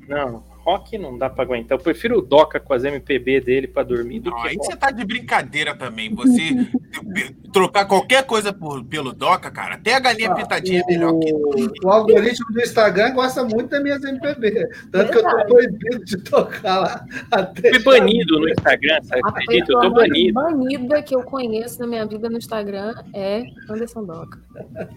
Não, 0.08 0.42
rock 0.66 0.98
não 0.98 1.16
dá 1.16 1.30
pra 1.30 1.44
aguentar. 1.44 1.78
Eu 1.78 1.82
prefiro 1.82 2.18
o 2.18 2.22
Doca 2.22 2.58
com 2.58 2.74
as 2.74 2.82
MPB 2.82 3.40
dele 3.40 3.68
pra 3.68 3.84
dormir 3.84 4.18
do 4.18 4.30
Não, 4.30 4.42
que 4.42 4.48
aí 4.48 4.56
rock. 4.56 4.66
você 4.66 4.76
tá 4.76 4.90
de 4.90 5.04
brincadeira 5.04 5.76
também. 5.76 6.12
Você 6.12 6.66
trocar 7.52 7.84
qualquer 7.86 8.24
coisa 8.24 8.52
por, 8.52 8.84
pelo 8.84 9.12
Doca, 9.12 9.50
cara, 9.50 9.76
até 9.76 9.94
a 9.94 10.00
galinha 10.00 10.34
pintadinha 10.34 10.82
é 10.82 10.86
melhor 10.86 11.18
que 11.20 11.32
O, 11.32 11.86
o 11.86 11.90
algoritmo 11.90 12.52
do 12.52 12.60
Instagram 12.60 13.12
gosta 13.12 13.44
muito 13.44 13.68
das 13.68 13.82
minhas 13.82 14.02
MPB. 14.02 14.68
Tanto 14.90 15.12
que 15.12 15.18
eu 15.18 15.22
tô 15.22 15.46
proibido 15.46 16.04
de 16.04 16.16
tocar 16.18 16.80
lá. 16.80 17.04
Até 17.30 17.70
Fui 17.70 17.82
banido 17.84 18.40
no 18.40 18.48
Instagram, 18.48 18.98
você 19.02 19.14
A 19.14 19.28
acredita? 19.28 19.54
Eu 19.54 19.66
pessoa 19.66 19.82
tô 19.82 19.90
banido. 19.90 20.34
banida 20.34 21.02
que 21.02 21.14
eu 21.14 21.22
conheço 21.22 21.78
na 21.80 21.86
minha 21.86 22.04
vida 22.04 22.28
no 22.28 22.38
Instagram 22.38 22.94
é 23.14 23.44
Anderson 23.70 24.04
Doca. 24.04 24.38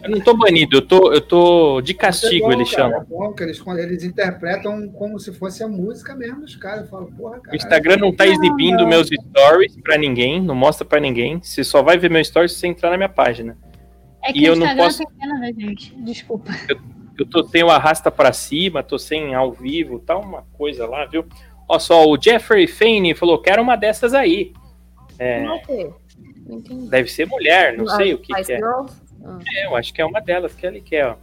Eu 0.03 0.09
não 0.09 0.19
tô 0.21 0.35
banido, 0.35 0.77
eu 0.77 0.81
tô, 0.81 1.13
eu 1.13 1.21
tô 1.21 1.81
de 1.81 1.93
castigo, 1.93 2.45
É 2.45 2.47
bom, 2.47 2.53
eles 2.53 2.71
cara, 2.71 2.83
chamam. 2.89 3.01
É 3.01 3.05
bom 3.05 3.33
que 3.33 3.43
eles, 3.43 3.61
eles 3.77 4.03
interpretam 4.03 4.87
como 4.89 5.19
se 5.19 5.31
fosse 5.33 5.58
a 5.63 5.67
música 5.67 6.15
mesmo 6.15 6.41
dos 6.41 6.55
caras. 6.55 6.81
Eu 6.83 6.87
falo, 6.87 7.11
porra, 7.17 7.39
cara. 7.39 7.53
O 7.53 7.55
Instagram 7.55 7.97
não 7.97 8.15
tá 8.15 8.25
exibindo 8.27 8.85
meus 8.87 9.07
stories 9.07 9.75
pra 9.83 9.97
ninguém, 9.97 10.41
não 10.41 10.55
mostra 10.55 10.85
pra 10.85 10.99
ninguém. 10.99 11.39
Você 11.41 11.63
só 11.63 11.81
vai 11.81 11.97
ver 11.97 12.09
meu 12.09 12.23
stories 12.23 12.53
se 12.53 12.59
você 12.59 12.67
entrar 12.67 12.89
na 12.91 12.97
minha 12.97 13.09
página. 13.09 13.57
É 14.23 14.33
que 14.33 14.39
E 14.39 14.43
o 14.43 14.47
eu 14.53 14.55
não 14.55 14.65
Instagram 14.65 14.83
posso- 14.85 14.97
tem 14.99 15.07
pena 15.19 15.39
da 15.39 15.47
gente. 15.51 15.95
Desculpa. 16.03 16.51
Eu 17.17 17.25
tô 17.25 17.43
sem 17.47 17.63
o 17.63 17.69
arrasta 17.69 18.09
pra 18.09 18.31
cima, 18.31 18.81
tô 18.81 18.97
sem 18.97 19.33
ao 19.35 19.51
vivo, 19.51 19.99
tá 19.99 20.17
uma 20.17 20.43
coisa 20.53 20.85
lá, 20.87 21.05
viu? 21.05 21.25
Ó 21.67 21.77
só, 21.77 22.05
o 22.05 22.17
Jeffrey 22.21 22.65
Fane 22.65 23.13
falou, 23.13 23.41
quero 23.41 23.61
uma 23.61 23.75
dessas 23.75 24.13
aí. 24.13 24.53
É, 25.17 25.43
Não. 25.43 25.59
Não 26.47 26.87
deve 26.87 27.09
ser 27.11 27.27
mulher, 27.27 27.77
não 27.77 27.85
sei 27.87 28.13
o 28.13 28.17
que, 28.17 28.33
que 28.33 28.53
é. 28.53 28.59
Ah. 28.63 29.37
É, 29.55 29.65
eu 29.67 29.75
acho 29.75 29.93
que 29.93 30.01
é 30.01 30.05
uma 30.05 30.19
delas 30.19 30.53
que 30.55 30.65
ele 30.65 30.81
quer, 30.81 31.05
ó. 31.07 31.15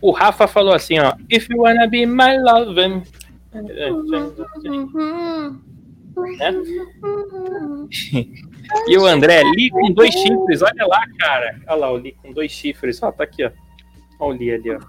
O 0.00 0.10
Rafa 0.12 0.46
falou 0.46 0.72
assim, 0.72 0.98
ó. 0.98 1.14
If 1.28 1.48
you 1.50 1.60
wanna 1.62 1.86
be 1.86 2.06
my 2.06 2.38
love. 2.38 3.02
Né? 3.52 3.62
E 8.86 8.98
o 8.98 9.06
André, 9.06 9.42
Lee 9.42 9.70
com 9.70 9.92
dois 9.92 10.12
chifres, 10.12 10.62
olha 10.62 10.86
lá, 10.86 11.02
cara. 11.18 11.60
Olha 11.66 11.76
lá 11.76 11.90
o 11.90 11.96
Lee 11.96 12.16
com 12.22 12.32
dois 12.32 12.52
chifres. 12.52 13.02
Ó, 13.02 13.10
tá 13.10 13.24
aqui, 13.24 13.44
ó. 13.44 13.50
Olha 14.18 14.36
o 14.36 14.38
Lee 14.38 14.54
ali, 14.54 14.70
ó. 14.70 14.80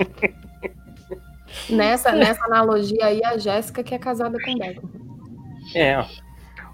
Nessa, 1.68 2.12
nessa 2.12 2.44
analogia 2.46 3.04
aí, 3.04 3.20
a 3.24 3.36
Jéssica 3.36 3.82
que 3.82 3.94
é 3.94 3.98
casada 3.98 4.38
com 4.40 4.52
o 4.52 4.58
Beckham. 4.58 4.90
É, 5.74 5.98
ó. 5.98 6.06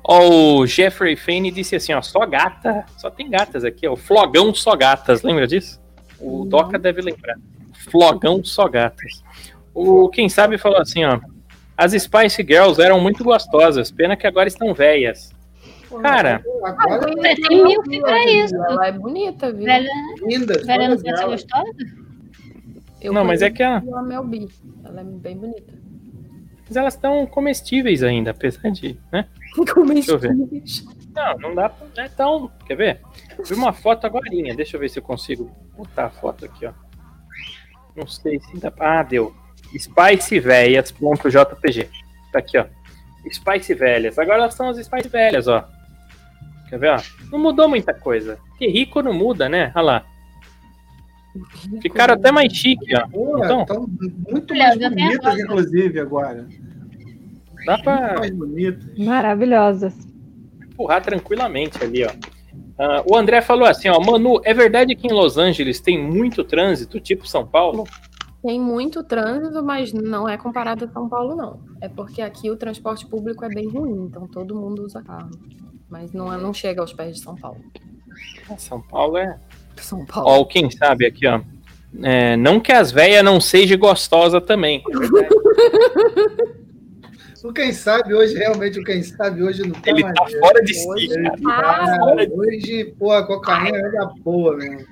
Ó, 0.05 0.61
o 0.61 0.67
Jeffrey 0.67 1.17
Fane 1.17 1.51
disse 1.51 1.75
assim, 1.75 1.93
ó, 1.93 2.01
só 2.01 2.25
gata, 2.25 2.85
só 2.97 3.11
tem 3.11 3.29
gatas 3.29 3.65
aqui, 3.65 3.89
ó, 3.89 3.95
o 3.95 3.97
Flogão 3.97 4.55
Só 4.55 4.77
Gatas, 4.77 5.23
lembra 5.23 5.49
disso? 5.49 5.83
O 6.21 6.45
Doca 6.45 6.79
deve 6.79 7.03
lembrar. 7.03 7.37
Flogão 7.91 8.43
Só 8.45 8.69
Gatas. 8.69 9.23
O 9.75 10.09
Quem 10.09 10.29
Sabe 10.29 10.59
falou 10.59 10.79
assim, 10.81 11.05
ó, 11.05 11.21
as 11.77 11.93
Spice 11.93 12.43
Girls 12.43 12.81
eram 12.81 13.01
muito 13.01 13.23
gostosas, 13.23 13.91
pena 13.91 14.17
que 14.17 14.27
agora 14.27 14.49
estão 14.49 14.73
velhas. 14.75 15.35
Cara, 16.03 16.43
Agora 16.65 17.15
Tem 17.15 17.37
tem 17.37 17.65
mil 17.65 17.83
que 17.83 18.01
pra 18.01 18.25
isso. 18.25 18.55
Ela 18.57 18.89
é 18.89 18.93
bonita, 18.93 19.53
viu? 19.53 19.65
Velha, 19.65 19.89
lindas. 20.27 20.67
velha 20.67 20.89
não 20.89 20.97
elas. 21.07 21.25
gostosa? 21.45 21.71
Eu 23.01 23.13
Não, 23.13 23.25
mas 23.25 23.41
é 23.41 23.51
que 23.51 23.63
a- 23.63 23.81
conheço 23.81 23.97
a 23.97 24.03
Mel 24.03 24.25
B. 24.25 24.49
Ela 24.85 25.01
é 25.01 25.05
bem 25.05 25.37
bonita. 25.37 25.73
mas 26.67 26.77
elas 26.77 26.95
estão 26.95 27.25
comestíveis 27.27 28.03
ainda, 28.03 28.33
apesar 28.33 28.71
de, 28.71 28.99
né? 29.13 29.27
Deixa 29.95 30.11
eu 30.13 30.19
ver. 30.19 30.35
Não, 30.35 31.39
não 31.39 31.55
dá 31.55 31.69
pra. 31.69 32.05
É 32.05 32.09
tão. 32.09 32.51
Quer 32.67 32.75
ver? 32.77 33.01
Vi 33.45 33.55
uma 33.55 33.73
foto 33.73 34.07
agora. 34.07 34.25
Deixa 34.57 34.77
eu 34.77 34.81
ver 34.81 34.91
se 34.91 34.99
eu 34.99 35.03
consigo 35.03 35.51
botar 35.77 36.07
a 36.07 36.11
foto 36.11 36.45
aqui, 36.45 36.67
ó. 36.67 36.73
Não 37.97 38.07
sei 38.07 38.39
se 38.41 38.59
dá. 38.59 38.73
Ah, 38.79 39.03
deu. 39.03 39.35
Spicevelhas.jpg. 39.77 41.89
Tá 42.33 42.39
aqui, 42.39 42.59
ó. 42.59 42.65
Spice 43.33 43.75
Velhas. 43.75 44.19
Agora 44.19 44.39
elas 44.39 44.55
são 44.55 44.69
as 44.69 44.77
Spice 44.85 45.09
Velhas, 45.09 45.49
ó. 45.49 45.69
Quer 46.69 46.79
ver, 46.79 46.91
ó? 46.91 47.01
Não 47.31 47.39
mudou 47.39 47.69
muita 47.69 47.95
coisa. 47.95 48.39
Que 48.59 48.67
rico 48.69 49.03
não 49.03 49.13
muda, 49.13 49.49
né? 49.49 49.73
Olha 49.75 49.85
lá. 49.85 50.05
Ficaram 51.83 52.15
até 52.15 52.33
mais 52.33 52.53
chique, 52.53 52.95
ó. 52.97 53.07
Pô, 53.09 53.45
Então, 53.45 53.65
tão 53.67 53.87
muito 54.29 54.55
mais 54.55 54.79
bonitas, 54.79 55.39
inclusive, 55.39 56.01
agora. 56.01 56.47
dá 57.67 57.79
pra 57.79 58.19
mais 58.19 58.35
bonitas. 58.35 58.97
Maravilhosas. 58.99 59.95
empurrar 60.71 61.03
tranquilamente 61.03 61.83
ali, 61.83 62.05
ó. 62.05 62.11
Ah, 62.79 63.03
o 63.07 63.17
André 63.17 63.41
falou 63.41 63.67
assim, 63.67 63.89
ó, 63.89 63.99
Manu, 63.99 64.41
é 64.45 64.53
verdade 64.53 64.95
que 64.95 65.07
em 65.07 65.13
Los 65.13 65.39
Angeles 65.39 65.81
tem 65.81 66.03
muito 66.03 66.45
trânsito, 66.45 67.01
tipo 67.01 67.27
São 67.27 67.47
Paulo? 67.47 67.85
Tem 68.43 68.61
muito 68.61 69.03
trânsito, 69.03 69.63
mas 69.65 69.93
não 69.93 70.29
é 70.29 70.37
comparado 70.37 70.85
a 70.85 70.89
São 70.89 71.09
Paulo, 71.09 71.35
não. 71.35 71.61
É 71.81 71.89
porque 71.89 72.21
aqui 72.21 72.51
o 72.51 72.57
transporte 72.57 73.07
público 73.07 73.45
é 73.45 73.49
bem 73.49 73.69
ruim, 73.69 74.07
então 74.07 74.29
todo 74.29 74.55
mundo 74.55 74.85
usa 74.85 75.03
carro. 75.03 75.31
Mas 75.89 76.13
não, 76.13 76.33
é- 76.33 76.37
não 76.37 76.53
chega 76.53 76.81
aos 76.81 76.93
pés 76.93 77.17
de 77.17 77.23
São 77.23 77.35
Paulo. 77.35 77.61
São 78.59 78.81
Paulo 78.81 79.17
é. 79.17 79.39
São 79.77 80.05
Paulo. 80.05 80.29
Ó, 80.29 80.45
quem 80.45 80.71
sabe 80.71 81.07
aqui, 81.07 81.27
ó. 81.27 81.41
É, 82.03 82.37
não 82.37 82.61
que 82.61 82.73
as 82.73 82.93
velhas 82.93 83.25
não 83.25 83.41
sejam 83.41 83.79
gostosas 83.79 84.45
também. 84.45 84.83
O 87.49 87.53
quem 87.53 87.73
sabe 87.73 88.13
hoje, 88.15 88.35
realmente, 88.35 88.79
o 88.81 88.85
quem 88.85 89.03
sabe 89.03 89.43
hoje 89.43 89.63
não 89.63 89.73
tá 89.81 89.91
Ele 89.91 90.03
mais 90.03 90.15
tá 90.15 90.27
fora 90.41 90.63
de 90.63 90.75
si, 90.75 90.87
Hoje, 90.89 91.09
tá- 91.23 91.97
fora 91.99 92.27
de- 92.27 92.33
hoje, 92.33 92.95
pô, 92.99 93.13
a 93.13 93.27
cocaína 93.27 93.79
é 93.79 93.91
da 93.93 94.07
boa 94.07 94.57
mesmo. 94.57 94.87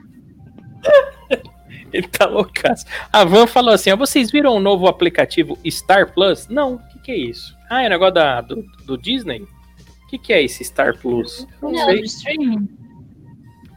Ele 1.93 2.09
tá 2.09 2.27
loucaço. 2.27 2.85
A 3.13 3.25
Van 3.25 3.47
falou 3.47 3.73
assim: 3.73 3.91
ó, 3.93 3.97
vocês 3.97 4.31
viram 4.31 4.55
o 4.57 4.61
novo 4.61 4.87
aplicativo 4.89 5.57
Star 5.69 6.13
Plus? 6.13 6.49
Não, 6.49 6.75
o 6.75 6.79
que, 6.89 6.99
que 7.01 7.13
é 7.13 7.17
isso? 7.17 7.55
Ah, 7.71 7.83
é 7.85 7.89
negócio 7.89 8.15
da, 8.15 8.41
do, 8.41 8.65
do 8.85 8.99
Disney? 8.99 9.43
O 9.43 10.09
que, 10.09 10.19
que 10.19 10.33
é 10.33 10.43
esse 10.43 10.65
Star 10.65 10.99
Plus? 10.99 11.47
Não 11.63 11.71
Não, 11.73 11.85
sei. 11.87 12.01
streaming. 12.03 12.69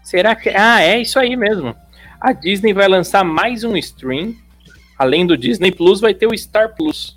Será 0.03 0.35
que. 0.35 0.49
Ah, 0.49 0.81
é 0.81 0.99
isso 1.01 1.19
aí 1.19 1.35
mesmo. 1.35 1.75
A 2.19 2.33
Disney 2.33 2.73
vai 2.73 2.87
lançar 2.87 3.23
mais 3.23 3.63
um 3.63 3.77
stream. 3.77 4.33
Além 4.97 5.27
do 5.27 5.37
Disney 5.37 5.71
Plus, 5.71 5.99
vai 6.01 6.13
ter 6.15 6.25
o 6.25 6.35
Star 6.35 6.73
Plus. 6.75 7.16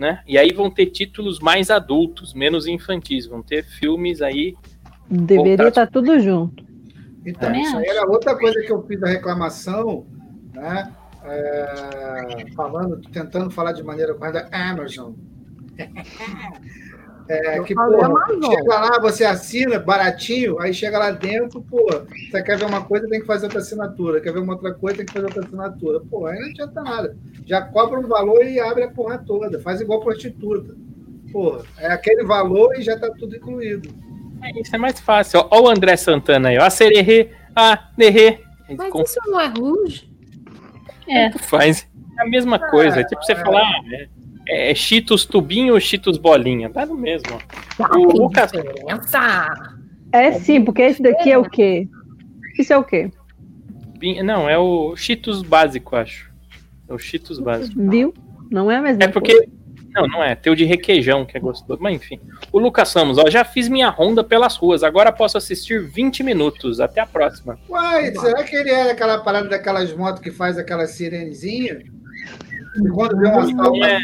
Né? 0.00 0.22
E 0.26 0.38
aí 0.38 0.50
vão 0.50 0.70
ter 0.70 0.86
títulos 0.86 1.40
mais 1.40 1.70
adultos, 1.70 2.32
menos 2.32 2.66
infantis. 2.66 3.26
Vão 3.26 3.42
ter 3.42 3.62
filmes 3.62 4.22
aí. 4.22 4.56
Deveria 5.10 5.68
estar 5.68 5.86
tudo 5.88 6.18
junto. 6.18 6.64
Então, 7.22 7.48
Também 7.48 7.60
isso 7.60 7.76
aí 7.76 7.84
era 7.84 8.08
outra 8.08 8.34
coisa 8.34 8.58
que 8.62 8.72
eu 8.72 8.82
fiz 8.86 9.02
a 9.02 9.08
reclamação, 9.08 10.06
né? 10.54 10.90
É, 11.22 12.46
falando, 12.56 12.98
tentando 13.12 13.50
falar 13.50 13.72
de 13.72 13.82
maneira 13.82 14.14
correta, 14.14 14.48
Amazon. 14.50 15.12
É, 17.32 17.58
Eu 17.58 17.64
que, 17.64 17.74
pô, 17.74 17.80
Amazon. 17.80 18.42
chega 18.50 18.74
lá, 18.80 18.98
você 19.00 19.24
assina, 19.24 19.78
baratinho, 19.78 20.58
aí 20.58 20.74
chega 20.74 20.98
lá 20.98 21.12
dentro, 21.12 21.62
pô, 21.62 21.78
você 22.28 22.42
quer 22.42 22.58
ver 22.58 22.64
uma 22.66 22.82
coisa, 22.82 23.08
tem 23.08 23.20
que 23.20 23.26
fazer 23.26 23.46
outra 23.46 23.60
assinatura, 23.60 24.20
quer 24.20 24.32
ver 24.32 24.40
uma 24.40 24.54
outra 24.54 24.74
coisa, 24.74 24.96
tem 24.96 25.06
que 25.06 25.12
fazer 25.12 25.26
outra 25.26 25.44
assinatura. 25.44 26.00
Pô, 26.10 26.26
aí 26.26 26.36
não 26.40 26.48
adianta 26.48 26.82
nada. 26.82 27.16
Já 27.46 27.62
cobra 27.62 28.00
um 28.00 28.08
valor 28.08 28.44
e 28.44 28.58
abre 28.58 28.82
a 28.82 28.88
porra 28.90 29.16
toda, 29.18 29.60
faz 29.60 29.80
igual 29.80 30.00
prostituta. 30.00 30.74
Pô, 31.30 31.62
é 31.78 31.86
aquele 31.86 32.24
valor 32.24 32.74
e 32.76 32.82
já 32.82 32.98
tá 32.98 33.08
tudo 33.16 33.36
incluído. 33.36 33.88
É, 34.42 34.60
isso 34.60 34.74
é 34.74 34.78
mais 34.78 34.98
fácil. 34.98 35.38
Ó, 35.40 35.48
Ó 35.52 35.62
o 35.62 35.68
André 35.68 35.96
Santana 35.96 36.48
aí. 36.48 36.58
Ó, 36.58 36.64
a 36.64 36.70
sererê, 36.70 37.30
a 37.54 37.90
nerê. 37.96 38.40
Mas 38.76 38.90
Com- 38.90 39.02
isso 39.02 39.20
não 39.26 39.38
é 39.40 39.46
rouge? 39.46 40.10
É. 41.08 41.30
Faz 41.38 41.86
a 42.18 42.26
mesma 42.26 42.58
coisa. 42.58 43.00
É 43.00 43.04
tipo 43.04 43.22
você 43.22 43.36
falar, 43.36 43.62
ah, 43.62 43.80
é, 43.94 44.08
é 44.70 44.74
Cheetos 44.74 45.24
tubinho 45.24 45.74
ou 45.74 45.80
Cheetos 45.80 46.18
bolinha. 46.18 46.68
Dá 46.68 46.84
no 46.86 46.96
mesmo. 46.96 47.38
Não 47.78 48.00
O 48.02 48.12
Lucas- 48.22 48.50
diferença. 48.52 49.52
É 50.12 50.32
sim, 50.32 50.64
porque 50.64 50.82
esse 50.82 51.02
daqui 51.02 51.30
é 51.30 51.38
o 51.38 51.48
quê? 51.48 51.88
Isso 52.58 52.72
é 52.72 52.76
o 52.78 52.84
quê? 52.84 53.10
Não, 54.24 54.48
é 54.48 54.58
o 54.58 54.96
Cheetos 54.96 55.42
básico, 55.42 55.94
acho. 55.94 56.30
É 56.88 56.94
o 56.94 56.98
Cheetos 56.98 57.38
básico. 57.38 57.80
Viu? 57.88 58.12
Não 58.50 58.70
é 58.70 58.76
a 58.76 58.82
mesma 58.82 59.04
É 59.04 59.08
porque. 59.08 59.32
coisa. 59.36 59.60
Não, 59.92 60.06
não 60.06 60.22
é. 60.22 60.36
Tem 60.36 60.52
o 60.52 60.56
de 60.56 60.64
requeijão, 60.64 61.24
que 61.26 61.36
é 61.36 61.40
gostoso. 61.40 61.80
Mas 61.82 61.94
enfim. 61.96 62.20
O 62.52 62.58
Lucas 62.60 62.88
Samos, 62.90 63.18
ó, 63.18 63.28
já 63.28 63.44
fiz 63.44 63.68
minha 63.68 63.88
ronda 63.88 64.22
pelas 64.22 64.56
ruas. 64.56 64.82
Agora 64.84 65.10
posso 65.12 65.36
assistir 65.36 65.82
20 65.82 66.22
minutos. 66.22 66.78
Até 66.80 67.00
a 67.00 67.06
próxima. 67.06 67.58
Uai, 67.68 68.12
será 68.14 68.42
que 68.44 68.54
ele 68.54 68.70
é 68.70 68.90
aquela 68.92 69.18
parada 69.18 69.48
daquelas 69.48 69.92
motos 69.94 70.22
que 70.22 70.30
faz 70.30 70.56
aquela 70.58 70.86
sirenezinha? 70.86 71.82
E 72.76 72.88
quando 72.90 73.16
vê 73.18 73.28
um 73.28 73.38
assalto, 73.38 73.84
É. 73.84 73.98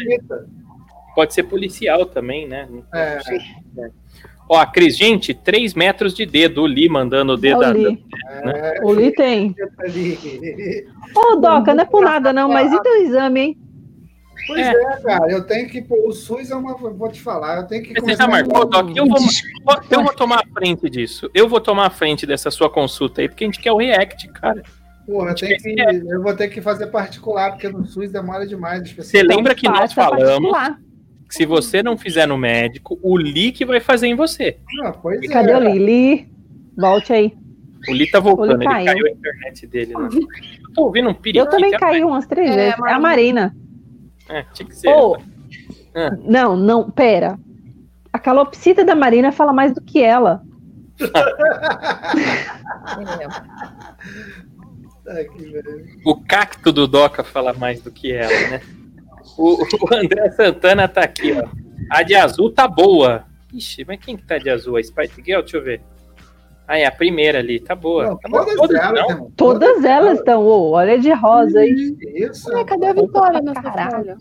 Pode 1.15 1.33
ser 1.33 1.43
policial 1.43 2.05
também, 2.05 2.47
né? 2.47 2.67
É. 2.93 3.19
Ó, 4.49 4.57
a 4.57 4.65
Cris, 4.65 4.95
gente, 4.95 5.33
3 5.33 5.73
metros 5.73 6.13
de 6.13 6.25
dedo. 6.25 6.61
O 6.61 6.67
Li 6.67 6.87
mandando 6.87 7.33
o 7.33 7.37
dedo. 7.37 7.59
O 7.59 7.71
Li. 7.71 8.05
É, 8.43 8.79
O 8.83 8.93
Li 8.93 9.11
tem. 9.11 9.55
Ô, 11.15 11.35
Doca, 11.35 11.73
não 11.73 11.83
é 11.83 11.85
por 11.85 12.03
nada 12.03 12.31
não, 12.31 12.47
mas 12.47 12.71
e 12.71 12.81
teu 12.81 13.03
exame, 13.03 13.39
hein? 13.41 13.57
Pois 14.45 14.65
É. 14.65 14.71
é. 14.71 15.01
cara, 15.01 15.29
eu 15.29 15.45
tenho 15.45 15.67
que. 15.67 15.81
pô, 15.81 16.07
O 16.07 16.11
SUS 16.13 16.51
é 16.51 16.55
uma. 16.55 16.75
Vou 16.77 17.09
te 17.11 17.19
falar, 17.21 17.57
eu 17.57 17.67
tenho 17.67 17.83
que. 17.83 17.99
Você 17.99 18.15
já 18.15 18.27
marcou, 18.27 18.63
Doc? 18.65 18.95
Eu 18.95 19.05
vou, 19.05 19.17
eu 19.89 20.03
vou 20.03 20.13
tomar 20.13 20.39
a 20.39 20.59
frente 20.59 20.89
disso. 20.89 21.29
Eu 21.33 21.49
vou 21.49 21.59
tomar 21.59 21.87
a 21.87 21.89
frente 21.89 22.25
dessa 22.25 22.49
sua 22.49 22.69
consulta 22.69 23.21
aí, 23.21 23.27
porque 23.27 23.43
a 23.43 23.47
gente 23.47 23.59
quer 23.59 23.71
o 23.71 23.77
React, 23.77 24.29
cara. 24.29 24.63
Porra, 25.07 25.31
eu, 25.31 25.35
tenho 25.35 25.57
que, 25.57 25.75
eu 26.11 26.21
vou 26.21 26.35
ter 26.35 26.49
que 26.49 26.61
fazer 26.61 26.87
particular, 26.87 27.51
porque 27.51 27.69
no 27.69 27.85
SUS 27.85 28.11
demora 28.11 28.45
demais. 28.45 28.91
Você 28.91 29.23
lembra 29.23 29.55
que 29.55 29.67
nós 29.67 29.93
falamos 29.93 30.25
particular. 30.27 30.77
que 31.29 31.35
se 31.35 31.45
você 31.45 31.81
não 31.81 31.97
fizer 31.97 32.27
no 32.27 32.37
médico, 32.37 32.99
o 33.01 33.17
Li 33.17 33.51
que 33.53 33.65
vai 33.65 33.79
fazer 33.79 34.07
em 34.07 34.15
você. 34.15 34.57
Não, 34.73 34.91
pois 34.91 35.21
é. 35.23 35.27
Cadê 35.27 35.53
o 35.55 35.59
Lili? 35.59 36.29
Volte 36.77 37.13
aí. 37.13 37.33
O 37.89 37.93
Li 37.93 38.11
tá 38.11 38.19
voltando, 38.19 38.49
O 38.49 38.53
ele 38.55 38.59
Li 38.59 38.65
caiu. 38.65 38.85
caiu 38.85 39.05
a 39.05 39.09
internet 39.11 39.65
dele. 39.67 39.93
Né? 39.93 40.09
Eu 40.11 40.73
tô 40.73 40.83
ouvindo 40.83 41.09
um 41.09 41.13
periquito. 41.13 41.45
Eu 41.45 41.49
também 41.49 41.71
caí 41.71 42.03
umas 42.03 42.25
três 42.27 42.51
É, 42.51 42.55
vezes. 42.55 42.79
É 42.85 42.91
a 42.91 42.99
Marina. 42.99 43.55
É, 44.27 44.43
tinha 44.53 44.67
que 44.67 44.75
ser. 44.75 44.89
Ô, 44.89 45.15
Ah. 45.95 46.17
não, 46.21 46.57
não, 46.57 46.91
pera. 46.91 47.39
A 48.11 48.19
calopsita 48.19 48.83
da 48.83 48.93
Marina 48.93 49.31
fala 49.31 49.53
mais 49.53 49.73
do 49.73 49.79
que 49.81 50.03
ela. 50.03 50.41
O 56.05 56.15
cacto 56.15 56.71
do 56.71 56.87
Doca 56.87 57.23
fala 57.23 57.53
mais 57.53 57.81
do 57.81 57.91
que 57.91 58.11
ela, 58.11 58.49
né? 58.49 58.61
O, 59.37 59.61
o 59.61 59.93
André 59.93 60.29
Santana 60.31 60.87
tá 60.87 61.01
aqui, 61.01 61.31
ó. 61.33 61.47
A 61.89 62.03
de 62.03 62.15
azul 62.15 62.51
tá 62.51 62.67
boa. 62.67 63.25
Ixi, 63.53 63.85
mas 63.87 63.99
quem 63.99 64.17
que 64.17 64.23
tá 64.23 64.37
de 64.37 64.49
azul? 64.49 64.77
A 64.77 64.83
Spice 64.83 65.21
Girl? 65.23 65.41
Deixa 65.41 65.57
eu 65.57 65.63
ver. 65.63 65.81
Ah, 66.67 66.77
é 66.77 66.85
a 66.85 66.91
primeira 66.91 67.39
ali, 67.39 67.61
tá 67.61 67.73
boa. 67.73 68.07
Não, 68.07 68.17
tá 68.17 68.27
boa. 68.27 68.43
todas 68.43 68.57
Todas 68.57 68.75
elas, 68.75 69.07
não. 69.07 69.31
Todas 69.31 69.85
elas 69.85 70.19
estão. 70.19 70.45
Ô, 70.45 70.71
olha 70.71 70.99
de 70.99 71.13
rosa 71.13 71.59
aí. 71.59 71.95
Isso. 72.13 72.51
Ué, 72.51 72.65
cadê 72.65 72.87
a 72.87 72.93
Vitória 72.93 73.41
nessa 73.41 73.61
caralho. 73.61 74.17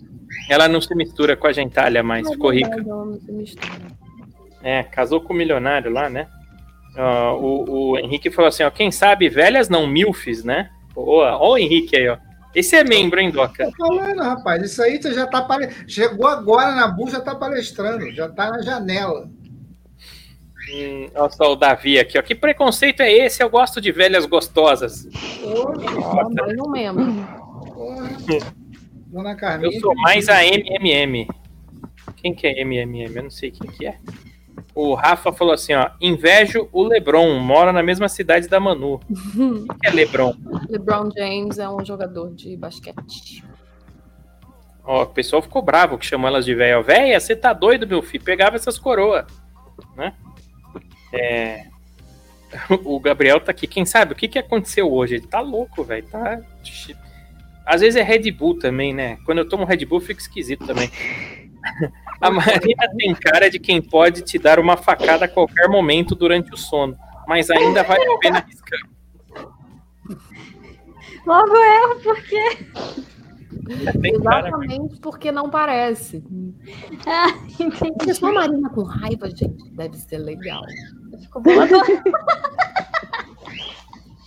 Ela 0.49 0.69
não 0.69 0.81
se 0.81 0.95
mistura 0.95 1.37
com 1.37 1.49
a 1.49 1.53
gentalha 1.53 2.05
mais, 2.05 2.29
ficou 2.29 2.51
rica. 2.53 2.77
Não, 2.77 3.07
não 3.07 3.21
se 3.21 3.33
mistura. 3.33 3.73
É, 4.63 4.83
casou 4.85 5.21
com 5.21 5.33
o 5.33 5.37
milionário 5.37 5.91
lá, 5.91 6.09
né? 6.09 6.29
Ó, 6.97 7.37
o, 7.37 7.91
o 7.91 7.99
Henrique 7.99 8.31
falou 8.31 8.49
assim, 8.49 8.63
ó, 8.63 8.71
quem 8.71 8.93
sabe 8.93 9.29
velhas 9.29 9.69
não 9.69 9.87
milfs, 9.87 10.45
né? 10.45 10.71
Boa. 10.97 11.37
Ó 11.39 11.53
o 11.53 11.59
Henrique 11.59 11.95
aí, 11.97 12.09
ó. 12.09 12.17
Esse 12.55 12.75
é 12.75 12.83
membro, 12.83 13.21
hein, 13.21 13.31
Doca? 13.31 13.71
Tô 13.71 13.87
falando, 13.87 14.23
rapaz. 14.23 14.63
Isso 14.63 14.83
aí 14.83 15.01
você 15.01 15.13
já 15.13 15.27
tá. 15.27 15.43
pale- 15.43 15.69
Chegou 15.87 16.27
agora 16.27 16.75
na 16.75 16.89
Bu, 16.89 17.09
já 17.11 17.21
tá 17.21 17.35
palestrando, 17.35 18.11
já 18.13 18.29
tá 18.31 18.51
na 18.51 18.63
janela. 18.63 19.29
Hum, 20.73 21.09
olha 21.15 21.31
só 21.31 21.53
o 21.53 21.57
Davi 21.57 21.99
aqui, 21.99 22.19
ó. 22.19 22.23
Que 22.23 22.35
preconceito 22.35 23.01
é 23.01 23.13
esse? 23.13 23.43
Eu 23.43 23.51
gosto 23.51 23.81
de 23.81 23.93
velhas 23.93 24.25
gostosas. 24.27 25.07
Mais 26.35 26.59
um 26.59 26.71
membro. 26.71 27.05
Porra. 27.75 28.09
Dona 29.07 29.37
Carminha. 29.37 29.73
Eu 29.77 29.81
sou 29.81 29.95
mais 29.97 30.29
a 30.29 30.43
MMM. 30.45 31.29
Quem 32.17 32.35
que 32.35 32.47
é 32.47 32.61
MMM? 32.65 33.15
Eu 33.15 33.23
não 33.25 33.31
sei 33.31 33.51
quem 33.51 33.71
que 33.71 33.87
é. 33.87 33.97
O 34.77 34.93
Rafa 34.93 35.33
falou 35.33 35.55
assim, 35.55 35.73
ó, 35.73 35.89
invejo 35.99 36.69
o 36.71 36.83
LeBron, 36.83 37.39
mora 37.39 37.73
na 37.73 37.83
mesma 37.83 38.11
cidade 38.11 38.47
da 38.47 38.61
Manu. 38.61 39.01
O 39.09 39.75
que 39.75 39.87
é 39.87 39.91
LeBron? 39.91 40.35
LeBron 40.69 41.09
James 41.17 41.59
é 41.59 41.67
um 41.67 41.83
jogador 41.83 42.35
de 42.35 42.55
basquete. 42.59 43.43
Ó, 44.85 45.05
o 45.05 45.07
pessoal 45.07 45.41
ficou 45.41 45.63
bravo 45.63 45.97
que 45.97 46.05
chamou 46.05 46.29
elas 46.29 46.45
de 46.45 46.55
véia. 46.55 46.83
Véia, 46.83 47.19
você 47.19 47.35
tá 47.35 47.55
doido, 47.55 47.87
meu 47.87 48.03
filho? 48.03 48.23
Pegava 48.23 48.57
essas 48.57 48.79
coroas, 48.79 49.25
né? 49.97 50.13
É... 51.11 51.65
O 52.85 53.01
Gabriel 53.01 53.41
tá 53.41 53.53
aqui. 53.53 53.67
Quem 53.67 53.87
sabe 53.87 54.13
o 54.13 54.17
que, 54.17 54.29
que 54.29 54.39
aconteceu 54.39 54.93
hoje? 54.93 55.15
Ele 55.15 55.27
tá 55.27 55.41
louco, 55.41 55.83
velho. 55.85 56.07
Tá... 56.07 56.39
Às 57.65 57.81
vezes 57.81 57.97
é 57.97 58.03
Red 58.03 58.31
Bull 58.31 58.59
também, 58.59 58.93
né? 58.93 59.17
Quando 59.25 59.39
eu 59.39 59.49
tomo 59.49 59.65
Red 59.65 59.87
Bull, 59.87 60.01
fica 60.01 60.21
esquisito 60.21 60.67
também. 60.67 60.91
A 62.21 62.31
Marina 62.31 62.89
tem 62.97 63.15
cara 63.15 63.51
de 63.51 63.59
quem 63.59 63.81
pode 63.83 64.23
te 64.23 64.39
dar 64.39 64.59
uma 64.59 64.77
facada 64.77 65.25
a 65.27 65.29
qualquer 65.29 65.69
momento 65.69 66.15
durante 66.15 66.53
o 66.53 66.57
sono, 66.57 66.97
mas 67.27 67.51
ainda 67.51 67.83
vale 67.83 68.05
a 68.11 68.19
pena 68.19 68.39
arriscar. 68.39 68.79
Logo 71.27 71.57
eu, 71.57 72.01
porque. 72.01 72.57
Tem 74.01 74.21
cara, 74.23 74.49
Exatamente 74.49 75.01
porque 75.01 75.33
não 75.33 75.51
parece. 75.51 76.23
Ah, 77.05 77.27
A 77.29 77.63
entendi. 77.63 78.07
pessoa 78.07 78.33
Marina 78.33 78.71
com 78.71 78.85
raiva, 78.85 79.29
gente, 79.29 79.71
deve 79.73 79.97
ser 79.97 80.19
legal. 80.19 80.63
Ficou. 81.21 81.43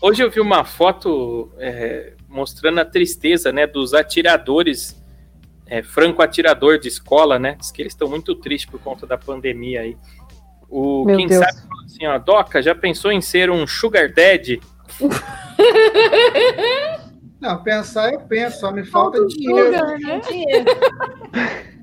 Hoje 0.02 0.24
eu 0.24 0.30
vi 0.30 0.40
uma 0.42 0.64
foto 0.66 1.52
é, 1.58 2.14
mostrando 2.28 2.80
a 2.80 2.86
tristeza, 2.86 3.52
né, 3.52 3.66
dos 3.68 3.94
atiradores, 3.94 4.99
é, 5.70 5.84
franco 5.84 6.22
atirador 6.22 6.80
de 6.80 6.88
escola, 6.88 7.38
né? 7.38 7.56
Diz 7.60 7.72
que 7.72 7.82
eles 7.82 7.94
estão 7.94 8.10
muito 8.10 8.34
tristes 8.36 8.70
por 8.70 8.80
conta 8.82 9.06
da 9.06 9.18
pandemia 9.18 9.82
aí. 9.82 9.96
O 10.68 11.06
Meu 11.06 11.18
quem 11.18 11.28
Deus. 11.28 11.46
sabe 11.46 11.62
falou 11.68 11.86
assim, 11.86 12.08
ó, 12.08 12.18
Doca, 12.18 12.62
já 12.62 12.74
pensou 12.76 13.12
em 13.12 13.22
ser 13.22 13.50
um 13.52 13.66
sugar 13.68 14.12
daddy? 14.12 14.60
Não, 17.40 17.64
pensar 17.64 18.12
eu 18.12 18.20
penso, 18.22 18.60
só 18.60 18.72
me 18.72 18.84
falta 18.84 19.18
Falta 19.18 19.36
dinheiro. 19.36 19.74
sugar, 19.74 20.00
né? 20.00 20.22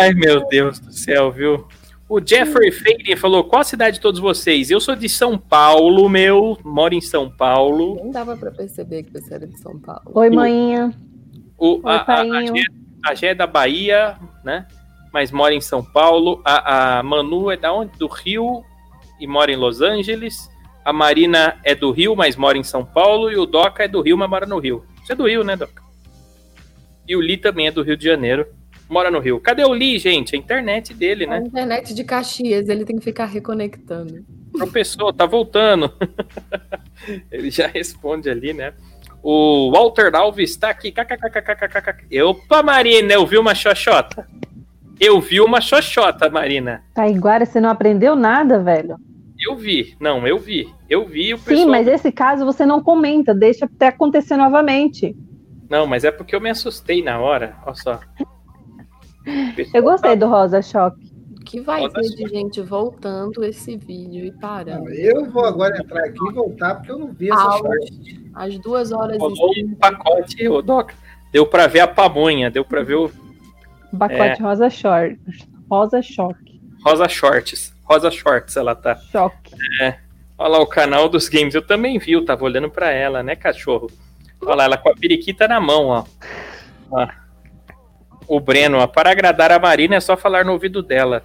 Ai, 0.00 0.14
meu 0.14 0.46
Deus 0.48 0.78
do 0.78 0.92
céu, 0.92 1.32
viu? 1.32 1.66
O 2.12 2.20
Jeffrey 2.22 2.70
Feire 2.70 3.16
falou: 3.16 3.42
qual 3.42 3.62
a 3.62 3.64
cidade 3.64 3.96
de 3.96 4.02
todos 4.02 4.20
vocês? 4.20 4.70
Eu 4.70 4.78
sou 4.82 4.94
de 4.94 5.08
São 5.08 5.38
Paulo, 5.38 6.10
meu, 6.10 6.58
moro 6.62 6.92
em 6.92 7.00
São 7.00 7.30
Paulo. 7.30 7.94
Nem 7.94 8.10
dava 8.10 8.36
pra 8.36 8.50
perceber 8.50 9.04
que 9.04 9.18
você 9.18 9.32
era 9.32 9.46
de 9.46 9.58
São 9.58 9.80
Paulo. 9.80 10.02
Oi, 10.12 10.28
manhinha. 10.28 10.92
O, 11.56 11.80
a, 11.82 11.94
a, 11.94 11.96
a, 11.96 12.04
painho. 12.04 12.54
Gé, 12.54 12.64
a 13.06 13.14
Gé 13.14 13.26
é 13.28 13.34
da 13.34 13.46
Bahia, 13.46 14.18
né? 14.44 14.68
Mas 15.10 15.32
mora 15.32 15.54
em 15.54 15.60
São 15.62 15.82
Paulo. 15.82 16.42
A, 16.44 16.98
a 16.98 17.02
Manu 17.02 17.50
é 17.50 17.56
da 17.56 17.72
onde? 17.72 17.96
Do 17.96 18.08
Rio 18.08 18.62
e 19.18 19.26
mora 19.26 19.50
em 19.50 19.56
Los 19.56 19.80
Angeles. 19.80 20.50
A 20.84 20.92
Marina 20.92 21.58
é 21.64 21.74
do 21.74 21.90
Rio, 21.92 22.14
mas 22.14 22.36
mora 22.36 22.58
em 22.58 22.62
São 22.62 22.84
Paulo. 22.84 23.30
E 23.30 23.38
o 23.38 23.46
Doca 23.46 23.84
é 23.84 23.88
do 23.88 24.02
Rio, 24.02 24.18
mas 24.18 24.28
mora 24.28 24.44
no 24.44 24.58
Rio. 24.58 24.84
Você 25.02 25.14
é 25.14 25.16
do 25.16 25.26
Rio, 25.26 25.42
né, 25.42 25.56
Doca? 25.56 25.82
E 27.08 27.16
o 27.16 27.22
Li 27.22 27.38
também 27.38 27.68
é 27.68 27.70
do 27.70 27.82
Rio 27.82 27.96
de 27.96 28.04
Janeiro. 28.04 28.46
Mora 28.92 29.10
no 29.10 29.20
Rio. 29.20 29.40
Cadê 29.40 29.64
o 29.64 29.72
Li, 29.72 29.98
gente? 29.98 30.36
A 30.36 30.38
internet 30.38 30.92
dele, 30.92 31.24
A 31.24 31.28
né? 31.30 31.38
internet 31.38 31.94
de 31.94 32.04
Caxias, 32.04 32.68
ele 32.68 32.84
tem 32.84 32.96
que 32.96 33.02
ficar 33.02 33.24
reconectando. 33.24 34.22
Professor, 34.52 35.14
tá 35.14 35.24
voltando. 35.24 35.90
Ele 37.32 37.50
já 37.50 37.66
responde 37.66 38.28
ali, 38.28 38.52
né? 38.52 38.74
O 39.22 39.72
Walter 39.72 40.14
Alves 40.14 40.56
tá 40.56 40.68
aqui. 40.68 40.92
Opa, 42.22 42.62
Marina, 42.62 43.14
eu 43.14 43.24
vi 43.26 43.38
uma 43.38 43.54
xoxota. 43.54 44.28
Eu 45.00 45.20
vi 45.20 45.40
uma 45.40 45.60
xoxota, 45.60 46.28
Marina. 46.28 46.84
Taiguara, 46.94 47.46
você 47.46 47.60
não 47.62 47.70
aprendeu 47.70 48.14
nada, 48.14 48.58
velho. 48.62 48.96
Eu 49.40 49.56
vi. 49.56 49.96
Não, 49.98 50.26
eu 50.26 50.38
vi. 50.38 50.68
Eu 50.88 51.08
vi 51.08 51.32
o 51.32 51.38
pessoal. 51.38 51.64
Sim, 51.64 51.70
mas 51.70 51.88
esse 51.88 52.12
caso 52.12 52.44
você 52.44 52.66
não 52.66 52.82
comenta, 52.82 53.34
deixa 53.34 53.64
até 53.64 53.88
acontecer 53.88 54.36
novamente. 54.36 55.16
Não, 55.70 55.86
mas 55.86 56.04
é 56.04 56.10
porque 56.10 56.36
eu 56.36 56.40
me 56.40 56.50
assustei 56.50 57.02
na 57.02 57.18
hora. 57.18 57.56
Olha 57.64 57.74
só. 57.74 58.00
O 59.26 59.76
Eu 59.76 59.82
gostei 59.82 60.10
tá- 60.10 60.16
do 60.16 60.26
Rosa 60.26 60.60
Choque. 60.62 61.12
O 61.40 61.44
que 61.44 61.60
vai 61.60 61.88
ter 61.88 62.04
só. 62.04 62.14
de 62.16 62.28
gente 62.28 62.60
voltando 62.60 63.44
esse 63.44 63.76
vídeo 63.76 64.24
e 64.24 64.32
parando? 64.32 64.88
Eu 64.90 65.28
vou 65.30 65.44
agora 65.44 65.76
entrar 65.76 66.04
aqui 66.04 66.18
e 66.18 66.32
voltar, 66.32 66.76
porque 66.76 66.92
eu 66.92 66.98
não 66.98 67.12
vi 67.12 67.30
essa 67.30 67.62
parte. 67.62 68.30
Às 68.34 68.58
duas 68.60 68.92
horas 68.92 69.18
Rolou 69.18 69.52
e 69.56 69.64
um 69.64 69.74
pacote, 69.74 70.48
ô 70.48 70.62
Doc. 70.62 70.92
Deu 71.32 71.46
pra 71.46 71.66
ver 71.66 71.80
a 71.80 71.88
pamonha, 71.88 72.50
deu 72.50 72.64
pra 72.64 72.82
ver 72.82 72.94
o 72.94 73.10
Pacote 73.98 74.40
Rosa 74.42 74.70
Short. 74.70 75.18
Rosa 75.70 76.00
Choque. 76.00 76.60
Rosa 76.84 77.08
Shorts. 77.08 77.74
Rosa 77.84 78.10
Shorts, 78.10 78.56
ela 78.56 78.74
tá. 78.74 78.96
Choque. 78.96 79.54
Olha 80.38 80.48
lá 80.48 80.60
o 80.60 80.66
canal 80.66 81.08
dos 81.08 81.28
games. 81.28 81.54
Eu 81.54 81.62
também 81.62 81.98
vi, 81.98 82.12
eu 82.12 82.24
tava 82.24 82.44
olhando 82.44 82.70
pra 82.70 82.90
ela, 82.90 83.22
né, 83.22 83.36
cachorro? 83.36 83.90
Olha 84.40 84.54
lá, 84.54 84.64
ela 84.64 84.76
com 84.76 84.88
a 84.88 84.94
periquita 84.94 85.46
na 85.46 85.60
mão, 85.60 85.86
ó. 85.86 86.04
Ó. 86.90 87.08
O 88.34 88.40
Breno, 88.40 88.88
para 88.88 89.10
agradar 89.10 89.52
a 89.52 89.58
Marina 89.58 89.96
é 89.96 90.00
só 90.00 90.16
falar 90.16 90.42
no 90.42 90.52
ouvido 90.52 90.82
dela. 90.82 91.22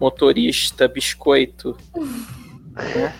Motorista, 0.00 0.88
biscoito. 0.88 1.76
Né? 2.74 3.14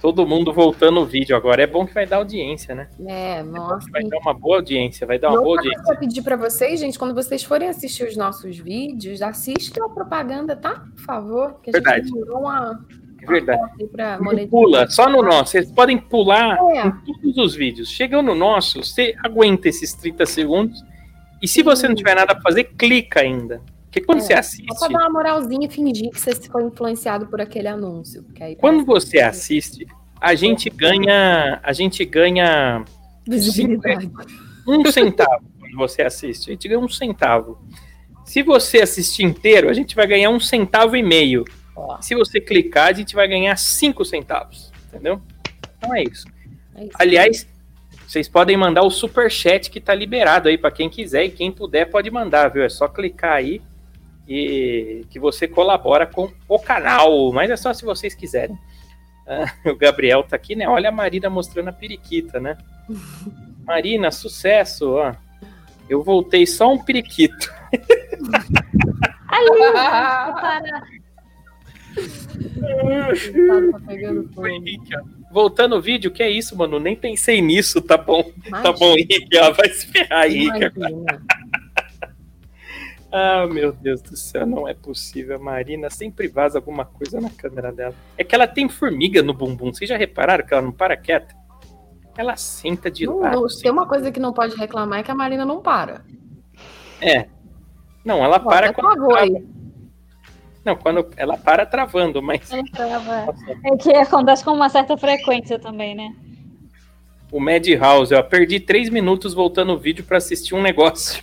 Todo 0.00 0.26
mundo 0.26 0.50
voltando 0.50 0.98
o 1.00 1.04
vídeo 1.04 1.36
agora. 1.36 1.62
É 1.62 1.66
bom 1.66 1.84
que 1.84 1.92
vai 1.92 2.06
dar 2.06 2.16
audiência, 2.16 2.74
né? 2.74 2.88
É, 3.06 3.42
nossa. 3.42 3.86
Vai 3.90 4.02
dar 4.04 4.16
uma 4.16 4.32
boa 4.32 4.56
audiência, 4.56 5.06
vai 5.06 5.18
dar 5.18 5.28
uma 5.28 5.42
boa 5.42 5.58
audiência. 5.58 5.82
eu 5.92 5.98
pedir 5.98 6.22
pra 6.22 6.36
vocês, 6.36 6.80
gente, 6.80 6.98
quando 6.98 7.14
vocês 7.14 7.44
forem 7.44 7.68
assistir 7.68 8.04
os 8.08 8.16
nossos 8.16 8.56
vídeos, 8.56 9.20
assistam 9.20 9.84
a 9.84 9.88
propaganda, 9.90 10.56
tá? 10.56 10.84
Por 10.94 11.04
favor. 11.04 11.60
Que 11.62 11.68
a 11.68 11.72
Verdade. 11.72 12.08
gente 12.08 12.30
uma, 12.30 12.80
É 13.22 13.26
verdade. 13.26 14.48
Pula, 14.48 14.88
só 14.88 15.06
no 15.10 15.20
nosso. 15.20 15.50
Vocês 15.50 15.70
podem 15.70 15.98
pular 15.98 16.56
É. 16.70 16.86
em 16.86 16.90
todos 16.92 17.36
os 17.36 17.54
vídeos. 17.54 17.90
Chegou 17.90 18.22
no 18.22 18.34
nosso, 18.34 18.82
você 18.82 19.14
aguenta 19.22 19.68
esses 19.68 19.92
30 19.92 20.24
segundos. 20.24 20.82
E 21.42 21.48
se 21.48 21.62
você 21.62 21.86
não 21.88 21.94
tiver 21.94 22.14
nada 22.14 22.34
pra 22.34 22.42
fazer, 22.42 22.64
clica 22.76 23.20
ainda. 23.20 23.60
Porque 23.84 24.00
quando 24.00 24.18
É, 24.18 24.22
você 24.22 24.34
assiste, 24.34 24.74
Só 24.74 24.88
pra 24.88 24.98
dar 24.98 25.04
uma 25.04 25.12
moralzinha 25.12 25.66
e 25.66 25.70
fingir 25.70 26.10
que 26.10 26.20
você 26.20 26.34
foi 26.34 26.64
influenciado 26.64 27.26
por 27.26 27.40
aquele 27.40 27.68
anúncio. 27.68 28.24
quando 28.58 28.84
você 28.84 29.20
assiste, 29.20 29.86
a 30.20 30.34
gente 30.34 30.68
ganha. 30.68 31.60
A 31.62 31.72
gente 31.72 32.04
ganha 32.04 32.84
visibilidade. 33.26 34.10
um 34.66 34.84
centavo 34.90 35.44
quando 35.58 35.76
você 35.76 36.02
assiste. 36.02 36.50
A 36.50 36.52
gente 36.52 36.68
ganha 36.68 36.80
um 36.80 36.88
centavo. 36.88 37.58
Se 38.24 38.42
você 38.42 38.82
assistir 38.82 39.22
inteiro, 39.22 39.68
a 39.70 39.72
gente 39.72 39.94
vai 39.94 40.06
ganhar 40.06 40.30
um 40.30 40.40
centavo 40.40 40.96
e 40.96 41.02
meio. 41.02 41.44
Ó. 41.74 42.00
Se 42.00 42.14
você 42.14 42.40
clicar, 42.40 42.88
a 42.88 42.92
gente 42.92 43.14
vai 43.14 43.28
ganhar 43.28 43.56
cinco 43.56 44.04
centavos. 44.04 44.72
Entendeu? 44.88 45.20
Então 45.78 45.94
é 45.94 46.02
isso. 46.02 46.26
É 46.74 46.84
isso. 46.84 46.92
Aliás, 46.98 47.46
vocês 48.16 48.28
podem 48.28 48.56
mandar 48.56 48.82
o 48.82 48.90
super 48.90 49.30
chat 49.30 49.70
que 49.70 49.78
tá 49.78 49.94
liberado 49.94 50.48
aí 50.48 50.56
para 50.56 50.70
quem 50.70 50.88
quiser 50.88 51.24
e 51.24 51.30
quem 51.30 51.52
puder 51.52 51.90
pode 51.90 52.10
mandar, 52.10 52.48
viu? 52.48 52.62
É 52.62 52.68
só 52.70 52.88
clicar 52.88 53.32
aí 53.32 53.60
e 54.26 55.04
que 55.10 55.20
você 55.20 55.46
colabora 55.46 56.06
com 56.06 56.32
o 56.48 56.58
canal, 56.58 57.30
mas 57.30 57.50
é 57.50 57.56
só 57.56 57.74
se 57.74 57.84
vocês 57.84 58.14
quiserem. 58.14 58.58
Ah, 59.28 59.52
o 59.70 59.76
Gabriel 59.76 60.22
tá 60.22 60.34
aqui, 60.34 60.56
né? 60.56 60.66
Olha 60.66 60.88
a 60.88 60.92
Marina 60.92 61.28
mostrando 61.28 61.68
a 61.68 61.72
periquita, 61.72 62.40
né? 62.40 62.56
Marina, 63.66 64.10
sucesso, 64.10 64.92
ó. 64.92 65.12
Eu 65.86 66.02
voltei 66.02 66.46
só 66.46 66.72
um 66.72 66.82
periquito. 66.82 67.52
Ali, 69.28 69.72
para. 70.40 70.86
Tá 73.72 73.80
pegando 73.86 74.26
fogo. 74.32 74.48
Voltando 75.36 75.76
o 75.76 75.80
vídeo, 75.82 76.10
que 76.10 76.22
é 76.22 76.30
isso, 76.30 76.56
mano? 76.56 76.80
Nem 76.80 76.96
pensei 76.96 77.42
nisso, 77.42 77.82
tá 77.82 77.98
bom. 77.98 78.22
Tá 78.22 78.30
Imagina, 78.46 78.72
bom, 78.72 78.92
Henrique, 78.92 79.36
ó, 79.38 79.52
vai 79.52 79.68
se 79.68 79.86
ferrar, 79.88 80.30
imagina. 80.32 80.72
Ah, 83.12 83.46
meu 83.46 83.70
Deus 83.70 84.00
do 84.00 84.16
céu, 84.16 84.46
não 84.46 84.66
é 84.66 84.72
possível. 84.72 85.36
A 85.36 85.38
Marina 85.38 85.90
sempre 85.90 86.26
vaza 86.26 86.56
alguma 86.56 86.86
coisa 86.86 87.20
na 87.20 87.28
câmera 87.28 87.70
dela. 87.70 87.94
É 88.16 88.24
que 88.24 88.34
ela 88.34 88.46
tem 88.46 88.66
formiga 88.66 89.22
no 89.22 89.34
bumbum. 89.34 89.74
Vocês 89.74 89.90
já 89.90 89.98
repararam 89.98 90.42
que 90.46 90.54
ela 90.54 90.62
não 90.62 90.72
para 90.72 90.96
quieta? 90.96 91.36
Ela 92.16 92.34
senta 92.38 92.90
de 92.90 93.04
Não, 93.04 93.18
lado. 93.18 93.36
não, 93.36 93.44
assim. 93.44 93.60
tem 93.60 93.70
uma 93.70 93.86
coisa 93.86 94.10
que 94.10 94.18
não 94.18 94.32
pode 94.32 94.56
reclamar 94.56 95.00
é 95.00 95.02
que 95.02 95.10
a 95.10 95.14
Marina 95.14 95.44
não 95.44 95.60
para. 95.60 96.02
É. 96.98 97.26
Não, 98.02 98.24
ela 98.24 98.36
Ó, 98.36 98.48
para 98.48 98.70
até 98.70 98.80
quando. 98.80 99.14
aí. 99.14 99.46
Não, 100.66 100.74
quando 100.74 101.06
ela 101.16 101.36
para 101.36 101.64
travando, 101.64 102.20
mas 102.20 102.50
Ela 102.52 102.64
trava. 102.74 103.32
É 103.64 103.76
que 103.76 103.94
acontece 103.94 104.44
com 104.44 104.50
uma 104.50 104.68
certa 104.68 104.96
frequência 104.96 105.60
também, 105.60 105.94
né? 105.94 106.12
o 107.30 107.40
Madhouse, 107.40 108.14
ó, 108.14 108.22
perdi 108.22 108.58
três 108.58 108.88
minutos 108.88 109.32
voltando 109.32 109.72
o 109.72 109.78
vídeo 109.78 110.04
pra 110.04 110.16
assistir 110.16 110.56
um 110.56 110.62
negócio. 110.62 111.22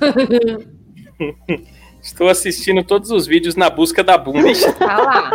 Estou 2.00 2.28
assistindo 2.28 2.84
todos 2.84 3.10
os 3.10 3.26
vídeos 3.26 3.56
na 3.56 3.68
busca 3.68 4.04
da 4.04 4.16
bunda. 4.16 4.48
Tá 4.78 4.96
lá. 4.96 5.30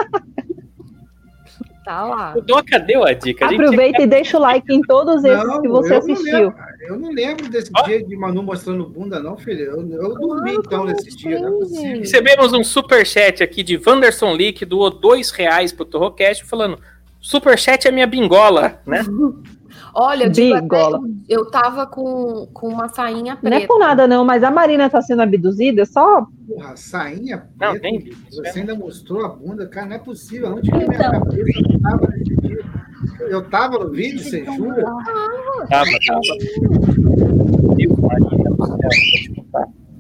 Tá 1.84 2.04
lá. 2.04 2.34
O 2.38 2.42
Doca 2.42 2.80
deu 2.80 3.04
a 3.04 3.12
dica. 3.12 3.46
A 3.46 3.50
gente 3.50 3.62
Aproveita 3.62 4.04
e 4.04 4.08
deixa 4.08 4.38
o 4.38 4.42
like 4.42 4.74
em 4.74 4.82
todos 4.84 5.24
esses 5.26 5.46
Não, 5.46 5.62
que 5.62 5.68
você 5.68 5.96
eu 5.96 6.00
não 6.00 6.14
assistiu. 6.14 6.52
cara. 6.54 6.71
Eu 6.82 6.98
não 6.98 7.12
lembro 7.12 7.50
desse 7.50 7.72
dia 7.86 8.04
de 8.04 8.16
Manu 8.16 8.42
mostrando 8.42 8.86
bunda, 8.86 9.22
não, 9.22 9.38
filho. 9.38 9.62
Eu, 9.62 9.90
eu 9.90 10.16
dormi 10.16 10.56
então 10.56 10.86
nesse 10.86 11.16
dia, 11.16 11.40
não 11.40 11.48
é 11.48 11.60
possível. 11.60 12.00
Recebemos 12.00 12.54
um 12.54 12.64
superchat 12.64 13.44
aqui 13.44 13.62
de 13.62 13.80
Wanderson 13.86 14.34
Lee, 14.34 14.54
que 14.54 14.66
doou 14.66 14.90
dois 14.90 15.32
reais 15.32 15.72
pro 15.72 15.86
Torrocast, 15.86 16.44
falando: 16.46 16.80
Superchat 17.20 17.88
é 17.88 17.92
minha 17.92 18.08
bingola, 18.08 18.82
né? 18.86 19.04
Olha, 19.94 20.28
até, 20.28 20.62
Bigola. 20.62 21.00
eu 21.28 21.50
tava 21.52 21.86
com, 21.86 22.48
com 22.54 22.68
uma 22.70 22.88
sainha 22.90 23.38
Não 23.42 23.50
é 23.50 23.56
preta. 23.56 23.68
por 23.68 23.80
nada, 23.80 24.08
não, 24.08 24.24
mas 24.24 24.44
a 24.44 24.50
Marina 24.52 24.90
tá 24.90 25.02
sendo 25.02 25.22
abduzida, 25.22 25.86
só 25.86 26.26
Porra, 26.48 26.76
sainha 26.78 27.48
Não, 27.60 27.72
preta. 27.72 27.80
nem 27.84 28.00
vi. 28.00 28.12
Você 28.32 28.60
ainda 28.60 28.76
mostrou 28.76 29.26
a 29.26 29.30
bunda, 29.30 29.68
cara, 29.68 29.88
não 29.88 29.96
é 29.96 30.00
possível. 30.00 30.56
Onde 30.56 30.70
que 30.72 30.78
minha 30.78 30.86
Então. 30.94 31.12
cabeça 31.12 31.60
não 31.70 31.80
tava 31.80 32.08
nesse 32.08 32.36
dia? 32.42 32.60
Eu 33.30 33.50
tava 33.50 33.80
no 33.80 33.90
vídeo, 33.92 34.20
você 34.24 34.44
jura? 34.46 34.84
Tava, 35.70 35.86
tava. 36.08 36.22
Deus. 37.76 37.98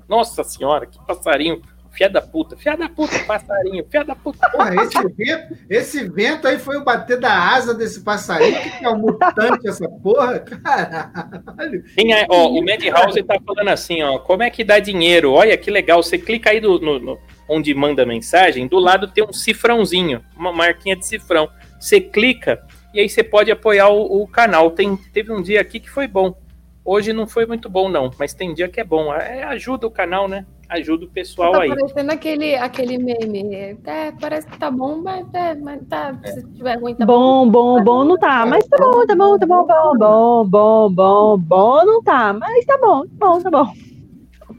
Nossa 0.07 0.43
senhora, 0.43 0.85
que 0.85 0.99
passarinho. 1.05 1.61
Fia 1.93 2.09
da 2.09 2.21
puta, 2.21 2.55
fia 2.55 2.75
da 2.77 2.87
puta, 2.87 3.19
passarinho, 3.25 3.85
fia 3.89 4.03
da 4.03 4.15
puta. 4.15 4.49
Porra, 4.49 4.73
esse 4.75 5.07
vento, 5.09 5.57
esse 5.69 6.09
vento 6.09 6.47
aí 6.47 6.57
foi 6.57 6.77
o 6.77 6.83
bater 6.85 7.19
da 7.19 7.33
asa 7.53 7.73
desse 7.73 8.01
passarinho. 8.01 8.57
Que 8.79 8.85
é 8.85 8.89
um 8.89 8.97
mutante 8.97 9.67
essa 9.67 9.87
porra? 9.89 10.39
Caralho. 10.39 11.83
Quem 11.95 12.13
é, 12.13 12.25
ó, 12.29 12.47
o 12.49 12.63
Madhouse 12.63 13.21
tá 13.23 13.35
falando 13.45 13.67
assim, 13.69 14.01
ó, 14.01 14.17
como 14.19 14.43
é 14.43 14.49
que 14.49 14.63
dá 14.63 14.79
dinheiro? 14.79 15.33
Olha 15.33 15.57
que 15.57 15.69
legal, 15.69 16.01
você 16.01 16.17
clica 16.17 16.49
aí 16.49 16.59
do, 16.59 16.79
no, 16.79 16.97
no- 16.99 17.19
onde 17.47 17.73
manda 17.73 18.05
mensagem, 18.05 18.67
do 18.67 18.79
lado 18.79 19.07
tem 19.09 19.23
um 19.23 19.33
cifrãozinho, 19.33 20.23
uma 20.35 20.53
marquinha 20.53 20.95
de 20.95 21.05
cifrão. 21.05 21.49
Você 21.79 21.99
clica 21.99 22.65
e 22.93 22.99
aí 23.01 23.09
você 23.09 23.23
pode 23.23 23.51
apoiar 23.51 23.89
o, 23.89 24.21
o 24.23 24.27
canal. 24.27 24.71
Tem, 24.71 24.95
teve 24.95 25.31
um 25.33 25.41
dia 25.41 25.59
aqui 25.59 25.79
que 25.79 25.89
foi 25.89 26.07
bom. 26.07 26.35
Hoje 26.83 27.13
não 27.13 27.27
foi 27.27 27.45
muito 27.45 27.69
bom, 27.69 27.89
não, 27.89 28.09
mas 28.17 28.33
tem 28.33 28.53
dia 28.53 28.67
que 28.69 28.79
é 28.79 28.83
bom. 28.83 29.13
É, 29.13 29.43
ajuda 29.43 29.85
o 29.85 29.91
canal, 29.91 30.27
né? 30.27 30.45
Ajuda 30.71 31.03
o 31.03 31.09
pessoal 31.09 31.51
Tá 31.51 31.63
aí. 31.63 31.69
parecendo 31.69 32.11
aquele, 32.13 32.55
aquele 32.55 32.97
meme. 32.97 33.77
É, 33.83 34.11
parece 34.19 34.47
que 34.47 34.57
tá 34.57 34.71
bom, 34.71 35.01
mas, 35.03 35.27
é, 35.33 35.53
mas 35.55 35.81
tá, 35.89 36.17
se 36.23 36.47
tiver 36.53 36.79
ruim, 36.79 36.95
tá 36.95 37.05
bom, 37.05 37.45
bom, 37.49 37.83
bom 37.83 38.05
não 38.05 38.17
tá, 38.17 38.45
mas 38.45 38.65
tá 38.67 38.77
bom, 38.77 39.05
tá 39.05 39.13
bom, 39.13 39.37
tá 39.37 39.45
bom, 39.45 39.65
bom, 39.67 39.97
bom, 39.97 40.45
bom, 40.45 40.89
bom, 40.89 41.37
bom 41.37 41.85
não 41.85 42.01
tá, 42.01 42.31
mas 42.31 42.65
tá 42.65 42.77
bom, 42.77 43.05
tá 43.05 43.09
bom, 43.19 43.41
tá 43.41 43.51
bom. 43.51 43.73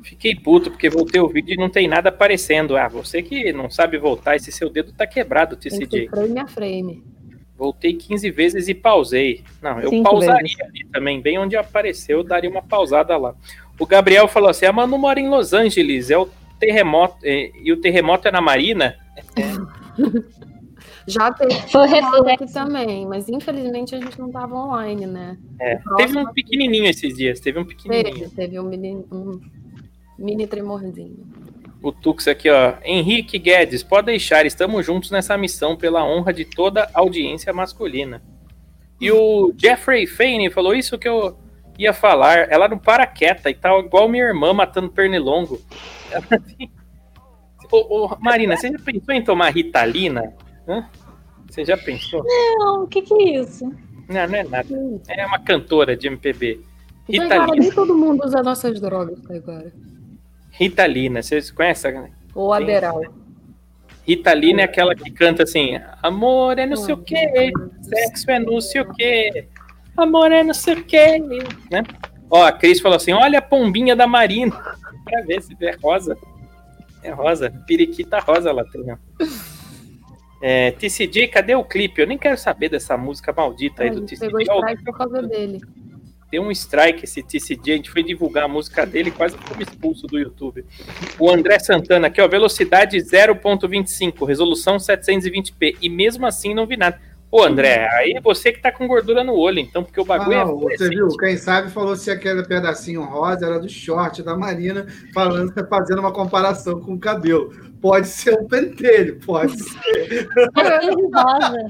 Fiquei 0.02 0.34
puto 0.34 0.70
porque 0.70 0.90
voltei 0.90 1.18
o 1.18 1.28
vídeo 1.28 1.54
e 1.54 1.56
não 1.56 1.70
tem 1.70 1.88
nada 1.88 2.10
aparecendo. 2.10 2.76
Ah, 2.76 2.88
você 2.88 3.22
que 3.22 3.50
não 3.50 3.70
sabe 3.70 3.96
voltar, 3.96 4.36
esse 4.36 4.52
seu 4.52 4.68
dedo 4.68 4.92
tá 4.92 5.06
quebrado, 5.06 5.56
ser 5.62 5.88
frame 6.10 6.38
a 6.38 6.46
frame. 6.46 7.04
Voltei 7.56 7.94
15 7.94 8.28
vezes 8.30 8.68
e 8.68 8.74
pausei. 8.74 9.44
Não, 9.62 9.80
eu 9.80 9.88
Cinco 9.90 10.10
pausaria 10.10 10.42
vezes. 10.42 10.60
ali 10.60 10.84
também, 10.92 11.20
bem 11.20 11.38
onde 11.38 11.56
apareceu, 11.56 12.18
eu 12.18 12.24
daria 12.24 12.50
uma 12.50 12.62
pausada 12.62 13.16
lá. 13.16 13.34
O 13.82 13.86
Gabriel 13.86 14.28
falou 14.28 14.48
assim: 14.48 14.64
a 14.64 14.72
Manu 14.72 14.96
mora 14.96 15.18
em 15.18 15.28
Los 15.28 15.52
Angeles, 15.52 16.08
é 16.08 16.16
o 16.16 16.28
terremoto, 16.60 17.16
é, 17.24 17.50
e 17.64 17.72
o 17.72 17.80
terremoto 17.80 18.28
é 18.28 18.30
na 18.30 18.40
Marina? 18.40 18.96
Já 21.04 21.32
teve 21.32 21.52
Foi 21.68 22.32
aqui 22.32 22.46
também, 22.52 23.04
mas 23.04 23.28
infelizmente 23.28 23.92
a 23.96 23.98
gente 23.98 24.16
não 24.20 24.30
tava 24.30 24.54
online, 24.54 25.04
né? 25.04 25.36
É, 25.60 25.80
teve 25.96 26.16
um 26.16 26.32
pequenininho 26.32 26.88
esses 26.88 27.16
dias, 27.16 27.40
teve 27.40 27.58
um 27.58 27.64
pequenininho. 27.64 28.20
Teve, 28.20 28.36
teve 28.36 28.60
um 28.60 28.62
mini, 28.62 29.04
um 29.10 29.40
mini 30.16 30.46
tremorzinho. 30.46 31.26
O 31.82 31.90
Tux 31.90 32.28
aqui, 32.28 32.48
ó. 32.48 32.74
Henrique 32.84 33.36
Guedes, 33.36 33.82
pode 33.82 34.06
deixar, 34.06 34.46
estamos 34.46 34.86
juntos 34.86 35.10
nessa 35.10 35.36
missão 35.36 35.76
pela 35.76 36.04
honra 36.04 36.32
de 36.32 36.44
toda 36.44 36.84
a 36.94 37.00
audiência 37.00 37.52
masculina. 37.52 38.22
E 39.00 39.10
o 39.10 39.52
Jeffrey 39.58 40.06
Fane 40.06 40.48
falou 40.50 40.72
isso 40.72 40.96
que 40.96 41.08
eu 41.08 41.41
ia 41.78 41.92
falar. 41.92 42.50
Ela 42.50 42.68
não 42.68 42.78
para 42.78 43.06
quieta 43.06 43.50
e 43.50 43.54
tá 43.54 43.76
igual 43.78 44.08
minha 44.08 44.24
irmã 44.24 44.52
matando 44.52 44.90
pernilongo. 44.90 45.60
Assim- 46.12 46.70
Ô, 47.70 48.04
ô, 48.04 48.16
Marina, 48.20 48.54
você 48.54 48.70
já 48.70 48.78
pensou 48.78 49.14
em 49.14 49.24
tomar 49.24 49.48
Ritalina? 49.48 50.34
Hã? 50.68 50.86
Você 51.48 51.64
já 51.64 51.76
pensou? 51.76 52.22
Não, 52.58 52.84
o 52.84 52.86
que 52.86 53.00
que 53.00 53.14
é 53.14 53.40
isso? 53.40 53.64
Não, 54.08 54.26
não 54.28 54.34
é 54.38 54.42
nada. 54.42 54.68
É 55.08 55.26
uma 55.26 55.38
cantora 55.38 55.96
de 55.96 56.06
MPB. 56.06 56.60
Então, 57.08 57.28
cara, 57.28 57.40
Ritalina. 57.44 57.62
nem 57.66 57.72
todo 57.72 57.96
mundo 57.96 58.24
usa 58.24 58.42
nossas 58.42 58.78
drogas 58.78 59.18
agora. 59.30 59.72
Ritalina, 60.50 61.22
vocês 61.22 61.50
conhecem? 61.50 62.12
Ou 62.34 62.54
Sim. 62.54 62.62
Aderal. 62.62 63.02
Ritalina 64.06 64.62
é 64.62 64.64
aquela 64.64 64.94
que 64.94 65.10
canta 65.10 65.44
assim: 65.44 65.80
Amor 66.02 66.58
é 66.58 66.66
não 66.66 66.76
sei 66.76 66.94
o 66.94 66.98
que, 66.98 67.16
sexo 67.82 68.30
é 68.30 68.38
não 68.38 68.60
sei 68.60 68.80
o 68.80 68.92
que, 68.92 69.46
amor 69.96 70.32
é 70.32 70.42
não 70.42 70.54
sei 70.54 70.74
o 70.74 70.84
que, 70.84 71.18
né? 71.70 71.82
Ó, 72.30 72.44
a 72.44 72.52
Cris 72.52 72.80
falou 72.80 72.96
assim: 72.96 73.12
Olha 73.12 73.38
a 73.38 73.42
pombinha 73.42 73.94
da 73.94 74.06
Marina, 74.06 74.52
pra 75.04 75.20
ver 75.22 75.42
se 75.42 75.54
é 75.60 75.76
rosa. 75.82 76.16
É 77.02 77.10
rosa, 77.10 77.52
periquita 77.66 78.20
rosa 78.20 78.52
lá 78.52 78.64
tem. 78.64 78.84
É, 80.40 80.74
cadê 81.30 81.54
o 81.54 81.64
clipe? 81.64 82.00
Eu 82.00 82.06
nem 82.06 82.18
quero 82.18 82.36
saber 82.36 82.68
dessa 82.68 82.96
música 82.96 83.32
maldita 83.32 83.84
aí 83.84 83.90
do 83.90 84.00
TCD. 84.00 84.32
pegou 84.32 84.58
strike 84.58 84.84
por 84.84 84.96
causa 84.96 85.22
dele. 85.22 85.60
Deu 86.32 86.42
um 86.42 86.50
strike 86.50 87.04
esse 87.04 87.22
TCD, 87.22 87.72
a 87.72 87.76
gente 87.76 87.90
foi 87.90 88.02
divulgar 88.02 88.44
a 88.44 88.48
música 88.48 88.86
dele 88.86 89.10
e 89.10 89.12
quase 89.12 89.36
fomos 89.36 89.68
expulso 89.68 90.06
do 90.06 90.18
YouTube. 90.18 90.64
O 91.18 91.30
André 91.30 91.58
Santana 91.58 92.06
aqui, 92.06 92.22
ó, 92.22 92.26
velocidade 92.26 92.96
0.25, 92.96 94.26
resolução 94.26 94.78
720p, 94.78 95.76
e 95.80 95.90
mesmo 95.90 96.26
assim 96.26 96.54
não 96.54 96.66
vi 96.66 96.78
nada. 96.78 96.98
Ô 97.34 97.42
André, 97.42 97.88
aí 97.94 98.20
você 98.22 98.52
que 98.52 98.60
tá 98.60 98.70
com 98.70 98.86
gordura 98.86 99.24
no 99.24 99.34
olho, 99.34 99.58
então, 99.58 99.82
porque 99.82 99.98
o 99.98 100.02
Ah, 100.02 100.06
bagulho 100.06 100.36
não, 100.36 100.42
é 100.42 100.44
você 100.44 100.58
fluorescente. 100.58 100.94
viu? 100.96 101.08
Quem 101.16 101.36
sabe 101.38 101.70
falou 101.70 101.96
se 101.96 102.10
aquele 102.10 102.42
pedacinho 102.42 103.02
rosa 103.02 103.46
era 103.46 103.58
do 103.58 103.70
short 103.70 104.22
da 104.22 104.36
Marina, 104.36 104.86
falando, 105.14 105.50
fazendo 105.66 106.00
uma 106.00 106.12
comparação 106.12 106.78
com 106.78 106.92
o 106.92 106.98
cabelo. 106.98 107.50
Pode 107.80 108.06
ser 108.06 108.38
um 108.38 108.46
pentelho, 108.46 109.18
pode 109.24 109.58
ser. 109.58 110.28
Rosa. 111.14 111.66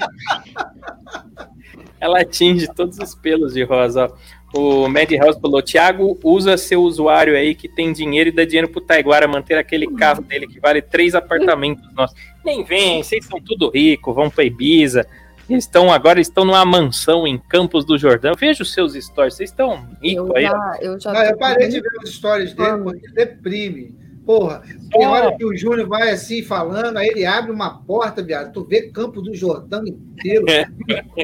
Ela 2.01 2.20
atinge 2.22 2.66
todos 2.74 2.98
os 2.98 3.14
pelos 3.14 3.55
de 3.55 3.62
rosa, 3.62 4.06
ó. 4.06 4.43
O 4.55 4.86
Madhouse 4.86 5.40
falou, 5.40 5.62
Thiago, 5.62 6.18
usa 6.22 6.59
seu 6.59 6.82
usuário 6.82 7.34
aí 7.34 7.55
que 7.55 7.68
tem 7.68 7.90
dinheiro 7.90 8.28
e 8.28 8.32
dá 8.32 8.44
dinheiro 8.44 8.68
pro 8.68 8.82
Taiguara 8.82 9.26
manter 9.26 9.55
aquele 9.56 9.86
carro 9.94 10.20
dele 10.20 10.47
que 10.47 10.60
vale 10.60 10.82
três 10.82 11.14
apartamentos 11.14 11.90
nossos. 11.94 12.14
Nem 12.44 12.62
vem, 12.62 13.02
vocês 13.02 13.24
são 13.24 13.40
tudo 13.40 13.70
rico, 13.70 14.12
vão 14.12 14.28
pra 14.28 14.44
Ibiza. 14.44 15.06
Eles 15.48 15.64
estão 15.64 15.93
agora 15.93 16.20
estão 16.20 16.44
numa 16.44 16.64
mansão 16.64 17.27
em 17.27 17.36
Campos 17.39 17.85
do 17.85 17.98
Jordão. 17.98 18.35
Veja 18.39 18.62
os 18.62 18.73
seus 18.73 18.94
stories, 18.94 19.35
vocês 19.35 19.51
estão 19.51 19.86
ricos 20.02 20.28
Eu 20.28 20.36
aí. 20.36 20.43
já, 20.44 20.78
eu 20.81 21.01
já 21.01 21.12
Ah, 21.12 21.27
eu 21.27 21.36
parei 21.36 21.69
de 21.69 21.81
ver 21.81 21.89
as 22.02 22.09
histórias 22.10 22.55
dele, 22.55 22.78
porque 22.82 23.09
deprime. 23.12 24.01
Porra, 24.24 24.62
tem 24.93 25.05
hora 25.05 25.36
que 25.36 25.44
o 25.44 25.55
Júnior 25.56 25.89
vai 25.89 26.10
assim 26.10 26.43
falando, 26.44 26.97
aí 26.97 27.09
ele 27.09 27.27
abre 27.27 27.51
uma 27.51 27.82
porta, 27.82 28.23
viado. 28.23 28.52
Tu 28.52 28.64
vê 28.64 28.82
Campo 28.82 29.20
do 29.20 29.35
Jordão 29.35 29.82
inteiro, 29.85 30.48
É. 30.48 30.64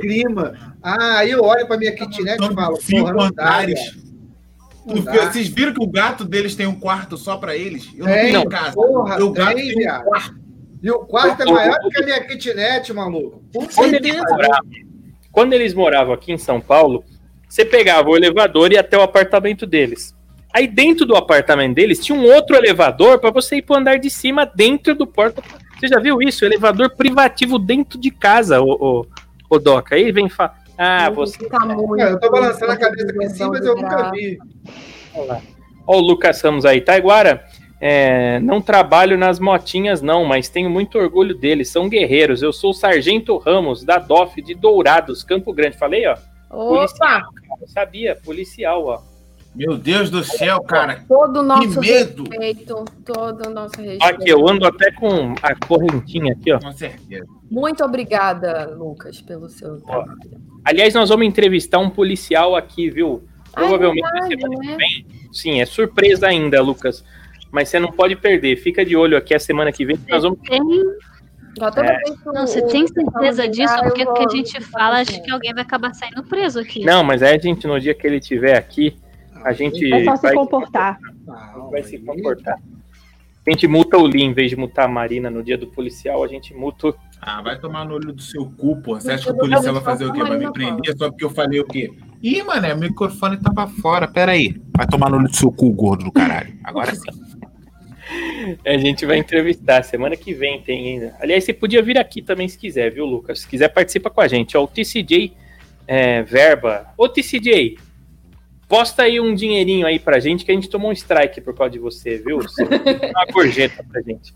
clima. 0.01 0.75
Ah, 0.83 1.19
aí 1.19 1.31
eu 1.31 1.45
olho 1.45 1.65
pra 1.69 1.79
minha 1.79 1.93
kitnet 1.93 2.43
e 2.43 2.55
falo, 2.55 2.77
porra, 2.91 3.13
não 3.13 3.31
dá. 3.31 3.65
Tu 3.65 4.95
Não. 4.97 5.03
Vocês 5.03 5.47
viram 5.49 5.73
que 5.75 5.85
o 5.85 5.87
gato 5.87 6.25
deles 6.25 6.57
tem 6.57 6.67
um 6.67 6.79
quarto 6.81 7.17
só 7.17 7.37
pra 7.37 7.55
eles? 7.57 7.89
Eu 7.95 8.07
não 8.07 8.13
Tem, 8.13 8.33
tenho 8.33 8.49
casa. 8.49 8.73
porra, 8.73 9.23
o 9.23 9.31
gato 9.33 9.55
tem, 9.55 9.75
tem 9.75 9.87
um 9.93 10.03
quarto. 10.03 10.38
E 10.83 10.91
o 10.91 11.01
quarto 11.01 11.43
é 11.43 11.47
maior 11.47 11.79
do 11.81 11.89
que 11.89 12.01
a 12.01 12.05
minha 12.05 12.25
kitnet, 12.25 12.93
maluco. 12.93 13.43
Com 13.55 13.67
Quando 13.67 13.95
eles, 13.95 14.13
certeza. 14.13 14.37
moravam, 14.37 14.71
quando 15.33 15.53
eles 15.53 15.75
moravam 15.75 16.15
aqui 16.15 16.33
em 16.33 16.39
São 16.39 16.61
Paulo, 16.61 17.05
você 17.49 17.65
pegava 17.65 18.09
o 18.09 18.17
elevador 18.17 18.71
e 18.71 18.75
ia 18.75 18.81
até 18.81 18.97
o 18.97 19.03
apartamento 19.03 19.67
deles. 19.67 20.15
Aí 20.55 20.67
dentro 20.67 21.05
do 21.05 21.17
apartamento 21.17 21.75
deles 21.75 21.99
tinha 22.05 22.17
um 22.17 22.25
outro 22.25 22.57
elevador 22.57 23.19
para 23.19 23.31
você 23.31 23.57
ir 23.57 23.63
pro 23.63 23.77
andar 23.77 23.99
de 23.99 24.09
cima 24.09 24.47
dentro 24.47 24.95
do 24.95 25.07
porta. 25.07 25.43
Você 25.79 25.89
já 25.89 25.99
viu 25.99 26.23
isso? 26.23 26.45
Elevador 26.45 26.91
privativo 26.97 27.59
dentro 27.59 27.99
de 27.99 28.11
casa, 28.11 28.61
o, 28.61 28.73
o, 28.73 29.07
o 29.51 29.59
Doca. 29.59 29.95
Aí 29.95 30.11
vem 30.13 30.29
falar. 30.29 30.59
Ah, 30.77 31.11
você. 31.11 31.49
Tá 31.49 31.67
muito, 31.67 32.01
É, 32.01 32.13
eu 32.13 32.21
tô 32.21 32.31
balançando 32.31 32.73
a 32.73 32.77
cabeça 32.77 33.07
aqui 33.09 33.17
muito 33.17 33.37
sim, 33.37 33.49
mas 33.49 33.65
eu 33.65 33.75
nunca 33.75 34.11
vi. 34.11 34.39
Olha 35.15 35.43
o 35.89 36.01
Lucas 36.01 36.41
Ramos 36.43 36.67
aí. 36.67 36.81
Taiguara, 36.83 37.45
é, 37.81 38.41
não 38.41 38.61
trabalho 38.61 39.17
nas 39.17 39.39
motinhas, 39.39 40.03
não, 40.03 40.25
mas 40.25 40.49
tenho 40.49 40.69
muito 40.69 40.99
orgulho 40.99 41.35
deles. 41.35 41.69
São 41.69 41.89
guerreiros. 41.89 42.43
Eu 42.43 42.53
sou 42.53 42.71
o 42.71 42.75
Sargento 42.75 43.37
Ramos, 43.39 43.85
da 43.85 43.99
DOF 43.99 44.43
de 44.43 44.55
Dourados, 44.55 45.23
Campo 45.23 45.53
Grande. 45.53 45.77
Falei, 45.77 46.07
ó. 46.07 46.17
Policial, 46.49 46.85
Opa! 46.85 46.99
cara. 46.99 47.61
Eu 47.61 47.69
sabia, 47.69 48.17
policial, 48.25 48.85
ó. 48.87 49.01
Meu 49.55 49.77
Deus 49.77 50.11
do 50.11 50.23
céu, 50.23 50.61
cara. 50.63 51.05
Todo 51.09 51.41
o 51.41 51.43
nosso 51.43 51.81
medo! 51.81 52.25
respeito, 52.29 52.85
todo 53.05 53.49
o 53.49 53.51
nosso 53.51 53.77
respeito. 53.81 54.05
Aqui, 54.05 54.29
eu 54.29 54.47
ando 54.49 54.67
até 54.67 54.93
com 54.93 55.35
a 55.43 55.67
correntinha 55.67 56.33
aqui, 56.33 56.53
ó. 56.53 56.61
Com 56.61 56.73
certeza. 56.73 57.27
Muito 57.51 57.85
obrigada, 57.85 58.67
Lucas, 58.77 59.21
pelo 59.21 59.49
seu 59.49 59.81
trabalho. 59.81 60.19
Aliás, 60.65 60.95
nós 60.95 61.09
vamos 61.09 61.27
entrevistar 61.27 61.79
um 61.79 61.91
policial 61.91 62.55
aqui, 62.55 62.91
viu? 62.91 63.23
Provavelmente 63.53 64.03
na 64.03 64.11
verdade, 64.11 64.41
semana 64.41 64.61
que 64.61 64.67
né? 64.67 64.77
vem. 64.77 65.07
Sim, 65.33 65.61
é 65.61 65.67
surpresa 65.67 66.29
ainda, 66.29 66.63
Lucas. 66.63 67.05
Mas 67.51 67.69
você 67.69 67.79
não 67.79 67.91
pode 67.93 68.15
perder. 68.17 68.57
Fica 68.57 68.85
de 68.85 68.97
olho 68.97 69.17
aqui 69.17 69.35
a 69.35 69.39
semana 69.39 69.73
que 69.73 69.85
vem. 69.85 69.97
que 69.97 70.11
Nós 70.11 70.23
vamos 70.23 70.39
Tem... 70.41 70.61
É. 70.61 72.03
Não, 72.27 72.47
você 72.47 72.63
tem 72.67 72.87
certeza 72.87 73.49
disso? 73.49 73.75
Porque 73.83 74.05
o 74.05 74.15
que 74.15 74.25
a 74.25 74.29
gente 74.29 74.61
fala, 74.61 75.01
acho 75.01 75.21
que 75.23 75.31
alguém 75.31 75.53
vai 75.53 75.63
acabar 75.65 75.93
saindo 75.93 76.23
preso 76.23 76.61
aqui. 76.61 76.85
Não, 76.85 77.03
mas 77.03 77.21
aí 77.23 77.35
a 77.37 77.39
gente, 77.39 77.67
no 77.67 77.81
dia 77.81 77.95
que 77.95 78.07
ele 78.07 78.19
estiver 78.19 78.57
aqui, 78.57 78.97
A 79.45 79.53
gente 79.53 79.93
É 79.93 80.05
só 80.05 80.17
se 80.17 80.23
vai, 80.23 80.35
comportar. 80.35 80.99
Não, 81.27 81.71
vai 81.71 81.83
se 81.83 81.99
comportar. 81.99 82.59
A 83.47 83.51
gente 83.51 83.67
multa 83.69 83.97
o 83.97 84.05
Lee 84.05 84.23
em 84.23 84.33
vez 84.33 84.51
de 84.51 84.57
multar 84.57 84.85
a 84.85 84.89
Marina 84.89 85.31
no 85.31 85.43
dia 85.43 85.57
do 85.57 85.67
policial, 85.69 86.23
a 86.25 86.29
gente 86.29 86.53
multa. 86.55 86.89
o- 86.89 86.95
Ah, 87.21 87.41
vai 87.41 87.59
tomar 87.59 87.85
no 87.85 87.95
olho 87.95 88.13
do 88.13 88.21
seu 88.23 88.45
cu, 88.47 88.81
pô. 88.83 88.95
Você 89.01 89.13
acha 89.13 89.25
que 89.25 89.31
o 89.33 89.37
policial 89.37 89.75
vai 89.75 89.83
fazer 89.83 90.07
o 90.07 90.13
quê? 90.13 90.23
Vai 90.23 90.39
me 90.39 90.53
prender 90.53 90.97
só 90.97 91.09
porque 91.09 91.25
eu 91.25 91.31
falei 91.31 91.59
o 91.61 91.65
quê? 91.65 91.91
Ih, 92.23 92.43
mané, 92.43 92.75
o 92.75 92.79
microfone 92.79 93.37
tava 93.37 93.67
fora. 93.69 94.07
Pera 94.07 94.33
aí. 94.33 94.61
Vai 94.77 94.87
tomar 94.87 95.09
no 95.11 95.17
olho 95.17 95.29
do 95.29 95.35
seu 95.37 95.51
cu, 95.51 95.73
gordo 95.73 96.05
do 96.05 96.13
caralho. 96.13 96.53
Agora 96.63 96.93
sim. 96.95 97.11
A 98.65 98.79
gente 98.79 99.05
vai 99.05 99.19
entrevistar. 99.19 99.83
Semana 99.83 100.17
que 100.17 100.33
vem 100.33 100.61
tem 100.61 100.95
ainda. 100.95 101.17
Aliás, 101.21 101.45
você 101.45 101.53
podia 101.53 101.83
vir 101.83 101.99
aqui 101.99 102.23
também 102.23 102.49
se 102.49 102.59
quiser, 102.59 102.91
viu, 102.91 103.05
Lucas? 103.05 103.41
Se 103.41 103.49
quiser, 103.49 103.69
participa 103.69 104.11
com 104.11 104.21
a 104.21 104.29
gente. 104.29 104.57
Ó, 104.57 104.65
o 104.65 104.69
TCJ 104.69 105.35
é, 105.87 106.23
Verba. 106.23 106.93
Ô, 106.99 107.09
TCJ, 107.09 107.79
posta 108.69 109.05
aí 109.05 109.19
um 109.19 109.35
dinheirinho 109.35 109.87
aí 109.87 109.99
pra 109.99 110.21
gente 110.21 110.45
que 110.45 110.51
a 110.51 110.55
gente 110.55 110.69
tomou 110.69 110.91
um 110.91 110.93
strike 110.93 111.41
por 111.41 111.55
causa 111.55 111.73
de 111.73 111.79
você, 111.79 112.19
viu? 112.19 112.39
Você 112.43 112.63
uma 112.65 113.27
gorjeta 113.33 113.83
pra 113.91 114.03
gente. 114.03 114.33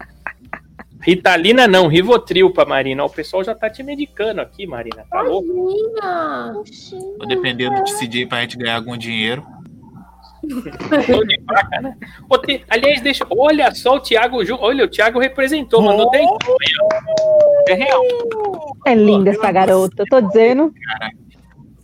Ritalina 1.02 1.66
não, 1.66 1.88
Rivotril 1.88 2.50
pra 2.50 2.64
Marina. 2.64 3.04
O 3.04 3.10
pessoal 3.10 3.42
já 3.44 3.54
tá 3.54 3.68
te 3.68 3.82
medicando 3.82 4.40
aqui, 4.40 4.66
Marina. 4.66 5.04
Tá 5.10 5.20
louco? 5.20 5.74
Tô 7.18 7.26
dependendo 7.26 7.82
do 7.82 7.98
CJ 7.98 8.26
pra 8.26 8.40
gente 8.40 8.56
ganhar 8.56 8.76
algum 8.76 8.96
dinheiro. 8.96 9.44
De 10.46 11.40
vaca, 11.46 11.80
né? 11.80 11.96
Ô, 12.28 12.36
Ti- 12.38 12.64
Aliás, 12.68 13.00
deixa. 13.00 13.24
Olha 13.30 13.72
só 13.74 13.96
o 13.96 14.00
Thiago 14.00 14.44
Ju. 14.44 14.56
Olha, 14.60 14.84
o 14.84 14.88
Thiago 14.88 15.18
representou, 15.20 15.82
mandou 15.82 16.10
10 16.10 16.26
É 17.68 17.74
real. 17.74 18.02
É 18.86 18.94
linda 18.94 19.30
essa 19.30 19.52
garota, 19.52 20.02
eu 20.02 20.06
tô 20.06 20.20
dizendo. 20.20 20.72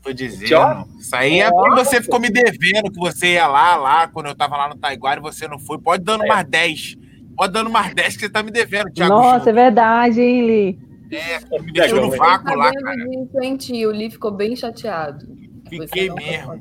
Tô 0.02 0.12
dizendo. 0.12 0.48
Tchau. 0.48 0.88
Isso 0.98 1.14
aí 1.14 1.40
é 1.40 1.50
porque 1.50 1.70
você 1.84 2.02
ficou 2.02 2.18
me 2.20 2.30
devendo 2.30 2.90
que 2.90 2.98
você 2.98 3.34
ia 3.34 3.46
lá, 3.46 3.76
lá, 3.76 4.08
quando 4.08 4.26
eu 4.26 4.34
tava 4.34 4.56
lá 4.56 4.68
no 4.68 4.76
Taiguara 4.76 5.20
e 5.20 5.22
você 5.22 5.46
não 5.46 5.58
foi. 5.58 5.78
Pode 5.78 6.02
dando 6.02 6.26
mais 6.26 6.46
10. 6.48 6.96
Pode 7.36 7.52
dando 7.52 7.70
mais 7.70 7.94
10 7.94 8.16
que 8.16 8.22
você 8.22 8.28
tá 8.28 8.42
me 8.42 8.50
devendo, 8.50 8.90
Thiago. 8.90 9.12
Nossa, 9.14 9.50
é 9.50 9.52
verdade, 9.52 10.20
hein, 10.20 10.46
Li? 10.46 10.78
É, 11.10 11.60
me 11.60 11.72
deixou 11.72 12.00
no 12.02 12.10
vácuo 12.10 12.54
lá, 12.54 12.70
cara. 12.72 12.96
disso, 12.96 13.40
hein, 13.40 13.56
tio? 13.56 13.88
O 13.90 13.92
Lee 13.92 14.10
ficou 14.10 14.30
bem 14.30 14.54
chateado. 14.56 15.26
Fiquei 15.68 16.10
mesmo. 16.10 16.52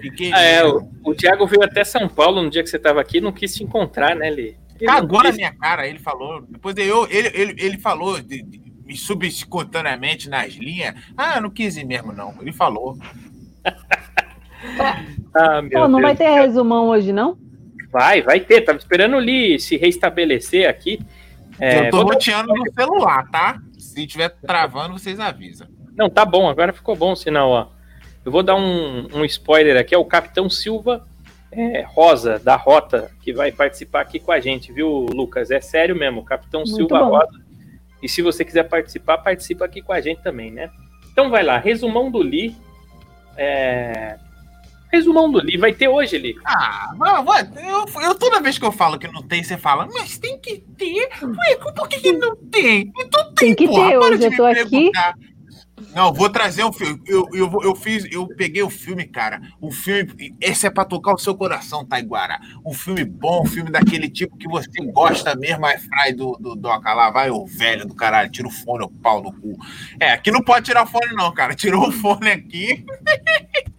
Fiquei 0.00 0.32
Ah, 0.32 0.40
é, 0.40 0.62
mesmo. 0.62 0.90
o, 1.04 1.10
o 1.10 1.14
Thiago 1.14 1.46
veio 1.46 1.62
até 1.64 1.84
São 1.84 2.08
Paulo 2.08 2.42
no 2.42 2.50
dia 2.50 2.62
que 2.62 2.68
você 2.70 2.78
tava 2.78 3.00
aqui 3.00 3.20
não 3.20 3.32
quis 3.32 3.54
te 3.54 3.62
encontrar, 3.64 4.14
né, 4.16 4.30
não 4.30 4.86
Cagou 4.86 5.18
na 5.22 5.28
quis. 5.28 5.36
minha 5.36 5.52
cara, 5.54 5.86
ele 5.86 5.98
falou. 5.98 6.42
Depois 6.48 6.76
eu, 6.76 7.06
ele, 7.10 7.28
ele, 7.34 7.54
ele 7.58 7.78
falou 7.78 8.20
de, 8.20 8.42
de, 8.42 8.60
me 8.84 8.96
subespontaneamente 8.96 10.28
nas 10.28 10.54
linhas. 10.54 10.94
Ah, 11.16 11.40
não 11.40 11.50
quis 11.50 11.76
ir 11.76 11.84
mesmo, 11.84 12.12
não. 12.12 12.34
Ele 12.40 12.52
falou. 12.52 12.98
Ah, 15.34 15.60
meu 15.60 15.70
Pô, 15.72 15.88
não 15.88 15.98
Deus. 15.98 16.02
vai 16.02 16.16
ter 16.16 16.30
resumão 16.30 16.88
hoje, 16.88 17.12
não? 17.12 17.36
Vai, 17.90 18.22
vai 18.22 18.38
ter. 18.38 18.60
Tava 18.60 18.78
esperando 18.78 19.16
o 19.16 19.20
Li 19.20 19.58
se 19.58 19.76
reestabelecer 19.76 20.68
aqui. 20.68 21.00
É, 21.58 21.86
eu 21.86 21.90
tô 21.90 22.02
roteando 22.02 22.54
no 22.54 22.72
celular, 22.72 23.28
tá? 23.30 23.58
Se 23.78 24.06
tiver 24.06 24.28
travando, 24.28 24.98
vocês 24.98 25.18
avisam. 25.18 25.66
Não, 25.96 26.08
tá 26.08 26.24
bom, 26.24 26.48
agora 26.48 26.72
ficou 26.72 26.94
bom 26.94 27.12
o 27.12 27.16
sinal, 27.16 27.50
ó. 27.50 27.68
Eu 28.24 28.30
vou 28.32 28.42
dar 28.42 28.54
um, 28.54 29.08
um 29.14 29.24
spoiler 29.24 29.76
aqui, 29.76 29.94
é 29.94 29.98
o 29.98 30.04
Capitão 30.04 30.48
Silva 30.48 31.04
é, 31.52 31.82
Rosa, 31.82 32.38
da 32.38 32.56
Rota, 32.56 33.10
que 33.22 33.32
vai 33.32 33.52
participar 33.52 34.00
aqui 34.00 34.18
com 34.18 34.32
a 34.32 34.40
gente, 34.40 34.72
viu, 34.72 34.88
Lucas? 35.12 35.50
É 35.50 35.60
sério 35.60 35.94
mesmo, 35.94 36.20
o 36.20 36.24
Capitão 36.24 36.60
Muito 36.60 36.74
Silva 36.76 36.98
bom. 37.00 37.10
Rosa. 37.10 37.42
E 38.02 38.08
se 38.08 38.22
você 38.22 38.44
quiser 38.44 38.64
participar, 38.64 39.18
participa 39.18 39.64
aqui 39.66 39.82
com 39.82 39.92
a 39.92 40.00
gente 40.00 40.22
também, 40.22 40.50
né? 40.50 40.70
Então 41.12 41.30
vai 41.30 41.42
lá, 41.42 41.58
resumão 41.58 42.10
do 42.10 42.22
Li. 42.22 42.56
É... 43.36 44.18
Resumão 44.90 45.30
do 45.30 45.40
Li, 45.40 45.56
vai 45.56 45.72
ter 45.72 45.88
hoje, 45.88 46.18
Li. 46.18 46.36
Ah, 46.44 46.94
vai, 46.96 47.42
eu, 47.56 48.02
eu 48.02 48.14
toda 48.14 48.40
vez 48.40 48.58
que 48.58 48.64
eu 48.64 48.72
falo 48.72 48.98
que 48.98 49.08
não 49.08 49.22
tem, 49.22 49.42
você 49.42 49.56
fala, 49.56 49.86
mas 49.92 50.18
tem 50.18 50.38
que 50.38 50.58
ter. 50.76 51.08
Ué, 51.22 51.56
por 51.74 51.88
que, 51.88 52.00
que 52.00 52.12
não 52.12 52.34
tem? 52.36 52.92
Então 52.98 53.32
Tem 53.34 53.54
que 53.54 53.66
porra, 53.66 53.90
ter 53.90 53.98
para 53.98 54.06
hoje, 54.08 54.18
de 54.18 54.24
eu 54.24 54.30
me 54.30 54.36
tô 54.36 54.44
aqui. 54.46 54.70
perguntar. 54.70 55.14
Não, 55.94 56.12
vou 56.12 56.30
trazer 56.30 56.64
um 56.64 56.72
filme. 56.72 57.00
Eu, 57.06 57.28
eu, 57.32 57.50
eu 57.62 57.74
fiz, 57.74 58.06
eu 58.10 58.26
peguei 58.28 58.62
o 58.62 58.70
filme, 58.70 59.06
cara. 59.06 59.40
Um 59.60 59.70
filme. 59.70 60.34
Esse 60.40 60.66
é 60.66 60.70
pra 60.70 60.84
tocar 60.84 61.14
o 61.14 61.18
seu 61.18 61.34
coração, 61.34 61.84
Taiguara. 61.84 62.38
Um 62.64 62.72
filme 62.72 63.04
bom, 63.04 63.42
um 63.42 63.46
filme 63.46 63.70
daquele 63.70 64.08
tipo 64.08 64.36
que 64.36 64.48
você 64.48 64.70
gosta 64.92 65.34
mesmo, 65.34 65.66
é 65.66 65.78
fry 65.78 66.12
do, 66.14 66.36
do 66.40 66.54
Doca 66.54 66.92
lá. 66.92 67.10
Vai, 67.10 67.30
o 67.30 67.46
velho 67.46 67.86
do 67.86 67.94
caralho, 67.94 68.30
tira 68.30 68.48
o 68.48 68.50
fone, 68.50 68.84
o 68.84 68.88
pau 68.88 69.22
no 69.22 69.32
cu. 69.32 69.56
É, 70.00 70.12
aqui 70.12 70.30
não 70.30 70.42
pode 70.42 70.66
tirar 70.66 70.84
o 70.84 70.86
fone, 70.86 71.12
não, 71.14 71.32
cara. 71.32 71.54
Tirou 71.54 71.88
o 71.88 71.92
fone 71.92 72.30
aqui. 72.30 72.84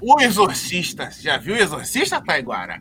O 0.00 0.20
Exorcista. 0.20 1.10
Já 1.10 1.38
viu 1.38 1.56
o 1.56 1.58
Exorcista, 1.58 2.20
Taiguara? 2.20 2.80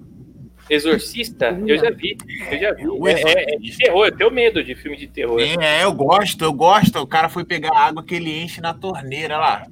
Exorcista, 0.70 1.58
eu 1.68 1.78
já 1.78 1.92
vi, 1.92 2.18
eu 2.52 2.60
já 2.60 2.74
vi. 2.74 2.88
O 2.88 3.08
É, 3.08 3.14
é- 3.22 3.54
é 3.54 3.58
de 3.58 3.78
terror, 3.78 4.06
eu 4.08 4.12
tenho 4.16 4.32
medo 4.32 4.64
de 4.64 4.74
filme 4.76 4.98
de 4.98 5.08
terror. 5.08 5.40
É, 5.40 5.84
eu 5.84 5.94
gosto, 5.94 6.44
eu 6.44 6.52
gosto. 6.54 7.00
O 7.00 7.08
cara 7.08 7.30
foi 7.30 7.46
pegar 7.46 7.72
água 7.78 8.04
que 8.04 8.16
ele 8.16 8.42
enche 8.42 8.60
na 8.62 8.74
torneira 8.74 9.38
lá. 9.38 9.66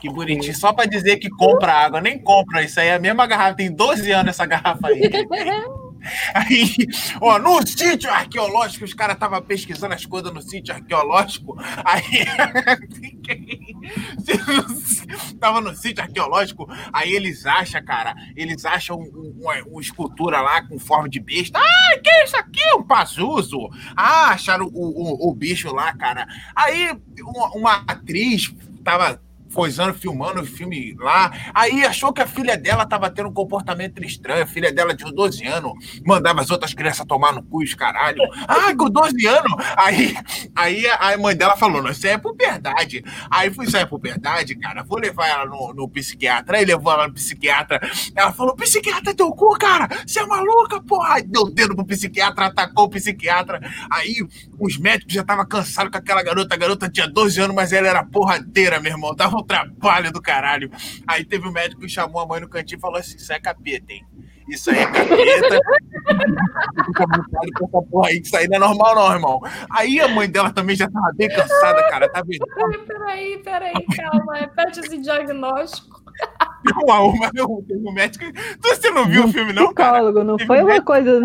Que 0.00 0.10
bonitinho. 0.10 0.54
Só 0.54 0.70
pra 0.72 0.84
dizer 0.84 1.16
que 1.16 1.30
compra 1.30 1.72
água. 1.72 1.98
Nem 2.00 2.18
compra. 2.18 2.62
Isso 2.62 2.78
aí 2.78 2.88
é 2.88 2.94
a 2.94 2.98
mesma 2.98 3.26
garrafa. 3.26 3.54
Tem 3.56 3.70
12 3.74 4.10
anos 4.12 4.30
essa 4.30 4.44
garrafa 4.44 4.88
aí. 4.88 5.00
Aí, 6.34 6.74
ó, 7.20 7.38
no 7.38 7.66
sítio 7.66 8.10
arqueológico, 8.10 8.84
os 8.84 8.94
caras 8.94 9.14
estavam 9.14 9.40
pesquisando 9.42 9.94
as 9.94 10.04
coisas 10.06 10.32
no 10.32 10.42
sítio 10.42 10.74
arqueológico. 10.74 11.56
Aí. 11.84 12.24
Tava 15.38 15.60
no 15.60 15.74
sítio 15.74 16.02
arqueológico, 16.02 16.66
aí 16.92 17.12
eles 17.12 17.46
acham, 17.46 17.84
cara, 17.84 18.14
eles 18.34 18.64
acham 18.64 18.98
um- 18.98 19.34
uma, 19.40 19.54
uma 19.64 19.80
escultura 19.80 20.40
lá 20.40 20.62
com 20.66 20.78
forma 20.78 21.08
de 21.08 21.20
besta. 21.20 21.58
Ah, 21.58 21.98
que 22.02 22.08
é 22.10 22.24
isso 22.24 22.36
aqui? 22.36 22.60
Um 22.76 22.82
Pazuzu. 22.82 23.68
Ah, 23.96 24.30
acharam 24.30 24.66
o, 24.72 25.28
o, 25.28 25.30
o 25.30 25.34
bicho 25.34 25.72
lá, 25.72 25.92
cara. 25.94 26.26
Aí 26.54 26.96
uma, 27.20 27.50
uma 27.54 27.74
atriz 27.86 28.52
tava 28.82 29.20
coisando, 29.54 29.94
filmando 29.94 30.42
o 30.42 30.46
filme 30.46 30.94
lá. 30.98 31.32
Aí 31.54 31.84
achou 31.84 32.12
que 32.12 32.20
a 32.20 32.26
filha 32.26 32.56
dela 32.56 32.84
tava 32.84 33.08
tendo 33.08 33.28
um 33.28 33.32
comportamento 33.32 34.04
estranho. 34.04 34.42
A 34.42 34.46
filha 34.46 34.72
dela 34.72 34.92
de 34.92 35.04
12 35.04 35.46
anos 35.46 35.72
mandava 36.04 36.40
as 36.40 36.50
outras 36.50 36.74
crianças 36.74 37.06
tomar 37.06 37.32
no 37.32 37.42
cu 37.42 37.62
os 37.62 37.72
caralho. 37.72 38.20
Ah, 38.48 38.74
com 38.76 38.90
12 38.90 39.26
anos. 39.26 39.52
Aí, 39.76 40.16
aí 40.54 40.86
a 40.86 41.16
mãe 41.16 41.36
dela 41.36 41.56
falou: 41.56 41.82
Não, 41.82 41.90
isso 41.90 42.06
é 42.06 42.18
puberdade. 42.18 43.04
Aí 43.30 43.50
isso 43.62 43.76
aí 43.76 43.82
é 43.82 43.86
puberdade, 43.86 44.54
cara. 44.56 44.82
Vou 44.82 44.98
levar 44.98 45.28
ela 45.28 45.46
no, 45.46 45.72
no 45.72 45.88
psiquiatra. 45.88 46.58
Aí 46.58 46.64
levou 46.64 46.92
ela 46.92 47.06
no 47.06 47.14
psiquiatra. 47.14 47.80
Ela 48.14 48.32
falou: 48.32 48.54
Psiquiatra 48.56 49.12
é 49.12 49.14
teu 49.14 49.30
cu, 49.30 49.56
cara. 49.58 49.88
Você 50.06 50.18
é 50.18 50.26
maluca, 50.26 50.82
porra. 50.82 51.14
Aí 51.14 51.22
deu 51.22 51.48
dedo 51.50 51.76
pro 51.76 51.84
psiquiatra, 51.84 52.46
atacou 52.46 52.86
o 52.86 52.90
psiquiatra. 52.90 53.60
Aí 53.90 54.26
os 54.58 54.76
médicos 54.78 55.14
já 55.14 55.20
estavam 55.20 55.46
cansados 55.46 55.92
com 55.92 55.98
aquela 55.98 56.22
garota. 56.22 56.54
A 56.54 56.58
garota 56.58 56.88
tinha 56.88 57.06
12 57.06 57.40
anos, 57.40 57.54
mas 57.54 57.72
ela 57.72 57.88
era 57.88 58.04
porradeira, 58.04 58.80
meu 58.80 58.92
irmão. 58.92 59.14
Dava 59.14 59.36
um 59.36 59.43
trabalho 59.44 60.12
do 60.12 60.20
caralho. 60.20 60.70
Aí 61.06 61.24
teve 61.24 61.46
um 61.48 61.52
médico 61.52 61.80
que 61.82 61.88
chamou 61.88 62.20
a 62.20 62.26
mãe 62.26 62.40
no 62.40 62.48
cantinho 62.48 62.78
e 62.78 62.80
falou 62.80 62.98
assim: 62.98 63.16
Isso 63.16 63.32
é 63.32 63.38
capeta, 63.38 63.92
hein? 63.92 64.04
Isso 64.48 64.70
aí 64.70 64.78
é 64.78 64.86
capeta. 64.86 65.60
Fica 66.86 67.06
vontade 67.06 67.52
com 67.58 67.66
essa 67.66 67.82
porra 67.90 68.08
aí, 68.08 68.20
que 68.20 68.26
isso 68.26 68.36
aí 68.36 68.46
não 68.48 68.56
é 68.56 68.60
normal, 68.60 68.94
não, 68.94 69.12
irmão. 69.12 69.40
Aí 69.70 70.00
a 70.00 70.08
mãe 70.08 70.28
dela 70.28 70.50
também 70.52 70.76
já 70.76 70.88
tava 70.90 71.12
bem 71.16 71.28
cansada, 71.28 71.82
cara. 71.88 72.08
Tá 72.08 72.22
vendo? 72.22 72.46
Peraí, 72.86 73.38
peraí, 73.42 73.72
calma. 73.96 74.34
Repete 74.36 74.80
esse 74.80 74.98
diagnóstico. 74.98 76.02
Uma, 76.82 77.00
uma, 77.00 77.30
teve 77.30 77.88
um 77.88 77.92
médico. 77.92 78.24
Você 78.62 78.90
não 78.90 79.06
viu 79.06 79.24
o 79.24 79.32
filme, 79.32 79.52
não? 79.52 79.72
cara? 79.74 79.98
Psicólogo, 79.98 80.24
não 80.24 80.38
foi 80.38 80.62
uma 80.62 80.80
coisa. 80.80 81.20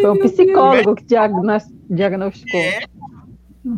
Foi 0.00 0.10
um 0.10 0.18
psicólogo 0.18 0.94
que 0.94 1.04
diagnos- 1.04 1.64
diagnosticou. 1.88 2.60
É. 2.60 2.80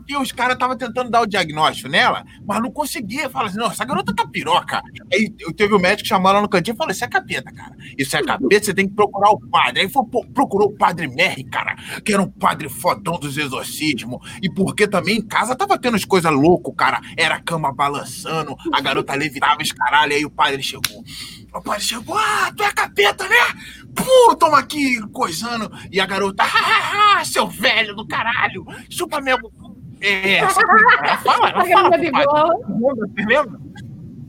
E 0.07 0.17
os 0.17 0.33
caras 0.33 0.55
estavam 0.55 0.76
tentando 0.76 1.10
dar 1.10 1.23
o 1.23 1.26
diagnóstico 1.26 1.89
nela, 1.89 2.25
mas 2.47 2.60
não 2.60 2.70
conseguia. 2.70 3.31
Fala 3.31 3.49
assim, 3.49 3.58
não, 3.58 3.67
essa 3.67 3.84
garota 3.84 4.15
tá 4.15 4.26
piroca. 4.26 4.83
Aí 5.12 5.34
eu 5.41 5.52
teve 5.52 5.75
o 5.75 5.78
médico 5.78 6.08
chamando 6.08 6.34
ela 6.34 6.42
no 6.42 6.49
cantinho 6.49 6.75
e 6.75 6.76
falou: 6.76 6.92
Isso 6.92 7.05
é 7.05 7.08
capeta, 7.08 7.50
cara. 7.52 7.75
Isso 7.97 8.17
é 8.17 8.23
capeta, 8.23 8.67
você 8.67 8.75
tem 8.75 8.89
que 8.89 8.94
procurar 8.94 9.31
o 9.31 9.41
padre. 9.41 9.83
Aí 9.83 9.89
foi, 9.89 10.02
procurou 10.34 10.68
o 10.68 10.76
padre 10.76 11.08
Merri, 11.08 11.44
cara, 11.44 11.76
que 12.05 12.12
era 12.12 12.23
um 12.23 12.31
padre 12.31 12.68
fodão 12.68 13.18
dos 13.18 13.39
exorcismos. 13.39 14.18
E 14.42 14.50
porque 14.50 14.86
também 14.86 15.18
em 15.18 15.26
casa 15.26 15.57
tava 15.57 15.78
tendo 15.78 15.97
as 15.97 16.05
coisas 16.05 16.33
loucas, 16.33 16.75
cara. 16.76 17.00
Era 17.17 17.36
a 17.36 17.41
cama 17.41 17.73
balançando, 17.73 18.57
a 18.73 18.81
garota 18.81 19.15
levitava 19.15 19.62
os 19.62 19.73
caralho. 19.73 20.12
Aí 20.12 20.25
o 20.25 20.31
padre 20.31 20.62
chegou. 20.62 21.02
O 21.55 21.62
padre 21.62 21.83
chegou, 21.83 22.17
ah, 22.17 22.52
tu 22.55 22.62
é 22.62 22.73
capeta, 22.73 23.26
né? 23.26 23.36
Pô, 23.94 24.36
toma 24.36 24.58
aqui, 24.58 25.00
coisando. 25.12 25.70
E 25.91 25.99
a 25.99 26.07
garota, 26.07 26.42
ah, 26.42 26.49
ah, 26.52 27.18
ah, 27.18 27.25
seu 27.25 27.49
velho 27.49 27.94
do 27.97 28.07
caralho, 28.07 28.67
chupa 28.91 29.20
mesmo. 29.20 29.50
É, 30.00 30.36
essa, 30.36 30.60
ela 31.02 31.18
fala, 31.18 31.50
ela 31.50 31.62
Pega 31.62 31.76
fala. 31.76 31.90
na 31.90 31.98
minha 31.98 32.12
bigola. 32.12 32.54
Você 32.66 33.24
lembra? 33.24 33.60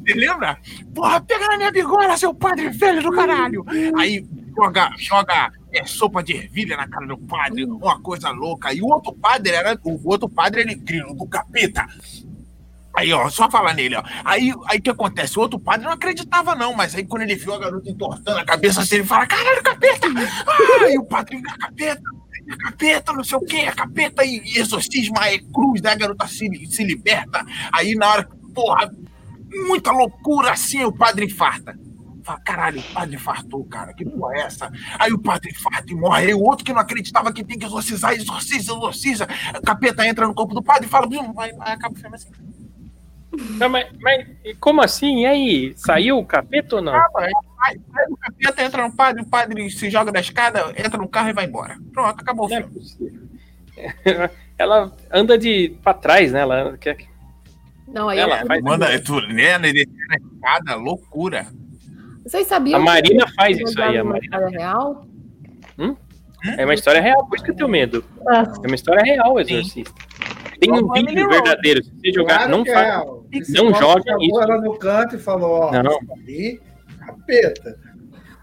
Você 0.05 0.13
lembra? 0.13 0.57
Porra, 0.95 1.21
pega 1.21 1.47
na 1.47 1.57
minha 1.57 1.71
bigola, 1.71 2.17
seu 2.17 2.33
padre 2.33 2.69
velho 2.69 3.01
do 3.03 3.11
caralho. 3.11 3.65
Aí 3.97 4.25
joga, 4.55 4.91
joga 4.97 5.51
é, 5.73 5.85
sopa 5.85 6.23
de 6.23 6.33
ervilha 6.33 6.75
na 6.75 6.87
cara 6.87 7.05
do 7.05 7.17
padre, 7.17 7.65
uma 7.65 7.99
coisa 8.01 8.29
louca. 8.31 8.73
E 8.73 8.81
o 8.81 8.87
outro 8.87 9.13
padre 9.13 9.53
era. 9.53 9.79
O 9.83 10.09
outro 10.09 10.27
padre, 10.27 10.61
ele 10.61 10.75
grilo 10.75 11.13
do 11.13 11.27
capeta. 11.27 11.85
Aí, 12.95 13.13
ó, 13.13 13.29
só 13.29 13.49
falar 13.49 13.73
nele, 13.75 13.95
ó. 13.95 14.03
Aí 14.25 14.51
aí 14.65 14.79
o 14.79 14.81
que 14.81 14.89
acontece? 14.89 15.37
O 15.37 15.41
outro 15.43 15.59
padre 15.59 15.85
não 15.85 15.93
acreditava, 15.93 16.55
não, 16.55 16.73
mas 16.73 16.95
aí 16.95 17.05
quando 17.05 17.21
ele 17.21 17.35
viu 17.35 17.53
a 17.53 17.59
garota 17.59 17.89
entortando 17.89 18.39
a 18.39 18.45
cabeça 18.45 18.81
assim, 18.81 18.95
ele 18.95 19.03
fala: 19.05 19.27
caralho, 19.27 19.63
capeta! 19.63 20.07
Ah, 20.47 20.83
aí 20.85 20.97
o 20.97 21.05
padre, 21.05 21.37
é 21.37 21.57
capeta, 21.57 22.01
é 22.47 22.55
capeta, 22.55 23.13
não 23.13 23.23
sei 23.23 23.37
o 23.37 23.41
quê, 23.41 23.57
é 23.57 23.71
capeta, 23.71 24.23
e 24.23 24.41
exorcismo, 24.57 25.17
é 25.19 25.37
cruz, 25.39 25.81
né? 25.81 25.91
A 25.91 25.95
garota 25.95 26.27
se, 26.27 26.47
se 26.67 26.83
liberta. 26.83 27.45
Aí 27.71 27.95
na 27.95 28.09
hora, 28.09 28.29
porra, 28.53 28.93
muita 29.67 29.91
loucura 29.91 30.51
assim, 30.51 30.83
o 30.83 30.91
padre 30.91 31.25
infarta. 31.25 31.77
Fala, 32.23 32.39
caralho, 32.41 32.79
o 32.79 32.93
padre 32.93 33.15
infartou, 33.15 33.65
cara, 33.65 33.93
que 33.93 34.05
porra 34.05 34.35
é 34.35 34.41
essa? 34.41 34.71
Aí 34.99 35.11
o 35.11 35.19
padre 35.19 35.51
infarta 35.51 35.91
e 35.91 35.95
morre. 35.95 36.27
Aí 36.27 36.33
o 36.33 36.41
outro 36.41 36.65
que 36.65 36.73
não 36.73 36.81
acreditava 36.81 37.33
que 37.33 37.43
tem 37.43 37.57
que 37.57 37.65
exorcizar, 37.65 38.13
exorciza, 38.13 38.71
exorciza. 38.71 39.27
O 39.57 39.61
capeta 39.61 40.07
entra 40.07 40.27
no 40.27 40.33
corpo 40.33 40.53
do 40.53 40.61
padre 40.61 40.85
e 40.85 40.89
fala, 40.89 41.07
aí, 41.39 41.51
aí 41.59 41.73
acaba 41.73 41.95
o 41.95 41.97
filme 41.97 42.15
assim. 42.15 42.29
Não, 43.31 43.69
mas, 43.69 43.87
mas 44.01 44.27
como 44.59 44.81
assim? 44.81 45.21
E 45.21 45.25
aí? 45.25 45.73
Saiu 45.75 46.17
o 46.17 46.25
capeta 46.25 46.77
ou 46.77 46.81
não? 46.81 46.93
Aí, 46.95 47.31
aí 47.63 47.77
o 48.09 48.17
capeta 48.17 48.63
entra 48.63 48.87
no 48.87 48.95
padre, 48.95 49.21
o 49.21 49.25
padre 49.25 49.69
se 49.69 49.89
joga 49.89 50.11
da 50.11 50.19
escada, 50.19 50.73
entra 50.77 50.97
no 50.97 51.07
carro 51.07 51.29
e 51.29 51.33
vai 51.33 51.45
embora. 51.45 51.77
Pronto, 51.93 52.19
acabou 52.19 52.47
o 52.49 52.53
é 52.53 52.57
filme. 52.57 52.73
possível. 52.73 53.19
Ela 54.57 54.91
anda 55.11 55.37
de 55.37 55.75
pra 55.83 55.93
trás, 55.93 56.31
né? 56.31 56.41
Ela 56.41 56.77
quer. 56.77 56.97
Não, 57.87 58.09
aí 58.09 58.19
Ela 58.19 58.41
eu- 58.41 58.47
vai- 58.47 58.61
Manda, 58.61 58.99
tu, 59.01 59.19
né, 59.27 59.57
na 59.57 59.67
escada, 59.69 60.75
loucura. 60.75 61.47
Vocês 62.25 62.45
sabiam 62.47 62.77
A 62.79 62.83
Marina 62.83 63.25
faz 63.35 63.57
isso 63.57 63.81
aí, 63.81 63.97
a 63.97 64.03
uma 64.03 64.13
Marina. 64.13 64.35
história 64.37 64.57
real? 64.59 65.05
É 66.57 66.63
uma 66.63 66.73
história 66.73 67.01
real, 67.01 67.25
por 67.25 67.35
isso 67.35 67.43
que 67.45 67.51
eu 67.51 67.55
tenho 67.55 67.67
medo. 67.69 68.03
É 68.63 68.67
uma 68.67 68.75
história 68.75 69.03
real, 69.03 69.33
o 69.33 69.39
Exorcista. 69.39 69.91
Tem 70.59 70.71
um 70.71 70.91
vídeo 70.91 71.09
Emily 71.09 71.23
Rose. 71.23 71.35
verdadeiro. 71.41 71.83
Se 71.83 71.91
você 71.91 72.13
jogar, 72.13 72.37
Claro 72.37 72.51
não 72.51 72.65
faz. 72.65 72.87
é, 73.31 73.51
Não 73.61 73.73
joga 73.73 74.15
isso. 74.21 74.41
ela 74.41 74.61
no 74.61 74.77
canto 74.77 75.15
e 75.15 75.19
falou, 75.19 75.51
ó, 75.63 75.71
Não. 75.71 75.91
isso 76.01 76.13
ali, 76.13 76.61
capeta. 77.05 77.79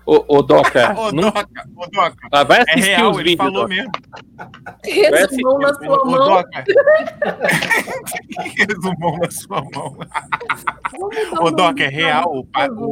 Ô, 0.07 0.25
ô 0.39 0.43
Doca, 0.43 0.94
Ô, 0.99 1.10
não- 1.12 1.23
Doca, 1.31 1.68
ô, 1.76 1.86
Doca. 1.86 2.28
Ah, 2.33 2.44
vai 2.44 2.60
É 2.60 2.62
assistir 2.62 2.91
real, 2.97 3.10
os 3.10 3.18
ele 3.18 3.31
vídeos. 3.31 3.47
falou 3.49 3.62
Doca. 3.62 3.75
mesmo. 3.75 3.91
Resumão 4.85 5.59
na 5.59 5.75
sua 5.75 6.02
Ô, 6.02 6.07
mão. 6.07 6.28
Doca. 6.28 6.65
Resumão 8.57 9.18
na 9.18 9.31
sua 9.31 9.62
mão. 9.75 9.99
Ô, 10.99 11.41
uma 11.41 11.51
Doc, 11.52 11.81
é 11.81 11.89
real. 11.89 12.33
O, 12.33 12.41
o, 12.41 12.85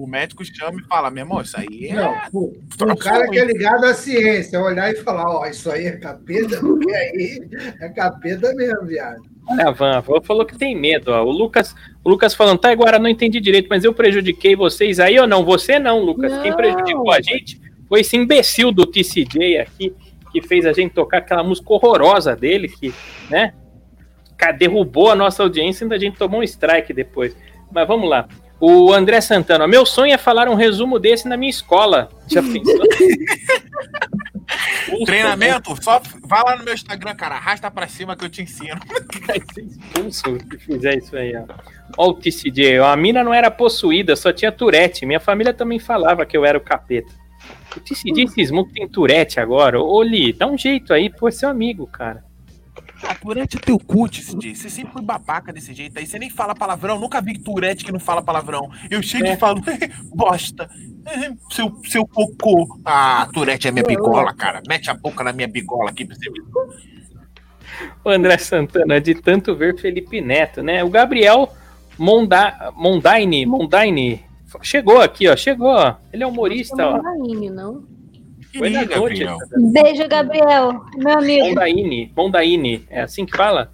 o, 0.00 0.04
o 0.04 0.06
médico 0.06 0.44
chama 0.44 0.80
e 0.80 0.84
fala, 0.86 1.10
meu 1.10 1.24
irmão, 1.24 1.40
isso 1.42 1.58
aí 1.58 1.88
é. 1.88 1.94
Não, 1.94 2.14
pô, 2.32 2.52
o 2.90 2.96
cara 2.96 3.28
que 3.28 3.38
é 3.38 3.44
ligado 3.44 3.84
à 3.84 3.94
ciência, 3.94 4.60
olhar 4.60 4.90
e 4.90 4.96
falar, 4.96 5.24
ó, 5.28 5.46
isso 5.46 5.70
aí 5.70 5.86
é 5.86 5.96
capeta, 5.98 6.58
porque 6.60 6.94
aí 6.94 7.48
é 7.80 7.88
capeta 7.90 8.52
mesmo, 8.54 8.86
viado. 8.86 9.22
Olha 9.46 9.68
a 9.68 9.70
Van, 9.70 9.96
a 9.96 10.00
Van 10.00 10.20
falou 10.22 10.44
que 10.44 10.56
tem 10.56 10.74
medo. 10.74 11.12
Ó. 11.12 11.22
O 11.22 11.30
Lucas, 11.30 11.74
o 12.02 12.08
Lucas 12.08 12.34
falando, 12.34 12.58
tá, 12.58 12.70
agora 12.70 12.98
não 12.98 13.08
entendi 13.08 13.40
direito, 13.40 13.68
mas 13.68 13.84
eu 13.84 13.92
prejudiquei 13.92 14.56
vocês 14.56 14.98
aí 14.98 15.18
ou 15.18 15.26
não? 15.26 15.44
Você 15.44 15.78
não, 15.78 16.00
Lucas. 16.00 16.32
Quem 16.40 16.50
Não. 16.50 16.56
prejudicou 16.56 17.12
a 17.12 17.20
gente 17.20 17.60
foi 17.88 18.00
esse 18.00 18.16
imbecil 18.16 18.72
do 18.72 18.86
TCJ 18.86 19.58
aqui, 19.58 19.92
que 20.32 20.40
fez 20.40 20.64
a 20.64 20.72
gente 20.72 20.94
tocar 20.94 21.18
aquela 21.18 21.42
música 21.42 21.72
horrorosa 21.72 22.34
dele, 22.34 22.68
que, 22.68 22.92
né? 23.30 23.52
Derrubou 24.58 25.10
a 25.10 25.14
nossa 25.14 25.42
audiência 25.42 25.82
e 25.82 25.84
ainda 25.84 25.94
a 25.94 25.98
gente 25.98 26.18
tomou 26.18 26.40
um 26.40 26.42
strike 26.42 26.92
depois. 26.92 27.36
Mas 27.70 27.86
vamos 27.86 28.08
lá. 28.10 28.26
O 28.60 28.92
André 28.92 29.20
Santana, 29.20 29.66
meu 29.66 29.84
sonho 29.86 30.12
é 30.12 30.18
falar 30.18 30.48
um 30.48 30.54
resumo 30.54 30.98
desse 30.98 31.28
na 31.28 31.36
minha 31.36 31.50
escola. 31.50 32.08
Já 32.26 32.42
pensou? 32.42 32.80
Treinamento? 35.06 35.74
Só 35.82 36.00
vai 36.22 36.42
lá 36.44 36.56
no 36.56 36.64
meu 36.64 36.74
Instagram, 36.74 37.14
cara. 37.14 37.36
Arrasta 37.36 37.70
pra 37.70 37.88
cima 37.88 38.16
que 38.16 38.24
eu 38.24 38.28
te 38.30 38.42
ensino. 38.42 38.78
Vai 39.26 39.40
ser 39.52 39.62
expulso 39.62 40.38
se 40.50 40.58
fizer 40.58 40.98
isso 40.98 41.16
aí, 41.16 41.34
ó. 41.36 41.44
Ó 41.96 42.08
o 42.10 42.14
TCJ, 42.14 42.78
a 42.78 42.96
mina 42.96 43.22
não 43.24 43.32
era 43.32 43.50
possuída, 43.50 44.16
só 44.16 44.32
tinha 44.32 44.52
Tourette. 44.52 45.06
Minha 45.06 45.20
família 45.20 45.52
também 45.54 45.78
falava 45.78 46.26
que 46.26 46.36
eu 46.36 46.44
era 46.44 46.58
o 46.58 46.60
capeta. 46.60 47.12
O 47.76 47.80
TCJ 47.80 48.28
cismou 48.28 48.66
que 48.66 48.74
tem 48.74 48.88
Tourette 48.88 49.40
agora. 49.40 49.80
Ô, 49.80 50.02
Li, 50.02 50.32
dá 50.32 50.46
um 50.46 50.56
jeito 50.56 50.92
aí, 50.92 51.10
pô, 51.10 51.28
é 51.28 51.32
seu 51.32 51.48
amigo, 51.48 51.86
cara. 51.86 52.24
A 53.02 53.14
Tourette 53.14 53.56
é 53.56 53.60
teu 53.60 53.78
cu, 53.78 54.08
TCJ. 54.08 54.54
Você 54.54 54.70
sempre 54.70 54.92
foi 54.92 55.02
babaca 55.02 55.52
desse 55.52 55.74
jeito 55.74 55.98
aí. 55.98 56.06
Você 56.06 56.18
nem 56.18 56.30
fala 56.30 56.54
palavrão. 56.54 56.98
Nunca 56.98 57.20
vi 57.20 57.38
Tourette 57.38 57.84
que 57.84 57.92
não 57.92 58.00
fala 58.00 58.22
palavrão. 58.22 58.70
Eu 58.90 59.02
chego 59.02 59.26
É. 59.26 59.34
e 59.34 59.36
falo, 59.36 59.60
bosta. 60.14 60.70
Seu, 61.50 61.74
seu 61.84 62.06
cocô. 62.06 62.78
Ah, 62.84 63.28
Tourette 63.32 63.68
é 63.68 63.70
minha 63.70 63.84
bigola, 63.84 64.32
cara. 64.32 64.62
Mete 64.68 64.90
a 64.90 64.94
boca 64.94 65.22
na 65.22 65.32
minha 65.32 65.48
bigola 65.48 65.90
aqui 65.90 66.04
pra 66.04 66.16
você 66.16 66.30
ver. 66.30 66.42
O 68.04 68.10
André 68.10 68.38
Santana, 68.38 69.00
de 69.00 69.14
tanto 69.14 69.54
ver 69.54 69.78
Felipe 69.78 70.20
Neto, 70.20 70.62
né? 70.62 70.84
O 70.84 70.90
Gabriel 70.90 71.52
Monda, 71.98 72.72
Mondaine, 72.76 73.46
Mondaine, 73.46 74.24
chegou 74.62 75.00
aqui, 75.00 75.28
ó, 75.28 75.36
chegou, 75.36 75.68
ó. 75.68 75.96
Ele 76.12 76.22
é 76.22 76.26
humorista, 76.26 76.86
ó. 76.86 77.00
Rainha, 77.00 77.50
não? 77.50 77.84
Foi 78.56 78.70
na 78.70 78.82
Ih, 78.82 78.86
noite. 78.86 79.24
Gabriel. 79.24 79.38
Beijo, 79.72 80.08
Gabriel, 80.08 80.84
meu 80.96 81.18
amigo. 81.18 81.48
Mondaine, 81.48 82.12
Mondaine, 82.16 82.86
é 82.88 83.00
assim 83.02 83.26
que 83.26 83.36
fala? 83.36 83.72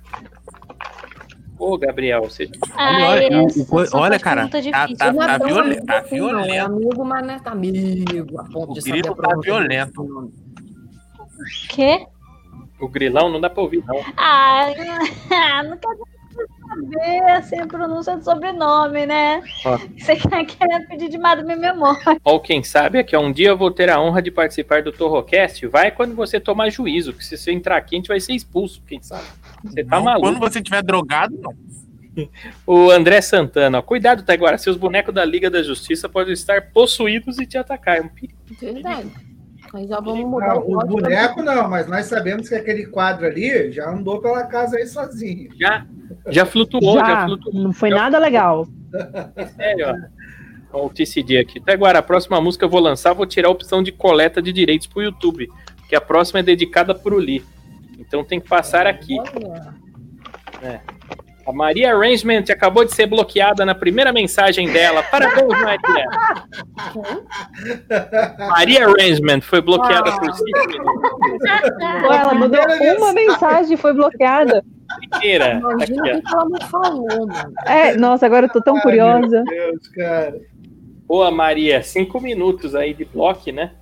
Ô, 1.60 1.76
Gabriel, 1.76 2.22
você... 2.22 2.48
Ai, 2.74 3.26
Olha, 3.28 3.42
o- 3.42 3.46
essa 3.46 3.74
o 3.76 3.86
só 3.86 3.98
olha, 3.98 4.18
cara, 4.18 4.48
tá- 4.48 4.58
tá- 4.60 4.66
é 4.86 5.86
tá 5.86 5.98
assim, 5.98 6.18
não. 6.18 6.40
É 6.40 6.44
violento. 6.46 6.64
amigo, 6.66 7.04
mas 7.04 7.26
não 7.26 7.34
é 7.34 7.38
tá 7.38 7.50
amigo. 7.52 8.40
A 8.40 8.44
ponto 8.44 8.70
O 8.78 8.82
grito 8.82 9.14
tá 9.14 9.36
violento. 9.42 10.02
nome. 10.02 10.32
Quê? 11.68 12.06
O 12.80 12.88
grilão 12.88 13.28
não 13.30 13.40
dá 13.40 13.50
pra 13.50 13.62
ouvir, 13.62 13.84
não. 13.86 13.96
Ai, 14.16 14.74
não 15.68 15.76
quer 15.76 15.96
saber 16.68 17.22
assim, 17.32 17.58
a 17.58 17.66
pronúncia 17.66 18.16
do 18.16 18.24
sobrenome, 18.24 19.06
né? 19.06 19.42
Ó. 19.64 19.78
Você 19.98 20.16
quer 20.16 20.44
querer 20.44 20.86
pedir 20.88 21.08
demais 21.08 21.38
da 21.38 21.44
minha 21.44 21.72
memória. 21.72 22.20
Ou 22.24 22.40
quem 22.40 22.62
sabe 22.62 22.98
é 22.98 23.02
que 23.02 23.16
um 23.16 23.32
dia 23.32 23.48
eu 23.48 23.56
vou 23.56 23.70
ter 23.70 23.90
a 23.90 24.00
honra 24.00 24.22
de 24.22 24.30
participar 24.30 24.82
do 24.82 24.92
Torrocast. 24.92 25.66
Vai 25.66 25.90
quando 25.90 26.14
você 26.14 26.38
tomar 26.40 26.70
juízo, 26.70 27.12
que 27.12 27.24
se 27.24 27.36
você 27.36 27.52
entrar 27.52 27.76
aqui, 27.76 27.94
a 27.94 27.98
gente 27.98 28.08
vai 28.08 28.20
ser 28.20 28.32
expulso, 28.32 28.82
quem 28.86 29.02
sabe. 29.02 29.26
Você 29.64 29.84
tá 29.84 29.96
Não, 29.96 30.04
maluco. 30.04 30.26
Quando 30.26 30.40
você 30.40 30.62
tiver 30.62 30.82
drogado, 30.82 31.36
não. 31.40 31.54
O 32.66 32.90
André 32.90 33.20
Santana, 33.20 33.78
ó, 33.78 33.82
cuidado, 33.82 34.24
Taiguara, 34.24 34.58
seus 34.58 34.76
bonecos 34.76 35.14
da 35.14 35.24
Liga 35.24 35.48
da 35.48 35.62
Justiça 35.62 36.08
podem 36.08 36.32
estar 36.32 36.70
possuídos 36.72 37.38
e 37.38 37.46
te 37.46 37.56
atacar. 37.56 37.98
É 37.98 38.00
um 38.00 38.08
perigo. 38.08 38.34
Verdade. 38.60 39.29
Aí 39.72 39.86
já 39.86 40.00
vamos 40.00 40.26
mudar 40.28 40.54
Não, 40.54 40.62
o 40.62 40.76
o 40.78 40.86
boneco 40.86 41.42
não, 41.42 41.68
mas 41.68 41.86
nós 41.86 42.06
sabemos 42.06 42.48
que 42.48 42.54
aquele 42.54 42.86
quadro 42.86 43.26
ali 43.26 43.70
já 43.70 43.88
andou 43.88 44.20
pela 44.20 44.44
casa 44.44 44.76
aí 44.76 44.86
sozinho. 44.86 45.50
Já, 45.58 45.86
já 46.28 46.44
flutuou, 46.44 46.98
já, 46.98 47.06
Já, 47.06 47.24
flutuou. 47.26 47.54
não 47.62 47.72
foi 47.72 47.90
nada 47.90 48.18
legal. 48.18 48.66
Sério, 49.56 49.86
ó. 50.72 50.86
O 50.86 50.88
TCD 50.90 51.38
aqui. 51.38 51.60
Taiguara, 51.60 51.98
a 51.98 52.02
próxima 52.02 52.40
música 52.40 52.64
eu 52.64 52.68
vou 52.68 52.80
lançar, 52.80 53.12
vou 53.12 53.26
tirar 53.26 53.48
a 53.48 53.52
opção 53.52 53.82
de 53.82 53.90
coleta 53.92 54.40
de 54.42 54.52
direitos 54.52 54.86
pro 54.86 55.02
YouTube, 55.02 55.48
que 55.88 55.94
a 55.96 56.00
próxima 56.00 56.40
é 56.40 56.42
dedicada 56.42 56.94
pro 56.94 57.16
Lee. 57.16 57.44
Então 57.98 58.24
tem 58.24 58.40
que 58.40 58.48
passar 58.48 58.86
aqui. 58.86 59.16
Olha. 60.62 60.82
A 61.46 61.52
Maria 61.52 61.94
Arrangement 61.94 62.44
acabou 62.50 62.84
de 62.84 62.94
ser 62.94 63.06
bloqueada 63.06 63.64
na 63.64 63.74
primeira 63.74 64.12
mensagem 64.12 64.70
dela. 64.72 65.02
Parabéns, 65.02 65.48
Maria. 65.48 66.06
Maria 68.38 68.86
Arrangement 68.86 69.40
foi 69.40 69.60
bloqueada 69.60 70.12
por 70.18 70.32
cinco 70.34 70.68
minutos. 70.68 71.10
Pô, 72.02 72.12
ela 72.12 72.34
mandou 72.34 72.60
uma 72.98 73.12
mensagem 73.12 73.74
e 73.74 73.76
foi 73.76 73.92
bloqueada. 73.92 74.62
Inteira. 75.02 75.60
Imagina 75.60 76.18
o 76.18 76.22
que 76.22 76.34
ela 76.34 76.48
não 76.48 76.60
falou, 76.68 77.26
mano. 77.26 77.52
É, 77.66 77.96
nossa, 77.96 78.26
agora 78.26 78.46
eu 78.46 78.50
tô 78.50 78.60
tão 78.60 78.76
Ai, 78.76 78.82
curiosa. 78.82 79.44
Meu 79.44 79.44
Deus, 79.44 79.88
cara. 79.88 80.40
Boa, 81.06 81.30
Maria. 81.30 81.82
Cinco 81.82 82.20
minutos 82.20 82.74
aí 82.74 82.92
de 82.92 83.04
bloco, 83.04 83.50
né? 83.50 83.72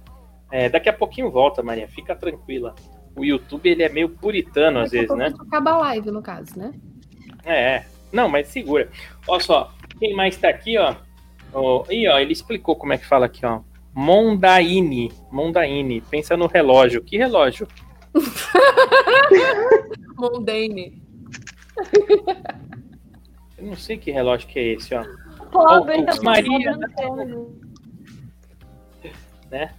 É, 0.51 0.69
daqui 0.69 0.89
a 0.89 0.93
pouquinho 0.93 1.31
volta, 1.31 1.63
Maria. 1.63 1.89
Fica 1.89 2.15
tranquila. 2.15 2.75
O 3.17 3.25
YouTube 3.25 3.69
ele 3.69 3.83
é 3.83 3.89
meio 3.89 4.09
puritano 4.09 4.79
às 4.81 4.91
vezes, 4.93 5.15
né? 5.17 5.33
Acaba 5.41 5.73
a 5.73 5.79
live, 5.79 6.11
no 6.11 6.23
caso, 6.23 6.57
né? 6.57 6.73
É, 7.49 7.77
é. 7.77 7.87
Não, 8.13 8.29
mas 8.29 8.49
segura. 8.49 8.91
Olha 9.27 9.41
só, 9.41 9.73
quem 9.99 10.15
mais 10.15 10.37
tá 10.37 10.51
aqui, 10.51 10.77
ó? 10.77 10.95
ó 11.53 11.85
ih, 11.91 12.07
ó, 12.09 12.19
ele 12.19 12.33
explicou 12.33 12.77
como 12.77 12.93
é 12.93 12.99
que 12.99 13.07
fala 13.07 13.27
aqui, 13.27 13.45
ó. 13.45 13.61
Mondaine. 13.95 15.11
Mondaine. 15.33 16.03
Pensa 16.03 16.37
no 16.37 16.47
relógio. 16.47 17.03
Que 17.03 17.17
relógio? 17.17 17.67
Mondane. 20.17 21.03
Eu 23.57 23.67
não 23.67 23.77
sei 23.77 23.97
que 23.97 24.11
relógio 24.11 24.49
que 24.49 24.59
é 24.59 24.75
esse, 24.75 24.95
ó. 24.95 25.05
Pobre, 25.51 26.05
tá 26.05 26.23
Maria. 26.23 26.77
né? 29.51 29.75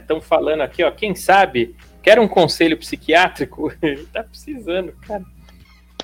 Estão 0.00 0.20
falando 0.20 0.62
aqui, 0.62 0.82
ó. 0.82 0.90
Quem 0.90 1.14
sabe 1.14 1.76
quer 2.02 2.18
um 2.18 2.28
conselho 2.28 2.76
psiquiátrico? 2.76 3.72
Ele 3.80 4.04
tá 4.06 4.22
precisando, 4.22 4.92
cara. 5.06 5.24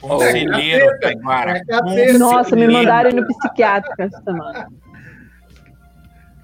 Conselheiro, 0.00 0.98
Taiguara. 1.00 1.58
é 1.58 1.64
capeta. 1.64 2.18
Nossa, 2.18 2.56
me 2.56 2.68
mandaram 2.68 3.10
ir 3.10 3.14
no 3.14 3.26
psiquiátrico 3.26 4.02
essa 4.02 4.22
semana. 4.22 4.68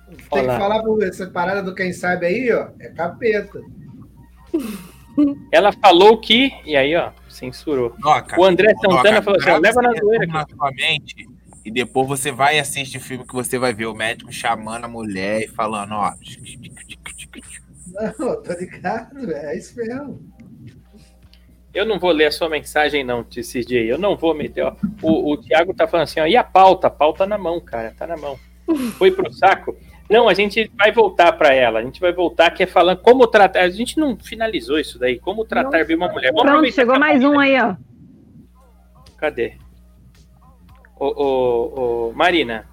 Tem 0.08 0.16
que 0.16 0.38
Olá. 0.48 0.58
falar 0.58 0.82
por 0.82 1.02
essa 1.02 1.26
parada 1.26 1.62
do 1.62 1.74
quem 1.74 1.92
sabe 1.92 2.26
aí, 2.26 2.52
ó. 2.52 2.68
É 2.80 2.88
capeta. 2.88 3.60
Ela 5.52 5.72
falou 5.72 6.18
que. 6.20 6.50
E 6.64 6.76
aí, 6.76 6.94
ó, 6.96 7.10
censurou. 7.28 7.94
Doca, 7.98 8.40
O 8.40 8.44
André 8.44 8.72
Doca, 8.74 8.96
Santana 8.96 9.22
falou 9.22 9.40
assim: 9.40 9.50
ó, 9.50 9.58
leva 9.58 9.82
na 9.82 9.92
zoeira 9.92 10.26
na 10.26 10.46
sua 10.48 10.70
mente 10.72 11.28
e 11.64 11.70
depois 11.70 12.08
você 12.08 12.32
vai 12.32 12.56
e 12.56 12.60
assiste 12.60 12.96
o 12.98 13.00
filme 13.00 13.26
que 13.26 13.34
você 13.34 13.58
vai 13.58 13.72
ver 13.72 13.86
o 13.86 13.94
médico 13.94 14.32
chamando 14.32 14.84
a 14.84 14.88
mulher 14.88 15.42
e 15.42 15.48
falando, 15.48 15.92
ó. 15.92 16.12
Não, 18.18 18.42
tô 18.42 18.52
ligado, 18.54 19.14
velho. 19.26 19.34
É 19.34 19.56
isso 19.56 19.76
mesmo. 19.76 20.31
Eu 21.74 21.86
não 21.86 21.98
vou 21.98 22.10
ler 22.10 22.26
a 22.26 22.30
sua 22.30 22.48
mensagem, 22.48 23.02
não, 23.02 23.24
TCJ. 23.24 23.86
Eu 23.88 23.98
não 23.98 24.16
vou 24.16 24.34
meter. 24.34 24.62
Ó. 24.62 24.74
O, 25.00 25.32
o 25.32 25.36
Thiago 25.38 25.72
tá 25.72 25.86
falando 25.86 26.04
assim, 26.04 26.20
ó. 26.20 26.26
E 26.26 26.36
a 26.36 26.44
pauta? 26.44 26.88
A 26.88 26.90
pauta 26.90 27.26
na 27.26 27.38
mão, 27.38 27.60
cara. 27.60 27.94
Tá 27.96 28.06
na 28.06 28.16
mão. 28.16 28.38
Foi 28.98 29.10
pro 29.10 29.32
saco? 29.32 29.74
Não, 30.08 30.28
a 30.28 30.34
gente 30.34 30.70
vai 30.76 30.92
voltar 30.92 31.32
pra 31.32 31.54
ela. 31.54 31.78
A 31.78 31.82
gente 31.82 32.00
vai 32.00 32.12
voltar, 32.12 32.50
que 32.50 32.62
é 32.62 32.66
falando 32.66 32.98
como 32.98 33.26
tratar. 33.26 33.62
A 33.62 33.70
gente 33.70 33.98
não 33.98 34.16
finalizou 34.18 34.78
isso 34.78 34.98
daí. 34.98 35.18
Como 35.18 35.44
tratar 35.44 35.86
bem 35.86 35.96
uma 35.96 36.08
mulher. 36.08 36.30
Vamos 36.32 36.50
Pronto, 36.50 36.72
chegou 36.72 36.98
mais 36.98 37.24
um 37.24 37.38
aí, 37.38 37.58
ó. 37.58 37.74
Cadê? 39.16 39.54
Ô, 40.98 41.06
ô, 41.06 42.08
ô, 42.08 42.12
Marina, 42.12 42.66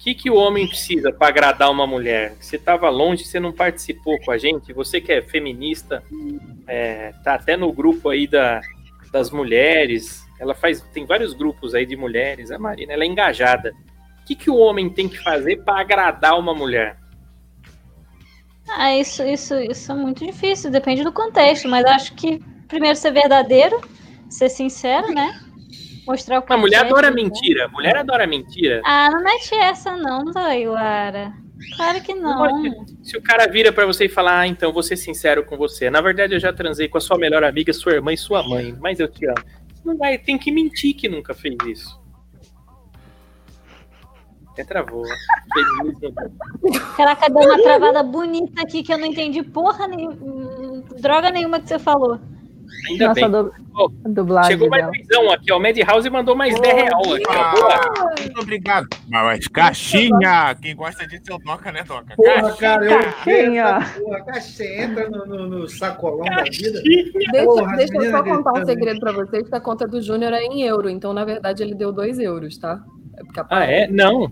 que, 0.00 0.14
que 0.14 0.30
o 0.30 0.34
homem 0.34 0.66
precisa 0.66 1.12
para 1.12 1.28
agradar 1.28 1.70
uma 1.70 1.86
mulher? 1.86 2.34
Você 2.40 2.56
estava 2.56 2.88
longe, 2.88 3.22
você 3.22 3.38
não 3.38 3.52
participou 3.52 4.18
com 4.20 4.30
a 4.30 4.38
gente. 4.38 4.72
Você 4.72 4.98
que 4.98 5.12
é 5.12 5.20
feminista, 5.20 6.02
é, 6.66 7.12
tá 7.22 7.34
até 7.34 7.54
no 7.54 7.70
grupo 7.70 8.08
aí 8.08 8.26
da, 8.26 8.62
das 9.12 9.30
mulheres. 9.30 10.24
Ela 10.40 10.54
faz, 10.54 10.80
tem 10.94 11.04
vários 11.04 11.34
grupos 11.34 11.74
aí 11.74 11.84
de 11.84 11.96
mulheres. 11.96 12.50
A 12.50 12.58
Marina, 12.58 12.94
ela 12.94 13.04
é 13.04 13.06
engajada. 13.06 13.74
O 14.22 14.24
que, 14.24 14.34
que 14.34 14.48
o 14.50 14.56
homem 14.56 14.88
tem 14.88 15.06
que 15.06 15.18
fazer 15.18 15.62
para 15.64 15.80
agradar 15.80 16.38
uma 16.38 16.54
mulher? 16.54 16.96
Ah, 18.70 18.96
isso, 18.96 19.22
isso, 19.22 19.54
isso 19.56 19.92
é 19.92 19.94
muito 19.94 20.24
difícil, 20.24 20.70
depende 20.70 21.02
do 21.02 21.12
contexto, 21.12 21.68
mas 21.68 21.84
acho 21.84 22.14
que 22.14 22.38
primeiro 22.68 22.96
ser 22.96 23.10
verdadeiro, 23.10 23.80
ser 24.30 24.48
sincero, 24.48 25.12
né? 25.12 25.40
Mostrar 26.10 26.40
o 26.40 26.42
que 26.42 26.52
Uma 26.52 26.58
mulher 26.58 26.84
adora 26.84 27.08
né? 27.08 27.22
mentira. 27.22 27.68
Mulher 27.68 27.96
adora 27.96 28.26
mentira. 28.26 28.82
Ah, 28.84 29.08
não 29.12 29.22
mete 29.22 29.54
essa 29.54 29.96
não, 29.96 30.24
Doilara. 30.24 31.32
Claro 31.76 32.02
que 32.02 32.12
não. 32.12 32.84
Se 33.00 33.16
o 33.16 33.22
cara 33.22 33.46
vira 33.46 33.72
pra 33.72 33.86
você 33.86 34.06
e 34.06 34.08
falar, 34.08 34.40
ah, 34.40 34.46
então 34.46 34.72
vou 34.72 34.82
ser 34.82 34.96
sincero 34.96 35.44
com 35.44 35.56
você. 35.56 35.88
Na 35.88 36.00
verdade, 36.00 36.34
eu 36.34 36.40
já 36.40 36.52
transei 36.52 36.88
com 36.88 36.98
a 36.98 37.00
sua 37.00 37.16
melhor 37.16 37.44
amiga, 37.44 37.72
sua 37.72 37.92
irmã 37.92 38.12
e 38.12 38.16
sua 38.16 38.42
mãe, 38.42 38.76
mas 38.80 38.98
eu 38.98 39.06
te 39.06 39.24
amo. 39.24 39.36
Você 39.72 39.82
não 39.84 39.96
vai, 39.96 40.18
tem 40.18 40.36
que 40.36 40.50
mentir 40.50 40.96
que 40.96 41.08
nunca 41.08 41.32
fez 41.32 41.56
isso. 41.64 42.00
Até 44.50 44.64
travou. 44.64 45.04
Caraca, 46.96 47.28
deu 47.28 47.42
uma 47.42 47.62
travada 47.62 48.02
bonita 48.02 48.62
aqui 48.62 48.82
que 48.82 48.92
eu 48.92 48.98
não 48.98 49.06
entendi 49.06 49.44
porra 49.44 49.86
nenhuma, 49.86 50.82
droga 50.98 51.30
nenhuma 51.30 51.60
que 51.60 51.68
você 51.68 51.78
falou. 51.78 52.18
Ainda 52.88 53.08
Nossa, 53.08 53.14
bem. 53.14 53.24
a 53.24 53.28
du- 53.28 53.52
dublagem 54.08 54.50
Chegou 54.52 54.68
mais 54.68 54.90
visão 54.90 55.30
aqui, 55.30 55.52
ó. 55.52 55.58
O 55.58 55.60
Madhouse 55.62 56.10
mandou 56.10 56.34
mais 56.36 56.58
10 56.60 56.74
real 56.74 57.00
aqui, 57.14 57.22
ó. 57.28 57.50
Boa. 57.52 58.14
Muito 58.20 58.40
obrigado. 58.40 58.88
Mas 59.08 59.46
caixinha! 59.48 60.54
Quem 60.60 60.74
gosta 60.74 61.06
disso 61.06 61.24
é 61.30 61.34
o 61.34 61.38
Doca, 61.38 61.70
né, 61.72 61.82
Doca? 61.84 62.14
Porra, 62.16 62.52
cara, 62.56 62.84
eu 62.84 62.98
essa 63.00 64.00
porra. 64.00 64.24
Caixa 64.24 64.64
entra 64.64 65.08
no, 65.08 65.26
no, 65.26 65.46
no 65.48 65.68
sacolão 65.68 66.24
da 66.24 66.42
vida. 66.44 66.82
Deixa, 66.82 67.44
Porra, 67.44 67.76
deixa 67.76 67.94
eu 67.96 68.10
só 68.10 68.22
contar 68.22 68.52
um 68.52 68.64
segredo 68.64 69.00
pra 69.00 69.12
vocês, 69.12 69.48
que 69.48 69.54
a 69.54 69.60
conta 69.60 69.86
do 69.86 70.00
Júnior 70.02 70.32
é 70.32 70.42
em 70.42 70.62
euro, 70.62 70.88
então 70.88 71.12
na 71.12 71.24
verdade 71.24 71.62
ele 71.62 71.74
deu 71.74 71.92
2 71.92 72.18
euros, 72.18 72.58
tá? 72.58 72.82
É 73.16 73.24
porque 73.24 73.40
a 73.40 73.46
Ah, 73.50 73.64
é? 73.64 73.86
Não. 73.88 74.30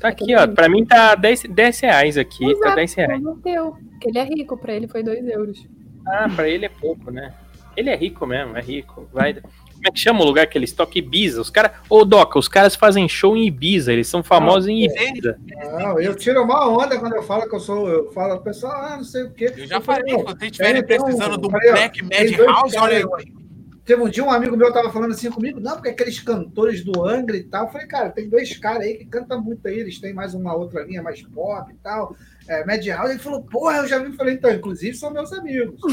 Tá 0.00 0.08
aqui, 0.08 0.34
ó. 0.34 0.46
Pra 0.46 0.68
mim 0.68 0.84
tá 0.84 1.14
10, 1.14 1.44
10 1.44 1.80
reais 1.80 2.18
aqui. 2.18 2.54
Tá 2.60 2.72
é, 2.72 2.74
10 2.76 2.94
reais. 2.94 3.22
Converteu, 3.22 3.76
porque 3.90 4.08
ele 4.08 4.18
é 4.18 4.24
rico, 4.24 4.56
pra 4.56 4.74
ele 4.74 4.86
foi 4.88 5.02
2 5.02 5.26
euros. 5.28 5.66
Ah, 6.06 6.28
pra 6.34 6.48
ele 6.48 6.66
é 6.66 6.68
pouco, 6.68 7.10
né? 7.10 7.32
Ele 7.76 7.90
é 7.90 7.96
rico 7.96 8.26
mesmo, 8.26 8.56
é 8.56 8.60
rico. 8.60 9.08
Vai. 9.12 9.34
Como 9.34 9.86
é 9.86 9.90
que 9.90 9.98
chama 9.98 10.22
o 10.22 10.24
lugar 10.24 10.46
que 10.46 10.56
eles 10.56 10.72
tocam? 10.72 10.96
Ibiza. 10.96 11.40
Os 11.40 11.50
caras. 11.50 11.72
Ô, 11.90 12.04
Doca, 12.04 12.38
os 12.38 12.48
caras 12.48 12.74
fazem 12.74 13.08
show 13.08 13.36
em 13.36 13.46
Ibiza. 13.46 13.92
Eles 13.92 14.08
são 14.08 14.22
famosos 14.22 14.68
em 14.68 14.84
Ibiza. 14.84 15.38
Não, 15.78 16.00
eu 16.00 16.14
tiro 16.14 16.42
uma 16.42 16.68
onda 16.68 16.98
quando 16.98 17.14
eu 17.14 17.22
falo 17.22 17.48
que 17.48 17.54
eu 17.54 17.60
sou. 17.60 17.88
Eu 17.88 18.12
falo, 18.12 18.40
pessoal, 18.40 18.72
ah, 18.72 18.96
não 18.96 19.04
sei 19.04 19.24
o 19.24 19.30
quê. 19.32 19.52
Eu 19.56 19.66
já 19.66 19.80
falei, 19.80 20.16
se 20.16 20.24
vocês 20.24 20.50
estiverem 20.50 20.82
precisando 20.84 21.38
um 21.38 21.46
ó, 21.46 21.72
Black 21.72 22.02
dois 22.02 22.36
House, 22.46 22.74
olha 22.76 22.96
aí. 22.98 23.04
aí. 23.18 23.44
Teve 23.84 24.00
um 24.00 24.08
dia 24.08 24.24
um 24.24 24.30
amigo 24.30 24.56
meu 24.56 24.72
tava 24.72 24.90
falando 24.90 25.10
assim 25.10 25.30
comigo, 25.30 25.60
não, 25.60 25.72
porque 25.72 25.90
aqueles 25.90 26.18
cantores 26.18 26.82
do 26.82 27.04
Angra 27.04 27.36
e 27.36 27.42
tal. 27.42 27.66
Eu 27.66 27.72
falei, 27.72 27.86
cara, 27.86 28.08
tem 28.08 28.30
dois 28.30 28.56
caras 28.56 28.80
aí 28.80 28.94
que 28.94 29.04
cantam 29.04 29.42
muito 29.42 29.68
aí, 29.68 29.78
eles 29.78 30.00
têm 30.00 30.14
mais 30.14 30.32
uma 30.32 30.54
outra 30.54 30.82
linha 30.84 31.02
mais 31.02 31.20
pop 31.20 31.70
e 31.70 31.76
tal. 31.82 32.16
É, 32.48 32.64
Mad 32.64 32.86
House. 32.86 33.10
Ele 33.10 33.18
falou, 33.18 33.42
porra, 33.42 33.78
eu 33.78 33.88
já 33.88 33.98
vi. 33.98 34.06
Eu 34.06 34.14
falei, 34.14 34.34
então, 34.34 34.50
inclusive 34.50 34.96
são 34.96 35.10
meus 35.10 35.32
amigos. 35.32 35.74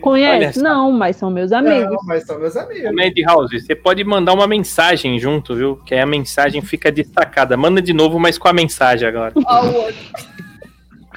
Conhece? 0.00 0.60
Não, 0.60 0.92
mas 0.92 1.16
são 1.16 1.30
meus 1.30 1.52
amigos. 1.52 1.90
Não, 1.90 2.04
mas 2.04 2.24
são 2.24 2.38
meus 2.38 2.56
amigos. 2.56 2.92
Madhouse, 2.92 3.60
você 3.60 3.74
pode 3.74 4.02
mandar 4.04 4.32
uma 4.34 4.46
mensagem 4.46 5.18
junto, 5.18 5.54
viu? 5.54 5.76
Que 5.76 5.94
aí 5.94 6.00
a 6.00 6.06
mensagem 6.06 6.62
fica 6.62 6.90
destacada. 6.90 7.56
Manda 7.56 7.80
de 7.80 7.92
novo, 7.92 8.18
mas 8.18 8.38
com 8.38 8.48
a 8.48 8.52
mensagem 8.52 9.08
agora. 9.08 9.32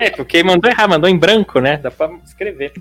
É, 0.02 0.10
porque 0.10 0.42
mandou 0.42 0.72
errar, 0.72 0.88
mandou 0.88 1.10
em 1.10 1.18
branco, 1.18 1.60
né? 1.60 1.76
Dá 1.76 1.92
pra 1.92 2.10
escrever. 2.24 2.72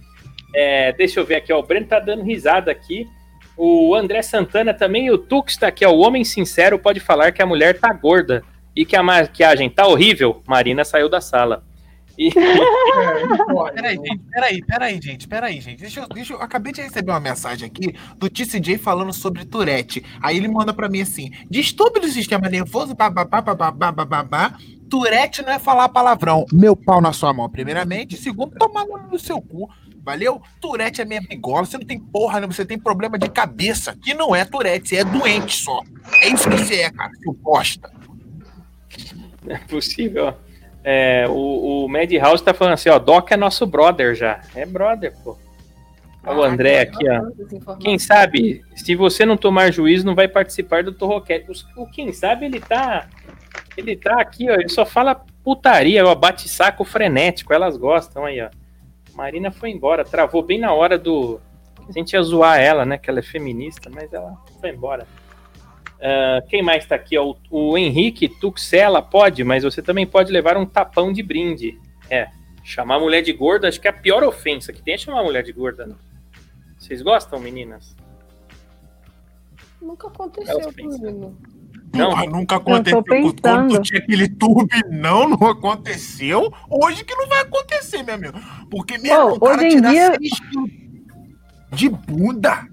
É, 0.54 0.92
deixa 0.92 1.18
eu 1.18 1.24
ver 1.24 1.34
aqui, 1.34 1.52
ó. 1.52 1.58
O 1.58 1.64
Breno 1.64 1.84
tá 1.84 1.98
dando 1.98 2.22
risada 2.22 2.70
aqui. 2.70 3.08
O 3.56 3.92
André 3.92 4.22
Santana 4.22 4.72
também, 4.72 5.10
o 5.10 5.18
Tux 5.18 5.56
tá 5.56 5.66
aqui, 5.66 5.84
ó. 5.84 5.90
O 5.90 5.98
homem 5.98 6.22
sincero 6.22 6.78
pode 6.78 7.00
falar 7.00 7.32
que 7.32 7.42
a 7.42 7.46
mulher 7.46 7.76
tá 7.76 7.92
gorda 7.92 8.44
e 8.78 8.84
que 8.84 8.94
a 8.94 9.02
maquiagem 9.02 9.68
tá 9.68 9.88
horrível. 9.88 10.40
Marina 10.46 10.84
saiu 10.84 11.08
da 11.08 11.20
sala. 11.20 11.64
E 12.16 12.30
não. 13.48 13.64
Peraí, 13.74 13.96
gente, 13.96 14.22
peraí, 14.30 14.64
peraí, 14.64 15.00
gente, 15.02 15.28
peraí, 15.28 15.60
gente. 15.60 15.80
Deixa 15.80 16.00
eu, 16.00 16.08
deixa 16.08 16.32
eu. 16.34 16.40
Acabei 16.40 16.72
de 16.72 16.82
receber 16.82 17.10
uma 17.10 17.18
mensagem 17.18 17.66
aqui 17.66 17.96
do 18.16 18.30
TCJ 18.30 18.78
falando 18.78 19.12
sobre 19.12 19.44
Tourette. 19.44 20.04
Aí 20.22 20.36
ele 20.36 20.46
manda 20.46 20.72
pra 20.72 20.88
mim 20.88 21.00
assim: 21.00 21.32
distúrbio 21.50 22.02
do 22.02 22.08
sistema 22.08 22.48
nervoso, 22.48 22.94
bababá, 22.94 23.40
bababá, 23.40 23.90
bababá. 23.90 24.54
Tourette 24.88 25.42
não 25.42 25.52
é 25.52 25.58
falar 25.58 25.88
palavrão. 25.88 26.46
Meu 26.52 26.76
pau 26.76 27.00
na 27.00 27.12
sua 27.12 27.32
mão, 27.32 27.50
primeiramente. 27.50 28.16
Segundo, 28.16 28.56
tomar 28.56 28.84
no 28.86 29.08
no 29.10 29.18
seu 29.18 29.42
cu. 29.42 29.68
Valeu? 30.04 30.40
Tourette 30.60 31.02
é 31.02 31.04
minha 31.04 31.20
bigola. 31.20 31.66
Você 31.66 31.76
não 31.76 31.84
tem 31.84 31.98
porra, 31.98 32.40
né? 32.40 32.46
Você 32.46 32.64
tem 32.64 32.78
problema 32.78 33.18
de 33.18 33.28
cabeça. 33.28 33.96
Que 34.00 34.14
não 34.14 34.36
é 34.36 34.44
Tourette, 34.44 34.88
você 34.88 34.96
é 34.98 35.04
doente 35.04 35.56
só. 35.56 35.82
É 36.22 36.28
isso 36.28 36.48
que 36.48 36.56
você 36.56 36.76
é, 36.76 36.90
cara, 36.90 37.10
seu 37.20 37.32
bosta. 37.32 37.97
Não 39.48 39.56
é 39.56 39.58
possível, 39.68 40.26
ó. 40.26 40.34
É, 40.84 41.26
o, 41.28 41.84
o 41.84 41.88
Madhouse 41.88 42.42
tá 42.42 42.54
falando 42.54 42.74
assim, 42.74 42.88
ó. 42.88 42.98
Doc 42.98 43.30
é 43.32 43.36
nosso 43.36 43.66
brother 43.66 44.14
já. 44.14 44.40
É 44.54 44.64
brother, 44.64 45.12
pô. 45.22 45.36
Olha 46.24 46.38
o 46.38 46.42
André 46.42 46.80
aqui, 46.80 47.04
ó. 47.08 47.76
Quem 47.76 47.98
sabe, 47.98 48.62
se 48.76 48.94
você 48.94 49.24
não 49.26 49.36
tomar 49.36 49.70
juízo, 49.72 50.04
não 50.06 50.14
vai 50.14 50.28
participar 50.28 50.82
do 50.82 50.92
Torroquete. 50.92 51.50
Os- 51.50 51.66
O 51.76 51.86
quem 51.86 52.12
sabe 52.12 52.46
ele 52.46 52.60
tá. 52.60 53.06
Ele 53.76 53.96
tá 53.96 54.20
aqui, 54.20 54.48
ó. 54.50 54.54
Ele 54.54 54.68
só 54.68 54.84
fala 54.86 55.20
putaria, 55.44 56.04
ó, 56.06 56.14
bate-saco 56.14 56.84
frenético. 56.84 57.52
Elas 57.52 57.76
gostam 57.76 58.24
aí, 58.24 58.40
ó. 58.40 58.48
Marina 59.14 59.50
foi 59.50 59.70
embora, 59.70 60.04
travou 60.04 60.42
bem 60.42 60.58
na 60.58 60.72
hora 60.72 60.96
do. 60.98 61.40
A 61.88 61.92
gente 61.92 62.12
ia 62.12 62.22
zoar 62.22 62.60
ela, 62.60 62.84
né? 62.84 62.98
Que 62.98 63.08
ela 63.10 63.18
é 63.18 63.22
feminista, 63.22 63.90
mas 63.90 64.12
ela 64.12 64.34
foi 64.60 64.70
embora. 64.70 65.06
Ah, 66.00 66.42
quem 66.48 66.62
mais 66.62 66.86
tá 66.86 66.94
aqui? 66.94 67.18
O, 67.18 67.36
o 67.50 67.76
Henrique 67.76 68.28
Tuxela 68.28 69.02
pode, 69.02 69.42
mas 69.44 69.64
você 69.64 69.82
também 69.82 70.06
pode 70.06 70.32
levar 70.32 70.56
um 70.56 70.64
tapão 70.66 71.12
de 71.12 71.22
brinde. 71.22 71.78
É. 72.08 72.28
Chamar 72.64 72.96
a 72.96 73.00
mulher 73.00 73.22
de 73.22 73.32
gorda, 73.32 73.68
acho 73.68 73.80
que 73.80 73.88
é 73.88 73.90
a 73.90 73.94
pior 73.94 74.22
ofensa 74.22 74.72
que 74.72 74.82
tem 74.82 74.94
é 74.94 74.98
chamar 74.98 75.20
a 75.20 75.24
mulher 75.24 75.42
de 75.42 75.52
gorda, 75.52 75.86
não. 75.86 75.96
Vocês 76.78 77.02
gostam, 77.02 77.40
meninas? 77.40 77.96
Nunca 79.80 80.08
aconteceu 80.08 80.60
Elas 80.60 80.74
pensam. 80.74 80.98
comigo. 80.98 81.36
Não? 81.94 82.26
Nunca 82.26 82.56
aconteceu. 82.56 83.02
Quando 83.40 83.80
tinha 83.80 83.98
aquele 84.00 84.28
tube, 84.28 84.68
não, 84.90 85.28
não 85.30 85.48
aconteceu. 85.48 86.52
Hoje 86.68 87.04
que 87.04 87.14
não 87.14 87.26
vai 87.26 87.40
acontecer, 87.40 88.02
meu 88.02 88.14
amigo. 88.14 88.38
Porque, 88.70 88.98
meu, 88.98 89.30
Pô, 89.30 89.36
o 89.36 89.40
cara 89.40 89.56
hoje 89.56 89.66
em 89.66 89.70
tirar 89.70 89.90
dia- 89.90 90.16
de 91.72 91.88
bunda. 91.88 92.66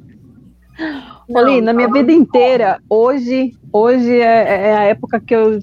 Oli, 1.29 1.61
na 1.61 1.73
minha 1.73 1.91
vida 1.91 2.11
inteira, 2.11 2.81
hoje, 2.89 3.53
hoje 3.71 4.19
é, 4.19 4.69
é 4.69 4.77
a 4.77 4.83
época 4.83 5.19
que 5.19 5.33
eu 5.35 5.59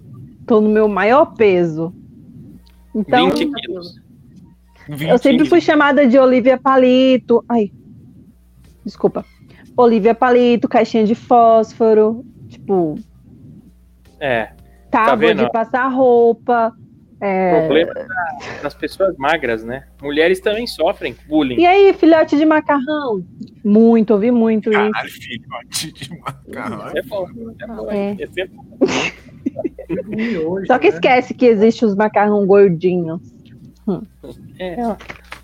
tô 0.47 0.61
no 0.61 0.69
meu 0.69 0.89
maior 0.89 1.35
peso. 1.35 1.95
Então, 2.95 3.29
20 3.31 3.51
quilos. 3.53 4.01
eu 5.09 5.19
sempre 5.19 5.47
fui 5.47 5.61
chamada 5.61 6.07
de 6.07 6.19
Olivia 6.19 6.59
Palito. 6.59 7.45
Ai, 7.49 7.71
desculpa. 8.85 9.25
Olivia 9.77 10.15
Palito, 10.15 10.69
caixinha 10.69 11.05
de 11.05 11.15
fósforo, 11.15 12.25
tipo, 12.49 12.99
É. 14.21 14.53
tábua 14.91 15.17
vendo? 15.17 15.45
de 15.45 15.53
passar 15.53 15.89
roupa. 15.89 16.75
É, 17.25 17.61
problema 17.61 17.95
da- 17.95 18.07
das 18.65 18.75
pessoas 18.75 19.17
magras, 19.17 19.63
né? 19.63 19.85
Mulheres 20.03 20.41
também 20.41 20.67
sofrem 20.67 21.15
bullying. 21.29 21.61
E 21.61 21.65
aí, 21.65 21.93
filhote 21.95 22.37
de 22.37 22.45
macarrão? 22.45 23.25
Muito, 23.65 24.13
ouvi 24.13 24.33
muito 24.33 24.71
isso. 24.71 24.79
Caralho, 24.91 25.11
filhote 25.11 25.93
de 25.93 26.19
macarrão. 26.19 26.89
É 26.97 27.03
bom. 27.03 27.27
É 27.61 27.67
bom. 27.67 27.91
É. 27.93 28.17
É 28.21 28.27
sempre 28.27 28.59
Só 30.67 30.79
que 30.79 30.89
né? 30.89 30.95
esquece 30.95 31.35
que 31.35 31.47
existe 31.47 31.85
os 31.85 31.95
macarrão 31.95 32.45
gordinhos. 32.47 33.21
É, 34.59 34.77
ó. 34.87 34.97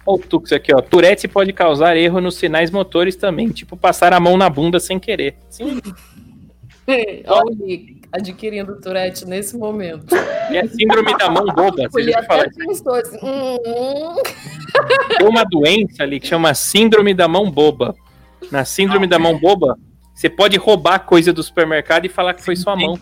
Ó 0.07 0.15
o 0.15 0.19
Tux 0.19 0.53
aqui, 0.53 0.75
ó. 0.75 0.81
Tourette 0.81 1.29
pode 1.29 1.53
causar 1.53 1.97
erro 1.97 2.21
nos 2.21 2.37
sinais 2.37 2.71
motores 2.71 3.15
também, 3.15 3.49
tipo 3.51 3.77
passar 3.77 4.13
a 4.13 4.19
mão 4.21 4.37
na 4.37 4.49
bunda 4.49 4.81
sem 4.81 4.99
querer. 4.99 5.37
Sim, 5.51 5.81
Olha 7.29 7.99
adquirindo 8.13 8.81
Tourette 8.81 9.27
nesse 9.27 9.57
momento. 9.57 10.15
é 10.15 10.61
a 10.61 10.69
síndrome 10.69 11.17
da 11.17 11.31
mão 11.31 11.47
boba. 11.47 11.89
Você 11.91 12.01
Ele 12.01 12.13
já 12.13 12.21
até 12.21 12.51
pensou 12.51 12.95
assim, 12.95 13.19
hum, 13.23 13.57
hum. 13.67 14.17
Tem 15.19 15.27
uma 15.27 15.45
doença 15.45 16.03
ali 16.03 16.19
que 16.19 16.27
chama 16.27 16.55
síndrome 16.55 17.15
da 17.15 17.29
mão 17.29 17.51
boba. 17.51 17.95
Na 18.51 18.65
síndrome 18.65 19.07
da 19.07 19.19
mão 19.19 19.39
boba, 19.39 19.79
você 20.15 20.31
pode 20.31 20.57
roubar 20.57 21.01
coisa 21.01 21.33
do 21.33 21.43
supermercado 21.43 22.07
e 22.07 22.09
falar 22.09 22.35
que 22.35 22.43
foi 22.43 22.57
sua 22.57 22.75
mão. 22.75 22.99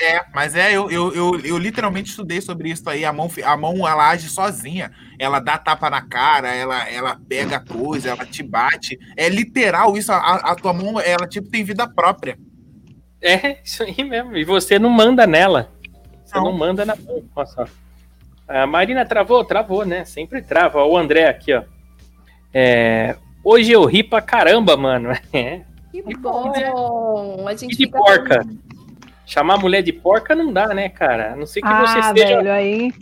É, 0.00 0.24
mas 0.34 0.56
é, 0.56 0.72
eu, 0.72 0.90
eu, 0.90 1.14
eu, 1.14 1.40
eu 1.40 1.58
literalmente 1.58 2.10
estudei 2.10 2.40
sobre 2.40 2.70
isso 2.70 2.88
aí. 2.88 3.04
A 3.04 3.12
mão, 3.12 3.30
a 3.44 3.56
mão 3.56 3.86
ela 3.86 4.08
age 4.08 4.28
sozinha. 4.28 4.90
Ela 5.18 5.38
dá 5.38 5.58
tapa 5.58 5.88
na 5.90 6.00
cara, 6.02 6.52
ela, 6.52 6.88
ela 6.88 7.20
pega 7.28 7.60
coisa, 7.60 8.10
ela 8.10 8.24
te 8.24 8.42
bate. 8.42 8.98
É 9.16 9.28
literal 9.28 9.96
isso. 9.96 10.10
A, 10.10 10.36
a 10.36 10.54
tua 10.56 10.72
mão, 10.72 10.98
ela 10.98 11.28
tipo 11.28 11.48
tem 11.48 11.62
vida 11.62 11.86
própria. 11.86 12.36
É, 13.22 13.58
isso 13.64 13.82
aí 13.82 14.02
mesmo. 14.04 14.36
E 14.36 14.44
você 14.44 14.78
não 14.78 14.90
manda 14.90 15.26
nela. 15.26 15.70
Você 16.24 16.36
não, 16.36 16.44
Não. 16.46 16.52
manda 16.52 16.84
na 16.84 16.96
mão. 16.96 17.46
Só. 17.46 17.64
A 18.48 18.66
Marina 18.66 19.04
travou? 19.06 19.44
Travou, 19.44 19.84
né? 19.84 20.04
Sempre 20.04 20.42
trava. 20.42 20.80
Ó, 20.80 20.88
O 20.90 20.96
André 20.98 21.26
aqui, 21.28 21.52
ó. 21.54 21.62
É, 22.52 23.16
Hoje 23.44 23.72
eu 23.72 23.84
ri 23.84 24.02
pra 24.02 24.20
caramba, 24.20 24.76
mano. 24.76 25.10
É. 25.32 25.62
Que 25.90 26.02
bom. 26.16 27.46
A 27.46 27.54
gente 27.54 27.74
E 27.74 27.76
de 27.76 27.86
porca. 27.86 28.46
Chamar 29.26 29.54
a 29.54 29.58
mulher 29.58 29.82
de 29.82 29.92
porca 29.92 30.34
não 30.34 30.50
dá, 30.52 30.68
né, 30.68 30.88
cara? 30.88 31.34
A 31.34 31.36
não 31.36 31.44
ser 31.46 31.60
que 31.60 31.66
você 31.68 31.98
Ah, 31.98 32.12
seja. 32.14 32.36
velho, 32.36 32.50
aí. 32.52 32.92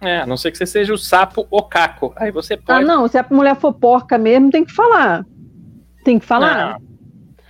É, 0.00 0.18
a 0.18 0.26
não 0.26 0.36
ser 0.36 0.50
que 0.50 0.58
você 0.58 0.66
seja 0.66 0.92
o 0.92 0.98
sapo 0.98 1.46
o 1.50 1.62
caco. 1.62 2.12
Aí 2.16 2.30
você 2.32 2.54
Ah, 2.54 2.58
pode. 2.66 2.84
não, 2.84 3.06
se 3.06 3.16
a 3.16 3.24
mulher 3.30 3.54
for 3.56 3.72
porca 3.72 4.18
mesmo, 4.18 4.50
tem 4.50 4.64
que 4.64 4.72
falar. 4.72 5.24
Tem 6.04 6.18
que 6.18 6.26
falar. 6.26 6.74
Ah, 6.74 6.78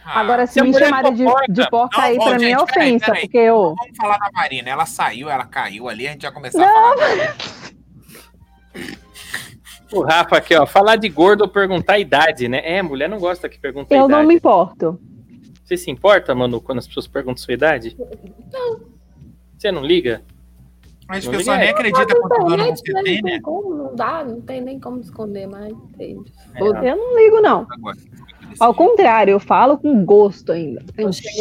Agora, 0.06 0.46
se, 0.46 0.54
se 0.54 0.60
a 0.60 0.64
me 0.64 0.72
chamarem 0.72 1.14
de, 1.14 1.24
porca- 1.24 1.52
de 1.52 1.70
porca 1.70 1.96
Não, 1.98 2.04
aí, 2.04 2.16
ó, 2.18 2.24
pra 2.24 2.34
mim 2.34 2.40
gente, 2.40 2.52
é 2.54 2.64
peraí, 2.66 2.88
ofensa, 2.92 3.06
peraí. 3.06 3.20
porque 3.22 3.36
eu. 3.38 3.74
Vamos 3.76 3.96
falar 3.96 4.18
da 4.18 4.30
Marina. 4.32 4.70
Ela 4.70 4.86
saiu, 4.86 5.28
ela 5.28 5.44
caiu 5.44 5.88
ali, 5.88 6.06
a 6.06 6.12
gente 6.12 6.22
já 6.22 6.30
começar 6.32 6.64
a 6.64 6.72
falar. 6.72 7.36
O 9.92 10.02
Rafa 10.02 10.36
aqui, 10.38 10.54
ó. 10.56 10.66
Falar 10.66 10.96
de 10.96 11.08
gordo 11.08 11.42
ou 11.42 11.48
perguntar 11.48 11.94
a 11.94 11.98
idade, 11.98 12.48
né? 12.48 12.60
É, 12.64 12.82
mulher 12.82 13.08
não 13.08 13.18
gosta 13.18 13.48
que 13.48 13.58
pergunta 13.58 13.94
a 13.94 13.96
Eu 13.96 14.06
idade. 14.06 14.20
não 14.20 14.28
me 14.28 14.34
importo. 14.34 14.98
Você 15.64 15.76
se 15.76 15.90
importa, 15.90 16.34
Manu, 16.34 16.60
quando 16.60 16.78
as 16.78 16.86
pessoas 16.88 17.06
perguntam 17.06 17.38
sua 17.38 17.54
idade? 17.54 17.96
Não. 18.52 18.80
Você 19.56 19.70
não 19.70 19.82
liga? 19.84 20.22
Mas 21.08 21.18
as 21.18 21.26
pessoas 21.36 21.58
nem 21.58 21.68
aí. 21.68 21.72
acreditam 21.72 22.20
quanto 22.20 22.52
ano 22.52 22.64
você 22.76 22.92
né? 22.92 23.02
tem, 23.04 23.14
Não 23.14 23.22
tem 23.22 23.22
né? 23.22 23.40
como, 23.40 23.74
não 23.76 23.94
dá, 23.94 24.24
não 24.24 24.40
tem 24.40 24.60
nem 24.60 24.80
como 24.80 25.00
esconder 25.00 25.46
mais. 25.46 25.72
entende? 25.72 26.32
É, 26.54 26.60
Eu 26.90 26.96
não 26.96 27.16
ligo, 27.16 27.40
não. 27.40 27.64
Agora, 27.70 27.96
Ao 28.58 28.74
contrário, 28.74 29.32
eu 29.32 29.40
falo 29.40 29.76
com 29.78 30.04
gosto 30.04 30.52
ainda. 30.52 30.82
Tem 30.94 31.06
um 31.06 31.12
X. 31.12 31.32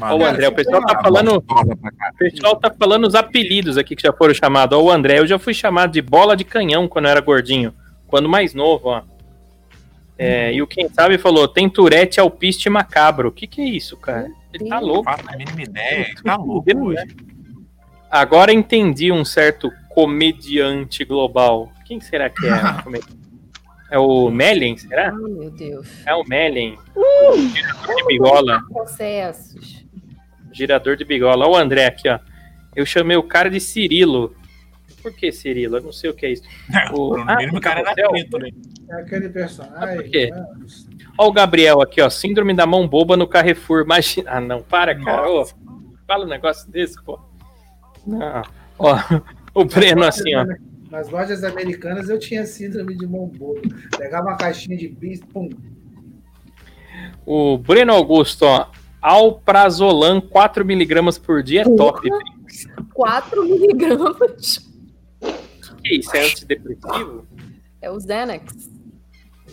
O 0.00 0.24
André, 0.24 0.46
o 0.48 0.52
pessoal 0.52 0.84
tá 0.86 1.00
falando. 1.02 1.42
Pra 1.42 1.90
cá. 1.90 2.10
O 2.14 2.18
pessoal 2.18 2.56
tá 2.56 2.70
falando 2.78 3.06
os 3.06 3.14
apelidos 3.14 3.76
aqui 3.76 3.96
que 3.96 4.02
já 4.02 4.12
foram 4.12 4.32
chamados. 4.32 4.78
Ó, 4.78 4.82
o 4.82 4.90
André, 4.90 5.18
eu 5.18 5.26
já 5.26 5.38
fui 5.38 5.52
chamado 5.52 5.92
de 5.92 6.00
bola 6.00 6.36
de 6.36 6.44
canhão 6.44 6.86
quando 6.86 7.06
eu 7.06 7.10
era 7.10 7.20
gordinho. 7.20 7.74
Quando 8.06 8.28
mais 8.28 8.54
novo, 8.54 8.88
ó. 8.88 9.02
É, 10.16 10.52
e 10.52 10.62
o 10.62 10.66
quem 10.66 10.88
sabe 10.88 11.16
falou, 11.18 11.46
tem 11.46 11.68
Tourette 11.68 12.18
alpiste 12.20 12.68
macabro. 12.70 13.28
O 13.28 13.32
que 13.32 13.46
que 13.46 13.60
é 13.60 13.64
isso, 13.64 13.96
cara? 13.96 14.28
Ele 14.52 14.68
tá 14.68 14.80
Não 14.80 14.86
louco. 14.88 15.04
faço 15.04 15.22
a 15.28 15.36
mínima 15.36 15.62
ideia. 15.62 16.06
Ele 16.08 16.22
tá 16.22 16.36
louco 16.36 16.76
hoje. 16.76 16.96
né? 16.96 17.06
Agora 18.10 18.52
entendi 18.52 19.12
um 19.12 19.24
certo 19.24 19.70
comediante 19.90 21.04
global. 21.04 21.70
Quem 21.84 22.00
será 22.00 22.30
que 22.30 22.46
é? 22.46 22.50
o 23.90 23.94
É 23.94 23.98
o 23.98 24.30
Mellen, 24.30 24.76
será? 24.76 25.08
Ah, 25.08 25.12
meu 25.12 25.50
Deus. 25.50 25.88
É 26.06 26.14
o 26.14 26.24
Mellen. 26.24 26.78
O 26.94 27.36
girador 27.36 27.96
de 27.96 28.04
bigola. 28.06 28.60
Processos. 28.72 29.84
Girador 30.52 30.96
de 30.96 31.04
bigola. 31.04 31.46
Olha 31.46 31.52
o 31.52 31.56
André 31.56 31.86
aqui, 31.86 32.08
ó. 32.08 32.18
Eu 32.76 32.84
chamei 32.84 33.16
o 33.16 33.22
cara 33.22 33.48
de 33.50 33.60
Cirilo. 33.60 34.34
Por 35.02 35.12
que 35.14 35.30
Cirilo? 35.32 35.76
Eu 35.76 35.82
não 35.82 35.92
sei 35.92 36.10
o 36.10 36.14
que 36.14 36.26
é 36.26 36.32
isso. 36.32 36.42
O- 36.92 37.16
No 37.16 37.30
Ah, 37.30 37.36
mínimo, 37.36 37.58
o 37.58 37.60
cara 37.60 37.80
era 37.80 37.94
preto, 38.10 38.38
né? 38.38 38.50
É 38.90 38.94
aquele 38.96 39.28
personagem. 39.28 39.96
Por 39.96 40.10
quê? 40.10 40.30
né? 40.30 40.46
Olha 41.18 41.28
o 41.28 41.32
Gabriel 41.32 41.80
aqui, 41.82 42.00
ó. 42.00 42.08
Síndrome 42.10 42.54
da 42.54 42.66
mão 42.66 42.86
boba 42.86 43.16
no 43.16 43.26
Carrefour. 43.26 43.82
Imagina. 43.84 44.30
Ah, 44.32 44.40
não, 44.40 44.62
para, 44.62 44.94
cara. 44.94 45.30
Ô, 45.30 45.46
fala 46.06 46.24
um 46.24 46.28
negócio 46.28 46.70
desse, 46.70 47.00
pô. 47.02 47.18
Não. 48.06 48.42
Ó, 48.78 48.96
o 49.54 49.64
Breno 49.64 50.04
assim, 50.04 50.34
ó. 50.34 50.44
Nas 50.90 51.08
lojas 51.08 51.44
americanas 51.44 52.08
eu 52.08 52.18
tinha 52.18 52.46
síndrome 52.46 52.96
de 52.96 53.06
mão 53.06 53.26
boba. 53.26 53.60
Pegava 53.96 54.28
uma 54.28 54.36
caixinha 54.36 54.76
de 54.76 54.88
bis, 54.88 55.20
pum. 55.20 55.48
O 57.26 57.58
Breno 57.58 57.92
Augusto, 57.92 58.44
ó. 58.44 58.70
Alprazolam 59.00 60.20
4mg 60.20 61.20
por 61.20 61.42
dia 61.42 61.62
é 61.62 61.64
top. 61.76 62.08
4 62.94 63.44
miligramas. 63.44 64.66
Que 65.84 65.96
isso? 65.98 66.16
É 66.16 66.24
antidepressivo? 66.24 67.26
É 67.80 67.90
o 67.90 68.00
Xanax. 68.00 68.78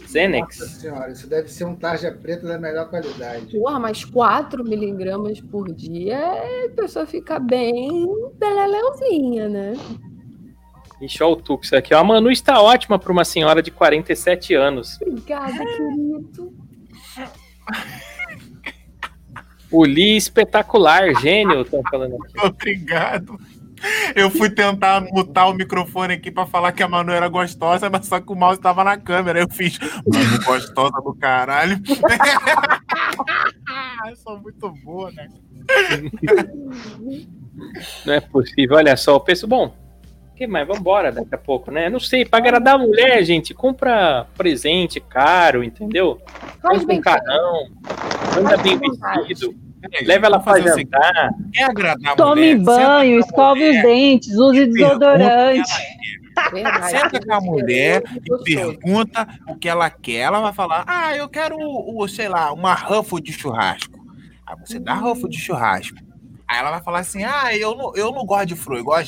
Xenex? 0.07 0.59
Nossa 0.59 0.79
senhora, 0.79 1.11
isso 1.11 1.27
deve 1.27 1.49
ser 1.49 1.65
um 1.65 1.75
tarja 1.75 2.11
preta 2.11 2.47
da 2.47 2.57
melhor 2.57 2.89
qualidade. 2.89 3.57
Porra, 3.57 3.79
mas 3.79 4.05
4 4.05 4.63
miligramas 4.63 5.41
por 5.41 5.71
dia, 5.73 6.15
é- 6.17 6.65
a 6.67 6.69
pessoa 6.69 7.05
fica 7.05 7.37
bem 7.39 8.07
beleleuzinha, 8.39 9.49
né? 9.49 9.73
Ixi, 11.01 11.23
o 11.23 11.35
Tux 11.35 11.73
aqui. 11.73 11.93
A 11.93 12.03
Manu 12.03 12.31
está 12.31 12.61
ótima 12.61 12.97
para 12.97 13.11
uma 13.11 13.25
senhora 13.25 13.61
de 13.61 13.71
47 13.71 14.53
anos. 14.53 14.99
Obrigada, 15.01 15.65
querido. 15.65 16.53
O 19.71 19.83
Lee 19.83 20.15
espetacular, 20.15 21.13
gênio, 21.19 21.61
estão 21.61 21.81
falando 21.89 22.15
aqui. 22.15 22.45
Obrigado. 22.45 23.39
Eu 24.15 24.31
fui 24.31 24.49
tentar 24.49 25.01
mutar 25.01 25.47
o 25.47 25.53
microfone 25.53 26.13
aqui 26.13 26.31
pra 26.31 26.45
falar 26.45 26.71
que 26.71 26.81
a 26.81 26.87
Manu 26.87 27.11
era 27.11 27.27
gostosa, 27.27 27.89
mas 27.89 28.07
só 28.07 28.19
que 28.19 28.31
o 28.31 28.35
mouse 28.35 28.59
tava 28.59 28.83
na 28.83 28.97
câmera. 28.97 29.39
Eu 29.39 29.49
fiz, 29.49 29.77
Manu 29.79 30.43
gostosa 30.45 31.01
do 31.03 31.13
caralho. 31.13 31.77
Eu 34.07 34.15
sou 34.17 34.39
muito 34.39 34.71
boa, 34.83 35.11
né? 35.11 35.27
Não 38.05 38.13
é 38.13 38.21
possível. 38.21 38.77
Olha 38.77 38.95
só, 38.95 39.15
o 39.15 39.19
preço 39.19 39.47
bom. 39.47 39.84
Que 40.35 40.45
mais? 40.47 40.67
Vambora 40.67 41.11
daqui 41.11 41.33
a 41.33 41.37
pouco, 41.37 41.71
né? 41.71 41.89
Não 41.89 41.99
sei, 41.99 42.25
pra 42.25 42.39
agradar 42.39 42.75
a 42.75 42.77
mulher, 42.77 43.23
gente, 43.23 43.53
compra 43.53 44.27
presente 44.37 44.99
caro, 44.99 45.63
entendeu? 45.63 46.19
Faz 46.61 46.79
Compra 46.79 46.95
um 46.95 47.01
carrão, 47.01 47.67
anda 48.37 48.57
bem 48.57 48.77
vestido, 48.77 49.55
leva 50.03 50.25
ela 50.27 50.39
pra 50.39 50.53
fazer 50.53 50.73
o 50.73 50.77
jantar. 50.79 51.29
Quer 51.53 51.63
agradar 51.63 52.13
a 52.13 52.15
Tome 52.15 52.55
mulher? 52.55 52.63
banho, 52.63 53.19
escove 53.19 53.69
os 53.69 53.81
dentes, 53.81 54.35
use 54.35 54.65
desodorante. 54.67 55.71
Verdade. 56.51 56.89
Senta 56.89 57.25
com 57.25 57.33
a 57.33 57.39
mulher 57.39 58.03
e 58.13 58.43
pergunta 58.43 59.25
o 59.47 59.55
que 59.55 59.69
ela 59.69 59.89
quer. 59.89 60.19
Ela 60.19 60.41
vai 60.41 60.51
falar: 60.53 60.83
Ah, 60.85 61.15
eu 61.15 61.29
quero, 61.29 61.55
o, 61.57 62.03
o, 62.03 62.07
sei 62.09 62.27
lá, 62.27 62.51
uma 62.51 62.73
ruffle 62.73 63.21
de 63.21 63.31
churrasco. 63.31 63.97
Aí 64.45 64.55
você 64.65 64.77
dá 64.77 64.95
ruffle 64.95 65.29
de 65.29 65.39
churrasco. 65.39 65.97
Aí 66.45 66.59
ela 66.59 66.71
vai 66.71 66.83
falar 66.83 66.99
assim: 66.99 67.23
Ah, 67.23 67.55
eu 67.55 67.75
não, 67.75 67.95
eu 67.95 68.11
não 68.11 68.25
gosto 68.25 68.47
de 68.47 68.55
fru, 68.55 68.77
igual 68.77 68.99
a 68.99 69.03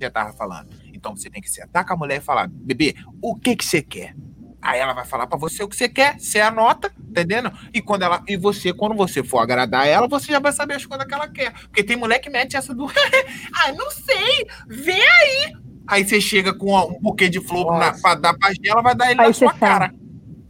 já 0.00 0.10
tava 0.10 0.32
falando. 0.32 0.68
Então 0.92 1.16
você 1.16 1.30
tem 1.30 1.40
que 1.42 1.50
sentar 1.50 1.84
com 1.86 1.94
a 1.94 1.96
mulher 1.96 2.18
e 2.18 2.20
falar: 2.24 2.48
Bebê, 2.48 2.94
o 3.22 3.34
que 3.36 3.54
que 3.56 3.64
você 3.64 3.82
quer? 3.82 4.14
Aí 4.60 4.80
ela 4.80 4.92
vai 4.94 5.04
falar 5.04 5.26
pra 5.28 5.38
você 5.38 5.62
o 5.62 5.68
que 5.68 5.76
você 5.76 5.88
quer, 5.88 6.18
você 6.18 6.40
anota, 6.40 6.90
entendendo? 6.98 7.52
E 7.72 7.80
quando 7.80 8.02
ela 8.02 8.22
e 8.26 8.36
você, 8.36 8.72
quando 8.72 8.96
você 8.96 9.22
for 9.22 9.38
agradar 9.38 9.86
ela, 9.86 10.08
você 10.08 10.32
já 10.32 10.40
vai 10.40 10.52
saber 10.52 10.74
as 10.74 10.84
coisas 10.84 11.06
que 11.06 11.14
ela 11.14 11.28
quer. 11.28 11.52
Porque 11.52 11.84
tem 11.84 11.96
mulher 11.96 12.18
que 12.18 12.28
mete 12.28 12.56
essa 12.56 12.74
do, 12.74 12.86
ah, 13.54 13.72
não 13.72 13.90
sei, 13.90 14.46
vê 14.66 14.92
aí. 15.00 15.52
Aí 15.86 16.04
você 16.04 16.20
chega 16.20 16.52
com 16.52 16.76
um 16.76 17.00
buquê 17.00 17.28
de 17.28 17.40
flor 17.40 17.78
na, 17.78 17.92
pra 17.92 18.16
dar 18.16 18.34
pra 18.36 18.50
ela, 18.64 18.82
vai 18.82 18.94
dar 18.96 19.10
ele 19.12 19.20
Aí 19.20 19.28
na 19.28 19.32
sua 19.32 19.48
sabe. 19.50 19.60
cara. 19.60 19.94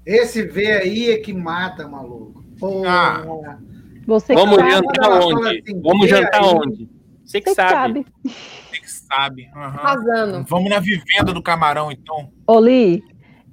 Esse 0.06 0.42
V 0.46 0.66
aí 0.72 1.10
é 1.10 1.18
que 1.18 1.34
mata, 1.34 1.86
maluco. 1.86 2.42
Porra. 2.58 2.88
Ah. 2.88 3.58
Você 4.06 4.32
Vamos 4.34 4.56
sabe, 4.56 4.70
jantar 4.70 5.10
onde? 5.20 5.58
assim, 5.58 5.82
Vamos 5.82 6.00
"Vê 6.02 6.08
jantar 6.08 6.42
aí." 6.42 6.54
onde? 6.54 6.88
Você 7.24 7.40
que 7.40 7.50
você 7.50 7.54
que 7.56 7.68
sabe. 7.70 8.06
sabe. 8.06 8.06
Você 8.70 8.80
que 8.80 8.90
sabe. 9.06 9.48
Arrasando. 9.54 10.44
Vamos 10.48 10.70
na 10.70 10.80
vivenda 10.80 11.32
do 11.32 11.42
camarão, 11.42 11.90
então. 11.90 12.30
Oli, 12.46 13.02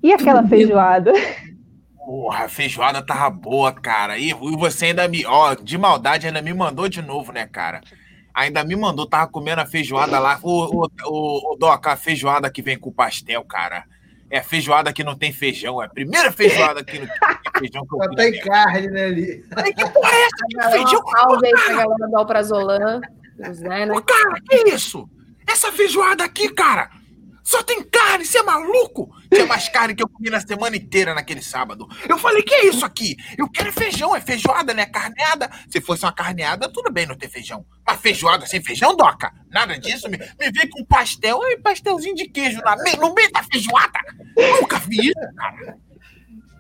e 0.01 0.11
aquela 0.11 0.47
feijoada? 0.47 1.13
Porra, 1.97 2.45
a 2.45 2.49
feijoada 2.49 3.01
tava 3.01 3.29
boa, 3.29 3.71
cara. 3.71 4.17
E, 4.17 4.33
você 4.33 4.87
ainda 4.87 5.07
me. 5.07 5.25
Ó, 5.25 5.55
de 5.55 5.77
maldade, 5.77 6.27
ainda 6.27 6.41
me 6.41 6.53
mandou 6.53 6.89
de 6.89 7.01
novo, 7.01 7.31
né, 7.31 7.47
cara? 7.47 7.81
Ainda 8.33 8.63
me 8.63 8.75
mandou, 8.75 9.05
tava 9.05 9.31
comendo 9.31 9.61
a 9.61 9.65
feijoada 9.65 10.19
lá. 10.19 10.39
O, 10.41 10.83
o, 10.83 10.87
o, 11.05 11.53
o 11.53 11.55
Doca, 11.55 11.93
a 11.93 11.95
feijoada 11.95 12.49
que 12.49 12.61
vem 12.61 12.77
com 12.77 12.91
pastel, 12.91 13.43
cara. 13.45 13.85
É 14.29 14.39
a 14.39 14.43
feijoada 14.43 14.91
que 14.91 15.03
não 15.03 15.15
tem 15.15 15.31
feijão. 15.31 15.81
É 15.81 15.85
a 15.85 15.89
primeira 15.89 16.31
feijoada 16.31 16.83
que 16.83 16.99
não 16.99 17.05
tem 17.05 17.15
feijão 17.59 17.85
que 17.85 17.95
eu 17.95 18.03
Só 18.03 18.09
tem 18.15 18.39
carne, 18.41 18.87
né, 18.87 19.05
ali? 19.05 19.45
Que 19.75 19.89
porra 19.91 20.11
é 20.11 20.25
essa? 20.25 20.71
Feijão? 20.71 21.01
Salve 21.07 21.45
aí 21.45 21.53
pra 21.53 21.75
galera 21.75 22.07
do 22.09 22.17
Alprazolan. 22.17 23.01
Né? 23.37 23.91
Ô, 23.91 24.01
cara, 24.01 24.41
que 24.49 24.69
isso? 24.69 25.07
Essa 25.47 25.71
feijoada 25.71 26.23
aqui, 26.23 26.49
cara, 26.49 26.89
só 27.43 27.61
tem 27.61 27.83
carne, 27.83 28.25
você 28.25 28.37
é 28.39 28.43
maluco? 28.43 29.09
Tinha 29.31 29.45
mais 29.47 29.67
carne 29.67 29.93
que 29.93 30.01
eu 30.01 30.07
comi 30.07 30.29
na 30.29 30.39
semana 30.39 30.75
inteira 30.77 31.13
naquele 31.13 31.41
sábado. 31.41 31.87
Eu 32.07 32.17
falei, 32.17 32.41
que 32.41 32.53
é 32.53 32.67
isso 32.67 32.85
aqui? 32.85 33.17
Eu 33.37 33.49
quero 33.49 33.69
é 33.69 33.71
feijão, 33.71 34.15
é 34.15 34.21
feijoada, 34.21 34.73
né? 34.73 34.85
Carneada. 34.85 35.49
Se 35.69 35.81
fosse 35.81 36.05
uma 36.05 36.13
carneada, 36.13 36.71
tudo 36.71 36.91
bem 36.91 37.05
não 37.05 37.15
ter 37.17 37.29
feijão. 37.29 37.65
Mas 37.85 37.99
feijoada 37.99 38.45
sem 38.45 38.63
feijão, 38.63 38.95
Doca? 38.95 39.31
Nada 39.51 39.77
disso. 39.77 40.09
Me, 40.09 40.17
me 40.17 40.51
vem 40.51 40.69
com 40.69 40.85
pastel, 40.85 41.41
ai, 41.43 41.57
pastelzinho 41.57 42.15
de 42.15 42.27
queijo 42.29 42.61
na, 42.61 42.77
me- 42.77 42.95
no 42.95 43.13
meio 43.13 43.31
da 43.31 43.43
feijoada. 43.43 43.99
Nunca 44.61 44.79
vi 44.79 45.07
isso, 45.07 45.35
cara. 45.35 45.77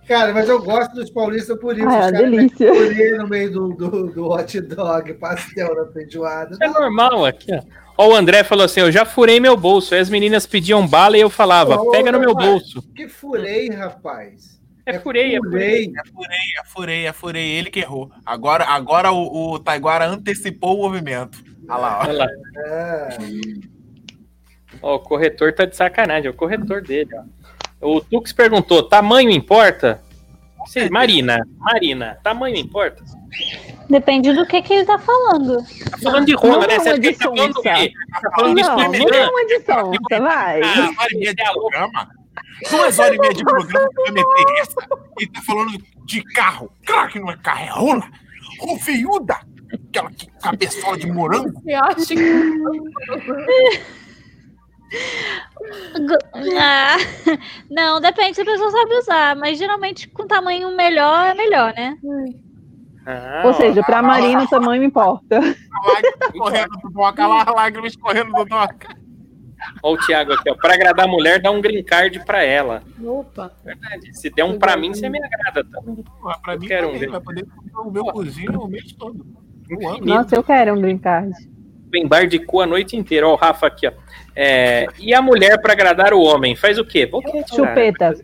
Cara, 0.05 0.33
mas 0.33 0.49
eu 0.49 0.61
gosto 0.61 0.93
dos 0.95 1.09
paulistas 1.11 1.57
por 1.61 1.77
isso. 1.77 1.87
Ah, 1.87 2.07
é 2.09 2.11
delícia. 2.11 2.73
purê 2.73 3.17
no 3.17 3.25
meio 3.25 3.49
do, 3.53 3.69
do, 3.73 4.11
do 4.11 4.29
hot 4.29 4.59
dog, 4.59 5.13
pastel 5.13 5.73
da 5.73 5.89
feijoada. 5.93 6.57
É 6.61 6.67
normal 6.67 7.25
aqui, 7.25 7.53
ó. 7.55 7.61
Ó, 7.97 8.09
o 8.09 8.15
André 8.15 8.43
falou 8.43 8.65
assim: 8.65 8.79
eu 8.79 8.91
já 8.91 9.05
furei 9.05 9.39
meu 9.39 9.55
bolso. 9.55 9.93
Aí 9.93 10.01
as 10.01 10.09
meninas 10.09 10.45
pediam 10.45 10.87
bala 10.87 11.17
e 11.17 11.21
eu 11.21 11.29
falava, 11.29 11.75
Ô, 11.75 11.91
pega 11.91 12.11
no 12.11 12.19
meu 12.19 12.33
rapaz, 12.33 12.49
bolso. 12.49 12.81
Que 12.95 13.07
furei, 13.07 13.69
rapaz. 13.69 14.61
É 14.85 14.99
furei, 14.99 15.35
é 15.35 15.39
furei. 15.39 15.85
Furei. 15.85 15.93
É 15.95 16.03
furei, 16.03 16.37
é 16.37 16.63
furei, 16.63 17.05
é 17.07 17.13
furei. 17.13 17.51
Ele 17.51 17.69
que 17.69 17.79
errou. 17.79 18.11
Agora, 18.25 18.65
agora 18.65 19.11
o, 19.11 19.53
o 19.53 19.59
Taiguara 19.59 20.07
antecipou 20.07 20.77
o 20.77 20.83
movimento. 20.83 21.41
Olha 21.69 21.77
lá, 21.77 21.99
ó. 21.99 22.07
Olha 22.07 22.13
lá. 22.13 22.27
É. 22.65 23.17
Ó, 24.81 24.95
o 24.95 24.99
corretor 24.99 25.53
tá 25.53 25.65
de 25.65 25.75
sacanagem, 25.75 26.27
é 26.27 26.29
o 26.29 26.33
corretor 26.33 26.81
dele, 26.81 27.11
ó. 27.15 27.23
O 27.95 28.01
Tux 28.01 28.33
perguntou: 28.33 28.83
tamanho 28.83 29.29
importa? 29.29 30.01
Sim, 30.65 30.89
Marina, 30.89 31.45
Marina, 31.57 32.17
tamanho 32.23 32.55
importa? 32.55 33.03
Depende 33.93 34.33
do 34.33 34.43
que, 34.47 34.59
que 34.63 34.73
ele 34.73 34.85
tá 34.85 34.97
falando. 34.97 35.57
Tá 35.91 35.97
falando 36.01 36.25
de 36.25 36.33
rola, 36.35 36.53
Não 36.53 36.67
né? 36.67 36.73
é 36.73 36.79
Você 36.79 36.89
uma 36.89 36.91
acha 36.93 36.99
que 37.01 37.07
ele 37.07 37.15
tá 37.17 37.25
falando 37.25 37.53
do 37.53 37.61
quê? 37.61 37.91
Tá 38.21 38.31
falando 38.35 38.55
de 38.55 38.61
Não, 38.63 38.75
não 38.75 38.83
espermidã? 38.85 39.17
é 39.17 39.27
uma 39.29 39.41
edição, 39.41 39.91
tá, 40.09 40.19
vai. 40.19 40.61
Ah, 40.63 40.89
uma 40.89 41.01
hora 41.03 41.13
e 41.13 41.17
meia 41.19 41.35
de 41.35 41.43
programa. 41.43 42.09
Duas 42.71 42.99
horas 42.99 43.15
e 43.15 43.19
meia 43.19 43.33
de 43.35 43.43
programa 43.43 43.89
que 43.89 44.01
vai 44.01 44.11
meter 44.11 44.61
essa. 44.61 44.75
Ele 45.19 45.31
tá 45.31 45.41
falando 45.43 45.83
de 46.05 46.23
carro. 46.33 46.71
Claro 46.87 47.09
que 47.11 47.19
não 47.19 47.29
é 47.31 47.37
carro, 47.37 47.61
é 47.63 47.69
rola. 47.69 48.07
Rufeiuda. 48.61 49.37
Aquela 49.89 50.09
que- 50.11 50.27
cabeçola 50.41 50.97
de 50.97 51.11
morango. 51.11 51.51
Você 51.61 51.73
acha 51.73 52.15
que. 52.15 53.01
Ah, 56.59 56.97
não, 57.69 57.99
depende 58.01 58.35
se 58.35 58.41
a 58.41 58.45
pessoa 58.45 58.71
sabe 58.71 58.95
usar, 58.97 59.35
mas 59.35 59.57
geralmente 59.57 60.07
com 60.09 60.27
tamanho 60.27 60.75
melhor 60.75 61.27
é 61.27 61.33
melhor, 61.33 61.73
né? 61.75 61.95
Ah, 63.05 63.43
Ou 63.45 63.53
seja, 63.53 63.83
pra 63.83 64.01
Marina 64.01 64.43
o 64.43 64.47
tamanho 64.47 64.83
importa. 64.83 65.39
Lágrimas 65.39 66.31
correndo 66.37 66.69
do 66.83 66.89
Doca 66.89 67.27
lá, 67.27 67.43
lágrimas 67.51 67.95
correndo 67.95 68.31
do 68.31 68.45
Doca. 68.45 68.95
Ó, 69.81 69.93
o 69.93 69.97
Thiago 69.97 70.33
aqui, 70.33 70.49
ó. 70.49 70.55
Pra 70.55 70.73
agradar 70.73 71.05
a 71.05 71.09
mulher, 71.09 71.41
dá 71.41 71.51
um 71.51 71.61
green 71.61 71.83
card 71.83 72.23
pra 72.25 72.43
ela. 72.43 72.83
Opa. 73.03 73.51
Verdade. 73.63 74.13
Se 74.17 74.29
der 74.29 74.43
um 74.43 74.57
pra 74.59 74.75
mim, 74.77 74.93
você 74.93 75.09
me 75.09 75.19
agrada 75.23 75.63
também. 75.69 76.03
Pô, 76.21 76.31
Pra 76.41 76.57
mim, 76.57 76.67
quero 76.67 76.89
um 76.89 76.93
também, 76.93 77.09
vai 77.09 77.21
poder 77.21 77.45
comer 77.45 77.87
o 77.87 77.91
meu 77.91 78.05
cozinho 78.05 78.59
o 78.61 78.67
mês 78.67 78.91
todo. 78.93 79.25
Eu 79.69 79.89
amo. 79.89 80.05
Nossa, 80.05 80.35
eu 80.35 80.43
quero 80.43 80.73
um 80.73 80.81
green 80.81 80.97
card. 80.97 81.33
Tem 81.91 82.07
bar 82.07 82.27
de 82.27 82.39
cu 82.39 82.61
a 82.61 82.65
noite 82.65 82.97
inteira. 82.97 83.27
Ó, 83.27 83.33
o 83.33 83.35
Rafa 83.35 83.67
aqui, 83.67 83.87
ó. 83.87 83.91
É, 84.35 84.87
e 84.99 85.13
a 85.13 85.21
mulher 85.21 85.61
pra 85.61 85.73
agradar 85.73 86.13
o 86.13 86.21
homem? 86.21 86.55
Faz 86.55 86.77
o 86.79 86.85
quê? 86.85 87.05
Boquete. 87.05 87.55
Chupeta. 87.55 88.15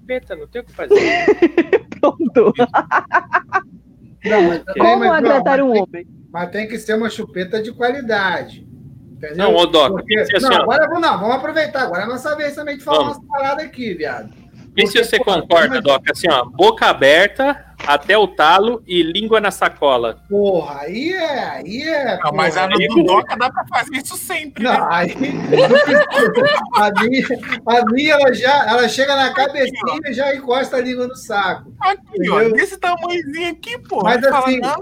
Chupeta, 0.00 0.34
não 0.34 0.46
tem 0.48 0.62
o 0.62 0.64
que 0.64 0.72
fazer. 0.72 0.96
Pronto. 2.00 2.52
Não, 4.24 4.42
mas 4.42 4.62
também, 4.64 4.82
Como 4.82 4.98
mas, 4.98 5.08
não, 5.08 5.14
agradar 5.14 5.58
mas 5.58 5.66
um 5.68 5.72
tem- 5.72 5.82
homem? 5.82 6.06
Mas 6.32 6.50
tem 6.50 6.68
que 6.68 6.78
ser 6.78 6.94
uma 6.94 7.10
chupeta 7.10 7.62
de 7.62 7.72
qualidade. 7.72 8.66
Entendeu? 9.12 9.36
Não, 9.36 9.54
ô, 9.54 9.66
Doc, 9.66 9.92
Porque- 9.92 10.14
tem 10.14 10.24
que 10.24 10.30
ser 10.30 10.36
assim, 10.38 10.48
não, 10.48 10.62
agora 10.62 10.86
vamos, 10.88 11.00
não, 11.02 11.18
vamos 11.20 11.36
aproveitar. 11.36 11.82
Agora 11.82 12.02
é 12.04 12.06
nossa 12.06 12.34
vez 12.36 12.54
também 12.54 12.76
de 12.76 12.82
falar 12.84 12.98
Vamos. 12.98 13.18
umas 13.18 13.26
paradas 13.28 13.64
aqui, 13.66 13.94
viado. 13.94 14.32
Vê 14.74 14.86
se 14.86 14.98
você 15.04 15.18
concorda, 15.18 15.66
imagina- 15.76 15.80
Doc. 15.82 16.02
Assim, 16.10 16.28
ó. 16.30 16.44
Boca 16.46 16.86
aberta, 16.86 17.64
até 17.86 18.16
o 18.16 18.26
talo 18.26 18.82
e 18.86 19.02
língua 19.02 19.40
na 19.40 19.50
sacola. 19.50 20.22
Porra, 20.30 20.80
aí 20.82 21.12
é. 21.12 21.48
Aí 21.50 21.82
é 21.82 22.18
Não, 22.24 22.32
mas 22.32 22.56
a 22.56 22.64
aí- 22.66 22.88
do 22.88 23.02
Doca 23.04 23.36
dá 23.36 23.50
pra 23.50 23.64
fazer 23.66 23.96
isso 23.98 24.16
sempre. 24.16 24.64
né? 24.64 24.70
Não, 24.78 24.90
aí. 24.92 25.10
a, 26.74 26.90
minha, 27.02 27.26
a 27.66 27.84
minha, 27.92 28.14
ela 28.14 28.32
já 28.34 28.66
ela 28.68 28.88
chega 28.88 29.14
na 29.14 29.32
cabecinha 29.34 30.00
e 30.06 30.12
já 30.14 30.34
encosta 30.34 30.76
a 30.76 30.80
língua 30.80 31.06
no 31.06 31.16
saco. 31.16 31.72
Aqui, 31.80 32.30
ó, 32.30 32.40
desse 32.50 32.78
tamanhozinho 32.78 33.50
aqui, 33.50 33.78
pô. 33.78 34.02
Mas 34.02 34.20
fala, 34.24 34.38
assim, 34.46 34.58
não, 34.60 34.76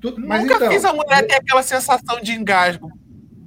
Tu- 0.00 0.14
mas 0.18 0.42
nunca 0.42 0.54
então, 0.56 0.70
fiz 0.70 0.84
a 0.84 0.92
mulher 0.92 1.26
ter 1.26 1.34
aquela 1.36 1.62
sensação 1.62 2.20
de 2.22 2.32
engasgo. 2.32 2.90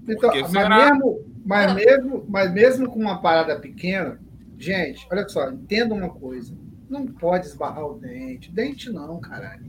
Então, 0.07 0.29
mas, 0.33 0.49
será? 0.51 0.75
mesmo, 0.91 1.19
mas, 1.45 1.73
mesmo, 1.73 2.25
mas 2.27 2.51
mesmo 2.51 2.89
com 2.89 2.99
uma 2.99 3.21
parada 3.21 3.55
pequena, 3.59 4.19
gente, 4.59 5.07
olha 5.11 5.27
só, 5.27 5.49
entenda 5.49 5.93
uma 5.95 6.09
coisa. 6.09 6.53
Não 6.89 7.05
pode 7.05 7.47
esbarrar 7.47 7.85
o 7.85 7.99
dente. 7.99 8.51
Dente 8.51 8.89
não, 8.91 9.19
caralho. 9.19 9.65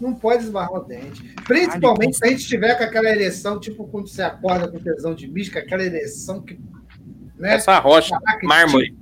Não 0.00 0.14
pode 0.14 0.44
esbarrar 0.44 0.74
o 0.74 0.84
dente. 0.84 1.34
Principalmente 1.46 2.16
se 2.16 2.24
a 2.24 2.28
gente 2.28 2.46
tiver 2.46 2.76
com 2.76 2.84
aquela 2.84 3.08
ereção, 3.08 3.58
tipo 3.58 3.86
quando 3.88 4.08
você 4.08 4.22
acorda 4.22 4.68
com 4.68 4.78
tesão 4.78 5.14
de 5.14 5.28
com 5.50 5.58
aquela 5.58 5.82
ereção 5.82 6.42
que. 6.42 6.58
Né, 7.38 7.54
Essa 7.54 7.78
rocha, 7.78 8.18
Caraca, 8.20 8.46
mármore. 8.46 8.96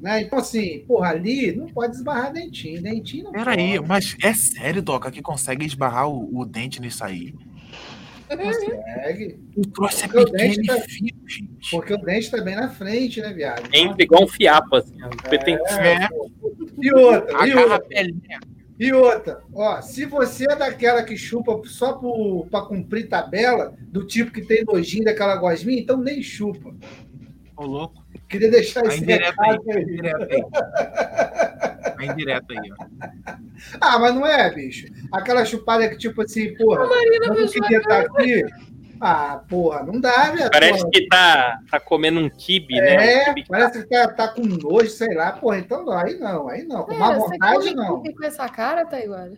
né? 0.00 0.22
Então, 0.22 0.38
assim, 0.38 0.84
porra, 0.86 1.10
ali 1.10 1.54
não 1.56 1.66
pode 1.68 1.96
esbarrar 1.96 2.32
dentinho. 2.32 2.82
Dentinho 2.82 3.24
não 3.24 3.32
Peraí, 3.32 3.76
pode. 3.76 3.88
mas 3.88 4.16
é 4.22 4.34
sério, 4.34 4.82
Doca, 4.82 5.10
que 5.10 5.22
consegue 5.22 5.64
esbarrar 5.64 6.08
o, 6.08 6.38
o 6.38 6.44
dente 6.44 6.80
nisso 6.80 7.04
aí? 7.04 7.34
Consegue. 8.36 9.40
O 9.56 9.62
troço 9.68 10.04
é 10.04 10.08
Porque 10.08 10.18
o 10.18 10.30
pequeno 10.32 10.48
dente 10.54 10.60
e 10.60 10.66
tá- 10.66 10.80
fino, 10.82 11.28
gente. 11.28 11.70
Porque 11.70 11.94
o 11.94 11.98
dente 11.98 12.30
tá 12.30 12.40
bem 12.42 12.56
na 12.56 12.68
frente, 12.68 13.20
né, 13.20 13.32
viado? 13.32 13.68
Entra 13.72 14.02
igual 14.02 14.24
um 14.24 14.28
fiapo, 14.28 14.76
assim. 14.76 14.94
ó. 15.02 15.08
Tem- 15.28 15.54
É, 15.54 16.08
E 16.80 16.92
outra, 16.92 17.46
e 17.48 17.54
outra. 17.54 17.80
E 18.80 18.92
outra, 18.92 19.40
ó, 19.52 19.80
se 19.80 20.04
você 20.06 20.44
é 20.48 20.54
daquela 20.54 21.02
que 21.02 21.16
chupa 21.16 21.60
só 21.64 21.94
para 22.48 22.60
cumprir 22.66 23.08
tabela, 23.08 23.74
do 23.88 24.06
tipo 24.06 24.30
que 24.30 24.42
tem 24.42 24.62
nojinho 24.64 25.02
daquela 25.04 25.34
gosminha, 25.36 25.80
então 25.80 25.96
nem 25.96 26.22
chupa. 26.22 26.72
Ô, 27.56 27.66
louco. 27.66 28.06
Queria 28.28 28.50
deixar 28.50 28.84
esse 28.86 29.04
recado 29.04 29.58
aí. 29.72 29.84
aí. 32.00 32.06
Tá 32.06 32.12
indireto 32.12 32.46
aí, 32.52 32.72
ó. 32.72 33.36
Ah, 33.80 33.98
mas 33.98 34.14
não 34.14 34.24
é, 34.26 34.52
bicho. 34.54 34.86
Aquela 35.12 35.44
chupada 35.44 35.88
que, 35.88 35.98
tipo 35.98 36.22
assim, 36.22 36.54
porra, 36.56 36.84
não 37.26 37.46
queria 37.48 37.78
estar 37.78 38.00
aqui. 38.00 38.44
Ah, 39.00 39.42
porra, 39.48 39.82
não 39.84 40.00
dá, 40.00 40.30
velho. 40.32 40.50
Parece 40.50 40.78
porra. 40.80 40.90
que 40.92 41.06
tá, 41.08 41.58
tá 41.70 41.80
comendo 41.80 42.18
um 42.20 42.28
kibe, 42.28 42.74
né? 42.80 42.96
Um 42.96 43.00
É, 43.00 43.24
quibe. 43.26 43.44
parece 43.48 43.82
que 43.82 43.88
tá, 43.88 44.08
tá 44.08 44.28
com 44.28 44.42
nojo, 44.42 44.90
sei 44.90 45.14
lá. 45.14 45.32
Porra, 45.32 45.58
então 45.58 45.84
não, 45.84 45.92
aí 45.92 46.16
não, 46.18 46.48
aí 46.48 46.64
não. 46.64 46.84
Com 46.84 46.94
má 46.94 47.08
Pera, 47.08 47.20
você 47.20 47.30
vontade, 47.32 47.74
não. 47.74 48.02
kibe 48.02 48.14
com 48.16 48.24
essa 48.24 48.48
cara, 48.48 48.84
Taiguara? 48.84 49.32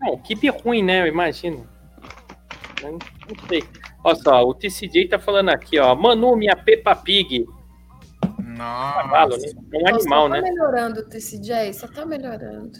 Não, 0.00 0.16
kibe 0.18 0.48
ruim, 0.48 0.82
né? 0.82 1.02
Eu 1.02 1.06
imagino. 1.06 1.66
Não, 2.82 2.92
não 2.92 3.48
sei. 3.48 3.64
Olha 4.04 4.14
só, 4.16 4.42
o 4.44 4.54
TCJ 4.54 5.08
tá 5.08 5.18
falando 5.18 5.50
aqui, 5.50 5.78
ó. 5.78 5.94
Manu, 5.94 6.36
minha 6.36 6.56
Peppa 6.56 6.94
Pig. 6.94 7.46
Cavalo, 8.60 9.30
Nossa. 9.30 9.46
né? 9.46 9.52
É 9.72 9.78
um 9.78 9.80
Nossa, 9.80 9.96
animal, 9.96 10.22
só 10.22 10.28
né? 10.28 10.40
tá 10.40 10.48
melhorando 10.48 11.00
o 11.00 11.04
TCJ, 11.04 11.72
só 11.72 11.88
tá 11.88 12.04
melhorando. 12.04 12.78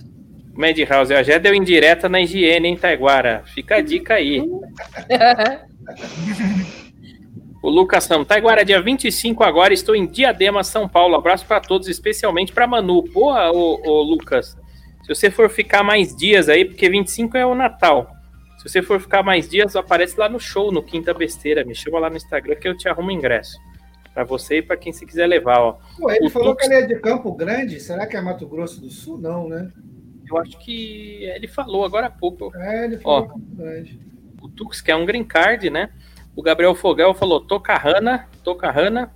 Madhouse, 0.55 1.15
ó, 1.15 1.23
já 1.23 1.39
deu 1.39 1.55
indireta 1.55 2.09
na 2.09 2.21
higiene, 2.21 2.69
hein, 2.69 2.77
Taiguara? 2.77 3.43
Fica 3.47 3.77
a 3.77 3.81
dica 3.81 4.15
aí. 4.15 4.41
O 7.63 7.69
Lucas 7.69 8.05
Sam, 8.05 8.25
Taiguara, 8.25 8.65
dia 8.65 8.81
25 8.81 9.45
agora, 9.45 9.75
estou 9.75 9.95
em 9.95 10.07
Diadema, 10.07 10.65
São 10.65 10.89
Paulo. 10.89 11.15
Abraço 11.15 11.45
para 11.45 11.61
todos, 11.61 11.89
especialmente 11.89 12.55
para 12.55 12.67
Manu. 12.67 13.03
Boa, 13.03 13.53
ô, 13.53 13.79
ô, 13.85 14.03
Lucas. 14.03 14.57
Se 15.03 15.15
você 15.15 15.31
for 15.31 15.51
ficar 15.51 15.83
mais 15.83 16.17
dias 16.17 16.49
aí, 16.49 16.65
porque 16.65 16.89
25 16.89 17.37
é 17.37 17.45
o 17.45 17.55
Natal. 17.55 18.11
Se 18.57 18.67
você 18.67 18.81
for 18.81 18.99
ficar 18.99 19.23
mais 19.23 19.47
dias, 19.47 19.77
aparece 19.77 20.19
lá 20.19 20.27
no 20.27 20.41
show, 20.41 20.73
no 20.73 20.83
Quinta 20.83 21.13
Besteira. 21.13 21.63
Me 21.63 21.75
chama 21.75 21.99
lá 21.99 22.09
no 22.09 22.17
Instagram 22.17 22.55
que 22.55 22.67
eu 22.67 22.75
te 22.75 22.89
arrumo 22.89 23.11
ingresso. 23.11 23.59
Para 24.15 24.25
você 24.25 24.59
e 24.59 24.63
para 24.63 24.77
quem 24.77 24.93
se 24.93 25.07
quiser 25.07 25.27
levar, 25.27 25.61
ó. 25.61 25.79
Pô, 25.99 26.11
ele 26.11 26.27
O 26.27 26.31
falou 26.31 26.55
Tux- 26.55 26.67
que 26.67 26.73
ele 26.75 26.83
é 26.83 26.87
de 26.87 26.97
Campo 27.01 27.33
Grande. 27.35 27.79
Será 27.81 28.07
que 28.07 28.17
é 28.17 28.21
Mato 28.21 28.47
Grosso 28.47 28.81
do 28.81 28.91
Sul? 28.91 29.19
Não, 29.19 29.49
né? 29.49 29.71
Eu 30.29 30.37
acho 30.39 30.59
que 30.59 31.25
ele 31.25 31.47
falou 31.49 31.85
agora 31.85 32.07
há 32.07 32.11
pouco. 32.11 32.53
É, 32.57 32.85
ele 32.85 32.99
falou 32.99 33.19
Ó. 33.19 33.23
Campo 33.29 33.41
Grande. 33.57 34.01
o 34.43 34.49
Tux, 34.49 34.81
que 34.81 34.91
é 34.91 34.97
um 34.97 35.07
green 35.07 35.25
card, 35.25 35.71
né? 35.71 35.91
O 36.37 36.43
Gabriel 36.43 36.75
Fogel 36.75 37.13
falou 37.15 37.41
Tocarrana, 37.41 38.29
Tocarrana, 38.45 39.13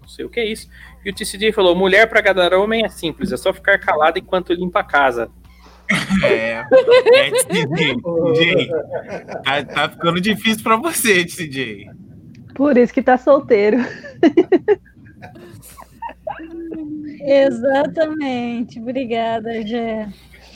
não 0.00 0.08
sei 0.08 0.24
o 0.24 0.30
que 0.30 0.40
é 0.40 0.46
isso. 0.46 0.68
E 1.04 1.10
o 1.10 1.14
TCD 1.14 1.52
falou: 1.52 1.74
mulher 1.76 2.08
para 2.08 2.18
agradar 2.20 2.52
homem 2.54 2.84
é 2.84 2.88
simples, 2.88 3.32
é 3.32 3.36
só 3.36 3.52
ficar 3.52 3.78
calado 3.78 4.18
enquanto 4.18 4.52
limpa 4.52 4.80
a 4.80 4.84
casa. 4.84 5.30
É, 6.22 6.64
é. 7.14 7.30
TJ. 7.48 8.68
Tá, 9.44 9.64
tá 9.64 9.88
ficando 9.88 10.20
difícil 10.20 10.62
pra 10.62 10.76
você, 10.76 11.24
TJ. 11.24 11.86
Por 12.58 12.76
isso 12.76 12.92
que 12.92 13.00
tá 13.00 13.16
solteiro. 13.16 13.76
Exatamente. 17.20 18.80
Obrigada, 18.80 19.64
Jé. 19.64 20.08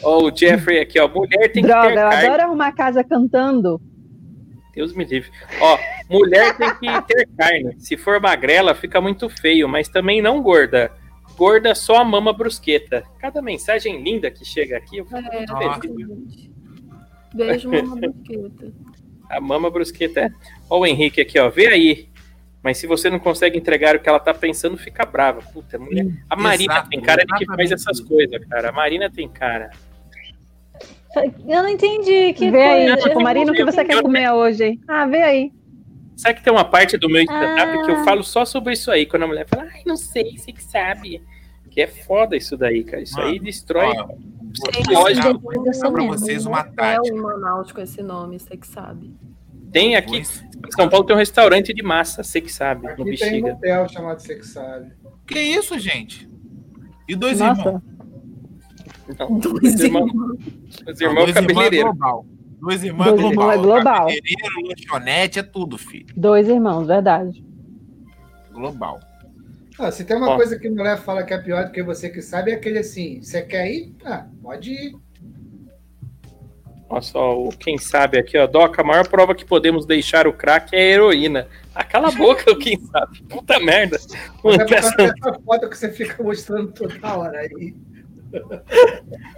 Ó, 0.02 0.24
o 0.24 0.36
Jeffrey 0.36 0.80
aqui, 0.80 0.98
ó. 0.98 1.06
Mulher 1.08 1.52
tem 1.52 1.62
que 1.62 1.68
Droga, 1.68 1.88
ter 1.88 1.92
eu 1.92 2.08
card. 2.10 2.26
adoro 2.26 2.42
arrumar 2.42 2.72
casa 2.72 3.04
cantando. 3.04 3.80
Deus 4.74 4.92
me 4.94 5.04
livre. 5.04 5.30
Ó, 5.60 5.78
Mulher 6.10 6.56
tem 6.56 6.74
que 6.74 7.02
ter 7.06 7.28
carne. 7.38 7.76
Se 7.78 7.96
for 7.96 8.20
magrela, 8.20 8.74
fica 8.74 9.00
muito 9.00 9.28
feio, 9.28 9.68
mas 9.68 9.88
também 9.88 10.20
não 10.20 10.42
gorda. 10.42 10.90
Gorda 11.36 11.72
só 11.74 11.98
a 11.98 12.04
mama 12.04 12.32
brusqueta. 12.32 13.04
Cada 13.20 13.40
mensagem 13.40 14.02
linda 14.02 14.28
que 14.28 14.44
chega 14.44 14.76
aqui, 14.76 14.98
eu 14.98 15.04
fico 15.04 15.18
É, 15.18 15.46
muito 15.46 15.80
feliz. 15.80 16.50
Beijo, 17.32 17.70
mamãe 17.70 18.00
brusqueta. 18.10 18.72
A 19.32 19.40
mama 19.40 19.70
brusqueta 19.70 20.20
é. 20.20 20.30
Ó, 20.68 20.80
o 20.80 20.86
Henrique 20.86 21.20
aqui, 21.20 21.38
ó. 21.38 21.48
Vê 21.48 21.66
aí. 21.68 22.08
Mas 22.62 22.78
se 22.78 22.86
você 22.86 23.10
não 23.10 23.18
consegue 23.18 23.58
entregar 23.58 23.96
o 23.96 24.00
que 24.00 24.08
ela 24.08 24.20
tá 24.20 24.32
pensando, 24.32 24.76
fica 24.76 25.04
brava. 25.04 25.40
Puta, 25.52 25.78
mulher. 25.78 26.06
A 26.30 26.36
Marina 26.36 26.74
Exato, 26.74 26.90
tem 26.90 27.00
cara 27.00 27.24
de 27.24 27.34
que 27.38 27.46
faz 27.46 27.72
essas 27.72 27.98
coisas, 28.00 28.44
cara. 28.46 28.68
A 28.68 28.72
Marina 28.72 29.10
tem 29.10 29.28
cara. 29.28 29.70
Eu 31.16 31.62
não 31.62 31.68
entendi. 31.68 32.32
Que 32.34 32.50
Vê 32.50 32.62
aí, 32.62 32.86
coisa. 32.92 33.08
tipo, 33.08 33.20
Marina, 33.22 33.52
o 33.52 33.54
que 33.54 33.64
você 33.64 33.84
quer 33.84 34.00
comer 34.00 34.30
hoje? 34.30 34.64
hein? 34.64 34.80
Ah, 34.88 35.06
vê 35.06 35.22
aí. 35.22 35.52
Sabe 36.16 36.36
que 36.38 36.44
tem 36.44 36.52
uma 36.52 36.64
parte 36.64 36.96
do 36.96 37.08
meu 37.08 37.22
stand-up 37.22 37.78
Ah. 37.78 37.82
que 37.84 37.90
eu 37.90 38.04
falo 38.04 38.22
só 38.22 38.44
sobre 38.44 38.74
isso 38.74 38.90
aí, 38.90 39.06
quando 39.06 39.24
a 39.24 39.26
mulher 39.26 39.46
fala, 39.48 39.64
ai, 39.72 39.82
não 39.84 39.96
sei, 39.96 40.38
você 40.38 40.52
que 40.52 40.62
sabe. 40.62 41.20
Que 41.70 41.80
é 41.80 41.86
foda 41.86 42.36
isso 42.36 42.56
daí, 42.56 42.84
cara. 42.84 43.02
Isso 43.02 43.18
aí 43.20 43.38
destrói. 43.40 43.86
ó, 43.96 44.08
Vou 44.60 45.92
pra 45.92 46.02
mesmo. 46.02 46.18
vocês 46.18 46.46
um 46.46 46.50
uma 46.50 46.60
hotel 46.60 46.74
tática. 46.74 47.16
em 47.16 47.20
Manaus 47.20 47.72
com 47.72 47.80
esse 47.80 48.02
nome, 48.02 48.38
você 48.38 48.56
que 48.56 48.66
sabe. 48.66 49.14
Tem 49.72 49.96
aqui, 49.96 50.18
em 50.18 50.24
São 50.24 50.88
Paulo 50.88 51.06
tem 51.06 51.16
um 51.16 51.18
restaurante 51.18 51.72
de 51.72 51.82
massa, 51.82 52.22
você 52.22 52.40
que 52.40 52.52
sabe, 52.52 52.82
no 52.86 52.92
Aqui 52.92 53.16
tem 53.16 53.42
um 53.42 53.50
hotel 53.52 53.88
chamado 53.88 54.20
Você 54.20 54.34
que 54.36 54.46
sabe. 54.46 54.92
Que 55.26 55.40
isso, 55.40 55.78
gente? 55.78 56.28
E 57.08 57.14
dois 57.16 57.38
Nossa. 57.40 57.60
irmãos? 57.60 57.82
Não, 59.18 59.38
Dois 59.38 59.74
os 59.74 59.80
irmãos, 59.80 60.12
dois 60.84 61.00
irmãos 61.00 61.28
é 61.30 61.32
cabeleireiros. 61.32 61.90
global. 61.92 62.26
Dois 62.60 62.84
irmãos 62.84 63.06
é 63.06 63.10
Dois 63.10 63.20
global. 63.22 63.50
irmãos 63.52 63.52
é 63.52 63.62
global. 63.62 63.98
Cabeleireiro, 64.06 64.68
lanchonete, 64.68 65.38
é 65.38 65.42
tudo, 65.42 65.76
filho. 65.78 66.06
Dois 66.16 66.48
irmãos, 66.48 66.86
verdade. 66.86 67.44
Global. 68.52 69.00
Ah, 69.78 69.90
se 69.90 70.04
tem 70.04 70.16
uma 70.16 70.30
Ó. 70.30 70.36
coisa 70.36 70.58
que 70.58 70.68
mulher 70.68 70.98
fala 70.98 71.22
que 71.22 71.32
é 71.32 71.38
pior 71.38 71.64
do 71.64 71.72
que 71.72 71.82
você 71.82 72.08
que 72.10 72.20
sabe, 72.20 72.50
é 72.50 72.54
aquele 72.54 72.78
assim: 72.78 73.20
você 73.22 73.42
quer 73.42 73.70
ir? 73.70 73.94
Ah, 74.04 74.26
pode 74.42 74.70
ir. 74.70 74.92
Olha 76.88 77.00
só, 77.00 77.40
o 77.40 77.48
quem 77.48 77.78
sabe 77.78 78.18
aqui, 78.18 78.36
ó. 78.36 78.46
Doca, 78.46 78.82
a 78.82 78.84
maior 78.84 79.08
prova 79.08 79.34
que 79.34 79.46
podemos 79.46 79.86
deixar 79.86 80.26
o 80.26 80.32
crack 80.32 80.74
é 80.74 80.78
a 80.78 80.82
heroína. 80.82 81.48
Ah, 81.74 81.82
cala 81.82 82.08
a 82.08 82.12
boca, 82.12 82.50
o 82.52 82.56
quem 82.58 82.78
sabe. 82.78 83.22
Puta 83.30 83.58
merda. 83.58 83.98
Mas 84.44 84.58
é 84.58 84.64
por 84.64 84.68
causa 84.68 84.96
dessa 84.96 85.40
foto 85.42 85.70
que 85.70 85.78
você 85.78 85.90
fica 85.90 86.22
mostrando 86.22 86.70
toda 86.72 87.16
hora 87.16 87.38
aí. 87.38 87.74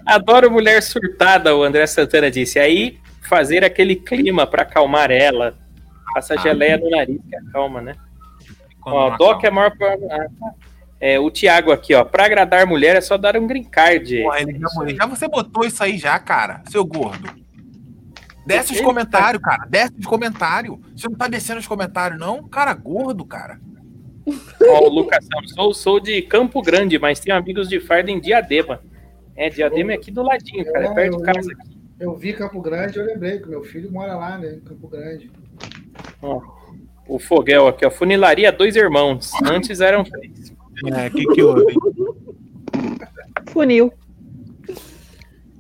Adoro 0.05 0.51
mulher 0.51 0.83
surtada, 0.83 1.55
o 1.55 1.63
André 1.63 1.87
Santana 1.87 2.29
disse. 2.29 2.59
Aí, 2.59 2.99
fazer 3.23 3.65
aquele 3.65 3.95
clima 3.95 4.49
pra 4.49 4.63
acalmar 4.63 5.13
ela. 5.13 5.57
Passa 6.13 6.37
geleia 6.37 6.77
no 6.77 6.91
nariz, 6.91 7.21
que 7.29 7.37
acalma, 7.37 7.81
né? 7.81 7.95
Quando 8.85 8.95
Ó, 8.97 9.11
não 9.11 9.17
Doc 9.17 9.39
acaba. 9.39 9.47
é 9.47 9.51
maior 9.51 9.77
prova. 9.77 10.07
Ah. 10.11 10.53
É, 11.01 11.19
o 11.19 11.31
Thiago 11.31 11.73
aqui, 11.73 11.93
ó. 11.95 12.05
Pra 12.05 12.27
agradar 12.27 12.67
mulher 12.67 12.97
é 12.97 13.01
só 13.01 13.19
dar 13.19 13.37
um 13.37 13.47
green 13.47 13.65
card. 13.65 14.23
Porra, 14.23 14.41
ele 14.41 14.59
já, 14.59 14.69
já 14.95 15.07
você 15.07 15.27
botou 15.27 15.65
isso 15.65 15.83
aí 15.83 15.99
já, 15.99 16.19
cara, 16.19 16.63
seu 16.69 16.85
gordo. 16.85 17.29
Desce 18.47 18.75
os 18.75 18.81
comentários, 18.81 19.43
cara. 19.43 19.67
Desce 19.69 19.95
os 19.99 20.07
comentários. 20.07 20.79
Você 20.95 21.09
não 21.09 21.17
tá 21.17 21.27
descendo 21.27 21.61
os 21.61 21.67
comentários, 21.67 22.21
não? 22.21 22.47
Cara, 22.47 22.73
gordo, 22.75 23.25
cara. 23.25 23.59
Ó, 24.69 24.85
o 24.85 24.89
Lucas. 24.89 25.27
Sou, 25.55 25.75
sou 25.75 26.01
de 26.01 26.23
Campo 26.23 26.63
Grande, 26.63 26.99
mas 26.99 27.21
tenho 27.21 27.37
amigos 27.37 27.69
de 27.69 27.81
farda 27.81 28.11
em 28.11 28.21
Diadema. 28.21 28.81
É, 29.37 29.49
Diadema 29.49 29.93
é 29.93 29.95
aqui 29.97 30.11
do 30.11 30.23
ladinho, 30.23 30.65
cara. 30.73 30.87
É 30.87 30.95
perto 30.95 31.17
de 31.19 31.23
casa 31.23 31.53
aqui. 31.53 31.75
Eu 31.99 32.15
vi 32.17 32.33
Campo 32.33 32.61
Grande, 32.61 32.99
eu 32.99 33.07
lembrei 33.07 33.39
que 33.39 33.49
meu 33.49 33.63
filho 33.63 33.91
mora 33.91 34.15
lá, 34.15 34.37
né? 34.37 34.55
Em 34.55 34.61
Campo 34.61 34.89
Grande. 34.89 35.31
Ó, 36.21 36.41
o 37.07 37.19
Foguel 37.19 37.69
aqui, 37.69 37.85
ó. 37.85 37.91
Funilaria 37.91 38.51
dois 38.53 38.77
irmãos. 38.77 39.31
Antes 39.45 39.81
eram 39.81 40.05
três. 40.05 40.53
É, 40.93 41.09
que 41.11 41.25
que 41.27 41.43
houve? 41.43 41.75
Funil. 43.49 43.93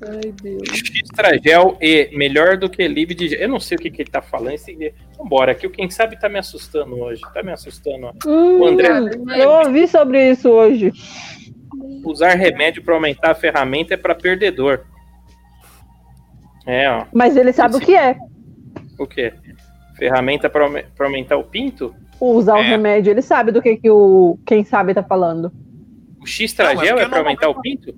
Ai, 0.07 0.33
Deus. 0.43 0.69
X-Tragel 0.69 1.79
e 1.81 2.11
melhor 2.13 2.57
do 2.59 2.69
que 2.69 2.87
Lib 2.87 3.15
de. 3.15 3.35
Eu 3.35 3.49
não 3.49 3.61
sei 3.61 3.77
o 3.77 3.81
que, 3.81 3.91
que 3.91 4.03
ele 4.03 4.11
tá 4.11 4.21
falando. 4.21 4.53
Esse... 4.55 4.93
Vambora, 5.17 5.53
aqui 5.53 5.67
o 5.67 5.71
Quem 5.71 5.89
Sabe 5.89 6.19
tá 6.19 6.29
me 6.29 6.39
assustando 6.39 6.97
hoje. 6.99 7.23
Tá 7.33 7.43
me 7.43 7.53
assustando, 7.53 8.07
ó. 8.07 8.13
Hum, 8.29 8.61
O 8.61 8.67
André- 8.67 8.89
eu 9.39 9.51
ouvi 9.51 9.87
sobre 9.89 10.31
isso 10.31 10.51
hoje. 10.51 10.93
Usar 12.05 12.35
remédio 12.35 12.83
pra 12.83 12.95
aumentar 12.95 13.31
a 13.31 13.35
ferramenta 13.35 13.95
é 13.95 13.97
pra 13.97 14.15
perdedor. 14.15 14.85
É, 16.67 16.91
ó. 16.91 17.07
Mas 17.13 17.37
ele 17.37 17.53
sabe 17.53 17.77
o 17.77 17.81
que 17.81 17.95
é. 17.97 18.17
O 18.99 19.07
quê? 19.07 19.33
Ferramenta 19.97 20.49
pra 20.51 20.69
aumentar 21.01 21.37
o 21.37 21.45
pinto? 21.45 21.95
Usar 22.21 22.55
o 22.55 22.59
É. 22.59 22.69
remédio. 22.69 23.11
Ele 23.11 23.23
sabe 23.23 23.53
do 23.53 23.61
que, 23.63 23.77
que 23.77 23.91
o 23.91 24.39
quem 24.47 24.65
sabe 24.65 24.95
tá 24.95 25.03
falando. 25.03 25.53
O 26.21 26.27
X-Tragel 26.27 26.99
é 26.99 27.03
é, 27.03 27.09
não- 27.09 27.19
aumentar 27.19 27.49
o 27.49 27.61
pinto? 27.61 27.95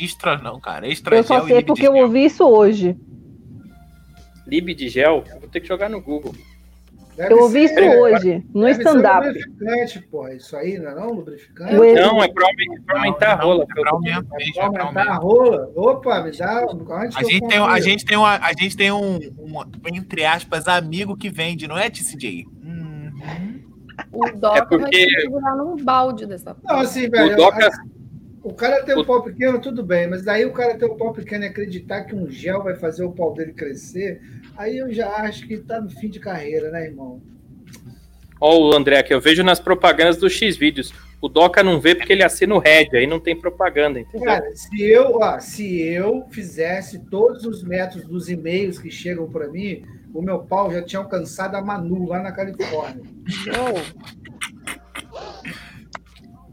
Extra 0.00 0.36
não, 0.38 0.60
cara. 0.60 0.86
Extra 0.88 1.16
Eu 1.16 1.22
só 1.22 1.46
sei 1.46 1.62
porque 1.62 1.86
eu 1.86 1.94
ouvi 1.94 2.24
isso 2.24 2.44
hoje. 2.44 2.96
Lib 4.46 4.74
de 4.74 4.88
gel? 4.88 5.24
Eu 5.32 5.40
Vou 5.40 5.48
ter 5.48 5.60
que 5.60 5.68
jogar 5.68 5.88
no 5.88 6.00
Google. 6.00 6.34
Deve 7.18 7.32
Eu 7.34 7.38
ouvi 7.40 7.64
isso 7.64 7.74
ser- 7.74 7.98
hoje, 7.98 8.44
no 8.54 8.68
stand-up. 8.68 9.26
lubrificante, 9.26 10.00
pô. 10.08 10.28
Isso 10.28 10.56
aí, 10.56 10.78
não 10.78 10.90
é 10.90 10.94
não? 10.94 11.10
Lubrificante? 11.14 11.74
Não, 11.74 12.22
é 12.22 12.28
pra 12.32 12.46
aumentar 12.96 13.32
a 13.32 13.34
rola. 13.34 13.64
É 13.64 13.66
pra 13.66 13.90
aumentar, 13.90 14.22
Pra 14.22 14.38
mesmo, 14.38 14.60
é 14.76 14.80
aumentar 14.80 15.02
a 15.08 15.14
rola? 15.16 15.72
Opa, 15.74 16.22
me 16.22 16.30
dá. 16.30 16.64
Antes 17.02 17.16
A 17.16 17.22
gente, 17.24 17.48
tem, 17.48 17.58
a, 17.58 17.80
gente 17.80 18.04
tem 18.04 18.16
uma, 18.16 18.36
a 18.36 18.52
gente 18.52 18.76
tem 18.76 18.92
um, 18.92 19.16
um, 19.16 19.60
entre 19.92 20.24
aspas, 20.24 20.68
amigo 20.68 21.16
que 21.16 21.28
vende, 21.28 21.66
não 21.66 21.76
é, 21.76 21.90
TCJ? 21.90 22.46
Hum, 22.64 23.10
O 24.12 24.30
Doca 24.38 24.58
É 24.58 24.64
porque- 24.64 25.06
vai 25.10 25.20
segurar 25.22 25.56
num 25.56 25.74
balde 25.76 26.24
dessa 26.24 26.50
Não, 26.50 26.60
porra. 26.60 26.82
assim, 26.82 27.10
velho. 27.10 27.32
O 27.32 27.36
Doca, 27.36 27.68
O 28.44 28.54
cara 28.54 28.82
tem 28.84 28.96
um 28.96 29.00
O- 29.00 29.04
pau 29.04 29.20
pequeno, 29.22 29.60
tudo 29.60 29.82
bem, 29.82 30.08
mas 30.08 30.24
daí 30.24 30.44
o 30.46 30.52
cara 30.52 30.78
tem 30.78 30.88
um 30.88 30.96
pau 30.96 31.12
pequeno 31.12 31.42
e 31.44 31.48
acreditar 31.48 32.04
que 32.04 32.14
um 32.14 32.30
gel 32.30 32.62
vai 32.62 32.76
fazer 32.76 33.02
o 33.04 33.10
pau 33.10 33.34
dele 33.34 33.52
crescer, 33.52 34.20
aí 34.58 34.76
eu 34.76 34.92
já 34.92 35.08
acho 35.18 35.46
que 35.46 35.56
tá 35.56 35.80
no 35.80 35.88
fim 35.88 36.10
de 36.10 36.18
carreira, 36.18 36.70
né, 36.70 36.86
irmão? 36.86 37.22
ó, 38.40 38.58
o 38.58 38.74
André 38.74 38.98
aqui, 38.98 39.14
eu 39.14 39.20
vejo 39.20 39.42
nas 39.42 39.60
propagandas 39.60 40.16
do 40.16 40.28
X-Vídeos. 40.28 40.92
O 41.20 41.28
Doca 41.28 41.62
não 41.62 41.80
vê 41.80 41.94
porque 41.94 42.12
ele 42.12 42.22
assina 42.22 42.54
o 42.54 42.58
Red, 42.58 42.90
aí 42.92 43.06
não 43.06 43.18
tem 43.18 43.34
propaganda, 43.34 43.98
entendeu? 43.98 44.26
Cara, 44.26 44.54
se 44.54 44.82
eu, 44.82 45.16
ó, 45.16 45.40
se 45.40 45.80
eu 45.80 46.26
fizesse 46.30 47.00
todos 47.06 47.44
os 47.44 47.64
métodos 47.64 48.06
dos 48.06 48.28
e-mails 48.28 48.78
que 48.78 48.90
chegam 48.90 49.28
para 49.28 49.48
mim, 49.48 49.82
o 50.14 50.22
meu 50.22 50.38
pau 50.40 50.72
já 50.72 50.80
tinha 50.82 51.00
alcançado 51.00 51.56
a 51.56 51.62
Manu 51.62 52.06
lá 52.06 52.22
na 52.22 52.30
Califórnia. 52.30 53.02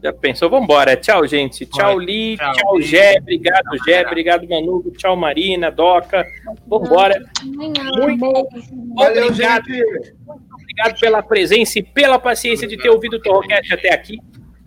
Já 0.02 0.12
pensou? 0.12 0.50
Vambora. 0.50 0.96
Tchau, 0.96 1.26
gente. 1.26 1.66
Tchau. 1.66 1.98
Li. 1.98 2.36
Tchau, 2.36 2.52
Tchau. 2.52 2.80
Gé. 2.80 3.18
Obrigado, 3.20 3.84
Gé. 3.84 4.06
Obrigado, 4.06 4.48
Manu. 4.48 4.92
Tchau, 4.96 5.16
Marina, 5.16 5.70
Doca. 5.70 6.24
Vambora. 6.66 7.22
Amanhã, 7.42 7.90
Muito. 7.96 8.48
Valeu, 8.94 9.28
Obrigado. 9.28 9.64
gente! 9.66 10.14
Obrigado 10.52 11.00
pela 11.00 11.22
presença 11.22 11.78
e 11.78 11.82
pela 11.82 12.18
paciência 12.18 12.68
de 12.68 12.76
ter 12.76 12.90
ouvido 12.90 13.16
o 13.16 13.22
Torrocast 13.22 13.72
até 13.72 13.92
aqui. 13.92 14.18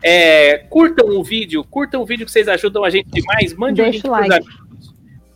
É, 0.02 0.60
curtam 0.70 1.08
o 1.10 1.24
vídeo, 1.24 1.64
curtam 1.64 2.02
o 2.02 2.06
vídeo 2.06 2.26
que 2.26 2.32
vocês 2.32 2.48
ajudam 2.48 2.84
a 2.84 2.90
gente 2.90 3.10
demais. 3.12 3.54
Mande 3.54 3.82
Deixa 3.82 4.08
o 4.08 4.12
like. 4.12 4.34
amigos. 4.34 4.70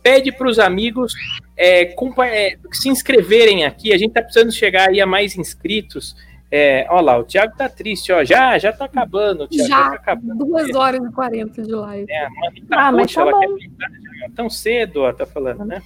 Pede 0.02 0.32
para 0.32 0.48
os 0.48 0.58
amigos 0.58 1.14
é, 1.56 1.94
é, 1.94 2.56
se 2.72 2.88
inscreverem 2.88 3.64
aqui. 3.64 3.92
A 3.92 3.98
gente 3.98 4.12
tá 4.12 4.22
precisando 4.22 4.52
chegar 4.52 4.88
aí 4.88 5.00
a 5.00 5.06
mais 5.06 5.36
inscritos. 5.36 6.16
É, 6.56 6.86
ó 6.88 7.00
lá, 7.00 7.18
o 7.18 7.24
Thiago 7.24 7.52
tá 7.56 7.68
triste, 7.68 8.12
ó. 8.12 8.22
Já, 8.22 8.56
já 8.58 8.72
tá 8.72 8.84
acabando, 8.84 9.48
Thiago. 9.48 9.68
Já, 9.68 9.76
Já, 9.76 9.88
tá 9.90 9.94
acabando. 9.96 10.44
duas 10.44 10.72
horas 10.72 11.04
e 11.04 11.12
40 11.12 11.62
de 11.62 11.72
live. 11.72 12.06
É, 12.08 12.26
a 12.26 12.30
Mami 12.30 12.64
Ah, 12.70 12.92
mas 12.92 13.12
tá 13.12 13.22
ela 13.22 13.32
bom. 13.32 13.40
quer 13.40 13.48
pintar 13.56 13.90
já 14.20 14.28
tão 14.36 14.48
cedo, 14.48 15.02
ó, 15.02 15.12
tá 15.12 15.26
falando, 15.26 15.64
né? 15.64 15.82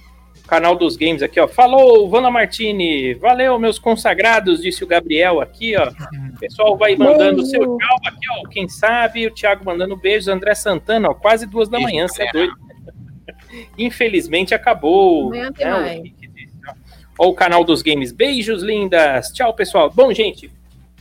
Canal 0.47 0.75
dos 0.75 0.95
Games 0.95 1.23
aqui, 1.23 1.39
ó. 1.39 1.47
Falou, 1.47 2.07
Vana 2.07 2.29
Martini. 2.29 3.15
Valeu, 3.15 3.57
meus 3.57 3.79
consagrados, 3.79 4.61
disse 4.61 4.83
o 4.83 4.87
Gabriel 4.87 5.41
aqui, 5.41 5.75
ó. 5.75 5.89
O 5.89 6.39
pessoal 6.39 6.77
vai 6.77 6.95
mandando 6.95 7.41
o 7.41 7.45
Beijo. 7.45 7.49
seu 7.49 7.61
tchau 7.77 7.97
aqui, 8.05 8.25
ó. 8.37 8.49
Quem 8.49 8.67
sabe, 8.69 9.25
o 9.25 9.33
Thiago 9.33 9.65
mandando 9.65 9.95
beijos. 9.97 10.27
André 10.27 10.53
Santana, 10.53 11.09
ó, 11.09 11.13
quase 11.15 11.47
duas 11.47 11.67
da 11.67 11.77
Beijo, 11.79 11.91
manhã, 11.91 12.07
você 12.07 12.23
é 12.23 12.31
doido. 12.31 12.53
Infelizmente 13.77 14.53
acabou. 14.53 15.27
Amanhã 15.27 15.51
tem 15.51 15.65
né, 15.65 15.73
o 15.75 15.79
mais. 15.81 15.91
Henrique 15.99 16.27
disse, 16.27 16.57
ó. 16.67 16.73
Ó, 17.17 17.27
o 17.29 17.33
canal 17.33 17.63
dos 17.63 17.81
games. 17.81 18.11
Beijos, 18.11 18.61
lindas. 18.63 19.29
Tchau, 19.31 19.53
pessoal. 19.53 19.91
Bom, 19.93 20.13
gente, 20.13 20.49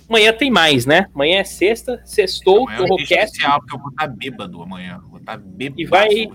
amanhã 0.09 0.33
tem 0.33 0.51
mais, 0.51 0.87
né? 0.87 1.07
Amanhã 1.15 1.41
é 1.41 1.45
sexta, 1.45 2.01
sextou, 2.05 2.69
Amanhã 2.69 2.79
é 2.79 2.87
porque 2.87 3.75
eu 3.75 3.79
vou 3.79 3.91
estar 3.91 4.07
bêbado 4.09 4.63
amanhã. 4.63 5.01
Vou 5.09 5.19
estar 5.19 5.37
bêbado. 5.37 5.81
E 5.81 5.85
vai-. 5.85 6.31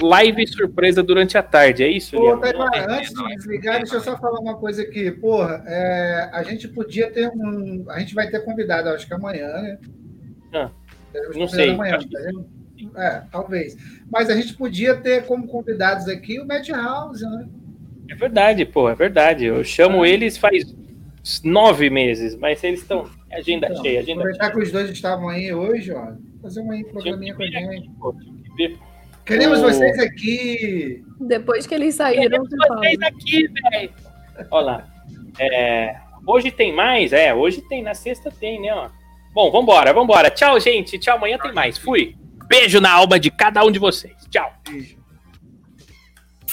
Live 0.00 0.46
surpresa 0.46 1.02
durante 1.02 1.38
a 1.38 1.42
tarde, 1.42 1.82
é 1.82 1.88
isso, 1.88 2.16
Pô, 2.16 2.34
antes 2.34 3.14
de 3.14 3.34
desligar, 3.36 3.78
deixa 3.78 3.94
eu 3.94 4.00
só 4.02 4.14
falar 4.18 4.38
uma 4.38 4.56
coisa 4.58 4.82
aqui. 4.82 5.10
Porra, 5.10 5.64
é, 5.66 6.28
a 6.34 6.42
gente 6.42 6.68
podia 6.68 7.10
ter 7.10 7.30
um. 7.30 7.86
A 7.88 7.98
gente 7.98 8.14
vai 8.14 8.28
ter 8.28 8.44
convidado, 8.44 8.90
acho 8.90 9.06
que 9.06 9.14
amanhã, 9.14 9.48
né? 9.48 9.78
Ah, 10.52 10.70
Teremos 11.10 11.36
não 11.36 11.48
sei, 11.48 11.70
Amanhã, 11.70 11.96
acho 11.96 12.08
que 12.08 12.14
tá? 12.14 13.02
É, 13.02 13.22
talvez. 13.32 13.76
Mas 14.10 14.28
a 14.28 14.34
gente 14.34 14.54
podia 14.54 14.94
ter 14.96 15.24
como 15.24 15.46
convidados 15.46 16.08
aqui 16.08 16.38
o 16.38 16.46
Matt 16.46 16.68
House, 16.68 17.22
né? 17.22 17.48
É 18.10 18.14
verdade, 18.14 18.66
pô, 18.66 18.90
é 18.90 18.94
verdade. 18.94 19.46
Eu 19.46 19.64
chamo 19.64 20.04
eles 20.04 20.36
faz 20.36 20.74
nove 21.42 21.88
meses, 21.90 22.36
mas 22.36 22.62
eles 22.64 22.80
estão. 22.80 23.08
Agenda 23.32 23.66
Então, 23.68 23.82
cheia, 23.82 24.00
agenda 24.00 24.20
aproveitar 24.20 24.50
que 24.52 24.58
os 24.60 24.70
dois 24.70 24.90
estavam 24.90 25.28
aí 25.28 25.52
hoje, 25.52 25.90
ó. 25.92 26.12
Fazer 26.42 26.60
um 26.60 26.70
aí, 26.70 26.84
programinha 26.84 27.34
com 27.34 27.42
a 27.42 27.46
gente. 27.46 27.90
cheia. 28.56 28.76
Queremos 29.26 29.58
O- 29.58 29.62
vocês 29.62 29.98
aqui. 29.98 31.02
Depois 31.20 31.66
que 31.66 31.74
eles 31.74 31.94
saíram, 31.94 32.44
fala. 32.46 32.80
Vocês 32.80 32.98
aqui, 33.02 33.48
velho. 33.48 33.90
Olha 34.50 34.64
lá. 34.66 34.88
É, 35.40 35.96
hoje 36.26 36.50
tem 36.50 36.72
mais? 36.72 37.12
É, 37.12 37.34
hoje 37.34 37.60
tem. 37.62 37.82
Na 37.82 37.94
sexta 37.94 38.30
tem, 38.30 38.60
né? 38.60 38.72
Ó. 38.72 38.88
Bom, 39.32 39.50
vambora, 39.50 39.92
vambora. 39.92 40.30
Tchau, 40.30 40.60
gente. 40.60 40.98
Tchau, 40.98 41.16
amanhã 41.16 41.38
tem 41.38 41.52
mais. 41.52 41.76
Fui. 41.78 42.14
Beijo 42.46 42.80
na 42.80 42.92
alma 42.92 43.18
de 43.18 43.30
cada 43.30 43.64
um 43.64 43.70
de 43.70 43.78
vocês. 43.78 44.14
Tchau. 44.30 44.52
Beijo. 44.68 44.96